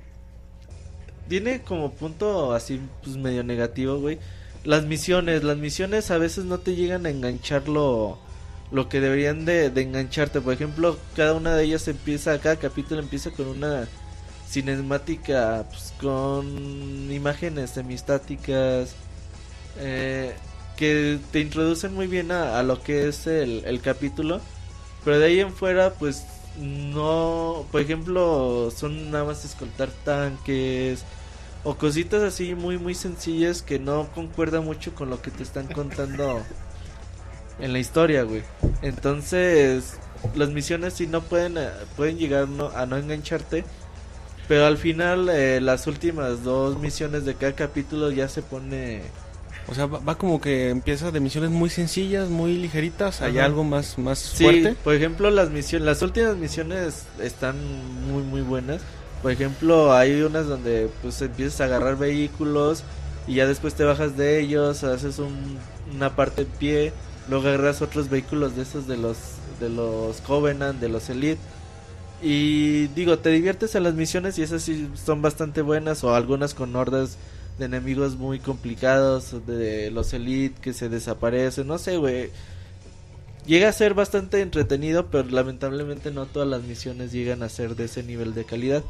tiene 1.28 1.62
como 1.62 1.92
punto 1.92 2.54
así 2.54 2.82
pues 3.04 3.16
medio 3.18 3.44
negativo, 3.44 4.00
güey. 4.00 4.18
Las 4.66 4.84
misiones, 4.86 5.44
las 5.44 5.58
misiones 5.58 6.10
a 6.10 6.18
veces 6.18 6.46
no 6.46 6.58
te 6.58 6.76
llegan 6.76 7.06
a 7.06 7.12
enganchar 7.12 7.70
lo, 7.70 8.18
que 8.90 9.00
deberían 9.00 9.46
de, 9.46 9.70
de 9.70 9.82
engancharte. 9.84 10.42
Por 10.42 10.54
ejemplo, 10.54 10.98
cada 11.16 11.34
una 11.34 11.56
de 11.56 11.66
ellas 11.66 11.88
empieza, 11.88 12.40
cada 12.40 12.56
capítulo 12.56 13.00
empieza 13.00 13.30
con 13.30 13.46
una 13.48 13.88
cinemática 14.50 15.66
pues, 15.70 15.94
con 16.02 17.12
imágenes 17.12 17.72
semistáticas 17.72 18.96
eh, 19.78 20.34
que 20.78 21.20
te 21.32 21.42
introducen 21.42 21.94
muy 21.94 22.08
bien 22.08 22.32
a, 22.32 22.58
a 22.58 22.64
lo 22.64 22.82
que 22.82 23.08
es 23.08 23.28
el, 23.28 23.64
el 23.66 23.82
capítulo. 23.82 24.42
Pero 25.04 25.20
de 25.20 25.28
ahí 25.28 25.40
en 25.42 25.54
fuera, 25.54 25.94
pues 25.94 26.26
no, 26.58 27.68
por 27.72 27.82
ejemplo, 27.82 28.72
son 28.76 29.12
nada 29.12 29.26
más 29.26 29.46
escoltar 29.46 29.90
tanques 30.04 31.04
o 31.66 31.76
cositas 31.76 32.24
así 32.24 32.56
muy 32.56 32.78
muy 32.78 32.96
sencillas 32.96 33.62
que 33.62 33.78
no 33.80 34.08
concuerdan 34.16 34.64
mucho 34.64 34.96
con 34.96 35.10
lo 35.10 35.22
que 35.22 35.32
te 35.32 35.44
están 35.44 35.68
contando 35.68 36.42
en 37.60 37.74
la 37.74 37.80
historia, 37.80 38.24
güey. 38.24 38.44
Entonces, 38.82 39.98
las 40.36 40.50
misiones 40.50 40.94
sí 40.94 41.08
no 41.08 41.22
pueden 41.22 41.58
eh, 41.58 41.70
pueden 41.98 42.18
llegar 42.18 42.48
no- 42.48 42.70
a 42.70 42.86
no 42.86 42.98
engancharte, 42.98 43.64
pero 44.48 44.66
al 44.66 44.78
final 44.78 45.28
eh, 45.30 45.60
las 45.62 45.88
últimas 45.88 46.44
dos 46.44 46.78
misiones 46.80 47.26
de 47.26 47.36
cada 47.36 47.54
capítulo 47.54 48.12
ya 48.12 48.28
se 48.30 48.42
pone 48.42 49.02
O 49.68 49.74
sea, 49.74 49.88
va, 49.88 50.00
va 50.00 50.16
como 50.18 50.40
que 50.40 50.70
empieza 50.70 51.10
de 51.12 51.20
misiones 51.20 51.50
muy 51.50 51.70
sencillas, 51.72 52.30
muy 52.30 52.56
ligeritas, 52.58 53.22
hay 53.22 53.40
algo 53.40 53.64
más, 53.64 53.98
más 53.98 54.20
Sí, 54.20 54.44
fuerte. 54.44 54.76
por 54.84 54.94
ejemplo, 54.94 55.32
las 55.32 55.50
misiones, 55.50 55.86
las 55.88 56.02
últimas 56.04 56.36
misiones 56.38 57.06
están 57.20 57.56
muy 58.12 58.22
muy 58.24 58.42
buenas. 58.42 58.82
Por 59.26 59.32
ejemplo, 59.32 59.92
hay 59.92 60.22
unas 60.22 60.46
donde 60.46 60.88
pues 61.02 61.20
empiezas 61.20 61.60
a 61.60 61.64
agarrar 61.66 61.98
vehículos 61.98 62.84
y 63.26 63.34
ya 63.34 63.48
después 63.48 63.74
te 63.74 63.84
bajas 63.84 64.16
de 64.16 64.40
ellos, 64.40 64.84
haces 64.84 65.18
un- 65.18 65.58
una 65.96 66.16
parte 66.16 66.44
en 66.44 66.48
pie, 66.48 66.94
luego 67.28 67.48
agarras 67.48 67.82
otros 67.82 68.08
vehículos 68.08 68.56
de 68.56 68.62
esos 68.62 68.86
de 68.86 68.98
los 68.98 69.18
de 69.60 69.70
los 69.70 70.22
Covenant, 70.22 70.80
de 70.80 70.90
los 70.90 71.10
Elite. 71.10 71.42
Y 72.22 72.86
digo, 72.90 73.18
te 73.18 73.32
diviertes 73.32 73.74
en 73.74 73.82
las 73.82 73.96
misiones 73.96 74.38
y 74.38 74.44
esas 74.44 74.62
sí 74.62 74.92
son 74.94 75.24
bastante 75.24 75.64
buenas 75.64 76.04
o 76.04 76.14
algunas 76.14 76.54
con 76.54 76.76
hordas 76.76 77.18
de 77.58 77.66
enemigos 77.66 78.18
muy 78.18 78.38
complicados, 78.38 79.44
de 79.48 79.90
los 79.90 80.14
Elite 80.14 80.62
que 80.62 80.72
se 80.72 80.88
desaparecen, 80.88 81.66
no 81.66 81.80
sé, 81.80 81.98
güey. 81.98 82.30
Llega 83.48 83.70
a 83.70 83.74
ser 83.74 83.96
bastante 83.96 84.42
entretenido, 84.42 85.08
pero 85.08 85.28
lamentablemente 85.30 86.12
no 86.12 86.28
todas 86.28 86.48
las 86.48 86.62
misiones 86.62 87.12
llegan 87.12 87.42
a 87.42 87.50
ser 87.50 87.76
de 87.76 87.86
ese 87.86 88.04
nivel 88.04 88.36
de 88.36 88.46
calidad. 88.46 88.84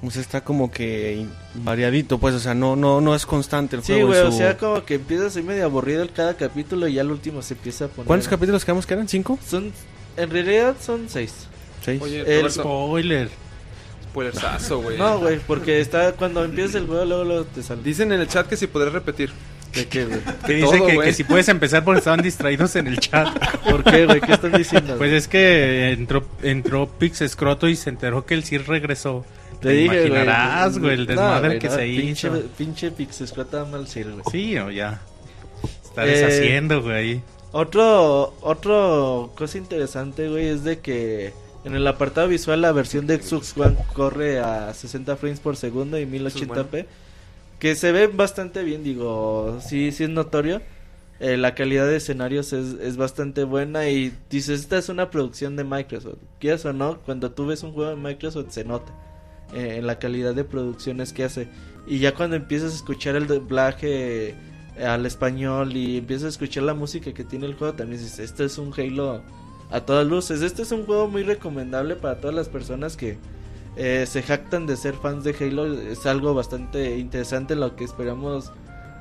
O 0.00 0.10
sea, 0.12 0.22
está 0.22 0.42
como 0.42 0.70
que 0.70 1.26
variadito, 1.54 2.18
pues, 2.18 2.32
o 2.34 2.38
sea, 2.38 2.54
no, 2.54 2.76
no, 2.76 3.00
no 3.00 3.14
es 3.16 3.26
constante 3.26 3.74
el 3.76 3.82
Sí, 3.82 3.94
juego. 3.94 4.14
en 4.14 4.20
güey, 4.22 4.32
o 4.34 4.36
sea, 4.36 4.56
como 4.56 4.84
que 4.84 4.94
empieza 4.94 5.26
a 5.26 5.30
ser 5.30 5.42
medio 5.42 5.64
aburrido 5.64 6.02
el 6.02 6.12
cada 6.12 6.34
capítulo 6.36 6.86
y 6.86 6.94
ya 6.94 7.00
al 7.00 7.10
último 7.10 7.42
se 7.42 7.54
empieza 7.54 7.86
a 7.86 7.88
poner... 7.88 8.06
¿Cuántos 8.06 8.28
capítulos 8.28 8.64
quedamos 8.64 8.86
que 8.86 8.94
eran? 8.94 9.08
¿Cinco? 9.08 9.38
Son, 9.44 9.72
en 10.16 10.30
realidad 10.30 10.76
son 10.80 11.06
seis. 11.08 11.48
¿Seis? 11.84 12.00
Oye, 12.00 12.20
El 12.20 12.42
Roberto, 12.42 12.62
Spoiler. 12.62 13.30
spoilersazo, 14.10 14.80
güey. 14.82 14.96
No, 14.98 15.18
güey, 15.18 15.38
porque 15.40 15.80
está 15.80 16.12
cuando 16.12 16.44
empiezas 16.44 16.76
el 16.76 16.86
juego 16.86 17.04
luego, 17.04 17.24
luego 17.24 17.44
te 17.46 17.62
sale. 17.64 17.82
Dicen 17.82 18.12
en 18.12 18.20
el 18.20 18.28
chat 18.28 18.46
que 18.46 18.56
si 18.56 18.66
podrás 18.68 18.92
repetir. 18.92 19.30
¿De 19.74 19.86
qué, 19.86 20.04
güey? 20.04 20.20
Que 20.46 20.54
dice 20.54 20.78
todo, 20.78 21.00
que, 21.00 21.12
si 21.12 21.24
puedes 21.24 21.48
empezar 21.48 21.84
porque 21.84 21.98
estaban 21.98 22.22
distraídos 22.22 22.74
en 22.76 22.86
el 22.86 22.98
chat. 23.00 23.28
¿Por 23.70 23.84
qué, 23.84 24.06
güey? 24.06 24.20
¿Qué 24.20 24.32
estás 24.32 24.52
diciendo? 24.52 24.96
Pues 24.96 25.12
es 25.12 25.28
que 25.28 25.90
entró, 25.92 26.24
entró 26.42 26.88
Pix 26.88 27.20
Escroto 27.20 27.68
y 27.68 27.76
se 27.76 27.90
enteró 27.90 28.24
que 28.24 28.34
el 28.34 28.44
CIR 28.44 28.66
regresó. 28.68 29.24
Te 29.60 29.70
dije, 29.70 29.86
güey. 29.86 30.06
imaginarás, 30.08 30.78
güey, 30.78 30.94
el 30.94 31.00
No, 31.00 31.06
desmadre 31.06 31.48
güey, 31.48 31.58
que 31.58 31.68
no, 31.68 31.74
se 31.74 31.82
pinche, 31.84 32.28
hizo. 32.28 32.42
Pinche 32.56 32.90
Pixescrota 32.90 33.64
mal 33.64 33.86
sirve, 33.88 34.12
güey. 34.12 34.24
Sí, 34.30 34.56
o 34.58 34.70
ya. 34.70 35.00
Está 35.84 36.04
Eh, 36.06 36.10
deshaciendo, 36.10 36.82
güey. 36.82 37.22
Otro, 37.50 38.34
otro 38.42 39.32
cosa 39.36 39.58
interesante, 39.58 40.28
güey, 40.28 40.48
es 40.48 40.64
de 40.64 40.80
que 40.80 41.32
en 41.64 41.74
el 41.74 41.86
apartado 41.86 42.28
visual 42.28 42.60
la 42.60 42.72
versión 42.72 43.06
de 43.06 43.20
Xbox 43.20 43.56
One 43.56 43.76
corre 43.94 44.38
a 44.38 44.72
60 44.74 45.16
frames 45.16 45.40
por 45.40 45.56
segundo 45.56 45.98
y 45.98 46.06
1080p, 46.06 46.86
que 47.58 47.74
se 47.74 47.90
ve 47.90 48.06
bastante 48.06 48.62
bien, 48.62 48.84
digo, 48.84 49.58
sí, 49.66 49.90
sí 49.92 50.04
es 50.04 50.10
notorio. 50.10 50.60
Eh, 51.20 51.36
la 51.36 51.56
calidad 51.56 51.86
de 51.88 51.96
escenarios 51.96 52.52
es, 52.52 52.74
es 52.80 52.96
bastante 52.96 53.42
buena 53.42 53.88
y 53.88 54.12
dices, 54.30 54.60
esta 54.60 54.78
es 54.78 54.88
una 54.88 55.10
producción 55.10 55.56
de 55.56 55.64
Microsoft. 55.64 56.18
Quieras 56.38 56.64
o 56.66 56.72
no, 56.72 56.98
cuando 56.98 57.32
tú 57.32 57.46
ves 57.46 57.64
un 57.64 57.72
juego 57.72 57.90
de 57.90 57.96
Microsoft 57.96 58.50
se 58.50 58.64
nota 58.64 58.92
eh, 59.54 59.76
en 59.78 59.86
la 59.86 59.98
calidad 59.98 60.34
de 60.34 60.44
producciones 60.44 61.12
que 61.12 61.24
hace. 61.24 61.48
Y 61.86 61.98
ya 62.00 62.14
cuando 62.14 62.36
empiezas 62.36 62.72
a 62.72 62.76
escuchar 62.76 63.16
el 63.16 63.26
doblaje 63.26 64.30
eh, 64.30 64.34
al 64.86 65.06
español 65.06 65.76
y 65.76 65.96
empiezas 65.98 66.26
a 66.26 66.28
escuchar 66.28 66.64
la 66.64 66.74
música 66.74 67.12
que 67.12 67.24
tiene 67.24 67.46
el 67.46 67.54
juego, 67.54 67.74
también 67.74 68.00
dices, 68.00 68.18
este 68.18 68.44
es 68.44 68.58
un 68.58 68.72
Halo 68.76 69.22
a 69.70 69.80
todas 69.80 70.06
luces. 70.06 70.42
Este 70.42 70.62
es 70.62 70.72
un 70.72 70.84
juego 70.86 71.08
muy 71.08 71.22
recomendable 71.22 71.96
para 71.96 72.20
todas 72.20 72.34
las 72.36 72.48
personas 72.48 72.96
que 72.96 73.18
eh, 73.76 74.04
se 74.08 74.22
jactan 74.22 74.66
de 74.66 74.76
ser 74.76 74.94
fans 74.94 75.24
de 75.24 75.34
Halo. 75.38 75.72
Es 75.80 76.04
algo 76.06 76.34
bastante 76.34 76.98
interesante 76.98 77.54
lo 77.56 77.74
que 77.76 77.84
esperamos 77.84 78.52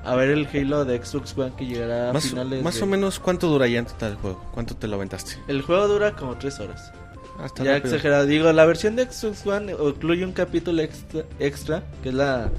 a 0.04 0.16
ver 0.16 0.30
el 0.30 0.48
Halo 0.48 0.86
de 0.86 1.04
Xbox 1.04 1.38
One 1.38 1.52
que 1.58 1.66
llegará 1.66 2.12
a 2.12 2.14
Más, 2.14 2.30
finales 2.30 2.64
más 2.64 2.76
de- 2.76 2.84
o 2.84 2.86
menos, 2.86 3.20
¿cuánto 3.20 3.48
dura 3.50 3.68
ya 3.68 3.80
en 3.80 3.86
total 3.88 4.12
el 4.12 4.18
juego? 4.18 4.46
¿Cuánto 4.54 4.76
te 4.78 4.88
lo 4.88 4.96
aventaste? 4.96 5.34
El 5.50 5.62
juego 5.62 5.88
dura 5.90 6.14
como 6.16 6.38
tres 6.38 6.60
horas. 6.62 6.94
Ya 7.38 7.46
rápido. 7.46 7.76
exagerado. 7.76 8.26
Digo, 8.26 8.52
la 8.52 8.66
versión 8.66 8.96
de 8.96 9.06
Xbox 9.10 9.46
One 9.46 9.74
incluye 9.74 10.26
un 10.26 10.32
capítulo 10.32 10.82
extra, 10.82 11.24
extra 11.40 11.84
que 12.02 12.10
es 12.10 12.16
la 12.16 12.52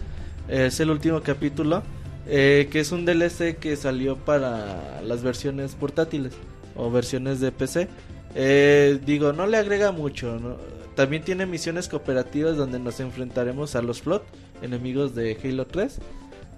es 0.49 0.81
el 0.81 0.91
último 0.91 1.21
capítulo, 1.23 1.83
eh, 2.27 2.69
que 2.71 2.81
es 2.81 2.91
un 2.91 3.05
DLC 3.05 3.59
que 3.59 3.77
salió 3.77 4.17
para 4.17 5.01
las 5.03 5.23
versiones 5.23 5.75
portátiles 5.75 6.33
o 6.75 6.91
versiones 6.91 7.41
de 7.41 7.53
PC. 7.53 7.89
Eh, 8.35 8.99
digo, 9.05 9.33
no 9.33 9.47
le 9.47 9.59
agrega 9.59 9.93
mucho. 9.93 10.39
¿no? 10.39 10.57
También 10.95 11.23
tiene 11.23 11.47
misiones 11.47 11.89
cooperativas 11.89 12.57
donde 12.57 12.79
nos 12.79 12.99
enfrentaremos 13.01 13.77
a 13.77 13.83
los 13.83 14.01
Flood, 14.03 14.23
enemigos 14.63 15.15
de 15.15 15.39
Halo 15.43 15.67
3. 15.67 15.99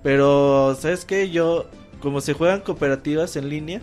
Pero, 0.03 0.77
¿sabes 0.81 1.05
qué? 1.05 1.31
Yo, 1.31 1.67
como 2.01 2.21
se 2.21 2.33
juegan 2.33 2.61
cooperativas 2.61 3.37
en 3.37 3.49
línea, 3.49 3.81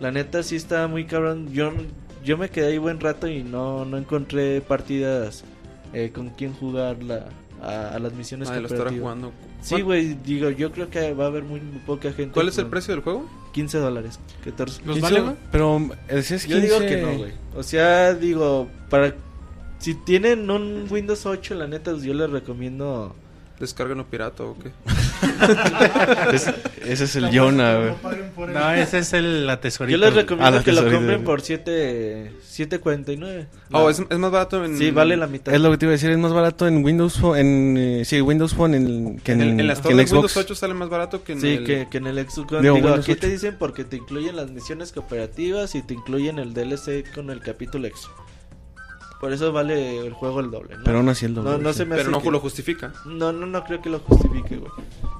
la 0.00 0.10
neta 0.10 0.42
sí 0.42 0.56
está 0.56 0.88
muy 0.88 1.04
cabrón. 1.04 1.52
Yo, 1.52 1.72
yo 2.24 2.36
me 2.38 2.48
quedé 2.50 2.68
ahí 2.68 2.78
buen 2.78 3.00
rato 3.00 3.26
y 3.28 3.42
no, 3.42 3.84
no 3.84 3.96
encontré 3.98 4.60
partidas 4.60 5.44
eh, 5.92 6.10
con 6.14 6.30
quien 6.30 6.52
jugar 6.54 7.02
la, 7.02 7.28
a, 7.62 7.94
a 7.94 7.98
las 7.98 8.12
misiones 8.14 8.48
Ah, 8.50 8.60
lo 8.60 8.68
jugando. 8.68 9.32
Sí, 9.60 9.70
¿Cuál- 9.74 9.84
güey, 9.84 10.14
digo, 10.24 10.50
yo 10.50 10.70
creo 10.72 10.88
que 10.90 11.12
va 11.14 11.24
a 11.24 11.26
haber 11.28 11.42
muy, 11.44 11.60
muy 11.60 11.80
poca 11.80 12.12
gente. 12.12 12.32
¿Cuál 12.34 12.48
es 12.48 12.58
el 12.58 12.66
precio 12.66 12.94
del 12.94 13.02
juego? 13.02 13.28
15 13.52 13.78
dólares. 13.78 14.20
14. 14.44 14.82
¿Los 14.84 14.96
15, 14.96 15.00
vale, 15.00 15.20
güey? 15.20 15.36
Pero 15.50 15.78
eh, 16.08 16.14
decías 16.16 16.46
Yo 16.46 16.60
digo 16.60 16.78
15. 16.78 16.86
que 16.94 17.02
no, 17.02 17.16
güey. 17.16 17.32
O 17.56 17.62
sea, 17.62 18.14
digo, 18.14 18.68
para... 18.88 19.14
Si 19.78 19.94
tienen 19.94 20.50
un 20.50 20.86
Windows 20.90 21.24
8, 21.26 21.54
la 21.54 21.66
neta, 21.66 21.92
pues 21.92 22.02
yo 22.04 22.14
les 22.14 22.30
recomiendo... 22.30 23.14
¿Descargan 23.60 24.04
pirata 24.04 24.44
o 24.44 24.56
qué? 24.58 24.70
Es- 26.32 26.46
ese 26.86 27.04
es 27.04 27.16
el 27.16 27.36
Jonah, 27.36 27.76
güey. 27.76 27.88
No 27.90 27.94
paguen 27.96 28.30
por 28.30 28.48
él. 28.48 28.54
No, 28.54 28.72
ese 28.72 28.98
es 28.98 29.12
el, 29.12 29.46
la 29.46 29.60
tesorita. 29.60 29.90
Yo 29.92 29.98
les 29.98 30.14
recomiendo 30.14 30.58
Ah, 30.58 30.62
que 30.64 30.72
lo 30.72 30.90
compren 30.90 31.24
por 31.24 31.40
7... 31.40 32.32
7.49. 32.58 33.46
Oh, 33.72 33.90
es, 33.90 34.00
es 34.08 34.18
más 34.18 34.30
barato 34.30 34.64
en... 34.64 34.78
Sí, 34.78 34.90
vale 34.90 35.16
la 35.16 35.26
mitad. 35.26 35.52
Es 35.54 35.60
lo 35.60 35.70
que 35.70 35.78
te 35.78 35.84
iba 35.86 35.90
a 35.90 35.96
decir, 35.96 36.10
es 36.10 36.18
más 36.18 36.32
barato 36.32 36.66
en 36.66 36.84
Windows 36.84 37.18
Phone, 37.18 37.38
en, 37.38 37.76
eh, 37.76 38.04
sí, 38.04 38.20
Windows 38.20 38.54
Phone 38.54 38.74
en, 38.74 39.18
que 39.18 39.32
en, 39.32 39.40
En, 39.42 39.48
el- 39.54 39.60
en 39.60 39.66
la 39.66 39.74
que 39.74 39.88
en 39.90 39.98
Xbox. 39.98 40.12
Windows 40.12 40.36
8 40.36 40.54
sale 40.54 40.74
más 40.74 40.88
barato 40.88 41.22
que 41.24 41.32
en 41.32 41.40
Sí, 41.40 41.48
el... 41.54 41.64
que, 41.64 41.88
que 41.90 41.98
en 41.98 42.06
el 42.06 42.16
Xbox. 42.28 42.62
Digo, 42.62 42.74
Digo, 42.76 42.88
aquí 42.90 43.12
8. 43.12 43.20
te 43.20 43.28
dicen 43.28 43.56
porque 43.58 43.84
te 43.84 43.96
incluyen 43.96 44.36
las 44.36 44.50
misiones 44.50 44.92
cooperativas 44.92 45.74
y 45.74 45.82
te 45.82 45.94
incluyen 45.94 46.38
el 46.38 46.54
DLC 46.54 47.04
con 47.14 47.30
el 47.30 47.40
capítulo 47.40 47.86
extra. 47.86 48.10
Por 49.20 49.32
eso 49.32 49.50
vale 49.52 49.98
el 50.06 50.12
juego 50.12 50.40
el 50.40 50.50
doble, 50.50 50.76
¿no? 50.76 50.84
Pero 50.84 50.98
aún 50.98 51.08
así 51.08 51.26
el 51.26 51.34
doble. 51.34 51.50
no, 51.50 51.58
no 51.58 51.72
sí. 51.72 51.78
se 51.78 51.84
me 51.84 51.96
Pero 51.96 52.10
no 52.10 52.22
que- 52.22 52.30
lo 52.30 52.38
justifica. 52.40 52.92
No, 53.04 53.32
no, 53.32 53.46
no 53.46 53.64
creo 53.64 53.80
que 53.82 53.90
lo 53.90 53.98
justifique, 54.00 54.56
güey. 54.56 54.70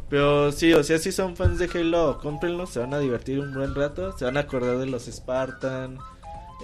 Pero 0.08 0.52
sí, 0.52 0.72
o 0.72 0.82
sea, 0.84 0.98
si 0.98 1.10
son 1.12 1.36
fans 1.36 1.58
de 1.58 1.68
Halo, 1.74 2.18
cómprenlo, 2.22 2.66
se 2.66 2.78
van 2.78 2.94
a 2.94 2.98
divertir 3.00 3.40
un 3.40 3.52
buen 3.52 3.74
rato, 3.74 4.16
se 4.16 4.24
van 4.24 4.36
a 4.36 4.40
acordar 4.40 4.78
de 4.78 4.86
los 4.86 5.04
Spartan, 5.06 5.98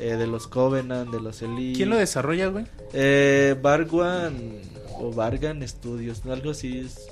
eh, 0.00 0.16
de 0.16 0.26
los 0.26 0.46
Covenant, 0.46 1.10
de 1.10 1.20
los 1.20 1.42
Elite. 1.42 1.76
¿Quién 1.76 1.90
lo 1.90 1.96
desarrolla, 1.96 2.46
güey? 2.46 2.64
Eh, 2.92 3.56
Barguan 3.60 4.60
o 4.98 5.12
Bargan 5.12 5.66
Studios, 5.68 6.24
¿no? 6.24 6.32
algo 6.32 6.52
así 6.52 6.78
es. 6.78 7.06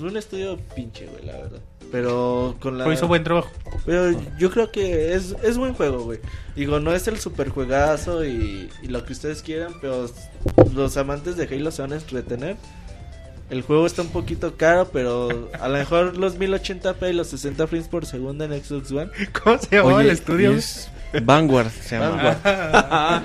Un 0.00 0.16
estudio 0.16 0.56
pinche, 0.74 1.06
güey, 1.06 1.24
la 1.26 1.32
verdad. 1.36 1.60
Pero 1.92 2.56
con 2.60 2.78
la... 2.78 2.84
Pero 2.84 2.94
hizo 2.94 3.08
buen 3.08 3.24
trabajo. 3.24 3.50
Pero 3.84 4.18
yo 4.38 4.50
creo 4.50 4.70
que 4.72 5.14
es, 5.14 5.34
es 5.42 5.56
buen 5.56 5.74
juego, 5.74 6.04
güey. 6.04 6.18
Digo, 6.56 6.80
no 6.80 6.92
es 6.92 7.06
el 7.08 7.18
super 7.18 7.48
juegazo 7.48 8.24
y, 8.24 8.68
y 8.82 8.88
lo 8.88 9.04
que 9.04 9.12
ustedes 9.12 9.42
quieran, 9.42 9.74
pero 9.80 10.10
los 10.74 10.96
amantes 10.96 11.36
de 11.36 11.44
Halo 11.44 11.70
se 11.70 11.82
van 11.82 11.92
a 11.92 11.96
entretener. 11.96 12.56
El 13.48 13.62
juego 13.62 13.86
está 13.86 14.02
un 14.02 14.08
poquito 14.08 14.56
caro, 14.56 14.88
pero 14.92 15.50
a 15.60 15.68
lo 15.68 15.78
mejor 15.78 16.16
los 16.16 16.36
1080p 16.36 17.10
y 17.10 17.12
los 17.12 17.28
60 17.28 17.66
frames 17.68 17.88
por 17.88 18.04
segundo 18.04 18.44
en 18.44 18.52
Xbox 18.60 18.90
One. 18.90 19.10
¿Cómo 19.44 19.58
se 19.58 19.76
llamaba 19.76 19.98
Oye, 19.98 20.08
el 20.08 20.10
estudio? 20.10 20.52
es 20.52 20.88
Vanguard 21.22 21.70
se 21.70 21.98
llama. 21.98 22.36
Vanguard. 22.42 23.22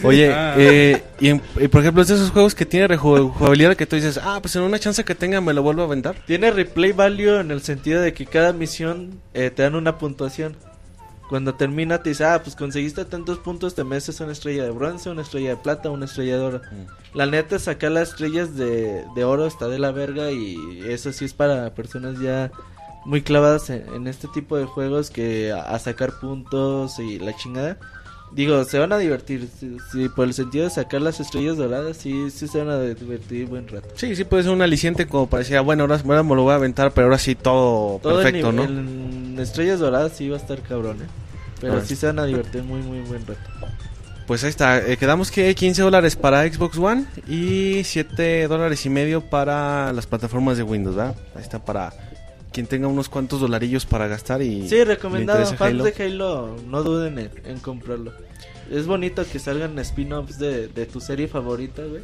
Oye, 0.04 0.32
Ah. 0.32 0.54
eh, 0.58 1.02
y, 1.20 1.28
en- 1.28 1.42
y 1.60 1.68
por 1.68 1.80
ejemplo, 1.80 2.02
es 2.02 2.08
de 2.08 2.14
esos 2.14 2.30
juegos 2.30 2.54
que 2.54 2.66
tiene 2.66 2.88
rejugabilidad 2.88 3.76
que 3.76 3.86
tú 3.86 3.96
dices, 3.96 4.18
ah, 4.22 4.38
pues 4.42 4.54
en 4.56 4.62
una 4.62 4.78
chance 4.78 5.04
que 5.04 5.14
tenga 5.14 5.40
me 5.40 5.52
lo 5.54 5.62
vuelvo 5.62 5.82
a 5.82 5.84
aventar. 5.86 6.16
Tiene 6.26 6.50
replay 6.50 6.92
value 6.92 7.40
en 7.40 7.50
el 7.50 7.62
sentido 7.62 8.00
de 8.00 8.12
que 8.12 8.26
cada 8.26 8.52
misión 8.52 9.20
eh, 9.32 9.50
te 9.50 9.62
dan 9.62 9.74
una 9.74 9.98
puntuación. 9.98 10.56
Cuando 11.28 11.54
termina 11.54 12.02
te 12.02 12.10
dice, 12.10 12.24
ah, 12.24 12.40
pues 12.42 12.54
conseguiste 12.54 13.04
tantos 13.06 13.38
puntos, 13.38 13.74
te 13.74 13.82
mereces 13.82 14.20
una 14.20 14.32
estrella 14.32 14.64
de 14.64 14.70
bronce, 14.70 15.08
una 15.08 15.22
estrella 15.22 15.50
de 15.50 15.56
plata, 15.56 15.90
una 15.90 16.04
estrella 16.04 16.36
de 16.36 16.42
oro. 16.44 16.60
La 17.14 17.24
neta, 17.26 17.58
sacar 17.58 17.92
las 17.92 18.10
estrellas 18.10 18.56
de, 18.56 19.04
de 19.16 19.24
oro 19.24 19.46
está 19.46 19.68
de 19.68 19.78
la 19.78 19.90
verga 19.90 20.30
y 20.32 20.82
eso 20.86 21.12
sí 21.12 21.24
es 21.24 21.32
para 21.32 21.72
personas 21.74 22.20
ya 22.20 22.50
muy 23.04 23.22
clavadas 23.22 23.70
en, 23.70 23.84
en 23.94 24.06
este 24.06 24.28
tipo 24.28 24.56
de 24.56 24.64
juegos 24.64 25.10
que 25.10 25.52
a, 25.52 25.62
a 25.74 25.78
sacar 25.78 26.18
puntos 26.20 26.98
y 26.98 27.18
la 27.18 27.34
chingada. 27.36 27.76
Digo, 28.32 28.64
se 28.64 28.78
van 28.80 28.92
a 28.92 28.98
divertir. 28.98 29.48
Si, 29.60 29.76
si 29.92 30.08
por 30.08 30.26
el 30.26 30.34
sentido 30.34 30.64
de 30.64 30.70
sacar 30.70 31.00
las 31.00 31.20
estrellas 31.20 31.56
doradas, 31.56 31.96
sí, 31.98 32.30
sí 32.32 32.48
se 32.48 32.58
van 32.58 32.70
a 32.70 32.80
divertir 32.80 33.46
buen 33.46 33.68
rato. 33.68 33.88
Sí, 33.94 34.16
sí 34.16 34.24
puede 34.24 34.42
ser 34.42 34.52
un 34.52 34.62
aliciente 34.62 35.06
como 35.06 35.28
para 35.28 35.40
decir, 35.42 35.56
ah, 35.56 35.60
bueno, 35.60 35.84
ahora, 35.84 36.00
ahora 36.04 36.22
me 36.24 36.34
lo 36.34 36.42
voy 36.42 36.52
a 36.52 36.56
aventar, 36.56 36.92
pero 36.92 37.06
ahora 37.06 37.18
sí 37.18 37.36
todo, 37.36 38.00
Todo 38.02 38.22
perfecto, 38.22 38.50
el 38.50 38.56
¿no? 38.56 38.64
en 38.64 39.36
estrellas 39.38 39.78
doradas 39.78 40.12
sí 40.16 40.28
va 40.28 40.36
a 40.36 40.40
estar 40.40 40.60
cabrón, 40.62 41.02
¿eh? 41.02 41.06
Pero 41.60 41.74
Ah. 41.74 41.82
sí 41.84 41.94
se 41.94 42.06
van 42.06 42.18
a 42.18 42.24
divertir 42.24 42.62
muy, 42.64 42.80
muy 42.82 43.00
buen 43.02 43.24
rato. 43.24 43.40
Pues 44.26 44.42
ahí 44.42 44.50
está, 44.50 44.78
eh, 44.84 44.96
quedamos 44.96 45.30
que 45.30 45.54
15 45.54 45.82
dólares 45.82 46.16
para 46.16 46.50
Xbox 46.50 46.78
One 46.78 47.04
y 47.28 47.82
7 47.84 48.48
dólares 48.48 48.84
y 48.86 48.90
medio 48.90 49.20
para 49.20 49.92
las 49.92 50.06
plataformas 50.06 50.56
de 50.56 50.62
Windows, 50.64 50.96
¿verdad? 50.96 51.14
Ahí 51.36 51.42
está 51.42 51.62
para 51.64 51.92
quien 52.54 52.68
tenga 52.68 52.86
unos 52.86 53.08
cuantos 53.08 53.40
dolarillos 53.40 53.84
para 53.84 54.06
gastar 54.06 54.40
y... 54.40 54.68
Sí, 54.68 54.84
recomendado. 54.84 55.44
Fans 55.44 55.60
Halo. 55.60 55.84
de 55.84 56.04
Halo, 56.04 56.56
no 56.68 56.84
duden 56.84 57.18
en, 57.18 57.30
en 57.44 57.58
comprarlo. 57.58 58.12
Es 58.70 58.86
bonito 58.86 59.24
que 59.30 59.40
salgan 59.40 59.76
spin-offs 59.80 60.38
de, 60.38 60.68
de 60.68 60.86
tu 60.86 61.00
serie 61.00 61.26
favorita, 61.26 61.82
güey. 61.82 62.02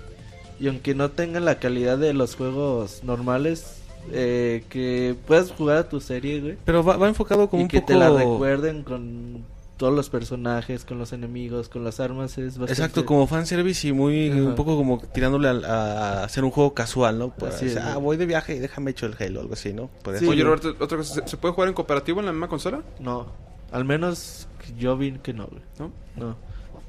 Y 0.59 0.66
aunque 0.66 0.94
no 0.94 1.12
tengan 1.12 1.44
la 1.44 1.60
calidad 1.60 1.97
de 1.98 2.12
los 2.12 2.35
juegos 2.35 3.02
normales, 3.05 3.77
eh, 4.12 4.64
que 4.68 5.14
puedas 5.27 5.52
jugar 5.52 5.77
a 5.78 5.89
tu 5.89 6.01
serie, 6.01 6.40
güey. 6.40 6.56
Pero 6.64 6.82
va, 6.82 6.97
va 6.97 7.09
enfocado 7.09 7.48
como 7.48 7.60
y 7.60 7.64
un 7.64 7.68
que 7.68 7.81
poco... 7.81 7.93
te 7.93 7.98
la 7.98 8.10
recuerden 8.10 8.82
con 8.82 9.44
todos 9.81 9.94
los 9.94 10.11
personajes, 10.11 10.85
con 10.85 10.98
los 10.98 11.15
enemigos, 11.15 11.70
con 11.70 11.82
las 11.85 12.01
armas. 12.01 12.36
Es 12.36 12.59
bastante... 12.59 12.73
Exacto, 12.74 13.07
como 13.07 13.27
fanservice 13.27 13.89
y 13.89 13.93
muy 13.94 14.31
Ajá. 14.31 14.43
un 14.43 14.55
poco 14.55 14.77
como 14.77 15.01
tirándole 15.01 15.48
al- 15.48 15.65
a, 15.65 16.23
hacer 16.24 16.44
un 16.44 16.51
juego 16.51 16.74
casual, 16.74 17.19
¿no? 17.19 17.31
Pues, 17.31 17.55
Así 17.55 17.66
es, 17.69 17.78
ah, 17.78 17.97
voy 17.97 18.19
de 18.19 18.27
viaje 18.27 18.55
y 18.55 18.59
déjame 18.59 18.90
hecho 18.90 19.07
el 19.07 19.16
Halo, 19.19 19.40
algo 19.40 19.55
así, 19.55 19.73
¿no? 19.73 19.89
Puede 20.02 20.19
Sí, 20.19 20.27
ser. 20.27 20.35
Oye. 20.35 20.44
Roberto, 20.44 20.77
otra 20.78 20.98
cosa, 20.98 21.27
¿se, 21.27 21.36
puede 21.39 21.55
jugar 21.55 21.69
en 21.69 21.74
cooperativo 21.74 22.20
en 22.20 22.27
la 22.27 22.32
misma 22.32 22.48
consola? 22.48 22.82
No, 22.98 23.32
al 23.73 23.86
menos 23.86 24.48
yo 24.78 24.98
vi 24.98 25.12
que 25.12 25.32
no, 25.32 25.47
güey. 25.47 25.62
¿No? 25.78 25.90
No. 26.15 26.36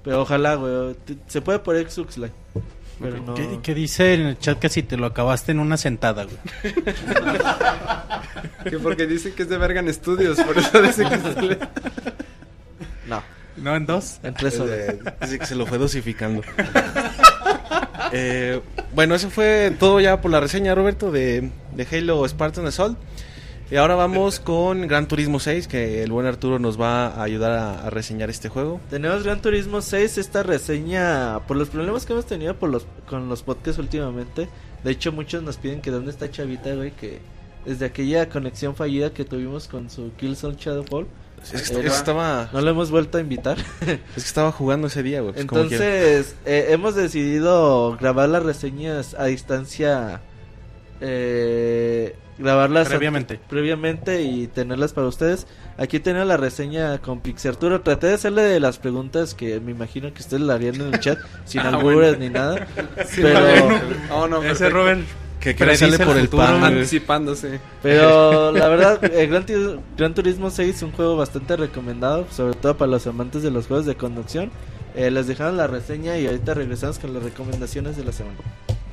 Pero 0.04 0.24
ojalá, 0.24 0.56
güey. 0.56 0.94
Te- 1.06 1.16
Se 1.28 1.42
puede 1.42 1.60
por 1.60 1.78
Xbox 1.78 2.18
Live. 2.18 2.34
Pero 3.00 3.22
no. 3.22 3.36
Que, 3.36 3.60
que 3.64 3.74
dice 3.74 4.16
en 4.16 4.22
el 4.22 4.38
chat 4.38 4.60
que 4.60 4.68
si 4.68 4.84
te 4.84 4.98
lo 4.98 5.06
acabaste 5.06 5.54
en 5.54 5.60
una 5.60 5.78
sentada, 5.78 6.26
güey. 6.26 6.38
Que 8.70 8.78
porque 8.78 9.08
dicen 9.08 9.34
que 9.34 9.44
es 9.44 9.50
de 9.50 9.58
Vergan 9.58 9.92
Studios, 9.92 10.40
por 10.42 10.58
eso 10.58 10.82
dicen 10.82 11.08
que 11.10 11.58
No. 13.62 13.72
¿No 13.72 13.76
en 13.78 13.86
dos? 13.86 14.20
En 14.24 14.34
tres 14.34 14.60
horas. 14.60 14.78
Eh, 14.78 15.00
Dice 15.22 15.40
que 15.40 15.46
se 15.46 15.56
lo 15.56 15.66
fue 15.66 15.78
dosificando. 15.78 16.42
Eh, 18.14 18.60
bueno, 18.94 19.16
eso 19.16 19.30
fue 19.30 19.74
todo 19.80 20.02
ya 20.02 20.20
por 20.20 20.32
la 20.32 20.42
reseña, 20.42 20.76
Roberto, 20.76 21.12
de, 21.12 21.50
de 21.74 21.88
Halo 21.90 22.28
Spartan 22.28 22.68
Assault. 22.68 22.98
Y 23.70 23.78
ahora 23.78 23.96
vamos 23.96 24.40
con 24.44 24.86
Gran 24.86 25.08
Turismo 25.08 25.40
6, 25.40 25.70
que 25.70 26.04
el 26.04 26.12
buen 26.12 26.26
Arturo 26.26 26.60
nos 26.60 26.80
va 26.80 27.08
a 27.08 27.24
ayudar 27.24 27.52
a, 27.54 27.88
a 27.88 27.90
reseñar 27.90 28.30
este 28.30 28.50
juego. 28.50 28.82
Tenemos 28.90 29.24
Gran 29.24 29.42
Turismo 29.42 29.82
6, 29.82 30.18
esta 30.18 30.44
reseña, 30.44 31.40
por 31.48 31.56
los 31.56 31.70
problemas 31.70 32.06
que 32.06 32.12
hemos 32.12 32.26
tenido 32.26 32.54
por 32.58 32.70
los, 32.70 32.86
con 33.08 33.30
los 33.30 33.44
podcasts 33.44 33.80
últimamente. 33.80 34.50
De 34.84 34.92
hecho, 34.92 35.14
muchos 35.14 35.42
nos 35.42 35.56
piden 35.56 35.80
que 35.80 35.90
dónde 35.92 36.12
está 36.12 36.30
Chavita, 36.30 36.74
güey, 36.76 36.92
que 36.92 37.20
desde 37.66 37.86
aquella 37.86 38.28
conexión 38.28 38.76
fallida 38.76 39.14
que 39.14 39.24
tuvimos 39.24 39.70
con 39.70 39.90
su 39.90 40.12
Killzone 40.18 40.58
Shadowfall, 40.60 41.08
Es 41.44 41.50
que, 41.52 41.58
Eh, 41.58 41.62
es 41.62 41.70
que 41.72 41.88
estaba, 41.88 42.50
no 42.54 42.62
lo 42.62 42.70
hemos 42.70 42.92
vuelto 42.92 43.18
a 43.18 43.22
invitar. 43.22 43.58
es 43.82 43.88
que 43.88 44.00
estaba 44.16 44.52
jugando 44.52 44.88
ese 44.88 45.04
día, 45.04 45.22
güey. 45.22 45.34
pues. 45.34 45.42
Entonces, 45.42 46.36
eh, 46.46 46.68
hemos 46.70 46.96
decidido 46.96 47.98
grabar 48.00 48.30
las 48.30 48.44
reseñas 48.44 49.16
a 49.18 49.26
distancia. 49.26 50.22
Eh, 51.02 52.16
grabarlas 52.38 52.88
a- 52.88 52.90
Previamente. 52.92 53.40
previamente 53.50 54.22
y 54.22 54.48
tenerlas 54.48 54.94
para 54.94 55.08
ustedes. 55.08 55.48
Aquí 55.78 56.00
tengo 56.00 56.24
la 56.24 56.38
reseña 56.38 57.00
con 57.00 57.22
Pixarturo. 57.22 57.82
Traté 57.82 58.08
de 58.08 58.14
hacerle 58.14 58.44
de 58.44 58.60
las 58.60 58.78
preguntas 58.78 59.34
que 59.34 59.60
me 59.60 59.72
imagino 59.72 60.14
que 60.14 60.22
ustedes 60.22 60.44
la 60.44 60.54
harían 60.56 60.76
en 60.76 60.94
el 60.94 61.00
chat, 61.00 61.18
sin 61.46 61.62
Ah, 61.62 61.70
albures 61.70 62.18
bueno. 62.18 62.20
ni 62.20 62.30
nada. 62.30 62.68
Sí, 63.08 63.22
pero. 63.24 63.80
Oh, 64.12 64.28
no, 64.28 64.38
Ese 64.44 64.66
perfecto. 64.70 64.76
Que, 65.42 65.56
que 65.56 65.76
sale 65.76 65.98
por 65.98 66.18
el 66.18 66.24
el 66.24 66.30
pan. 66.30 66.64
Anticipándose. 66.64 67.60
pero 67.82 68.52
la 68.54 68.68
verdad, 68.68 69.02
Gran 69.98 70.14
Turismo 70.14 70.52
6 70.52 70.76
es 70.76 70.84
un 70.84 70.92
juego 70.92 71.18
bastante 71.18 71.58
recomendado, 71.58 72.28
sobre 72.30 72.54
todo 72.54 72.78
para 72.78 72.92
los 72.92 73.08
amantes 73.08 73.42
de 73.42 73.50
los 73.50 73.66
juegos 73.66 73.88
de 73.88 73.96
conducción. 73.96 74.52
Eh, 74.94 75.10
les 75.10 75.26
dejamos 75.26 75.56
la 75.56 75.66
reseña 75.66 76.20
y 76.20 76.28
ahorita 76.28 76.54
regresamos 76.54 77.00
con 77.00 77.16
las 77.16 77.24
recomendaciones 77.24 77.98
de 77.98 78.04
la 78.04 78.12
semana. 78.12 78.38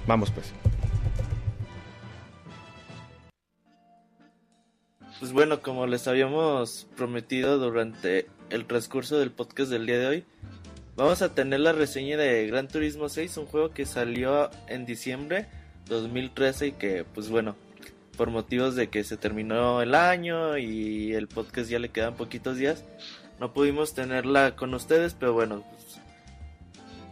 Vamos, 0.07 0.31
pues. 0.31 0.55
Pues 5.19 5.33
bueno, 5.33 5.61
como 5.61 5.87
les 5.87 6.09
habíamos 6.09 6.87
prometido 6.97 7.59
durante 7.59 8.27
el 8.49 8.65
transcurso 8.65 9.19
del 9.19 9.33
podcast 9.33 9.71
del 9.71 9.85
día 9.85 9.99
de 9.99 10.07
hoy, 10.07 10.25
vamos 10.97 11.21
a 11.21 11.35
tener 11.35 11.61
la 11.61 11.73
reseña 11.73 12.17
de 12.17 12.47
Gran 12.47 12.69
Turismo 12.69 13.11
6, 13.11 13.37
un 13.37 13.47
juego 13.47 13.71
que 13.71 13.85
salió 13.85 14.49
en 14.67 14.87
diciembre 14.87 15.47
2013 15.89 16.67
y 16.69 16.73
que, 16.73 17.05
pues 17.15 17.29
bueno, 17.29 17.57
por 18.17 18.31
motivos 18.31 18.75
de 18.75 18.89
que 18.89 19.05
se 19.05 19.17
terminó 19.17 19.81
el 19.81 19.95
año 19.95 20.59
y 20.59 21.13
el 21.13 21.29
podcast 21.29 21.71
ya 21.71 21.79
le 21.79 21.91
quedan 21.91 22.15
poquitos 22.15 22.57
días, 22.57 22.85
no 23.39 23.53
pudimos 23.53 23.95
tenerla 23.95 24.57
con 24.57 24.75
ustedes, 24.75 25.15
pero 25.15 25.33
bueno, 25.33 25.65
pues, 25.71 26.01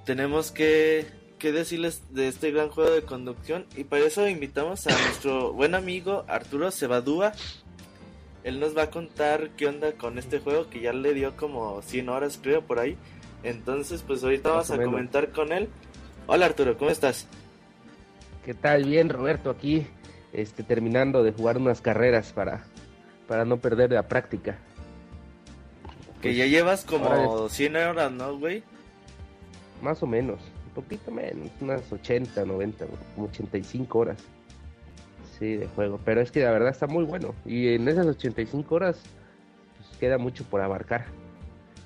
tenemos 0.05 0.51
que, 0.51 1.07
que 1.39 1.53
decirles 1.53 2.03
de 2.11 2.28
este 2.28 2.51
gran 2.51 2.69
juego 2.69 2.90
de 2.90 3.03
conducción 3.03 3.66
y 3.77 3.85
para 3.85 4.05
eso 4.05 4.28
invitamos 4.28 4.86
a 4.86 4.90
nuestro 4.90 5.53
buen 5.53 5.74
amigo 5.74 6.24
Arturo 6.28 6.70
Cebadúa. 6.70 7.32
Él 8.43 8.61
nos 8.61 8.77
va 8.77 8.85
a 8.85 8.90
contar 8.90 9.51
qué 9.57 9.66
onda 9.66 9.93
con 9.93 10.19
este 10.19 10.39
juego 10.39 10.69
que 10.70 10.81
ya 10.81 10.93
le 10.93 11.15
dio 11.15 11.36
como 11.36 11.82
100 11.82 12.09
horas 12.09 12.39
creo 12.40 12.62
por 12.62 12.78
ahí. 12.78 12.97
Entonces 13.43 14.03
pues 14.07 14.23
ahorita 14.23 14.51
vamos 14.51 14.70
a 14.70 14.82
comentar 14.82 15.31
con 15.31 15.53
él. 15.53 15.69
Hola 16.28 16.47
Arturo, 16.47 16.77
¿cómo 16.78 16.90
estás? 16.90 17.27
¿Qué 18.47 18.55
tal? 18.55 18.85
Bien, 18.85 19.09
Roberto, 19.09 19.51
aquí 19.51 19.89
este, 20.32 20.62
terminando 20.62 21.24
de 21.24 21.32
jugar 21.32 21.59
unas 21.59 21.81
carreras 21.81 22.32
para, 22.32 22.62
para 23.27 23.44
no 23.44 23.56
perder 23.56 23.90
la 23.90 24.06
práctica. 24.06 24.56
Que 26.23 26.28
Pues, 26.28 26.36
ya 26.36 26.47
llevas 26.47 26.85
como 26.85 27.06
ahora 27.06 27.48
100 27.48 27.74
horas, 27.74 28.12
¿no, 28.12 28.39
güey? 28.39 28.62
Más 29.82 30.01
o 30.01 30.06
menos, 30.06 30.39
un 30.64 30.74
poquito 30.74 31.10
menos, 31.10 31.51
unas 31.60 31.93
80, 31.93 32.44
90, 32.44 32.86
como 33.16 33.27
85 33.27 33.98
horas. 33.98 34.18
Sí, 35.40 35.56
de 35.56 35.66
juego. 35.66 35.98
Pero 36.05 36.20
es 36.20 36.31
que 36.31 36.44
la 36.44 36.52
verdad 36.52 36.68
está 36.68 36.86
muy 36.86 37.02
bueno. 37.02 37.35
Y 37.44 37.74
en 37.74 37.89
esas 37.89 38.06
85 38.06 38.73
horas 38.73 39.02
pues, 39.77 39.98
queda 39.98 40.18
mucho 40.18 40.44
por 40.44 40.60
abarcar 40.60 41.06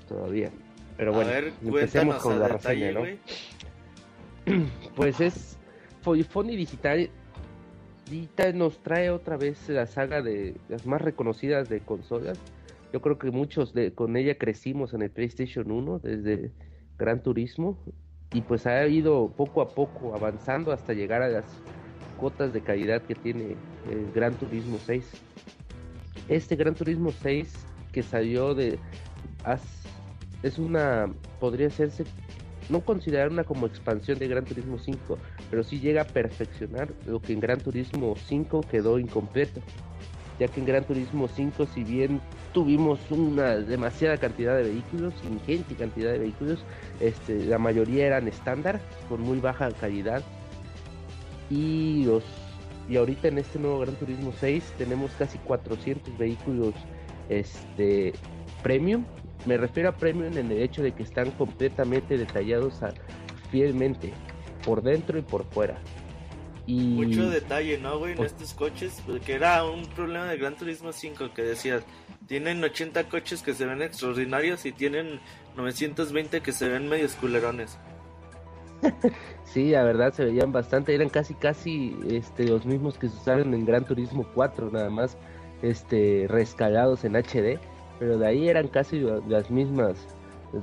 todavía. 0.06 0.50
Pero 0.98 1.14
bueno, 1.14 1.30
ver, 1.30 1.54
empecemos 1.64 2.16
con 2.16 2.38
la 2.38 2.48
reseña, 2.48 2.92
¿no? 2.92 3.04
Pues 4.96 5.20
es 5.20 5.56
Fony 6.02 6.56
Digital. 6.56 7.10
Nos 8.54 8.78
trae 8.82 9.10
otra 9.10 9.36
vez 9.36 9.68
la 9.68 9.86
saga 9.86 10.20
de 10.20 10.56
las 10.68 10.86
más 10.86 11.00
reconocidas 11.00 11.68
de 11.68 11.80
consolas. 11.80 12.38
Yo 12.92 13.00
creo 13.00 13.18
que 13.18 13.30
muchos 13.30 13.72
con 13.94 14.16
ella 14.16 14.36
crecimos 14.36 14.94
en 14.94 15.02
el 15.02 15.10
PlayStation 15.10 15.70
1 15.70 16.00
desde 16.00 16.50
Gran 16.98 17.22
Turismo 17.22 17.78
y 18.32 18.40
pues 18.40 18.66
ha 18.66 18.86
ido 18.86 19.32
poco 19.36 19.62
a 19.62 19.68
poco 19.68 20.14
avanzando 20.14 20.72
hasta 20.72 20.92
llegar 20.92 21.22
a 21.22 21.28
las 21.28 21.44
cuotas 22.18 22.52
de 22.52 22.60
calidad 22.62 23.02
que 23.02 23.14
tiene 23.14 23.56
el 23.90 24.10
Gran 24.12 24.34
Turismo 24.34 24.78
6. 24.84 25.08
Este 26.28 26.56
Gran 26.56 26.74
Turismo 26.74 27.12
6 27.12 27.66
que 27.92 28.02
salió 28.02 28.54
de 28.54 28.78
es 30.42 30.58
una 30.58 31.12
podría 31.38 31.68
hacerse 31.68 32.04
no 32.70 32.80
considerar 32.80 33.30
una 33.30 33.44
como 33.44 33.66
expansión 33.66 34.18
de 34.18 34.28
Gran 34.28 34.44
Turismo 34.44 34.78
5, 34.78 35.18
pero 35.50 35.62
sí 35.62 35.80
llega 35.80 36.02
a 36.02 36.06
perfeccionar 36.06 36.88
lo 37.06 37.20
que 37.20 37.32
en 37.32 37.40
Gran 37.40 37.60
Turismo 37.60 38.14
5 38.16 38.62
quedó 38.70 38.98
incompleto. 38.98 39.60
ya 40.38 40.48
que 40.48 40.60
en 40.60 40.66
Gran 40.66 40.84
Turismo 40.84 41.28
5 41.28 41.66
si 41.66 41.84
bien 41.84 42.20
tuvimos 42.54 42.98
una 43.10 43.56
demasiada 43.56 44.16
cantidad 44.16 44.56
de 44.56 44.62
vehículos, 44.62 45.12
ingente 45.30 45.74
cantidad 45.74 46.12
de 46.12 46.18
vehículos, 46.18 46.64
este, 46.98 47.44
la 47.44 47.58
mayoría 47.58 48.06
eran 48.06 48.26
estándar, 48.26 48.80
con 49.08 49.20
muy 49.20 49.38
baja 49.38 49.70
calidad. 49.72 50.22
Y 51.50 52.04
los 52.04 52.24
y 52.90 52.96
ahorita 52.96 53.28
en 53.28 53.38
este 53.38 53.60
nuevo 53.60 53.78
Gran 53.78 53.94
Turismo 53.94 54.32
6 54.40 54.74
tenemos 54.76 55.12
casi 55.12 55.38
400 55.38 56.18
vehículos 56.18 56.74
este 57.28 58.12
premium. 58.64 59.04
Me 59.46 59.56
refiero 59.56 59.88
a 59.88 59.92
premium 59.92 60.36
en 60.36 60.50
el 60.52 60.62
hecho 60.62 60.82
de 60.82 60.92
que 60.92 61.02
están 61.02 61.30
completamente 61.32 62.16
detallados 62.18 62.82
a, 62.82 62.92
fielmente 63.50 64.12
por 64.64 64.82
dentro 64.82 65.18
y 65.18 65.22
por 65.22 65.44
fuera. 65.44 65.78
Y 66.66 66.78
Mucho 66.78 67.28
detalle, 67.28 67.78
¿no, 67.78 67.98
güey? 67.98 68.12
En 68.12 68.22
estos 68.22 68.54
coches, 68.54 69.02
que 69.24 69.32
era 69.32 69.64
un 69.64 69.86
problema 69.86 70.26
de 70.26 70.36
Gran 70.36 70.56
Turismo 70.56 70.92
5 70.92 71.32
que 71.34 71.42
decías, 71.42 71.82
tienen 72.26 72.62
80 72.62 73.08
coches 73.08 73.42
que 73.42 73.54
se 73.54 73.66
ven 73.66 73.82
extraordinarios 73.82 74.64
y 74.66 74.72
tienen 74.72 75.20
920 75.56 76.40
que 76.42 76.52
se 76.52 76.68
ven 76.68 76.88
medios 76.88 77.14
culerones. 77.14 77.78
Sí, 79.44 79.70
la 79.70 79.82
verdad 79.82 80.12
se 80.12 80.24
veían 80.24 80.52
bastante, 80.52 80.94
eran 80.94 81.08
casi 81.08 81.34
casi 81.34 81.96
este 82.08 82.46
los 82.46 82.66
mismos 82.66 82.96
que 82.96 83.08
se 83.08 83.16
usaron 83.16 83.52
en 83.52 83.64
Gran 83.64 83.84
Turismo 83.84 84.24
4, 84.32 84.70
nada 84.70 84.90
más 84.90 85.16
este 85.60 86.26
rescalados 86.28 87.02
en 87.02 87.16
HD, 87.16 87.58
pero 88.00 88.18
de 88.18 88.26
ahí 88.26 88.48
eran 88.48 88.66
casi 88.66 88.98
la- 88.98 89.20
las 89.28 89.48
mismas 89.50 89.94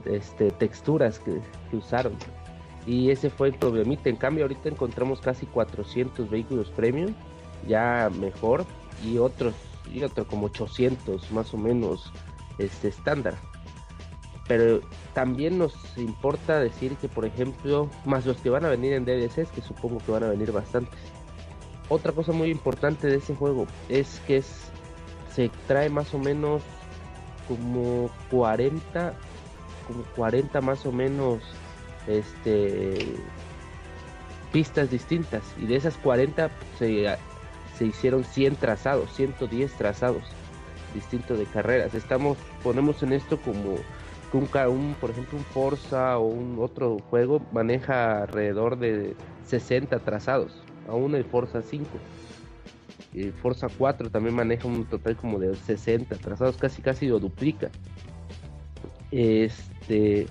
este 0.04 0.52
texturas 0.52 1.20
que, 1.20 1.40
usaron. 1.72 2.14
Y 2.86 3.12
ese 3.12 3.30
fue 3.30 3.50
el 3.50 3.54
problemita. 3.54 4.10
En 4.10 4.16
cambio, 4.16 4.44
ahorita 4.46 4.70
encontramos 4.70 5.22
casi 5.22 5.46
400 5.46 6.30
vehículos 6.30 6.70
premium, 6.70 7.14
ya 7.68 8.10
mejor, 8.20 8.66
y 9.06 9.18
otros 9.18 9.54
y 9.94 10.04
otro 10.04 10.26
como 10.28 10.48
800 10.48 11.32
más 11.32 11.54
o 11.54 11.58
menos 11.58 12.12
este 12.58 12.90
estándar. 12.90 13.36
Pero 14.48 14.82
también 15.14 15.58
nos 15.58 15.74
importa 15.98 16.60
decir 16.60 16.96
que, 16.96 17.08
por 17.08 17.26
ejemplo, 17.26 17.90
más 18.06 18.26
los 18.26 18.38
que 18.38 18.50
van 18.50 18.66
a 18.66 18.70
venir 18.70 18.94
en 18.94 19.06
DLCs, 19.06 19.52
que 19.52 19.62
supongo 19.62 20.00
que 20.00 20.12
van 20.12 20.24
a 20.24 20.30
venir 20.30 20.52
bastantes. 20.52 21.00
Otra 21.90 22.12
cosa 22.14 22.32
muy 22.32 22.50
importante 22.50 23.08
de 23.08 23.18
ese 23.18 23.36
juego 23.36 23.68
es 23.90 24.22
que 24.26 24.42
se 24.42 25.50
trae 25.68 25.90
más 25.90 26.14
o 26.14 26.20
menos 26.20 26.62
como 27.48 28.10
40, 28.30 29.14
como 29.88 30.04
40 30.16 30.62
más 30.62 30.86
o 30.86 30.92
menos, 30.92 31.42
este, 32.08 33.16
pistas 34.52 34.90
distintas. 34.90 35.44
Y 35.62 35.66
de 35.66 35.76
esas 35.76 35.96
40 35.98 36.50
se, 36.78 37.16
se 37.78 37.86
hicieron 37.86 38.24
100 38.24 38.56
trazados, 38.56 39.14
110 39.16 39.72
trazados 39.74 40.24
distintos 40.94 41.38
de 41.38 41.46
carreras. 41.46 41.94
Estamos, 41.94 42.38
ponemos 42.64 43.02
en 43.04 43.14
esto 43.14 43.38
como 43.38 43.78
que 44.32 44.38
un, 44.38 44.50
un, 44.74 44.96
por 45.00 45.12
ejemplo, 45.12 45.38
un 45.38 45.46
Forza 45.46 46.18
o 46.18 46.28
un 46.28 46.58
otro 46.60 46.98
juego 47.10 47.42
maneja 47.52 48.24
alrededor 48.24 48.78
de 48.78 49.16
60 49.46 50.00
trazados, 50.00 50.52
aún 50.90 51.16
el 51.16 51.24
Forza 51.24 51.62
5. 51.62 51.88
El 53.14 53.34
Forza 53.34 53.68
4 53.76 54.10
también 54.10 54.36
maneja 54.36 54.68
un 54.68 54.86
total 54.86 55.16
como 55.16 55.40
de 55.40 55.56
60 55.56 56.16
trazados, 56.18 56.58
casi 56.58 56.82
casi 56.82 57.08
lo 57.08 57.20
duplica. 57.20 57.70
Este, 59.12 60.28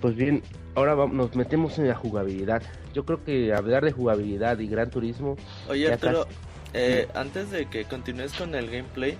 pues 0.00 0.16
bien, 0.16 0.42
ahora 0.74 0.94
vamos, 0.94 1.14
nos 1.14 1.36
metemos 1.36 1.78
en 1.78 1.88
la 1.88 1.94
jugabilidad. 1.94 2.62
Yo 2.92 3.04
creo 3.04 3.24
que 3.24 3.52
hablar 3.52 3.84
de 3.84 3.92
jugabilidad 3.92 4.58
y 4.58 4.68
Gran 4.68 4.90
Turismo 4.90 5.36
Oye, 5.68 5.92
Arturo, 5.92 6.26
eh, 6.72 7.08
antes 7.14 7.50
de 7.50 7.66
que 7.66 7.84
continúes 7.84 8.32
con 8.32 8.54
el 8.54 8.70
gameplay, 8.70 9.16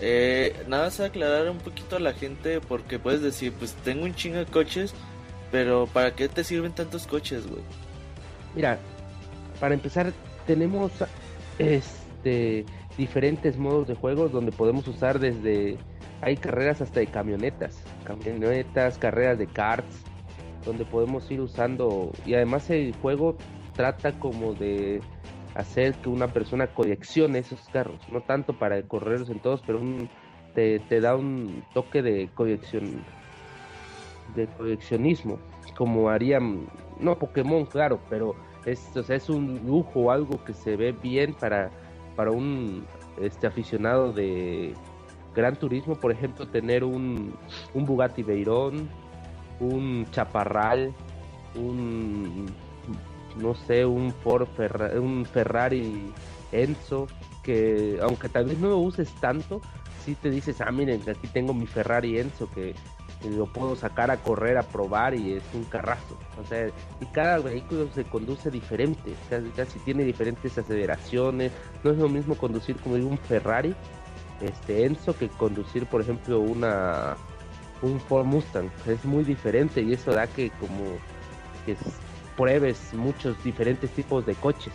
eh, 0.00 0.54
nada 0.68 0.84
más 0.84 1.00
aclarar 1.00 1.48
un 1.50 1.58
poquito 1.58 1.96
a 1.96 2.00
la 2.00 2.12
gente 2.12 2.60
porque 2.60 2.98
puedes 2.98 3.22
decir, 3.22 3.52
pues 3.52 3.72
tengo 3.84 4.04
un 4.04 4.14
chingo 4.14 4.38
de 4.38 4.46
coches, 4.46 4.94
pero 5.50 5.86
¿para 5.86 6.14
qué 6.14 6.28
te 6.28 6.44
sirven 6.44 6.72
tantos 6.72 7.06
coches, 7.06 7.46
güey? 7.46 7.62
Mira, 8.54 8.78
para 9.60 9.74
empezar, 9.74 10.12
tenemos 10.46 10.92
este 12.26 12.66
diferentes 12.98 13.56
modos 13.56 13.86
de 13.86 13.94
juego 13.94 14.28
donde 14.28 14.50
podemos 14.52 14.86
usar 14.88 15.18
desde 15.18 15.78
hay 16.22 16.36
carreras 16.36 16.80
hasta 16.80 17.00
de 17.00 17.06
camionetas, 17.06 17.84
camionetas, 18.04 18.98
carreras 18.98 19.38
de 19.38 19.46
karts, 19.46 20.02
donde 20.64 20.84
podemos 20.84 21.30
ir 21.30 21.40
usando 21.40 22.10
y 22.24 22.34
además 22.34 22.68
el 22.70 22.94
juego 22.96 23.36
trata 23.74 24.12
como 24.18 24.54
de 24.54 25.02
hacer 25.54 25.94
que 25.94 26.08
una 26.08 26.28
persona 26.28 26.66
coleccione 26.68 27.38
esos 27.38 27.60
carros, 27.68 28.00
no 28.10 28.20
tanto 28.22 28.54
para 28.54 28.82
correrlos 28.82 29.30
en 29.30 29.38
todos, 29.40 29.62
pero 29.66 29.78
un- 29.78 30.08
te, 30.54 30.80
te 30.80 31.00
da 31.00 31.16
un 31.16 31.62
toque 31.74 32.00
de 32.02 32.28
colección 32.34 33.04
de 34.34 34.46
coleccionismo, 34.48 35.38
como 35.76 36.08
harían, 36.08 36.66
no 36.98 37.18
Pokémon, 37.18 37.66
claro, 37.66 38.00
pero 38.08 38.34
es, 38.64 38.96
es 38.96 39.28
un 39.28 39.60
lujo, 39.66 40.10
algo 40.10 40.42
que 40.44 40.54
se 40.54 40.76
ve 40.76 40.92
bien 40.92 41.34
para, 41.34 41.70
para 42.16 42.30
un 42.30 42.86
este 43.20 43.46
aficionado 43.46 44.12
de 44.12 44.74
Gran 45.34 45.56
Turismo, 45.56 45.94
por 45.96 46.10
ejemplo, 46.10 46.48
tener 46.48 46.82
un, 46.82 47.34
un 47.74 47.84
Bugatti 47.84 48.22
Veyron, 48.22 48.88
un 49.60 50.06
Chaparral, 50.10 50.92
un 51.54 52.46
no 53.38 53.54
sé, 53.54 53.84
un 53.84 54.12
Ford 54.12 54.48
Ferra- 54.56 54.98
un 54.98 55.26
Ferrari 55.26 56.10
Enzo, 56.52 57.06
que 57.42 57.98
aunque 58.02 58.28
tal 58.30 58.46
vez 58.46 58.58
no 58.58 58.68
lo 58.68 58.78
uses 58.78 59.12
tanto, 59.20 59.60
si 60.04 60.14
te 60.14 60.30
dices, 60.30 60.60
ah, 60.60 60.70
miren, 60.70 61.02
aquí 61.08 61.26
tengo 61.28 61.52
mi 61.52 61.66
Ferrari 61.66 62.18
Enzo 62.18 62.48
que 62.50 62.74
lo 63.30 63.46
puedo 63.46 63.76
sacar 63.76 64.10
a 64.10 64.18
correr, 64.18 64.58
a 64.58 64.62
probar 64.62 65.14
y 65.14 65.34
es 65.34 65.42
un 65.54 65.64
carrazo. 65.64 66.16
O 66.40 66.44
sea, 66.44 66.68
y 67.00 67.06
cada 67.06 67.38
vehículo 67.38 67.88
se 67.94 68.04
conduce 68.04 68.50
diferente, 68.50 69.14
casi, 69.30 69.48
casi 69.50 69.78
tiene 69.80 70.04
diferentes 70.04 70.56
aceleraciones. 70.58 71.52
No 71.82 71.90
es 71.90 71.98
lo 71.98 72.08
mismo 72.08 72.36
conducir 72.36 72.76
como 72.76 72.94
un 72.96 73.18
Ferrari 73.18 73.74
este 74.40 74.84
Enzo 74.84 75.16
que 75.16 75.28
conducir, 75.28 75.86
por 75.86 76.00
ejemplo, 76.00 76.40
una 76.40 77.16
un 77.82 78.00
Ford 78.00 78.24
Mustang. 78.24 78.70
Es 78.86 79.04
muy 79.04 79.24
diferente 79.24 79.82
y 79.82 79.92
eso 79.92 80.12
da 80.12 80.26
que 80.26 80.50
como 80.50 80.84
que 81.64 81.76
pruebes 82.36 82.92
muchos 82.94 83.42
diferentes 83.42 83.90
tipos 83.90 84.24
de 84.26 84.34
coches. 84.34 84.72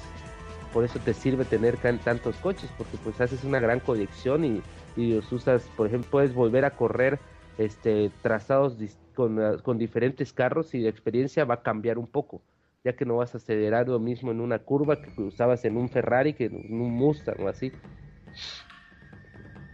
Por 0.74 0.86
eso 0.86 1.00
te 1.00 1.14
sirve 1.14 1.44
tener 1.44 1.78
tantos 1.78 2.38
coches, 2.38 2.70
porque 2.78 2.98
pues 3.04 3.20
haces 3.20 3.44
una 3.44 3.60
gran 3.60 3.82
colección 3.82 4.46
y, 4.46 4.62
y 4.96 5.14
los 5.14 5.30
usas, 5.32 5.64
por 5.76 5.88
ejemplo, 5.88 6.10
puedes 6.12 6.34
volver 6.34 6.64
a 6.64 6.72
correr 6.72 7.20
este 7.58 8.12
trazados 8.22 8.78
con, 9.16 9.40
ah, 9.40 9.58
con 9.64 9.78
diferentes 9.78 10.34
carros 10.34 10.74
y 10.74 10.80
la 10.80 10.90
experiencia 10.90 11.46
va 11.46 11.56
a 11.56 11.62
cambiar 11.62 11.98
un 11.98 12.08
poco, 12.08 12.42
ya 12.84 12.94
que 12.94 13.06
no 13.06 13.18
vas 13.18 13.34
a 13.34 13.38
acelerar 13.38 13.88
lo 13.88 14.00
mismo 14.00 14.32
en 14.32 14.42
una 14.42 14.60
curva 14.60 15.02
que 15.02 15.22
usabas 15.22 15.66
en 15.66 15.78
un 15.78 15.90
Ferrari 15.90 16.34
que 16.34 16.46
en 16.46 16.82
un 16.82 16.92
Mustang 16.92 17.42
o 17.42 17.48
así. 17.48 17.72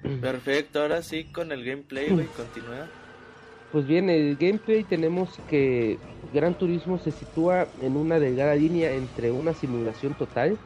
Perfecto, 0.21 0.81
ahora 0.81 1.01
sí 1.01 1.25
con 1.25 1.51
el 1.51 1.63
gameplay, 1.63 2.09
güey, 2.09 2.27
continúa. 2.27 2.87
Pues 3.71 3.85
bien, 3.85 4.09
el 4.09 4.37
gameplay 4.37 4.83
tenemos 4.83 5.37
que 5.49 5.97
Gran 6.33 6.57
Turismo 6.57 6.97
se 6.97 7.11
sitúa 7.11 7.67
en 7.81 7.97
una 7.97 8.19
delgada 8.19 8.55
línea 8.55 8.93
entre 8.93 9.31
una 9.31 9.53
simulación 9.53 10.13
total 10.13 10.57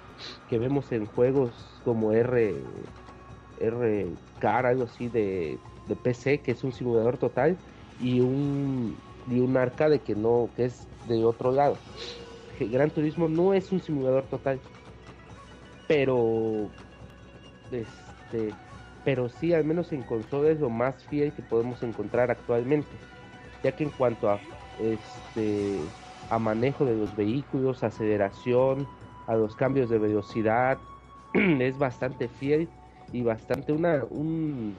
que 0.50 0.60
vemos 0.60 0.92
en 0.92 1.08
juegos 1.08 1.52
como 1.84 2.14
R 2.14 2.54
R 3.60 4.08
Car, 4.40 4.66
algo 4.66 4.84
así 4.84 5.08
de, 5.08 5.58
de 5.88 5.96
PC, 5.96 6.40
que 6.40 6.52
es 6.52 6.64
un 6.64 6.72
simulador 6.72 7.18
total, 7.18 7.58
y 8.02 8.20
un 8.20 8.96
y 9.30 9.40
un 9.40 9.56
arcade 9.58 10.00
que 10.00 10.16
no 10.16 10.50
que 10.56 10.66
es 10.66 10.88
de 11.08 11.24
otro 11.24 11.52
lado. 11.52 11.78
Gran 12.60 12.92
Turismo 12.92 13.28
no 13.28 13.54
es 13.54 13.72
un 13.72 13.82
simulador 13.82 14.26
total, 14.26 14.60
pero 15.88 16.70
este 17.72 18.54
pero 19.04 19.30
sí 19.30 19.54
al 19.54 19.64
menos 19.64 19.92
en 19.92 20.04
consola 20.04 20.50
es 20.50 20.60
lo 20.60 20.70
más 20.70 21.04
fiel 21.06 21.32
que 21.34 21.42
podemos 21.42 21.82
encontrar 21.82 22.30
actualmente 22.30 22.88
ya 23.64 23.72
que 23.72 23.84
en 23.84 23.90
cuanto 23.90 24.30
a 24.30 24.40
este 24.80 25.80
a 26.30 26.40
manejo 26.40 26.86
de 26.86 26.96
los 26.96 27.16
vehículos 27.16 27.84
aceleración 27.84 28.88
a 29.28 29.36
los 29.36 29.56
cambios 29.56 29.90
de 29.90 29.98
velocidad 29.98 30.78
es 31.34 31.78
bastante 31.78 32.28
fiel 32.28 32.70
y 33.12 33.24
bastante 33.24 33.74
una 33.74 34.04
un, 34.10 34.76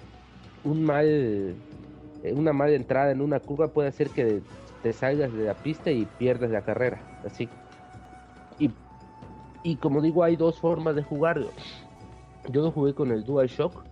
un 0.64 0.84
mal 0.84 1.06
eh, 1.06 2.32
una 2.34 2.52
mala 2.52 2.72
entrada 2.72 3.10
en 3.10 3.20
una 3.20 3.40
curva 3.40 3.68
puede 3.68 3.88
hacer 3.88 4.10
que 4.10 4.40
te 4.82 4.92
salgas 4.92 5.32
de 5.32 5.44
la 5.44 5.54
pista 5.54 5.90
y 5.90 6.06
pierdas 6.18 6.50
la 6.50 6.62
carrera 6.62 7.00
así 7.24 7.48
y 8.58 8.70
y 9.62 9.76
como 9.76 10.00
digo 10.00 10.24
hay 10.24 10.36
dos 10.36 10.58
formas 10.58 10.96
de 10.96 11.02
jugarlo 11.02 11.50
yo 12.50 12.62
lo 12.62 12.70
jugué 12.70 12.94
con 12.94 13.12
el 13.12 13.24
DualShock 13.24 13.84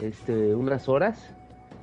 este, 0.00 0.54
unas 0.54 0.88
horas 0.88 1.34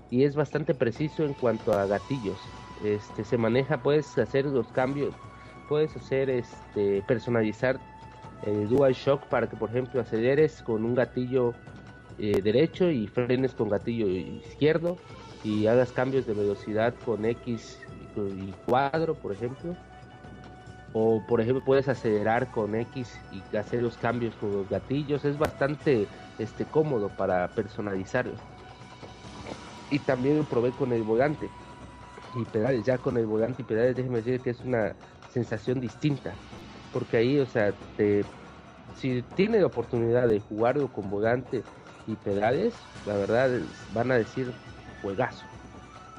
y 0.09 0.23
es 0.23 0.35
bastante 0.35 0.73
preciso 0.73 1.23
en 1.23 1.33
cuanto 1.33 1.73
a 1.73 1.85
gatillos. 1.85 2.37
Este, 2.83 3.23
se 3.23 3.37
maneja, 3.37 3.81
puedes 3.81 4.17
hacer 4.17 4.45
los 4.45 4.67
cambios, 4.67 5.13
puedes 5.69 5.95
hacer, 5.95 6.29
este, 6.29 7.01
personalizar 7.07 7.79
el 8.45 8.67
DualShock 8.67 9.23
para 9.27 9.47
que, 9.47 9.55
por 9.55 9.69
ejemplo, 9.69 10.01
aceleres 10.01 10.61
con 10.63 10.83
un 10.83 10.95
gatillo 10.95 11.53
eh, 12.23 12.39
derecho 12.39 12.91
y 12.91 13.07
frenes 13.07 13.55
con 13.55 13.67
gatillo 13.67 14.07
izquierdo 14.07 14.95
y 15.43 15.65
hagas 15.65 15.91
cambios 15.91 16.27
de 16.27 16.35
velocidad 16.35 16.93
con 17.03 17.25
X 17.25 17.79
y 18.15 18.51
cuadro, 18.67 19.15
por 19.15 19.31
ejemplo. 19.31 19.75
O 20.93 21.23
por 21.27 21.41
ejemplo 21.41 21.63
puedes 21.65 21.87
acelerar 21.87 22.51
con 22.51 22.75
X 22.75 23.17
y 23.31 23.57
hacer 23.57 23.81
los 23.81 23.97
cambios 23.97 24.35
con 24.35 24.53
los 24.53 24.69
gatillos. 24.69 25.25
Es 25.25 25.39
bastante 25.39 26.05
este 26.37 26.63
cómodo 26.65 27.09
para 27.09 27.47
personalizarlo. 27.47 28.33
Y 29.89 29.97
también 29.97 30.37
lo 30.37 30.43
probé 30.43 30.69
con 30.69 30.93
el 30.93 31.01
volante 31.01 31.49
y 32.35 32.45
pedales. 32.45 32.85
Ya 32.85 32.99
con 32.99 33.17
el 33.17 33.25
volante 33.25 33.63
y 33.63 33.65
pedales, 33.65 33.95
déjeme 33.95 34.17
decir 34.17 34.41
que 34.41 34.51
es 34.51 34.59
una 34.61 34.93
sensación 35.33 35.79
distinta. 35.79 36.35
Porque 36.93 37.17
ahí, 37.17 37.39
o 37.39 37.47
sea, 37.47 37.73
te, 37.97 38.23
si 38.95 39.23
tiene 39.35 39.59
la 39.59 39.65
oportunidad 39.65 40.27
de 40.27 40.39
jugarlo 40.39 40.87
con 40.89 41.09
volante 41.09 41.63
y 42.07 42.15
pedales, 42.15 42.73
la 43.05 43.15
verdad 43.15 43.49
van 43.93 44.11
a 44.11 44.15
decir 44.15 44.51
juegazo. 45.01 45.45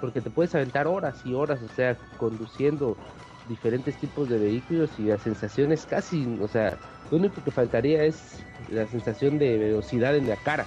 Porque 0.00 0.20
te 0.20 0.30
puedes 0.30 0.54
aventar 0.54 0.86
horas 0.86 1.20
y 1.24 1.34
horas, 1.34 1.60
o 1.62 1.74
sea, 1.74 1.96
conduciendo 2.18 2.96
diferentes 3.48 3.96
tipos 3.96 4.28
de 4.28 4.38
vehículos 4.38 4.90
y 4.98 5.02
la 5.04 5.18
sensación 5.18 5.72
es 5.72 5.86
casi, 5.86 6.38
o 6.40 6.48
sea, 6.48 6.78
lo 7.10 7.18
único 7.18 7.42
que 7.42 7.50
faltaría 7.50 8.04
es 8.04 8.44
la 8.70 8.86
sensación 8.86 9.38
de 9.38 9.58
velocidad 9.58 10.16
en 10.16 10.28
la 10.28 10.36
cara. 10.36 10.66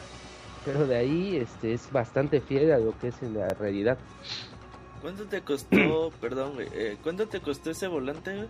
Pero 0.63 0.87
de 0.87 0.95
ahí 0.95 1.37
este 1.37 1.73
es 1.73 1.91
bastante 1.91 2.41
fiel 2.41 2.71
a 2.71 2.79
lo 2.79 2.97
que 2.97 3.09
es 3.09 3.21
en 3.21 3.37
la 3.37 3.47
realidad. 3.49 3.97
¿Cuánto 5.01 5.25
te 5.25 5.41
costó, 5.41 6.11
perdón, 6.21 6.53
eh, 6.59 6.97
cuánto 7.03 7.27
te 7.27 7.39
costó 7.39 7.71
ese 7.71 7.87
volante, 7.87 8.47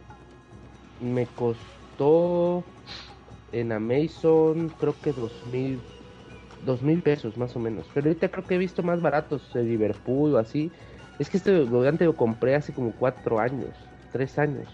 Me 1.01 1.27
costó 1.27 2.63
en 3.51 3.71
Amazon 3.71 4.69
creo 4.79 4.95
que 5.01 5.11
dos 5.13 5.31
mil, 5.51 5.79
dos 6.65 6.81
mil 6.81 7.01
pesos 7.01 7.37
más 7.37 7.55
o 7.55 7.59
menos. 7.59 7.85
Pero 7.93 8.07
ahorita 8.07 8.29
creo 8.29 8.45
que 8.45 8.55
he 8.55 8.57
visto 8.57 8.83
más 8.83 9.01
baratos 9.01 9.43
en 9.55 9.69
Liverpool 9.69 10.35
o 10.35 10.37
así. 10.37 10.71
Es 11.19 11.29
que 11.29 11.37
este 11.37 11.63
volante 11.63 12.05
lo 12.05 12.15
compré 12.15 12.55
hace 12.55 12.73
como 12.73 12.91
cuatro 12.91 13.39
años, 13.39 13.69
tres 14.11 14.37
años. 14.37 14.67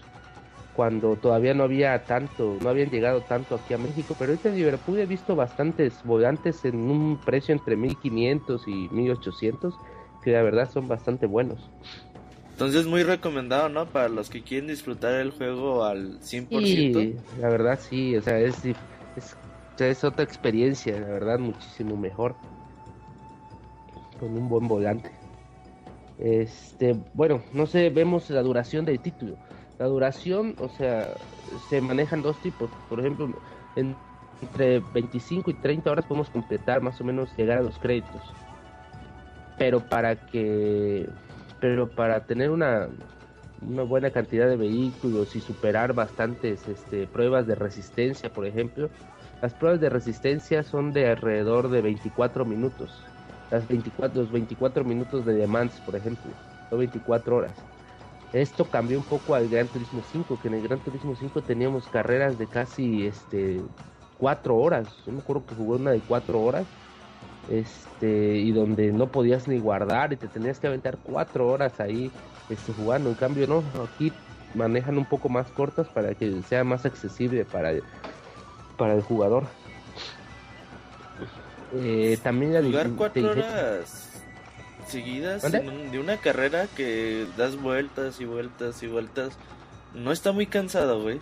Cuando 0.74 1.16
todavía 1.16 1.54
no 1.54 1.64
había 1.64 2.02
tanto, 2.04 2.56
no 2.62 2.70
habían 2.70 2.90
llegado 2.90 3.20
tanto 3.20 3.56
aquí 3.56 3.74
a 3.74 3.78
México. 3.78 4.16
Pero 4.18 4.32
ahorita 4.32 4.48
en 4.48 4.56
Liverpool 4.56 4.98
he 4.98 5.06
visto 5.06 5.36
bastantes 5.36 6.02
volantes 6.02 6.64
en 6.64 6.76
un 6.76 7.20
precio 7.24 7.54
entre 7.54 7.76
1500 7.76 8.66
y 8.66 8.88
1800 8.90 9.74
que 10.22 10.32
la 10.32 10.42
verdad 10.42 10.70
son 10.70 10.88
bastante 10.88 11.26
buenos. 11.26 11.70
Entonces 12.52 12.86
muy 12.86 13.02
recomendado, 13.02 13.68
¿no? 13.68 13.86
Para 13.86 14.08
los 14.08 14.30
que 14.30 14.42
quieren 14.42 14.68
disfrutar 14.68 15.14
el 15.14 15.30
juego 15.30 15.84
al 15.84 16.20
100%. 16.20 16.48
Sí, 16.64 17.16
la 17.40 17.48
verdad 17.48 17.78
sí, 17.80 18.16
o 18.16 18.22
sea, 18.22 18.38
es, 18.38 18.64
es, 18.64 19.36
es 19.78 20.04
otra 20.04 20.24
experiencia, 20.24 20.98
la 20.98 21.08
verdad 21.08 21.38
muchísimo 21.38 21.96
mejor. 21.96 22.34
Con 24.20 24.36
un 24.36 24.48
buen 24.48 24.68
volante. 24.68 25.10
Este, 26.18 26.96
bueno, 27.14 27.42
no 27.52 27.66
sé, 27.66 27.90
vemos 27.90 28.30
la 28.30 28.42
duración 28.42 28.84
del 28.84 29.00
título. 29.00 29.36
La 29.78 29.86
duración, 29.86 30.54
o 30.60 30.68
sea, 30.68 31.14
se 31.68 31.80
manejan 31.80 32.22
dos 32.22 32.36
tipos. 32.38 32.70
Por 32.88 33.00
ejemplo, 33.00 33.32
en, 33.74 33.96
entre 34.40 34.80
25 34.80 35.50
y 35.50 35.54
30 35.54 35.90
horas 35.90 36.04
podemos 36.04 36.30
completar 36.30 36.80
más 36.80 37.00
o 37.00 37.04
menos 37.04 37.36
llegar 37.36 37.58
a 37.58 37.62
los 37.62 37.78
créditos 37.78 38.22
pero 39.62 39.80
para 39.80 40.16
que 40.16 41.08
pero 41.60 41.88
para 41.88 42.24
tener 42.24 42.50
una, 42.50 42.88
una 43.60 43.84
buena 43.84 44.10
cantidad 44.10 44.48
de 44.48 44.56
vehículos 44.56 45.36
y 45.36 45.40
superar 45.40 45.92
bastantes 45.92 46.66
este, 46.66 47.06
pruebas 47.06 47.46
de 47.46 47.54
resistencia, 47.54 48.32
por 48.32 48.44
ejemplo, 48.44 48.90
las 49.42 49.52
pruebas 49.52 49.80
de 49.80 49.90
resistencia 49.90 50.62
son 50.62 50.92
de 50.92 51.10
alrededor 51.10 51.68
de 51.68 51.82
24 51.82 52.44
minutos. 52.44 53.02
Las 53.50 53.66
24, 53.68 54.22
los 54.22 54.32
24 54.32 54.84
minutos 54.84 55.26
de 55.26 55.34
demands, 55.34 55.78
por 55.80 55.96
ejemplo, 55.96 56.30
son 56.70 56.78
24 56.78 57.36
horas. 57.36 57.52
Esto 58.32 58.64
cambió 58.64 58.98
un 58.98 59.04
poco 59.04 59.34
al 59.34 59.48
Gran 59.48 59.66
Turismo 59.66 60.00
5, 60.12 60.38
que 60.40 60.48
en 60.48 60.54
el 60.54 60.62
Gran 60.62 60.78
Turismo 60.78 61.14
5 61.14 61.42
teníamos 61.42 61.86
carreras 61.88 62.38
de 62.38 62.46
casi 62.46 63.06
este 63.06 63.60
4 64.18 64.56
horas. 64.56 64.88
Yo 65.04 65.12
me 65.12 65.18
acuerdo 65.18 65.44
que 65.44 65.56
jugué 65.56 65.80
una 65.80 65.90
de 65.90 66.00
4 66.00 66.40
horas 66.40 66.64
este 67.50 68.36
y 68.36 68.52
donde 68.52 68.92
no 68.92 69.08
podías 69.08 69.48
ni 69.48 69.58
guardar 69.58 70.12
y 70.12 70.16
te 70.16 70.28
tenías 70.28 70.60
que 70.60 70.68
aventar 70.68 70.96
cuatro 71.02 71.48
horas 71.48 71.80
ahí 71.80 72.10
este, 72.48 72.72
jugando. 72.72 73.10
En 73.10 73.16
cambio, 73.16 73.46
no, 73.46 73.64
aquí 73.84 74.12
manejan 74.54 74.98
un 74.98 75.04
poco 75.04 75.28
más 75.28 75.50
cortas 75.50 75.88
para 75.88 76.14
que 76.14 76.42
sea 76.42 76.62
más 76.64 76.86
accesible 76.86 77.44
para 77.44 77.72
para 78.76 78.94
el 78.94 79.02
jugador. 79.02 79.44
Eh, 81.74 82.18
también 82.22 82.62
jugar 82.64 82.90
cuatro 82.96 83.30
horas 83.30 84.10
seguidas 84.86 85.50
de 85.50 85.98
una 85.98 86.18
carrera 86.18 86.66
que 86.76 87.26
das 87.38 87.56
vueltas 87.56 88.20
y 88.20 88.26
vueltas 88.26 88.82
y 88.82 88.88
vueltas 88.88 89.38
no 89.94 90.12
está 90.12 90.32
muy 90.32 90.46
cansado, 90.46 91.02
güey. 91.02 91.20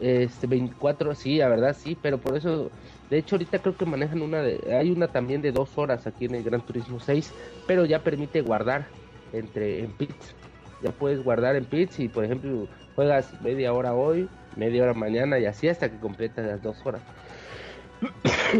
Este 0.00 0.46
24, 0.46 1.14
sí, 1.14 1.38
la 1.38 1.48
verdad 1.48 1.76
sí, 1.78 1.96
pero 2.00 2.18
por 2.18 2.36
eso 2.36 2.70
de 3.10 3.18
hecho, 3.18 3.36
ahorita 3.36 3.58
creo 3.58 3.76
que 3.76 3.84
manejan 3.84 4.22
una 4.22 4.42
de, 4.42 4.74
hay 4.74 4.90
una 4.90 5.08
también 5.08 5.42
de 5.42 5.52
dos 5.52 5.76
horas 5.76 6.06
aquí 6.06 6.24
en 6.24 6.34
el 6.34 6.42
Gran 6.42 6.64
Turismo 6.64 7.00
6, 7.00 7.32
pero 7.66 7.84
ya 7.84 8.02
permite 8.02 8.40
guardar 8.40 8.86
entre 9.32 9.80
en 9.80 9.92
pits. 9.92 10.34
Ya 10.82 10.90
puedes 10.90 11.22
guardar 11.22 11.56
en 11.56 11.64
pits 11.64 12.00
y, 12.00 12.08
por 12.08 12.24
ejemplo, 12.24 12.66
juegas 12.94 13.40
media 13.42 13.72
hora 13.72 13.94
hoy, 13.94 14.28
media 14.56 14.82
hora 14.82 14.94
mañana 14.94 15.38
y 15.38 15.46
así 15.46 15.68
hasta 15.68 15.90
que 15.90 15.98
completas 15.98 16.46
las 16.46 16.62
dos 16.62 16.84
horas. 16.84 17.02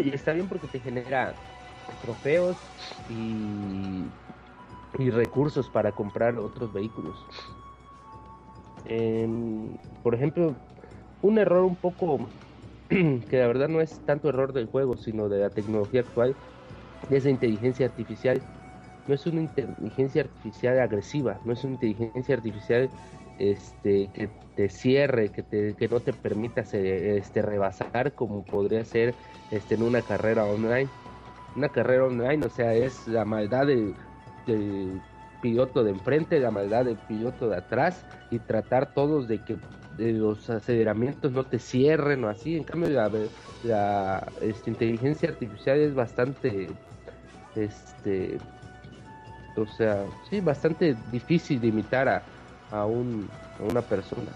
y 0.04 0.14
está 0.14 0.32
bien 0.32 0.48
porque 0.48 0.68
te 0.68 0.80
genera 0.80 1.34
trofeos 2.00 2.56
y, 3.08 4.04
y 4.98 5.10
recursos 5.10 5.68
para 5.70 5.92
comprar 5.92 6.38
otros 6.38 6.72
vehículos. 6.72 7.26
por 10.02 10.14
ejemplo, 10.14 10.54
un 11.22 11.38
error 11.38 11.64
un 11.64 11.76
poco 11.76 12.28
que 12.88 13.38
la 13.38 13.46
verdad 13.46 13.68
no 13.68 13.80
es 13.80 14.00
tanto 14.04 14.28
error 14.28 14.52
del 14.52 14.66
juego, 14.66 14.96
sino 14.96 15.28
de 15.28 15.40
la 15.40 15.50
tecnología 15.50 16.00
actual, 16.00 16.36
es 17.10 17.24
la 17.24 17.30
inteligencia 17.30 17.86
artificial. 17.86 18.42
No 19.06 19.14
es 19.14 19.26
una 19.26 19.42
inteligencia 19.42 20.22
artificial 20.22 20.80
agresiva, 20.80 21.38
no 21.44 21.52
es 21.52 21.62
una 21.64 21.74
inteligencia 21.74 22.34
artificial 22.34 22.90
este, 23.39 24.09
que 24.12 24.28
te 24.55 24.69
cierre, 24.69 25.31
que, 25.31 25.43
te, 25.43 25.74
que 25.74 25.89
no 25.89 26.01
te 26.01 26.12
permita 26.12 26.62
este, 26.62 27.43
rebasar 27.43 28.12
como 28.12 28.44
podría 28.44 28.85
ser 28.85 29.15
este, 29.51 29.74
en 29.74 29.82
una 29.82 30.02
carrera 30.02 30.44
online. 30.44 30.89
Una 31.56 31.69
carrera 31.69 32.05
online, 32.05 32.47
o 32.47 32.51
sea, 32.51 32.74
es 32.74 33.06
la 33.06 33.24
maldad 33.24 33.66
del, 33.66 33.94
del 34.47 35.01
piloto 35.40 35.85
de 35.85 35.90
enfrente, 35.90 36.40
la 36.40 36.51
maldad 36.51 36.85
del 36.85 36.97
piloto 36.97 37.48
de 37.48 37.56
atrás 37.56 38.05
y 38.31 38.39
tratar 38.39 38.93
todos 38.94 39.28
de 39.28 39.39
que 39.39 39.56
de 39.97 40.12
los 40.12 40.51
aceleramientos 40.51 41.32
no 41.32 41.44
te 41.44 41.59
cierren 41.59 42.24
o 42.24 42.28
así. 42.28 42.56
En 42.56 42.65
cambio, 42.65 42.89
la, 42.90 43.11
la 43.62 44.27
este, 44.40 44.70
inteligencia 44.70 45.28
artificial 45.28 45.78
es 45.78 45.94
bastante, 45.94 46.69
este, 47.55 48.39
o 49.56 49.66
sea, 49.66 50.05
sí, 50.28 50.40
bastante 50.40 50.97
difícil 51.12 51.61
de 51.61 51.69
imitar 51.69 52.09
a, 52.09 52.23
a, 52.74 52.84
un, 52.84 53.28
a 53.60 53.62
una 53.62 53.82
persona. 53.82 54.30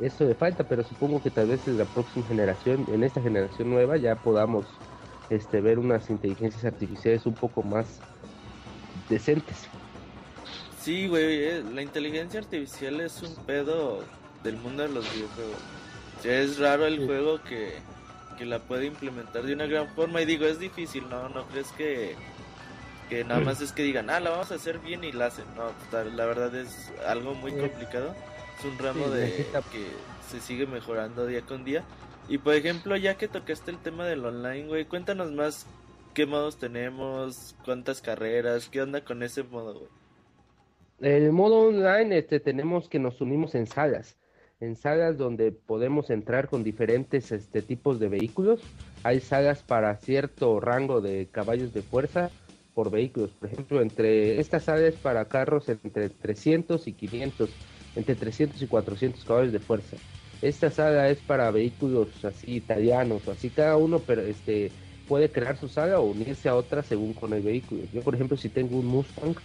Eso 0.00 0.24
le 0.24 0.34
falta, 0.34 0.64
pero 0.64 0.82
supongo 0.82 1.22
que 1.22 1.30
tal 1.30 1.48
vez 1.48 1.66
en 1.66 1.78
la 1.78 1.84
próxima 1.84 2.26
generación, 2.26 2.86
en 2.92 3.04
esta 3.04 3.20
generación 3.20 3.70
nueva, 3.70 3.96
ya 3.96 4.16
podamos 4.16 4.66
este, 5.30 5.60
ver 5.60 5.78
unas 5.78 6.10
inteligencias 6.10 6.64
artificiales 6.64 7.24
un 7.26 7.34
poco 7.34 7.62
más 7.62 8.00
decentes. 9.08 9.68
Sí, 10.80 11.06
güey, 11.06 11.44
eh, 11.44 11.64
la 11.72 11.82
inteligencia 11.82 12.40
artificial 12.40 13.00
es 13.00 13.22
un 13.22 13.34
pedo 13.44 14.00
del 14.42 14.56
mundo 14.56 14.82
de 14.82 14.88
los 14.88 15.04
videojuegos. 15.14 15.58
es 16.24 16.58
raro 16.58 16.86
el 16.86 17.06
juego 17.06 17.40
que, 17.42 17.74
que 18.36 18.44
la 18.44 18.58
puede 18.58 18.86
implementar 18.86 19.44
de 19.44 19.54
una 19.54 19.66
gran 19.66 19.88
forma. 19.94 20.20
Y 20.20 20.26
digo, 20.26 20.46
es 20.46 20.58
difícil, 20.58 21.08
¿no? 21.08 21.28
No 21.28 21.44
crees 21.46 21.70
que, 21.72 22.16
que 23.12 23.24
nada 23.24 23.40
más 23.40 23.60
es 23.60 23.72
que 23.72 23.82
digan, 23.82 24.08
ah, 24.08 24.20
la 24.20 24.30
vamos 24.30 24.50
a 24.52 24.54
hacer 24.54 24.78
bien 24.78 25.04
y 25.04 25.12
la 25.12 25.26
hacen. 25.26 25.44
No, 25.54 25.70
la 26.16 26.24
verdad 26.24 26.54
es 26.54 26.90
algo 27.06 27.34
muy 27.34 27.52
complicado. 27.52 28.14
Es 28.58 28.64
un 28.64 28.78
ramo 28.78 29.06
de 29.10 29.44
que 29.70 29.84
se 30.30 30.40
sigue 30.40 30.66
mejorando 30.66 31.26
día 31.26 31.42
con 31.42 31.62
día. 31.62 31.84
Y 32.30 32.38
por 32.38 32.54
ejemplo, 32.54 32.96
ya 32.96 33.18
que 33.18 33.28
tocaste 33.28 33.70
el 33.70 33.76
tema 33.76 34.06
del 34.06 34.24
online, 34.24 34.66
güey, 34.66 34.86
cuéntanos 34.86 35.30
más 35.30 35.66
qué 36.14 36.24
modos 36.24 36.56
tenemos, 36.56 37.54
cuántas 37.66 38.00
carreras, 38.00 38.70
qué 38.70 38.80
onda 38.80 39.04
con 39.04 39.22
ese 39.22 39.42
modo, 39.42 39.80
güey. 39.80 39.90
El 41.00 41.32
modo 41.32 41.68
online 41.68 42.16
este, 42.16 42.40
tenemos 42.40 42.88
que 42.88 42.98
nos 42.98 43.20
unimos 43.20 43.54
en 43.54 43.66
salas, 43.66 44.16
en 44.58 44.74
salas 44.74 45.18
donde 45.18 45.52
podemos 45.52 46.08
entrar 46.08 46.48
con 46.48 46.64
diferentes 46.64 47.30
este, 47.30 47.60
tipos 47.60 48.00
de 48.00 48.08
vehículos. 48.08 48.62
Hay 49.02 49.20
salas 49.20 49.62
para 49.62 49.94
cierto 49.96 50.60
rango 50.60 51.02
de 51.02 51.28
caballos 51.30 51.74
de 51.74 51.82
fuerza 51.82 52.30
por 52.74 52.90
vehículos. 52.90 53.30
Por 53.30 53.50
ejemplo, 53.50 53.82
entre 53.82 54.40
estas 54.40 54.64
salas 54.64 54.94
para 54.94 55.26
carros 55.26 55.68
entre 55.68 56.08
300 56.08 56.86
y 56.86 56.92
500, 56.92 57.50
entre 57.96 58.14
300 58.14 58.62
y 58.62 58.66
400 58.66 59.24
caballos 59.24 59.52
de 59.52 59.60
fuerza. 59.60 59.96
Esta 60.40 60.70
sala 60.70 61.08
es 61.08 61.18
para 61.18 61.50
vehículos 61.50 62.08
así 62.24 62.56
italianos, 62.56 63.28
así 63.28 63.48
cada 63.48 63.76
uno, 63.76 64.00
pero 64.00 64.22
este 64.22 64.72
puede 65.06 65.30
crear 65.30 65.56
su 65.56 65.68
saga 65.68 66.00
o 66.00 66.04
unirse 66.04 66.48
a 66.48 66.56
otra 66.56 66.82
según 66.82 67.12
con 67.12 67.32
el 67.32 67.42
vehículo. 67.42 67.82
Yo, 67.92 68.02
por 68.02 68.14
ejemplo, 68.14 68.36
si 68.36 68.48
tengo 68.48 68.78
un 68.78 68.86
Mustang, 68.86 69.36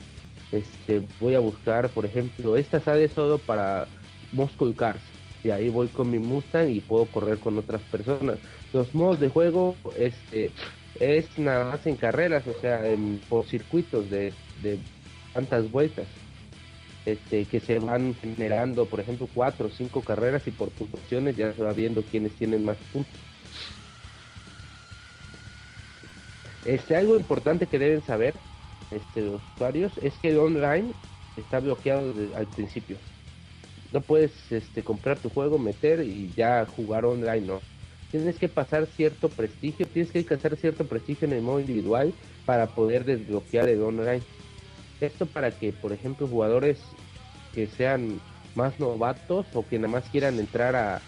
este, 0.51 1.03
voy 1.19 1.35
a 1.35 1.39
buscar, 1.39 1.89
por 1.89 2.05
ejemplo, 2.05 2.57
esta 2.57 2.79
sale 2.79 3.09
solo 3.09 3.37
para 3.37 3.87
Moscow 4.31 4.73
Cars. 4.73 5.01
Y 5.43 5.51
ahí 5.51 5.69
voy 5.69 5.87
con 5.87 6.09
mi 6.09 6.19
Mustang 6.19 6.69
y 6.69 6.79
puedo 6.79 7.05
correr 7.05 7.37
con 7.37 7.57
otras 7.57 7.81
personas. 7.83 8.39
Los 8.73 8.93
modos 8.95 9.19
de 9.19 9.29
juego 9.29 9.75
este, 9.97 10.51
es 10.99 11.37
nada 11.37 11.71
más 11.71 11.85
en 11.87 11.95
carreras, 11.95 12.45
o 12.47 12.59
sea, 12.59 12.87
en, 12.87 13.21
por 13.29 13.45
circuitos 13.45 14.09
de, 14.09 14.33
de 14.61 14.79
tantas 15.33 15.69
vueltas. 15.71 16.07
Este, 17.05 17.45
que 17.45 17.61
se 17.61 17.79
van 17.79 18.15
generando, 18.15 18.85
por 18.85 18.99
ejemplo, 18.99 19.29
cuatro 19.33 19.67
o 19.67 19.69
cinco 19.69 20.01
carreras 20.01 20.45
y 20.45 20.51
por 20.51 20.69
puntuaciones 20.71 21.37
ya 21.37 21.53
se 21.53 21.63
va 21.63 21.71
viendo 21.71 22.01
quiénes 22.01 22.33
tienen 22.33 22.65
más 22.65 22.75
puntos. 22.91 23.13
Este, 26.65 26.97
algo 26.97 27.15
importante 27.15 27.65
que 27.65 27.79
deben 27.79 28.01
saber 28.01 28.33
este, 28.91 29.21
los 29.21 29.41
usuarios 29.55 29.93
es 30.01 30.15
que 30.15 30.31
el 30.31 30.39
online 30.39 30.91
está 31.37 31.61
bloqueado 31.61 32.13
al 32.35 32.47
principio. 32.47 32.97
No 33.93 34.01
puedes 34.01 34.33
este, 34.51 34.83
comprar 34.83 35.17
tu 35.17 35.29
juego, 35.29 35.57
meter 35.57 36.01
y 36.01 36.33
ya 36.35 36.65
jugar 36.75 37.05
online, 37.05 37.47
no. 37.47 37.61
Tienes 38.11 38.37
que 38.39 38.47
pasar 38.47 38.87
cierto 38.87 39.27
prestigio, 39.29 39.85
tienes 39.85 40.11
que 40.11 40.19
alcanzar 40.19 40.55
cierto 40.55 40.87
prestigio 40.87 41.27
en 41.27 41.33
el 41.33 41.41
modo 41.41 41.59
individual 41.59 42.13
para 42.45 42.67
poder 42.67 43.03
desbloquear 43.03 43.67
el 43.67 43.81
online. 43.83 44.23
Esto 45.01 45.25
para 45.25 45.51
que, 45.51 45.73
por 45.73 45.91
ejemplo, 45.91 46.27
jugadores 46.27 46.81
que 47.53 47.67
sean 47.67 48.21
más 48.55 48.79
novatos 48.79 49.47
o 49.53 49.67
que 49.67 49.77
nada 49.77 49.91
más 49.91 50.09
quieran 50.09 50.39
entrar 50.39 50.75
a, 50.75 51.01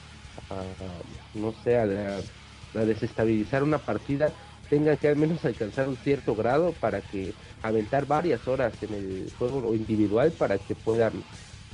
a- 0.49 1.01
no 1.33 1.53
sé, 1.53 1.77
a, 1.77 1.83
a 1.83 2.85
desestabilizar 2.85 3.63
una 3.63 3.79
partida, 3.79 4.33
tengan 4.69 4.97
que 4.97 5.07
al 5.07 5.15
menos 5.15 5.43
alcanzar 5.45 5.87
un 5.87 5.97
cierto 5.97 6.35
grado 6.35 6.73
para 6.73 7.01
que 7.01 7.33
aventar 7.61 8.05
varias 8.05 8.47
horas 8.47 8.73
en 8.83 8.93
el 8.93 9.31
juego 9.37 9.73
individual 9.73 10.33
para 10.33 10.59
que 10.59 10.75
puedan 10.75 11.23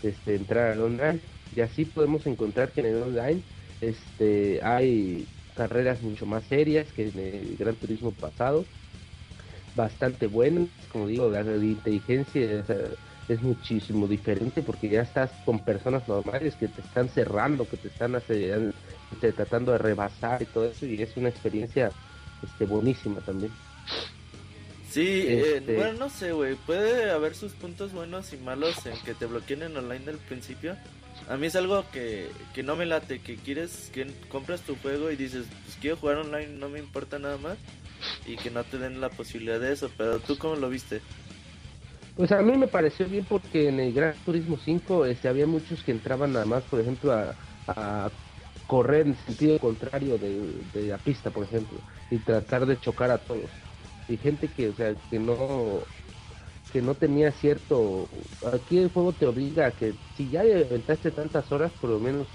este, 0.04 0.36
entrar 0.36 0.74
al 0.74 0.82
online. 0.82 1.22
Y 1.54 1.62
así 1.62 1.86
podemos 1.86 2.26
encontrar 2.28 2.72
que 2.72 2.82
en 2.82 2.88
el 2.88 3.02
online 3.04 3.42
este, 3.90 4.62
hay 4.64 5.28
carreras 5.56 6.02
mucho 6.02 6.26
más 6.26 6.44
serias 6.46 6.88
que 6.94 7.08
en 7.10 7.20
el 7.20 7.56
Gran 7.58 7.76
Turismo 7.76 8.12
pasado 8.12 8.66
bastante 9.76 10.28
buenas, 10.28 10.70
como 10.92 11.08
digo, 11.08 11.30
la 11.30 11.44
de 11.44 11.66
inteligencia 11.66 12.60
es, 12.60 12.66
es 13.28 13.42
muchísimo 13.42 14.08
diferente 14.08 14.62
porque 14.62 14.88
ya 14.90 15.02
estás 15.02 15.32
con 15.44 15.60
personas 15.60 16.08
normales 16.08 16.56
que 16.56 16.68
te 16.68 16.82
están 16.82 17.10
cerrando, 17.10 17.68
que 17.68 17.78
te 17.78 17.90
están 17.90 18.16
acelerando, 18.16 18.74
este, 19.12 19.34
tratando 19.34 19.72
de 19.74 19.78
rebasar 19.78 20.42
y 20.42 20.46
todo 20.46 20.66
eso 20.66 20.86
y 20.86 21.02
es 21.02 21.16
una 21.18 21.30
experiencia 21.30 21.92
este, 22.42 22.66
buenísima 22.66 23.20
también. 23.22 23.52
Sí, 24.90 25.26
eh, 25.28 25.58
Este- 25.58 25.76
bueno, 25.76 25.94
no 26.00 26.10
sé, 26.10 26.32
güey. 26.32 26.56
Puede 26.56 27.12
haber 27.12 27.36
sus 27.36 27.52
puntos 27.52 27.92
buenos 27.92 28.32
y 28.32 28.38
malos 28.38 28.86
en 28.86 28.94
que 29.04 29.14
te 29.14 29.26
bloqueen 29.26 29.64
en 29.64 29.76
online 29.76 30.06
del 30.06 30.18
principio. 30.20 30.78
A 31.28 31.38
mí 31.38 31.48
es 31.48 31.56
algo 31.56 31.84
que, 31.92 32.30
que 32.54 32.62
no 32.62 32.76
me 32.76 32.86
late, 32.86 33.20
que 33.20 33.36
quieres, 33.36 33.90
que 33.94 34.06
compras 34.30 34.62
tu 34.62 34.76
juego 34.76 35.10
y 35.10 35.16
dices, 35.16 35.46
pues 35.64 35.78
quiero 35.82 35.98
jugar 35.98 36.18
online, 36.18 36.48
no 36.58 36.70
me 36.70 36.80
importa 36.80 37.18
nada 37.18 37.38
más. 37.38 37.58
Y 38.28 38.36
que 38.36 38.52
no 38.52 38.64
te 38.64 38.78
den 38.78 39.02
la 39.02 39.10
posibilidad 39.10 39.60
de 39.60 39.74
eso, 39.74 39.90
pero 39.98 40.20
tú 40.20 40.38
cómo 40.38 40.56
lo 40.56 40.70
viste? 40.70 41.02
Pues 42.16 42.32
a 42.32 42.42
mí 42.42 42.56
me 42.56 42.68
pareció 42.68 43.08
bien 43.08 43.26
porque 43.28 43.70
en 43.70 43.80
el 43.80 43.94
Gran 43.94 44.14
Turismo 44.24 44.58
5 44.64 45.06
este, 45.06 45.28
había 45.28 45.48
muchos 45.48 45.84
que 45.84 45.92
entraban 45.92 46.34
nada 46.34 46.46
más, 46.46 46.64
por 46.64 46.80
ejemplo, 46.80 47.12
a, 47.12 47.36
a 47.68 48.10
correr 48.68 49.08
en 49.08 49.16
sentido 49.26 49.60
contrario 49.60 50.18
de, 50.18 50.52
de 50.74 50.88
la 50.88 50.98
pista, 50.98 51.30
por 51.32 51.44
ejemplo, 51.44 51.78
y 52.12 52.18
tratar 52.18 52.66
de 52.66 52.80
chocar 52.80 53.12
a 53.12 53.18
todos. 53.18 53.50
Y 54.08 54.18
gente 54.18 54.48
que, 54.48 54.70
o 54.70 54.76
sea, 54.76 54.94
que 55.10 55.20
no 55.20 55.82
que 56.72 56.82
no 56.82 56.96
tenía 56.96 57.32
cierto... 57.32 58.08
Aquí 58.54 58.78
el 58.78 58.90
juego 58.90 59.14
te 59.14 59.26
obliga 59.26 59.68
a 59.68 59.72
que 59.72 59.94
si 60.16 60.30
ya 60.30 60.46
inventaste 60.46 61.12
tantas 61.12 61.52
horas, 61.52 61.72
por 61.80 61.90
lo 61.90 62.00
menos 62.00 62.28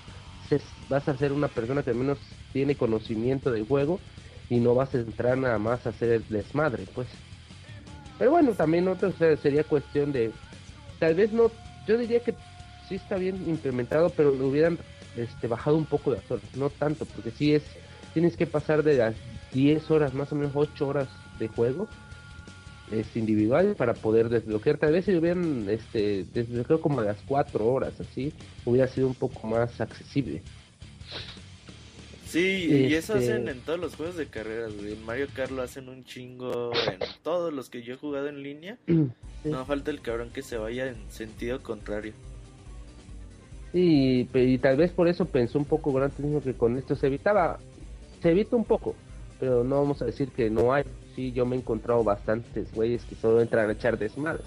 vas 0.88 1.06
a 1.08 1.16
ser 1.16 1.32
una 1.32 1.48
persona 1.48 1.82
que 1.82 1.90
al 1.90 1.96
menos 1.96 2.18
tiene 2.52 2.74
conocimiento 2.74 3.50
del 3.52 3.66
juego 3.66 4.00
y 4.48 4.58
no 4.58 4.74
vas 4.74 4.94
a 4.94 4.98
entrar 4.98 5.38
nada 5.38 5.58
más 5.58 5.86
a 5.86 5.90
hacer 5.90 6.10
el 6.10 6.24
desmadre, 6.28 6.84
pues. 6.94 7.06
Pero 8.18 8.32
bueno, 8.32 8.52
también 8.52 8.88
otro 8.88 9.08
o 9.08 9.12
sea, 9.12 9.36
sería 9.36 9.64
cuestión 9.64 10.12
de, 10.12 10.32
tal 10.98 11.14
vez 11.14 11.32
no, 11.32 11.50
yo 11.86 11.96
diría 11.96 12.20
que 12.20 12.34
sí 12.88 12.96
está 12.96 13.16
bien 13.16 13.48
implementado, 13.48 14.10
pero 14.10 14.34
lo 14.34 14.48
hubieran 14.48 14.78
este, 15.16 15.46
bajado 15.46 15.76
un 15.76 15.86
poco 15.86 16.10
las 16.10 16.28
horas, 16.30 16.44
no 16.56 16.68
tanto, 16.68 17.06
porque 17.06 17.30
sí 17.30 17.54
es, 17.54 17.62
tienes 18.12 18.36
que 18.36 18.46
pasar 18.46 18.82
de 18.82 18.96
las 18.96 19.14
10 19.52 19.90
horas, 19.90 20.14
más 20.14 20.32
o 20.32 20.34
menos 20.34 20.52
8 20.54 20.86
horas 20.86 21.08
de 21.38 21.48
juego, 21.48 21.88
es 22.92 23.16
individual 23.16 23.74
para 23.76 23.94
poder 23.94 24.28
desbloquear, 24.28 24.78
tal 24.78 24.92
vez 24.92 25.04
si 25.04 25.14
hubieran 25.14 25.68
este, 25.68 26.24
desbloqueado 26.32 26.80
como 26.80 27.00
a 27.00 27.04
las 27.04 27.18
4 27.26 27.66
horas, 27.66 28.00
así, 28.00 28.32
hubiera 28.64 28.88
sido 28.88 29.06
un 29.08 29.14
poco 29.14 29.46
más 29.46 29.80
accesible. 29.80 30.42
Sí, 32.26 32.68
y 32.88 32.94
eso 32.94 33.16
Este- 33.16 33.32
hacen 33.32 33.48
en 33.48 33.58
todos 33.60 33.80
los 33.80 33.96
juegos 33.96 34.16
de 34.16 34.26
carreras, 34.26 34.72
güey. 34.76 34.92
En 34.92 35.04
Mario 35.04 35.26
Kart 35.34 35.50
lo 35.50 35.62
hacen 35.62 35.88
un 35.88 36.04
chingo. 36.04 36.70
En 36.86 37.00
todos 37.24 37.52
los 37.52 37.68
que 37.70 37.82
yo 37.82 37.94
he 37.94 37.96
jugado 37.96 38.28
en 38.28 38.42
línea. 38.42 38.78
No 39.42 39.64
falta 39.64 39.90
el 39.90 40.02
cabrón 40.02 40.28
que 40.34 40.42
se 40.42 40.58
vaya 40.58 40.86
en 40.88 40.96
sentido 41.10 41.62
contrario. 41.62 42.12
Y 43.72 44.26
tal 44.58 44.76
vez 44.76 44.90
por 44.92 45.08
eso 45.08 45.24
pensó 45.24 45.58
un 45.58 45.64
poco 45.64 45.92
Gran 45.94 46.10
Turismo 46.10 46.42
que 46.42 46.52
con 46.52 46.76
esto 46.76 46.94
se 46.94 47.06
evitaba, 47.06 47.58
se 48.20 48.32
evita 48.32 48.54
un 48.54 48.66
poco, 48.66 48.94
pero 49.38 49.64
no 49.64 49.76
vamos 49.80 50.02
a 50.02 50.04
decir 50.04 50.28
que 50.28 50.50
no 50.50 50.74
hay. 50.74 50.84
Yo 51.32 51.44
me 51.46 51.56
he 51.56 51.58
encontrado 51.58 52.02
bastantes 52.04 52.72
güeyes 52.72 53.02
que 53.04 53.14
solo 53.14 53.40
entran 53.40 53.68
a 53.68 53.72
echar 53.72 53.98
desmadre. 53.98 54.42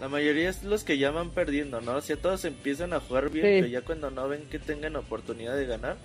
La 0.00 0.08
mayoría 0.08 0.48
es 0.50 0.62
los 0.64 0.82
que 0.84 0.98
ya 0.98 1.10
van 1.12 1.30
perdiendo, 1.30 1.80
¿no? 1.80 1.96
O 1.96 2.00
sea, 2.00 2.16
todos 2.16 2.44
empiezan 2.44 2.92
a 2.92 3.00
jugar 3.00 3.30
bien, 3.30 3.44
Sí. 3.46 3.52
pero 3.60 3.66
ya 3.68 3.82
cuando 3.82 4.10
no 4.10 4.28
ven 4.28 4.42
que 4.50 4.58
tengan 4.58 4.96
oportunidad 4.96 5.56
de 5.56 5.66
ganar. 5.66 5.96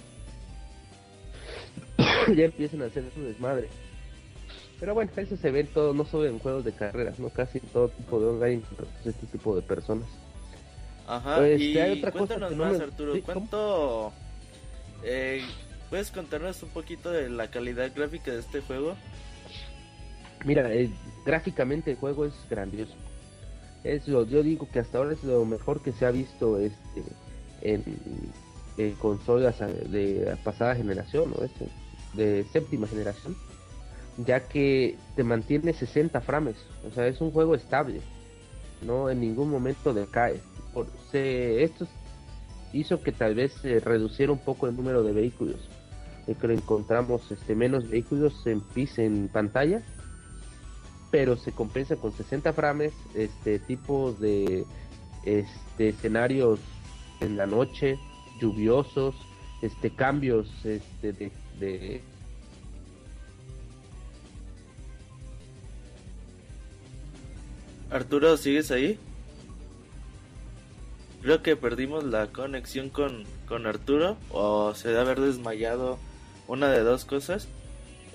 ya 2.35 2.45
empiezan 2.45 2.81
a 2.81 2.85
hacer 2.85 3.06
su 3.14 3.22
desmadre. 3.23 3.69
Pero 4.80 4.94
bueno, 4.94 5.11
eso 5.15 5.35
se 5.38 5.49
ve 5.52 5.61
en 5.61 5.68
todo, 5.68 5.94
no 5.94 6.06
solo 6.06 6.27
en 6.27 6.38
juegos 6.39 6.64
de 6.64 6.72
carreras, 6.72 7.19
no 7.19 7.30
casi 7.30 7.57
en 7.57 7.65
todo 7.68 7.89
tipo 7.89 8.19
de 8.19 8.27
online, 8.27 8.53
encuentras 8.56 8.89
este 9.06 9.26
tipo 9.27 9.56
de 9.56 9.61
personas. 9.64 10.07
Ajá, 11.07 11.38
Pues, 11.38 11.60
y 11.61 11.80
hay 11.80 11.98
otra 11.99 12.11
cosa 12.11 12.27
cuéntanos 12.35 12.52
no 12.57 12.65
más, 12.65 12.77
me- 12.77 12.84
Arturo. 12.84 13.14
¿cuánto... 13.23 14.14
Eh, 15.03 15.41
¿Puedes 15.89 16.11
contarnos 16.11 16.61
un 16.64 16.69
poquito 16.69 17.10
de 17.11 17.30
la 17.30 17.49
calidad 17.49 17.89
gráfica 17.95 18.31
de 18.31 18.39
este 18.39 18.61
juego? 18.61 18.95
Mira, 20.47 20.73
eh, 20.73 20.89
gráficamente 21.25 21.91
el 21.91 21.97
juego 21.97 22.25
es 22.25 22.33
grandioso. 22.49 22.93
Es 23.83 24.07
lo, 24.07 24.25
yo 24.25 24.41
digo 24.43 24.67
que 24.71 24.79
hasta 24.79 24.97
ahora 24.97 25.11
es 25.13 25.23
lo 25.23 25.43
mejor 25.45 25.81
que 25.81 25.91
se 25.91 26.05
ha 26.05 26.11
visto 26.11 26.57
este 26.57 27.03
en, 27.61 27.83
consolas 28.95 29.61
a- 29.61 29.67
de 29.67 30.37
pasada 30.45 30.73
generación, 30.75 31.31
¿no? 31.37 31.43
Este, 31.43 31.65
de 32.13 32.45
séptima 32.45 32.87
generación, 32.87 33.35
ya 34.25 34.47
que 34.47 34.95
te 35.17 35.23
mantiene 35.25 35.73
60 35.73 36.21
frames, 36.21 36.55
o 36.89 36.93
sea, 36.93 37.07
es 37.07 37.19
un 37.19 37.31
juego 37.31 37.53
estable, 37.53 37.99
no 38.85 39.09
en 39.09 39.19
ningún 39.19 39.49
momento 39.49 39.93
decae. 39.93 40.39
Esto 41.63 41.87
hizo 42.71 43.01
que 43.01 43.11
tal 43.11 43.35
vez 43.35 43.51
se 43.53 43.79
reduciera 43.81 44.31
un 44.31 44.39
poco 44.39 44.67
el 44.67 44.75
número 44.77 45.03
de 45.03 45.11
vehículos, 45.11 45.59
eh, 46.27 46.35
que 46.39 46.47
encontramos 46.53 47.29
este, 47.31 47.53
menos 47.53 47.89
vehículos 47.89 48.45
en 48.47 48.61
en 48.97 49.27
pantalla 49.27 49.81
pero 51.11 51.38
se 51.38 51.51
compensa 51.51 51.95
con 51.95 52.11
60 52.11 52.53
frames, 52.53 52.93
este 53.13 53.59
tipos 53.59 54.19
de 54.19 54.65
este 55.25 55.89
escenarios 55.89 56.59
en 57.19 57.38
la 57.38 57.45
noche, 57.45 57.97
lluviosos, 58.39 59.15
este 59.61 59.89
cambios 59.89 60.49
este 60.65 61.13
de, 61.13 61.31
de 61.59 62.01
Arturo, 67.89 68.35
¿sigues 68.35 68.69
ahí? 68.71 68.99
Creo 71.21 71.41
que 71.41 71.55
perdimos 71.55 72.03
la 72.03 72.27
conexión 72.27 72.89
con, 72.89 73.23
con 73.47 73.65
Arturo 73.65 74.17
o 74.29 74.73
se 74.75 74.89
debe 74.89 75.01
haber 75.01 75.21
desmayado 75.21 75.97
una 76.47 76.69
de 76.69 76.84
dos 76.84 77.05
cosas. 77.05 77.47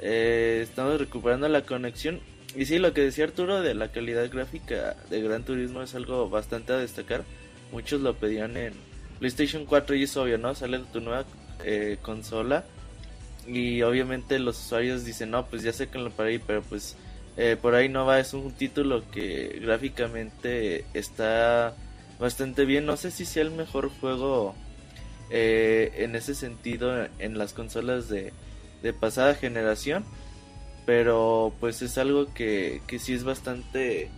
Eh, 0.01 0.61
estamos 0.63 0.99
recuperando 0.99 1.49
la 1.49 1.63
conexión. 1.63 2.21
Y 2.55 2.67
sí, 2.67 2.79
lo 2.79 2.93
que 2.93 3.01
decía 3.01 3.25
Arturo 3.25 3.63
de 3.63 3.75
la 3.75 3.89
calidad 3.93 4.31
gráfica 4.31 4.97
de 5.09 5.23
Gran 5.23 5.45
Turismo 5.45 5.83
es 5.83 5.95
algo 5.95 6.29
bastante 6.29 6.73
a 6.73 6.77
destacar. 6.77 7.25
Muchos 7.73 8.03
lo 8.03 8.15
pedían 8.15 8.57
en 8.59 8.75
PlayStation 9.19 9.65
4 9.65 9.97
y 9.97 10.03
es 10.03 10.17
obvio, 10.19 10.37
¿no? 10.37 10.55
Sale 10.55 10.81
tu 10.93 11.01
nueva 11.01 11.25
eh, 11.65 11.97
consola. 12.03 12.65
Y 13.47 13.81
obviamente 13.83 14.39
los 14.39 14.59
usuarios 14.67 15.05
dicen, 15.05 15.31
no, 15.31 15.47
pues 15.47 15.63
ya 15.63 15.73
séquenlo 15.73 16.11
para 16.11 16.29
ahí, 16.29 16.39
pero 16.39 16.63
pues 16.63 16.97
eh, 17.39 17.57
por 17.61 17.75
ahí 17.75 17.89
no 17.89 18.05
va. 18.05 18.21
Es 18.21 18.35
un 18.35 18.53
título 18.53 19.11
que 19.11 19.59
gráficamente 19.63 20.85
está 20.93 21.75
bastante 22.21 22.67
bien. 22.67 22.85
No 22.85 22.99
sé 22.99 23.11
si 23.11 23.25
sea 23.25 23.45
el 23.45 23.51
mejor 23.51 23.89
juego 23.89 24.55
eh, 25.31 25.91
en 25.97 26.17
ese 26.17 26.35
sentido 26.35 27.09
en 27.19 27.39
las 27.39 27.55
consolas 27.55 28.11
de 28.11 28.33
pasada 29.01 29.35
generación. 29.35 30.05
Pero 30.85 31.53
pues 31.61 31.83
es 31.83 31.99
algo 31.99 32.33
que, 32.35 32.83
que 32.87 32.99
sí 32.99 33.15
es 33.15 33.25
bastante 33.25 34.11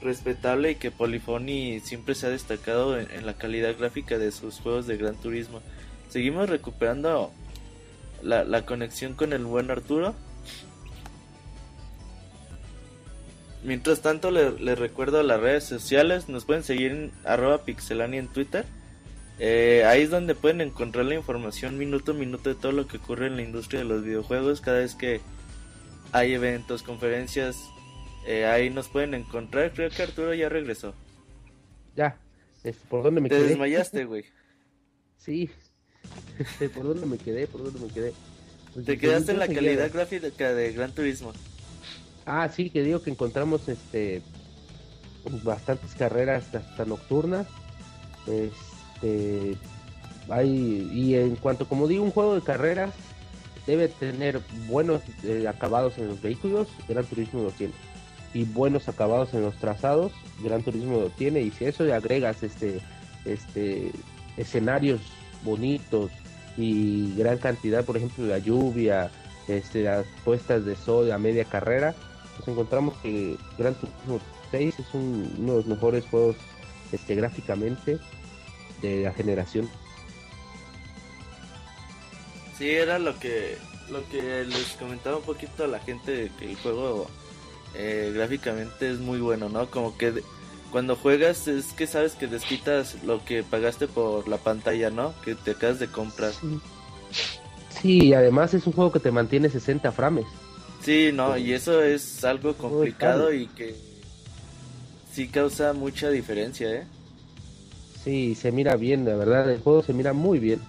respetable 0.00 0.72
y 0.72 0.74
que 0.76 0.90
Polyphony 0.90 1.80
siempre 1.80 2.14
se 2.14 2.26
ha 2.26 2.30
destacado 2.30 2.98
en, 2.98 3.26
la 3.26 3.34
calidad 3.34 3.76
gráfica 3.76 4.18
de 4.18 4.30
sus 4.32 4.60
juegos 4.60 4.86
de 4.86 4.96
Gran 4.96 5.16
Turismo. 5.16 5.60
Seguimos 6.08 6.48
recuperando 6.48 7.32
la, 8.22 8.44
la 8.44 8.64
conexión 8.64 9.14
con 9.14 9.32
el 9.32 9.44
buen 9.44 9.70
Arturo. 9.70 10.14
Mientras 13.64 14.00
tanto, 14.00 14.30
les 14.30 14.60
le 14.60 14.76
recuerdo 14.76 15.22
las 15.22 15.40
redes 15.40 15.64
sociales. 15.64 16.28
Nos 16.28 16.44
pueden 16.44 16.62
seguir 16.62 16.92
en 16.92 17.12
arroba 17.24 17.64
pixelania 17.64 18.20
en 18.20 18.28
Twitter. 18.28 18.64
Eh, 19.40 19.84
ahí 19.86 20.02
es 20.02 20.10
donde 20.10 20.34
pueden 20.34 20.60
encontrar 20.60 21.04
la 21.04 21.14
información 21.14 21.78
minuto 21.78 22.12
a 22.12 22.14
minuto 22.14 22.48
de 22.48 22.56
todo 22.56 22.72
lo 22.72 22.86
que 22.86 22.96
ocurre 22.96 23.26
en 23.26 23.36
la 23.36 23.42
industria 23.42 23.80
de 23.80 23.86
los 23.86 24.04
videojuegos. 24.04 24.60
Cada 24.60 24.78
vez 24.78 24.94
que 24.94 25.20
hay 26.12 26.34
eventos, 26.34 26.82
conferencias, 26.82 27.56
eh, 28.26 28.46
ahí 28.46 28.70
nos 28.70 28.88
pueden 28.88 29.14
encontrar. 29.14 29.72
Creo 29.72 29.90
que 29.90 30.02
Arturo 30.02 30.34
ya 30.34 30.48
regresó. 30.48 30.94
Ya. 31.96 32.16
¿Por 32.88 33.02
dónde 33.02 33.20
me 33.20 33.28
Te 33.28 33.36
quedé? 33.36 33.48
desmayaste, 33.48 34.04
güey. 34.06 34.24
sí. 35.16 35.50
¿Por 36.74 36.84
dónde 36.84 37.06
me 37.06 37.18
quedé? 37.18 37.46
¿Por 37.46 37.64
dónde 37.64 37.80
me 37.80 37.88
quedé? 37.88 38.12
Pues, 38.72 38.86
Te 38.86 38.96
quedaste 38.98 39.32
en 39.32 39.38
la 39.40 39.48
calidad 39.48 39.90
gráfica 39.92 40.54
de 40.54 40.72
Gran 40.72 40.92
Turismo. 40.92 41.32
Ah, 42.24 42.48
sí, 42.48 42.70
que 42.70 42.82
digo 42.82 43.02
que 43.02 43.10
encontramos 43.10 43.68
este 43.68 44.22
bastantes 45.42 45.94
carreras 45.94 46.54
hasta 46.54 46.84
nocturnas. 46.84 47.46
Este 48.26 49.56
hay 50.30 50.90
y 50.92 51.14
en 51.14 51.36
cuanto 51.36 51.66
como 51.68 51.88
digo 51.88 52.04
un 52.04 52.10
juego 52.10 52.34
de 52.34 52.42
carreras 52.42 52.92
debe 53.68 53.86
tener 53.88 54.40
buenos 54.66 55.02
eh, 55.22 55.46
acabados 55.46 55.96
en 55.98 56.08
los 56.08 56.20
vehículos, 56.20 56.66
Gran 56.88 57.04
Turismo 57.04 57.42
lo 57.44 57.50
tiene. 57.52 57.74
Y 58.34 58.44
buenos 58.44 58.88
acabados 58.88 59.32
en 59.34 59.42
los 59.42 59.54
trazados, 59.56 60.10
Gran 60.42 60.62
Turismo 60.62 60.98
lo 61.00 61.10
tiene 61.10 61.40
y 61.42 61.50
si 61.52 61.66
a 61.66 61.68
eso 61.68 61.84
le 61.84 61.92
agregas 61.94 62.42
este 62.42 62.80
este 63.24 63.92
escenarios 64.36 65.00
bonitos 65.44 66.10
y 66.56 67.14
gran 67.16 67.38
cantidad, 67.38 67.84
por 67.84 67.96
ejemplo, 67.96 68.26
la 68.26 68.38
lluvia, 68.38 69.10
este, 69.48 69.82
las 69.84 70.04
puestas 70.24 70.64
de 70.64 70.74
sol 70.74 71.12
a 71.12 71.18
media 71.18 71.44
carrera, 71.44 71.94
pues 72.36 72.48
encontramos 72.48 72.94
que 73.02 73.36
Gran 73.58 73.74
Turismo 73.74 74.20
6 74.50 74.78
es 74.78 74.94
un- 74.94 75.30
uno 75.38 75.52
de 75.52 75.58
los 75.58 75.66
mejores 75.66 76.04
juegos 76.06 76.36
este, 76.90 77.14
gráficamente 77.14 77.98
de 78.82 79.02
la 79.04 79.12
generación. 79.12 79.68
Sí, 82.58 82.68
era 82.70 82.98
lo 82.98 83.18
que 83.18 83.56
lo 83.90 84.06
que 84.10 84.44
les 84.44 84.72
comentaba 84.78 85.16
un 85.16 85.22
poquito 85.22 85.64
a 85.64 85.68
la 85.68 85.78
gente 85.80 86.30
que 86.38 86.50
el 86.50 86.56
juego 86.56 87.08
eh, 87.74 88.12
gráficamente 88.14 88.90
es 88.90 88.98
muy 88.98 89.20
bueno, 89.20 89.48
¿no? 89.48 89.70
Como 89.70 89.96
que 89.96 90.12
de- 90.12 90.24
cuando 90.70 90.96
juegas 90.96 91.48
es 91.48 91.66
que 91.72 91.86
sabes 91.86 92.14
que 92.14 92.26
desquitas 92.26 93.02
lo 93.04 93.24
que 93.24 93.42
pagaste 93.42 93.88
por 93.88 94.28
la 94.28 94.36
pantalla, 94.38 94.90
¿no? 94.90 95.14
Que 95.24 95.34
te 95.34 95.52
acabas 95.52 95.78
de 95.78 95.88
comprar. 95.88 96.32
Sí, 97.80 98.06
y 98.08 98.14
además 98.14 98.52
es 98.54 98.66
un 98.66 98.72
juego 98.72 98.92
que 98.92 99.00
te 99.00 99.10
mantiene 99.10 99.48
60 99.48 99.92
frames. 99.92 100.26
Sí, 100.82 101.10
no, 101.12 101.36
y 101.36 101.52
eso 101.52 101.82
es 101.82 102.24
algo 102.24 102.56
complicado 102.56 103.32
y 103.32 103.46
que 103.48 103.76
sí 105.12 105.28
causa 105.28 105.72
mucha 105.72 106.10
diferencia, 106.10 106.70
¿eh? 106.72 106.86
Sí, 108.02 108.34
se 108.34 108.52
mira 108.52 108.76
bien, 108.76 109.04
la 109.04 109.14
verdad, 109.16 109.50
el 109.50 109.60
juego 109.60 109.82
se 109.82 109.92
mira 109.92 110.12
muy 110.12 110.38
bien. 110.38 110.60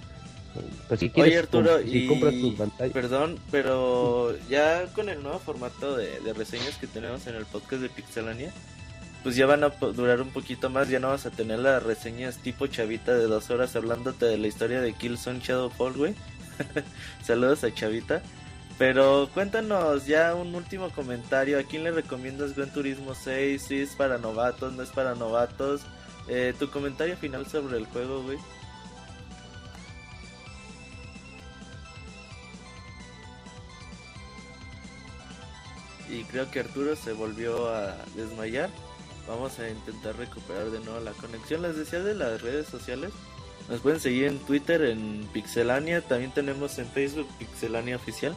Pues 0.88 1.00
si 1.00 1.10
quieres, 1.10 1.32
Oye 1.32 1.40
Arturo, 1.40 1.80
si 1.80 2.06
y 2.06 2.08
compras 2.08 2.34
tu 2.34 2.56
pantalla. 2.56 2.94
perdón, 2.94 3.40
pero 3.52 4.36
ya 4.50 4.86
con 4.94 5.10
el 5.10 5.22
nuevo 5.22 5.40
formato 5.40 5.96
de, 5.96 6.20
de 6.22 6.34
reseñas 6.34 6.78
que 6.78 6.88
tenemos 6.88 7.28
en 7.28 7.36
el 7.36 7.46
podcast 7.46 7.82
de 7.82 7.90
Pixelania, 7.90 8.52
pues 9.24 9.36
ya 9.36 9.46
van 9.46 9.64
a 9.64 9.70
durar 9.70 10.22
un 10.22 10.30
poquito 10.32 10.70
más, 10.70 10.90
ya 10.90 11.00
no 11.00 11.10
vas 11.10 11.26
a 11.26 11.32
tener 11.32 11.60
las 11.60 11.84
reseñas 11.84 12.38
tipo 12.38 12.68
chavita 12.68 13.14
de 13.14 13.26
dos 13.26 13.50
horas 13.52 13.76
hablándote 13.76 14.26
de 14.26 14.38
la 14.38 14.48
historia 14.48 14.82
de 14.82 14.94
Killzone 14.94 15.40
Shadowfall, 15.40 15.94
güey. 15.94 16.16
Saludos 17.24 17.64
a 17.64 17.74
Chavita. 17.74 18.22
Pero 18.78 19.30
cuéntanos 19.34 20.06
ya 20.06 20.34
un 20.36 20.56
último 20.56 20.90
comentario. 20.90 21.60
¿A 21.60 21.64
quién 21.64 21.84
le 21.84 21.92
recomiendas 21.92 22.56
Gran 22.56 22.72
Turismo 22.72 23.14
6? 23.14 23.62
Si 23.62 23.82
es 23.82 23.90
para 23.96 24.18
novatos, 24.18 24.74
no 24.74 24.84
es 24.84 24.90
para 24.90 25.16
novatos. 25.16 25.82
Eh, 26.30 26.54
tu 26.58 26.70
comentario 26.70 27.18
final 27.18 27.46
sobre 27.46 27.78
el 27.78 27.86
juego, 27.88 28.24
güey. 28.24 28.38
Y 36.10 36.24
creo 36.24 36.50
que 36.50 36.62
Arturo 36.62 36.96
se 36.96 37.14
volvió 37.14 37.70
a 37.70 37.96
desmayar. 38.16 38.70
Vamos 39.28 39.60
a 39.60 39.70
intentar 39.70 40.18
recuperar 40.18 40.72
de 40.72 40.80
nuevo 40.80 41.00
la 41.00 41.12
conexión. 41.12 41.62
Les 41.62 41.76
decía 41.76 42.00
de 42.00 42.16
las 42.16 42.42
redes 42.42 42.68
sociales. 42.68 43.12
Nos 43.70 43.82
pueden 43.82 44.00
seguir 44.00 44.26
en 44.26 44.40
Twitter 44.40 44.82
en 44.82 45.28
Pixelania. 45.32 46.02
También 46.02 46.32
tenemos 46.32 46.80
en 46.80 46.88
Facebook 46.88 47.28
Pixelania 47.38 47.96
Oficial. 47.96 48.36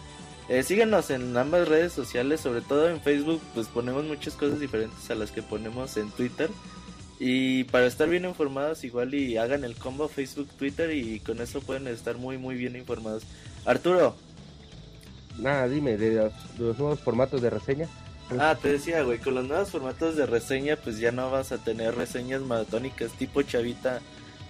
Eh, 0.48 0.62
síguenos 0.62 1.10
en 1.10 1.34
ambas 1.34 1.66
redes 1.66 1.94
sociales. 1.94 2.40
Sobre 2.40 2.60
todo 2.60 2.90
en 2.90 3.00
Facebook 3.00 3.40
pues 3.54 3.68
ponemos 3.68 4.04
muchas 4.04 4.34
cosas 4.34 4.60
diferentes 4.60 5.10
a 5.10 5.14
las 5.14 5.30
que 5.30 5.42
ponemos 5.42 5.96
en 5.96 6.10
Twitter. 6.10 6.50
Y 7.18 7.64
para 7.64 7.86
estar 7.86 8.08
bien 8.08 8.24
informados 8.24 8.84
igual 8.84 9.14
y 9.14 9.36
hagan 9.36 9.64
el 9.64 9.76
combo 9.76 10.08
Facebook 10.08 10.48
Twitter 10.58 10.92
y 10.92 11.20
con 11.20 11.40
eso 11.40 11.60
pueden 11.60 11.86
estar 11.86 12.18
muy 12.18 12.36
muy 12.36 12.56
bien 12.56 12.76
informados. 12.76 13.22
Arturo, 13.64 14.16
Nada, 15.38 15.68
dime, 15.68 15.96
de 15.96 16.14
los, 16.16 16.58
de 16.58 16.64
los 16.64 16.78
nuevos 16.78 17.00
formatos 17.00 17.40
de 17.42 17.50
reseña. 17.50 17.88
Ah, 18.38 18.56
te 18.60 18.72
decía, 18.72 19.02
güey, 19.02 19.18
con 19.18 19.34
los 19.34 19.46
nuevos 19.46 19.70
formatos 19.70 20.16
de 20.16 20.26
reseña, 20.26 20.76
pues 20.76 20.98
ya 20.98 21.12
no 21.12 21.30
vas 21.30 21.52
a 21.52 21.58
tener 21.58 21.94
reseñas 21.94 22.40
maratónicas 22.42 23.12
tipo 23.12 23.42
chavita 23.42 24.00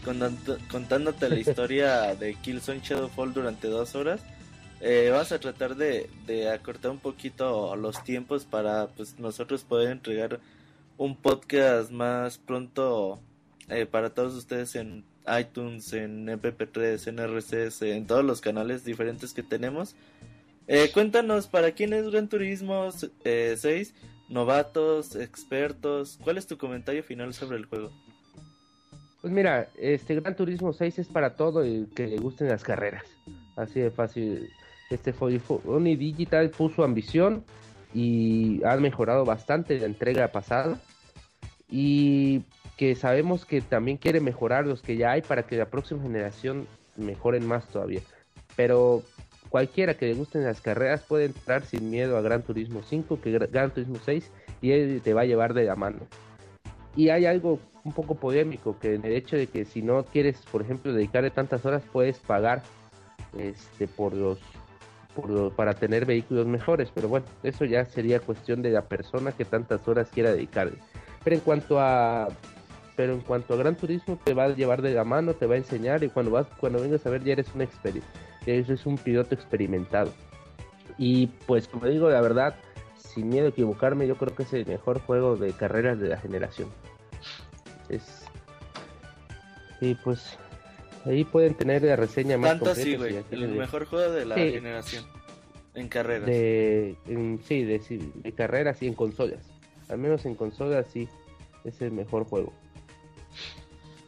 contando- 0.05 0.59
contándote 0.71 1.29
la 1.29 1.37
historia 1.41 2.15
de 2.15 2.35
Killzone 2.35 2.81
Shadowfall 2.83 3.33
durante 3.33 3.69
dos 3.69 3.95
horas. 3.95 4.21
Eh, 4.81 5.11
vas 5.13 5.31
a 5.33 5.39
tratar 5.39 5.77
de, 5.77 6.11
de 6.27 6.51
acortar 6.51 6.91
un 6.91 6.99
poquito 6.99 7.75
los 7.77 8.03
tiempos 8.05 8.45
para 8.45 8.89
pues 8.89 9.19
nosotros 9.19 9.63
poder 9.63 9.91
entregar 9.93 10.41
un 10.99 11.17
podcast 11.17 11.91
más 11.93 12.39
pronto 12.39 13.21
eh, 13.69 13.87
para 13.87 14.11
todos 14.11 14.35
ustedes 14.35 14.75
en 14.75 15.05
iTunes, 15.41 15.93
en 15.93 16.27
MP3, 16.27 17.07
en 17.07 17.19
RCS, 17.21 17.83
en 17.83 18.07
todos 18.07 18.25
los 18.25 18.41
canales 18.41 18.85
diferentes 18.85 19.33
que 19.33 19.45
tenemos. 19.45 19.95
Eh, 20.67 20.91
cuéntanos, 20.93 21.49
¿para 21.49 21.73
quién 21.73 21.93
es 21.93 22.09
Gran 22.11 22.29
Turismo 22.29 22.89
eh, 23.25 23.57
6? 23.59 23.95
¿Novatos? 24.29 25.17
¿Expertos? 25.17 26.19
¿Cuál 26.23 26.39
es 26.39 26.47
tu 26.47 26.57
comentario 26.57 27.03
final 27.03 27.35
sobre 27.35 27.59
el 27.59 27.67
juego? 27.67 27.91
Pues 29.21 29.33
mira, 29.33 29.69
este 29.79 30.15
Gran 30.17 30.37
Turismo 30.37 30.73
6 30.73 30.99
es 31.01 31.09
para 31.09 31.37
todo 31.37 31.63
el 31.63 31.89
que 31.95 32.07
le 32.07 32.17
gusten 32.17 32.49
las 32.49 32.65
carreras. 32.65 33.05
Así 33.57 33.81
de 33.81 33.91
fácil. 33.91 34.51
Este 34.91 35.13
Sony 35.13 35.97
Digital 35.97 36.51
puso 36.51 36.85
ambición 36.85 37.45
y 37.95 38.63
han 38.65 38.83
mejorado 38.83 39.25
bastante 39.25 39.79
la 39.79 39.87
entrega 39.87 40.29
pasada. 40.29 40.81
Y 41.69 42.43
que 42.77 42.95
sabemos 42.95 43.47
que 43.47 43.61
también 43.61 43.97
quiere 43.97 44.21
mejorar 44.21 44.67
los 44.67 44.83
que 44.83 44.97
ya 44.97 45.13
hay 45.13 45.23
para 45.23 45.45
que 45.45 45.57
la 45.57 45.67
próxima 45.67 46.03
generación 46.03 46.67
mejoren 46.97 47.47
más 47.47 47.69
todavía. 47.69 48.01
Pero 48.57 49.03
cualquiera 49.53 49.93
que 49.99 50.07
le 50.07 50.15
gusten 50.15 50.45
las 50.45 50.63
carreras 50.63 51.03
puede 51.03 51.27
entrar 51.27 51.63
sin 51.67 51.91
miedo 51.91 52.17
a 52.17 52.23
Gran 52.23 52.43
Turismo 52.43 52.81
5, 52.83 53.21
que 53.21 53.39
Gra- 53.39 53.51
Gran 53.51 53.71
Turismo 53.71 53.97
6 54.03 54.31
y 54.63 54.73
él 54.73 55.03
te 55.05 55.13
va 55.13 55.21
a 55.21 55.25
llevar 55.27 55.53
de 55.53 55.65
la 55.65 55.77
mano. 55.77 55.99
Y 56.97 57.11
hay 57.11 57.27
algo 57.27 57.59
un 57.85 57.93
poco 57.93 58.15
polémico, 58.15 58.79
que 58.81 58.95
en 58.95 59.05
el 59.05 59.13
hecho 59.13 59.37
de 59.37 59.49
que 59.49 59.67
si 59.67 59.83
no 59.83 60.05
quieres, 60.07 60.39
por 60.51 60.63
ejemplo, 60.63 60.95
dedicarle 60.95 61.31
tantas 61.31 61.67
horas, 61.67 61.83
puedes 61.93 62.19
pagar 62.19 62.63
este 63.39 63.87
por 63.89 64.15
los, 64.15 64.39
por 65.15 65.29
los- 65.29 65.53
para 65.53 65.75
tener 65.75 66.07
vehículos 66.07 66.47
mejores, 66.47 66.91
pero 66.95 67.09
bueno, 67.09 67.27
eso 67.43 67.67
ya 67.67 67.85
sería 67.85 68.21
cuestión 68.21 68.63
de 68.63 68.71
la 68.71 68.83
persona 68.83 69.33
que 69.33 69.45
tantas 69.45 69.87
horas 69.87 70.09
quiera 70.15 70.33
dedicarle. 70.33 70.79
Pero 71.25 71.37
en 71.37 71.43
cuanto 71.43 71.79
a 71.79 72.29
pero 72.97 73.13
en 73.15 73.21
cuanto 73.21 73.55
a 73.55 73.57
Gran 73.59 73.75
Turismo 73.75 74.19
te 74.23 74.33
va 74.35 74.45
a 74.45 74.49
llevar 74.55 74.81
de 74.83 74.93
la 74.95 75.05
mano, 75.05 75.33
te 75.35 75.47
va 75.47 75.55
a 75.55 75.59
enseñar 75.59 76.05
y 76.05 76.09
cuando 76.09 76.31
vas 76.31 76.47
cuando 76.59 76.81
vengas 76.81 77.05
a 77.07 77.11
ver 77.11 77.23
ya 77.25 77.33
eres 77.33 77.55
un 77.55 77.63
exper 78.43 78.55
eres 78.71 78.87
un 78.87 78.99
piloto 78.99 79.35
experimentado. 79.35 80.13
Y 80.99 81.29
pues 81.47 81.69
como 81.69 81.87
digo, 81.87 82.11
la 82.11 82.21
verdad, 82.21 82.55
sin 82.99 83.29
miedo 83.29 83.47
a 83.47 83.51
equivocarme, 83.51 84.07
yo 84.07 84.17
creo 84.17 84.35
que 84.35 84.43
es 84.43 84.53
el 84.53 84.67
mejor 84.67 85.01
juego 85.01 85.37
de 85.37 85.53
carreras 85.53 85.99
de 85.99 86.09
la 86.09 86.19
generación. 86.19 86.69
Es 87.89 88.25
y 89.81 89.95
pues 89.97 90.39
ahí 91.05 91.25
pueden 91.25 91.55
tener 91.55 91.83
la 91.83 91.97
reseña 91.97 92.39
más 92.39 92.51
Tanto 92.53 92.67
completa. 92.67 92.99
güey. 92.99 93.25
si 93.29 93.37
la 93.37 93.47
El 93.47 93.53
mejor 93.55 93.87
juego 93.87 94.13
de 94.13 94.25
la 94.25 94.35
Sí. 94.37 94.53
generación. 94.53 95.05
En 95.75 95.89
carreras. 95.89 96.27
de, 96.27 96.97
en- 97.09 97.41
sí, 97.45 97.65
de, 97.65 97.81
sí, 97.81 98.13
de 98.15 98.33
carreras 98.33 98.83
y 98.83 98.87
en 98.89 98.95
consolas. 98.95 99.43
Al 99.89 99.99
menos 99.99 100.25
en 100.27 100.35
consolas 100.35 100.87
sí 100.93 101.09
es 101.65 101.81
el 101.81 101.93
mejor 101.93 102.25
juego. 102.25 102.53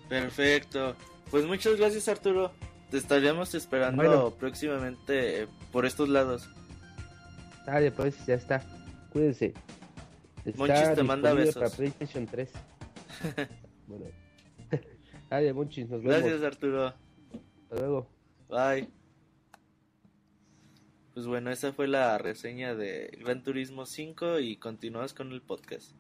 Perfecto. 0.09 0.95
Pues 1.31 1.47
muchas 1.47 1.77
gracias, 1.77 2.07
Arturo. 2.09 2.53
Te 2.95 2.99
estaríamos 2.99 3.53
esperando 3.57 4.05
Bueno. 4.05 4.31
próximamente 4.31 5.43
eh, 5.43 5.49
por 5.73 5.85
estos 5.85 6.09
lados. 6.09 6.49
Dale, 7.67 7.91
pues, 7.91 8.25
ya 8.25 8.35
está. 8.35 8.63
Cuídense. 9.11 9.53
Está 10.45 10.59
Monchis 10.59 10.95
te 10.95 11.03
manda 11.03 11.35
besos. 11.35 11.57
para 11.57 11.71
PlayStation 11.71 12.25
3. 12.25 12.53
bueno. 13.89 14.05
Dale, 15.29 15.53
Monchis, 15.53 15.89
nos 15.89 16.05
vemos. 16.05 16.21
Gracias, 16.21 16.43
Arturo. 16.45 16.87
Hasta 16.87 17.77
luego. 17.81 18.07
Bye. 18.49 18.89
Pues 21.15 21.27
bueno, 21.27 21.51
esa 21.51 21.73
fue 21.73 21.89
la 21.89 22.17
reseña 22.19 22.77
de 22.77 23.19
Gran 23.21 23.43
Turismo 23.43 23.87
5 23.87 24.39
y 24.39 24.57
continuamos 24.57 25.15
con 25.15 25.33
el 25.33 25.43
podcast. 25.43 25.91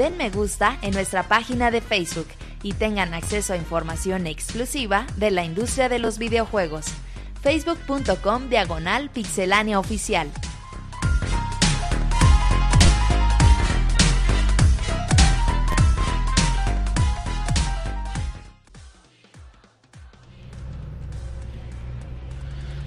Den 0.00 0.16
me 0.16 0.30
gusta 0.30 0.78
en 0.80 0.94
nuestra 0.94 1.24
página 1.24 1.70
de 1.70 1.82
Facebook 1.82 2.28
y 2.62 2.72
tengan 2.72 3.12
acceso 3.12 3.52
a 3.52 3.58
información 3.58 4.26
exclusiva 4.26 5.06
de 5.18 5.30
la 5.30 5.44
industria 5.44 5.90
de 5.90 5.98
los 5.98 6.16
videojuegos. 6.16 6.86
facebook.com 7.42 8.48
diagonal 8.48 9.10
pixelánea 9.10 9.78
oficial. 9.78 10.30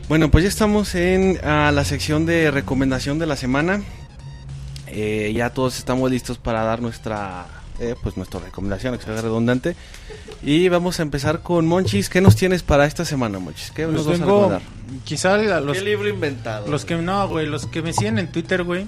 Bueno, 0.10 0.32
pues 0.32 0.46
ya 0.46 0.50
estamos 0.50 0.96
en 0.96 1.40
ah, 1.44 1.72
la 1.72 1.86
sección 1.86 2.26
de 2.26 2.50
recomendación 2.50 3.20
de 3.20 3.28
la 3.28 3.36
semana. 3.36 3.84
Eh, 4.96 5.34
ya 5.34 5.50
todos 5.50 5.78
estamos 5.80 6.10
listos 6.12 6.38
para 6.38 6.64
dar 6.64 6.82
nuestra 6.82 7.48
eh, 7.80 7.96
pues 8.02 8.16
nuestra 8.18 8.40
recomendación, 8.40 8.96
que 8.98 9.04
sea 9.04 9.20
redundante. 9.20 9.76
Y 10.44 10.70
vamos 10.70 11.00
a 11.00 11.04
empezar 11.04 11.40
con 11.42 11.66
Monchis. 11.66 12.10
¿Qué 12.10 12.22
nos 12.22 12.36
tienes 12.36 12.62
para 12.62 12.86
esta 12.86 13.04
semana, 13.04 13.40
Monchis? 13.40 13.72
¿Qué 13.72 13.88
nos 13.88 14.06
Pues 14.06 14.06
vas 14.06 14.22
a 14.22 14.26
recomendar? 14.26 14.62
quizá 15.04 15.38
los, 15.38 15.78
¿Qué 15.78 15.84
libro 15.84 16.08
inventado? 16.08 16.68
los 16.68 16.86
que 16.86 16.96
no, 16.96 17.28
güey, 17.28 17.48
los 17.48 17.66
que 17.66 17.82
me 17.82 17.92
siguen 17.94 18.20
en 18.20 18.32
Twitter, 18.32 18.64
güey, 18.64 18.86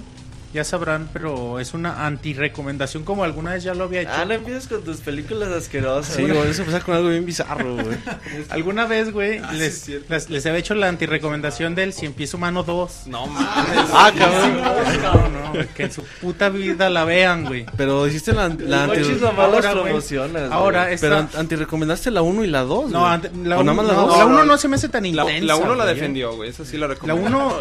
ya 0.54 0.64
sabrán, 0.64 1.08
pero 1.12 1.60
es 1.60 1.74
una 1.74 2.06
anti-recomendación 2.06 3.04
como 3.04 3.24
alguna 3.24 3.52
vez 3.52 3.62
ya 3.64 3.74
lo 3.74 3.84
había 3.84 4.02
hecho. 4.02 4.10
Ah, 4.14 4.24
no 4.24 4.34
empieces 4.34 4.68
con 4.68 4.82
tus 4.82 4.98
películas 4.98 5.48
asquerosas. 5.50 6.14
Sí, 6.14 6.22
güey, 6.22 6.48
eso 6.50 6.62
empezar 6.62 6.82
con 6.82 6.94
algo 6.94 7.08
bien 7.10 7.26
bizarro, 7.26 7.74
güey. 7.74 7.96
Alguna 8.50 8.86
vez, 8.86 9.12
güey, 9.12 9.38
Ah, 9.38 9.48
sí, 9.52 9.58
les, 9.58 9.74
es 9.74 9.80
cierto. 9.82 10.06
les, 10.14 10.30
les 10.30 10.46
había 10.46 10.58
hecho 10.58 10.74
la 10.74 10.88
anti-recomendación 10.88 11.74
del 11.74 11.92
Cien 11.92 12.12
Pies 12.12 12.32
Humano 12.34 12.62
2. 12.62 13.06
No 13.06 13.26
mames. 13.26 13.76
Ah, 13.92 14.10
cabrón. 14.16 14.60
No, 15.02 15.52
no, 15.54 15.74
que 15.74 15.84
en 15.84 15.92
su 15.92 16.02
puta 16.20 16.48
vida 16.48 16.90
la 16.90 17.04
vean, 17.04 17.44
güey. 17.44 17.66
Pero 17.76 18.06
hiciste 18.06 18.32
la, 18.32 18.48
la 18.48 18.84
anti... 18.84 18.96
Ahora, 19.36 19.72
promociones. 19.72 20.50
Ahora 20.50 20.90
es- 20.90 21.00
Pero 21.00 21.18
esta- 21.20 21.40
anti-recomendaste 21.40 22.10
la 22.10 22.22
1 22.22 22.44
y 22.44 22.46
la 22.46 22.62
2. 22.62 22.90
No, 22.90 23.00
la 23.00 23.16
¿O 23.58 23.62
nada 23.62 23.62
1 23.62 23.74
más 23.74 23.86
la 23.86 23.92
no, 23.94 24.06
dos? 24.06 24.18
la 24.18 24.26
uno 24.26 24.44
no 24.44 24.58
se 24.58 24.68
me 24.68 24.76
hace 24.76 24.88
tan 24.88 25.02
La, 25.02 25.08
intensa. 25.08 25.44
la 25.46 25.56
uno 25.56 25.74
la 25.74 25.84
güey, 25.84 25.94
defendió, 25.94 26.34
güey. 26.36 26.50
Esa 26.50 26.64
sí 26.64 26.76
la 26.76 26.86
La 26.88 26.94
recomiendo. 26.94 27.26
1 27.26 27.60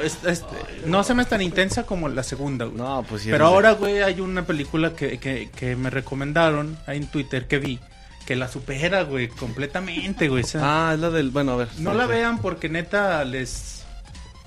no 0.86 1.04
se 1.04 1.14
me 1.14 1.24
es 1.24 1.30
tan 1.30 1.42
intensa 1.42 1.84
como 1.86 2.08
la 2.10 2.24
segunda, 2.24 2.66
güey. 2.66 2.75
No, 2.76 3.04
pues 3.08 3.24
sí. 3.24 3.30
Pero 3.32 3.46
no 3.46 3.50
sé. 3.50 3.56
ahora, 3.56 3.72
güey, 3.74 4.02
hay 4.04 4.20
una 4.22 4.46
película 4.46 4.94
que, 4.94 5.18
que, 5.18 5.50
que 5.56 5.76
me 5.76 5.90
recomendaron 5.90 6.78
ahí 6.88 6.98
en 6.98 7.08
Twitter 7.08 7.48
que 7.48 7.58
vi 7.60 7.80
que 8.26 8.36
la 8.36 8.48
supera, 8.48 9.04
güey, 9.04 9.28
completamente, 9.28 10.28
güey. 10.30 10.44
o 10.44 10.48
sea, 10.48 10.62
Ah, 10.90 10.94
es 10.96 11.00
la 11.00 11.12
del... 11.12 11.30
Bueno, 11.30 11.52
a 11.54 11.56
ver. 11.58 11.68
no 11.78 11.94
la 11.94 12.08
vean 12.08 12.40
porque 12.40 12.70
neta 12.70 13.24
les... 13.24 13.84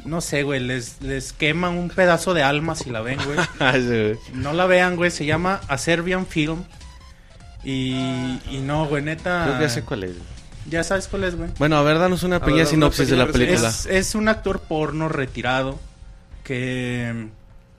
No 0.04 0.20
sé, 0.20 0.42
güey, 0.42 0.60
les, 0.60 1.00
les 1.00 1.32
queman 1.32 1.76
un 1.78 1.88
pedazo 1.88 2.34
de 2.34 2.42
alma 2.42 2.74
si 2.74 2.90
la 2.90 3.00
ven, 3.02 3.18
güey. 3.24 3.38
Ah, 3.60 3.72
sí, 3.74 3.86
güey. 3.86 4.18
No 4.32 4.52
la 4.52 4.66
vean, 4.66 4.96
güey, 4.96 5.10
se 5.10 5.26
llama 5.26 5.60
A 5.68 5.78
Serbian 5.78 6.26
Film. 6.26 6.64
Y, 7.64 7.92
y 8.50 8.60
no, 8.64 8.86
güey, 8.86 9.02
neta... 9.02 9.44
Creo 9.44 9.56
que 9.58 9.62
ya 9.64 9.68
sé 9.70 9.82
cuál 9.82 10.04
es. 10.04 10.16
Ya 10.68 10.82
sabes 10.84 11.08
cuál 11.08 11.24
es, 11.24 11.36
güey. 11.36 11.50
Bueno, 11.58 11.76
a 11.76 11.82
ver, 11.82 11.98
danos 11.98 12.22
una 12.24 12.40
pequeña 12.40 12.66
sinopsis 12.66 13.08
de 13.08 13.16
la 13.16 13.26
película. 13.26 13.68
Es, 13.68 13.86
es 13.86 14.14
un 14.14 14.28
actor 14.28 14.60
porno 14.60 15.08
retirado 15.08 15.78
que, 16.44 17.28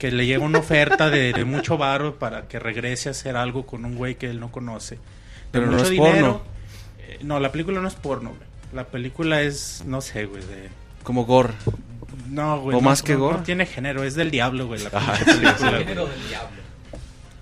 que 0.00 0.10
le 0.10 0.26
llega 0.26 0.42
una 0.44 0.58
oferta 0.58 1.10
de, 1.10 1.32
de 1.32 1.44
mucho 1.44 1.78
varo 1.78 2.18
para 2.18 2.48
que 2.48 2.58
regrese 2.58 3.08
a 3.08 3.12
hacer 3.12 3.36
algo 3.36 3.64
con 3.66 3.84
un 3.84 3.94
güey 3.94 4.16
que 4.16 4.28
él 4.30 4.40
no 4.40 4.50
conoce. 4.50 4.96
De 4.96 5.00
Pero 5.52 5.66
no 5.66 5.76
es 5.80 5.90
dinero. 5.90 6.38
porno. 6.38 6.42
Eh, 7.06 7.18
no, 7.22 7.38
la 7.38 7.52
película 7.52 7.80
no 7.80 7.86
es 7.86 7.94
porno, 7.94 8.30
güey. 8.30 8.42
La 8.72 8.84
película 8.84 9.42
es, 9.42 9.82
no 9.86 10.00
sé, 10.00 10.24
güey, 10.26 10.42
de... 10.42 10.68
Como 11.02 11.24
gore. 11.26 11.52
No, 12.28 12.60
güey. 12.60 12.76
¿O 12.76 12.80
no- 12.80 12.88
más 12.88 13.02
que 13.02 13.12
no- 13.14 13.20
gore? 13.20 13.36
No 13.38 13.42
tiene 13.44 13.66
género, 13.66 14.02
es 14.04 14.14
del 14.14 14.30
diablo, 14.30 14.66
güey. 14.66 14.80
La 14.82 14.90
Ah, 14.94 15.18
película, 15.24 15.70
güey. 15.70 15.84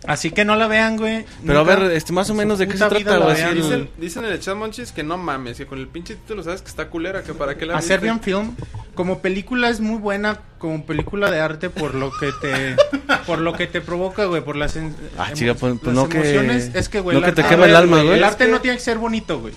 Así 0.07 0.31
que 0.31 0.45
no 0.45 0.55
la 0.57 0.69
vean, 0.69 0.97
güey. 0.97 1.25
Pero 1.45 1.61
Nunca 1.61 1.73
a 1.73 1.77
ver, 1.77 1.91
este, 1.93 2.13
más 2.13 2.31
o 2.31 2.35
menos 2.35 2.59
de 2.59 2.67
qué 2.69 2.75
se 2.79 2.89
trata, 2.89 3.19
güey. 3.19 3.35
vean. 3.35 3.49
así 3.51 3.59
el- 3.59 3.63
Dicen, 3.63 3.89
dicen 3.99 4.25
en 4.25 4.33
el 4.33 4.41
chat, 4.41 4.55
Monchis, 4.57 4.93
que 4.93 5.03
no 5.03 5.19
mames, 5.19 5.57
que 5.59 5.67
con 5.67 5.79
el 5.79 5.89
pinche 5.89 6.15
título 6.15 6.43
sabes 6.43 6.63
que 6.63 6.69
está 6.69 6.89
culera, 6.89 7.23
que 7.25 7.35
para 7.35 7.57
qué 7.59 7.67
la 7.67 7.75
A 7.75 7.77
viste? 7.79 7.89
Serbian 7.95 8.21
Film 8.21 8.55
como 8.95 9.19
película 9.21 9.69
es 9.69 9.81
muy 9.81 9.99
buena 9.99 10.39
como 10.59 10.85
película 10.87 11.31
de 11.31 11.41
arte 11.41 11.69
por 11.71 11.95
lo 11.95 12.11
que 12.19 12.31
te 12.41 12.77
por 13.27 13.39
lo 13.39 13.53
que 13.53 13.67
te 13.69 13.81
provoca 13.81 14.25
güey 14.25 14.43
por 14.43 14.57
las 14.57 14.77
Ah, 14.77 14.81
emo- 14.81 15.35
chica, 15.35 15.55
pues, 15.55 15.75
pues 15.83 15.95
las 15.95 15.95
no 15.95 16.09
que- 16.09 16.19
emociones 16.19 16.71
es 16.75 16.89
que 16.89 17.01
güey 17.01 17.15
no 17.17 17.21
el 17.25 17.27
que 17.27 17.33
te 17.37 17.43
arte- 17.43 17.55
quema 17.55 17.67
el 17.67 17.77
alma, 17.77 17.99
güey. 18.03 18.15
el 18.15 18.21
Es 18.21 18.25
arte 18.31 18.47
que- 18.47 18.51
no 18.51 18.61
tiene 18.61 18.77
que 18.77 18.83
ser 18.83 18.99
bonito 18.99 19.41
güey 19.41 19.55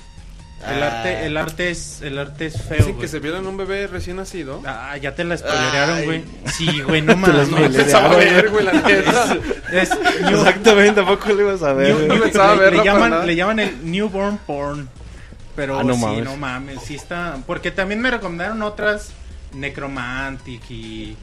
el 0.68 0.84
Ah. 0.84 0.88
arte 1.00 1.26
el 1.26 1.38
arte 1.38 1.72
es 1.72 2.02
el 2.02 2.18
arte 2.20 2.46
es 2.48 2.62
feo 2.62 2.78
Dicen 2.78 3.00
que 3.00 3.08
se 3.08 3.20
vieron 3.20 3.48
un 3.48 3.58
bebé 3.58 3.88
recién 3.88 4.18
nacido. 4.18 4.62
Ah, 4.66 4.96
ya 4.98 5.16
te 5.16 5.24
la 5.24 5.38
spoilearon, 5.38 6.04
güey. 6.06 6.24
Sí, 6.46 6.82
güey, 6.88 7.02
no 7.02 7.16
mames. 7.16 7.50
Pensaba 7.76 8.16
ver, 8.16 8.50
güey, 8.50 8.66
la 8.66 8.74
neta. 8.74 9.38
Es 9.72 9.90
new- 10.22 10.40
Exactamente, 10.40 10.96
tampoco 11.02 11.30
lo 11.30 11.42
ibas 11.42 11.64
a 11.64 11.74
ver. 11.74 11.96
new- 11.96 12.08
new- 12.08 12.22
pensaba 12.24 12.56
le, 12.56 12.62
verlo 12.62 12.80
le 12.80 12.86
llaman, 12.86 13.10
nada. 13.12 13.26
le 13.26 13.36
llaman 13.36 13.60
el 13.60 13.92
newborn 13.92 14.38
porn. 14.46 14.90
Pero 15.56 15.80
Ah, 15.80 15.84
no 15.84 15.96
sí, 15.96 16.00
mames. 16.02 16.24
no 16.24 16.38
mames, 16.38 16.80
sí 16.84 16.96
está. 16.96 17.38
Porque 17.46 17.72
también 17.72 18.00
me 18.02 18.10
recomendaron 18.12 18.62
otras 18.62 19.12
Necromantic 19.54 20.62
y 20.70 21.16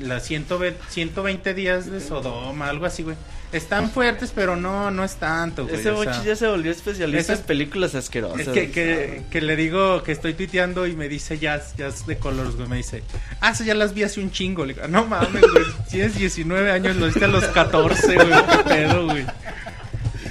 las 0.00 0.24
120, 0.24 0.78
120 0.88 1.54
días 1.54 1.90
de 1.90 2.00
Sodoma, 2.00 2.68
algo 2.68 2.86
así, 2.86 3.02
güey. 3.02 3.16
Están 3.52 3.90
fuertes, 3.90 4.32
pero 4.34 4.56
no, 4.56 4.90
no 4.90 5.04
es 5.04 5.16
tanto, 5.16 5.64
güey. 5.66 5.76
Ese 5.80 5.90
o 5.90 6.02
sea, 6.02 6.22
ya 6.24 6.34
se 6.36 6.46
volvió 6.48 6.72
especialista 6.72 7.32
esas- 7.34 7.40
en 7.40 7.46
películas 7.46 7.94
asquerosas. 7.94 8.40
es 8.40 8.48
que, 8.48 8.70
que, 8.70 9.22
que 9.30 9.40
le 9.40 9.54
digo 9.56 10.02
que 10.02 10.12
estoy 10.12 10.34
tuiteando 10.34 10.86
y 10.86 10.96
me 10.96 11.08
dice 11.08 11.38
Jazz, 11.38 11.74
Jazz 11.76 12.06
de 12.06 12.16
Colors, 12.18 12.56
güey. 12.56 12.68
Me 12.68 12.76
dice, 12.78 13.02
ah, 13.40 13.50
eso 13.50 13.62
ya 13.64 13.74
las 13.74 13.94
vi 13.94 14.02
hace 14.02 14.20
un 14.20 14.30
chingo. 14.30 14.64
Le 14.66 14.74
digo, 14.74 14.88
no 14.88 15.06
mames, 15.06 15.42
güey. 15.42 15.64
Tienes 15.90 16.16
19 16.16 16.70
años, 16.72 16.96
lo 16.96 17.06
viste 17.06 17.24
a 17.24 17.28
los 17.28 17.44
14, 17.44 18.14
güey. 18.16 18.28
Qué 18.28 18.64
pedo, 18.68 19.04
güey. 19.06 19.24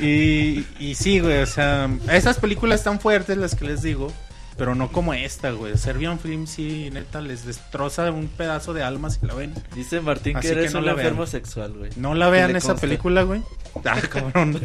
Y, 0.01 0.65
y 0.79 0.95
sí, 0.95 1.19
güey, 1.19 1.41
o 1.41 1.45
sea, 1.45 1.89
esas 2.11 2.37
películas 2.37 2.81
están 2.81 2.99
fuertes, 2.99 3.37
las 3.37 3.55
que 3.55 3.65
les 3.65 3.81
digo. 3.81 4.11
Pero 4.57 4.73
no 4.73 4.90
como 4.90 5.14
esta, 5.14 5.52
güey. 5.52 5.77
Serbian 5.77 6.18
Film 6.18 6.48
sí, 6.48 6.90
neta, 6.91 7.19
les 7.19 7.45
destroza 7.45 8.10
un 8.11 8.27
pedazo 8.30 8.73
de 8.73 8.84
alma 8.84 9.10
si 9.10 9.26
la 9.26 9.34
ven. 9.34 9.53
Dice 9.76 9.99
Martín 9.99 10.34
que 10.34 10.40
Así 10.40 10.48
que 10.48 10.53
eres 10.53 10.73
no 10.73 10.80
un 10.80 10.86
la 10.86 10.94
vean. 10.94 11.07
enfermo 11.07 11.27
sexual, 11.27 11.73
güey. 11.73 11.91
No 11.98 12.15
la 12.15 12.30
vean 12.30 12.56
esa 12.56 12.69
consta. 12.69 12.82
película, 12.82 13.23
güey. 13.23 13.41
Ah, 13.84 13.99
cabrón. 14.10 14.57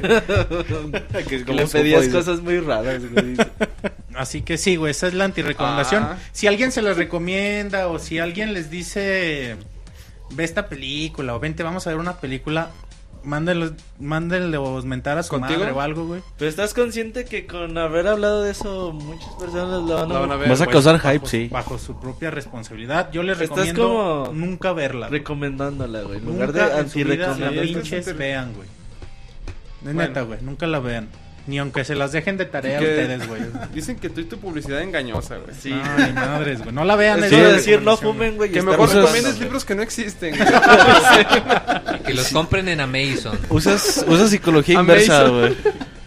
Que 1.29 1.45
como 1.45 1.59
le 1.59 1.67
pedías 1.67 2.07
cosas 2.09 2.41
muy 2.41 2.61
raras, 2.61 3.03
güey. 3.11 3.35
Así 4.15 4.43
que 4.43 4.57
sí, 4.59 4.77
güey, 4.77 4.93
esa 4.93 5.09
es 5.09 5.15
la 5.15 5.25
antirecomendación. 5.25 6.05
Ah. 6.05 6.19
Si 6.31 6.47
alguien 6.47 6.71
se 6.71 6.81
la 6.83 6.95
recomienda 6.95 7.89
o 7.89 7.99
si 7.99 8.21
alguien 8.21 8.55
les 8.55 8.71
dice, 8.71 9.57
ve 10.31 10.45
esta 10.45 10.69
película 10.69 11.35
o 11.35 11.41
vente, 11.41 11.65
vamos 11.65 11.87
a 11.89 11.91
ver 11.91 11.99
una 11.99 12.19
película, 12.19 12.71
mándenlos, 13.25 13.73
mándenlos 13.99 14.85
mentar 14.85 15.19
a 15.19 15.23
su 15.23 15.31
¿Contigo? 15.31 15.61
madre 15.61 15.73
o 15.73 15.81
algo, 15.81 16.07
güey. 16.07 16.23
Pero 16.39 16.49
estás 16.49 16.75
consciente 16.75 17.25
que 17.25 17.47
con 17.47 17.77
haber 17.79 18.07
hablado 18.07 18.43
de 18.43 18.51
eso, 18.53 18.93
muchas 18.93 19.33
personas 19.35 19.83
lo 19.83 19.95
van 19.95 20.11
a, 20.11 20.15
La 20.15 20.21
van 20.21 20.33
a 20.33 20.37
ver. 20.37 20.49
Vas 20.49 20.61
a 20.61 20.65
Pues, 20.65 20.73
causar 20.75 20.95
bajo- 20.97 21.09
hype, 21.13 21.27
sí. 21.27 21.49
Bajo 21.51 21.79
su 21.79 21.99
propia 22.01 22.31
responsabilidad. 22.31 23.11
Yo 23.13 23.23
les 23.23 23.41
Estás 23.41 23.67
recomiendo 23.69 23.83
como 23.89 24.33
nunca 24.35 24.73
verla. 24.73 25.09
güey. 25.09 25.19
recomendándola, 25.21 26.03
güey. 26.03 26.19
En 26.19 26.25
lugar 26.25 26.49
Nunca 26.49 26.69
de 26.69 26.81
en 26.81 26.89
su 26.91 26.99
vida 26.99 27.13
anti-recomendar. 27.31 27.67
Sí, 27.67 27.75
pinches 27.75 28.17
vean, 28.17 28.53
güey. 28.55 28.69
De 29.81 29.93
Bueno. 29.95 30.09
neta, 30.09 30.23
güey, 30.23 30.39
nunca 30.43 30.67
la 30.67 30.79
vean. 30.79 31.09
Ni 31.51 31.59
aunque 31.59 31.83
se 31.85 31.97
las 31.97 32.13
dejen 32.13 32.37
de 32.37 32.45
tarea 32.45 32.77
a 32.79 32.81
Que- 32.81 32.87
ustedes, 32.91 33.27
güey. 33.27 33.43
Dicen 33.75 33.97
que 33.99 34.09
tú 34.09 34.21
y 34.21 34.25
tu 34.25 34.39
publicidad 34.39 34.81
engañosa, 34.83 35.37
güey. 35.39 35.53
Sí. 35.61 35.73
Ay, 35.73 36.13
madres, 36.13 36.61
güey. 36.61 36.73
No 36.73 36.85
la 36.85 36.95
vean. 36.95 37.25
Eso 37.25 37.37
es 37.37 37.43
de 37.43 37.53
decir 37.55 37.83
no 37.83 37.97
fumen, 37.97 38.37
güey. 38.37 38.53
Que 38.53 38.63
mejor 38.63 38.89
recomiendes 38.89 39.41
libros 39.41 39.65
que 39.65 39.75
no 39.75 39.83
existen. 39.83 40.35
Que 42.07 42.15
los 42.15 42.29
compren 42.31 42.69
en 42.69 42.81
Amazon. 42.81 43.39
Usas, 43.49 44.05
usas 44.07 44.31
psicología 44.31 44.81
inversa, 44.81 45.29
güey. 45.29 45.57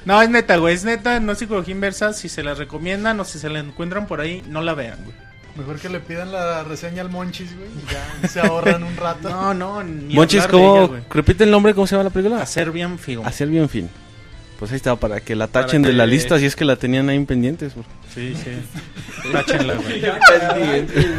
No, 0.06 0.22
es 0.22 0.30
neta, 0.30 0.58
güey, 0.58 0.76
es 0.76 0.84
neta, 0.86 1.20
no 1.20 1.34
es 1.34 1.38
psicología 1.40 1.74
inversa. 1.74 2.14
Si 2.14 2.30
se 2.30 2.42
la 2.44 2.54
recomiendan 2.54 3.20
o 3.20 3.26
si 3.26 3.38
se 3.40 3.50
la 3.50 3.60
encuentran 3.60 4.08
por 4.08 4.22
ahí, 4.22 4.42
no 4.48 4.62
la 4.62 4.74
vean, 4.74 4.98
güey. 5.04 5.16
Mejor 5.56 5.78
que 5.80 5.88
le 5.90 6.00
pidan 6.00 6.32
la 6.32 6.64
reseña 6.64 7.02
al 7.04 7.10
Monchis, 7.10 7.56
güey. 7.56 7.70
y 7.70 7.92
Ya 8.22 8.28
se 8.30 8.40
ahorran 8.40 8.84
un 8.84 8.96
rato. 8.98 9.30
No, 9.30 9.54
no, 9.54 9.84
ni 9.84 10.16
Monchis, 10.16 10.48
¿cómo? 10.48 10.78
ella, 10.78 10.88
güey. 10.88 11.02
Repite 11.10 11.44
el 11.44 11.52
nombre, 11.52 11.74
¿cómo 11.76 11.86
se 11.86 11.96
llama 11.96 12.06
la 12.06 12.10
película? 12.10 12.42
A 12.42 12.46
Serbian 12.46 12.98
Film. 12.98 13.26
Hacer 13.26 13.48
bien 13.50 13.70
fin. 13.70 13.90
Pues 14.60 14.72
ahí 14.72 14.78
está, 14.78 14.96
para 14.96 15.20
que 15.20 15.36
la 15.36 15.48
tachen 15.48 15.82
de 15.82 15.92
la 15.92 16.06
lista 16.06 16.40
si 16.40 16.46
es 16.46 16.56
que 16.56 16.64
la 16.64 16.78
tenían 16.78 17.10
ahí 17.10 17.20
pendientes. 17.26 17.74
güey. 17.74 17.86
Sí, 18.14 18.34
sí. 18.42 18.52
Táchenla, 19.32 19.74
güey. 19.74 20.02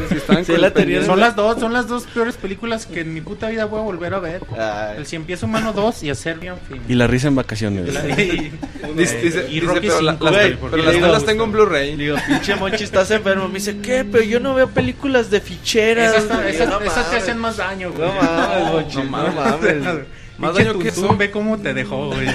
Si 0.09 0.15
están 0.17 0.45
Sí, 0.45 0.57
la 0.57 0.71
tenían-. 0.73 1.05
Son 1.05 1.19
las 1.21 1.35
dos, 1.37 1.59
son 1.61 1.73
las 1.73 1.89
dos 1.89 2.05
peores 2.05 2.37
películas 2.37 2.87
que 2.87 3.01
en 3.01 3.13
mi 3.13 3.21
puta 3.21 3.49
vida 3.51 3.65
voy 3.67 3.81
a 3.81 3.83
volver 3.83 4.15
a 4.15 4.21
ver. 4.21 4.43
Ay. 4.59 4.99
El 4.99 5.07
Cien 5.07 5.25
Pies 5.25 5.43
Humano 5.43 5.73
2 5.73 6.05
y 6.05 6.11
a 6.11 6.15
Serbian 6.15 6.57
Film. 6.69 6.83
Y 6.89 6.95
la 6.95 7.07
risa 7.07 7.29
en 7.29 7.35
vacaciones. 7.35 7.95
Y, 8.19 8.53
Dice, 8.97 9.21
dice- 9.21 9.47
y 9.51 9.55
dice, 9.61 9.67
Rocky 9.67 9.81
pero, 9.89 10.01
la- 10.03 10.13
las, 10.13 10.21
güey, 10.21 10.57
pero 10.71 10.77
las 10.83 10.95
digo- 10.95 11.07
dos 11.07 11.15
las 11.17 11.25
tengo 11.27 11.45
en 11.45 11.53
Blu-ray. 11.53 11.97
Digo, 11.97 12.17
pinche 12.27 12.55
Monchi, 12.55 12.85
estás 12.85 13.11
enfermo. 13.11 13.49
Me 13.49 13.55
dice, 13.55 13.79
¿qué? 13.79 14.05
Pero 14.05 14.23
yo 14.25 14.39
no 14.41 14.55
veo 14.55 14.69
películas 14.69 15.31
de 15.31 15.41
ficheras. 15.41 16.15
esas, 16.17 16.45
esas, 16.47 16.69
no 16.69 16.81
esas 16.81 17.11
te 17.11 17.17
hacen 17.17 17.39
más 17.39 17.57
daño, 17.57 17.91
güey. 17.93 18.09
No 18.09 18.15
mames, 18.15 18.73
Monchi, 18.73 18.97
no 18.99 19.05
mames. 19.05 20.05
Más 20.39 20.55
daño 20.55 20.79
que 20.79 20.89
eso. 20.89 21.17
ve 21.17 21.31
cómo 21.31 21.59
te 21.59 21.75
dejó, 21.75 22.07
güey. 22.13 22.27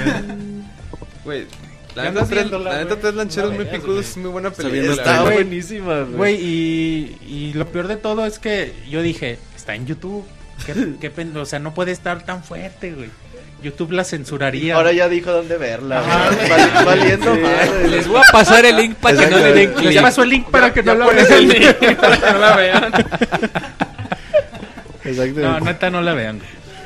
Güey, 1.26 1.45
la 1.95 2.03
¿Qué 2.03 2.09
neta, 2.11 2.26
tres, 2.26 2.30
viéndola, 2.30 2.71
la 2.71 2.77
neta, 2.77 2.89
güey? 2.89 3.01
tres 3.01 3.13
lancheros 3.15 3.51
No 3.51 3.55
muy 3.57 3.65
picudos 3.65 4.05
es 4.09 4.17
muy 4.17 4.30
buena 4.31 4.51
el 4.57 4.76
Está 4.91 5.23
buenísima, 5.23 6.01
güey. 6.01 6.15
Güey, 6.15 6.35
y, 6.45 7.17
y 7.27 7.53
lo 7.53 7.67
peor 7.67 7.88
de 7.88 7.97
todo 7.97 8.26
es 8.26 8.39
que 8.39 8.73
yo 8.89 9.01
dije, 9.01 9.38
está 9.55 9.76
en 9.76 9.85
YouTube. 9.85 10.26
¿Qué, 10.65 10.73
qué 10.99 11.11
o 11.38 11.45
sea, 11.45 11.59
no 11.59 11.73
puede 11.73 11.91
estar 11.91 12.23
tan 12.23 12.43
fuerte, 12.43 12.93
güey. 12.93 13.09
YouTube 13.61 13.91
la 13.91 14.05
censuraría. 14.05 14.76
Ahora 14.76 14.93
ya 14.93 15.09
dijo 15.09 15.31
dónde 15.34 15.57
verla. 15.57 15.99
Ajá, 15.99 16.85
Valiendo 16.85 17.35
madre. 17.35 17.89
Les 17.89 18.07
voy 18.07 18.17
a 18.17 18.31
pasar 18.31 18.65
el 18.65 18.77
link 18.77 18.95
para 18.95 19.17
que 19.17 19.27
no 19.27 19.38
le 19.38 19.51
den 19.53 19.69
Les 19.71 19.76
clic. 19.88 20.01
paso 20.01 20.23
el 20.23 20.30
link 20.30 20.49
para 20.49 20.71
que 20.73 20.81
no 20.81 20.95
la 20.95 21.05
Pones 21.05 21.27
vean. 21.27 21.41
el 21.41 21.49
link 21.49 21.76
para 21.97 22.17
que 22.17 22.31
no 22.31 22.39
la 22.39 22.55
vean. 22.55 22.93
Exacto. 25.03 25.39
No, 25.41 25.59
neta, 25.59 25.89
no 25.89 26.01
la 26.01 26.13
vean. 26.13 26.39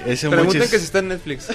Ese 0.06 0.30
Pregunten 0.30 0.62
que 0.62 0.78
si 0.80 0.86
está 0.86 1.00
en 1.00 1.08
Netflix. 1.10 1.48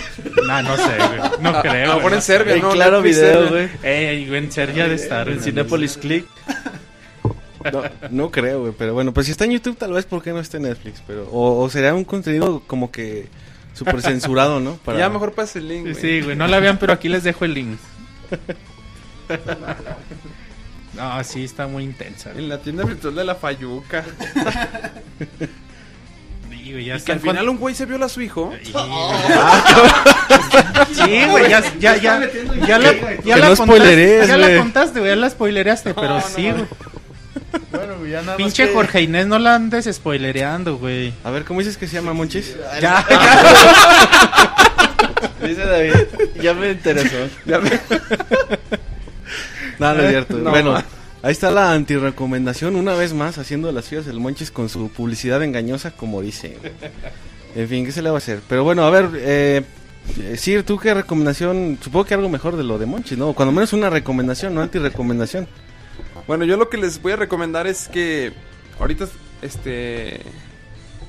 No, 0.47 0.63
no 0.63 0.77
sé, 0.77 0.83
güey. 0.97 1.21
No 1.41 1.61
creo. 1.63 1.85
A 1.85 1.87
lo 1.89 1.95
mejor 1.97 2.03
güey. 2.03 2.15
en 2.15 2.23
Serbia, 2.23 2.57
¿no? 2.57 2.71
claro 2.71 3.03
Netflix, 3.03 3.17
video, 3.21 3.49
güey. 3.51 3.69
Eh, 3.83 4.29
en 4.33 4.53
Serbia 4.53 4.89
de 4.89 4.95
estar. 4.95 5.29
En 5.29 5.41
Cinépolis 5.41 5.97
Click. 5.99 6.27
No, 7.73 7.83
no 8.11 8.31
creo, 8.31 8.61
güey. 8.61 8.73
Pero 8.79 8.95
bueno, 8.95 9.13
pues 9.13 9.27
si 9.27 9.33
está 9.33 9.45
en 9.45 9.51
YouTube, 9.53 9.77
tal 9.77 9.93
vez, 9.93 10.07
¿por 10.07 10.23
qué 10.23 10.31
no 10.31 10.41
está 10.41 10.57
en 10.57 10.63
Netflix? 10.65 11.03
Pero, 11.07 11.29
o, 11.31 11.61
o 11.63 11.69
sería 11.69 11.93
un 11.95 12.05
contenido 12.05 12.63
como 12.67 12.91
que 12.91 13.27
súper 13.75 14.01
censurado, 14.01 14.61
¿no? 14.61 14.75
Para- 14.85 14.99
Ya 14.99 15.09
mejor 15.09 15.33
pasa 15.33 15.59
el 15.59 15.69
link, 15.69 15.87
Sí, 15.87 15.93
güey. 15.93 16.01
sí, 16.03 16.21
güey. 16.23 16.37
No 16.37 16.47
la 16.47 16.61
vean, 16.61 16.79
pero 16.79 16.93
aquí 16.93 17.09
les 17.09 17.25
dejo 17.25 17.45
el 17.45 17.55
link. 17.55 17.79
No, 20.95 21.23
sí, 21.23 21.45
está 21.45 21.67
muy 21.69 21.85
intensa. 21.85 22.31
güey. 22.33 22.45
En 22.45 22.49
la 22.49 22.59
tienda 22.59 22.83
virtual 22.85 23.15
de 23.15 23.25
la 23.25 23.35
Fayuca. 23.37 24.05
Sí, 26.69 26.73
güey, 26.75 26.85
ya 26.85 26.97
Y 26.97 27.01
que 27.01 27.13
al 27.13 27.21
final 27.21 27.49
un 27.49 27.57
güey 27.59 27.75
se 27.75 27.87
viola 27.87 28.07
a 28.07 28.09
su 28.09 28.21
hijo. 28.21 28.53
Sí, 30.93 31.25
güey, 31.31 31.49
ya, 31.49 31.63
ya, 31.79 31.97
ya, 31.97 32.21
ya 32.67 32.79
la, 32.79 32.93
ya 33.25 33.37
la 33.39 33.49
no 33.51 33.57
contaste, 33.57 34.27
ya 34.27 34.37
la 34.37 34.47
güey. 34.47 34.59
contaste, 34.59 34.99
güey, 35.01 35.11
ya 35.13 35.17
la 35.17 35.31
spoilereaste, 35.31 35.95
pero 35.95 36.21
sí, 36.21 36.51
güey. 36.51 36.65
Bueno, 37.71 37.95
güey, 37.99 38.11
ya 38.13 38.19
nada 38.21 38.33
más 38.33 38.37
Pinche 38.37 38.67
que- 38.67 38.73
Jorge 38.75 39.01
Inés, 39.03 39.27
no 39.27 39.39
la 39.39 39.55
andes 39.55 39.89
spoilereando, 39.91 40.77
güey. 40.77 41.13
A 41.25 41.31
ver, 41.31 41.45
¿cómo 41.45 41.61
dices 41.61 41.77
que 41.79 41.87
se 41.87 41.95
llama 41.97 42.13
Monchis? 42.13 42.55
Ya, 42.81 43.05
Dice 45.43 45.65
David. 45.65 45.93
Ya 46.43 46.53
me 46.55 46.71
interesó. 46.73 47.17
No, 49.79 49.95
no 49.95 50.03
es 50.03 50.11
cierto. 50.11 50.37
No, 50.39 50.51
bueno. 50.51 50.83
Ahí 51.23 51.33
está 51.33 51.51
la 51.51 51.73
antirecomendación, 51.73 52.77
una 52.77 52.95
vez 52.95 53.13
más, 53.15 53.39
haciendo 53.39 53.71
las 53.73 53.87
filas 53.87 54.07
del 54.07 54.21
Monchis 54.21 54.51
con 54.51 54.69
su 54.69 54.89
publicidad 54.91 55.43
engañosa, 55.43 55.91
como 55.93 56.21
dice. 56.23 56.57
En 57.55 57.69
fin, 57.69 57.85
¿qué 57.85 57.93
se 57.93 58.03
le 58.03 58.11
va 58.11 58.17
a 58.17 58.19
hacer? 58.19 58.41
Pero 58.49 58.65
bueno, 58.65 58.85
a 58.85 58.91
ver, 58.91 59.11
eh, 59.17 59.63
eh, 60.19 60.37
Sir, 60.37 60.63
¿tú 60.63 60.79
qué 60.79 60.95
recomendación? 60.95 61.79
Supongo 61.81 62.05
que 62.05 62.15
algo 62.15 62.29
mejor 62.29 62.57
de 62.57 62.65
lo 62.65 62.79
de 62.79 62.87
Monchis, 62.87 63.19
¿no? 63.19 63.33
Cuando 63.33 63.53
menos 63.53 63.73
una 63.73 63.91
recomendación, 63.91 64.55
no 64.55 64.61
antirecomendación. 64.61 65.49
Bueno, 66.27 66.45
yo 66.45 66.57
lo 66.57 66.69
que 66.69 66.77
les 66.77 67.01
voy 67.01 67.13
a 67.13 67.17
recomendar 67.17 67.67
es 67.67 67.89
que 67.89 68.33
ahorita 68.79 69.09
este 69.43 70.21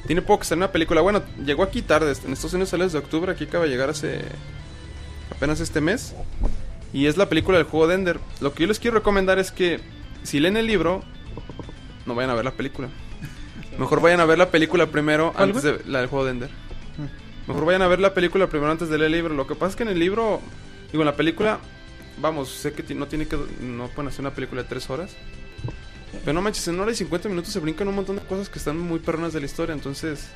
tiene 0.07 0.21
poco 0.21 0.39
que 0.39 0.45
salir 0.45 0.63
una 0.63 0.71
película. 0.71 1.01
Bueno, 1.01 1.21
llegó 1.45 1.63
aquí 1.63 1.81
tarde, 1.81 2.13
en 2.25 2.33
Estados 2.33 2.53
Unidos 2.53 2.69
sale 2.69 2.85
desde 2.85 2.97
octubre, 2.97 3.31
aquí 3.31 3.43
acaba 3.43 3.65
de 3.65 3.69
llegar 3.69 3.89
hace 3.89 4.21
apenas 5.29 5.59
este 5.59 5.81
mes. 5.81 6.15
Y 6.93 7.05
es 7.05 7.17
la 7.17 7.29
película 7.29 7.57
del 7.57 7.67
juego 7.67 7.87
de 7.87 7.95
Ender. 7.95 8.19
Lo 8.41 8.53
que 8.53 8.63
yo 8.63 8.67
les 8.67 8.79
quiero 8.79 8.97
recomendar 8.97 9.37
es 9.37 9.51
que 9.51 9.79
si 10.23 10.39
leen 10.39 10.57
el 10.57 10.67
libro, 10.67 11.01
no 12.05 12.15
vayan 12.15 12.31
a 12.31 12.35
ver 12.35 12.45
la 12.45 12.51
película. 12.51 12.89
Mejor 13.77 14.01
vayan 14.01 14.19
a 14.19 14.25
ver 14.25 14.37
la 14.37 14.51
película 14.51 14.87
primero 14.87 15.31
¿Cuál, 15.31 15.49
antes 15.49 15.63
de 15.63 15.79
la 15.85 15.99
del 15.99 16.09
juego 16.09 16.25
de 16.25 16.31
Ender. 16.31 16.49
Mejor 17.47 17.65
vayan 17.65 17.81
a 17.81 17.87
ver 17.87 17.99
la 17.99 18.13
película 18.13 18.47
primero 18.47 18.71
antes 18.71 18.89
de 18.89 18.97
leer 18.97 19.07
el 19.07 19.13
libro. 19.13 19.33
Lo 19.33 19.47
que 19.47 19.55
pasa 19.55 19.71
es 19.71 19.75
que 19.75 19.83
en 19.83 19.89
el 19.89 19.99
libro, 19.99 20.41
digo, 20.91 21.01
en 21.01 21.07
la 21.07 21.15
película, 21.15 21.59
vamos, 22.21 22.49
sé 22.49 22.73
que 22.73 22.93
no 22.93 23.07
tiene 23.07 23.27
que, 23.27 23.37
no 23.61 23.87
pueden 23.87 24.09
hacer 24.09 24.21
una 24.21 24.33
película 24.33 24.63
de 24.63 24.69
tres 24.69 24.89
horas. 24.89 25.15
Pero 26.25 26.33
no 26.33 26.41
manches, 26.41 26.67
en 26.67 26.75
una 26.75 26.83
hora 26.83 26.91
y 26.91 26.95
50 26.95 27.29
minutos 27.29 27.53
se 27.53 27.59
brincan 27.59 27.87
un 27.87 27.95
montón 27.95 28.17
de 28.17 28.21
cosas 28.23 28.49
que 28.49 28.59
están 28.59 28.77
muy 28.77 28.99
perronas 28.99 29.33
de 29.33 29.39
la 29.39 29.45
historia. 29.45 29.73
Entonces, 29.73 30.27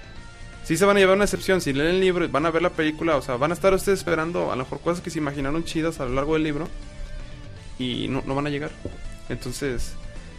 sí 0.64 0.78
se 0.78 0.86
van 0.86 0.98
a 0.98 1.00
llevar 1.02 1.16
una 1.16 1.26
excepción. 1.26 1.60
Si 1.60 1.74
leen 1.74 1.96
el 1.96 2.00
libro, 2.00 2.28
van 2.30 2.46
a 2.46 2.52
ver 2.52 2.62
la 2.62 2.70
película, 2.70 3.18
o 3.18 3.22
sea, 3.22 3.36
van 3.36 3.52
a 3.52 3.54
estar 3.56 3.74
ustedes 3.74 4.00
esperando 4.00 4.52
a 4.52 4.56
lo 4.56 4.64
mejor 4.64 4.80
cosas 4.80 5.04
que 5.04 5.10
se 5.10 5.20
imaginaron 5.20 5.66
chidas 5.66 6.00
a 6.00 6.06
lo 6.06 6.14
largo 6.14 6.34
del 6.34 6.44
libro. 6.44 6.68
Y 7.78 8.08
no, 8.08 8.24
no 8.26 8.36
van 8.36 8.48
a 8.48 8.50
llegar. 8.50 8.72
Entonces, 9.30 9.94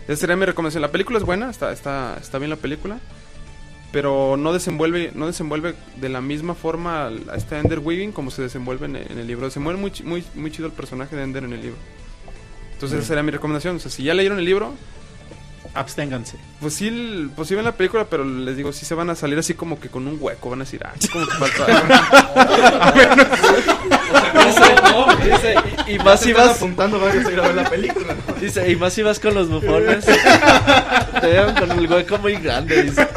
esa 0.06 0.16
sería 0.16 0.36
mi 0.36 0.44
recomendación. 0.44 0.82
La 0.82 0.90
película 0.92 1.18
es 1.18 1.24
buena, 1.24 1.50
está, 1.50 1.72
está, 1.72 2.16
está 2.20 2.38
bien 2.38 2.50
la 2.50 2.56
película. 2.56 2.98
Pero 3.92 4.36
no 4.36 4.52
desenvuelve, 4.52 5.12
no 5.14 5.26
desenvuelve 5.28 5.74
de 6.00 6.08
la 6.08 6.20
misma 6.20 6.54
forma 6.56 7.06
a 7.06 7.36
este 7.36 7.56
Ender 7.58 7.78
Weaving 7.78 8.10
como 8.10 8.32
se 8.32 8.42
desenvuelve 8.42 8.86
en, 8.86 8.96
el- 8.96 9.12
en 9.12 9.18
el 9.18 9.26
libro. 9.26 9.46
Desenvuelve 9.46 9.80
muy, 9.80 9.90
chi- 9.92 10.02
muy, 10.02 10.24
muy 10.34 10.50
chido 10.50 10.66
el 10.66 10.72
personaje 10.72 11.14
de 11.14 11.22
Ender 11.22 11.44
en 11.44 11.52
el 11.52 11.62
libro. 11.62 11.78
Entonces, 12.72 12.98
esa 12.98 13.08
sería 13.08 13.22
mi 13.22 13.30
recomendación. 13.30 13.76
O 13.76 13.78
sea, 13.78 13.90
si 13.92 14.02
ya 14.02 14.12
leyeron 14.14 14.38
el 14.40 14.44
libro, 14.44 14.74
absténganse. 15.72 16.36
pues 16.60 16.74
sí, 16.74 17.30
pues 17.34 17.48
sí 17.48 17.54
ven 17.54 17.64
la 17.64 17.72
película, 17.72 18.04
pero 18.04 18.24
les 18.24 18.56
digo, 18.56 18.72
sí 18.72 18.84
se 18.84 18.94
van 18.94 19.10
a 19.10 19.14
salir 19.14 19.38
así 19.38 19.54
como 19.54 19.80
que 19.80 19.88
con 19.88 20.06
un 20.06 20.18
hueco. 20.20 20.50
Van 20.50 20.60
a 20.60 20.64
decir, 20.64 20.82
ah, 20.84 20.92
como 21.12 21.26
que 21.26 21.32
falta. 21.32 21.66
Dice, 25.24 25.54
y, 25.86 25.98
más 25.98 26.20
si 26.20 26.32
vas. 26.32 26.56
apuntando 26.56 27.00
varios 27.00 27.26
a 27.26 27.32
ir 27.32 27.40
a 27.40 27.42
ver 27.42 27.54
la 27.54 27.70
película. 27.70 28.14
Dice, 28.40 28.70
y 28.70 28.76
más 28.76 28.92
si 28.92 29.02
vas 29.02 29.18
con 29.18 29.34
los 29.34 29.48
bufones. 29.48 30.04
Te 30.04 31.26
dejan 31.26 31.54
con 31.54 31.70
el 31.78 31.90
hueco 31.90 32.18
muy 32.18 32.36
grande. 32.36 32.82
Dice. 32.84 33.08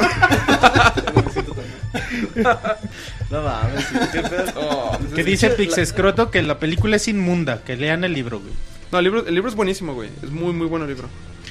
No 3.30 3.42
mames, 3.42 3.84
qué 4.12 4.22
pedo. 4.22 4.52
Oh, 4.56 4.98
Que 5.14 5.22
dice 5.22 5.50
Pixescroto 5.50 6.30
que 6.30 6.40
la 6.42 6.58
película 6.58 6.96
es 6.96 7.08
inmunda, 7.08 7.62
que 7.62 7.76
lean 7.76 8.04
el 8.04 8.14
libro, 8.14 8.40
güey. 8.40 8.52
No, 8.90 8.98
el 8.98 9.04
libro, 9.04 9.26
el 9.26 9.34
libro 9.34 9.50
es 9.50 9.54
buenísimo, 9.54 9.92
güey. 9.92 10.08
Es 10.22 10.30
muy, 10.30 10.52
muy 10.52 10.66
bueno 10.66 10.86
el 10.86 10.92
libro. 10.92 11.08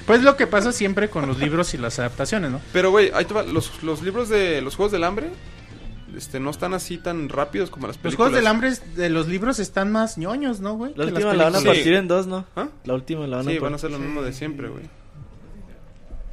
Pues 0.08 0.24
lo 0.24 0.36
que 0.38 0.48
pasa 0.48 0.72
siempre 0.72 1.10
con 1.10 1.28
los 1.28 1.38
libros 1.38 1.74
y 1.76 1.78
las 1.78 2.00
adaptaciones, 2.00 2.50
¿no? 2.50 2.60
Pero, 2.74 2.90
güey, 2.90 3.12
ahí 3.14 3.26
te 3.26 3.34
va. 3.36 3.44
Los, 3.44 3.84
los 3.84 4.02
libros 4.02 4.30
de 4.30 4.62
los 4.62 4.76
Juegos 4.76 4.92
del 4.94 5.04
Hambre 5.04 5.30
este, 6.16 6.40
no 6.40 6.50
están 6.50 6.74
así 6.74 6.98
tan 6.98 7.30
rápidos 7.30 7.70
como 7.70 7.86
las 7.88 7.98
Los 7.98 8.02
películas. 8.02 8.16
juegos 8.30 8.36
del 8.36 8.48
hambre 8.48 8.74
de 8.96 9.10
los 9.10 9.28
libros 9.28 9.60
están 9.60 9.92
más 9.92 10.18
ñoños, 10.18 10.62
¿no, 10.62 10.74
güey? 10.76 10.94
La 10.96 11.06
Que 11.06 11.12
las 11.12 11.24
última 11.24 11.34
la 11.36 11.44
van 11.44 11.56
a 11.58 11.62
partir 11.62 11.94
en 11.94 12.08
dos, 12.08 12.26
¿no? 12.26 12.46
¿Ah? 12.56 12.70
La 12.86 12.94
última 12.96 13.28
la 13.28 13.38
van 13.38 13.48
a 13.48 13.52
Sí, 13.52 13.60
van 13.60 13.74
a 13.76 13.78
ser 13.78 13.92
lo 13.92 14.00
mismo 14.00 14.24
de 14.24 14.34
siempre, 14.34 14.70
güey. 14.70 14.84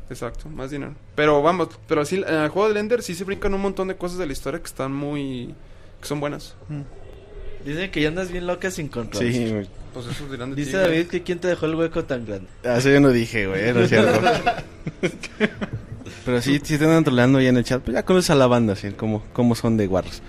Exacto, 0.08 0.48
más 0.48 0.70
dinero. 0.70 0.94
Pero 1.14 1.42
vamos, 1.42 1.68
pero 1.88 2.02
así, 2.02 2.16
en 2.16 2.34
el 2.34 2.48
juego 2.50 2.68
del 2.68 2.76
Ender 2.76 3.02
sí 3.02 3.14
se 3.14 3.24
brincan 3.24 3.54
un 3.54 3.60
montón 3.62 3.88
de 3.88 3.96
cosas 3.96 4.18
de 4.18 4.26
la 4.26 4.32
historia 4.32 4.60
que 4.60 4.66
están 4.66 4.92
muy... 4.94 5.54
que 6.00 6.06
son 6.06 6.20
buenas. 6.20 6.54
Dicen 7.64 7.90
que 7.90 8.00
ya 8.02 8.08
andas 8.08 8.30
bien 8.30 8.46
loca 8.46 8.70
sin 8.70 8.88
control. 8.88 9.22
Sí, 9.22 9.50
güey. 9.50 9.66
Pues 9.94 10.06
eso 10.06 10.26
dirán 10.28 10.50
de 10.50 10.56
ti, 10.56 10.62
Dice 10.64 10.78
güey. 10.78 10.90
David 10.90 11.06
que 11.06 11.22
quién 11.22 11.38
te 11.38 11.48
dejó 11.48 11.66
el 11.66 11.76
hueco 11.76 12.04
tan 12.04 12.26
grande. 12.26 12.48
Eso 12.62 12.90
yo 12.90 13.00
no 13.00 13.10
dije, 13.10 13.46
güey, 13.46 13.72
no 13.72 13.80
es 13.80 13.88
cierto. 13.88 14.20
Pero 16.24 16.40
sí, 16.42 16.60
sí 16.62 16.78
te 16.78 16.84
andan 16.84 17.04
troleando 17.04 17.38
ahí 17.38 17.46
en 17.46 17.56
el 17.56 17.64
chat. 17.64 17.82
Pues 17.82 17.94
ya 17.94 18.04
conoces 18.04 18.30
a 18.30 18.34
la 18.34 18.46
banda, 18.46 18.72
así, 18.74 18.90
cómo, 18.90 19.22
cómo 19.32 19.54
son 19.54 19.76
de 19.76 19.86
guarros. 19.86 20.22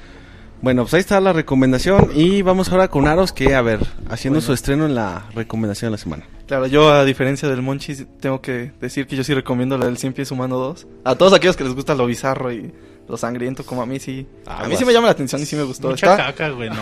Bueno, 0.61 0.83
pues 0.83 0.93
ahí 0.95 0.99
está 0.99 1.19
la 1.19 1.33
recomendación. 1.33 2.09
Y 2.15 2.41
vamos 2.41 2.71
ahora 2.71 2.87
con 2.89 3.07
Aros, 3.07 3.31
que, 3.31 3.55
a 3.55 3.61
ver, 3.61 3.79
haciendo 4.09 4.41
su 4.41 4.53
estreno 4.53 4.85
en 4.85 4.95
la 4.95 5.25
recomendación 5.35 5.89
de 5.89 5.91
la 5.91 5.97
semana. 5.97 6.23
Claro, 6.47 6.67
yo 6.67 6.91
a 6.91 7.03
diferencia 7.05 7.49
del 7.49 7.61
Monchis 7.61 8.05
tengo 8.19 8.41
que 8.41 8.71
decir 8.79 9.07
que 9.07 9.15
yo 9.15 9.23
sí 9.23 9.33
recomiendo 9.33 9.77
la 9.77 9.85
del 9.85 9.97
Cien 9.97 10.13
Pies 10.13 10.31
Humano 10.31 10.57
2. 10.57 10.87
A 11.03 11.15
todos 11.15 11.33
aquellos 11.33 11.55
que 11.55 11.63
les 11.63 11.73
gusta 11.73 11.95
lo 11.95 12.05
bizarro 12.05 12.51
y 12.51 12.71
lo 13.07 13.17
sangriento 13.17 13.63
como 13.63 13.83
a 13.83 13.85
mí 13.85 13.99
sí. 13.99 14.25
Ah, 14.47 14.61
a 14.61 14.63
mí 14.63 14.71
vas. 14.71 14.79
sí 14.79 14.85
me 14.85 14.91
llama 14.91 15.05
la 15.07 15.11
atención 15.11 15.39
y 15.41 15.45
sí 15.45 15.55
me 15.55 15.61
gustó. 15.63 15.89
Mucha 15.89 16.11
Está- 16.13 16.25
caca, 16.25 16.49
güey, 16.49 16.69
no. 16.71 16.77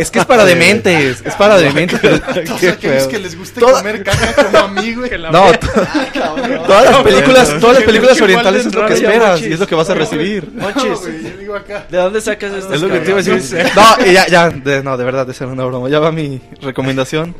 Es 0.00 0.10
que 0.10 0.18
es 0.18 0.24
para 0.26 0.44
dementes, 0.44 1.22
es 1.24 1.34
para 1.36 1.56
dementes. 1.56 2.00
pero- 2.00 2.18
Todos 2.44 2.62
aquellos 2.64 3.06
que 3.06 3.18
les 3.20 3.38
guste 3.38 3.60
Toda- 3.60 3.78
comer 3.78 4.02
caca 4.02 4.34
como 4.44 4.58
a 4.58 4.68
mí, 4.68 4.94
güey. 4.94 5.10
No, 5.32 5.52
to- 5.52 5.68
todas 6.66 6.84
las 6.90 7.02
películas, 7.02 7.60
todas 7.60 7.76
las 7.76 7.84
películas 7.84 8.20
orientales 8.20 8.66
es 8.66 8.74
lo 8.74 8.86
que 8.86 8.94
esperas 8.94 9.40
y 9.42 9.52
es 9.52 9.60
lo 9.60 9.66
que 9.66 9.74
vas 9.74 9.88
a 9.90 9.94
recibir. 9.94 10.50
No, 10.52 10.62
Monchis, 10.64 11.00
güey, 11.00 11.22
yo 11.22 11.36
digo 11.38 11.54
acá. 11.54 11.86
¿de 11.88 11.96
dónde 11.98 12.20
sacas 12.20 12.52
estas 12.54 12.72
Es 12.72 12.82
lo 12.82 12.88
que 12.88 12.98
te 13.00 13.10
iba 13.10 13.20
a 13.20 13.22
decir. 13.22 13.66
No, 13.76 14.06
y 14.06 14.12
ya, 14.14 14.26
ya, 14.26 14.50
de- 14.50 14.82
no, 14.82 14.96
de 14.96 15.04
verdad, 15.04 15.28
esa 15.30 15.44
era 15.44 15.52
una 15.52 15.64
broma. 15.64 15.88
Ya 15.88 16.00
va 16.00 16.10
mi 16.10 16.40
recomendación. 16.60 17.34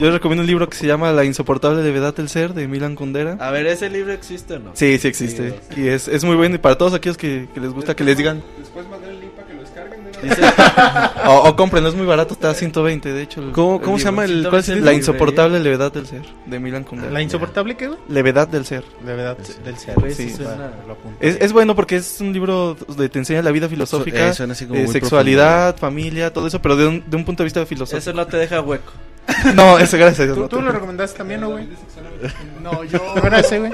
Yo 0.00 0.06
les 0.06 0.14
recomiendo 0.14 0.40
un 0.42 0.46
libro 0.46 0.66
que 0.68 0.76
se 0.78 0.86
llama 0.86 1.12
La 1.12 1.24
insoportable 1.24 1.82
levedad 1.82 2.14
del 2.14 2.28
ser 2.30 2.54
de 2.54 2.66
Milan 2.66 2.94
Kundera. 2.96 3.36
A 3.38 3.50
ver, 3.50 3.66
¿ese 3.66 3.90
libro 3.90 4.12
existe 4.12 4.54
o 4.54 4.58
no? 4.58 4.70
Sí, 4.74 4.96
sí 4.98 5.06
existe. 5.08 5.60
Y 5.76 5.88
es, 5.88 6.08
es 6.08 6.24
muy 6.24 6.36
bueno 6.36 6.54
y 6.54 6.58
para 6.58 6.76
todos 6.78 6.94
aquellos 6.94 7.18
que, 7.18 7.48
que 7.52 7.60
les 7.60 7.70
gusta 7.70 7.94
que 7.94 8.02
les 8.02 8.16
digan. 8.16 8.42
Después 8.58 8.88
mandé 8.88 9.10
el 9.10 9.20
link 9.20 9.30
para 9.32 9.46
que 9.46 9.54
lo 9.54 9.60
descarguen 9.60 10.00
de 10.04 10.10
una 10.10 11.12
o, 11.26 11.48
o 11.48 11.56
compren, 11.56 11.84
es 11.86 11.94
muy 11.94 12.06
barato, 12.06 12.32
está 12.34 12.50
a 12.50 12.54
120 12.54 13.12
de 13.12 13.22
hecho. 13.22 13.42
el- 13.42 13.52
¿Cómo- 13.52 13.80
cómo 13.82 13.98
se 13.98 14.04
llama 14.06 14.24
el- 14.24 14.46
cuál 14.48 14.60
es 14.60 14.68
el- 14.70 14.84
La 14.84 14.92
insoportable 14.94 15.60
levedad 15.60 15.92
del 15.92 16.06
ser, 16.06 16.22
de 16.46 16.58
Milan 16.60 16.84
Kundera. 16.84 17.12
¿La 17.12 17.20
insoportable 17.20 17.76
qué? 17.76 17.90
Levedad 18.08 18.48
del 18.48 18.64
ser. 18.64 18.84
Levedad 19.04 19.36
del 19.64 19.76
ser. 19.76 19.94
Güey, 19.96 20.14
Sí, 20.14 20.30
sí. 20.30 20.42
Es, 21.20 21.36
es 21.42 21.52
bueno 21.52 21.76
porque 21.76 21.96
es 21.96 22.20
un 22.22 22.32
libro 22.32 22.74
de 22.96 23.08
te 23.10 23.18
enseña 23.18 23.42
la 23.42 23.50
vida 23.50 23.68
filosófica, 23.68 24.30
Eh, 24.30 24.34
como 24.66 24.76
eh, 24.78 24.88
sexualidad, 24.88 25.76
familia, 25.76 26.32
todo 26.32 26.46
eso, 26.46 26.60
pero 26.62 26.76
de 26.76 26.86
un, 26.86 27.04
de 27.06 27.16
un 27.18 27.24
punto 27.26 27.42
de 27.42 27.46
vista 27.46 27.66
filosófico. 27.66 27.98
Eso 27.98 28.12
no 28.14 28.26
te 28.26 28.38
deja 28.38 28.60
hueco. 28.62 28.92
No, 29.54 29.78
ese 29.78 29.96
gracias 29.96 30.20
a 30.20 30.24
Dios. 30.24 30.36
¿Tú, 30.36 30.42
no 30.42 30.48
tú 30.48 30.60
lo 30.60 30.72
recomendaste 30.72 31.18
también, 31.18 31.40
¿no, 31.40 31.50
güey? 31.50 31.68
No, 32.62 32.84
yo, 32.84 32.98
¿Cómo 33.14 33.26
era 33.26 33.40
ese, 33.40 33.58
güey? 33.58 33.72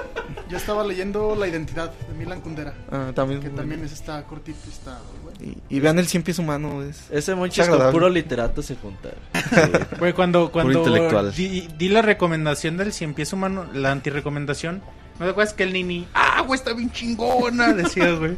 yo 0.48 0.56
estaba 0.56 0.84
leyendo 0.84 1.34
La 1.34 1.48
Identidad 1.48 1.90
de 1.92 2.14
Milan 2.14 2.40
Kundera. 2.40 2.74
Ah, 2.90 3.10
también. 3.14 3.40
Que 3.40 3.50
también 3.50 3.82
es 3.84 3.92
está 3.92 4.22
muy 4.22 5.22
bueno. 5.24 5.38
Y, 5.68 5.76
y 5.76 5.80
vean 5.80 5.98
el 5.98 6.06
cien 6.06 6.22
pies 6.22 6.38
humano. 6.38 6.82
Es... 6.82 7.06
Ese 7.10 7.32
Es 7.32 7.36
monchis 7.36 7.64
con 7.64 7.74
agradable. 7.74 7.92
puro 7.92 8.08
literato 8.08 8.62
se 8.62 8.76
juntaron. 8.76 9.18
Güey, 9.98 10.12
cuando, 10.12 10.50
cuando 10.52 10.78
intelectual. 10.78 11.34
di, 11.34 11.68
di 11.76 11.88
la 11.88 12.02
recomendación 12.02 12.76
del 12.76 12.92
cien 12.92 13.14
pies 13.14 13.32
humano, 13.32 13.66
la 13.72 13.90
antirecomendación, 13.92 14.82
¿no 15.18 15.24
te 15.24 15.30
acuerdas 15.30 15.54
que 15.54 15.64
el 15.64 15.72
Nini, 15.72 16.06
ah, 16.14 16.42
güey, 16.46 16.58
está 16.58 16.72
bien 16.74 16.90
chingona? 16.92 17.72
Decías, 17.72 18.18
güey. 18.18 18.36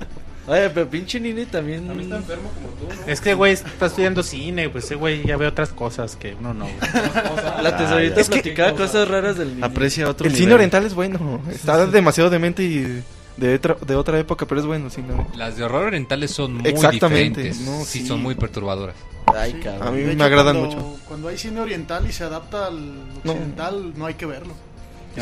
Oye, 0.48 0.70
pero 0.70 0.88
pinche 0.88 1.20
Nini 1.20 1.44
también. 1.44 1.86
También 1.86 2.04
está 2.10 2.16
enfermo 2.16 2.50
como 2.54 2.68
tú, 2.68 2.86
¿no? 3.06 3.12
Es 3.12 3.20
que, 3.20 3.34
güey, 3.34 3.52
está 3.52 3.86
estudiando 3.86 4.22
cine, 4.22 4.70
pues 4.70 4.84
ese 4.86 4.94
güey 4.94 5.22
ya 5.26 5.36
ve 5.36 5.46
otras 5.46 5.68
cosas 5.70 6.16
que 6.16 6.34
uno 6.40 6.54
no, 6.54 6.64
güey. 6.64 7.62
La 7.62 7.76
tesorita 7.76 8.20
Es 8.20 8.28
que- 8.28 8.36
platicaba 8.40 8.72
cosas 8.74 9.08
raras 9.08 9.36
del 9.36 9.48
Nini. 9.50 9.62
Aprecia 9.62 10.08
otro 10.08 10.26
El 10.26 10.32
nivel. 10.32 10.44
cine 10.44 10.54
oriental 10.54 10.84
es 10.86 10.94
bueno. 10.94 11.40
Está 11.50 11.86
demasiado 11.86 12.30
demente 12.30 12.62
y 12.64 13.02
de 13.36 13.54
otra, 13.54 13.76
de 13.86 13.94
otra 13.94 14.18
época, 14.18 14.46
pero 14.46 14.60
es 14.60 14.66
bueno. 14.66 14.86
el 14.86 14.90
cine 14.90 15.12
oriental. 15.12 15.38
Las 15.38 15.56
de 15.56 15.64
horror 15.64 15.84
orientales 15.84 16.30
son 16.30 16.54
muy 16.54 16.68
Exactamente, 16.70 17.42
diferentes. 17.42 17.60
no, 17.78 17.84
sí, 17.84 18.00
sí. 18.00 18.06
son 18.06 18.22
muy 18.22 18.34
perturbadoras. 18.34 18.96
Ay, 19.26 19.52
Sí. 19.52 19.60
cabrón. 19.60 19.88
A 19.88 19.90
mí 19.90 20.02
me 20.02 20.12
hecho, 20.12 20.24
agradan 20.24 20.56
cuando- 20.58 20.76
mucho. 20.76 20.98
Cuando 21.06 21.28
hay 21.28 21.36
cine 21.36 21.60
oriental 21.60 22.06
y 22.08 22.12
se 22.12 22.24
adapta 22.24 22.66
al 22.68 22.94
No. 23.22 23.32
occidental, 23.32 23.92
no, 23.96 24.06
hay 24.06 24.14
que 24.14 24.24
verlo. 24.24 24.54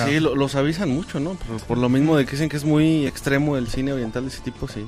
Sí, 0.06 0.20
lo- 0.20 0.34
los 0.36 0.54
avisan 0.54 0.90
mucho, 0.90 1.18
¿no? 1.20 1.34
Por, 1.34 1.60
por 1.62 1.78
lo 1.78 1.88
mismo 1.88 2.16
de 2.16 2.26
que 2.26 2.32
dicen 2.32 2.48
que 2.50 2.56
es 2.58 2.64
muy 2.64 3.06
extremo 3.06 3.56
el 3.56 3.66
cine 3.68 3.92
oriental 3.94 4.24
de 4.24 4.28
ese 4.28 4.40
tipo, 4.42 4.68
sí. 4.68 4.86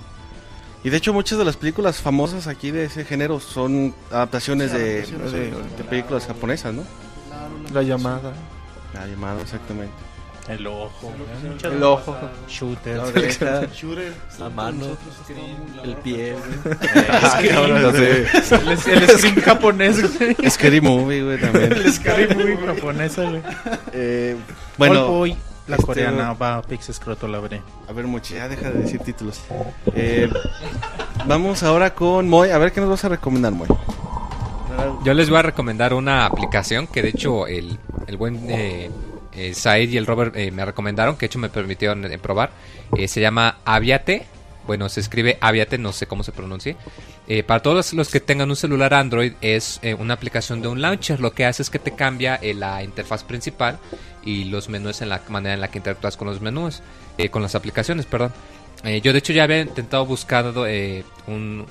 Y 0.84 0.90
de 0.90 0.96
hecho 0.96 1.12
muchas 1.12 1.38
de 1.38 1.44
las 1.44 1.56
películas 1.56 2.00
famosas 2.00 2.46
aquí 2.46 2.70
de 2.70 2.84
ese 2.84 3.04
género 3.04 3.40
son 3.40 3.94
adaptaciones 4.12 4.70
Sí, 4.70 4.78
de, 4.78 4.84
adaptaciones 4.94 5.32
de- 5.32 5.38
orientales. 5.38 5.78
de 5.78 5.84
películas 5.84 6.26
japonesas, 6.26 6.72
¿no? 6.74 6.82
Claro, 7.28 7.50
La 7.74 7.82
llamada. 7.82 8.32
La 8.94 9.06
llamada, 9.06 9.40
exactamente. 9.42 9.92
El 10.48 10.66
ojo, 10.66 11.12
El 11.62 11.82
ojo. 11.82 12.16
Shooter. 12.48 12.96
La 12.96 13.04
oreja, 13.04 13.66
Shooter, 13.74 14.14
la 14.38 14.48
mano, 14.48 14.96
el 15.84 15.94
pie. 15.96 16.36
El, 17.42 18.68
el 18.68 19.08
scream 19.08 19.36
japonés, 19.44 20.18
güey. 20.18 20.36
Scary 20.50 20.80
Movie, 20.80 21.22
güey, 21.22 21.38
también. 21.38 21.72
El 21.72 21.92
scary 21.92 22.34
movie 22.34 22.56
japonesa, 22.56 23.24
güey. 23.24 23.42
Eh, 23.92 24.36
bueno, 24.78 25.24
la 25.68 25.76
este, 25.76 25.86
coreana, 25.86 26.32
va, 26.32 26.62
Pix 26.62 26.88
Escroto 26.88 27.28
la 27.28 27.40
veré. 27.40 27.62
a 27.88 27.92
ver, 27.92 28.06
Mochi, 28.06 28.34
ya 28.34 28.48
deja 28.48 28.70
de 28.70 28.80
decir 28.80 29.00
títulos. 29.00 29.40
Eh, 29.94 30.28
vamos 31.26 31.62
ahora 31.62 31.94
con 31.94 32.28
Moy. 32.28 32.50
A 32.50 32.58
ver 32.58 32.72
qué 32.72 32.80
nos 32.80 32.90
vas 32.90 33.04
a 33.04 33.10
recomendar, 33.10 33.52
Moy. 33.52 33.68
Yo 35.04 35.12
les 35.14 35.28
voy 35.28 35.38
a 35.38 35.42
recomendar 35.42 35.92
una 35.92 36.24
aplicación 36.26 36.86
que 36.86 37.02
de 37.02 37.08
hecho 37.08 37.46
el, 37.46 37.78
el 38.06 38.16
buen 38.16 38.48
eh, 38.48 38.90
eh, 39.32 39.54
Said 39.54 39.90
y 39.90 39.96
el 39.96 40.06
Robert 40.06 40.36
eh, 40.36 40.50
me 40.50 40.64
recomendaron, 40.64 41.16
que 41.16 41.20
de 41.20 41.26
hecho 41.26 41.38
me 41.38 41.48
permitieron 41.48 42.04
eh, 42.04 42.18
probar. 42.18 42.50
Eh, 42.96 43.08
se 43.08 43.20
llama 43.20 43.58
Aviate. 43.64 44.26
Bueno, 44.68 44.90
se 44.90 45.00
escribe 45.00 45.38
Aviate, 45.40 45.78
no 45.78 45.92
sé 45.92 46.06
cómo 46.06 46.22
se 46.22 46.30
pronuncie. 46.30 46.76
Eh, 47.26 47.42
para 47.42 47.62
todos 47.62 47.94
los, 47.94 48.10
que 48.10 48.20
tengan 48.20 48.50
un 48.50 48.54
celular 48.54 48.92
Android 48.92 49.32
es 49.40 49.80
eh, 49.80 49.94
una 49.94 50.12
aplicación 50.12 50.60
de 50.60 50.68
un 50.68 50.82
launcher. 50.82 51.20
Lo 51.20 51.32
que 51.32 51.46
hace 51.46 51.62
es 51.62 51.70
que 51.70 51.78
te 51.78 51.92
cambia 51.92 52.34
eh, 52.36 52.52
la 52.52 52.82
interfaz 52.82 53.24
principal 53.24 53.78
y 54.22 54.44
los 54.44 54.68
menús 54.68 55.00
en 55.00 55.08
la 55.08 55.22
manera 55.30 55.54
en 55.54 55.62
la 55.62 55.68
que 55.68 55.78
interactúas 55.78 56.18
con 56.18 56.28
los 56.28 56.42
menús, 56.42 56.82
con 57.30 57.40
las 57.40 57.54
aplicaciones, 57.54 58.04
perdón. 58.04 58.30
Yo 59.02 59.12
de 59.12 59.18
hecho 59.18 59.32
ya 59.32 59.44
había 59.44 59.60
intentado 59.60 60.04
buscar 60.04 60.54
un, 61.26 61.66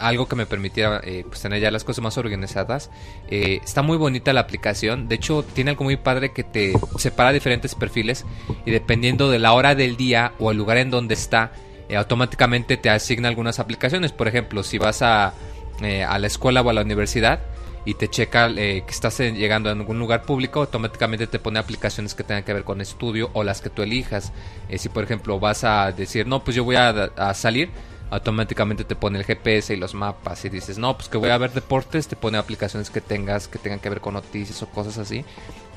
algo 0.00 0.26
que 0.26 0.34
me 0.34 0.46
permitiera 0.46 1.02
pues 1.28 1.42
tener 1.42 1.60
ya 1.60 1.70
las 1.70 1.84
cosas 1.84 2.02
más 2.02 2.16
organizadas. 2.16 2.90
Está 3.28 3.82
muy 3.82 3.98
bonita 3.98 4.32
la 4.32 4.40
aplicación. 4.40 5.08
De 5.08 5.16
hecho 5.16 5.44
tiene 5.44 5.72
algo 5.72 5.84
muy 5.84 5.96
padre 5.96 6.32
que 6.32 6.42
te 6.42 6.72
separa 6.98 7.32
diferentes 7.32 7.74
perfiles 7.74 8.24
y 8.64 8.70
dependiendo 8.70 9.30
de 9.30 9.38
la 9.38 9.52
hora 9.52 9.74
del 9.74 9.96
día 9.98 10.32
o 10.38 10.50
el 10.50 10.56
lugar 10.56 10.78
en 10.78 10.90
donde 10.90 11.14
está, 11.14 11.52
eh, 11.88 11.96
automáticamente 11.96 12.76
te 12.76 12.90
asigna 12.90 13.28
algunas 13.28 13.58
aplicaciones. 13.58 14.12
Por 14.12 14.28
ejemplo, 14.28 14.62
si 14.62 14.78
vas 14.78 15.02
a, 15.02 15.34
eh, 15.82 16.04
a 16.04 16.18
la 16.18 16.26
escuela 16.26 16.62
o 16.62 16.70
a 16.70 16.72
la 16.72 16.82
universidad 16.82 17.40
y 17.84 17.94
te 17.94 18.08
checa 18.08 18.48
eh, 18.48 18.82
que 18.86 18.92
estás 18.92 19.18
llegando 19.18 19.68
a 19.68 19.72
algún 19.72 19.98
lugar 19.98 20.22
público, 20.22 20.60
automáticamente 20.60 21.26
te 21.26 21.38
pone 21.38 21.58
aplicaciones 21.58 22.14
que 22.14 22.24
tengan 22.24 22.42
que 22.42 22.54
ver 22.54 22.64
con 22.64 22.80
estudio 22.80 23.30
o 23.34 23.44
las 23.44 23.60
que 23.60 23.70
tú 23.70 23.82
elijas. 23.82 24.32
Si 24.76 24.88
por 24.88 25.04
ejemplo 25.04 25.38
vas 25.38 25.64
a 25.64 25.92
decir, 25.92 26.26
no, 26.26 26.42
pues 26.42 26.56
yo 26.56 26.64
voy 26.64 26.76
a, 26.76 26.88
a 26.88 27.34
salir, 27.34 27.70
automáticamente 28.10 28.84
te 28.84 28.96
pone 28.96 29.18
el 29.18 29.24
GPS 29.24 29.74
y 29.74 29.76
los 29.76 29.94
mapas. 29.94 30.44
Y 30.44 30.48
dices, 30.48 30.78
no, 30.78 30.96
pues 30.96 31.08
que 31.08 31.18
voy 31.18 31.30
a 31.30 31.38
ver 31.38 31.52
deportes, 31.52 32.08
te 32.08 32.16
pone 32.16 32.38
aplicaciones 32.38 32.88
que 32.90 33.00
tengas 33.00 33.48
que 33.48 33.58
tengan 33.58 33.80
que 33.80 33.90
ver 33.90 34.00
con 34.00 34.14
noticias 34.14 34.62
o 34.62 34.68
cosas 34.68 34.96
así. 34.98 35.24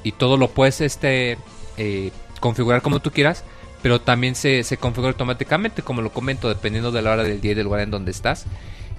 Y 0.03 0.13
todo 0.13 0.37
lo 0.37 0.49
puedes 0.49 0.79
este 0.79 1.37
eh, 1.77 2.11
configurar 2.39 2.81
como 2.81 2.99
tú 2.99 3.11
quieras. 3.11 3.43
Pero 3.87 4.01
también 4.01 4.35
se, 4.35 4.65
se 4.65 4.75
configura 4.75 5.11
automáticamente, 5.11 5.81
como 5.81 6.01
lo 6.01 6.11
comento, 6.11 6.49
dependiendo 6.49 6.91
de 6.91 7.01
la 7.01 7.13
hora 7.13 7.23
del 7.23 7.39
día 7.39 7.53
y 7.53 7.55
del 7.55 7.63
lugar 7.63 7.79
en 7.79 7.89
donde 7.89 8.11
estás. 8.11 8.43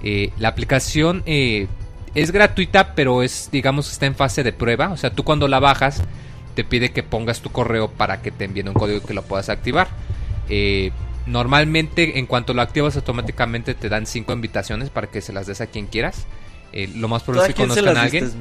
Eh, 0.03 0.33
la 0.39 0.49
aplicación 0.49 1.23
eh, 1.27 1.67
es 2.15 2.31
gratuita, 2.31 2.95
pero 2.95 3.23
es, 3.23 3.51
digamos, 3.53 3.93
está 3.93 4.07
en 4.07 4.15
fase 4.15 4.43
de 4.43 4.55
prueba. 4.55 4.89
O 4.89 4.97
sea, 4.97 5.11
tú 5.11 5.25
cuando 5.25 5.47
la 5.47 5.61
bajas, 5.61 6.03
te 6.55 6.65
pide 6.65 6.91
que 6.91 7.03
pongas 7.03 7.43
tu 7.43 7.51
correo 7.51 7.91
para 7.91 8.23
que 8.23 8.31
te 8.31 8.47
envíen 8.47 8.67
un 8.67 8.73
código 8.73 9.05
que 9.05 9.13
lo 9.13 9.21
puedas 9.21 9.51
activar. 9.51 9.89
Eh, 10.49 10.91
normalmente, 11.27 12.19
en 12.19 12.25
cuanto 12.25 12.55
lo 12.55 12.63
activas, 12.63 12.97
automáticamente 12.97 13.75
te 13.75 13.91
dan 13.91 14.07
cinco 14.07 14.33
invitaciones 14.33 14.89
para 14.89 15.09
que 15.09 15.21
se 15.21 15.35
las 15.35 15.47
des 15.47 15.61
a 15.61 15.67
quien 15.67 15.87
quieras. 15.87 16.27
Eh, 16.73 16.89
lo 16.97 17.09
más 17.09 17.25
¿Tú 17.25 17.33
probable 17.33 17.51
es 17.51 17.57
que 17.57 17.63
conozcan 17.63 17.95
a 17.95 18.01
alguien. 18.05 18.33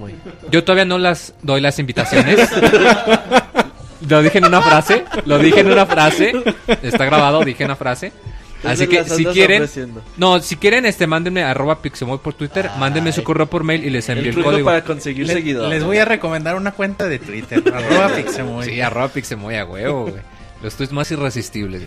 Yo 0.49 0.63
todavía 0.63 0.85
no 0.85 0.97
las 0.97 1.33
doy 1.41 1.59
las 1.59 1.77
invitaciones. 1.77 2.39
lo 4.07 4.21
dije 4.21 4.37
en 4.39 4.45
una 4.45 4.61
frase. 4.61 5.05
Lo 5.25 5.37
dije 5.39 5.59
en 5.61 5.71
una 5.71 5.85
frase. 5.85 6.33
Está 6.81 7.05
grabado, 7.05 7.43
dije 7.43 7.65
una 7.65 7.75
frase. 7.75 8.11
Así 8.63 8.87
que 8.87 9.03
si 9.03 9.23
quieren, 9.25 9.61
ofreciendo. 9.63 10.01
no, 10.17 10.39
si 10.41 10.55
quieren, 10.55 10.85
este, 10.87 11.05
mándenme 11.05 11.43
arroba 11.43 11.79
pixemoy 11.79 12.17
por 12.17 12.33
Twitter, 12.33 12.71
mándenme 12.79 13.11
su 13.11 13.23
correo 13.23 13.45
por 13.45 13.63
mail 13.63 13.85
y 13.85 13.91
les 13.91 14.09
envío 14.09 14.31
El 14.31 14.37
el, 14.39 14.43
código. 14.43 14.65
para 14.65 14.83
conseguir 14.83 15.27
Les, 15.27 15.35
seguidores. 15.35 15.69
les 15.69 15.83
voy 15.83 15.99
a 15.99 16.05
recomendar 16.05 16.55
una 16.55 16.71
cuenta 16.71 17.07
de 17.07 17.19
Twitter, 17.19 17.63
arroba 17.71 18.09
Pixemoy. 18.15 18.65
Sí, 18.65 18.81
arroba 18.81 19.09
pixemoy 19.09 19.55
a 19.57 19.63
huevo, 19.65 20.03
güey. 20.07 20.21
Los 20.63 20.73
tweets 20.75 20.91
más 20.91 21.11
irresistibles. 21.11 21.83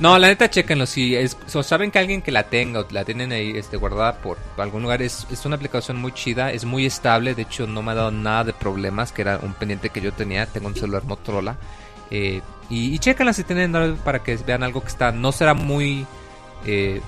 No, 0.00 0.18
la 0.18 0.28
neta, 0.28 0.50
chequenlo. 0.50 0.84
Si 0.86 1.16
es, 1.16 1.36
o 1.54 1.62
saben 1.62 1.90
que 1.90 1.98
alguien 1.98 2.20
que 2.20 2.30
la 2.30 2.42
tenga 2.44 2.80
o 2.80 2.86
la 2.90 3.04
tienen 3.06 3.32
ahí 3.32 3.52
este, 3.56 3.78
guardada 3.78 4.18
por 4.20 4.36
algún 4.58 4.82
lugar, 4.82 5.00
es, 5.00 5.26
es 5.30 5.46
una 5.46 5.56
aplicación 5.56 5.96
muy 5.96 6.12
chida, 6.12 6.52
es 6.52 6.66
muy 6.66 6.84
estable. 6.84 7.34
De 7.34 7.42
hecho, 7.42 7.66
no 7.66 7.82
me 7.82 7.92
ha 7.92 7.94
dado 7.94 8.10
nada 8.10 8.44
de 8.44 8.52
problemas, 8.52 9.12
que 9.12 9.22
era 9.22 9.38
un 9.42 9.54
pendiente 9.54 9.88
que 9.88 10.02
yo 10.02 10.12
tenía. 10.12 10.44
Tengo 10.46 10.66
un 10.68 10.74
celular 10.76 11.04
Motorola. 11.04 11.56
Eh, 12.10 12.42
y, 12.68 12.94
y 12.94 12.98
chéquenla 12.98 13.32
si 13.32 13.44
tienen 13.44 13.72
para 14.04 14.22
que 14.22 14.36
vean 14.36 14.62
algo 14.62 14.82
que 14.82 14.88
está. 14.88 15.10
No 15.10 15.32
será 15.32 15.54
muy. 15.54 16.04
eh, 16.66 17.00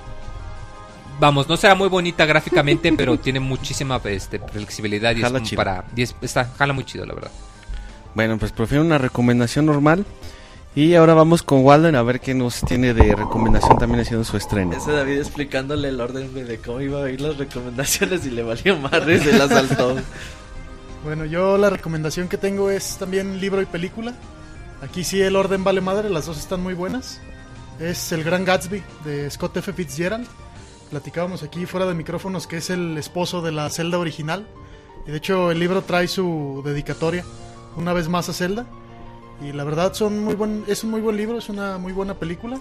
vamos, 1.19 1.47
no 1.47 1.55
será 1.55 1.75
muy 1.75 1.87
bonita 1.89 2.25
gráficamente, 2.25 2.91
pero 2.97 3.19
tiene 3.19 3.39
muchísima 3.39 4.01
este, 4.05 4.39
flexibilidad 4.39 5.11
y 5.15 5.19
es 5.19 5.23
Jala 5.23 5.43
chido. 5.43 5.57
para. 5.57 5.83
y 5.95 6.01
es- 6.01 6.15
está, 6.21 6.45
jala 6.57 6.73
muy 6.73 6.83
chido, 6.85 7.05
la 7.05 7.13
verdad. 7.13 7.31
Bueno, 8.15 8.37
pues 8.37 8.51
prefiero 8.51 8.83
una 8.83 8.97
recomendación 8.97 9.65
normal. 9.67 10.05
Y 10.75 10.95
ahora 10.95 11.13
vamos 11.13 11.43
con 11.43 11.63
Walden 11.63 11.95
a 11.95 12.01
ver 12.01 12.19
qué 12.19 12.33
nos 12.33 12.61
tiene 12.61 12.95
de 12.95 13.15
recomendación 13.15 13.77
también 13.77 14.01
haciendo 14.01 14.23
su 14.23 14.37
estreno. 14.37 14.73
Ese 14.75 14.91
David 14.91 15.19
explicándole 15.19 15.89
el 15.89 16.01
orden 16.01 16.33
de 16.33 16.57
cómo 16.57 16.81
iba 16.81 17.03
a 17.03 17.09
ir 17.11 17.21
las 17.21 17.37
recomendaciones 17.37 18.25
y 18.25 18.31
le 18.31 18.41
valió 18.41 18.77
madre 18.77 19.17
y 19.17 19.19
se 19.19 19.33
las 19.37 19.49
saltó. 19.49 19.95
Bueno, 21.03 21.25
yo 21.25 21.57
la 21.57 21.69
recomendación 21.69 22.29
que 22.29 22.37
tengo 22.37 22.69
es 22.69 22.95
también 22.95 23.41
libro 23.41 23.61
y 23.61 23.65
película. 23.65 24.13
Aquí 24.81 25.03
sí 25.03 25.21
el 25.21 25.35
orden 25.35 25.61
vale 25.61 25.81
madre, 25.81 26.09
las 26.09 26.27
dos 26.27 26.37
están 26.37 26.63
muy 26.63 26.75
buenas. 26.75 27.19
Es 27.77 28.13
El 28.13 28.23
Gran 28.23 28.45
Gatsby 28.45 28.81
de 29.03 29.29
Scott 29.29 29.57
F. 29.57 29.73
Fitzgerald. 29.73 30.25
Platicábamos 30.91 31.43
aquí 31.43 31.65
fuera 31.65 31.85
de 31.87 31.93
micrófonos 31.93 32.47
que 32.47 32.55
es 32.55 32.69
el 32.69 32.97
esposo 32.97 33.41
de 33.41 33.51
la 33.51 33.69
Zelda 33.69 33.99
original. 33.99 34.47
Y 35.05 35.11
de 35.11 35.17
hecho 35.17 35.51
el 35.51 35.59
libro 35.59 35.81
trae 35.81 36.07
su 36.07 36.61
dedicatoria 36.63 37.25
una 37.75 37.91
vez 37.91 38.07
más 38.07 38.29
a 38.29 38.33
Zelda. 38.33 38.65
Y 39.41 39.51
la 39.51 39.63
verdad 39.63 39.93
son 39.93 40.23
muy 40.23 40.35
buen, 40.35 40.63
es 40.67 40.83
un 40.83 40.91
muy 40.91 41.01
buen 41.01 41.17
libro, 41.17 41.37
es 41.37 41.49
una 41.49 41.77
muy 41.77 41.91
buena 41.93 42.13
película. 42.13 42.59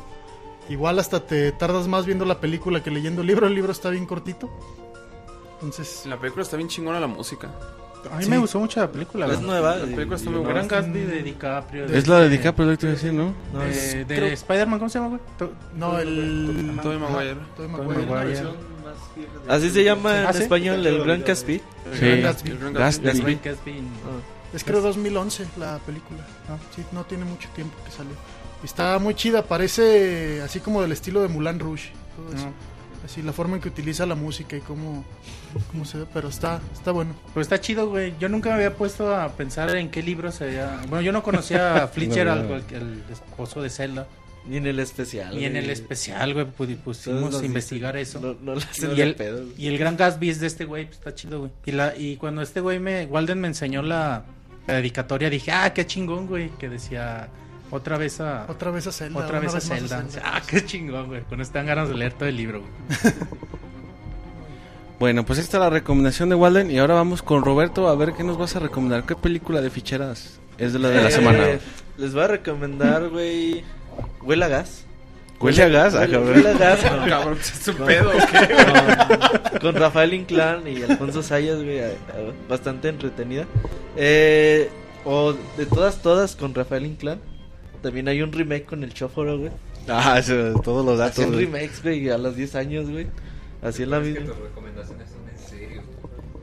Igual 0.69 0.99
hasta 0.99 1.21
te 1.21 1.53
tardas 1.53 1.87
más 1.89 2.07
viendo 2.07 2.25
la 2.25 2.41
película 2.41 2.83
que 2.83 2.91
leyendo 2.91 3.21
el 3.23 3.27
libro. 3.27 3.47
El 3.47 3.55
libro 3.55 3.73
está 3.73 3.91
bien 3.91 4.07
cortito. 4.07 4.49
Entonces, 5.55 6.03
En 6.05 6.11
la 6.11 6.19
película 6.19 6.43
está 6.43 6.57
bien 6.57 6.69
chingona 6.69 6.99
la 7.01 7.07
música. 7.07 7.49
A 8.13 8.17
mí 8.17 8.25
Sí. 8.25 8.31
me 8.31 8.39
gustó 8.39 8.59
mucho 8.59 8.81
la 8.81 8.91
película. 8.91 9.27
Es 9.27 9.41
nueva. 9.41 9.77
La 9.77 9.85
película 9.85 10.17
está 10.17 10.29
muy 10.31 10.41
buena. 10.41 10.55
Gran 10.55 10.69
Gatsby 10.69 11.01
de 11.05 11.23
DiCaprio. 11.23 11.85
Es 11.87 12.09
la 12.09 12.21
de 12.21 12.29
DiCaprio, 12.31 12.67
lo 12.67 12.73
que 12.73 12.77
te 12.79 12.87
iba 12.87 12.91
a 12.93 12.95
decir, 12.97 13.13
¿no? 13.13 13.33
No, 13.53 13.63
Eh, 13.63 13.71
es- 13.71 13.93
de 14.09 14.15
creo- 14.17 14.27
Spider-Man, 14.33 14.79
¿cómo 14.81 14.89
se 14.89 14.99
llama, 14.99 15.09
güey? 15.11 15.21
To- 15.39 15.53
no, 15.77 15.99
el. 16.01 16.79
Tobey 16.83 16.99
Maguire. 16.99 17.37
Tobey 17.57 17.69
Maguire. 17.71 18.43
Así 19.49 19.71
se 19.71 19.85
llama 19.85 20.21
en 20.21 20.27
¿Ah, 20.27 20.33
sí? 20.33 20.43
español 20.43 20.85
el 20.85 21.05
Gran 21.05 21.23
Caspi. 21.23 21.61
Sí, 21.93 22.07
Gran 22.07 22.23
Gatsby. 22.23 22.51
El 22.51 22.59
Gran 22.59 22.73
Gatsby. 22.73 23.35
Gatsby. 23.45 23.83
Es 24.53 24.65
creo 24.65 24.81
2011 24.81 25.47
la 25.59 25.79
película. 25.79 26.21
Sí, 26.75 26.83
no 26.93 27.05
tiene 27.05 27.25
mucho 27.25 27.49
tiempo 27.55 27.75
que 27.85 27.91
salió. 27.91 28.13
Está 28.63 28.99
muy 28.99 29.15
chida, 29.15 29.43
parece 29.43 30.41
así 30.43 30.61
como 30.61 30.83
del 30.83 30.93
estilo 30.93 31.23
de 31.23 31.29
Mulan 31.29 31.59
Rouge. 31.59 31.91
todo 32.17 32.37
eso. 32.37 32.49
Así 33.05 33.21
la 33.21 33.33
forma 33.33 33.57
en 33.57 33.63
que 33.63 33.69
utiliza 33.69 34.07
la 34.07 34.15
música 34.15 34.57
y 34.57 34.61
cómo, 34.61 35.05
cómo 35.73 35.85
se 35.85 35.99
ve, 35.99 36.07
pero 36.15 36.29
está, 36.29 36.61
está 36.73 36.93
bueno. 36.93 37.17
Pero 37.35 37.43
está 37.43 37.61
chido, 37.61 37.89
güey. 37.89 38.15
Yo 38.21 38.29
nunca 38.29 38.51
me 38.51 38.55
había 38.57 38.77
puesto 38.77 39.13
a 39.15 39.29
pensar 39.31 39.75
en 39.75 39.91
qué 39.91 40.05
libro 40.05 40.31
se 40.31 40.45
había... 40.45 40.81
Bueno, 40.89 41.01
yo 41.01 41.11
no 41.11 41.25
conocía 41.25 41.83
a 41.83 41.89
Fletcher, 41.89 42.27
No, 42.27 42.37
no. 42.37 42.55
el 42.55 43.03
esposo 43.11 43.61
de 43.61 43.71
Zelda. 43.71 44.07
Ni 44.47 44.57
en 44.57 44.67
el 44.67 44.79
especial. 44.81 45.37
Y 45.39 45.45
en 45.45 45.57
el 45.57 45.71
especial, 45.71 46.35
güey, 46.35 46.47
pusimos 46.77 47.33
nos 47.33 47.43
a 47.43 47.47
investigar 47.47 47.97
eso. 47.97 48.21
No, 48.21 48.35
no 48.41 48.55
lo 48.55 48.59
hacen 48.59 48.97
y, 48.97 49.01
el, 49.01 49.15
pedo, 49.15 49.45
y 49.57 49.69
el 49.69 49.79
gran 49.79 49.97
Gatsby 49.97 50.31
es 50.31 50.41
de 50.41 50.49
este 50.49 50.65
güey, 50.65 50.87
pues 50.87 50.99
está 50.99 51.15
chido, 51.15 51.41
güey. 51.41 51.53
Y, 51.65 51.73
la, 51.73 51.97
y 51.97 52.17
cuando 52.17 52.43
este 52.43 52.61
güey 52.61 52.81
me, 52.81 53.07
Walden 53.07 53.41
me 53.41 53.49
enseñó 53.49 53.83
la, 53.83 54.25
la 54.67 54.75
dedicatoria, 54.75 55.29
dije, 55.31 55.51
ah, 55.53 55.73
qué 55.75 55.87
chingón, 55.87 56.27
güey, 56.27 56.51
que 56.59 56.69
decía 56.69 57.29
otra 57.71 57.97
vez 57.99 58.21
a... 58.21 58.47
Otra 58.49 58.71
vez 58.71 58.87
a 58.87 58.93
Zelda. 58.93 59.19
Otra 59.21 59.41
vez 59.41 59.55
a 59.55 59.61
Zelda. 59.61 60.05
Ah, 60.25 60.41
qué 60.47 60.65
chingón, 60.65 61.07
güey. 61.09 61.23
Con 61.23 61.41
esto 61.41 61.55
dan 61.59 61.67
ganas 61.67 61.89
de 61.89 61.95
leer 61.95 62.13
todo 62.13 62.29
el 62.29 62.37
libro, 62.37 62.61
güey. 62.61 63.13
Bueno, 64.99 65.25
pues 65.25 65.41
esta 65.41 65.57
es 65.57 65.61
la 65.63 65.71
recomendación 65.71 66.29
de 66.29 66.37
Walden 66.37 66.71
y 66.71 66.79
ahora 66.79 66.95
vamos 66.95 67.23
con 67.23 67.45
Roberto 67.45 67.89
a 67.89 67.95
ver 67.97 68.13
qué 68.13 68.23
nos 68.23 68.39
vas 68.39 68.55
a 68.55 68.61
recomendar. 68.61 69.05
¿Qué 69.05 69.17
película 69.17 69.61
de 69.61 69.69
ficheras 69.69 70.39
es 70.59 70.73
de 70.73 70.79
la 70.79 70.91
de 70.91 71.03
la 71.03 71.09
Eh, 71.09 71.11
semana? 71.13 71.45
Les 71.99 72.15
voy 72.15 72.23
a 72.23 72.29
recomendar, 72.29 73.09
güey. 73.09 73.65
Huele 74.23 74.45
a 74.45 74.49
gas. 74.49 74.85
¿Huele 75.43 75.63
a 75.63 75.69
gas? 75.69 75.95
Ah, 75.95 76.01
Huele, 76.01 76.13
cabrón. 76.13 76.33
huele 76.37 76.49
a 76.49 76.53
gas. 76.59 76.81
con- 76.85 77.09
Cabrón, 77.09 77.39
¿es 77.41 77.69
un 77.69 77.75
con- 77.75 77.87
pedo 77.87 78.09
o 78.11 78.13
qué? 78.13 79.51
con, 79.51 79.59
con 79.73 79.75
Rafael 79.81 80.15
Inclán 80.15 80.67
y 80.69 80.83
Alfonso 80.83 81.23
Sayas, 81.23 81.63
güey. 81.63 81.81
Bastante 82.49 82.89
entretenida. 82.89 83.47
Eh, 83.97 84.71
o 85.05 85.35
de 85.57 85.67
todas, 85.67 86.01
todas 86.03 86.37
con 86.37 86.55
Rafael 86.55 86.87
Inclán. 86.87 87.21
También 87.83 88.07
hay 88.09 88.23
un 88.23 88.33
remake 88.33 88.65
con 88.65 88.85
el 88.85 88.95
Chóforo, 88.95 89.39
güey. 89.39 89.51
Ah, 89.89 90.17
eso, 90.19 90.61
todos 90.63 90.87
los 90.87 90.99
datos. 90.99 91.27
Güey. 91.27 91.47
remakes, 91.47 91.83
güey, 91.83 92.09
a 92.11 92.17
los 92.19 92.37
10 92.37 92.55
años, 92.55 92.89
güey. 92.89 93.09
Así 93.63 93.83
es 93.83 93.89
la 93.89 93.99
misma. 93.99 94.33
recomendaciones 94.43 95.09
son 95.11 95.29
en 95.29 95.39
serio. 95.49 95.83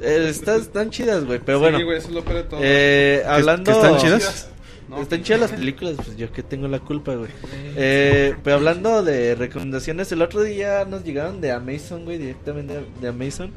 Eh, 0.02 0.28
están, 0.30 0.60
están 0.60 0.90
chidas, 0.90 1.24
güey. 1.24 1.40
Pero 1.40 1.60
Sí, 1.60 1.62
bueno. 1.64 1.86
güey, 1.86 1.98
eso 1.98 2.10
es 2.10 2.14
lo 2.14 2.24
peor 2.26 2.38
de 2.38 2.44
todo. 2.44 2.60
Eh, 2.62 3.24
hablando... 3.26 3.72
que 3.72 3.78
están 3.78 3.98
chidas? 3.98 4.50
No. 4.90 5.02
Están 5.02 5.22
chidas 5.22 5.42
las 5.42 5.52
películas, 5.52 5.96
pues 5.98 6.18
yo 6.18 6.32
que 6.32 6.42
tengo 6.42 6.68
la 6.68 6.80
culpa, 6.80 7.14
güey. 7.14 7.30
Eh, 7.76 8.36
pero 8.44 8.56
hablando 8.56 9.04
de 9.04 9.36
recomendaciones, 9.36 10.12
el 10.12 10.22
otro 10.22 10.42
día 10.42 10.84
nos 10.86 11.04
llegaron 11.04 11.42
de 11.42 11.52
Amazon, 11.52 12.06
güey, 12.06 12.18
directamente 12.18 12.74
de, 12.74 12.86
de 13.00 13.08
Amazon. 13.08 13.52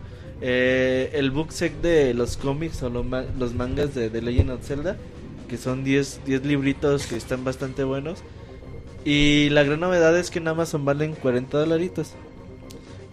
Eh, 0.45 1.11
el 1.15 1.31
book 1.31 1.53
set 1.53 1.81
de 1.81 2.13
los 2.15 2.37
cómics 2.37 2.83
o 2.83 2.91
lo 2.91 3.05
los 3.39 3.55
mangas 3.55 3.95
de 3.95 4.11
The 4.11 4.21
Legend 4.21 4.51
of 4.51 4.67
Zelda, 4.67 4.97
que 5.49 5.57
son 5.57 5.85
10, 5.85 6.23
10 6.27 6.45
libritos 6.45 7.07
que 7.07 7.17
están 7.17 7.45
bastante 7.45 7.85
buenos. 7.85 8.19
Y 9.05 9.49
la 9.51 9.63
gran 9.63 9.81
novedad 9.81 10.17
es 10.19 10.31
que 10.31 10.41
en 10.41 10.49
Amazon 10.49 10.85
valen 10.85 11.15
40 11.15 11.59
dolaritos. 11.59 12.15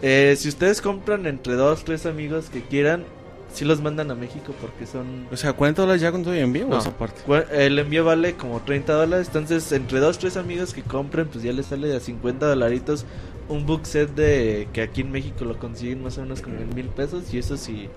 Eh, 0.02 0.36
si 0.38 0.50
ustedes 0.50 0.82
compran 0.82 1.28
entre 1.28 1.54
dos, 1.54 1.84
tres 1.84 2.06
amigos 2.06 2.50
que 2.50 2.62
quieran, 2.62 3.06
si 3.52 3.66
los 3.66 3.82
mandan 3.82 4.12
a 4.12 4.16
México 4.16 4.54
porque 4.62 4.86
son 4.86 5.28
O 5.32 5.38
sea, 5.38 5.54
40 5.54 5.82
dólares 5.82 6.02
ya 6.02 6.12
con 6.12 6.24
todo 6.24 6.36
y 6.36 6.40
envío 6.40 6.68
o 6.68 6.78
esa 6.78 6.96
parte. 6.98 7.22
El 7.52 7.80
envío 7.80 8.06
vale 8.06 8.36
como 8.36 8.62
30 8.62 8.94
dólares. 8.94 9.28
Entonces, 9.28 9.72
entre 9.72 10.00
dos, 10.00 10.18
tres 10.20 10.38
amigos 10.38 10.74
que 10.74 10.84
compren, 10.84 11.28
pues 11.28 11.44
ya 11.44 11.52
les 11.52 11.66
sale 11.68 11.96
a 11.96 12.00
50 12.00 12.46
dolaritos 12.48 13.06
un 13.48 13.66
book 13.66 13.86
set 13.88 14.12
de 14.14 14.68
que 14.74 14.82
aquí 14.84 15.02
en 15.02 15.12
México 15.12 15.44
lo 15.46 15.58
consiguen 15.58 16.04
más 16.04 16.18
o 16.20 16.22
menos 16.22 16.42
como 16.42 16.58
en 16.58 16.74
mil 16.76 16.88
pesos. 16.88 17.34
Y 17.34 17.40
eso 17.40 17.58
si, 17.58 17.90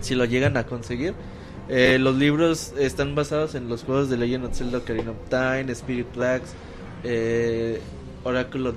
si 0.00 0.14
lo 0.14 0.24
llegan 0.24 0.56
a 0.56 0.64
conseguir. 0.64 1.14
Eh, 1.68 1.98
los 2.00 2.16
libros 2.16 2.72
están 2.78 3.14
basados 3.14 3.54
en 3.54 3.68
los 3.68 3.84
juegos 3.84 4.08
de 4.10 4.16
Legend 4.16 4.46
of 4.46 4.56
Zelda 4.56 4.78
Ocarina 4.78 5.10
of 5.12 5.16
Time, 5.28 5.70
Spirit 5.72 6.06
Flags, 6.12 6.50
eh, 7.04 7.80
Oracle 8.24 8.68
of 8.68 8.76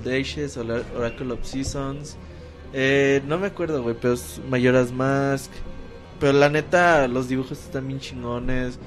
Ora- 0.56 0.82
Oracle 0.96 1.32
of 1.32 1.44
Seasons. 1.44 2.16
Eh, 2.72 3.22
no 3.26 3.38
me 3.38 3.48
acuerdo, 3.48 3.82
güey, 3.82 3.96
pero 4.00 4.14
es 4.14 4.40
Mayoras 4.48 4.92
Mask. 4.92 5.50
Pero 6.20 6.32
la 6.32 6.48
neta, 6.48 7.08
los 7.08 7.28
dibujos 7.28 7.58
están 7.60 7.86
bien 7.88 8.00
chingones. 8.00 8.78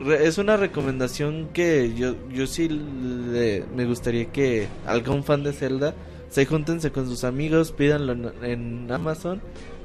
Re- 0.00 0.26
es 0.26 0.38
una 0.38 0.56
recomendación 0.56 1.48
que 1.52 1.92
yo, 1.94 2.14
yo 2.30 2.46
sí 2.46 2.68
le- 2.68 3.64
me 3.74 3.84
gustaría 3.84 4.26
que 4.32 4.66
algún 4.86 5.22
fan 5.22 5.44
de 5.44 5.52
Zelda 5.52 5.94
se 6.30 6.46
júntense 6.46 6.90
con 6.90 7.06
sus 7.06 7.24
amigos, 7.24 7.72
pídanlo 7.72 8.12
en, 8.12 8.32
en 8.42 8.90
Amazon 8.90 9.40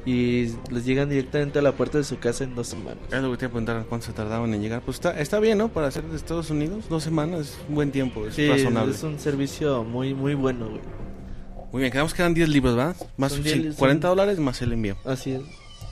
y 0.05 0.47
les 0.71 0.85
llegan 0.85 1.09
directamente 1.09 1.59
a 1.59 1.61
la 1.61 1.73
puerta 1.73 1.97
de 1.97 2.05
su 2.05 2.17
casa 2.17 2.45
en 2.45 2.55
dos 2.55 2.67
semanas. 2.67 2.99
Es 3.11 3.21
lo 3.21 3.29
que 3.31 3.37
te 3.37 3.45
iba 3.45 3.49
a 3.49 3.51
preguntar, 3.51 3.85
¿cuánto 3.89 4.07
se 4.07 4.13
tardaban 4.13 4.53
en 4.53 4.61
llegar? 4.61 4.81
Pues 4.81 4.95
está, 4.95 5.19
está 5.19 5.39
bien, 5.41 5.57
¿no? 5.57 5.67
Para 5.67 5.91
ser 5.91 6.03
de 6.05 6.15
Estados 6.15 6.49
Unidos, 6.49 6.85
dos 6.89 7.03
semanas 7.03 7.41
es 7.41 7.57
un 7.67 7.75
buen 7.75 7.91
tiempo, 7.91 8.25
es 8.25 8.33
Sí, 8.35 8.47
razonable. 8.47 8.93
es 8.93 9.03
un 9.03 9.19
servicio 9.19 9.83
muy 9.83 10.13
muy 10.13 10.33
bueno, 10.33 10.69
güey. 10.69 10.81
Muy 11.73 11.81
bien, 11.81 11.91
quedamos 11.91 12.13
que 12.13 12.21
eran 12.21 12.33
10 12.33 12.47
libros, 12.47 12.75
¿verdad? 12.77 12.95
Más 13.17 13.33
Son 13.33 13.43
sí, 13.43 13.51
10 13.51 13.65
son- 13.65 13.79
40 13.79 14.07
dólares 14.07 14.39
más 14.39 14.61
el 14.61 14.71
envío. 14.71 14.95
Así 15.03 15.31
es. 15.33 15.41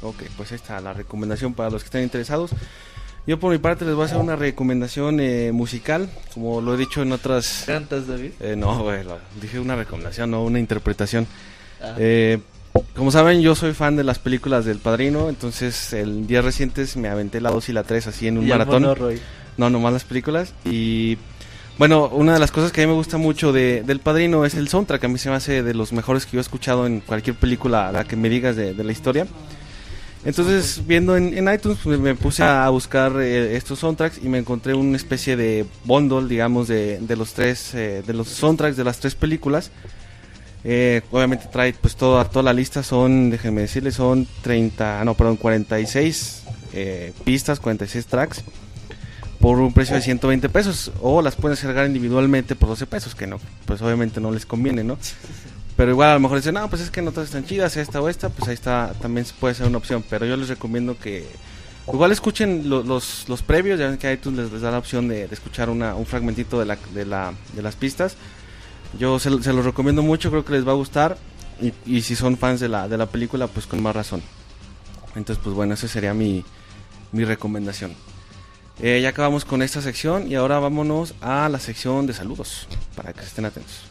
Ok, 0.08 0.24
pues 0.38 0.52
está 0.52 0.80
la 0.82 0.94
recomendación 0.94 1.54
para 1.54 1.70
los 1.70 1.82
que 1.84 1.88
estén 1.88 2.04
interesados. 2.04 2.52
Yo 3.28 3.40
por 3.40 3.52
mi 3.52 3.58
parte 3.58 3.86
les 3.86 3.96
voy 3.96 4.04
a 4.04 4.06
hacer 4.06 4.18
una 4.20 4.36
recomendación 4.36 5.20
eh, 5.20 5.52
musical, 5.52 6.08
como 6.34 6.62
lo 6.62 6.76
he 6.76 6.78
dicho 6.78 7.02
en 7.02 7.12
otras... 7.12 7.64
¿Cantas, 7.66 8.06
David? 8.08 8.32
Eh, 8.40 8.56
no, 8.56 8.84
lo- 9.04 9.18
dije 9.42 9.60
una 9.60 9.76
recomendación, 9.76 10.30
no 10.30 10.44
una 10.44 10.60
interpretación. 10.60 11.26
Ah. 11.82 11.96
Eh, 11.98 12.40
como 12.96 13.10
saben, 13.10 13.42
yo 13.42 13.56
soy 13.56 13.74
fan 13.74 13.96
de 13.96 14.04
las 14.04 14.20
películas 14.20 14.64
del 14.66 14.78
Padrino, 14.78 15.30
entonces 15.30 15.92
el 15.94 16.28
días 16.28 16.46
recientes 16.46 16.98
me 16.98 17.08
aventé 17.08 17.42
la 17.42 17.50
2 17.50 17.70
y 17.70 17.74
la 17.74 17.84
3 17.84 18.06
así 18.08 18.28
en 18.28 18.38
un 18.38 18.44
Y 18.48 18.52
el 18.52 18.58
maratón. 18.60 18.96
Roy. 18.96 19.20
No, 19.58 19.70
nomás 19.72 19.94
las 19.94 20.04
películas. 20.04 20.54
Y 20.66 21.18
bueno, 21.80 22.08
una 22.10 22.34
de 22.34 22.40
las 22.40 22.52
cosas 22.52 22.72
que 22.72 22.82
a 22.82 22.86
mí 22.86 22.90
me 22.92 22.96
gusta 22.98 23.18
mucho 23.18 23.52
de, 23.54 23.82
del 23.84 24.02
Padrino 24.02 24.46
es 24.46 24.54
el 24.54 24.68
soundtrack. 24.68 25.04
A 25.06 25.08
mí 25.08 25.18
se 25.18 25.30
me 25.30 25.36
hace 25.36 25.64
de 25.64 25.74
los 25.74 25.94
mejores 25.94 26.26
que 26.26 26.34
yo 26.34 26.40
he 26.40 26.42
escuchado 26.42 26.86
en 26.86 27.00
cualquier 27.00 27.36
película 27.38 27.92
la 27.92 28.04
que 28.04 28.16
me 28.18 28.30
digas 28.30 28.56
de, 28.56 28.74
de 28.76 28.84
la 28.84 28.92
historia. 28.92 29.26
Entonces, 30.26 30.82
viendo 30.86 31.16
en, 31.16 31.38
en 31.38 31.54
iTunes, 31.54 31.78
pues, 31.84 32.00
me 32.00 32.16
puse 32.16 32.44
a 32.44 32.68
buscar 32.70 33.14
eh, 33.22 33.56
estos 33.56 33.80
soundtracks 33.80 34.20
y 34.24 34.28
me 34.28 34.40
encontré 34.40 34.74
una 34.74 34.98
especie 34.98 35.38
de 35.38 35.66
bundle, 35.86 36.28
digamos, 36.28 36.68
de, 36.68 36.98
de 37.00 37.16
los 37.16 37.34
tres, 37.34 37.74
eh, 37.76 38.04
de 38.06 38.14
los 38.14 38.28
soundtracks 38.28 38.76
de 38.76 38.84
las 38.84 39.00
tres 39.00 39.14
películas. 39.14 39.72
Eh, 40.68 41.04
obviamente 41.12 41.48
trae 41.52 41.74
pues 41.80 41.96
toda, 41.96 42.26
toda 42.28 42.42
la 42.42 42.52
lista, 42.52 42.82
son, 42.82 43.30
déjenme 43.30 43.62
decirles, 43.62 43.94
son 43.94 44.28
30, 44.42 45.06
no, 45.06 45.14
perdón, 45.14 45.38
46 45.38 46.44
eh, 46.74 47.14
pistas, 47.24 47.60
46 47.60 48.08
tracks 48.08 48.44
por 49.40 49.60
un 49.60 49.74
precio 49.74 49.96
de 49.96 50.02
120 50.02 50.50
pesos 50.50 50.92
o 51.02 51.22
las 51.22 51.36
pueden 51.36 51.54
descargar 51.54 51.86
individualmente 51.86 52.56
por 52.56 52.70
12 52.70 52.88
pesos, 52.88 53.14
que 53.14 53.28
no, 53.28 53.40
pues 53.66 53.80
obviamente 53.84 54.20
no 54.20 54.32
les 54.32 54.48
conviene, 54.48 54.84
¿no? 54.84 54.98
Pero 55.78 55.92
igual 55.92 56.10
a 56.10 56.14
lo 56.14 56.20
mejor 56.22 56.38
dicen, 56.38 56.54
no, 56.54 56.70
pues 56.70 56.82
es 56.82 56.90
que 56.90 57.02
no 57.02 57.12
todas 57.12 57.28
están 57.30 57.46
chidas, 57.46 57.76
esta 57.76 58.02
o 58.02 58.08
esta, 58.08 58.30
pues 58.30 58.48
ahí 58.48 58.54
está, 58.54 58.94
también 59.02 59.26
puede 59.40 59.56
ser 59.56 59.68
una 59.68 59.78
opción, 59.78 60.04
pero 60.10 60.26
yo 60.26 60.38
les 60.38 60.48
recomiendo 60.48 60.98
que 60.98 61.28
igual 61.92 62.12
escuchen 62.14 62.70
lo- 62.70 62.82
los, 62.84 63.28
los 63.28 63.42
previos, 63.42 63.78
ya 63.78 63.88
ven 63.90 63.98
que 63.98 64.12
iTunes 64.12 64.40
les, 64.40 64.52
les 64.54 64.62
da 64.62 64.72
la 64.72 64.78
opción 64.78 65.08
de, 65.10 65.26
escuchar 65.26 65.70
una, 65.70 65.94
un 65.96 66.06
fragmentito 66.06 66.60
de, 66.60 66.66
la, 66.66 66.78
de, 66.94 67.06
la, 67.06 67.34
de 67.54 67.62
las 67.62 67.76
pistas. 67.76 68.16
Yo 68.98 69.20
se, 69.20 69.30
se 69.44 69.52
los 69.52 69.66
recomiendo 69.66 70.02
mucho, 70.02 70.30
creo 70.30 70.46
que 70.46 70.54
les 70.54 70.66
va 70.66 70.72
a 70.72 70.76
gustar 70.76 71.18
y, 71.62 71.74
y 71.86 72.02
si 72.04 72.16
son 72.16 72.38
fans 72.38 72.62
de 72.62 72.70
la, 72.70 72.88
de 72.88 72.98
la 72.98 73.08
película, 73.08 73.48
pues 73.48 73.68
con 73.68 73.84
más 73.84 73.94
razón. 73.96 74.22
Entonces, 75.16 75.42
pues 75.44 75.54
bueno, 75.56 75.74
esa 75.74 75.90
sería 75.90 76.14
mi, 76.14 76.46
mi 77.12 77.26
recomendación. 77.26 77.94
Eh, 78.82 79.02
ya 79.02 79.10
acabamos 79.10 79.44
con 79.44 79.62
esta 79.62 79.82
sección 79.82 80.30
y 80.32 80.36
ahora 80.36 80.60
vámonos 80.60 81.16
a 81.22 81.50
la 81.50 81.60
sección 81.60 82.08
de 82.08 82.14
saludos 82.14 82.68
para 82.96 83.12
que 83.12 83.22
estén 83.26 83.44
atentos. 83.46 83.82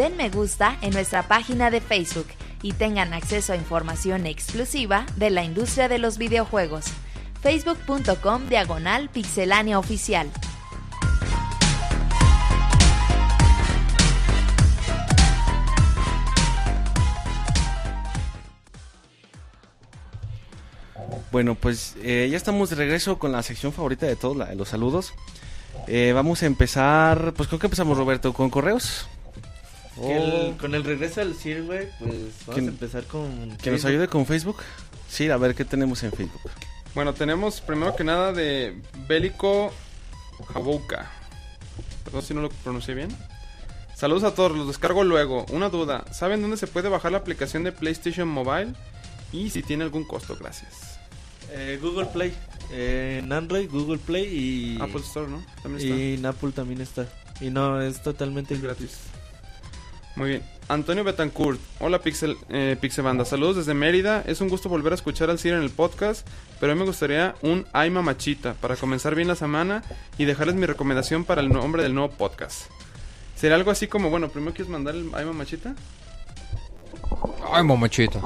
Den 0.00 0.16
me 0.16 0.30
gusta 0.30 0.78
en 0.80 0.94
nuestra 0.94 1.28
página 1.28 1.70
de 1.70 1.82
Facebook 1.82 2.28
y 2.62 2.72
tengan 2.72 3.12
acceso 3.12 3.52
a 3.52 3.56
información 3.56 4.24
exclusiva 4.24 5.04
de 5.16 5.28
la 5.28 5.44
industria 5.44 5.88
de 5.88 5.98
los 5.98 6.16
videojuegos. 6.16 6.86
facebook.com 7.42 8.46
diagonal 8.48 9.10
pixelánea 9.10 9.78
oficial. 9.78 10.30
Bueno, 21.30 21.56
pues 21.56 21.96
eh, 22.02 22.26
ya 22.30 22.38
estamos 22.38 22.70
de 22.70 22.76
regreso 22.76 23.18
con 23.18 23.32
la 23.32 23.42
sección 23.42 23.74
favorita 23.74 24.06
de 24.06 24.16
todos, 24.16 24.34
la 24.34 24.46
de 24.46 24.54
los 24.54 24.70
saludos. 24.70 25.12
Eh, 25.86 26.12
vamos 26.14 26.42
a 26.42 26.46
empezar, 26.46 27.34
pues 27.36 27.50
¿con 27.50 27.58
qué 27.58 27.66
empezamos 27.66 27.98
Roberto? 27.98 28.32
¿Con 28.32 28.48
correos? 28.48 29.06
Que 30.06 30.16
el- 30.48 30.56
con 30.56 30.74
el 30.74 30.84
regreso 30.84 31.20
al 31.20 31.34
CIR, 31.34 31.62
güey, 31.64 31.88
pues 31.98 32.10
vamos 32.46 32.54
¿Quién- 32.54 32.66
a 32.66 32.70
empezar 32.70 33.04
con... 33.04 33.56
Que 33.58 33.70
nos 33.70 33.84
ayude 33.84 34.08
con 34.08 34.24
Facebook. 34.26 34.58
Sí, 35.08 35.28
a 35.30 35.36
ver 35.36 35.54
qué 35.54 35.64
tenemos 35.64 36.02
en 36.02 36.12
Facebook. 36.12 36.50
Bueno, 36.94 37.12
tenemos 37.14 37.60
primero 37.60 37.94
que 37.96 38.04
nada 38.04 38.32
de 38.32 38.76
Bélico 39.08 39.72
Jabouka. 40.52 41.10
Perdón 42.04 42.22
si 42.22 42.34
no 42.34 42.40
lo 42.42 42.48
pronuncié 42.48 42.94
bien. 42.94 43.08
Saludos 43.94 44.24
a 44.24 44.34
todos, 44.34 44.56
los 44.56 44.66
descargo 44.66 45.04
luego. 45.04 45.44
Una 45.50 45.68
duda, 45.68 46.04
¿saben 46.12 46.40
dónde 46.40 46.56
se 46.56 46.66
puede 46.66 46.88
bajar 46.88 47.12
la 47.12 47.18
aplicación 47.18 47.62
de 47.64 47.72
PlayStation 47.72 48.26
Mobile? 48.28 48.72
Y 49.32 49.50
si 49.50 49.62
tiene 49.62 49.84
algún 49.84 50.04
costo, 50.04 50.36
gracias. 50.40 50.98
Eh, 51.52 51.78
Google 51.82 52.06
Play. 52.06 52.32
Eh, 52.72 53.20
en 53.22 53.32
Android, 53.32 53.68
Google 53.70 53.98
Play 53.98 54.24
y. 54.24 54.80
Apple 54.80 55.00
Store, 55.00 55.28
¿no? 55.28 55.44
También 55.62 55.86
está. 55.90 56.02
Y 56.02 56.14
en 56.14 56.26
Apple 56.26 56.52
también 56.52 56.80
está. 56.80 57.06
Y 57.40 57.50
no, 57.50 57.80
es 57.82 58.02
totalmente 58.02 58.54
Es 58.54 58.62
gratis. 58.62 58.98
Muy 60.16 60.28
bien. 60.30 60.42
Antonio 60.68 61.02
Betancourt. 61.02 61.60
Hola 61.80 62.00
Pixel, 62.00 62.36
eh, 62.48 62.76
Pixebanda. 62.80 63.24
Saludos 63.24 63.56
desde 63.56 63.74
Mérida. 63.74 64.22
Es 64.26 64.40
un 64.40 64.48
gusto 64.48 64.68
volver 64.68 64.92
a 64.92 64.96
escuchar 64.96 65.30
al 65.30 65.38
Ciro 65.38 65.56
en 65.56 65.62
el 65.62 65.70
podcast. 65.70 66.26
Pero 66.60 66.72
a 66.72 66.74
mí 66.74 66.80
me 66.80 66.86
gustaría 66.86 67.34
un 67.42 67.66
Ay 67.72 67.90
Mamachita 67.90 68.54
para 68.54 68.76
comenzar 68.76 69.14
bien 69.14 69.28
la 69.28 69.34
semana 69.34 69.82
y 70.18 70.26
dejarles 70.26 70.56
mi 70.56 70.66
recomendación 70.66 71.24
para 71.24 71.40
el 71.40 71.48
nombre 71.48 71.82
del 71.82 71.94
nuevo 71.94 72.12
podcast. 72.12 72.70
¿Será 73.34 73.54
algo 73.54 73.70
así 73.70 73.86
como, 73.88 74.10
bueno, 74.10 74.28
primero 74.28 74.52
quieres 74.52 74.70
mandar 74.70 74.94
el 74.94 75.10
Ay 75.14 75.24
Mamachita? 75.24 75.74
Ay, 77.52 77.64
mamachita. 77.64 78.20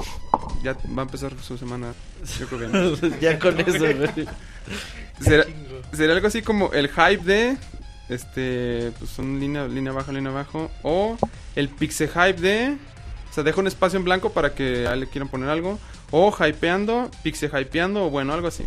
Ya 0.63 0.73
va 0.97 1.03
a 1.03 1.05
empezar 1.05 1.33
su 1.41 1.57
semana. 1.57 1.93
Yo 2.39 2.47
creo 2.47 2.59
que 2.59 2.67
no. 2.67 3.17
ya 3.19 3.39
con 3.39 3.59
eso, 3.59 3.79
güey. 3.79 4.27
¿Será, 5.19 5.45
será 5.93 6.13
algo 6.13 6.27
así 6.27 6.41
como 6.41 6.73
el 6.73 6.89
hype 6.89 7.23
de. 7.23 7.57
Este. 8.09 8.91
Pues 8.99 9.11
son 9.11 9.39
línea, 9.39 9.67
línea 9.67 9.91
abajo, 9.91 10.11
línea 10.11 10.31
abajo. 10.31 10.71
O 10.83 11.17
el 11.55 11.69
pixe 11.69 12.07
hype 12.07 12.33
de. 12.33 12.77
O 13.29 13.33
sea, 13.33 13.43
deja 13.43 13.59
un 13.59 13.67
espacio 13.67 13.99
en 13.99 14.05
blanco 14.05 14.31
para 14.31 14.53
que 14.53 14.87
a 14.87 14.93
él 14.93 15.01
le 15.01 15.07
quieran 15.07 15.27
poner 15.29 15.49
algo. 15.49 15.79
O 16.11 16.31
hypeando, 16.31 17.09
pixe 17.23 17.47
hypeando, 17.47 18.05
o 18.05 18.09
bueno, 18.09 18.33
algo 18.33 18.47
así. 18.47 18.63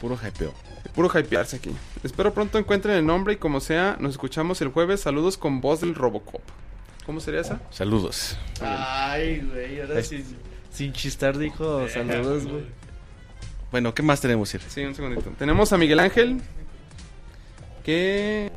Puro 0.00 0.16
hypeo. 0.16 0.52
Puro 0.94 1.08
hypearse 1.08 1.56
aquí. 1.56 1.70
Espero 2.02 2.34
pronto 2.34 2.58
encuentren 2.58 2.96
el 2.96 3.06
nombre 3.06 3.34
y 3.34 3.36
como 3.36 3.60
sea, 3.60 3.96
nos 4.00 4.12
escuchamos 4.12 4.60
el 4.60 4.68
jueves. 4.68 5.00
Saludos 5.00 5.38
con 5.38 5.60
voz 5.60 5.80
del 5.80 5.94
Robocop. 5.94 6.42
¿Cómo 7.06 7.20
sería 7.20 7.40
esa? 7.40 7.60
Saludos. 7.70 8.36
Ay, 8.60 9.40
güey, 9.40 9.80
ahora. 9.80 10.02
Sin 10.70 10.92
chistar 10.92 11.36
dijo 11.36 11.88
saludos, 11.88 12.46
güey. 12.46 12.64
Bueno, 13.70 13.94
¿qué 13.94 14.02
más 14.02 14.20
tenemos, 14.20 14.48
Sir? 14.48 14.60
Sí, 14.66 14.84
un 14.84 14.96
segundito. 14.96 15.30
Tenemos 15.38 15.72
a 15.72 15.78
Miguel 15.78 16.00
Ángel. 16.00 16.40
Que. 17.84 18.50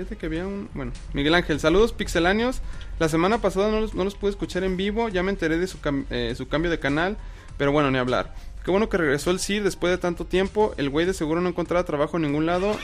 Fíjate 0.00 0.16
que 0.16 0.26
había 0.26 0.46
un. 0.46 0.70
Bueno, 0.72 0.92
Miguel 1.12 1.34
Ángel, 1.34 1.60
saludos 1.60 1.92
pixeláneos. 1.92 2.62
La 2.98 3.10
semana 3.10 3.38
pasada 3.42 3.70
no 3.70 3.80
los, 3.80 3.94
no 3.94 4.02
los 4.02 4.14
pude 4.14 4.30
escuchar 4.30 4.64
en 4.64 4.78
vivo. 4.78 5.10
Ya 5.10 5.22
me 5.22 5.30
enteré 5.30 5.58
de 5.58 5.66
su, 5.66 5.78
cam- 5.78 6.06
eh, 6.08 6.32
su 6.34 6.48
cambio 6.48 6.70
de 6.70 6.78
canal. 6.78 7.18
Pero 7.58 7.70
bueno, 7.72 7.90
ni 7.90 7.98
hablar. 7.98 8.34
Qué 8.64 8.70
bueno 8.70 8.88
que 8.88 8.96
regresó 8.96 9.30
el 9.30 9.40
CIR 9.40 9.62
después 9.62 9.90
de 9.90 9.98
tanto 9.98 10.24
tiempo. 10.24 10.72
El 10.78 10.88
güey 10.88 11.04
de 11.04 11.12
seguro 11.12 11.42
no 11.42 11.50
encontraba 11.50 11.84
trabajo 11.84 12.16
en 12.16 12.22
ningún 12.22 12.46
lado. 12.46 12.78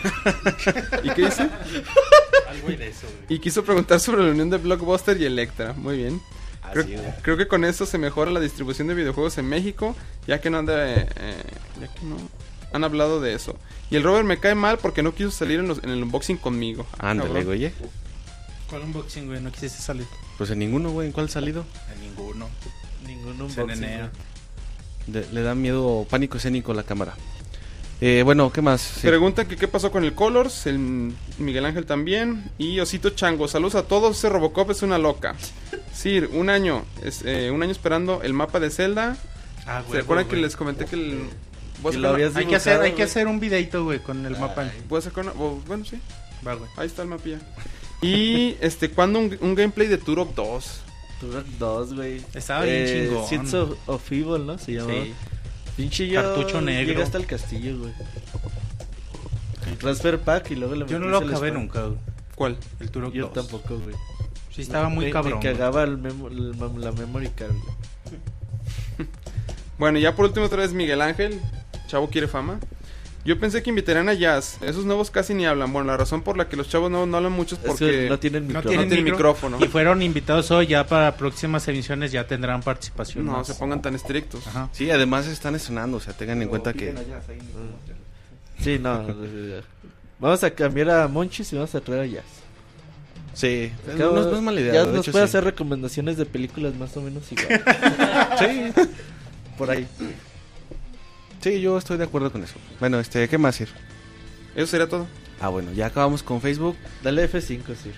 ¿Y 1.04 1.08
qué 1.10 1.22
dice? 1.22 1.48
Y 3.30 3.38
quiso 3.38 3.64
preguntar 3.64 3.98
sobre 4.00 4.22
la 4.22 4.30
unión 4.32 4.50
de 4.50 4.58
Blockbuster 4.58 5.18
y 5.18 5.24
Electra. 5.24 5.72
Muy 5.72 5.96
bien. 5.96 6.20
Creo, 6.72 6.84
creo 7.22 7.36
que 7.38 7.48
con 7.48 7.64
eso 7.64 7.86
se 7.86 7.96
mejora 7.96 8.30
la 8.30 8.40
distribución 8.40 8.88
de 8.88 8.94
videojuegos 8.94 9.38
en 9.38 9.48
México, 9.48 9.96
ya 10.26 10.40
que 10.40 10.50
no 10.50 10.58
anda, 10.58 10.86
eh, 10.94 11.08
eh, 11.20 11.42
ya 11.80 11.94
que 11.94 12.04
no 12.04 12.16
han 12.76 12.84
hablado 12.84 13.20
de 13.20 13.34
eso. 13.34 13.56
Y 13.90 13.96
el 13.96 14.02
Robert 14.02 14.26
me 14.26 14.38
cae 14.38 14.54
mal 14.54 14.78
porque 14.78 15.02
no 15.02 15.14
quiso 15.14 15.30
salir 15.30 15.60
en, 15.60 15.68
los- 15.68 15.82
en 15.82 15.90
el 15.90 16.02
unboxing 16.02 16.36
conmigo. 16.36 16.86
Ah, 16.98 17.10
Ándale, 17.10 17.28
cabrón. 17.30 17.44
güey. 17.46 17.64
¿eh? 17.66 17.72
¿Cuál 18.70 18.82
unboxing, 18.82 19.26
güey? 19.26 19.40
No 19.40 19.50
quisiste 19.52 19.80
salir. 19.82 20.06
Pues 20.38 20.50
en 20.50 20.58
ninguno, 20.58 20.90
güey. 20.90 21.06
¿En 21.08 21.12
cuál 21.12 21.26
ha 21.26 21.28
salido? 21.28 21.64
En 21.94 22.00
ninguno. 22.00 22.48
Ningún 23.06 23.50
Se 23.50 23.62
unboxing. 23.62 24.10
Le, 25.12 25.24
le 25.32 25.42
da 25.42 25.54
miedo, 25.54 26.06
pánico 26.10 26.36
escénico 26.36 26.72
a 26.72 26.74
la 26.74 26.82
cámara. 26.82 27.14
Eh, 28.00 28.22
bueno, 28.24 28.52
¿qué 28.52 28.60
más? 28.60 28.80
Sí. 28.82 29.06
Pregunta 29.06 29.46
que 29.46 29.56
qué 29.56 29.68
pasó 29.68 29.90
con 29.90 30.04
el 30.04 30.14
Colors, 30.14 30.66
el 30.66 30.78
Miguel 31.38 31.64
Ángel 31.64 31.86
también. 31.86 32.50
Y 32.58 32.80
Osito 32.80 33.10
Chango, 33.10 33.46
saludos 33.48 33.76
a 33.76 33.84
todos. 33.84 34.18
Ese 34.18 34.28
Robocop 34.28 34.70
es 34.72 34.82
una 34.82 34.98
loca. 34.98 35.34
Sir, 35.94 36.28
un 36.32 36.50
año, 36.50 36.84
es, 37.02 37.22
eh, 37.24 37.50
un 37.50 37.62
año 37.62 37.72
esperando 37.72 38.20
el 38.22 38.32
mapa 38.34 38.60
de 38.60 38.70
Zelda. 38.70 39.16
Ah, 39.66 39.80
¿Se 39.82 39.88
güey. 39.88 40.00
acuerdan 40.00 40.28
que 40.28 40.36
les 40.36 40.56
comenté 40.56 40.84
que 40.86 40.96
el... 40.96 41.28
Que 41.94 41.98
lo 42.00 42.08
habías 42.10 42.34
Hay 42.36 42.46
que 42.46 42.56
hacer, 42.56 42.72
hay 42.74 42.78
dibujado, 42.78 42.96
que 42.96 43.02
güey. 43.02 43.10
hacer 43.10 43.26
un 43.28 43.40
videito, 43.40 43.84
güey, 43.84 43.98
con 44.00 44.24
el 44.26 44.36
mapa. 44.38 44.70
voy 44.88 44.98
a 44.98 45.02
sacar 45.02 45.24
una- 45.24 45.32
bueno, 45.32 45.84
sí. 45.84 45.98
Va, 46.46 46.54
güey. 46.54 46.70
Ahí 46.76 46.86
está 46.86 47.02
el 47.02 47.08
mapilla. 47.08 47.38
Y 48.02 48.56
este, 48.60 48.90
¿cuándo 48.90 49.18
un, 49.18 49.36
un 49.40 49.54
gameplay 49.54 49.88
de 49.88 49.98
Turok 49.98 50.34
2? 50.34 50.80
Turok 51.20 51.46
2, 51.58 51.94
güey. 51.94 52.22
Estaba 52.34 52.64
bien 52.64 52.86
chingón. 53.08 53.26
Seeds 53.28 53.54
of, 53.54 53.78
of 53.86 54.12
Evil, 54.12 54.46
¿no? 54.46 54.58
Se 54.58 54.72
llamaba. 54.72 54.92
Sí. 55.02 55.14
Pinche 55.76 56.06
yo. 56.08 56.22
Cartucho 56.22 56.60
negro. 56.60 56.86
Llega 56.92 57.04
hasta 57.04 57.18
el 57.18 57.26
castillo, 57.26 57.78
güey. 57.78 57.92
El 59.66 59.78
transfer 59.78 60.18
pack 60.20 60.50
y 60.52 60.56
luego 60.56 60.74
le 60.74 60.86
Yo 60.86 60.98
no 60.98 61.06
lo 61.08 61.18
acabé 61.18 61.50
nunca, 61.50 61.82
güey. 61.82 61.98
¿Cuál? 62.34 62.56
El 62.80 62.90
Turok 62.90 63.12
Yo 63.14 63.24
2. 63.28 63.32
tampoco, 63.32 63.78
güey. 63.78 63.96
Sí, 64.54 64.62
estaba 64.62 64.88
muy 64.88 65.06
Me- 65.06 65.10
cabrón. 65.10 65.38
Me 65.38 65.52
cagaba 65.52 65.82
el 65.82 65.98
memo- 65.98 66.28
el 66.28 66.54
mem- 66.54 66.78
la 66.78 66.92
memory 66.92 67.28
card, 67.30 67.52
güey. 67.52 69.06
Bueno, 69.78 69.98
ya 69.98 70.14
por 70.16 70.24
último 70.26 70.46
otra 70.46 70.58
vez 70.62 70.72
Miguel 70.72 71.02
Ángel. 71.02 71.38
Chavo 71.86 72.08
quiere 72.08 72.28
fama. 72.28 72.58
Yo 73.24 73.40
pensé 73.40 73.60
que 73.60 73.70
invitarían 73.70 74.08
a 74.08 74.14
Jazz. 74.14 74.58
Esos 74.62 74.84
nuevos 74.84 75.10
casi 75.10 75.34
ni 75.34 75.46
hablan. 75.46 75.72
Bueno, 75.72 75.88
la 75.88 75.96
razón 75.96 76.22
por 76.22 76.36
la 76.36 76.48
que 76.48 76.56
los 76.56 76.68
chavos 76.68 76.92
no, 76.92 77.06
no 77.06 77.16
hablan 77.16 77.32
mucho 77.32 77.56
es 77.56 77.60
Es 77.60 77.66
porque... 77.66 77.90
que 77.90 78.08
no 78.08 78.18
tienen 78.20 78.42
No 78.44 78.46
micrófono. 78.48 78.70
tienen 78.70 78.88
tienen 78.88 79.04
micro- 79.04 79.16
micrófono. 79.16 79.58
Y 79.60 79.66
fueron 79.68 80.00
invitados 80.02 80.50
hoy, 80.52 80.68
ya 80.68 80.86
para 80.86 81.16
próximas 81.16 81.66
emisiones 81.66 82.12
ya 82.12 82.24
tendrán 82.28 82.62
participación. 82.62 83.24
No 83.26 83.32
más. 83.32 83.48
se 83.48 83.54
pongan 83.54 83.82
tan 83.82 83.96
estrictos. 83.96 84.46
Ajá. 84.46 84.68
Sí, 84.70 84.90
además 84.92 85.26
están 85.26 85.56
estrenando, 85.56 85.96
o 85.96 86.00
sea, 86.00 86.12
tengan 86.12 86.40
en 86.40 86.48
cuenta 86.48 86.72
que... 86.72 86.94
Sí, 88.62 88.78
no. 88.78 89.04
vamos 90.20 90.44
a 90.44 90.50
cambiar 90.52 90.90
a 90.90 91.08
Monchis 91.08 91.52
y 91.52 91.56
vamos 91.56 91.74
a 91.74 91.80
traer 91.80 92.02
a 92.02 92.06
Jazz. 92.06 92.24
Sí, 93.34 93.70
Acabo- 93.92 94.14
no, 94.14 94.20
es- 94.20 94.26
no 94.28 94.36
es 94.36 94.42
mala 94.42 94.60
idea. 94.60 94.72
Jazz 94.72 94.86
nos 94.86 95.00
hecho, 95.00 95.12
puede 95.12 95.26
sí. 95.26 95.30
hacer 95.30 95.44
recomendaciones 95.44 96.16
de 96.16 96.26
películas 96.26 96.74
más 96.76 96.96
o 96.96 97.00
menos 97.02 97.24
igual. 97.32 97.60
Sí, 98.38 98.72
Por 99.58 99.70
ahí. 99.70 99.86
Sí, 101.50 101.60
yo 101.60 101.78
estoy 101.78 101.98
de 101.98 102.04
acuerdo 102.04 102.32
con 102.32 102.42
eso. 102.42 102.54
Bueno, 102.80 102.98
este, 102.98 103.28
¿qué 103.28 103.38
más, 103.38 103.56
Sir? 103.56 103.68
Eso 104.54 104.66
sería 104.66 104.88
todo. 104.88 105.06
Ah, 105.40 105.48
bueno, 105.48 105.72
ya 105.72 105.86
acabamos 105.86 106.22
con 106.22 106.40
Facebook. 106.40 106.76
Dale 107.02 107.30
F5, 107.30 107.62
sí. 107.82 107.92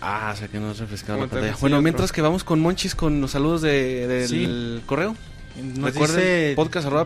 Ah, 0.00 0.30
o 0.34 0.36
sea 0.36 0.48
que 0.48 0.58
no 0.58 0.68
nos 0.68 0.78
refrescaron 0.78 1.22
la 1.22 1.26
pantalla. 1.26 1.56
Bueno, 1.60 1.76
otro. 1.76 1.82
mientras 1.82 2.12
que 2.12 2.22
vamos 2.22 2.44
con 2.44 2.60
Monchis 2.60 2.94
con 2.94 3.20
los 3.20 3.32
saludos 3.32 3.62
de, 3.62 4.06
del 4.06 4.28
Sí. 4.28 4.82
correo. 4.86 5.16
Nos 5.56 5.92
Recuerden, 5.92 6.16
dice 6.16 6.52
podcast 6.56 6.86
arroba 6.86 7.04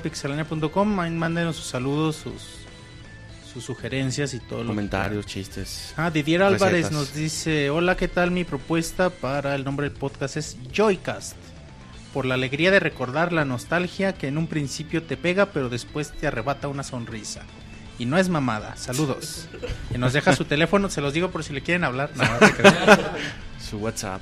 pixelania.com. 0.00 1.00
Ahí 1.00 1.10
mándenos 1.10 1.56
sus 1.56 1.66
saludos, 1.66 2.16
sus, 2.16 2.42
sus 3.52 3.64
sugerencias 3.64 4.34
y 4.34 4.40
todo 4.40 4.58
lo 4.58 4.64
que 4.64 4.68
Comentarios, 4.68 5.24
chistes. 5.24 5.94
Ah, 5.96 6.10
Didier 6.10 6.42
Álvarez 6.42 6.72
Recetas. 6.72 6.92
nos 6.92 7.14
dice, 7.14 7.70
hola, 7.70 7.96
¿qué 7.96 8.08
tal? 8.08 8.32
Mi 8.32 8.44
propuesta 8.44 9.08
para 9.08 9.54
el 9.54 9.64
nombre 9.64 9.88
del 9.88 9.96
podcast 9.96 10.36
es 10.36 10.56
Joycast. 10.74 11.36
Por 12.14 12.24
la 12.24 12.34
alegría 12.34 12.70
de 12.70 12.80
recordar 12.80 13.32
la 13.32 13.44
nostalgia 13.44 14.14
que 14.14 14.28
en 14.28 14.38
un 14.38 14.46
principio 14.46 15.02
te 15.02 15.16
pega, 15.16 15.46
pero 15.46 15.68
después 15.68 16.12
te 16.12 16.28
arrebata 16.28 16.68
una 16.68 16.84
sonrisa. 16.84 17.42
Y 17.98 18.06
no 18.06 18.18
es 18.18 18.28
mamada. 18.28 18.76
Saludos. 18.76 19.48
Y 19.92 19.98
nos 19.98 20.12
deja 20.12 20.34
su 20.34 20.44
teléfono, 20.44 20.88
se 20.88 21.00
los 21.00 21.12
digo 21.12 21.30
por 21.30 21.44
si 21.44 21.52
le 21.52 21.60
quieren 21.60 21.84
hablar. 21.84 22.10
No. 22.14 22.24
Su 23.60 23.78
WhatsApp. 23.78 24.20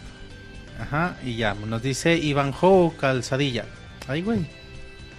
Ajá, 0.80 1.16
y 1.24 1.36
ya, 1.36 1.54
nos 1.54 1.82
dice 1.82 2.16
Ivanjo 2.16 2.94
Calzadilla. 2.98 3.66
Ay, 4.08 4.22
güey. 4.22 4.46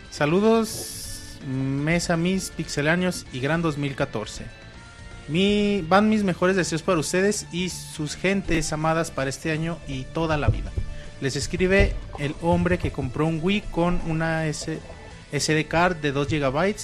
Saludos, 0.10 1.38
Mesa 1.48 2.18
Mis 2.18 2.50
Pixeláneos 2.50 3.26
y 3.32 3.40
Gran 3.40 3.62
2014. 3.62 4.46
Mi, 5.28 5.86
van 5.88 6.10
mis 6.10 6.24
mejores 6.24 6.56
deseos 6.56 6.82
para 6.82 7.00
ustedes 7.00 7.48
y 7.52 7.70
sus 7.70 8.16
gentes 8.16 8.74
amadas 8.74 9.12
para 9.12 9.30
este 9.30 9.52
año 9.52 9.78
y 9.88 10.04
toda 10.04 10.38
la 10.38 10.50
vida. 10.50 10.72
Les 11.24 11.36
escribe 11.38 11.94
el 12.20 12.36
hombre 12.42 12.78
que 12.78 12.92
compró 12.92 13.26
un 13.26 13.40
Wii 13.42 13.62
con 13.72 14.02
una 14.08 14.46
S- 14.48 14.80
SD 15.32 15.68
card 15.68 15.96
de 15.98 16.12
2 16.12 16.28
GB 16.28 16.76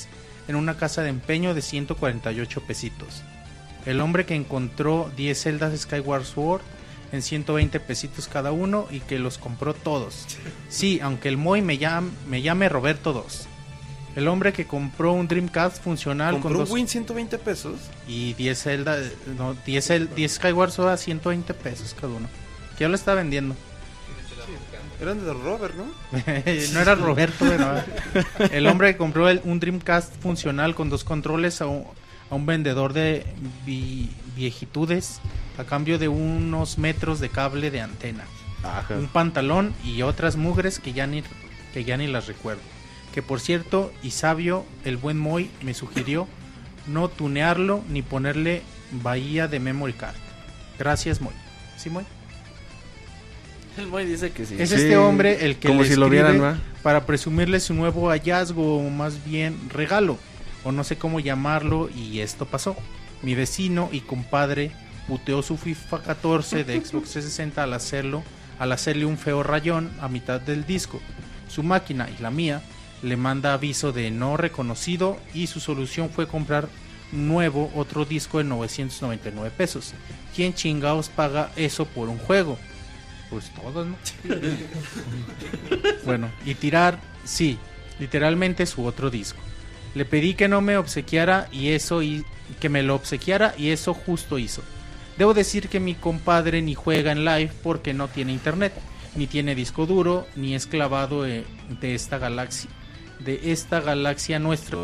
en 0.48 0.56
una 0.56 0.78
casa 0.78 1.02
de 1.04 1.10
empeño 1.10 1.54
de 1.54 1.62
148 1.62 2.62
pesitos. 2.62 3.22
El 3.86 4.00
hombre 4.00 4.26
que 4.26 4.36
encontró 4.36 5.12
10 5.18 5.38
celdas 5.42 5.78
Skyward 5.82 6.24
Sword 6.24 6.62
en 7.12 7.22
120 7.22 7.80
pesitos 7.82 8.30
cada 8.30 8.54
uno 8.54 8.88
y 8.90 9.02
que 9.02 9.20
los 9.20 9.38
compró 9.38 9.74
todos. 9.74 10.26
Sí, 10.70 11.00
aunque 11.04 11.28
el 11.28 11.36
Moy 11.38 11.62
me 11.62 11.78
llame, 11.78 12.12
me 12.30 12.42
llame 12.42 12.70
Roberto 12.70 13.12
2. 13.12 13.46
El 14.16 14.28
hombre 14.30 14.54
que 14.54 14.66
compró 14.66 15.12
un 15.14 15.28
Dreamcast 15.28 15.84
funcional 15.84 16.34
con 16.36 16.42
¿Compró 16.44 16.60
dos 16.60 16.70
un 16.70 16.76
Win 16.76 16.88
120 16.88 17.38
pesos? 17.40 17.76
y 18.08 18.34
10 18.36 18.64
Zelda, 18.64 18.98
no, 19.38 19.54
10, 19.66 19.90
Zel- 19.90 20.10
10 20.16 20.32
Skyward 20.36 20.72
Sword 20.72 20.90
a 20.94 20.98
120 20.98 21.54
pesos 21.54 21.94
cada 22.00 22.14
uno. 22.14 22.28
Que 22.78 22.86
ya 22.86 22.90
lo 22.90 22.96
está 22.96 23.14
vendiendo. 23.14 23.56
Eran 25.02 25.24
de 25.24 25.34
Robert, 25.34 25.74
¿no? 25.76 25.86
no 26.74 26.80
era 26.82 26.96
Roberto, 26.96 27.46
pero 27.48 27.82
el 28.52 28.68
hombre 28.68 28.92
que 28.92 28.98
compró 28.98 29.30
el- 29.30 29.42
un 29.46 29.60
Dreamcast 29.60 30.22
funcional 30.22 30.76
con 30.76 30.90
dos 30.90 31.04
controles 31.04 31.62
a 31.62 31.68
un, 31.68 31.86
a 32.30 32.36
un 32.36 32.46
vendedor 32.46 32.92
de 32.94 33.26
vi- 33.66 34.10
viejitudes 34.36 35.22
a 35.58 35.64
cambio 35.64 36.00
de 36.00 36.08
unos 36.10 36.78
metros 36.78 37.20
de 37.20 37.30
cable 37.30 37.72
de 37.72 37.82
antena, 37.82 38.26
un 38.98 39.08
pantalón 39.08 39.74
y 39.86 40.02
otras 40.02 40.36
mugres 40.36 40.80
que 40.80 40.92
ya 40.94 41.08
ni 41.08 41.24
que 41.74 41.84
ya 41.86 41.96
ni 41.98 42.08
las 42.08 42.28
recuerdo. 42.28 42.62
que 43.14 43.22
por 43.22 43.40
cierto, 43.40 43.92
y 44.04 44.12
sabio, 44.12 44.66
el 44.86 44.98
buen 44.98 45.18
Moy 45.18 45.50
me 45.62 45.74
sugirió 45.74 46.28
no 46.88 47.08
tunearlo 47.08 47.84
ni 47.90 48.02
ponerle 48.02 48.64
bahía 48.92 49.48
de 49.48 49.60
memory 49.60 49.94
card. 49.94 50.16
Gracias, 50.78 51.22
Moy. 51.22 51.34
¿Sí, 51.78 51.90
Moy? 51.90 52.04
El 53.80 53.88
Moy 53.88 54.06
dice 54.06 54.32
que 54.32 54.46
sí. 54.46 54.56
Es 54.60 54.70
Sí, 54.70 54.76
este 54.76 54.98
hombre 54.98 55.46
el 55.46 55.56
que 55.56 55.70
como 55.70 55.84
le 55.84 55.88
si 55.90 55.96
lo 55.96 56.08
escribe 56.08 56.32
vieran, 56.32 56.44
¿va? 56.44 56.60
para 56.84 57.06
presumirle 57.06 57.60
su 57.60 57.74
nuevo 57.74 58.10
hallazgo 58.10 58.78
o 58.78 58.90
más 58.90 59.24
bien 59.26 59.58
regalo 59.70 60.18
o 60.64 60.72
no 60.72 60.84
sé 60.84 60.98
cómo 60.98 61.20
llamarlo 61.20 61.90
y 61.90 62.20
esto 62.20 62.46
pasó. 62.46 62.76
Mi 63.22 63.36
vecino 63.36 63.90
y 63.92 64.02
compadre 64.02 64.72
puteó 65.08 65.42
su 65.42 65.58
FIFA 65.58 66.02
14 66.02 66.64
de 66.64 66.74
Xbox 66.76 67.12
360 67.12 67.64
al 67.64 67.74
hacerlo, 67.74 68.24
al 68.60 68.72
hacerle 68.72 69.06
un 69.06 69.18
feo 69.18 69.44
rayón 69.44 69.90
a 70.02 70.10
mitad 70.10 70.42
del 70.42 70.66
disco. 70.66 71.00
Su 71.48 71.64
máquina 71.64 72.10
y 72.10 72.22
la 72.22 72.32
mía 72.32 72.62
le 73.02 73.16
manda 73.16 73.54
aviso 73.54 73.92
de 73.92 74.12
no 74.12 74.36
reconocido 74.36 75.18
y 75.34 75.48
su 75.48 75.60
solución 75.60 76.10
fue 76.10 76.28
comprar 76.28 76.68
nuevo 77.12 77.72
otro 77.76 78.06
disco 78.06 78.38
de 78.38 78.44
999 78.44 79.52
pesos. 79.56 79.94
¿Quién 80.36 80.54
chingaos 80.54 81.10
paga 81.10 81.52
eso 81.56 81.86
por 81.86 82.10
un 82.10 82.18
juego? 82.18 82.58
Pues 83.30 83.52
todos, 83.54 83.88
¿no? 83.88 83.96
bueno, 86.06 86.32
y 86.46 86.56
tirar, 86.56 87.00
sí, 87.24 87.58
literalmente 88.00 88.66
su 88.66 88.86
otro 88.86 89.10
disco. 89.10 89.40
Le 89.96 90.06
pedí 90.06 90.34
que 90.34 90.48
no 90.48 90.62
me 90.62 90.78
obsequiara 90.78 91.48
y 91.52 91.70
eso 91.70 92.02
y 92.02 92.26
que 92.60 92.70
me 92.70 92.84
lo 92.84 92.96
obsequiara 92.96 93.54
y 93.58 93.70
eso 93.70 93.94
justo 93.94 94.38
hizo. 94.38 94.64
Debo 95.18 95.34
decir 95.34 95.68
que 95.68 95.80
mi 95.80 95.96
compadre 95.96 96.62
ni 96.62 96.76
juega 96.76 97.12
en 97.12 97.26
live 97.26 97.52
porque 97.62 97.94
no 97.94 98.08
tiene 98.08 98.32
internet, 98.32 98.74
ni 99.16 99.28
tiene 99.28 99.54
disco 99.54 99.86
duro, 99.86 100.28
ni 100.36 100.56
es 100.56 100.66
clavado 100.66 101.26
eh, 101.26 101.44
de 101.82 101.94
esta 101.94 102.18
galaxia, 102.18 102.70
de 103.20 103.52
esta 103.52 103.82
galaxia 103.82 104.40
nuestra. 104.40 104.78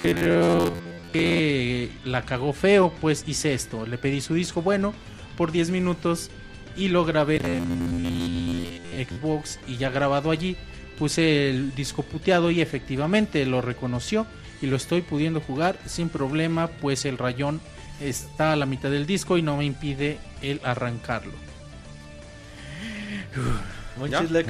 Creo 0.00 0.72
que 1.12 1.90
la 2.04 2.24
cagó 2.24 2.52
feo, 2.52 2.92
pues 3.00 3.24
hice 3.26 3.52
esto. 3.52 3.84
Le 3.84 3.98
pedí 3.98 4.20
su 4.20 4.34
disco 4.34 4.62
bueno 4.62 4.94
por 5.36 5.50
10 5.50 5.70
minutos 5.70 6.30
y 6.76 6.88
lo 6.88 7.04
grabé 7.04 7.36
en 7.44 8.02
mi 8.02 8.80
Xbox 9.04 9.58
y 9.66 9.76
ya 9.76 9.90
grabado 9.90 10.30
allí 10.30 10.56
puse 10.98 11.48
el 11.50 11.74
disco 11.74 12.02
puteado 12.02 12.50
y 12.50 12.60
efectivamente 12.60 13.44
lo 13.46 13.60
reconoció 13.62 14.26
y 14.62 14.66
lo 14.66 14.76
estoy 14.76 15.00
pudiendo 15.00 15.40
jugar 15.40 15.78
sin 15.86 16.08
problema 16.10 16.66
pues 16.68 17.04
el 17.06 17.16
rayón 17.18 17.60
está 18.00 18.52
a 18.52 18.56
la 18.56 18.66
mitad 18.66 18.90
del 18.90 19.06
disco 19.06 19.38
y 19.38 19.42
no 19.42 19.56
me 19.56 19.64
impide 19.64 20.18
el 20.42 20.60
arrancarlo. 20.64 21.32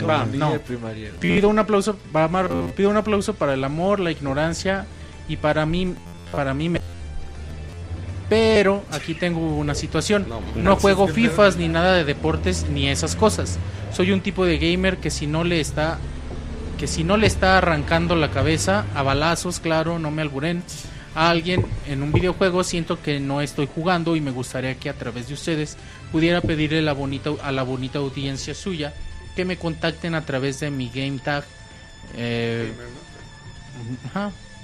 Va, 0.09 0.24
no. 0.38 0.51
Pido 1.18 1.48
un 1.48 1.59
aplauso, 1.59 1.98
va, 2.14 2.28
Mar- 2.28 2.51
pido 2.76 2.90
un 2.90 2.97
aplauso 2.97 3.34
para 3.34 3.55
el 3.55 3.64
amor, 3.64 3.98
la 4.01 4.10
ignorancia 4.10 4.86
y 5.28 5.36
para 5.36 5.66
mí, 5.66 5.94
para 6.32 6.55
mí 6.55 6.68
me... 6.68 6.80
Pero 8.31 8.85
aquí 8.93 9.15
tengo 9.15 9.40
una 9.40 9.74
situación. 9.74 10.27
No 10.55 10.77
juego 10.77 11.09
FIFAs 11.09 11.57
ni 11.57 11.69
nada 11.69 11.94
de 11.94 12.05
deportes 12.05 12.66
ni 12.70 12.89
esas 12.89 13.16
cosas. 13.16 13.59
Soy 13.93 14.12
un 14.12 14.23
tipo 14.23 14.47
de 14.47 14.57
gamer 14.57 14.98
que 14.98 15.11
si 15.11 15.27
no 15.27 15.44
le 15.44 15.61
está 15.61 15.98
que 16.78 16.86
si 16.86 17.05
no 17.05 17.19
le 17.19 17.27
está 17.27 17.59
arrancando 17.59 18.16
la 18.16 18.31
cabeza 18.31 18.86
a 18.94 19.02
balazos, 19.02 19.61
claro, 19.61 19.98
no 19.98 20.11
me 20.11 20.23
alburen 20.23 20.62
a 21.15 21.28
alguien 21.28 21.66
en 21.86 22.02
un 22.02 22.11
videojuego, 22.11 22.65
siento 22.65 23.02
que 23.02 23.20
no 23.20 23.43
estoy 23.43 23.69
jugando 23.74 24.16
y 24.16 24.23
me 24.23 24.31
gustaría 24.31 24.74
que 24.77 24.89
a 24.89 24.94
través 24.94 25.28
de 25.28 25.35
ustedes 25.35 25.77
pudiera 26.11 26.40
pedirle 26.40 26.81
la 26.81 26.94
bonita, 26.94 27.32
a 27.43 27.52
la 27.52 27.65
bonita 27.65 27.98
audiencia 27.98 28.55
suya 28.55 28.94
que 29.36 29.44
me 29.44 29.59
contacten 29.59 30.15
a 30.15 30.24
través 30.24 30.61
de 30.61 30.70
mi 30.70 30.89
game 30.89 31.19
tag 31.23 31.44
eh, 32.16 32.73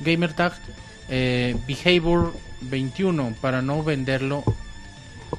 gamer 0.01 0.33
tag 0.33 0.55
eh, 1.11 1.55
behavior 1.67 2.33
21 2.63 3.35
para 3.41 3.63
no 3.63 3.83
venderlo 3.83 4.45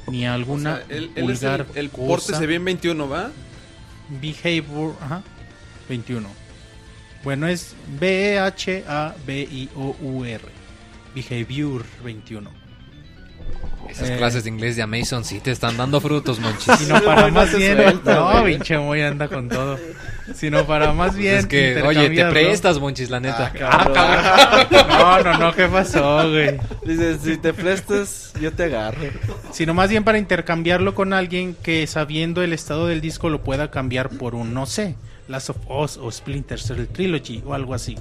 ni 0.08 0.26
a 0.26 0.32
O 0.32 0.36
alguna 0.36 0.78
sea, 0.78 0.86
él, 0.90 1.12
él 1.16 1.30
es 1.30 1.42
vulgar 1.42 1.68
el, 1.74 1.78
el 1.78 1.90
cosa. 1.90 2.08
pórtese 2.08 2.46
bien 2.48 2.64
21, 2.66 3.10
¿va? 3.10 3.32
Behavior, 4.22 4.96
ajá, 5.02 5.24
21. 5.90 6.28
Bueno, 7.24 7.48
es 7.48 7.76
B-H-A-B-I-O-U-R. 8.00 8.58
Behavior 11.16 11.86
21. 12.04 12.67
Esas 13.90 14.10
Eh. 14.10 14.18
clases 14.18 14.44
de 14.44 14.50
inglés 14.50 14.76
de 14.76 14.82
Amazon 14.84 15.24
sí 15.24 15.40
te 15.40 15.52
están 15.52 15.78
dando 15.78 16.00
frutos, 16.02 16.40
monchis. 16.40 16.76
Sino 16.78 17.02
para 17.04 17.28
más 17.30 17.56
bien. 17.56 17.78
No, 18.06 18.44
pinche 18.44 18.78
Moy 18.78 19.02
anda 19.02 19.28
con 19.28 19.48
todo. 19.50 19.78
Sino 20.36 20.66
para 20.66 20.92
más 20.92 21.16
bien. 21.16 21.36
es 21.38 21.46
que, 21.46 21.82
oye, 21.82 22.10
te 22.10 22.26
prestas, 22.26 22.80
monchis, 22.80 23.10
la 23.10 23.20
neta. 23.22 23.52
Ah, 23.62 24.68
No, 24.70 25.24
no, 25.24 25.38
no, 25.38 25.54
¿qué 25.56 25.68
pasó, 25.68 26.30
güey? 26.30 26.58
Dice, 26.86 27.18
si 27.20 27.38
te 27.38 27.54
prestas, 27.54 28.34
yo 28.42 28.52
te 28.52 28.64
agarro. 28.66 29.00
Sino 29.52 29.74
más 29.74 29.90
bien 29.90 30.04
para 30.04 30.18
intercambiarlo 30.18 30.94
con 30.96 31.14
alguien 31.14 31.56
que 31.64 31.88
sabiendo 31.88 32.44
el 32.44 32.52
estado 32.54 32.88
del 32.88 33.00
disco 33.02 33.30
lo 33.30 33.42
pueda 33.44 33.72
cambiar 33.72 34.10
por 34.10 34.36
un, 34.36 34.54
no 34.54 34.66
sé, 34.66 34.96
Last 35.30 35.50
of 35.52 35.58
Us 35.70 35.98
o 35.98 36.12
Splinter 36.12 36.60
Cell 36.60 36.86
Trilogy 36.88 37.42
o 37.46 37.54
algo 37.54 37.74
así. 37.74 37.98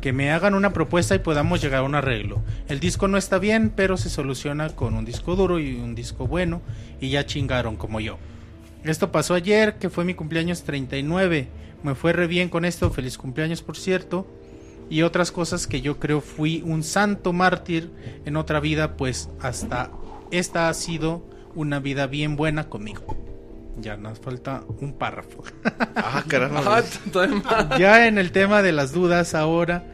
Que 0.00 0.12
me 0.12 0.30
hagan 0.30 0.54
una 0.54 0.72
propuesta 0.72 1.14
y 1.14 1.18
podamos 1.18 1.60
llegar 1.60 1.80
a 1.80 1.84
un 1.84 1.94
arreglo. 1.94 2.42
El 2.68 2.80
disco 2.80 3.08
no 3.08 3.18
está 3.18 3.38
bien, 3.38 3.72
pero 3.74 3.96
se 3.96 4.10
soluciona 4.10 4.68
con 4.70 4.94
un 4.94 5.04
disco 5.04 5.36
duro 5.36 5.58
y 5.58 5.74
un 5.76 5.94
disco 5.94 6.26
bueno 6.26 6.62
y 7.00 7.10
ya 7.10 7.26
chingaron 7.26 7.76
como 7.76 8.00
yo. 8.00 8.18
Esto 8.84 9.10
pasó 9.10 9.34
ayer, 9.34 9.78
que 9.78 9.90
fue 9.90 10.04
mi 10.04 10.14
cumpleaños 10.14 10.62
39. 10.62 11.48
Me 11.82 11.94
fue 11.94 12.12
re 12.12 12.26
bien 12.26 12.48
con 12.48 12.64
esto, 12.64 12.90
feliz 12.90 13.18
cumpleaños 13.18 13.62
por 13.62 13.76
cierto. 13.76 14.26
Y 14.90 15.02
otras 15.02 15.32
cosas 15.32 15.66
que 15.66 15.80
yo 15.80 15.98
creo 15.98 16.20
fui 16.20 16.62
un 16.64 16.82
santo 16.82 17.32
mártir 17.32 17.90
en 18.24 18.36
otra 18.36 18.60
vida, 18.60 18.96
pues 18.96 19.28
hasta 19.40 19.90
esta 20.30 20.68
ha 20.68 20.74
sido 20.74 21.22
una 21.54 21.80
vida 21.80 22.06
bien 22.06 22.36
buena 22.36 22.68
conmigo. 22.68 23.16
Ya 23.80 23.96
nos 23.96 24.18
falta 24.18 24.62
un 24.80 24.92
párrafo. 24.94 25.42
Ah, 25.96 26.22
caramba. 26.26 26.62
Más. 26.62 27.00
Ya 27.78 28.06
en 28.06 28.18
el 28.18 28.32
tema 28.32 28.62
de 28.62 28.72
las 28.72 28.92
dudas 28.92 29.34
ahora 29.34 29.84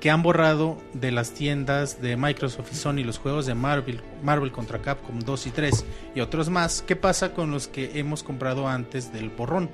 que 0.00 0.10
han 0.10 0.22
borrado 0.22 0.78
de 0.94 1.10
las 1.10 1.32
tiendas 1.32 2.00
de 2.00 2.16
Microsoft 2.16 2.68
y 2.72 2.76
Sony 2.76 3.04
los 3.04 3.18
juegos 3.18 3.46
de 3.46 3.54
Marvel, 3.54 4.00
Marvel 4.22 4.52
contra 4.52 4.80
Capcom 4.80 5.18
2 5.18 5.46
y 5.48 5.50
3 5.50 5.84
y 6.14 6.20
otros 6.20 6.48
más, 6.50 6.82
¿qué 6.86 6.94
pasa 6.94 7.32
con 7.34 7.50
los 7.50 7.66
que 7.66 7.98
hemos 7.98 8.22
comprado 8.22 8.68
antes 8.68 9.12
del 9.12 9.28
borrón? 9.30 9.68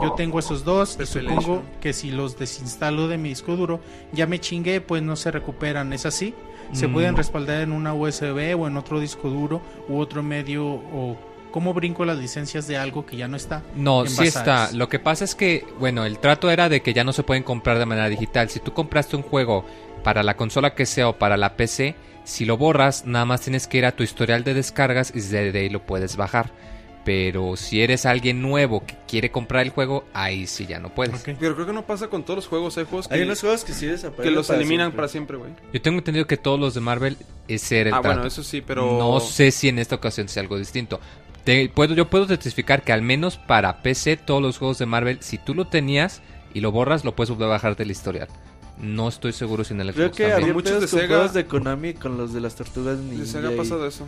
Yo 0.00 0.12
tengo 0.12 0.38
esos 0.38 0.64
dos 0.64 0.96
y 1.02 1.06
supongo 1.06 1.62
que 1.80 1.92
si 1.92 2.12
los 2.12 2.38
desinstalo 2.38 3.08
de 3.08 3.18
mi 3.18 3.30
disco 3.30 3.56
duro 3.56 3.80
ya 4.12 4.26
me 4.28 4.38
chingué, 4.38 4.80
pues 4.80 5.02
no 5.02 5.16
se 5.16 5.32
recuperan, 5.32 5.92
¿es 5.92 6.06
así? 6.06 6.34
¿Se 6.72 6.86
Mm. 6.86 6.92
pueden 6.92 7.16
respaldar 7.16 7.62
en 7.62 7.72
una 7.72 7.94
USB 7.94 8.54
o 8.56 8.68
en 8.68 8.76
otro 8.76 9.00
disco 9.00 9.28
duro 9.28 9.60
u 9.88 9.98
otro 9.98 10.22
medio 10.22 10.66
o 10.68 11.18
cómo 11.58 11.74
brinco 11.74 12.04
las 12.04 12.18
licencias 12.18 12.68
de 12.68 12.76
algo 12.76 13.04
que 13.04 13.16
ya 13.16 13.26
no 13.26 13.36
está? 13.36 13.64
No, 13.74 14.02
en 14.04 14.10
sí 14.10 14.22
está. 14.28 14.70
Lo 14.72 14.88
que 14.88 15.00
pasa 15.00 15.24
es 15.24 15.34
que, 15.34 15.66
bueno, 15.80 16.04
el 16.04 16.20
trato 16.20 16.50
era 16.52 16.68
de 16.68 16.82
que 16.82 16.92
ya 16.94 17.02
no 17.02 17.12
se 17.12 17.24
pueden 17.24 17.42
comprar 17.42 17.80
de 17.80 17.86
manera 17.86 18.08
digital. 18.08 18.48
Si 18.48 18.60
tú 18.60 18.72
compraste 18.72 19.16
un 19.16 19.22
juego 19.22 19.64
para 20.04 20.22
la 20.22 20.36
consola 20.36 20.76
que 20.76 20.86
sea 20.86 21.08
o 21.08 21.18
para 21.18 21.36
la 21.36 21.56
PC, 21.56 21.96
si 22.22 22.44
lo 22.44 22.56
borras, 22.56 23.06
nada 23.06 23.24
más 23.24 23.40
tienes 23.40 23.66
que 23.66 23.78
ir 23.78 23.86
a 23.86 23.92
tu 23.96 24.04
historial 24.04 24.44
de 24.44 24.54
descargas 24.54 25.10
y 25.12 25.18
desde 25.18 25.58
ahí 25.58 25.68
lo 25.68 25.84
puedes 25.84 26.16
bajar. 26.16 26.52
Pero 27.04 27.56
si 27.56 27.80
eres 27.80 28.04
alguien 28.06 28.42
nuevo 28.42 28.84
que 28.84 28.94
quiere 29.08 29.30
comprar 29.30 29.62
el 29.62 29.70
juego, 29.70 30.04
ahí 30.12 30.46
sí 30.46 30.66
ya 30.66 30.78
no 30.78 30.94
puedes. 30.94 31.22
Pero 31.22 31.54
creo 31.54 31.66
que 31.66 31.72
no 31.72 31.86
pasa 31.86 32.06
con 32.08 32.22
todos 32.22 32.36
los 32.36 32.46
juegos. 32.46 32.76
Hay 32.76 32.84
juegos 32.84 33.08
que, 33.08 33.14
Hay 33.14 33.22
unos 33.22 33.40
juegos 33.40 33.64
que 33.64 33.72
sí 33.72 33.86
desaparecen. 33.86 34.24
que 34.24 34.30
los 34.30 34.46
para 34.46 34.58
eliminan 34.60 34.84
siempre. 34.88 34.96
para 34.96 35.08
siempre, 35.08 35.36
güey. 35.38 35.50
Yo 35.72 35.80
tengo 35.82 35.98
entendido 35.98 36.26
que 36.26 36.36
todos 36.36 36.60
los 36.60 36.74
de 36.74 36.80
Marvel 36.80 37.16
es 37.48 37.62
ser 37.62 37.86
el 37.88 37.94
Ah, 37.94 38.02
trato. 38.02 38.08
bueno, 38.16 38.28
eso 38.28 38.42
sí, 38.42 38.60
pero... 38.60 38.98
No 38.98 39.20
sé 39.20 39.50
si 39.52 39.68
en 39.68 39.78
esta 39.78 39.94
ocasión 39.94 40.28
sea 40.28 40.42
algo 40.42 40.58
distinto. 40.58 41.00
Te- 41.48 41.68
puedo, 41.70 41.94
yo 41.94 42.10
puedo 42.10 42.26
testificar 42.26 42.82
que 42.82 42.92
al 42.92 43.00
menos 43.00 43.38
para 43.38 43.80
PC 43.82 44.18
todos 44.18 44.42
los 44.42 44.58
juegos 44.58 44.76
de 44.78 44.84
Marvel, 44.84 45.18
si 45.22 45.38
tú 45.38 45.54
lo 45.54 45.66
tenías 45.66 46.20
y 46.52 46.60
lo 46.60 46.72
borras, 46.72 47.04
lo 47.06 47.16
puedes 47.16 47.30
volver 47.30 47.46
a 47.46 47.50
bajar 47.52 47.74
del 47.74 47.90
historial. 47.90 48.28
No 48.78 49.08
estoy 49.08 49.32
seguro 49.32 49.64
si 49.64 49.72
en 49.72 49.80
el 49.80 49.94
Creo 49.94 50.08
Xbox 50.08 50.16
que 50.18 50.32
había 50.32 50.52
muchos 50.52 50.72
de 50.74 50.80
de 50.80 50.86
Sega- 50.88 51.06
juegos 51.08 51.32
de 51.32 51.46
Konami 51.46 51.94
con 51.94 52.18
los 52.18 52.34
de 52.34 52.40
las 52.42 52.54
tortugas 52.54 52.98
ninja. 52.98 53.24
se 53.24 53.38
había 53.38 53.52
y- 53.54 53.56
pasado 53.56 53.86
eso. 53.86 54.04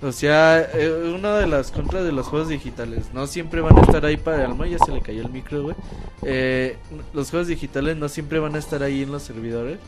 O 0.00 0.12
sea, 0.12 0.60
eh, 0.72 1.12
una 1.14 1.34
de 1.38 1.46
las 1.48 1.70
contras 1.72 2.04
de 2.04 2.12
los 2.12 2.26
juegos 2.28 2.48
digitales, 2.48 3.06
no 3.12 3.26
siempre 3.26 3.60
van 3.60 3.76
a 3.76 3.82
estar 3.82 4.06
ahí 4.06 4.16
para 4.16 4.38
el 4.44 4.52
alma, 4.52 4.66
ya 4.68 4.78
se 4.78 4.92
le 4.92 5.00
cayó 5.02 5.20
el 5.22 5.28
micro, 5.30 5.62
güey. 5.62 5.76
Eh, 6.22 6.78
los 7.12 7.28
juegos 7.30 7.48
digitales 7.48 7.96
no 7.98 8.08
siempre 8.08 8.38
van 8.38 8.54
a 8.54 8.58
estar 8.58 8.82
ahí 8.82 9.02
en 9.02 9.12
los 9.12 9.22
servidores. 9.24 9.78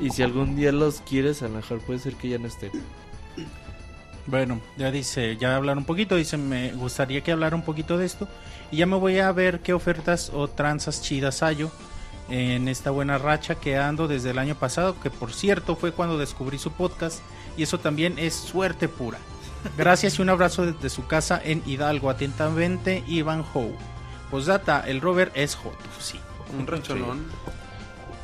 Y 0.00 0.10
si 0.10 0.22
algún 0.22 0.56
día 0.56 0.72
los 0.72 1.02
quieres, 1.02 1.42
a 1.42 1.48
lo 1.48 1.56
mejor 1.56 1.78
puede 1.80 2.00
ser 2.00 2.14
que 2.14 2.30
ya 2.30 2.38
no 2.38 2.48
estén. 2.48 2.70
Bueno, 4.26 4.60
ya 4.76 4.90
dice, 4.90 5.36
ya 5.36 5.56
hablar 5.56 5.76
un 5.76 5.84
poquito, 5.84 6.16
dice, 6.16 6.36
me 6.36 6.72
gustaría 6.72 7.22
que 7.22 7.32
hablara 7.32 7.56
un 7.56 7.62
poquito 7.62 7.98
de 7.98 8.06
esto. 8.06 8.28
Y 8.70 8.76
ya 8.78 8.86
me 8.86 8.96
voy 8.96 9.18
a 9.18 9.32
ver 9.32 9.60
qué 9.60 9.72
ofertas 9.72 10.30
o 10.32 10.48
tranzas 10.48 11.02
chidas 11.02 11.42
hallo 11.42 11.70
en 12.30 12.68
esta 12.68 12.90
buena 12.90 13.18
racha 13.18 13.56
que 13.56 13.76
ando 13.76 14.08
desde 14.08 14.30
el 14.30 14.38
año 14.38 14.54
pasado, 14.54 14.98
que 15.00 15.10
por 15.10 15.32
cierto 15.34 15.76
fue 15.76 15.92
cuando 15.92 16.18
descubrí 16.18 16.58
su 16.58 16.72
podcast. 16.72 17.20
Y 17.56 17.64
eso 17.64 17.80
también 17.80 18.18
es 18.18 18.34
suerte 18.34 18.88
pura. 18.88 19.18
Gracias 19.76 20.18
y 20.18 20.22
un 20.22 20.30
abrazo 20.30 20.66
desde 20.66 20.88
su 20.88 21.06
casa 21.06 21.40
en 21.42 21.62
Hidalgo. 21.66 22.08
Atentamente, 22.08 23.04
Iván 23.06 23.44
Howe. 23.52 23.76
Posdata, 24.30 24.84
el 24.86 25.00
Robert 25.00 25.32
es 25.36 25.54
Joto, 25.56 25.76
sí. 25.98 26.18
Un 26.58 26.66
rancholón. 26.66 27.26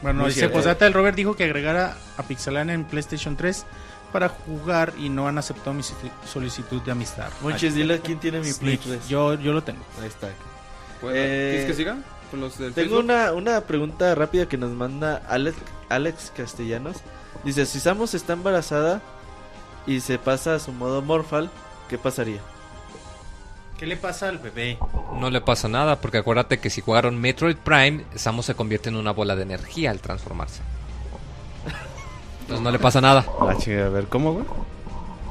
Bueno, 0.02 0.20
Muy 0.20 0.28
dice 0.28 0.40
cierto. 0.40 0.56
Posdata, 0.56 0.86
el 0.86 0.94
Robert 0.94 1.16
dijo 1.16 1.34
que 1.34 1.44
agregara 1.44 1.96
a 2.16 2.22
Pixelania 2.22 2.72
en 2.72 2.84
PlayStation 2.84 3.36
3 3.36 3.66
para 4.12 4.28
jugar 4.28 4.92
y 4.98 5.08
no 5.08 5.28
han 5.28 5.38
aceptado 5.38 5.74
mi 5.74 5.82
solicitud- 5.82 6.82
de 6.82 6.92
amistad. 6.92 7.28
Monches, 7.42 7.74
dile 7.74 8.00
quién 8.00 8.18
tiene 8.18 8.38
mi 8.40 8.52
Play 8.52 8.76
Snitch. 8.76 8.82
3. 9.00 9.08
Yo, 9.08 9.34
yo 9.34 9.52
lo 9.52 9.62
tengo. 9.62 9.82
Ahí 10.00 10.08
está. 10.08 10.28
Bueno, 11.02 11.16
Eh, 11.18 11.48
¿Quieres 11.50 11.66
que 11.66 11.74
siga? 11.74 11.98
Con 12.30 12.40
los 12.40 12.58
del 12.58 12.74
Tengo 12.74 12.98
una, 12.98 13.32
una 13.32 13.60
pregunta 13.62 14.14
rápida 14.14 14.46
que 14.46 14.58
nos 14.58 14.70
manda 14.72 15.22
Alex, 15.28 15.56
Alex 15.88 16.32
Castellanos. 16.36 16.96
Dice, 17.44 17.64
si 17.66 17.80
Samus 17.80 18.14
está 18.14 18.32
embarazada 18.34 19.00
y 19.86 20.00
se 20.00 20.18
pasa 20.18 20.54
a 20.56 20.58
su 20.58 20.72
modo 20.72 21.00
Morphal, 21.02 21.50
¿qué 21.88 21.96
pasaría? 21.98 22.40
¿Qué 23.78 23.86
le 23.86 23.96
pasa 23.96 24.28
al 24.28 24.38
bebé? 24.38 24.76
No 25.20 25.30
le 25.30 25.40
pasa 25.40 25.68
nada, 25.68 26.00
porque 26.00 26.18
acuérdate 26.18 26.58
que 26.58 26.68
si 26.68 26.80
jugaron 26.80 27.18
Metroid 27.20 27.56
Prime, 27.56 28.04
Samus 28.16 28.46
se 28.46 28.54
convierte 28.56 28.88
en 28.88 28.96
una 28.96 29.12
bola 29.12 29.36
de 29.36 29.44
energía 29.44 29.90
al 29.92 30.00
transformarse. 30.00 30.60
Entonces 32.48 32.64
no 32.64 32.70
le 32.70 32.78
pasa 32.78 33.02
nada. 33.02 33.26
Ah, 33.42 33.50
a 33.52 33.88
ver, 33.90 34.06
¿cómo, 34.06 34.32
güey? 34.32 34.46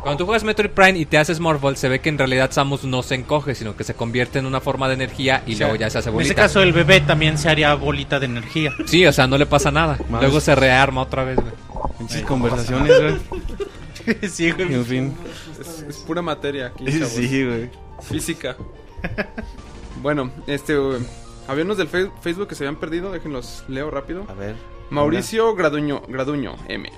Cuando 0.03 0.19
tú 0.19 0.25
juegas 0.25 0.43
Metroid 0.43 0.69
Prime 0.69 0.99
y 0.99 1.07
te 1.07 1.17
haces 1.17 1.39
Morphle, 1.39 1.75
se 1.75 1.89
ve 1.89 1.99
que 1.99 2.09
en 2.09 2.19
realidad 2.19 2.51
Samus 2.51 2.83
no 2.83 3.01
se 3.01 3.15
encoge, 3.15 3.55
sino 3.55 3.75
que 3.75 3.83
se 3.83 3.95
convierte 3.95 4.37
en 4.37 4.45
una 4.45 4.61
forma 4.61 4.87
de 4.87 4.93
energía 4.93 5.41
y 5.47 5.55
O 5.55 5.57
sea, 5.57 5.67
luego 5.67 5.79
ya 5.81 5.89
se 5.89 5.97
hace 5.97 6.09
En 6.09 6.13
bolita. 6.13 6.31
ese 6.31 6.35
caso, 6.35 6.61
el 6.61 6.73
bebé 6.73 7.01
también 7.01 7.39
se 7.39 7.49
haría 7.49 7.73
bolita 7.73 8.19
de 8.19 8.27
energía. 8.27 8.71
Sí, 8.85 9.03
o 9.07 9.11
sea, 9.11 9.25
no 9.25 9.39
le 9.39 9.47
pasa 9.47 9.71
nada. 9.71 9.97
Más. 10.09 10.21
Luego 10.21 10.39
se 10.39 10.53
rearma 10.53 11.01
otra 11.01 11.23
vez, 11.23 11.37
güey. 11.37 11.53
Pinches 11.97 12.21
conversaciones, 12.21 13.01
güey. 13.01 14.19
sí, 14.29 14.51
güey. 14.51 14.75
En 14.75 14.85
fin. 14.85 15.17
Es, 15.59 15.81
es 15.89 15.97
pura 15.97 16.21
materia 16.21 16.67
aquí, 16.67 16.85
chavos. 16.85 17.09
Sí, 17.09 17.43
güey. 17.45 17.71
Física. 18.01 18.55
bueno, 20.03 20.29
este... 20.45 20.73
eh, 20.75 20.99
había 21.47 21.63
unos 21.63 21.77
del 21.77 21.87
Facebook 21.87 22.47
que 22.47 22.53
se 22.53 22.63
habían 22.63 22.79
perdido, 22.79 23.11
déjenlos 23.11 23.63
leo 23.67 23.89
rápido. 23.89 24.25
A 24.29 24.33
ver. 24.35 24.55
Mauricio 24.91 25.55
Graduño, 25.55 26.03
Graduño 26.07 26.55
M. 26.67 26.91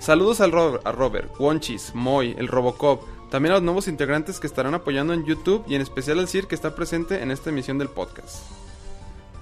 Saludos 0.00 0.40
al 0.40 0.50
Ro- 0.50 0.80
a 0.84 0.92
Robert, 0.92 1.30
Wonchis, 1.38 1.94
Moy, 1.94 2.34
el 2.38 2.48
Robocop, 2.48 3.02
también 3.30 3.52
a 3.52 3.56
los 3.56 3.62
nuevos 3.62 3.86
integrantes 3.86 4.40
que 4.40 4.46
estarán 4.46 4.74
apoyando 4.74 5.12
en 5.12 5.24
YouTube 5.24 5.62
y 5.68 5.74
en 5.76 5.82
especial 5.82 6.18
al 6.18 6.26
CIR 6.28 6.46
que 6.48 6.54
está 6.54 6.74
presente 6.74 7.22
en 7.22 7.30
esta 7.30 7.50
emisión 7.50 7.78
del 7.78 7.88
podcast. 7.88 8.38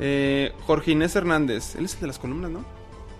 Eh, 0.00 0.52
Jorge 0.66 0.90
Inés 0.92 1.14
Hernández, 1.16 1.74
él 1.76 1.84
es 1.86 1.94
el 1.94 2.00
de 2.02 2.06
las 2.08 2.18
columnas, 2.18 2.50
¿no? 2.50 2.64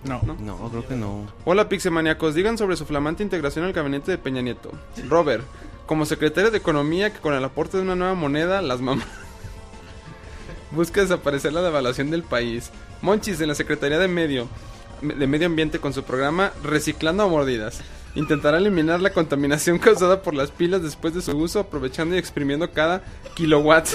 No. 0.03 0.21
No. 0.23 0.35
No, 0.39 0.69
creo 0.69 0.87
que 0.87 0.95
no. 0.95 1.27
Hola 1.45 1.67
Pixemaniacos, 1.69 2.35
digan 2.35 2.57
sobre 2.57 2.75
su 2.77 2.85
flamante 2.85 3.23
integración 3.23 3.65
al 3.65 3.73
gabinete 3.73 4.11
de 4.11 4.17
Peña 4.17 4.41
Nieto. 4.41 4.71
Robert, 5.09 5.43
como 5.85 6.05
secretario 6.05 6.51
de 6.51 6.57
Economía 6.57 7.11
que 7.11 7.19
con 7.19 7.33
el 7.33 7.43
aporte 7.43 7.77
de 7.77 7.83
una 7.83 7.95
nueva 7.95 8.13
moneda, 8.15 8.61
las 8.61 8.79
mamás... 8.81 9.05
Busca 10.71 11.01
desaparecer 11.01 11.51
la 11.51 11.61
devaluación 11.63 12.11
del 12.11 12.23
país. 12.23 12.69
Monchis 13.01 13.41
en 13.41 13.47
la 13.47 13.55
Secretaría 13.55 13.97
de 13.97 14.07
Medio, 14.07 14.47
de 15.01 15.27
Medio 15.27 15.47
Ambiente 15.47 15.79
con 15.79 15.93
su 15.93 16.03
programa 16.03 16.51
Reciclando 16.63 17.23
a 17.23 17.27
Mordidas. 17.27 17.81
Intentará 18.15 18.57
eliminar 18.57 19.01
la 19.01 19.11
contaminación 19.13 19.77
causada 19.79 20.21
por 20.21 20.33
las 20.33 20.51
pilas 20.51 20.81
después 20.81 21.13
de 21.13 21.21
su 21.21 21.37
uso, 21.37 21.59
aprovechando 21.59 22.15
y 22.15 22.19
exprimiendo 22.19 22.71
cada 22.71 23.03
kilowatt. 23.35 23.87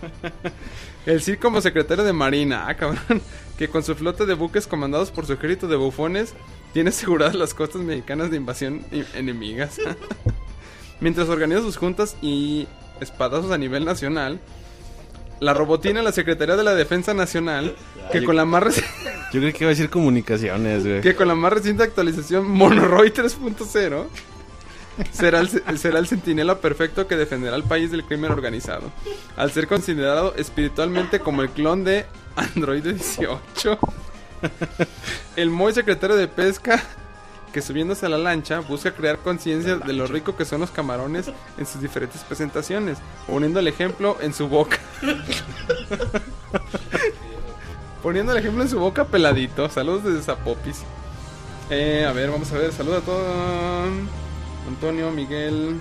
El 1.06 1.22
CIR 1.22 1.38
como 1.38 1.60
secretario 1.60 2.04
de 2.04 2.12
Marina, 2.12 2.66
ah, 2.68 2.74
cabrón, 2.76 3.00
que 3.58 3.68
con 3.68 3.82
su 3.82 3.94
flota 3.94 4.24
de 4.26 4.34
buques 4.34 4.66
comandados 4.66 5.10
por 5.10 5.26
su 5.26 5.32
ejército 5.32 5.66
de 5.66 5.76
bufones 5.76 6.34
tiene 6.72 6.90
aseguradas 6.90 7.34
las 7.34 7.54
costas 7.54 7.82
mexicanas 7.82 8.30
de 8.30 8.36
invasión 8.36 8.84
i- 8.92 9.04
enemigas. 9.14 9.78
Mientras 11.00 11.28
organiza 11.28 11.62
sus 11.62 11.76
juntas 11.78 12.16
y 12.20 12.68
espadazos 13.00 13.50
a 13.50 13.58
nivel 13.58 13.84
nacional, 13.86 14.40
la 15.40 15.54
robotina 15.54 16.00
en 16.00 16.04
la 16.04 16.12
Secretaría 16.12 16.56
de 16.56 16.64
la 16.64 16.74
Defensa 16.74 17.14
Nacional, 17.14 17.74
que 18.12 18.24
con 18.24 18.36
la 18.36 18.44
más 18.44 18.62
reci- 18.64 18.84
Yo 19.32 19.40
creo 19.40 19.52
que 19.52 19.58
iba 19.64 19.68
a 19.68 19.74
decir 19.74 19.90
comunicaciones, 19.90 20.84
güey. 20.86 21.00
que 21.00 21.14
con 21.14 21.28
la 21.28 21.34
más 21.34 21.52
reciente 21.52 21.82
actualización 21.84 22.48
Monoroy 22.50 23.10
3.0 23.10 24.06
será 25.12 25.40
el, 25.40 25.78
será 25.78 25.98
el 25.98 26.06
centinela 26.08 26.58
perfecto 26.58 27.06
que 27.06 27.16
defenderá 27.16 27.54
al 27.56 27.62
país 27.64 27.90
del 27.90 28.04
crimen 28.04 28.32
organizado, 28.32 28.90
al 29.36 29.50
ser 29.52 29.66
considerado 29.68 30.34
espiritualmente 30.36 31.20
como 31.20 31.42
el 31.42 31.50
clon 31.50 31.84
de 31.84 32.06
Android 32.36 32.82
18. 32.82 33.78
El 35.36 35.50
muy 35.50 35.72
secretario 35.72 36.16
de 36.16 36.26
pesca 36.28 36.82
que 37.52 37.62
subiéndose 37.62 38.06
a 38.06 38.08
la 38.08 38.18
lancha 38.18 38.60
busca 38.60 38.92
crear 38.94 39.18
conciencia 39.18 39.76
de 39.76 39.92
lo 39.92 40.06
rico 40.06 40.36
que 40.36 40.44
son 40.44 40.60
los 40.60 40.70
camarones 40.70 41.26
en 41.58 41.66
sus 41.66 41.80
diferentes 41.80 42.22
presentaciones, 42.22 42.98
poniendo 43.26 43.58
el 43.60 43.66
ejemplo 43.68 44.16
en 44.20 44.32
su 44.34 44.48
boca. 44.48 44.78
Poniendo 48.02 48.32
el 48.32 48.38
ejemplo 48.38 48.62
en 48.62 48.68
su 48.68 48.78
boca 48.78 49.04
peladito. 49.04 49.68
Saludos 49.68 50.04
desde 50.04 50.22
Zapopis. 50.22 50.82
Eh, 51.68 52.06
a 52.08 52.12
ver, 52.12 52.30
vamos 52.30 52.50
a 52.52 52.58
ver. 52.58 52.72
Saludos 52.72 53.02
a 53.02 53.06
todos. 53.06 53.88
Antonio, 54.68 55.10
Miguel. 55.10 55.76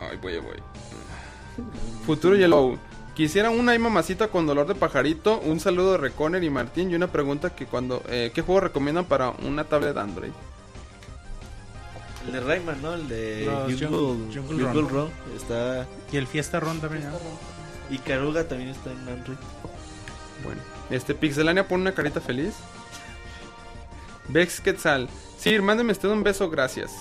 Ay, 0.00 0.18
voy, 0.20 0.38
voy. 0.38 0.56
Futuro 2.06 2.34
Yellow. 2.36 2.76
Quisiera 3.14 3.50
una 3.50 3.72
ay 3.72 3.78
mamacita 3.78 4.28
con 4.28 4.46
dolor 4.46 4.66
de 4.66 4.74
pajarito. 4.74 5.38
Un 5.38 5.60
saludo 5.60 5.92
de 5.92 5.98
Reconer 5.98 6.42
y 6.42 6.50
Martín. 6.50 6.90
Y 6.90 6.96
una 6.96 7.06
pregunta 7.06 7.50
que 7.54 7.66
cuando. 7.66 8.02
eh, 8.08 8.32
¿Qué 8.34 8.42
juego 8.42 8.60
recomiendan 8.60 9.04
para 9.04 9.30
una 9.30 9.64
tablet 9.64 9.94
de 9.94 10.00
Android? 10.00 10.32
El 12.26 12.32
de 12.32 12.40
Rayman, 12.40 12.82
¿no? 12.82 12.94
El 12.94 13.06
de 13.06 13.44
Jungle, 13.68 13.86
Jungle- 13.86 14.34
Jungle 14.34 14.64
Jungle 14.64 14.82
Run. 14.82 14.88
Run. 14.88 15.10
Está... 15.36 15.86
Y 16.10 16.16
el 16.16 16.26
Fiesta 16.26 16.58
Ron 16.58 16.80
también. 16.80 17.04
¿no? 17.04 17.18
Y 17.90 17.98
Caruga 17.98 18.48
también 18.48 18.70
está 18.70 18.90
en 18.90 19.08
Android. 19.08 19.36
Bueno, 20.42 20.60
este 20.90 21.14
Pixelania 21.14 21.66
pone 21.68 21.82
una 21.82 21.92
carita 21.92 22.20
feliz. 22.20 22.54
Vex 24.28 24.60
Quetzal. 24.60 25.08
Sí, 25.38 25.58
mándeme 25.60 25.92
usted 25.92 26.08
un 26.08 26.22
beso, 26.22 26.48
gracias. 26.50 26.92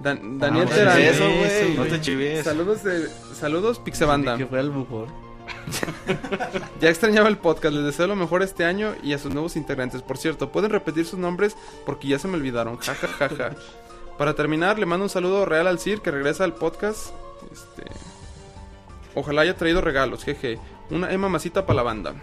Dan- 0.00 0.38
Daniel 0.38 0.68
Ah, 0.70 0.74
Terán. 0.74 1.00
eso, 1.00 1.24
güey. 1.24 1.44
Eso, 1.44 1.82
No 1.82 1.84
te 1.88 2.00
chives. 2.00 2.44
Saludos 2.44 2.82
de 2.84 3.08
saludos 3.38 3.78
Pixebanda. 3.78 4.36
Que 4.36 4.46
fue 4.46 4.58
al 4.60 4.70
mejor. 4.70 5.08
Ya 6.80 6.88
extrañaba 6.88 7.28
el 7.28 7.38
podcast, 7.38 7.74
les 7.74 7.84
deseo 7.84 8.06
lo 8.08 8.16
mejor 8.16 8.42
este 8.42 8.64
año 8.64 8.94
y 9.02 9.12
a 9.12 9.18
sus 9.18 9.32
nuevos 9.32 9.56
integrantes. 9.56 10.02
Por 10.02 10.18
cierto, 10.18 10.50
pueden 10.50 10.70
repetir 10.70 11.06
sus 11.06 11.18
nombres 11.18 11.56
porque 11.86 12.08
ya 12.08 12.18
se 12.18 12.26
me 12.28 12.36
olvidaron. 12.36 12.76
Ja, 12.78 12.94
ja, 12.94 13.06
ja, 13.08 13.28
ja. 13.28 13.50
Para 14.18 14.34
terminar, 14.34 14.78
le 14.78 14.86
mando 14.86 15.04
un 15.04 15.10
saludo 15.10 15.44
real 15.46 15.66
al 15.66 15.78
Sir 15.78 16.00
que 16.00 16.10
regresa 16.10 16.44
al 16.44 16.54
podcast. 16.54 17.10
Este, 17.52 17.84
ojalá 19.14 19.42
haya 19.42 19.56
traído 19.56 19.80
regalos, 19.80 20.24
jeje. 20.24 20.58
Una 20.92 21.10
eh, 21.10 21.18
mamacita 21.18 21.64
para 21.64 21.78
la 21.78 21.82
banda. 21.82 22.14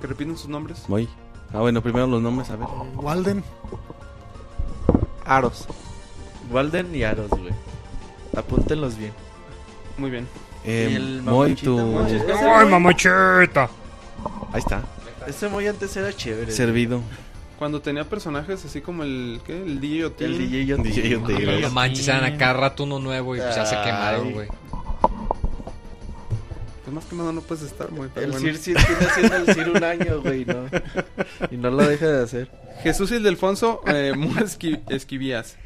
Que 0.00 0.06
repiten 0.06 0.36
sus 0.36 0.48
nombres. 0.48 0.84
Voy. 0.88 1.08
Ah, 1.52 1.60
bueno, 1.60 1.82
primero 1.82 2.06
los 2.06 2.20
nombres, 2.20 2.50
a 2.50 2.56
ver. 2.56 2.68
Walden, 2.96 3.42
Aros. 5.24 5.66
Walden 6.50 6.94
y 6.94 7.02
Aros, 7.02 7.30
güey. 7.30 7.52
Apúntenlos 8.36 8.98
bien. 8.98 9.12
Muy 9.96 10.10
bien. 10.10 10.28
Eh, 10.64 11.20
Moy, 11.22 11.54
tu... 11.54 11.78
Monchis, 11.78 12.22
¿qué 12.24 12.32
hace, 12.32 12.44
¡Ay, 12.44 12.66
mamachita! 12.68 13.70
Ahí 14.52 14.58
está. 14.58 14.82
Ese 15.26 15.48
muy 15.48 15.66
antes 15.66 15.96
era 15.96 16.12
chévere. 16.12 16.52
Servido. 16.52 17.00
Cuando 17.58 17.80
tenía 17.80 18.04
personajes 18.04 18.64
así 18.64 18.80
como 18.80 19.04
el 19.04 19.40
¿qué? 19.46 19.62
El 19.62 19.80
DJ 19.80 20.06
Otil. 20.06 20.34
El 20.34 20.38
DJ 20.50 21.16
digo. 21.16 21.60
No 21.60 21.70
manches, 21.70 22.08
eran 22.08 22.24
a 22.24 22.36
cada 22.36 22.54
rato 22.54 22.84
uno 22.84 22.98
nuevo 22.98 23.36
y 23.36 23.38
pues 23.38 23.54
ya 23.54 23.64
se 23.64 23.76
quemaron, 23.82 24.32
güey. 24.32 24.48
Pues 26.84 26.94
más 26.94 27.04
quemado 27.06 27.32
no 27.32 27.40
puedes 27.40 27.64
estar, 27.64 27.90
muy 27.90 28.08
El 28.16 28.30
bueno. 28.32 28.38
Sir, 28.46 28.58
Sir 28.58 28.76
tiene 28.76 29.06
haciendo 29.06 29.36
el 29.36 29.54
Sir 29.54 29.68
un 29.70 29.84
año, 29.84 30.20
güey, 30.22 30.44
¿no? 30.44 30.66
Y 31.50 31.56
no 31.56 31.70
lo 31.70 31.82
deja 31.88 32.06
de 32.06 32.22
hacer. 32.22 32.50
Jesús 32.82 33.10
Ildefonso 33.10 33.80
eh, 33.86 34.12
Esqui- 34.16 34.82
Esquivías. 34.90 35.56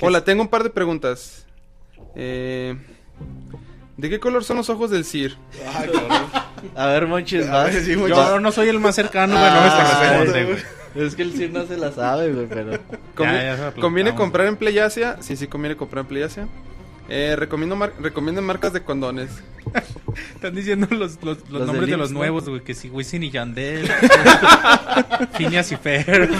Hola, 0.00 0.24
tengo 0.24 0.42
un 0.42 0.48
par 0.48 0.62
de 0.64 0.70
preguntas. 0.70 1.44
Eh, 2.16 2.76
¿De 3.96 4.08
qué 4.10 4.18
color 4.18 4.42
son 4.42 4.56
los 4.56 4.70
ojos 4.70 4.90
del 4.90 5.04
Sir? 5.04 5.36
A 6.74 6.86
ver, 6.86 7.06
Monchis, 7.06 7.48
vas. 7.48 7.72
Yo 7.86 8.40
no 8.40 8.50
soy 8.50 8.68
el 8.68 8.80
más 8.80 8.94
cercano, 8.94 9.34
güey, 9.38 9.50
no 9.50 9.60
me 9.60 9.66
Ah, 9.68 10.24
güey. 10.94 11.06
Es 11.06 11.14
que 11.14 11.22
el 11.22 11.32
Sir 11.34 11.50
no 11.52 11.66
se 11.66 11.76
la 11.76 11.92
sabe, 11.92 12.32
güey, 12.32 12.46
pero... 12.46 12.72
Convi- 13.16 13.32
Ya, 13.34 13.42
ya 13.42 13.56
se 13.56 13.76
lo 13.76 13.82
¿Conviene 13.82 14.14
comprar 14.14 14.46
en 14.46 14.56
Playasia? 14.56 15.18
Sí, 15.20 15.36
sí, 15.36 15.46
conviene 15.48 15.76
comprar 15.76 16.02
en 16.04 16.08
Playasia. 16.08 16.48
Eh, 17.08 17.36
recomiendo 17.36 17.76
mar- 17.76 17.92
recomienden 18.00 18.44
marcas 18.44 18.72
de 18.72 18.82
condones. 18.82 19.30
Están 20.34 20.54
diciendo 20.54 20.86
los, 20.90 21.22
los, 21.22 21.38
los 21.40 21.50
Los 21.50 21.66
nombres 21.66 21.80
del 21.82 21.90
de 21.90 21.96
los 21.98 22.12
¿no? 22.12 22.18
nuevos, 22.20 22.48
güey, 22.48 22.62
que 22.62 22.74
si 22.74 22.88
Wisin 22.88 23.22
y 23.24 23.30
Yandel, 23.30 23.86
Phineas 25.36 25.70
y 25.72 25.76
Fer. 25.76 26.30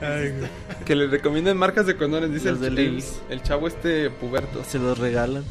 Ay, 0.00 0.30
güey. 0.30 0.50
Que 0.84 0.96
le 0.96 1.06
recomienden 1.06 1.56
marcas 1.56 1.86
de 1.86 1.96
condones, 1.96 2.32
dice 2.32 2.50
Los 2.50 2.60
el, 2.62 2.74
del 2.74 2.96
el, 2.96 3.04
el 3.30 3.42
chavo 3.42 3.68
este 3.68 4.10
puberto. 4.10 4.64
Se 4.64 4.78
los 4.80 4.98
regalan. 4.98 5.44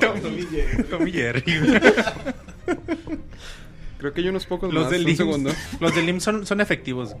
Tom 0.00 1.06
y 1.06 1.12
Jerry, 1.12 1.58
güey. 1.60 1.80
Creo 3.98 4.12
que 4.12 4.20
hay 4.20 4.28
unos 4.28 4.46
pocos 4.46 4.72
Los 4.74 4.84
más. 4.84 4.90
del 4.92 5.06
un 5.06 5.16
segundo. 5.16 5.50
los 5.78 5.94
del 5.94 6.08
IMSS 6.08 6.24
son, 6.24 6.44
son 6.46 6.60
efectivos 6.60 7.14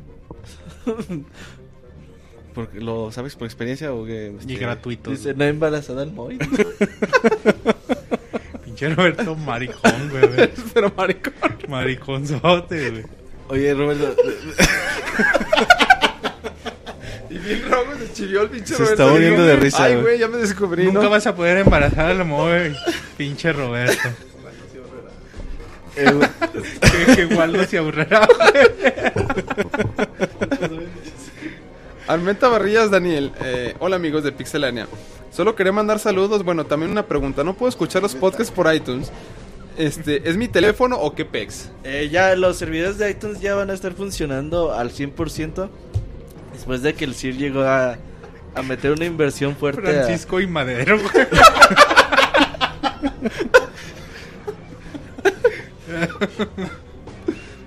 Porque, 2.54 2.80
¿Lo 2.80 3.10
sabes 3.12 3.34
por 3.36 3.46
experiencia 3.46 3.92
o 3.92 4.04
qué? 4.04 4.32
y 4.34 4.38
Este, 4.52 4.56
gratuitos. 4.56 5.18
Dice, 5.18 5.34
no 5.34 5.44
embarazada 5.44 6.02
al 6.02 6.12
Moy. 6.12 6.38
Pinche 8.64 8.88
Roberto 8.94 9.34
maricón, 9.36 10.10
güey. 10.10 10.50
Pero 10.74 10.92
maricón. 10.96 11.32
Mariconzote, 11.68 12.90
güey. 12.90 13.04
Oye, 13.48 13.74
Roberto, 13.74 14.14
Y 17.30 17.38
bien 17.38 17.62
rojo 17.70 17.92
se 17.98 18.12
chivió 18.12 18.42
el 18.42 18.50
pinche 18.50 18.74
Se 18.74 18.82
Roberto. 18.82 19.02
está 19.02 19.12
muriendo 19.12 19.42
de 19.44 19.56
risa, 19.56 19.84
Ay, 19.84 19.92
güey. 19.94 20.02
güey, 20.04 20.18
ya 20.18 20.28
me 20.28 20.36
descubrí, 20.38 20.84
Nunca 20.86 21.02
¿no? 21.02 21.10
vas 21.10 21.26
a 21.26 21.34
poder 21.34 21.58
embarazar 21.58 22.06
a 22.10 22.14
la 22.14 22.24
mujer, 22.24 22.74
pinche 23.16 23.52
Roberto. 23.52 24.08
eh, 25.96 26.20
que, 27.06 27.14
que 27.14 27.22
igual 27.30 27.52
no 27.54 27.64
se 27.64 27.78
aburrirá, 27.78 28.26
Armenta 32.08 32.48
Barrillas 32.48 32.90
Daniel, 32.90 33.32
eh, 33.42 33.74
hola 33.78 33.96
amigos 33.96 34.24
de 34.24 34.32
Pixelania. 34.32 34.86
Solo 35.30 35.54
quería 35.54 35.72
mandar 35.72 35.98
saludos, 35.98 36.42
bueno, 36.44 36.66
también 36.66 36.90
una 36.90 37.06
pregunta. 37.06 37.42
¿No 37.44 37.54
puedo 37.54 37.68
escuchar 37.70 38.02
los 38.02 38.14
podcasts 38.14 38.52
por 38.52 38.72
iTunes? 38.74 39.10
Este, 39.78 40.28
¿es 40.28 40.36
mi 40.36 40.48
teléfono 40.48 40.96
o 40.98 41.14
qué 41.14 41.24
pex? 41.24 41.70
eh, 41.84 42.08
ya 42.12 42.34
los 42.36 42.58
servidores 42.58 42.98
de 42.98 43.10
iTunes 43.10 43.40
ya 43.40 43.54
van 43.54 43.70
a 43.70 43.72
estar 43.74 43.92
funcionando 43.94 44.72
al 44.74 44.90
100%. 44.90 45.70
Después 46.52 46.82
de 46.82 46.92
que 46.94 47.04
el 47.06 47.14
CIR 47.14 47.36
llegó 47.38 47.62
a, 47.62 47.96
a 48.54 48.62
meter 48.62 48.92
una 48.92 49.06
inversión 49.06 49.56
fuerte. 49.56 49.80
a- 49.88 50.04
Francisco 50.04 50.40
y 50.40 50.46
Madero. 50.46 50.98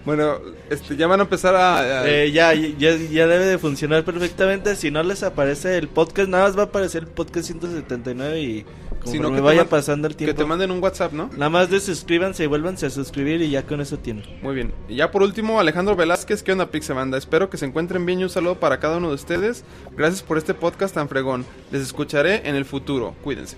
Bueno, 0.06 0.40
este, 0.70 0.96
ya 0.96 1.08
van 1.08 1.20
a 1.20 1.24
empezar 1.24 1.56
a... 1.56 1.80
a- 2.02 2.10
Eh, 2.10 2.32
ya, 2.32 2.54
ya, 2.54 2.96
ya 2.96 3.28
debe 3.28 3.46
de 3.46 3.58
funcionar 3.58 4.04
perfectamente. 4.04 4.76
Si 4.76 4.92
no 4.92 5.04
les 5.04 5.24
aparece 5.24 5.78
el 5.78 5.88
podcast, 5.88 6.30
nada 6.30 6.46
más 6.46 6.58
va 6.58 6.64
a 6.64 6.66
aparecer 6.66 7.04
el 7.04 7.10
podcast 7.10 7.48
179 7.48 8.42
y 8.42 8.66
sino 9.06 9.32
que 9.32 9.40
vaya 9.40 9.66
pasando 9.70 10.08
el 10.08 10.16
Que 10.16 10.26
tiempo. 10.26 10.42
te 10.42 10.48
manden 10.48 10.72
un 10.72 10.82
WhatsApp, 10.82 11.14
¿no? 11.14 11.30
Nada 11.34 11.50
más 11.50 11.70
desuscríbanse 11.70 12.44
y 12.44 12.48
vuélvanse 12.48 12.88
a 12.88 12.90
suscribir 12.90 13.40
y 13.44 13.52
ya 13.52 13.62
con 13.64 13.80
eso 13.80 14.00
tienen. 14.00 14.24
Muy 14.42 14.56
bien. 14.56 14.74
Y 14.90 14.96
ya 14.96 15.12
por 15.12 15.22
último, 15.22 15.60
Alejandro 15.60 15.96
Velázquez, 15.96 16.42
¿qué 16.42 16.54
onda 16.54 16.72
Pixebanda? 16.72 17.16
Espero 17.16 17.52
que 17.52 17.58
se 17.58 17.66
encuentren 17.68 18.04
bien 18.08 18.20
y 18.20 18.24
un 18.24 18.32
saludo 18.32 18.60
para 18.60 18.80
cada 18.80 18.98
uno 18.98 19.10
de 19.10 19.14
ustedes. 19.16 19.64
Gracias 19.96 20.24
por 20.24 20.40
este 20.40 20.56
podcast 20.56 20.96
tan 20.96 21.08
fregón. 21.08 21.46
Les 21.72 21.84
escucharé 21.84 22.50
en 22.50 22.56
el 22.56 22.66
futuro. 22.66 23.14
Cuídense. 23.24 23.58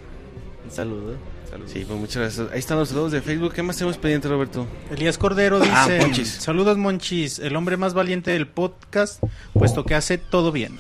Un 0.66 0.72
saludo. 0.72 1.14
Saludos. 1.58 1.72
Sí, 1.72 1.86
pues 1.88 2.00
muchas 2.00 2.18
gracias. 2.18 2.52
Ahí 2.52 2.60
están 2.60 2.78
los 2.78 2.90
saludos 2.90 3.12
de 3.12 3.22
Facebook. 3.22 3.54
¿Qué 3.54 3.64
más 3.64 3.78
tenemos 3.78 3.98
pendiente, 3.98 4.28
Roberto? 4.28 4.68
Elías 4.92 5.18
Cordero 5.18 5.60
dice: 5.60 5.72
Ah, 5.74 5.88
Monchis. 6.02 6.30
Saludos, 6.30 6.78
Monchis, 6.78 7.40
el 7.40 7.56
hombre 7.56 7.78
más 7.78 7.94
valiente 7.94 8.32
del 8.32 8.48
podcast, 8.48 9.24
puesto 9.54 9.84
que 9.84 9.96
hace 9.96 10.18
todo 10.18 10.52
bien. 10.52 10.78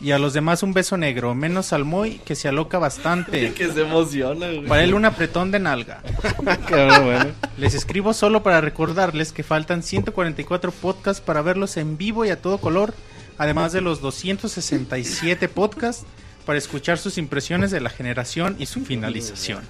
Y 0.00 0.10
a 0.10 0.18
los 0.18 0.32
demás 0.32 0.64
un 0.64 0.72
beso 0.72 0.96
negro, 0.96 1.32
menos 1.36 1.72
al 1.72 1.84
Moy, 1.84 2.20
que 2.24 2.34
se 2.34 2.48
aloca 2.48 2.80
bastante. 2.80 3.52
Que 3.54 3.72
se 3.72 3.82
emociona, 3.82 4.48
güey. 4.48 4.66
Para 4.66 4.82
él 4.82 4.94
un 4.94 5.04
apretón 5.04 5.52
de 5.52 5.60
nalga. 5.60 6.02
Bueno. 6.68 7.26
Les 7.56 7.74
escribo 7.74 8.12
solo 8.12 8.42
para 8.42 8.60
recordarles 8.60 9.30
que 9.30 9.44
faltan 9.44 9.84
144 9.84 10.72
podcasts 10.72 11.22
para 11.22 11.42
verlos 11.42 11.76
en 11.76 11.96
vivo 11.96 12.24
y 12.24 12.30
a 12.30 12.40
todo 12.40 12.58
color, 12.58 12.94
además 13.38 13.72
de 13.72 13.80
los 13.80 14.00
267 14.00 15.48
podcasts 15.48 16.04
para 16.44 16.58
escuchar 16.58 16.98
sus 16.98 17.18
impresiones 17.18 17.70
de 17.70 17.80
la 17.80 17.90
generación 17.90 18.56
y 18.58 18.66
su 18.66 18.84
finalización. 18.84 19.60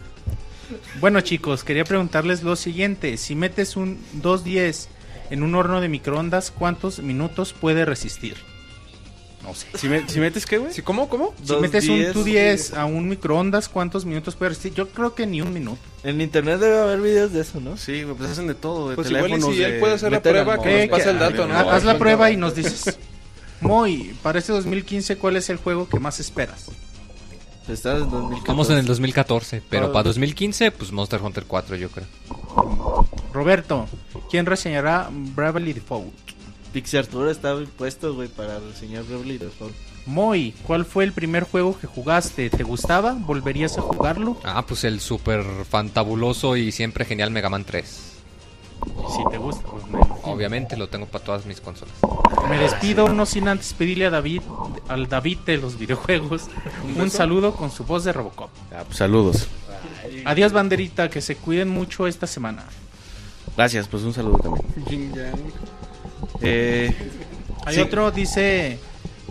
Bueno 1.00 1.20
chicos, 1.20 1.64
quería 1.64 1.84
preguntarles 1.84 2.42
lo 2.42 2.56
siguiente, 2.56 3.16
si 3.18 3.34
metes 3.34 3.76
un 3.76 3.98
210 4.14 4.88
en 5.30 5.42
un 5.42 5.54
horno 5.54 5.80
de 5.80 5.88
microondas, 5.88 6.50
¿cuántos 6.50 7.00
minutos 7.00 7.52
puede 7.52 7.84
resistir? 7.84 8.36
No 9.42 9.54
sé. 9.54 9.66
Si, 9.74 9.88
me- 9.88 10.08
si 10.08 10.20
metes 10.20 10.46
qué, 10.46 10.56
güey? 10.58 10.72
¿Sí, 10.72 10.82
¿Cómo? 10.82 11.08
¿Cómo? 11.08 11.34
Si 11.42 11.56
metes 11.56 11.88
un 11.88 11.98
210, 11.98 12.14
210 12.14 12.74
a 12.74 12.84
un 12.84 13.08
microondas, 13.08 13.68
¿cuántos 13.68 14.04
minutos 14.04 14.36
puede 14.36 14.50
resistir? 14.50 14.72
Yo 14.74 14.88
creo 14.90 15.14
que 15.16 15.26
ni 15.26 15.40
un 15.42 15.52
minuto. 15.52 15.80
En 16.04 16.20
internet 16.20 16.60
debe 16.60 16.78
haber 16.78 17.00
videos 17.00 17.32
de 17.32 17.40
eso, 17.40 17.58
¿no? 17.60 17.76
Sí, 17.76 18.04
pues 18.16 18.30
hacen 18.30 18.46
de 18.46 18.54
todo. 18.54 18.90
De 18.90 18.94
Pues 18.94 19.08
igual 19.10 19.24
y 19.24 19.28
teléfonos, 19.32 19.56
si 19.56 19.62
él 19.64 19.72
de- 19.72 19.78
puede 19.80 19.94
hacer 19.94 20.12
la 20.12 20.22
prueba, 20.22 20.62
que 20.62 20.86
nos 20.86 20.88
pase 20.98 21.10
el 21.10 21.18
dato, 21.18 21.46
¿no? 21.48 21.54
Ha- 21.54 21.74
Haz 21.76 21.82
la 21.84 21.98
prueba 21.98 22.30
y 22.30 22.36
nos 22.36 22.54
dices. 22.54 22.96
Moy, 23.62 24.14
para 24.22 24.38
este 24.38 24.52
2015, 24.52 25.16
¿cuál 25.16 25.36
es 25.36 25.48
el 25.50 25.56
juego 25.56 25.88
que 25.88 25.98
más 26.00 26.20
esperas? 26.20 26.66
Estás 27.68 28.02
en 28.02 28.10
2014. 28.10 28.38
Estamos 28.38 28.70
en 28.70 28.78
el 28.78 28.86
2014, 28.86 29.62
pero 29.70 29.86
Ah. 29.86 29.92
para 29.92 30.02
2015, 30.04 30.72
pues 30.72 30.90
Monster 30.92 31.20
Hunter 31.22 31.44
4, 31.46 31.76
yo 31.76 31.88
creo. 31.90 32.06
Roberto, 33.32 33.86
¿quién 34.30 34.46
reseñará 34.46 35.08
Bravely 35.10 35.72
Default? 35.72 36.12
Pixie 36.72 36.98
Arturo 36.98 37.30
está 37.30 37.54
puesto, 37.76 38.14
güey, 38.14 38.28
para 38.28 38.58
reseñar 38.58 39.04
Bravely 39.04 39.38
Default. 39.38 39.74
Moy, 40.06 40.52
¿cuál 40.66 40.84
fue 40.84 41.04
el 41.04 41.12
primer 41.12 41.44
juego 41.44 41.78
que 41.78 41.86
jugaste? 41.86 42.50
¿Te 42.50 42.64
gustaba? 42.64 43.12
¿Volverías 43.12 43.78
a 43.78 43.82
jugarlo? 43.82 44.36
Ah, 44.42 44.66
pues 44.66 44.82
el 44.82 44.98
super 45.00 45.44
fantabuloso 45.70 46.56
y 46.56 46.72
siempre 46.72 47.04
genial 47.04 47.30
Mega 47.30 47.48
Man 47.48 47.64
3. 47.64 48.11
Si 49.14 49.24
te 49.30 49.38
gusta, 49.38 49.62
pues 49.70 49.84
me 49.84 49.98
imagino. 49.98 50.16
Obviamente 50.24 50.76
lo 50.76 50.88
tengo 50.88 51.06
para 51.06 51.24
todas 51.24 51.46
mis 51.46 51.60
consolas. 51.60 51.94
Me 52.48 52.58
despido, 52.58 53.08
no 53.08 53.26
sin 53.26 53.48
antes 53.48 53.72
pedirle 53.74 54.06
a 54.06 54.10
David, 54.10 54.42
al 54.88 55.08
David 55.08 55.38
de 55.46 55.58
los 55.58 55.78
videojuegos, 55.78 56.48
un 56.96 57.10
saludo 57.10 57.54
con 57.54 57.70
su 57.70 57.84
voz 57.84 58.04
de 58.04 58.12
Robocop. 58.12 58.50
Ah, 58.74 58.82
pues 58.84 58.96
saludos. 58.98 59.46
Adiós, 60.24 60.52
banderita, 60.52 61.08
que 61.10 61.20
se 61.20 61.36
cuiden 61.36 61.68
mucho 61.68 62.06
esta 62.06 62.26
semana. 62.26 62.64
Gracias, 63.56 63.86
pues 63.88 64.02
un 64.02 64.12
saludo 64.14 64.38
también. 64.38 65.12
Eh, 66.40 66.94
Hay 67.64 67.74
Sí. 67.76 67.80
otro, 67.80 68.10
dice 68.10 68.78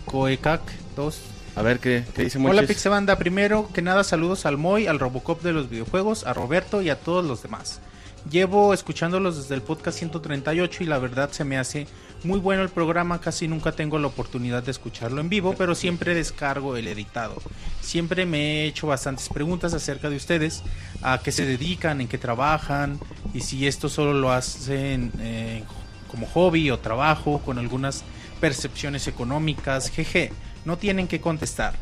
Coecac 0.06 0.62
2. 0.96 1.20
a 1.56 1.62
ver, 1.62 1.80
¿qué, 1.80 2.06
qué 2.16 2.24
dice 2.24 2.38
Hola 2.38 2.48
Monchis? 2.54 2.68
Pixebanda, 2.70 3.18
primero 3.18 3.68
que 3.74 3.82
nada 3.82 4.04
saludos 4.06 4.46
al 4.46 4.58
Moy, 4.58 4.88
al 4.88 5.00
Robocop 5.00 5.42
de 5.42 5.52
los 5.52 5.70
videojuegos, 5.70 6.26
a 6.26 6.34
Roberto 6.34 6.82
y 6.82 6.90
a 6.90 6.98
todos 7.00 7.26
los 7.26 7.44
demás. 7.44 7.82
Llevo 8.30 8.74
escuchándolos 8.74 9.38
desde 9.38 9.56
el 9.56 9.62
podcast 9.62 9.98
138 9.98 10.84
y 10.84 10.88
la 10.88 11.00
verdad 11.00 11.32
se 11.32 11.44
me 11.44 11.58
hace 11.58 11.88
muy 12.24 12.40
bueno 12.40 12.62
el 12.62 12.70
programa, 12.70 13.20
casi 13.20 13.48
nunca 13.48 13.72
tengo 13.72 13.98
la 13.98 14.08
oportunidad 14.08 14.62
de 14.62 14.72
escucharlo 14.72 15.22
en 15.22 15.30
vivo, 15.30 15.56
pero 15.58 15.74
siempre 15.74 16.14
descargo 16.14 16.78
el 16.78 16.88
editado. 16.88 17.42
Siempre 17.82 18.26
me 18.28 18.62
he 18.62 18.66
hecho 18.68 18.88
bastantes 18.88 19.28
preguntas 19.28 19.74
acerca 19.74 20.10
de 20.10 20.18
ustedes, 20.18 20.62
a 21.02 21.20
qué 21.20 21.32
se 21.32 21.46
dedican, 21.46 22.00
en 22.00 22.08
qué 22.08 22.20
trabajan 22.20 23.00
y 23.34 23.42
si 23.42 23.66
esto 23.66 23.90
solo 23.90 24.14
lo 24.14 24.32
hacen 24.32 25.12
eh, 25.20 25.64
como 26.10 26.28
hobby 26.28 26.70
o 26.70 26.78
trabajo, 26.78 27.40
con 27.40 27.58
algunas 27.58 28.04
percepciones 28.40 29.08
económicas, 29.08 29.90
jeje, 29.90 30.32
no 30.64 30.78
tienen 30.78 31.08
que 31.08 31.22
contestar. 31.22 31.74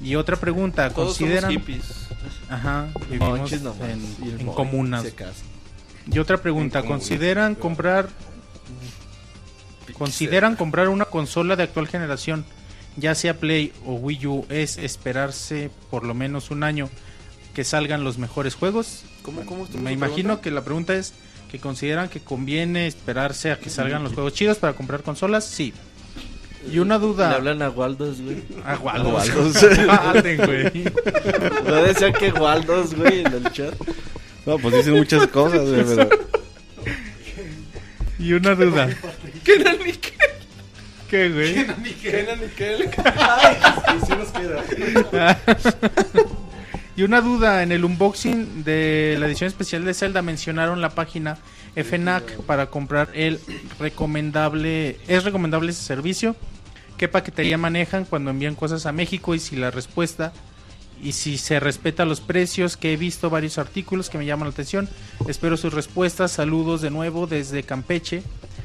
Y 0.00 0.14
otra 0.14 0.36
pregunta, 0.36 0.88
Todos 0.90 1.18
¿consideran... 1.18 1.52
somos 1.52 1.66
hippies. 1.66 2.08
Ajá, 2.48 2.88
vivimos 3.10 3.52
en, 3.52 4.46
comunas. 4.46 5.04
Y 6.10 6.18
otra 6.18 6.38
pregunta, 6.38 6.82
¿consideran 6.82 7.54
comprar 7.54 8.08
consideran 9.98 10.56
comprar 10.56 10.88
una 10.88 11.04
consola 11.04 11.54
de 11.56 11.64
actual 11.64 11.86
generación, 11.86 12.44
ya 12.96 13.14
sea 13.14 13.38
Play 13.38 13.72
o 13.86 13.94
Wii 13.94 14.26
U, 14.26 14.46
es 14.48 14.78
esperarse 14.78 15.70
por 15.90 16.04
lo 16.04 16.14
menos 16.14 16.50
un 16.50 16.64
año 16.64 16.88
que 17.54 17.64
salgan 17.64 18.02
los 18.04 18.18
mejores 18.18 18.54
juegos? 18.54 19.04
¿Cómo, 19.22 19.42
cómo 19.46 19.64
estuvo 19.64 19.82
Me 19.82 19.92
imagino 19.92 20.16
pregunta? 20.40 20.42
que 20.42 20.50
la 20.50 20.64
pregunta 20.64 20.94
es 20.94 21.12
que 21.50 21.58
consideran 21.58 22.08
que 22.08 22.20
conviene 22.20 22.86
esperarse 22.86 23.52
a 23.52 23.58
que 23.58 23.70
salgan 23.70 24.02
los 24.02 24.14
juegos 24.14 24.32
chidos 24.32 24.58
para 24.58 24.72
comprar 24.72 25.02
consolas, 25.02 25.44
sí. 25.44 25.72
Y 26.72 26.78
una 26.78 26.94
Le 26.96 27.00
duda. 27.00 27.32
hablan 27.34 27.60
a 27.60 27.70
Waldos, 27.70 28.20
güey. 28.22 28.42
Ah, 28.64 28.78
Waldos. 28.82 29.28
Waldos. 29.28 29.66
Vale, 29.86 30.36
güey. 30.36 30.84
No 31.66 31.74
decía 31.82 32.12
que 32.12 32.30
Waldos, 32.32 32.94
güey, 32.94 33.20
en 33.20 33.32
el 33.32 33.52
chat. 33.52 33.74
No, 34.46 34.58
pues 34.58 34.74
dicen 34.74 34.94
muchas 34.94 35.26
cosas, 35.28 35.68
güey, 35.68 35.84
pero... 35.84 36.08
Y 38.18 38.32
una 38.34 38.54
duda. 38.54 38.90
¿Qué 39.44 39.54
era 39.54 39.72
Nickel? 39.72 40.12
¿Qué, 41.08 41.30
güey? 41.30 41.66
¿Qué 42.00 42.20
era 42.20 42.36
Nickel? 42.36 42.90
Y 46.94 47.04
una 47.04 47.22
duda, 47.22 47.62
en 47.62 47.72
el 47.72 47.86
unboxing 47.86 48.64
de 48.64 49.16
la 49.18 49.26
edición 49.26 49.48
especial 49.48 49.82
de 49.84 49.94
Zelda 49.94 50.20
mencionaron 50.20 50.82
la 50.82 50.90
página 50.90 51.38
FNAC 51.74 52.42
para 52.42 52.66
comprar 52.66 53.08
el 53.14 53.40
recomendable, 53.78 54.98
¿es 55.08 55.24
recomendable 55.24 55.70
ese 55.70 55.82
servicio? 55.82 56.36
¿Qué 56.98 57.08
paquetería 57.08 57.56
manejan 57.56 58.04
cuando 58.04 58.30
envían 58.30 58.54
cosas 58.54 58.84
a 58.84 58.92
México? 58.92 59.34
Y 59.34 59.38
si 59.38 59.56
la 59.56 59.70
respuesta, 59.70 60.34
y 61.02 61.12
si 61.12 61.36
se 61.36 61.58
respeta 61.58 62.04
los 62.04 62.20
precios, 62.20 62.76
que 62.76 62.92
he 62.92 62.96
visto 62.96 63.28
varios 63.28 63.58
artículos 63.58 64.08
que 64.08 64.18
me 64.18 64.24
llaman 64.24 64.48
la 64.48 64.52
atención. 64.52 64.88
Espero 65.28 65.56
sus 65.56 65.74
respuestas, 65.74 66.30
saludos 66.30 66.80
de 66.80 66.90
nuevo 66.90 67.26
desde 67.26 67.64
Campeche, 67.64 68.22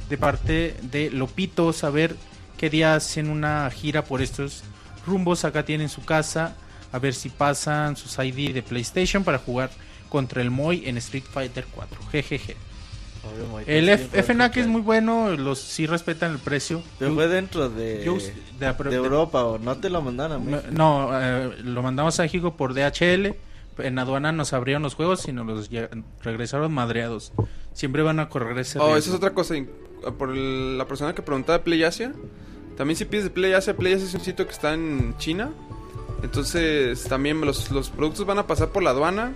de 0.10 0.18
parte 0.18 0.78
de 0.84 1.10
Lopito, 1.10 1.74
saber 1.74 2.16
qué 2.58 2.70
día 2.70 2.96
hacen 2.96 3.30
una 3.30 3.70
gira 3.72 4.04
por 4.04 4.22
estos 4.22 4.64
rumbos, 5.06 5.46
acá 5.46 5.66
tienen 5.66 5.90
su 5.90 6.06
casa, 6.06 6.56
a 6.92 7.00
ver 7.00 7.16
si 7.16 7.30
pasan 7.30 7.96
sus 7.96 8.18
ID 8.20 8.54
de 8.54 8.62
PlayStation 8.62 9.24
para 9.24 9.40
jugar 9.40 9.72
contra 10.10 10.42
el 10.42 10.52
Moy 10.52 10.84
en 10.86 10.98
Street 10.98 11.26
Fighter 11.30 11.66
4. 11.74 12.00
Jejeje. 12.12 12.56
El 13.66 13.90
F- 13.90 14.24
FNAC 14.24 14.58
es 14.58 14.68
muy 14.68 14.82
bueno, 14.82 15.32
los 15.36 15.60
sí 15.60 15.86
respetan 15.88 16.32
el 16.32 16.40
precio. 16.40 16.82
Pero 17.00 17.14
fue 17.14 17.28
dentro 17.28 17.70
de, 17.70 18.04
Yo- 18.06 18.16
de- 18.60 18.74
de 18.90 18.96
Europa, 18.96 19.44
o 19.46 19.58
no 19.60 19.78
te 19.78 19.90
lo 19.90 20.02
mandaron 20.02 20.42
a 20.42 20.44
México. 20.44 20.68
No, 20.72 21.10
eh, 21.14 21.52
lo 21.64 21.82
mandamos 21.84 22.20
a 22.20 22.24
México 22.24 22.56
por 22.56 22.74
DHL, 22.74 23.36
en 23.80 24.00
aduana 24.00 24.32
nos 24.32 24.54
abrieron 24.54 24.84
los 24.84 24.96
juegos 24.96 25.28
y 25.28 25.32
nos 25.34 25.46
los 25.46 25.70
regresaron 26.24 26.74
madreados. 26.74 27.32
Siempre 27.74 28.02
van 28.02 28.20
a 28.20 28.30
correr 28.30 28.58
ese 28.58 28.80
Oh, 28.80 28.96
esa 28.98 29.10
es 29.10 29.16
otra 29.16 29.34
cosa. 29.34 29.56
in- 29.56 29.70
Por 30.18 30.30
el- 30.30 30.78
la 30.78 30.86
persona 30.86 31.14
que 31.16 31.22
preguntaba 31.24 31.58
de 31.58 31.64
Play 31.64 31.84
Asia. 31.84 32.14
También 32.78 32.96
si 32.98 33.06
pides 33.06 33.24
de 33.26 33.30
Play 33.32 33.54
Asia, 33.54 33.76
Play 33.76 33.94
Asia 33.94 34.06
es 34.08 34.14
un 34.14 34.22
sitio 34.22 34.46
que 34.46 34.54
está 34.54 34.74
en 34.76 35.16
China. 35.18 35.50
Entonces 36.24 37.04
también 37.04 37.40
los, 37.42 37.70
los 37.72 37.90
productos 37.90 38.26
van 38.26 38.40
a 38.40 38.48
pasar 38.48 38.70
por 38.70 38.84
la 38.84 38.92
aduana. 38.92 39.34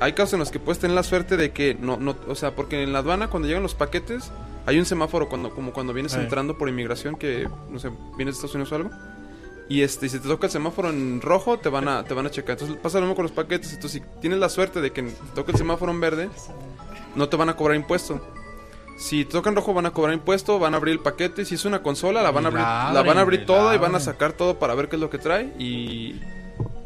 Hay 0.00 0.12
casos 0.12 0.34
en 0.34 0.40
los 0.40 0.50
que 0.50 0.58
puedes 0.58 0.78
tener 0.78 0.94
la 0.94 1.02
suerte 1.02 1.36
de 1.36 1.52
que 1.52 1.74
no, 1.74 1.96
no, 1.96 2.16
o 2.28 2.34
sea, 2.34 2.54
porque 2.54 2.82
en 2.82 2.92
la 2.92 3.00
aduana 3.00 3.28
cuando 3.28 3.48
llegan 3.48 3.62
los 3.62 3.74
paquetes 3.74 4.30
hay 4.66 4.78
un 4.78 4.84
semáforo 4.84 5.28
cuando, 5.28 5.50
como 5.54 5.72
cuando 5.72 5.92
vienes 5.92 6.14
entrando 6.14 6.58
por 6.58 6.68
inmigración 6.68 7.16
que, 7.16 7.48
no 7.70 7.78
sé, 7.78 7.90
vienes 8.16 8.34
de 8.34 8.46
Estados 8.46 8.54
Unidos 8.54 8.72
o 8.72 8.76
algo. 8.76 8.90
Y 9.68 9.82
este, 9.82 10.08
si 10.08 10.18
te 10.18 10.28
toca 10.28 10.46
el 10.46 10.52
semáforo 10.52 10.90
en 10.90 11.20
rojo, 11.20 11.58
te 11.58 11.68
van 11.68 11.86
a, 11.86 12.02
te 12.02 12.12
van 12.12 12.26
a 12.26 12.30
checar. 12.30 12.54
Entonces 12.54 12.76
pasa 12.76 12.98
lo 12.98 13.06
mismo 13.06 13.14
con 13.14 13.22
los 13.22 13.32
paquetes. 13.32 13.72
Entonces 13.72 14.02
si 14.02 14.20
tienes 14.20 14.40
la 14.40 14.48
suerte 14.48 14.80
de 14.80 14.90
que 14.92 15.02
te 15.02 15.12
toque 15.34 15.52
el 15.52 15.58
semáforo 15.58 15.92
en 15.92 16.00
verde, 16.00 16.28
no 17.14 17.28
te 17.28 17.36
van 17.36 17.48
a 17.48 17.56
cobrar 17.56 17.76
impuesto. 17.76 18.20
Si 18.98 19.24
te 19.24 19.30
toca 19.30 19.48
en 19.48 19.56
rojo 19.56 19.72
van 19.72 19.86
a 19.86 19.92
cobrar 19.92 20.12
impuesto, 20.12 20.58
van 20.58 20.74
a 20.74 20.76
abrir 20.76 20.94
el 20.94 21.00
paquete. 21.00 21.44
Si 21.44 21.54
es 21.54 21.64
una 21.64 21.82
consola, 21.82 22.22
la 22.22 22.32
van 22.32 22.46
a 22.46 22.48
abrir, 22.48 22.62
la 22.62 22.92
la 22.92 23.02
van 23.02 23.18
a 23.18 23.20
abrir 23.22 23.46
toda 23.46 23.74
y 23.74 23.78
van 23.78 23.94
a 23.94 24.00
sacar 24.00 24.32
todo 24.32 24.58
para 24.58 24.74
ver 24.74 24.88
qué 24.88 24.96
es 24.96 25.00
lo 25.00 25.08
que 25.08 25.18
trae. 25.18 25.54
Y, 25.58 26.20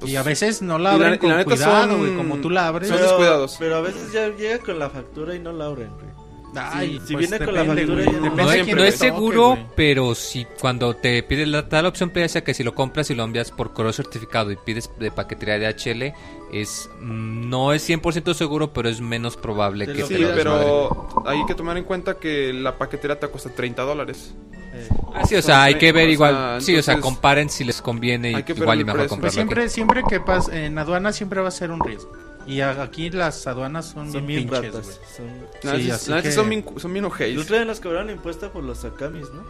pues, 0.04 0.12
y 0.12 0.16
a 0.16 0.22
veces 0.22 0.62
no 0.62 0.78
la 0.78 0.94
y 0.94 0.98
la- 0.98 1.06
abren 1.06 1.14
y 1.14 1.18
con 1.18 1.30
la 1.30 1.44
cuidado, 1.44 1.88
son- 1.90 1.98
güey, 1.98 2.16
como 2.16 2.36
tú 2.38 2.50
la 2.50 2.68
abres. 2.68 2.88
son 2.88 2.98
descuidados. 2.98 3.56
Pero 3.58 3.76
a 3.76 3.80
veces 3.80 4.12
ya 4.12 4.28
llega 4.28 4.58
con 4.58 4.78
la 4.78 4.88
factura 4.90 5.34
y 5.34 5.38
no 5.40 5.52
la 5.52 5.66
abren, 5.66 5.90
güey. 5.94 6.13
Ay, 6.56 7.00
si 7.06 7.14
pues 7.14 7.30
viene 7.30 7.44
con 7.44 7.54
la 7.54 7.64
factura 7.64 7.86
no- 8.04 8.12
depende 8.12 8.42
No, 8.42 8.48
de 8.50 8.60
es, 8.60 8.76
no 8.76 8.84
es 8.84 8.94
seguro, 8.96 9.58
pero 9.76 10.14
si 10.14 10.46
cuando 10.60 10.94
te 10.94 11.22
pide 11.22 11.46
la, 11.46 11.66
la 11.70 11.88
opción 11.88 12.12
PSA 12.14 12.42
que 12.42 12.54
si 12.54 12.62
lo 12.62 12.74
compras 12.74 13.10
y 13.10 13.14
lo 13.14 13.24
envías 13.24 13.50
por 13.50 13.72
correo 13.72 13.92
certificado 13.92 14.50
y 14.52 14.56
pides 14.56 14.90
de 14.98 15.10
paquetería 15.10 15.58
de 15.58 15.66
HL, 15.68 16.12
es 16.52 16.88
mm, 17.00 17.48
no 17.48 17.72
es 17.72 17.88
100% 17.88 18.34
seguro, 18.34 18.72
pero 18.72 18.88
es 18.88 19.00
menos 19.00 19.36
probable 19.36 19.86
que 19.86 19.94
lo 19.94 20.08
te 20.08 20.16
Sí, 20.16 20.20
lo 20.22 20.34
pero 20.34 21.22
hay 21.26 21.44
que 21.46 21.54
tomar 21.54 21.76
en 21.76 21.84
cuenta 21.84 22.14
que 22.18 22.52
la 22.52 22.76
paquetera 22.78 23.18
te 23.18 23.26
cuesta 23.28 23.50
30 23.50 23.82
dólares. 23.82 24.34
Eh, 24.72 24.88
Ah, 25.14 25.24
sí, 25.24 25.36
o 25.36 25.42
sea, 25.42 25.62
hay 25.62 25.76
que 25.76 25.92
ver 25.92 26.04
O 26.04 26.06
sea, 26.06 26.12
igual. 26.12 26.60
sí, 26.62 26.76
o 26.76 26.82
sea, 26.82 27.00
comparen 27.00 27.48
si 27.48 27.62
les 27.62 27.80
conviene 27.80 28.32
y 28.32 28.52
igual 28.52 28.80
y 28.80 28.84
mejor 28.84 29.06
comprarlo 29.06 29.28
aquí. 29.28 29.34
siempre, 29.34 29.68
siempre 29.68 30.02
que 30.08 30.18
pasa 30.18 30.56
en 30.58 30.76
aduana 30.76 31.12
siempre 31.12 31.40
va 31.40 31.48
a 31.48 31.52
ser 31.52 31.70
un 31.70 31.78
riesgo. 31.80 32.12
Y 32.46 32.60
aquí 32.60 33.10
las 33.10 33.46
aduanas 33.46 33.86
son, 33.86 34.12
son 34.12 34.26
bien 34.26 34.48
pinches, 34.48 34.72
ratas. 34.74 34.84
güey. 34.84 34.96
Son... 35.16 35.78
Sí, 35.98 36.12
que- 36.22 36.32
son 36.32 36.48
bien, 36.48 36.64
son 36.76 36.92
bien 36.92 37.04
ojeis. 37.04 37.46
día 37.48 37.64
nos 37.64 37.80
cobraron 37.80 38.10
impuesto 38.10 38.50
por 38.50 38.62
los 38.64 38.84
Akamis, 38.84 39.28
¿no? 39.32 39.42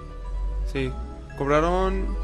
Sí, 0.73 0.90
cobraron. 1.39 2.16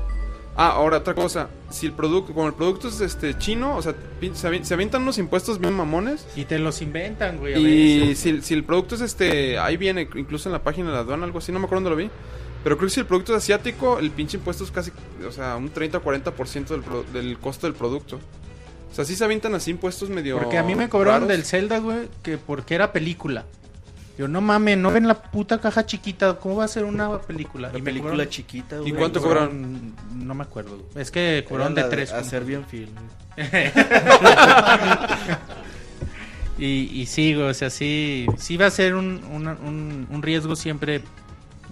Ah, 0.56 0.70
ahora 0.72 0.98
otra 0.98 1.14
cosa. 1.14 1.48
Si 1.70 1.86
el 1.86 1.92
producto, 1.92 2.34
como 2.34 2.46
el 2.48 2.54
producto 2.54 2.88
es 2.88 3.00
este 3.00 3.38
chino, 3.38 3.76
o 3.76 3.82
sea, 3.82 3.94
pin- 4.20 4.34
se, 4.34 4.48
avi- 4.48 4.62
se 4.64 4.74
avientan 4.74 5.02
unos 5.02 5.16
impuestos 5.18 5.58
bien 5.58 5.72
mamones. 5.72 6.26
Y 6.36 6.44
te 6.44 6.58
los 6.58 6.82
inventan, 6.82 7.38
güey. 7.38 7.54
a 7.54 7.58
Y 7.58 8.00
veces. 8.00 8.18
si, 8.18 8.42
si 8.42 8.54
el 8.54 8.64
producto 8.64 8.96
es 8.96 9.00
este, 9.00 9.58
ahí 9.58 9.76
viene, 9.76 10.08
incluso 10.16 10.48
en 10.48 10.52
la 10.52 10.62
página 10.62 10.88
de 10.88 10.94
la 10.94 11.00
aduana, 11.00 11.24
algo 11.24 11.38
así, 11.38 11.50
no 11.52 11.60
me 11.60 11.66
acuerdo 11.66 11.84
dónde 11.84 11.90
lo 12.02 12.08
vi. 12.08 12.10
Pero 12.62 12.76
creo 12.76 12.88
que 12.88 12.94
si 12.94 13.00
el 13.00 13.06
producto 13.06 13.32
es 13.34 13.42
asiático, 13.42 13.98
el 14.00 14.10
pinche 14.10 14.36
impuesto 14.36 14.64
es 14.64 14.70
casi, 14.70 14.90
o 15.26 15.32
sea, 15.32 15.56
un 15.56 15.70
30 15.70 15.98
o 15.98 16.02
40% 16.02 16.66
del, 16.68 16.82
pro- 16.82 17.04
del 17.12 17.38
costo 17.38 17.66
del 17.66 17.74
producto. 17.74 18.18
O 18.90 18.94
sea, 18.94 19.04
sí 19.04 19.16
se 19.16 19.24
avientan 19.24 19.54
así 19.54 19.70
impuestos 19.70 20.10
medio. 20.10 20.38
Porque 20.38 20.58
a 20.58 20.62
mí 20.62 20.74
me 20.74 20.88
cobraron 20.88 21.22
raros. 21.22 21.28
del 21.28 21.44
Zelda, 21.44 21.78
güey, 21.78 22.08
que 22.22 22.38
porque 22.38 22.74
era 22.74 22.92
película. 22.92 23.44
Yo, 24.18 24.28
no 24.28 24.40
mames, 24.42 24.76
no 24.76 24.90
ven 24.90 25.06
la 25.08 25.14
puta 25.22 25.58
caja 25.60 25.86
chiquita, 25.86 26.34
¿cómo 26.34 26.56
va 26.56 26.64
a 26.64 26.68
ser 26.68 26.84
una 26.84 27.18
película? 27.20 27.70
La 27.72 27.78
Y 27.78 27.82
película 27.82 28.12
cobraron- 28.14 28.28
chiquita, 28.28 28.76
¿Y 28.76 28.80
güey. 28.80 28.92
cuánto 28.94 29.22
cobraron? 29.22 29.94
No 30.14 30.34
me 30.34 30.42
acuerdo. 30.42 30.76
güey. 30.76 31.02
Es 31.02 31.10
que 31.10 31.44
cobraron 31.48 31.74
de 31.74 31.84
tres. 31.84 32.12
Hacer 32.12 32.44
bien 32.44 32.66
film. 32.66 32.90
y, 36.58 37.00
y 37.00 37.06
sí, 37.06 37.34
güey, 37.34 37.48
o 37.48 37.54
sea, 37.54 37.70
sí, 37.70 38.26
sí 38.36 38.56
va 38.56 38.66
a 38.66 38.70
ser 38.70 38.94
un, 38.94 39.22
una- 39.32 39.56
un, 39.64 40.06
un 40.10 40.22
riesgo 40.22 40.56
siempre 40.56 41.02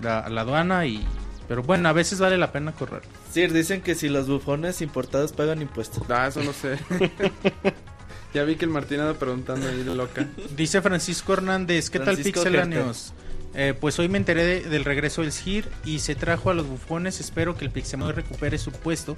la, 0.02 0.28
la 0.28 0.42
aduana 0.42 0.86
y... 0.86 1.05
Pero 1.48 1.62
bueno, 1.62 1.88
a 1.88 1.92
veces 1.94 2.20
vale 2.20 2.36
la 2.36 2.52
pena 2.52 2.72
correr. 2.72 3.02
Sí, 3.32 3.46
dicen 3.46 3.80
que 3.80 3.94
si 3.94 4.08
los 4.10 4.28
bufones 4.28 4.82
importados 4.82 5.32
pagan 5.32 5.62
impuestos. 5.62 6.02
Ah, 6.10 6.26
eso 6.28 6.42
no 6.42 6.52
sé. 6.52 6.76
ya 8.34 8.44
vi 8.44 8.56
que 8.56 8.66
el 8.66 8.70
Martín 8.70 9.00
anda 9.00 9.14
preguntando 9.14 9.66
ahí 9.68 9.82
de 9.82 9.94
loca. 9.94 10.28
Dice 10.56 10.82
Francisco 10.82 11.32
Hernández, 11.32 11.88
¿qué 11.90 12.00
Francisco 12.00 12.42
tal 12.42 12.52
pixeláneos? 12.52 13.14
Eh, 13.54 13.74
pues 13.80 13.98
hoy 13.98 14.08
me 14.10 14.18
enteré 14.18 14.44
de- 14.44 14.60
del 14.68 14.84
regreso 14.84 15.22
del 15.22 15.32
CIR 15.32 15.66
y 15.84 16.00
se 16.00 16.14
trajo 16.14 16.50
a 16.50 16.54
los 16.54 16.66
bufones. 16.66 17.18
Espero 17.18 17.56
que 17.56 17.64
el 17.64 17.70
Pixemoy 17.70 18.12
recupere 18.12 18.58
su 18.58 18.70
puesto, 18.70 19.16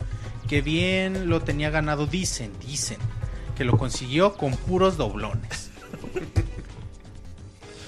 que 0.49 0.63
bien 0.63 1.29
lo 1.29 1.43
tenía 1.43 1.71
ganado. 1.71 2.07
Dicen, 2.07 2.53
dicen, 2.65 2.99
que 3.57 3.65
lo 3.65 3.77
consiguió 3.77 4.35
con 4.35 4.57
puros 4.57 4.97
doblones. 4.97 5.71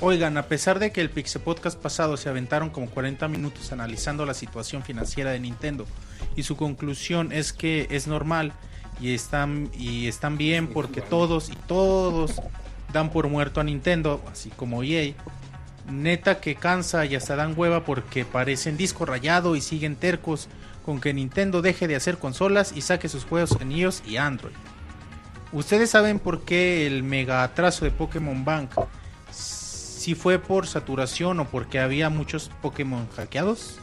Oigan, 0.05 0.37
a 0.37 0.49
pesar 0.49 0.81
de 0.81 0.91
que 0.91 1.01
el 1.01 1.11
Pixe 1.11 1.39
Podcast 1.39 1.81
pasado 1.81 2.17
se 2.17 2.29
aventaron 2.29 2.71
como 2.71 2.91
40 2.91 3.29
minutos 3.29 3.71
analizando 3.71 4.27
la 4.27 4.35
situación 4.35 4.83
financiera 4.83 5.31
de 5.31 5.39
Nintendo 5.39 5.87
y 6.35 6.43
su 6.43 6.57
conclusión 6.57 7.31
es 7.31 7.53
que 7.53 7.87
es 7.89 8.09
normal 8.09 8.53
y 9.01 9.15
están 9.15 9.71
y 9.73 10.09
están 10.09 10.37
bien 10.37 10.67
porque 10.67 11.03
todos 11.03 11.51
y 11.51 11.55
todos 11.55 12.43
dan 12.93 13.13
por 13.13 13.29
muerto 13.29 13.61
a 13.61 13.65
Nintendo, 13.65 14.21
así 14.29 14.51
como 14.51 14.83
EA. 14.83 15.15
Neta 15.89 16.41
que 16.41 16.57
cansa 16.57 17.07
y 17.07 17.15
hasta 17.15 17.37
dan 17.37 17.55
hueva 17.57 17.85
porque 17.85 18.25
parecen 18.25 18.77
disco 18.77 19.07
rayado 19.07 19.55
y 19.55 19.61
siguen 19.61 19.95
tercos 19.95 20.49
con 20.85 21.01
que 21.01 21.15
Nintendo 21.15 21.63
deje 21.63 21.87
de 21.87 21.95
hacer 21.95 22.19
consolas 22.19 22.73
y 22.75 22.81
saque 22.81 23.09
sus 23.09 23.25
juegos 23.25 23.57
en 23.61 23.71
iOS 23.71 24.03
y 24.05 24.17
Android. 24.17 24.55
¿Ustedes 25.53 25.91
saben 25.91 26.19
por 26.19 26.43
qué 26.43 26.89
el 26.89 27.05
mega 27.05 27.45
atraso 27.45 27.85
de 27.85 27.93
Pokémon 27.93 28.45
Bank? 28.45 28.73
Si 30.03 30.17
fue 30.17 30.41
por 30.41 30.67
saturación 30.67 31.39
o 31.39 31.45
porque 31.49 31.79
había 31.79 32.11
muchos 32.11 32.51
Pokémon 32.61 33.07
hackeados. 33.15 33.77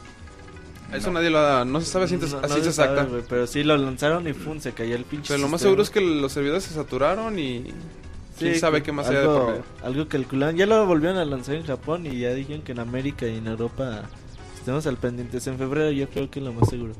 Eso 0.92 1.10
nadie 1.10 1.30
lo 1.30 1.38
ha, 1.38 1.64
no 1.64 1.80
se 1.80 1.86
sabe 1.86 2.08
ciencia, 2.08 2.28
No- 2.28 2.42
no 2.42 2.48
ciencia 2.48 2.72
se 2.72 2.76
sabe, 2.76 2.90
exacta. 2.92 3.10
güey, 3.10 3.22
pero 3.26 3.46
sí 3.46 3.62
lo 3.64 3.74
lanzaron 3.78 4.28
y 4.28 4.34
pum, 4.34 4.60
se 4.60 4.72
cayó 4.72 4.96
el 4.96 5.04
pinche 5.04 5.28
Pero 5.28 5.38
lo 5.40 5.48
más 5.48 5.60
sistema. 5.60 5.68
seguro 5.70 5.82
es 5.82 5.88
que 5.90 6.00
los 6.02 6.30
servidores 6.32 6.64
se 6.64 6.74
saturaron 6.74 7.38
y 7.38 7.72
quién 8.38 8.54
Sí, 8.54 8.60
sabe 8.60 8.82
qué 8.82 8.92
más 8.92 9.06
haya 9.08 9.20
de 9.20 9.24
algo, 9.24 9.38
por 9.38 9.48
medio. 9.52 9.64
algo 9.82 10.08
calcularon. 10.08 10.56
Ya 10.56 10.66
lo 10.66 10.84
volvieron 10.84 11.16
a 11.16 11.24
lanzar 11.24 11.54
en 11.54 11.64
Japón 11.64 12.04
y 12.04 12.18
ya 12.18 12.34
dijeron 12.34 12.60
que 12.60 12.72
en 12.72 12.80
América 12.80 13.26
y 13.26 13.36
en 13.38 13.46
Europa 13.46 14.02
estemos 14.58 14.86
al 14.86 14.98
pendientes. 14.98 15.46
En 15.46 15.56
febrero 15.56 15.90
yo 15.90 16.06
creo 16.10 16.28
que 16.30 16.40
es 16.40 16.44
lo 16.44 16.52
más 16.52 16.68
seguro. 16.68 16.92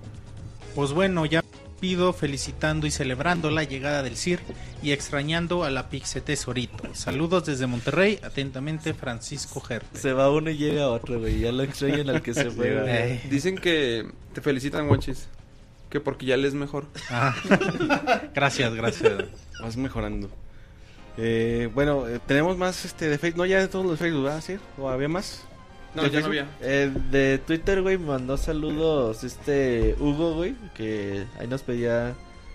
Pues 0.74 0.92
bueno, 0.92 1.26
ya 1.26 1.42
pido 1.81 2.12
felicitando 2.12 2.86
y 2.86 2.91
celebrando 2.91 3.50
la 3.50 3.65
llegada 3.65 4.02
del 4.02 4.17
CIR 4.17 4.41
y 4.83 4.92
extrañando 4.92 5.65
a 5.65 5.70
la 5.70 5.89
Pixe 5.89 6.20
Tesorito. 6.20 6.94
Saludos 6.94 7.47
desde 7.47 7.67
Monterrey, 7.67 8.18
atentamente 8.23 8.94
Francisco 8.94 9.60
Gerte. 9.60 9.99
Se 9.99 10.12
va 10.12 10.31
uno 10.31 10.50
y 10.50 10.57
llega 10.57 10.89
otro, 10.89 11.18
güey. 11.18 11.41
Ya 11.41 11.52
lo 11.52 11.62
extrañan 11.62 12.09
al 12.10 12.23
que 12.23 12.34
se 12.34 12.50
fue. 12.50 12.81
güey. 12.81 13.18
Dicen 13.31 13.57
que 13.57 14.07
te 14.34 14.41
felicitan, 14.41 14.89
Wanchis. 14.89 15.28
Que 15.89 15.99
porque 16.00 16.26
ya 16.26 16.36
lees 16.36 16.55
mejor. 16.55 16.86
Ah, 17.09 17.34
gracias, 18.34 18.73
gracias. 18.75 19.12
Vas 19.60 19.76
mejorando. 19.76 20.31
Eh, 21.17 21.68
bueno, 21.75 22.07
eh, 22.09 22.20
tenemos 22.26 22.57
más 22.57 22.84
este 22.84 23.09
de 23.09 23.18
Facebook. 23.18 23.39
No, 23.39 23.47
ya 23.47 23.59
de 23.59 23.68
todos 23.68 23.84
los 23.84 23.99
Facebook, 23.99 24.23
¿verdad? 24.25 24.42
¿Sí? 24.47 24.57
¿O 24.78 24.89
había 24.89 25.09
más? 25.09 25.42
No, 25.94 26.02
¿De 26.02 26.10
ya 26.10 26.20
no 26.20 26.27
había. 26.27 26.49
Eh, 26.60 26.93
de 27.10 27.39
Twitter, 27.39 27.83
güey, 27.83 27.99
me 27.99 28.07
mandó 28.07 28.36
saludos 28.36 29.25
este 29.25 29.97
Hugo, 29.99 30.35
güey, 30.35 30.55
que 30.75 31.25
ahí 31.39 31.47
nos 31.47 31.62
pedía 31.62 32.15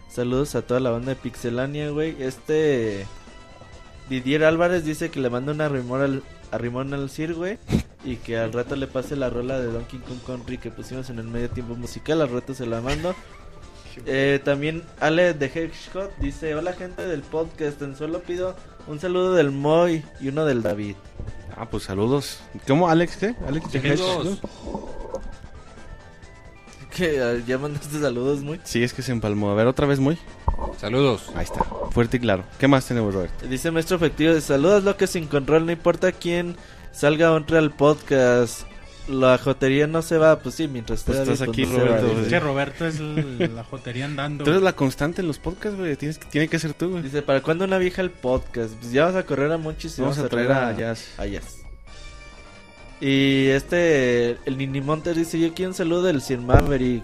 saludos 0.10 0.56
a 0.56 0.62
toda 0.62 0.80
la 0.80 0.92
banda 0.92 1.10
de 1.10 1.16
Pixelania, 1.16 1.90
güey. 1.90 2.16
Este 2.20 3.06
Didier 4.10 4.44
Álvarez 4.44 4.86
dice 4.86 5.10
que 5.10 5.20
le 5.20 5.30
manda 5.30 5.52
una 5.52 5.68
rimón 5.68 6.02
al, 6.02 6.24
a 6.52 6.58
rimón 6.58 6.94
al 6.94 7.10
Sir, 7.10 7.34
güey, 7.34 7.58
y 8.06 8.18
que 8.18 8.38
al 8.38 8.54
rato 8.54 8.76
le 8.76 8.88
pase 8.88 9.16
la 9.16 9.30
rola 9.30 9.60
de 9.60 9.68
Donkey 9.68 10.00
Kong 10.00 10.20
Country 10.26 10.58
que 10.58 10.72
pusimos 10.72 11.10
en 11.10 11.20
el 11.20 11.28
medio 11.28 11.50
tiempo 11.50 11.76
musical, 11.76 12.22
al 12.22 12.30
rato 12.30 12.54
se 12.54 12.66
la 12.66 12.82
mando. 12.82 13.16
Eh, 14.06 14.42
también 14.44 14.84
Ale 15.00 15.34
de 15.34 15.46
Hedgehog 15.46 16.12
dice, 16.20 16.54
hola 16.56 16.74
gente 16.74 17.06
del 17.08 17.22
podcast, 17.22 17.80
tan 17.80 17.96
solo 17.96 18.22
pido 18.22 18.56
un 18.88 19.00
saludo 19.00 19.34
del 19.34 19.52
Moy 19.52 20.04
y 20.20 20.28
uno 20.30 20.46
del 20.46 20.62
David. 20.62 20.96
Ah, 21.58 21.68
pues 21.70 21.84
saludos. 21.84 22.40
¿Cómo, 22.68 22.90
Alex? 22.90 23.18
¿Qué? 23.18 23.36
Alex 23.48 23.72
Saludos. 23.72 24.40
Que 26.96 27.22
ah, 27.22 27.44
ya 27.46 27.58
mandaste 27.58 28.00
saludos, 28.00 28.42
muy. 28.42 28.60
Sí, 28.64 28.84
es 28.84 28.94
que 28.94 29.02
se 29.02 29.12
empalmó. 29.12 29.52
A 29.52 29.54
ver, 29.54 29.68
otra 29.68 29.86
vez 29.86 30.00
muy. 30.00 30.18
Saludos. 30.78 31.30
Ahí 31.36 31.44
está. 31.44 31.64
Fuerte 31.92 32.18
y 32.18 32.20
claro. 32.20 32.44
¿Qué 32.60 32.68
más 32.68 32.86
tenemos, 32.86 33.14
Roberto? 33.14 33.48
Dice 33.48 33.72
maestro 33.72 33.98
efectivo, 33.98 34.40
saludos 34.40 34.84
loques 34.84 35.10
sin 35.10 35.28
control, 35.28 35.66
no 35.66 35.72
importa 35.72 36.12
quién 36.12 36.56
salga 36.92 37.32
o 37.32 37.38
entre 37.38 37.58
al 37.58 37.72
podcast. 37.72 38.66
La 39.08 39.38
jotería 39.38 39.85
no 39.85 40.01
se 40.01 40.17
va, 40.17 40.40
pues 40.40 40.56
sí, 40.56 40.67
mientras 40.67 41.03
Pues 41.03 41.19
estás 41.19 41.42
aquí, 41.48 41.64
no 41.66 41.74
se 41.74 41.77
va, 41.77 41.85
Roberto, 41.85 42.08
dice. 42.08 42.22
Es 42.24 42.27
que 42.30 42.40
Roberto 42.40 42.85
es 42.88 43.00
la 43.00 43.64
jotería 43.64 44.06
andando. 44.06 44.43
Tú 44.43 44.50
eres 44.50 44.64
la 44.64 44.74
constante 44.74 45.22
en 45.22 45.27
los 45.27 45.38
podcasts, 45.38 45.77
güey. 45.77 45.95
Tienes 45.95 46.17
que- 46.17 46.25
tiene 46.27 46.48
que 46.48 46.58
ser 46.58 46.74
tú, 46.74 46.90
güey. 46.90 47.03
Dice, 47.03 47.22
¿para 47.22 47.42
cuándo 47.42 47.66
una 47.66 47.77
vieja 47.77 48.01
el 48.01 48.09
podcast? 48.09 48.74
Pues 48.74 48.92
ya 48.92 49.06
vas 49.06 49.16
a 49.16 49.24
correr 49.24 49.51
a 49.51 49.58
Monchis 49.58 50.00
y 50.00 50.01
Vamos 50.01 50.17
a 50.17 50.27
traer 50.27 50.51
a 50.51 50.75
Jazz. 50.75 51.08
a 51.19 51.25
Jazz. 51.27 51.58
Y 53.01 53.48
este, 53.50 54.38
el 54.45 54.58
Nini 54.58 54.82
Montes 54.82 55.16
dice, 55.17 55.40
yo 55.40 55.53
quiero 55.53 55.72
un 55.72 55.75
saludo 55.75 56.03
del 56.03 56.22
Sir 56.22 56.40
Maverick. 56.40 57.03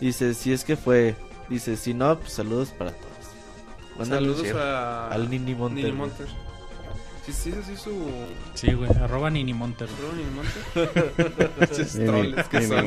Dice, 0.00 0.32
si 0.32 0.52
es 0.52 0.64
que 0.64 0.76
fue. 0.76 1.14
Dice, 1.50 1.76
si 1.76 1.92
no, 1.92 2.18
pues 2.18 2.32
saludos 2.32 2.70
para 2.70 2.92
todos. 2.92 4.08
Saludos 4.08 4.46
a... 4.54 5.08
Al 5.08 5.28
Nini 5.28 5.54
Monter. 5.54 5.84
Nini 5.84 5.96
Monter. 5.96 6.26
Sí, 7.32 7.52
sí, 7.52 7.58
sí, 7.66 7.76
su... 7.76 8.10
Sí, 8.54 8.72
güey, 8.72 8.90
arroba 8.90 9.28
Nini 9.30 9.52
Monter. 9.54 9.88
¿Arroba 9.98 10.14
Nini 10.14 10.30
Monter? 10.34 11.60
Esos 11.70 11.94
Ni- 11.96 12.06
troles 12.06 12.46
que 12.48 12.66
son. 12.66 12.86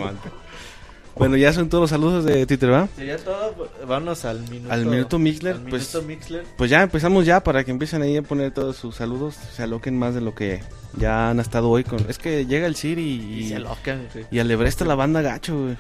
Bueno, 1.15 1.35
ya 1.35 1.51
son 1.51 1.67
todos 1.67 1.81
los 1.83 1.89
saludos 1.89 2.23
de 2.23 2.45
Twitter, 2.45 2.69
¿verdad? 2.69 2.89
Sería 2.95 3.17
todo. 3.17 3.69
Vámonos 3.87 4.23
al 4.25 4.39
minuto. 4.49 4.73
Al 4.73 4.85
minuto 4.85 5.19
Mixler, 5.19 5.55
al 5.55 5.61
pues- 5.63 5.89
minuto 5.93 6.07
Mixler. 6.07 6.43
Pues 6.57 6.69
ya 6.71 6.81
empezamos 6.81 7.25
ya 7.25 7.43
para 7.43 7.63
que 7.63 7.71
empiecen 7.71 8.01
ahí 8.01 8.17
a 8.17 8.21
poner 8.21 8.51
todos 8.53 8.77
sus 8.77 8.95
saludos, 8.95 9.35
se 9.35 9.61
aloquen 9.63 9.99
más 9.99 10.15
de 10.15 10.21
lo 10.21 10.33
que 10.33 10.61
ya 10.97 11.29
han 11.29 11.39
estado 11.39 11.69
hoy 11.69 11.83
con... 11.83 11.99
Es 12.09 12.17
que 12.17 12.45
llega 12.45 12.65
el 12.65 12.75
Siri 12.75 13.01
Y 13.03 13.39
y, 13.43 13.49
se 13.49 13.55
alocan, 13.57 14.07
güey. 14.13 14.25
y 14.31 14.39
alebresta 14.39 14.85
la 14.85 14.95
banda 14.95 15.21
gacho, 15.21 15.57
güey. 15.57 15.77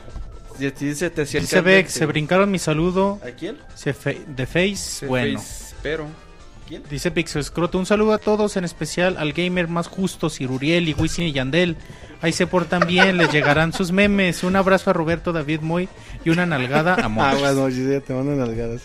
A 0.67 0.71
ti 0.73 0.93
se 0.93 1.09
te 1.09 1.23
Dice 1.25 1.61
Beck, 1.61 1.87
se 1.87 2.05
brincaron 2.05 2.51
mi 2.51 2.59
saludo. 2.59 3.19
¿A 3.25 3.31
quién? 3.31 3.57
Se 3.73 3.93
fe- 3.93 4.21
de 4.27 4.45
Face, 4.45 4.75
Se 4.75 5.07
bueno. 5.07 5.39
face, 5.39 5.75
Pero... 5.81 6.05
¿Quién? 6.71 6.83
Dice 6.89 7.11
Pixel 7.11 7.43
Scroto, 7.43 7.77
un 7.77 7.85
saludo 7.85 8.13
a 8.13 8.17
todos, 8.17 8.55
en 8.55 8.63
especial 8.63 9.17
al 9.17 9.33
gamer 9.33 9.67
más 9.67 9.87
justo, 9.89 10.29
Siruriel 10.29 10.87
y 10.87 10.93
Wisin 10.93 11.25
y 11.25 11.33
Yandel. 11.33 11.75
Ahí 12.21 12.31
se 12.31 12.47
portan 12.47 12.87
bien, 12.87 13.17
les 13.17 13.29
llegarán 13.29 13.73
sus 13.73 13.91
memes. 13.91 14.41
Un 14.45 14.55
abrazo 14.55 14.89
a 14.89 14.93
Roberto 14.93 15.33
David 15.33 15.59
Moy 15.59 15.89
y 16.23 16.29
una 16.29 16.45
nalgada 16.45 16.93
a 16.93 16.97
Ah, 17.05 17.09
Monchis. 17.09 17.41
bueno, 17.41 17.67
ya 17.67 17.99
te 17.99 18.13
mandan 18.13 18.37
nalgadas. 18.37 18.83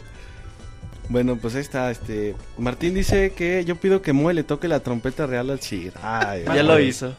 Bueno, 1.09 1.37
pues 1.37 1.55
ahí 1.55 1.61
está, 1.61 1.89
este... 1.93 2.35
Martín 2.59 2.93
dice 2.93 3.31
que 3.37 3.65
yo 3.65 3.77
pido 3.77 4.03
que 4.03 4.13
Moe 4.13 4.35
le 4.35 4.43
toque 4.43 4.67
la 4.67 4.81
trompeta 4.81 5.29
real 5.29 5.49
al 5.51 5.61
Sir. 5.61 5.93
Ay, 6.03 6.43
Ya 6.45 6.65
lo 6.65 6.81
hizo. 6.81 7.15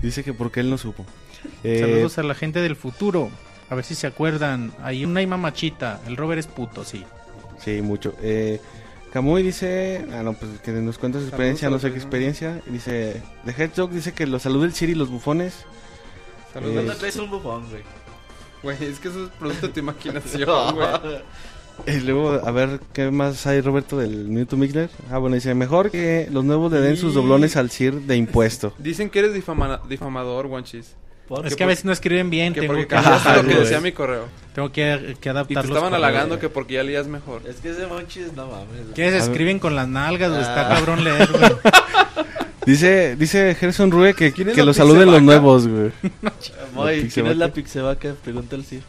Dice 0.00 0.22
que 0.22 0.32
porque 0.32 0.60
él 0.60 0.70
no 0.70 0.78
supo. 0.78 1.04
Eh, 1.64 1.80
Saludos 1.80 2.18
a 2.18 2.22
la 2.22 2.36
gente 2.36 2.60
del 2.60 2.76
futuro. 2.76 3.30
A 3.68 3.74
ver 3.74 3.84
si 3.84 3.96
se 3.96 4.06
acuerdan. 4.06 4.72
Hay 4.80 5.04
una 5.04 5.22
y 5.22 5.26
mamachita. 5.26 6.02
El 6.06 6.16
Robert 6.16 6.38
es 6.38 6.46
puto, 6.46 6.84
sí. 6.84 7.04
Sí, 7.58 7.82
mucho. 7.82 8.14
Eh, 8.22 8.60
Camuy 9.14 9.42
dice, 9.44 10.04
ah, 10.12 10.22
no, 10.24 10.32
pues 10.34 10.60
que 10.60 10.72
nos 10.72 10.98
cuenta 10.98 11.20
su 11.20 11.26
experiencia, 11.28 11.70
no 11.70 11.78
sé 11.78 11.90
qué 11.92 11.96
experiencia. 11.98 12.60
Y 12.66 12.70
Dice, 12.72 13.22
The 13.46 13.52
Hedgehog 13.52 13.90
dice 13.90 14.12
que 14.12 14.26
los 14.26 14.42
saluda 14.42 14.66
el 14.66 14.74
Siri 14.74 14.92
y 14.92 14.94
los 14.96 15.08
bufones. 15.08 15.54
Saludos. 16.52 16.74
¿Cuándo 16.74 16.96
traes 16.96 17.16
un 17.16 17.30
bufón, 17.30 17.64
güey? 17.70 17.82
Güey, 18.64 18.90
es 18.90 18.98
que 18.98 19.08
eso 19.08 19.24
es 19.26 19.30
producto 19.30 19.68
de 19.68 19.72
tu 19.72 19.78
imaginación, 19.80 20.74
güey. 20.74 20.88
Y 21.86 22.00
luego, 22.00 22.32
a 22.32 22.50
ver, 22.50 22.80
¿qué 22.92 23.10
más 23.12 23.46
hay, 23.46 23.60
Roberto, 23.60 23.96
del 23.96 24.26
Minuto 24.26 24.56
Mixler? 24.56 24.90
Ah, 25.10 25.18
bueno, 25.18 25.34
dice, 25.36 25.54
mejor 25.54 25.90
que 25.92 26.28
los 26.32 26.44
nuevos 26.44 26.72
le 26.72 26.80
den 26.80 26.96
sus 26.96 27.14
doblones 27.14 27.56
al 27.56 27.70
Sir 27.70 27.94
de 28.02 28.16
impuesto. 28.16 28.74
Dicen 28.78 29.10
que 29.10 29.20
eres 29.20 29.32
difama- 29.34 29.80
difamador, 29.88 30.46
Wanchis. 30.46 30.96
¿Por? 31.28 31.46
Es 31.46 31.56
que 31.56 31.64
a 31.64 31.66
veces 31.66 31.84
no 31.86 31.92
escriben 31.92 32.28
bien. 32.28 32.52
Que 32.52 32.60
Tengo 32.60 32.74
que, 32.86 32.94
Ah, 32.94 33.40
lo 33.42 33.48
que 33.48 33.54
decía 33.54 33.80
mi 33.80 33.92
correo. 33.92 34.26
tengo 34.54 34.70
que, 34.70 35.16
que 35.20 35.30
Y 35.48 35.54
te 35.54 35.60
estaban 35.60 35.94
halagando 35.94 36.38
que 36.38 36.48
porque 36.50 36.74
ya 36.74 36.82
leías 36.82 37.06
mejor. 37.06 37.40
Es 37.48 37.56
que 37.56 37.70
ese 37.70 37.86
monchis, 37.86 38.32
no 38.34 38.46
mames. 38.48 38.68
güey. 38.82 38.94
¿Qué 38.94 39.02
se 39.02 39.16
A 39.16 39.20
ver. 39.20 39.20
escriben 39.30 39.58
con 39.58 39.74
las 39.74 39.88
nalgas? 39.88 40.30
güey? 40.30 40.42
Está 40.42 40.66
Ah. 40.70 40.74
cabrón 40.74 41.02
leer, 41.04 41.28
güey. 41.32 41.50
Dice, 42.66 43.14
dice 43.16 43.54
Gerson 43.60 43.90
Rue 43.90 44.14
que, 44.14 44.32
¿Quién 44.32 44.48
es 44.48 44.54
que 44.54 44.64
los 44.64 44.76
saluden 44.78 45.10
los 45.10 45.20
nuevos, 45.20 45.68
güey. 45.68 45.92
Moy, 46.74 47.10
¿quién 47.12 47.26
es 47.26 47.36
la 47.36 47.48
pixevaca? 47.52 48.14
Pregunta 48.24 48.56
el 48.56 48.64
Sir. 48.64 48.80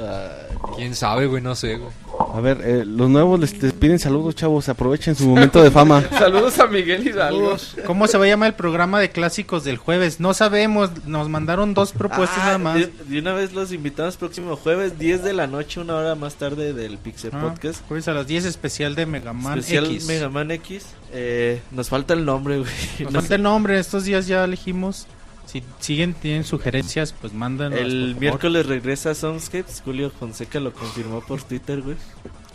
Ah, 0.00 0.30
¿Quién 0.76 0.94
sabe, 0.94 1.26
güey? 1.26 1.42
No 1.42 1.54
sé, 1.54 1.76
güey. 1.76 1.90
A 2.34 2.40
ver, 2.40 2.60
eh, 2.62 2.84
los 2.86 3.08
nuevos 3.08 3.40
les, 3.40 3.60
les 3.62 3.72
piden 3.72 3.98
saludos, 3.98 4.34
chavos, 4.34 4.68
aprovechen 4.68 5.14
su 5.16 5.26
momento 5.26 5.62
de 5.62 5.70
fama. 5.70 6.02
Saludos 6.18 6.58
a 6.58 6.66
Miguel 6.66 7.06
Hidalgo. 7.06 7.56
¿Cómo 7.86 8.06
se 8.06 8.18
va 8.18 8.24
a 8.26 8.28
llamar 8.28 8.48
el 8.48 8.54
programa 8.54 9.00
de 9.00 9.10
clásicos 9.10 9.64
del 9.64 9.78
jueves? 9.78 10.20
No 10.20 10.32
sabemos. 10.34 10.90
Nos 11.06 11.28
mandaron 11.28 11.72
dos 11.74 11.92
propuestas 11.92 12.38
ah, 12.42 12.46
nada 12.46 12.58
más. 12.58 12.74
De, 12.76 12.92
de 13.08 13.18
una 13.18 13.32
vez 13.32 13.52
los 13.52 13.72
invitamos 13.72 14.16
próximo 14.16 14.54
jueves, 14.56 14.98
10 14.98 15.24
de 15.24 15.32
la 15.32 15.46
noche, 15.46 15.80
una 15.80 15.96
hora 15.96 16.14
más 16.14 16.34
tarde 16.34 16.72
del 16.74 16.98
Pixel 16.98 17.30
Ah, 17.34 17.40
Podcast. 17.40 17.82
jueves 17.88 18.06
a 18.08 18.12
las 18.12 18.26
10 18.26 18.44
especial 18.44 18.94
de 18.94 19.06
Mega 19.06 19.32
Man 19.32 19.58
Especial 19.58 19.86
X. 19.86 20.06
Mega 20.06 20.28
Man 20.28 20.50
X. 20.50 20.86
Eh, 21.12 21.60
nos 21.72 21.88
falta 21.88 22.14
el 22.14 22.24
nombre, 22.24 22.58
güey. 22.58 22.70
Nos 23.00 23.12
No 23.12 23.18
falta 23.20 23.28
sé. 23.28 23.34
el 23.36 23.42
nombre. 23.42 23.78
Estos 23.78 24.04
días 24.04 24.26
ya 24.26 24.44
elegimos. 24.44 25.06
Si 25.50 25.62
siguen, 25.80 26.14
tienen 26.14 26.44
sugerencias, 26.44 27.12
pues 27.20 27.32
mándanos. 27.32 27.78
El 27.78 28.14
miércoles 28.16 28.66
regresa 28.66 29.14
Soundscapes. 29.14 29.82
Julio 29.84 30.10
Fonseca 30.10 30.60
lo 30.60 30.72
confirmó 30.72 31.20
por 31.22 31.42
Twitter, 31.42 31.80
güey. 31.82 31.96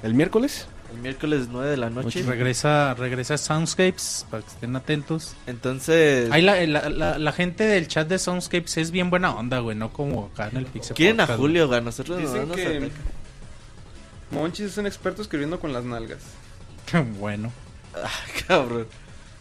¿El 0.03 0.13
miércoles? 0.13 0.67
El 0.93 1.01
miércoles 1.01 1.47
9 1.51 1.69
de 1.71 1.77
la 1.77 1.89
noche. 1.89 2.23
Regresa, 2.23 2.93
regresa 2.93 3.37
Soundscapes 3.37 4.25
para 4.31 4.43
que 4.43 4.49
estén 4.49 4.75
atentos. 4.77 5.33
Entonces, 5.45 6.31
Ahí 6.31 6.41
la, 6.41 6.65
la, 6.67 6.89
la- 6.89 7.17
la 7.19 7.31
gente 7.33 7.65
del 7.65 7.87
chat 7.89 8.07
de 8.07 8.17
Soundscapes 8.17 8.77
es 8.77 8.91
bien 8.91 9.09
buena 9.09 9.35
onda, 9.35 9.59
güey, 9.59 9.75
no 9.75 9.91
como 9.91 10.27
acá 10.33 10.47
en 10.49 10.57
el 10.57 10.65
Pixel 10.65 10.95
quieren 10.95 11.19
a 11.19 11.27
Julio, 11.27 11.67
güey. 11.67 11.81
Nosotros 11.81 12.21
no 12.21 12.25
Dicen 12.27 12.47
nos 12.47 12.55
que. 12.55 12.91
Monchis 14.31 14.67
es 14.67 14.77
un 14.77 14.87
experto 14.87 15.21
escribiendo 15.21 15.59
con 15.59 15.73
las 15.73 15.83
nalgas. 15.83 16.19
bueno, 17.19 17.51
Ah, 17.93 18.09
cabrón. 18.47 18.87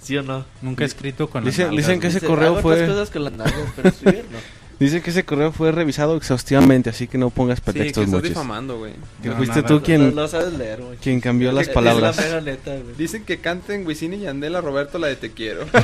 ¿Sí 0.04 0.16
o 0.16 0.22
no? 0.22 0.44
nunca 0.62 0.84
he 0.84 0.86
escrito 0.86 1.28
con 1.28 1.44
Dice- 1.44 1.62
las 1.62 1.70
nalgas, 1.70 1.86
dicen 1.86 2.00
que 2.00 2.06
ese 2.08 2.20
correo 2.20 2.52
hago 2.52 2.60
fue- 2.62 2.74
otras 2.74 2.90
cosas 2.90 3.10
con 3.10 3.24
las 3.24 3.32
nalgas, 3.32 3.68
pero 3.74 3.88
escribir 3.88 4.24
no. 4.30 4.38
Dice 4.80 5.00
que 5.02 5.10
ese 5.10 5.24
correo 5.24 5.52
fue 5.52 5.70
revisado 5.70 6.16
exhaustivamente, 6.16 6.90
así 6.90 7.06
que 7.06 7.16
no 7.16 7.30
pongas 7.30 7.58
Sí, 7.60 7.64
que 7.64 7.72
pretextos 7.72 8.04
estás 8.04 8.14
muchos. 8.16 8.28
difamando, 8.30 8.76
güey. 8.78 8.92
Que 9.22 9.28
No, 9.28 9.36
fuiste 9.36 9.54
nada, 9.56 9.68
tú 9.68 9.74
no, 9.74 9.82
quien, 9.82 10.14
No, 10.14 10.22
no 10.22 10.28
sabes 10.28 10.52
leer, 10.54 10.82
güey. 10.82 10.98
quien 10.98 11.20
cambió 11.20 11.52
las 11.52 11.68
Es- 11.68 11.72
palabras. 11.74 12.18
Es 12.18 12.24
la 12.32 12.40
mera 12.40 12.52
neta, 12.52 12.72
güey. 12.72 12.96
Dicen 12.98 13.24
que 13.24 13.38
canten 13.38 13.86
Wisin 13.86 14.14
y 14.14 14.18
Yandel 14.18 14.56
a 14.56 14.60
Roberto 14.60 14.98
la 14.98 15.06
de 15.06 15.14
Te 15.16 15.30
Quiero. 15.30 15.64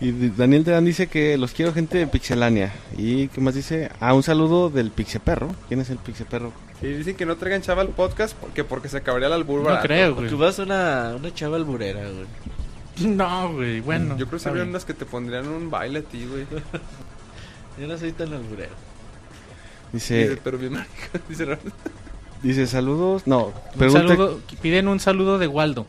Y 0.00 0.12
D- 0.12 0.30
Daniel 0.36 0.62
Terán 0.64 0.84
dice 0.84 1.08
que 1.08 1.36
los 1.36 1.50
quiero 1.52 1.72
gente 1.74 1.98
de 1.98 2.06
Pixelania. 2.06 2.72
¿Y 2.96 3.26
qué 3.28 3.40
más 3.40 3.56
dice? 3.56 3.90
Ah, 3.98 4.14
un 4.14 4.22
saludo 4.22 4.70
del 4.70 4.92
Pixeperro. 4.92 5.48
¿Quién 5.66 5.80
es 5.80 5.90
el 5.90 5.98
Pixeperro? 5.98 6.52
Y 6.80 6.86
dicen 6.86 7.16
que 7.16 7.26
no 7.26 7.36
traigan 7.36 7.60
chava 7.62 7.82
al 7.82 7.88
podcast 7.88 8.36
porque, 8.36 8.62
porque 8.64 8.88
se 8.88 8.98
acabaría 8.98 9.26
el 9.26 9.32
albur 9.32 9.62
No 9.68 9.80
creo, 9.80 10.14
güey. 10.14 10.32
vas 10.34 10.58
una, 10.60 11.14
una 11.16 11.34
chava 11.34 11.56
alburera, 11.56 12.02
güey. 12.08 12.26
No, 13.16 13.52
güey, 13.52 13.80
bueno. 13.80 14.16
Yo 14.16 14.26
creo 14.28 14.40
que 14.40 14.48
habría 14.48 14.64
unas 14.64 14.84
que 14.84 14.94
te 14.94 15.04
pondrían 15.04 15.48
un 15.48 15.70
baile 15.70 16.00
a 16.00 16.02
ti, 16.02 16.24
güey. 16.26 16.46
Yo 17.80 17.86
no 17.86 17.96
soy 17.98 18.12
tan 18.12 18.32
alburero. 18.32 18.74
Dice, 19.92 20.28
Dice, 20.30 20.40
pero 20.42 20.58
bien 20.58 20.72
marica. 20.72 20.92
Dice 21.28 21.58
dice 22.42 22.66
saludos. 22.66 23.26
No, 23.26 23.46
Un 23.72 23.78
pregunta. 23.78 24.08
saludo, 24.08 24.40
piden 24.62 24.86
un 24.88 25.00
saludo 25.00 25.38
de 25.38 25.46
Waldo. 25.48 25.86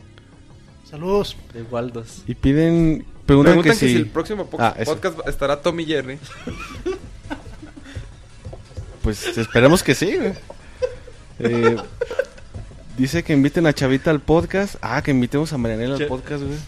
Saludos. 0.90 1.36
De 1.54 1.62
Waldos. 1.62 2.22
Y 2.26 2.34
piden. 2.34 3.04
Preguntan, 3.26 3.52
Preguntan 3.54 3.62
que, 3.62 3.68
que, 3.70 3.74
si. 3.86 3.88
si 3.92 3.96
el 3.96 4.08
próximo 4.08 4.46
po- 4.46 4.56
Ah, 4.60 4.74
eso. 4.76 4.92
podcast 4.92 5.28
estará 5.28 5.60
Tommy 5.60 5.84
Jerry. 5.84 6.18
Pues 9.02 9.36
esperemos 9.38 9.82
que 9.82 9.94
sí, 9.94 10.16
güey. 10.16 10.32
Eh, 11.40 11.76
dice 12.98 13.22
que 13.22 13.32
inviten 13.32 13.66
a 13.66 13.72
Chavita 13.72 14.10
al 14.10 14.20
podcast. 14.20 14.76
Ah, 14.82 15.02
que 15.02 15.10
invitemos 15.10 15.52
a 15.52 15.58
Marianela 15.58 15.96
al 15.96 16.06
podcast, 16.06 16.42
güey. 16.44 16.58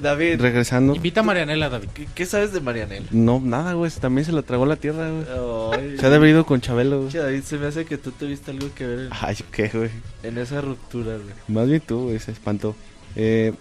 David, 0.00 0.40
Regresando. 0.40 0.94
Invita 0.94 1.20
a 1.20 1.22
Marianela, 1.24 1.68
David. 1.68 1.88
¿qué, 1.92 2.06
qué 2.14 2.24
sabes 2.24 2.52
de 2.54 2.60
Marianela? 2.60 3.06
No, 3.10 3.38
nada, 3.38 3.74
güey. 3.74 3.90
También 3.90 4.24
se 4.24 4.32
la 4.32 4.40
tragó 4.42 4.64
la 4.64 4.76
tierra, 4.76 5.10
güey. 5.10 5.98
Se 5.98 6.06
ha 6.06 6.10
de 6.10 6.16
haber 6.16 6.30
ido 6.30 6.46
con 6.46 6.60
Chabelo, 6.62 7.02
güey. 7.02 7.12
David, 7.12 7.42
se 7.42 7.58
me 7.58 7.66
hace 7.66 7.84
que 7.84 7.98
tú 7.98 8.10
tuviste 8.12 8.50
algo 8.50 8.68
que 8.74 8.86
ver 8.86 8.98
en, 9.00 9.08
Ay, 9.10 9.34
¿yo 9.36 9.44
qué, 9.52 9.68
güey. 9.68 9.90
en 10.22 10.38
esa 10.38 10.62
ruptura, 10.62 11.16
güey. 11.16 11.34
Más 11.48 11.68
bien 11.68 11.82
tú, 11.86 12.04
güey, 12.04 12.18
se 12.18 12.32
espantó. 12.32 12.74
Eh, 13.14 13.52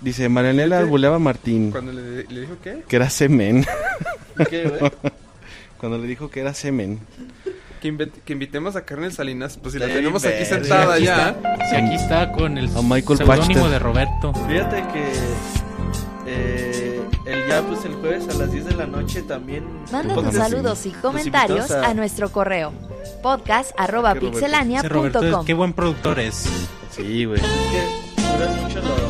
dice, 0.00 0.28
Marianela 0.30 0.82
buleaba 0.84 1.16
a 1.16 1.18
Martín, 1.18 1.70
Cuando 1.72 1.92
le, 1.92 2.24
le 2.24 2.40
dijo 2.40 2.56
qué? 2.64 2.82
que 2.88 2.96
era 2.96 3.10
semen. 3.10 3.66
¿Qué, 4.48 4.64
güey? 4.68 4.90
Cuando 5.78 5.98
le 5.98 6.06
dijo 6.06 6.30
que 6.30 6.40
era 6.40 6.54
semen. 6.54 7.00
Que, 7.86 7.92
invi- 7.92 8.10
que 8.24 8.32
invitemos 8.32 8.74
a 8.74 8.84
Carmen 8.84 9.12
Salinas. 9.12 9.58
Pues 9.62 9.74
si 9.74 9.78
la 9.78 9.86
tenemos 9.86 10.24
aquí 10.24 10.44
sentada 10.44 10.94
Aquí 10.94 11.04
ya. 11.04 11.28
está. 11.30 11.56
Sí, 11.70 11.76
aquí 11.76 11.94
está 11.94 12.32
con 12.32 12.58
el 12.58 12.68
seudónimo 12.68 13.68
de 13.68 13.78
Roberto. 13.78 14.32
Fíjate 14.48 14.82
que 14.92 15.12
eh, 16.26 17.00
el 17.26 17.46
ya, 17.48 17.62
pues 17.62 17.84
el 17.84 17.94
jueves 17.94 18.28
a 18.28 18.34
las 18.34 18.50
10 18.50 18.64
de 18.64 18.74
la 18.74 18.86
noche 18.86 19.22
también. 19.22 19.64
Manda 19.92 20.14
tus 20.16 20.34
saludos 20.34 20.84
y 20.86 20.90
comentarios 20.90 21.70
a- 21.70 21.86
a 21.90 21.94
nuestro 21.94 22.30
correo 22.32 22.72
podcast 23.22 23.70
arroba 23.78 24.14
pixelania.com. 24.16 25.44
qué 25.46 25.54
buen 25.54 25.72
productor 25.72 26.18
es. 26.18 26.48
Sí, 26.90 27.24
güey. 27.24 27.38
Es 27.38 27.46
que 27.46 28.22
duran 28.32 28.62
mucho 28.62 28.80
los. 28.80 29.00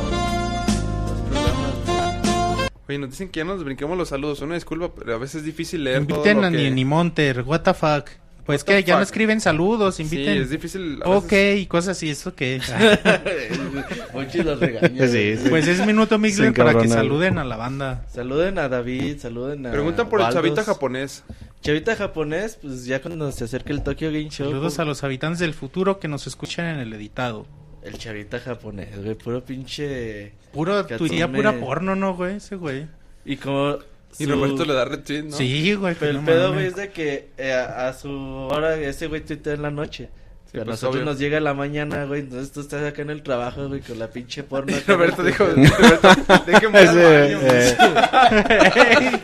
Oye, 2.88 2.98
nos 2.98 3.10
dicen 3.10 3.30
que 3.30 3.40
ya 3.40 3.44
nos 3.44 3.64
brinquemos 3.64 3.96
los 3.96 4.10
saludos. 4.10 4.42
Una 4.42 4.54
disculpa, 4.54 4.90
pero 4.94 5.14
a 5.14 5.18
veces 5.18 5.36
es 5.36 5.44
difícil 5.44 5.82
leer 5.84 6.06
todo 6.06 6.18
Inviten 6.18 6.40
lo 6.42 6.46
a 6.46 6.50
que... 6.50 6.56
Nini 6.58 6.84
Monter, 6.84 7.42
what 7.42 7.62
the 7.62 7.72
fuck. 7.74 8.10
Pues 8.46 8.62
que 8.64 8.82
ya 8.84 8.96
no 8.96 9.02
escriben 9.02 9.40
saludos, 9.40 9.96
Sí, 9.96 10.04
inviten. 10.04 10.38
es 10.40 10.50
difícil. 10.50 11.00
a 11.04 11.08
ok, 11.10 11.30
veces- 11.30 11.60
y 11.60 11.66
cosas 11.66 11.96
así, 11.96 12.10
¿eso 12.10 12.34
qué? 12.34 12.60
Monchi 14.14 14.42
los 14.42 14.58
regaña. 14.60 15.08
Sí, 15.08 15.36
sí. 15.36 15.48
pues 15.48 15.66
es 15.66 15.84
minuto 15.86 16.18
Mixler 16.18 16.52
para 16.54 16.78
que 16.78 16.88
saluden 16.88 17.38
a 17.38 17.44
la 17.44 17.56
banda. 17.56 18.04
Saluden 18.12 18.58
a 18.58 18.68
David, 18.68 19.18
saluden 19.18 19.66
a. 19.66 19.72
Preguntan 19.72 20.08
por 20.08 20.20
el 20.20 20.28
chavita 20.28 20.64
japonés. 20.64 21.24
Chavita 21.60 21.96
japonés, 21.96 22.58
pues 22.62 22.84
ya 22.86 23.02
cuando 23.02 23.32
se 23.32 23.44
acerque 23.44 23.72
el 23.72 23.82
Tokyo 23.82 24.08
Game 24.08 24.28
Show. 24.30 24.46
Saludos 24.46 24.74
pues, 24.74 24.78
a 24.78 24.84
los 24.84 25.02
habitantes 25.02 25.40
del 25.40 25.52
futuro 25.54 25.98
que 25.98 26.06
nos 26.06 26.26
escuchan 26.26 26.66
en 26.66 26.78
el 26.78 26.92
editado. 26.92 27.46
El 27.82 27.98
chavita 27.98 28.38
japonés, 28.38 29.00
güey, 29.02 29.14
puro 29.16 29.44
pinche. 29.44 30.32
Puro, 30.52 30.86
Que 30.86 30.96
tuiría 30.96 31.30
pura 31.30 31.58
porno, 31.58 31.94
¿no, 31.96 32.14
güey? 32.14 32.36
Ese 32.36 32.56
güey. 32.56 32.86
Y 33.24 33.36
como. 33.36 33.78
Y 34.18 34.24
su- 34.24 34.30
Roberto 34.30 34.64
le 34.64 34.74
da 34.74 34.84
retweet, 34.84 35.22
¿no? 35.24 35.36
Sí, 35.36 35.74
güey. 35.74 35.94
Pero 35.98 36.10
el 36.12 36.16
no 36.18 36.24
pedo, 36.24 36.52
güey, 36.52 36.66
es 36.66 36.76
de 36.76 36.90
que 36.90 37.28
eh, 37.38 37.52
a, 37.52 37.88
a 37.88 37.92
su 37.92 38.10
hora 38.10 38.76
ese 38.76 39.06
güey 39.08 39.20
tuitea 39.22 39.54
en 39.54 39.62
la 39.62 39.70
noche. 39.70 40.08
Pero 40.52 40.62
a 40.62 40.64
pues, 40.66 40.74
nosotros 40.76 41.02
obvio. 41.02 41.12
nos 41.12 41.18
llega 41.18 41.38
la 41.40 41.52
mañana, 41.52 42.04
güey. 42.04 42.20
Entonces 42.20 42.50
tú 42.52 42.60
estás 42.60 42.82
acá 42.82 43.02
en 43.02 43.10
el 43.10 43.22
trabajo, 43.22 43.68
güey, 43.68 43.80
con 43.82 43.98
la 43.98 44.08
pinche 44.08 44.42
porno. 44.42 44.74
Roberto 44.86 45.22
dijo. 45.22 45.44
Roberto, 45.46 46.08
déjenme 46.46 46.82
ir 46.82 46.88
al 46.88 46.96
baño. 46.96 47.38
eh, 47.42 47.76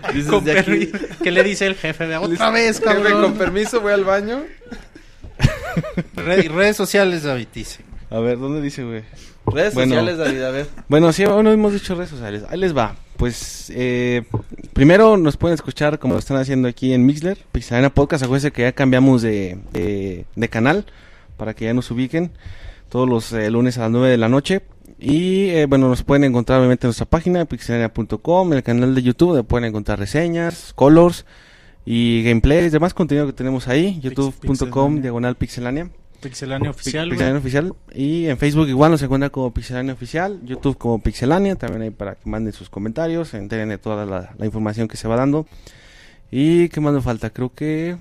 Dices, 0.13 0.31
Con 0.31 0.45
de 0.45 0.59
aquí- 0.59 0.71
permi- 0.71 1.17
¿Qué 1.23 1.31
le 1.31 1.43
dice 1.43 1.67
el 1.67 1.75
jefe? 1.77 2.07
De 2.07 2.17
otra 2.19 2.51
vez, 2.51 2.79
Jefe, 2.81 2.95
con 2.95 3.03
cabrón. 3.05 3.35
permiso, 3.35 3.81
voy 3.81 3.93
al 3.93 4.05
baño. 4.05 4.43
Re- 6.17 6.43
redes 6.49 6.77
sociales, 6.77 7.23
David, 7.23 7.49
dice. 7.55 7.81
a 8.11 8.19
ver, 8.21 8.39
¿dónde 8.39 8.61
dice, 8.61 8.85
güey? 8.85 9.03
Redes 9.47 9.75
Bueno. 9.75 9.95
sociales, 9.95 10.19
David, 10.19 10.43
a 10.43 10.51
ver. 10.51 10.67
Bueno, 10.89 11.13
sí, 11.13 11.25
aún 11.25 11.45
no 11.45 11.53
hemos 11.53 11.73
dicho 11.73 11.95
redes 11.95 12.11
sociales. 12.11 12.43
Ahí 12.51 12.59
les 12.59 12.77
va. 12.77 12.95
Pues, 13.17 13.71
eh, 13.75 14.23
primero 14.73 15.17
nos 15.17 15.37
pueden 15.37 15.55
escuchar 15.55 15.99
como 15.99 16.15
lo 16.15 16.21
están 16.21 16.39
haciendo 16.39 16.69
aquí 16.69 16.93
en 16.93 17.07
Mixler, 17.07 17.39
Pixelania 17.53 17.91
Podcast. 17.91 18.25
Acuérdense 18.25 18.51
que 18.51 18.63
ya 18.63 18.73
cambiamos 18.73 19.23
de, 19.23 19.59
de, 19.73 20.25
de 20.35 20.49
canal 20.49 20.87
para 21.37 21.55
que 21.55 21.67
ya 21.67 21.75
nos 21.75 21.91
ubiquen 21.91 22.33
todos 22.89 23.09
los 23.09 23.33
eh, 23.33 23.51
lunes 23.51 23.79
a 23.79 23.83
las 23.83 23.91
9 23.91 24.09
de 24.11 24.19
la 24.19 24.29
noche. 24.29 24.63
Y 24.99 25.49
eh, 25.49 25.67
bueno, 25.67 25.89
nos 25.89 26.03
pueden 26.03 26.25
encontrar 26.25 26.59
obviamente 26.59 26.87
en 26.87 26.89
nuestra 26.89 27.07
página, 27.07 27.45
pixelania.com, 27.47 28.53
en 28.53 28.59
el 28.59 28.63
canal 28.63 28.95
de 28.95 29.03
YouTube, 29.03 29.29
donde 29.29 29.45
pueden 29.45 29.69
encontrar 29.69 29.99
reseñas, 29.99 30.73
colors 30.75 31.25
y 31.85 32.23
gameplays, 32.23 32.71
demás 32.71 32.95
contenido 32.95 33.27
que 33.27 33.33
tenemos 33.33 33.67
ahí, 33.67 33.99
youtube.com, 34.01 35.01
diagonal 35.01 35.37
pixelania. 35.37 35.91
Pixelania 36.23 36.71
oficial. 36.71 37.11
Pixelania 37.11 37.39
Oficial. 37.39 37.75
Y 37.93 38.27
en 38.27 38.39
Facebook 38.39 38.69
igual 38.69 38.91
nos 38.93 39.03
encuentra 39.03 39.31
como 39.31 39.53
Pixelania 39.53 39.93
Oficial. 39.93 40.41
YouTube 40.45 40.79
como 40.79 41.03
Pixelania. 41.03 41.57
También 41.57 41.83
ahí 41.83 41.91
para 41.91 42.15
que 42.15 42.29
manden 42.29 42.53
sus 42.53 42.71
comentarios. 42.71 43.29
Se 43.29 43.39
enteren 43.39 43.69
de 43.69 43.79
toda 43.79 44.07
la, 44.07 44.35
la 44.39 44.47
información 44.47 44.89
que 44.89 44.97
se 44.97 45.09
va 45.09 45.17
dando. 45.17 45.47
¿Y 46.31 46.71
qué 46.71 46.81
más 46.81 46.95
nos 46.95 47.05
falta? 47.05 47.31
Creo 47.31 47.53
que... 47.53 47.97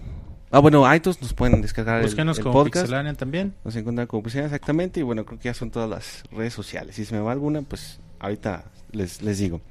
Ah, 0.51 0.59
bueno, 0.59 0.93
iTunes 0.93 1.21
nos 1.21 1.33
pueden 1.33 1.61
descargar 1.61 1.97
el, 1.97 2.05
Búsquenos 2.05 2.37
el 2.37 2.43
como 2.43 2.53
podcast. 2.53 2.85
Pixelania 2.85 3.13
también. 3.13 3.53
Nos 3.65 3.75
encuentran 3.75 4.07
como 4.07 4.23
Pixelania 4.23 4.47
exactamente. 4.47 4.99
Y 5.01 5.03
bueno, 5.03 5.25
creo 5.25 5.39
que 5.39 5.45
ya 5.45 5.53
son 5.53 5.71
todas 5.71 5.89
las 5.89 6.23
redes 6.31 6.53
sociales. 6.53 6.95
Si 6.95 7.03
se 7.03 7.15
me 7.15 7.21
va 7.21 7.31
alguna, 7.31 7.61
pues 7.63 7.99
ahorita 8.19 8.65
les, 8.91 9.21
les 9.21 9.37
digo. 9.39 9.61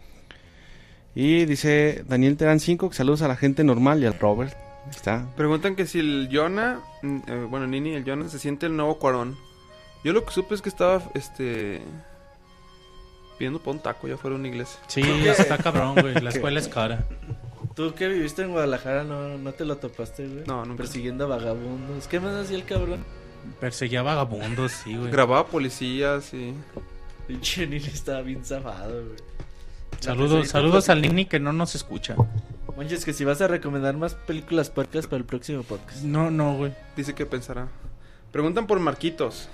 Y 1.14 1.44
dice 1.44 2.04
Daniel 2.06 2.36
Terán 2.36 2.60
5, 2.60 2.90
que 2.90 2.96
saludos 2.96 3.22
a 3.22 3.28
la 3.28 3.36
gente 3.36 3.64
normal 3.64 4.02
y 4.02 4.06
al 4.06 4.18
Robert. 4.18 4.54
Está. 4.90 5.26
Preguntan 5.36 5.76
que 5.76 5.86
si 5.86 6.00
el 6.00 6.28
Jonah, 6.32 6.80
mm, 7.02 7.18
eh, 7.26 7.46
bueno, 7.48 7.66
Nini, 7.66 7.94
el 7.94 8.04
Jonah 8.04 8.28
se 8.28 8.38
siente 8.38 8.66
el 8.66 8.76
nuevo 8.76 8.98
Cuarón. 8.98 9.36
Yo 10.04 10.12
lo 10.12 10.24
que 10.24 10.32
supe 10.32 10.54
es 10.54 10.62
que 10.62 10.68
estaba, 10.68 11.02
este, 11.14 11.82
pidiendo 13.38 13.58
por 13.58 13.74
un 13.74 13.80
taco 13.80 14.08
ya 14.08 14.16
fuera 14.16 14.36
una 14.36 14.48
iglesia. 14.48 14.80
Sí, 14.86 15.02
está 15.02 15.58
cabrón, 15.58 15.94
güey. 16.00 16.14
La 16.14 16.30
escuela 16.30 16.58
es 16.60 16.68
cara. 16.68 17.06
Tú 17.74 17.94
que 17.94 18.08
viviste 18.08 18.42
en 18.42 18.50
Guadalajara, 18.50 19.04
¿no, 19.04 19.38
no 19.38 19.52
te 19.52 19.64
lo 19.64 19.76
topaste, 19.76 20.26
güey? 20.26 20.44
No, 20.46 20.64
nunca. 20.64 20.82
Persiguiendo 20.82 21.24
a 21.24 21.28
vagabundos. 21.28 22.06
¿Qué 22.08 22.20
más 22.20 22.34
hacía 22.34 22.56
el 22.56 22.64
cabrón? 22.64 23.04
Perseguía 23.60 24.02
vagabundos, 24.02 24.72
sí, 24.72 24.96
güey. 24.96 25.10
Grababa 25.10 25.46
policías 25.46 26.34
y... 26.34 26.52
Pinche 27.26 27.66
Nini 27.66 27.86
estaba 27.86 28.22
bien 28.22 28.44
zafado, 28.44 29.04
güey. 29.04 29.16
Saludos, 30.00 30.48
saludos 30.48 30.88
al 30.88 31.02
Nini 31.02 31.26
que 31.26 31.38
no 31.38 31.52
nos 31.52 31.74
escucha. 31.74 32.16
Manches, 32.80 33.04
que 33.04 33.12
si 33.12 33.26
vas 33.26 33.40
a 33.42 33.46
recomendar 33.46 33.94
más 33.98 34.14
películas 34.14 34.70
puercas 34.70 35.06
para 35.06 35.18
el 35.18 35.24
próximo 35.26 35.62
podcast. 35.64 36.02
No, 36.02 36.30
no, 36.30 36.54
güey. 36.56 36.72
Dice 36.96 37.14
que 37.14 37.26
pensará. 37.26 37.68
Preguntan 38.32 38.66
por 38.66 38.80
Marquitos. 38.80 39.50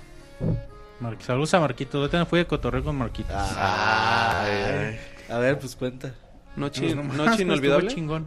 Mar- 1.01 1.17
Saludos 1.19 1.53
a 1.53 1.59
Marquito. 1.59 1.97
Ahorita 1.97 2.19
me 2.19 2.25
fui 2.25 2.39
de 2.39 2.45
cotorreo 2.47 2.85
con 2.85 2.95
Marquito. 2.97 3.27
Ay, 3.35 4.97
A 5.29 5.39
ver, 5.39 5.59
pues 5.59 5.75
cuenta. 5.75 6.13
Noche, 6.55 6.95
No, 6.95 7.03
no 7.03 7.25
noche 7.25 7.41
inolvidable. 7.43 7.89
chingón. 7.89 8.25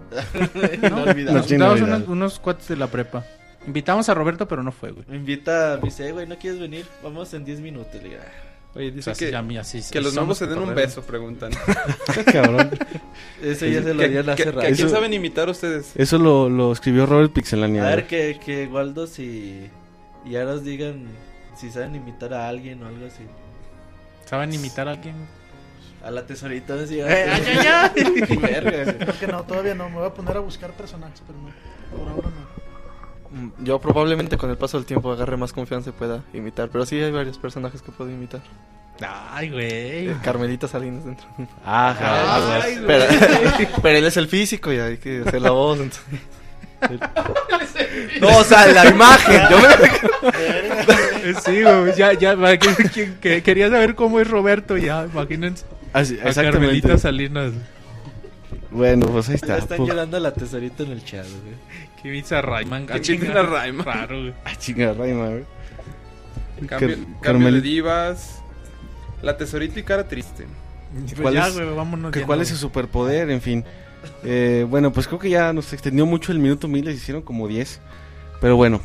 Inolvidable. 0.83 1.33
Nos 1.33 1.51
inolvidable. 1.51 1.95
unos, 1.97 2.09
unos 2.09 2.39
cuates 2.39 2.69
de 2.69 2.77
la 2.77 2.89
prepa. 2.89 3.25
Invitamos 3.67 4.07
a 4.11 4.15
Roberto, 4.15 4.47
pero 4.47 4.63
no 4.63 4.71
fue, 4.71 4.91
güey. 4.93 5.07
Me 5.09 5.17
invita, 5.17 5.79
me 5.83 5.89
dice, 5.89 6.09
"Eh, 6.09 6.13
güey, 6.13 6.27
¿no 6.27 6.37
quieres 6.37 6.61
venir? 6.61 6.85
Vamos 7.03 7.33
en 7.33 7.45
10 7.47 7.61
minutos. 7.61 7.95
Le 7.95 8.01
digo. 8.11 8.17
Oye, 8.75 8.89
O 8.89 8.93
dice 8.93 9.15
sea, 9.15 9.29
que, 9.31 9.35
a 9.37 9.43
mí 9.43 9.59
así- 9.59 9.83
que 9.91 10.01
los 10.01 10.15
nuevos 10.15 10.39
se 10.39 10.47
den 10.47 10.59
un 10.61 10.75
beso, 10.75 11.03
preguntan. 11.03 11.51
Cabrón. 12.33 12.71
Eso 13.43 13.67
ya 13.67 13.83
se 13.83 13.93
lo 13.95 13.99
¿Que- 13.99 14.05
harían 14.05 14.25
que- 14.27 14.31
hace 14.33 14.43
que 14.45 14.51
rato. 14.53 14.61
¿A 14.61 14.63
quién 14.71 14.75
Eso- 14.75 14.89
saben 14.89 15.13
imitar 15.13 15.49
ustedes? 15.49 15.91
Eso 15.97 16.19
lo, 16.19 16.49
lo 16.49 16.73
escribió 16.73 17.07
Robert 17.07 17.33
Pixelania. 17.33 17.85
A 17.85 17.91
ver, 17.97 18.07
que, 18.07 18.39
que 18.45 18.67
Waldos 18.69 19.19
y, 19.19 19.69
y 20.25 20.37
Aros 20.37 20.63
digan 20.65 21.07
si 21.57 21.71
saben 21.71 21.97
imitar 21.97 22.33
a 22.33 22.49
alguien 22.49 22.81
o 22.83 22.87
algo 22.87 23.07
así. 23.07 23.25
¿Saben 24.27 24.55
imitar 24.55 24.87
a 24.87 24.93
alguien? 24.93 25.17
A 26.05 26.11
la 26.13 26.25
tesorita 26.25 26.77
decía. 26.77 27.07
ay, 27.07 27.43
ay, 27.45 27.93
ay. 27.97 28.37
Verga. 28.41 28.95
Creo 28.97 29.19
que 29.19 29.27
no, 29.27 29.43
todavía 29.43 29.75
no. 29.75 29.89
Me 29.91 29.97
voy 29.97 30.07
a 30.07 30.15
poner 30.15 30.37
a 30.37 30.41
buscar 30.41 30.71
personajes, 30.73 31.21
pero 31.27 31.39
no. 31.41 31.51
Por 31.99 32.09
ahora 32.09 32.29
no. 32.29 32.60
Mm, 33.33 33.65
Yo 33.65 33.79
probablemente 33.81 34.37
con 34.37 34.51
el 34.51 34.57
paso 34.57 34.77
del 34.79 34.87
tiempo 34.87 35.13
agarre 35.13 35.37
más 35.37 35.53
confianza 35.53 35.91
y 35.91 35.93
pueda 35.93 36.23
imitar. 36.33 36.69
Pero 36.71 36.85
sí 36.87 36.97
hay 37.01 37.11
varios 37.13 37.39
personajes 37.39 37.81
que 37.83 37.93
puedo 37.93 38.11
imitar. 38.11 38.41
Ay, 39.33 39.49
güey. 39.51 40.09
Eh, 40.09 40.17
Carmelita 40.23 40.69
Salinas 40.69 41.05
dentro. 41.05 41.27
Ajá. 41.65 42.63
Ay, 42.63 42.75
güey. 42.75 42.87
Pero, 42.87 43.05
pero 43.83 43.99
él 43.99 44.05
es 44.07 44.17
el 44.17 44.29
físico 44.29 44.73
y 44.73 44.79
hay 44.79 44.99
que 44.99 45.23
hacer 45.27 45.41
la 45.41 45.51
voz. 45.53 45.79
entonces. 45.79 46.03
No, 48.21 48.39
o 48.39 48.45
sea, 48.45 48.67
la 48.67 48.89
imagen. 48.89 49.41
Yo 49.51 49.59
me... 49.59 51.35
Sí, 51.41 51.63
güey. 51.63 51.95
Ya, 51.97 52.13
ya. 52.15 52.37
que- 52.59 52.75
que- 52.93 53.15
que- 53.21 53.43
quería 53.43 53.69
saber 53.71 53.95
cómo 53.95 54.21
es 54.21 54.29
Roberto. 54.31 54.77
Ya, 54.77 55.05
imagínense. 55.13 55.65
Así, 55.93 56.15
A 56.15 56.29
exactamente. 56.29 56.53
Carmelita 56.59 56.99
Salinas. 56.99 57.53
Bueno, 58.71 59.07
pues 59.07 59.29
ahí 59.29 59.37
Ya 59.47 59.57
está. 59.57 59.75
están 59.75 59.87
llorando 59.87 60.17
a 60.17 60.21
la 60.21 60.33
tesorita 60.33 60.83
en 60.85 60.93
el 60.93 61.05
chat, 61.05 61.27
güey. 61.27 61.55
Que 62.03 62.09
imita 62.09 62.39
a 62.39 62.43
Rayman. 62.43 62.87
Que 62.87 63.13
imiten 63.13 63.37
a 63.37 63.43
Rayman. 63.43 63.85
Raro, 63.87 64.21
güey. 64.21 64.35
Ah, 64.45 64.53
chinga, 64.59 64.93
Raima, 64.95 65.29
güey. 65.29 65.45
Cambio, 66.67 66.97
Car- 66.97 67.21
cambio 67.23 67.53
de 67.53 67.61
divas. 67.61 68.43
La 69.23 69.37
tesorita 69.37 69.79
y 69.79 69.83
cara 69.83 70.09
triste. 70.09 70.47
Pues 70.93 71.21
¿Cuál 71.21 71.35
ya, 71.35 71.47
es- 71.49 71.55
güey, 71.55 71.75
vámonos. 71.75 72.11
que 72.13 72.21
ya, 72.21 72.27
¿Cuál 72.27 72.39
no. 72.39 72.43
es 72.43 72.49
su 72.49 72.57
superpoder? 72.57 73.31
En 73.31 73.41
fin. 73.41 73.65
Eh, 74.25 74.67
bueno, 74.69 74.93
pues 74.93 75.07
creo 75.07 75.19
que 75.19 75.29
ya 75.31 75.53
nos 75.53 75.73
extendió 75.75 76.07
mucho 76.07 76.33
el 76.33 76.39
minuto 76.39 76.69
mil, 76.69 76.85
les 76.87 76.97
hicieron 76.97 77.23
como 77.23 77.47
10. 77.49 77.81
Pero 78.41 78.57
bueno, 78.57 78.81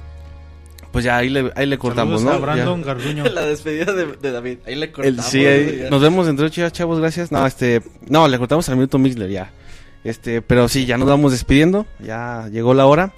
pues 0.92 1.06
ya 1.06 1.16
ahí 1.18 1.30
le, 1.30 1.52
ahí 1.56 1.66
le 1.66 1.78
cortamos, 1.78 2.20
Saludos 2.22 2.40
¿no? 2.42 2.46
a 2.46 2.54
Brandon 2.54 2.82
Ya. 2.82 2.86
Garduño. 2.88 3.24
La 3.34 3.46
despedida 3.46 3.94
de, 3.94 4.08
de 4.18 4.32
David. 4.32 4.58
Ahí 4.68 4.76
le 4.76 4.86
El- 4.88 4.92
cortamos. 4.92 5.26
sí, 5.26 5.46
ahí- 5.46 5.88
nos 5.90 6.02
vemos 6.02 6.26
dentro 6.28 6.50
de 6.50 6.72
chavos, 6.72 7.00
gracias. 7.00 7.32
No, 7.32 7.46
este, 7.48 7.82
no, 8.10 8.28
le 8.28 8.38
cortamos 8.38 8.68
al 8.68 8.76
minuto 8.76 8.98
Mixler 8.98 9.30
ya. 9.30 9.52
Este, 10.06 10.42
pero 10.42 10.70
sí, 10.70 10.86
ya 10.86 10.98
nos 10.98 11.10
vamos 11.10 11.32
despidiendo, 11.34 11.86
ya 12.00 12.48
llegó 12.50 12.74
la 12.74 12.86
hora. 12.86 13.12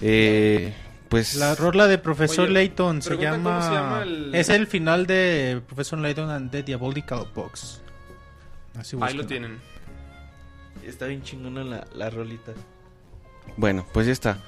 Eh, 0.00 0.74
pues 1.08 1.36
La 1.36 1.54
rola 1.54 1.86
de 1.86 1.98
Profesor 1.98 2.46
Oye, 2.46 2.54
Layton 2.54 3.02
se 3.02 3.16
llama... 3.16 3.36
cómo 3.60 3.62
se 3.62 3.70
llama 3.70 4.02
el- 4.02 4.34
Es 4.34 4.48
el 4.48 4.66
final 4.66 5.06
de 5.06 5.60
Profesor 5.66 5.98
Layton 6.00 6.30
and 6.30 6.50
the 6.50 6.62
Diabolical 6.64 7.26
Box. 7.34 7.80
Así 8.76 8.96
Ahí 9.00 9.14
lo 9.14 9.24
tienen. 9.26 9.60
Está 10.84 11.06
bien 11.06 11.22
chingona 11.22 11.62
la, 11.62 11.86
la 11.94 12.10
rolita. 12.10 12.52
Bueno, 13.56 13.86
pues 13.92 14.06
ya 14.06 14.12
está. 14.12 14.38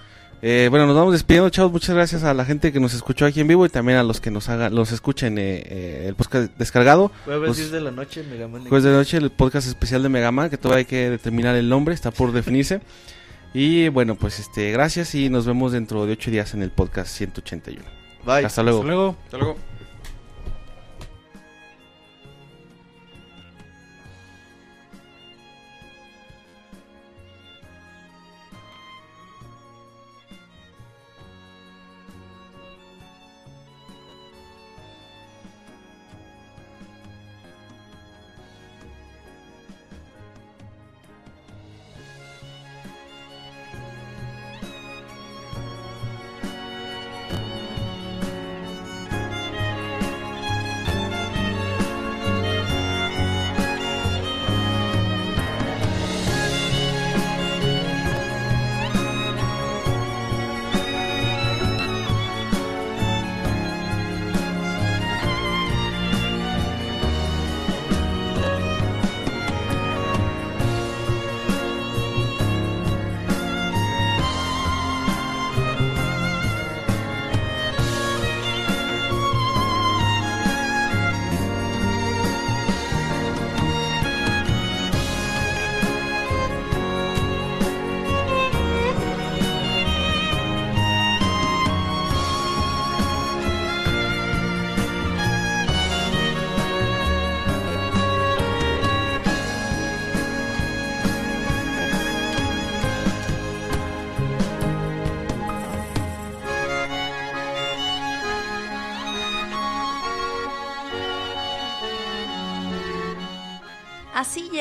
Eh, 0.48 0.68
bueno, 0.70 0.86
nos 0.86 0.94
vamos 0.94 1.12
despidiendo, 1.12 1.50
chavos. 1.50 1.72
Muchas 1.72 1.96
gracias 1.96 2.22
a 2.22 2.32
la 2.32 2.44
gente 2.44 2.72
que 2.72 2.78
nos 2.78 2.94
escuchó 2.94 3.26
aquí 3.26 3.40
en 3.40 3.48
vivo 3.48 3.66
y 3.66 3.68
también 3.68 3.98
a 3.98 4.04
los 4.04 4.20
que 4.20 4.30
nos 4.30 4.48
hagan, 4.48 4.72
los 4.72 4.92
escuchen 4.92 5.38
eh, 5.38 5.60
eh, 5.66 6.04
el 6.06 6.14
podcast 6.14 6.56
descargado. 6.56 7.10
Jueves 7.24 7.48
Pues, 7.48 7.58
10 7.58 7.72
de 7.72 7.80
la 7.80 7.90
noche, 7.90 8.22
Mega 8.22 8.46
Man. 8.46 8.62
Jueves 8.68 8.84
de 8.84 8.92
noche, 8.92 9.16
el 9.16 9.30
podcast 9.30 9.66
especial 9.66 10.04
de 10.04 10.08
Megaman, 10.08 10.48
que 10.48 10.56
todavía 10.56 10.78
hay 10.78 10.84
que 10.84 11.10
determinar 11.10 11.56
el 11.56 11.68
nombre, 11.68 11.96
está 11.96 12.12
por 12.12 12.30
definirse. 12.30 12.80
Y 13.54 13.88
bueno, 13.88 14.14
pues 14.14 14.38
este, 14.38 14.70
gracias 14.70 15.16
y 15.16 15.30
nos 15.30 15.46
vemos 15.46 15.72
dentro 15.72 16.06
de 16.06 16.12
ocho 16.12 16.30
días 16.30 16.54
en 16.54 16.62
el 16.62 16.70
podcast 16.70 17.10
181. 17.16 17.82
Bye. 18.24 18.46
Hasta 18.46 18.62
luego. 18.62 18.82
Hasta 18.82 18.88
luego. 18.88 19.16
Hasta 19.24 19.38
luego. 19.38 19.75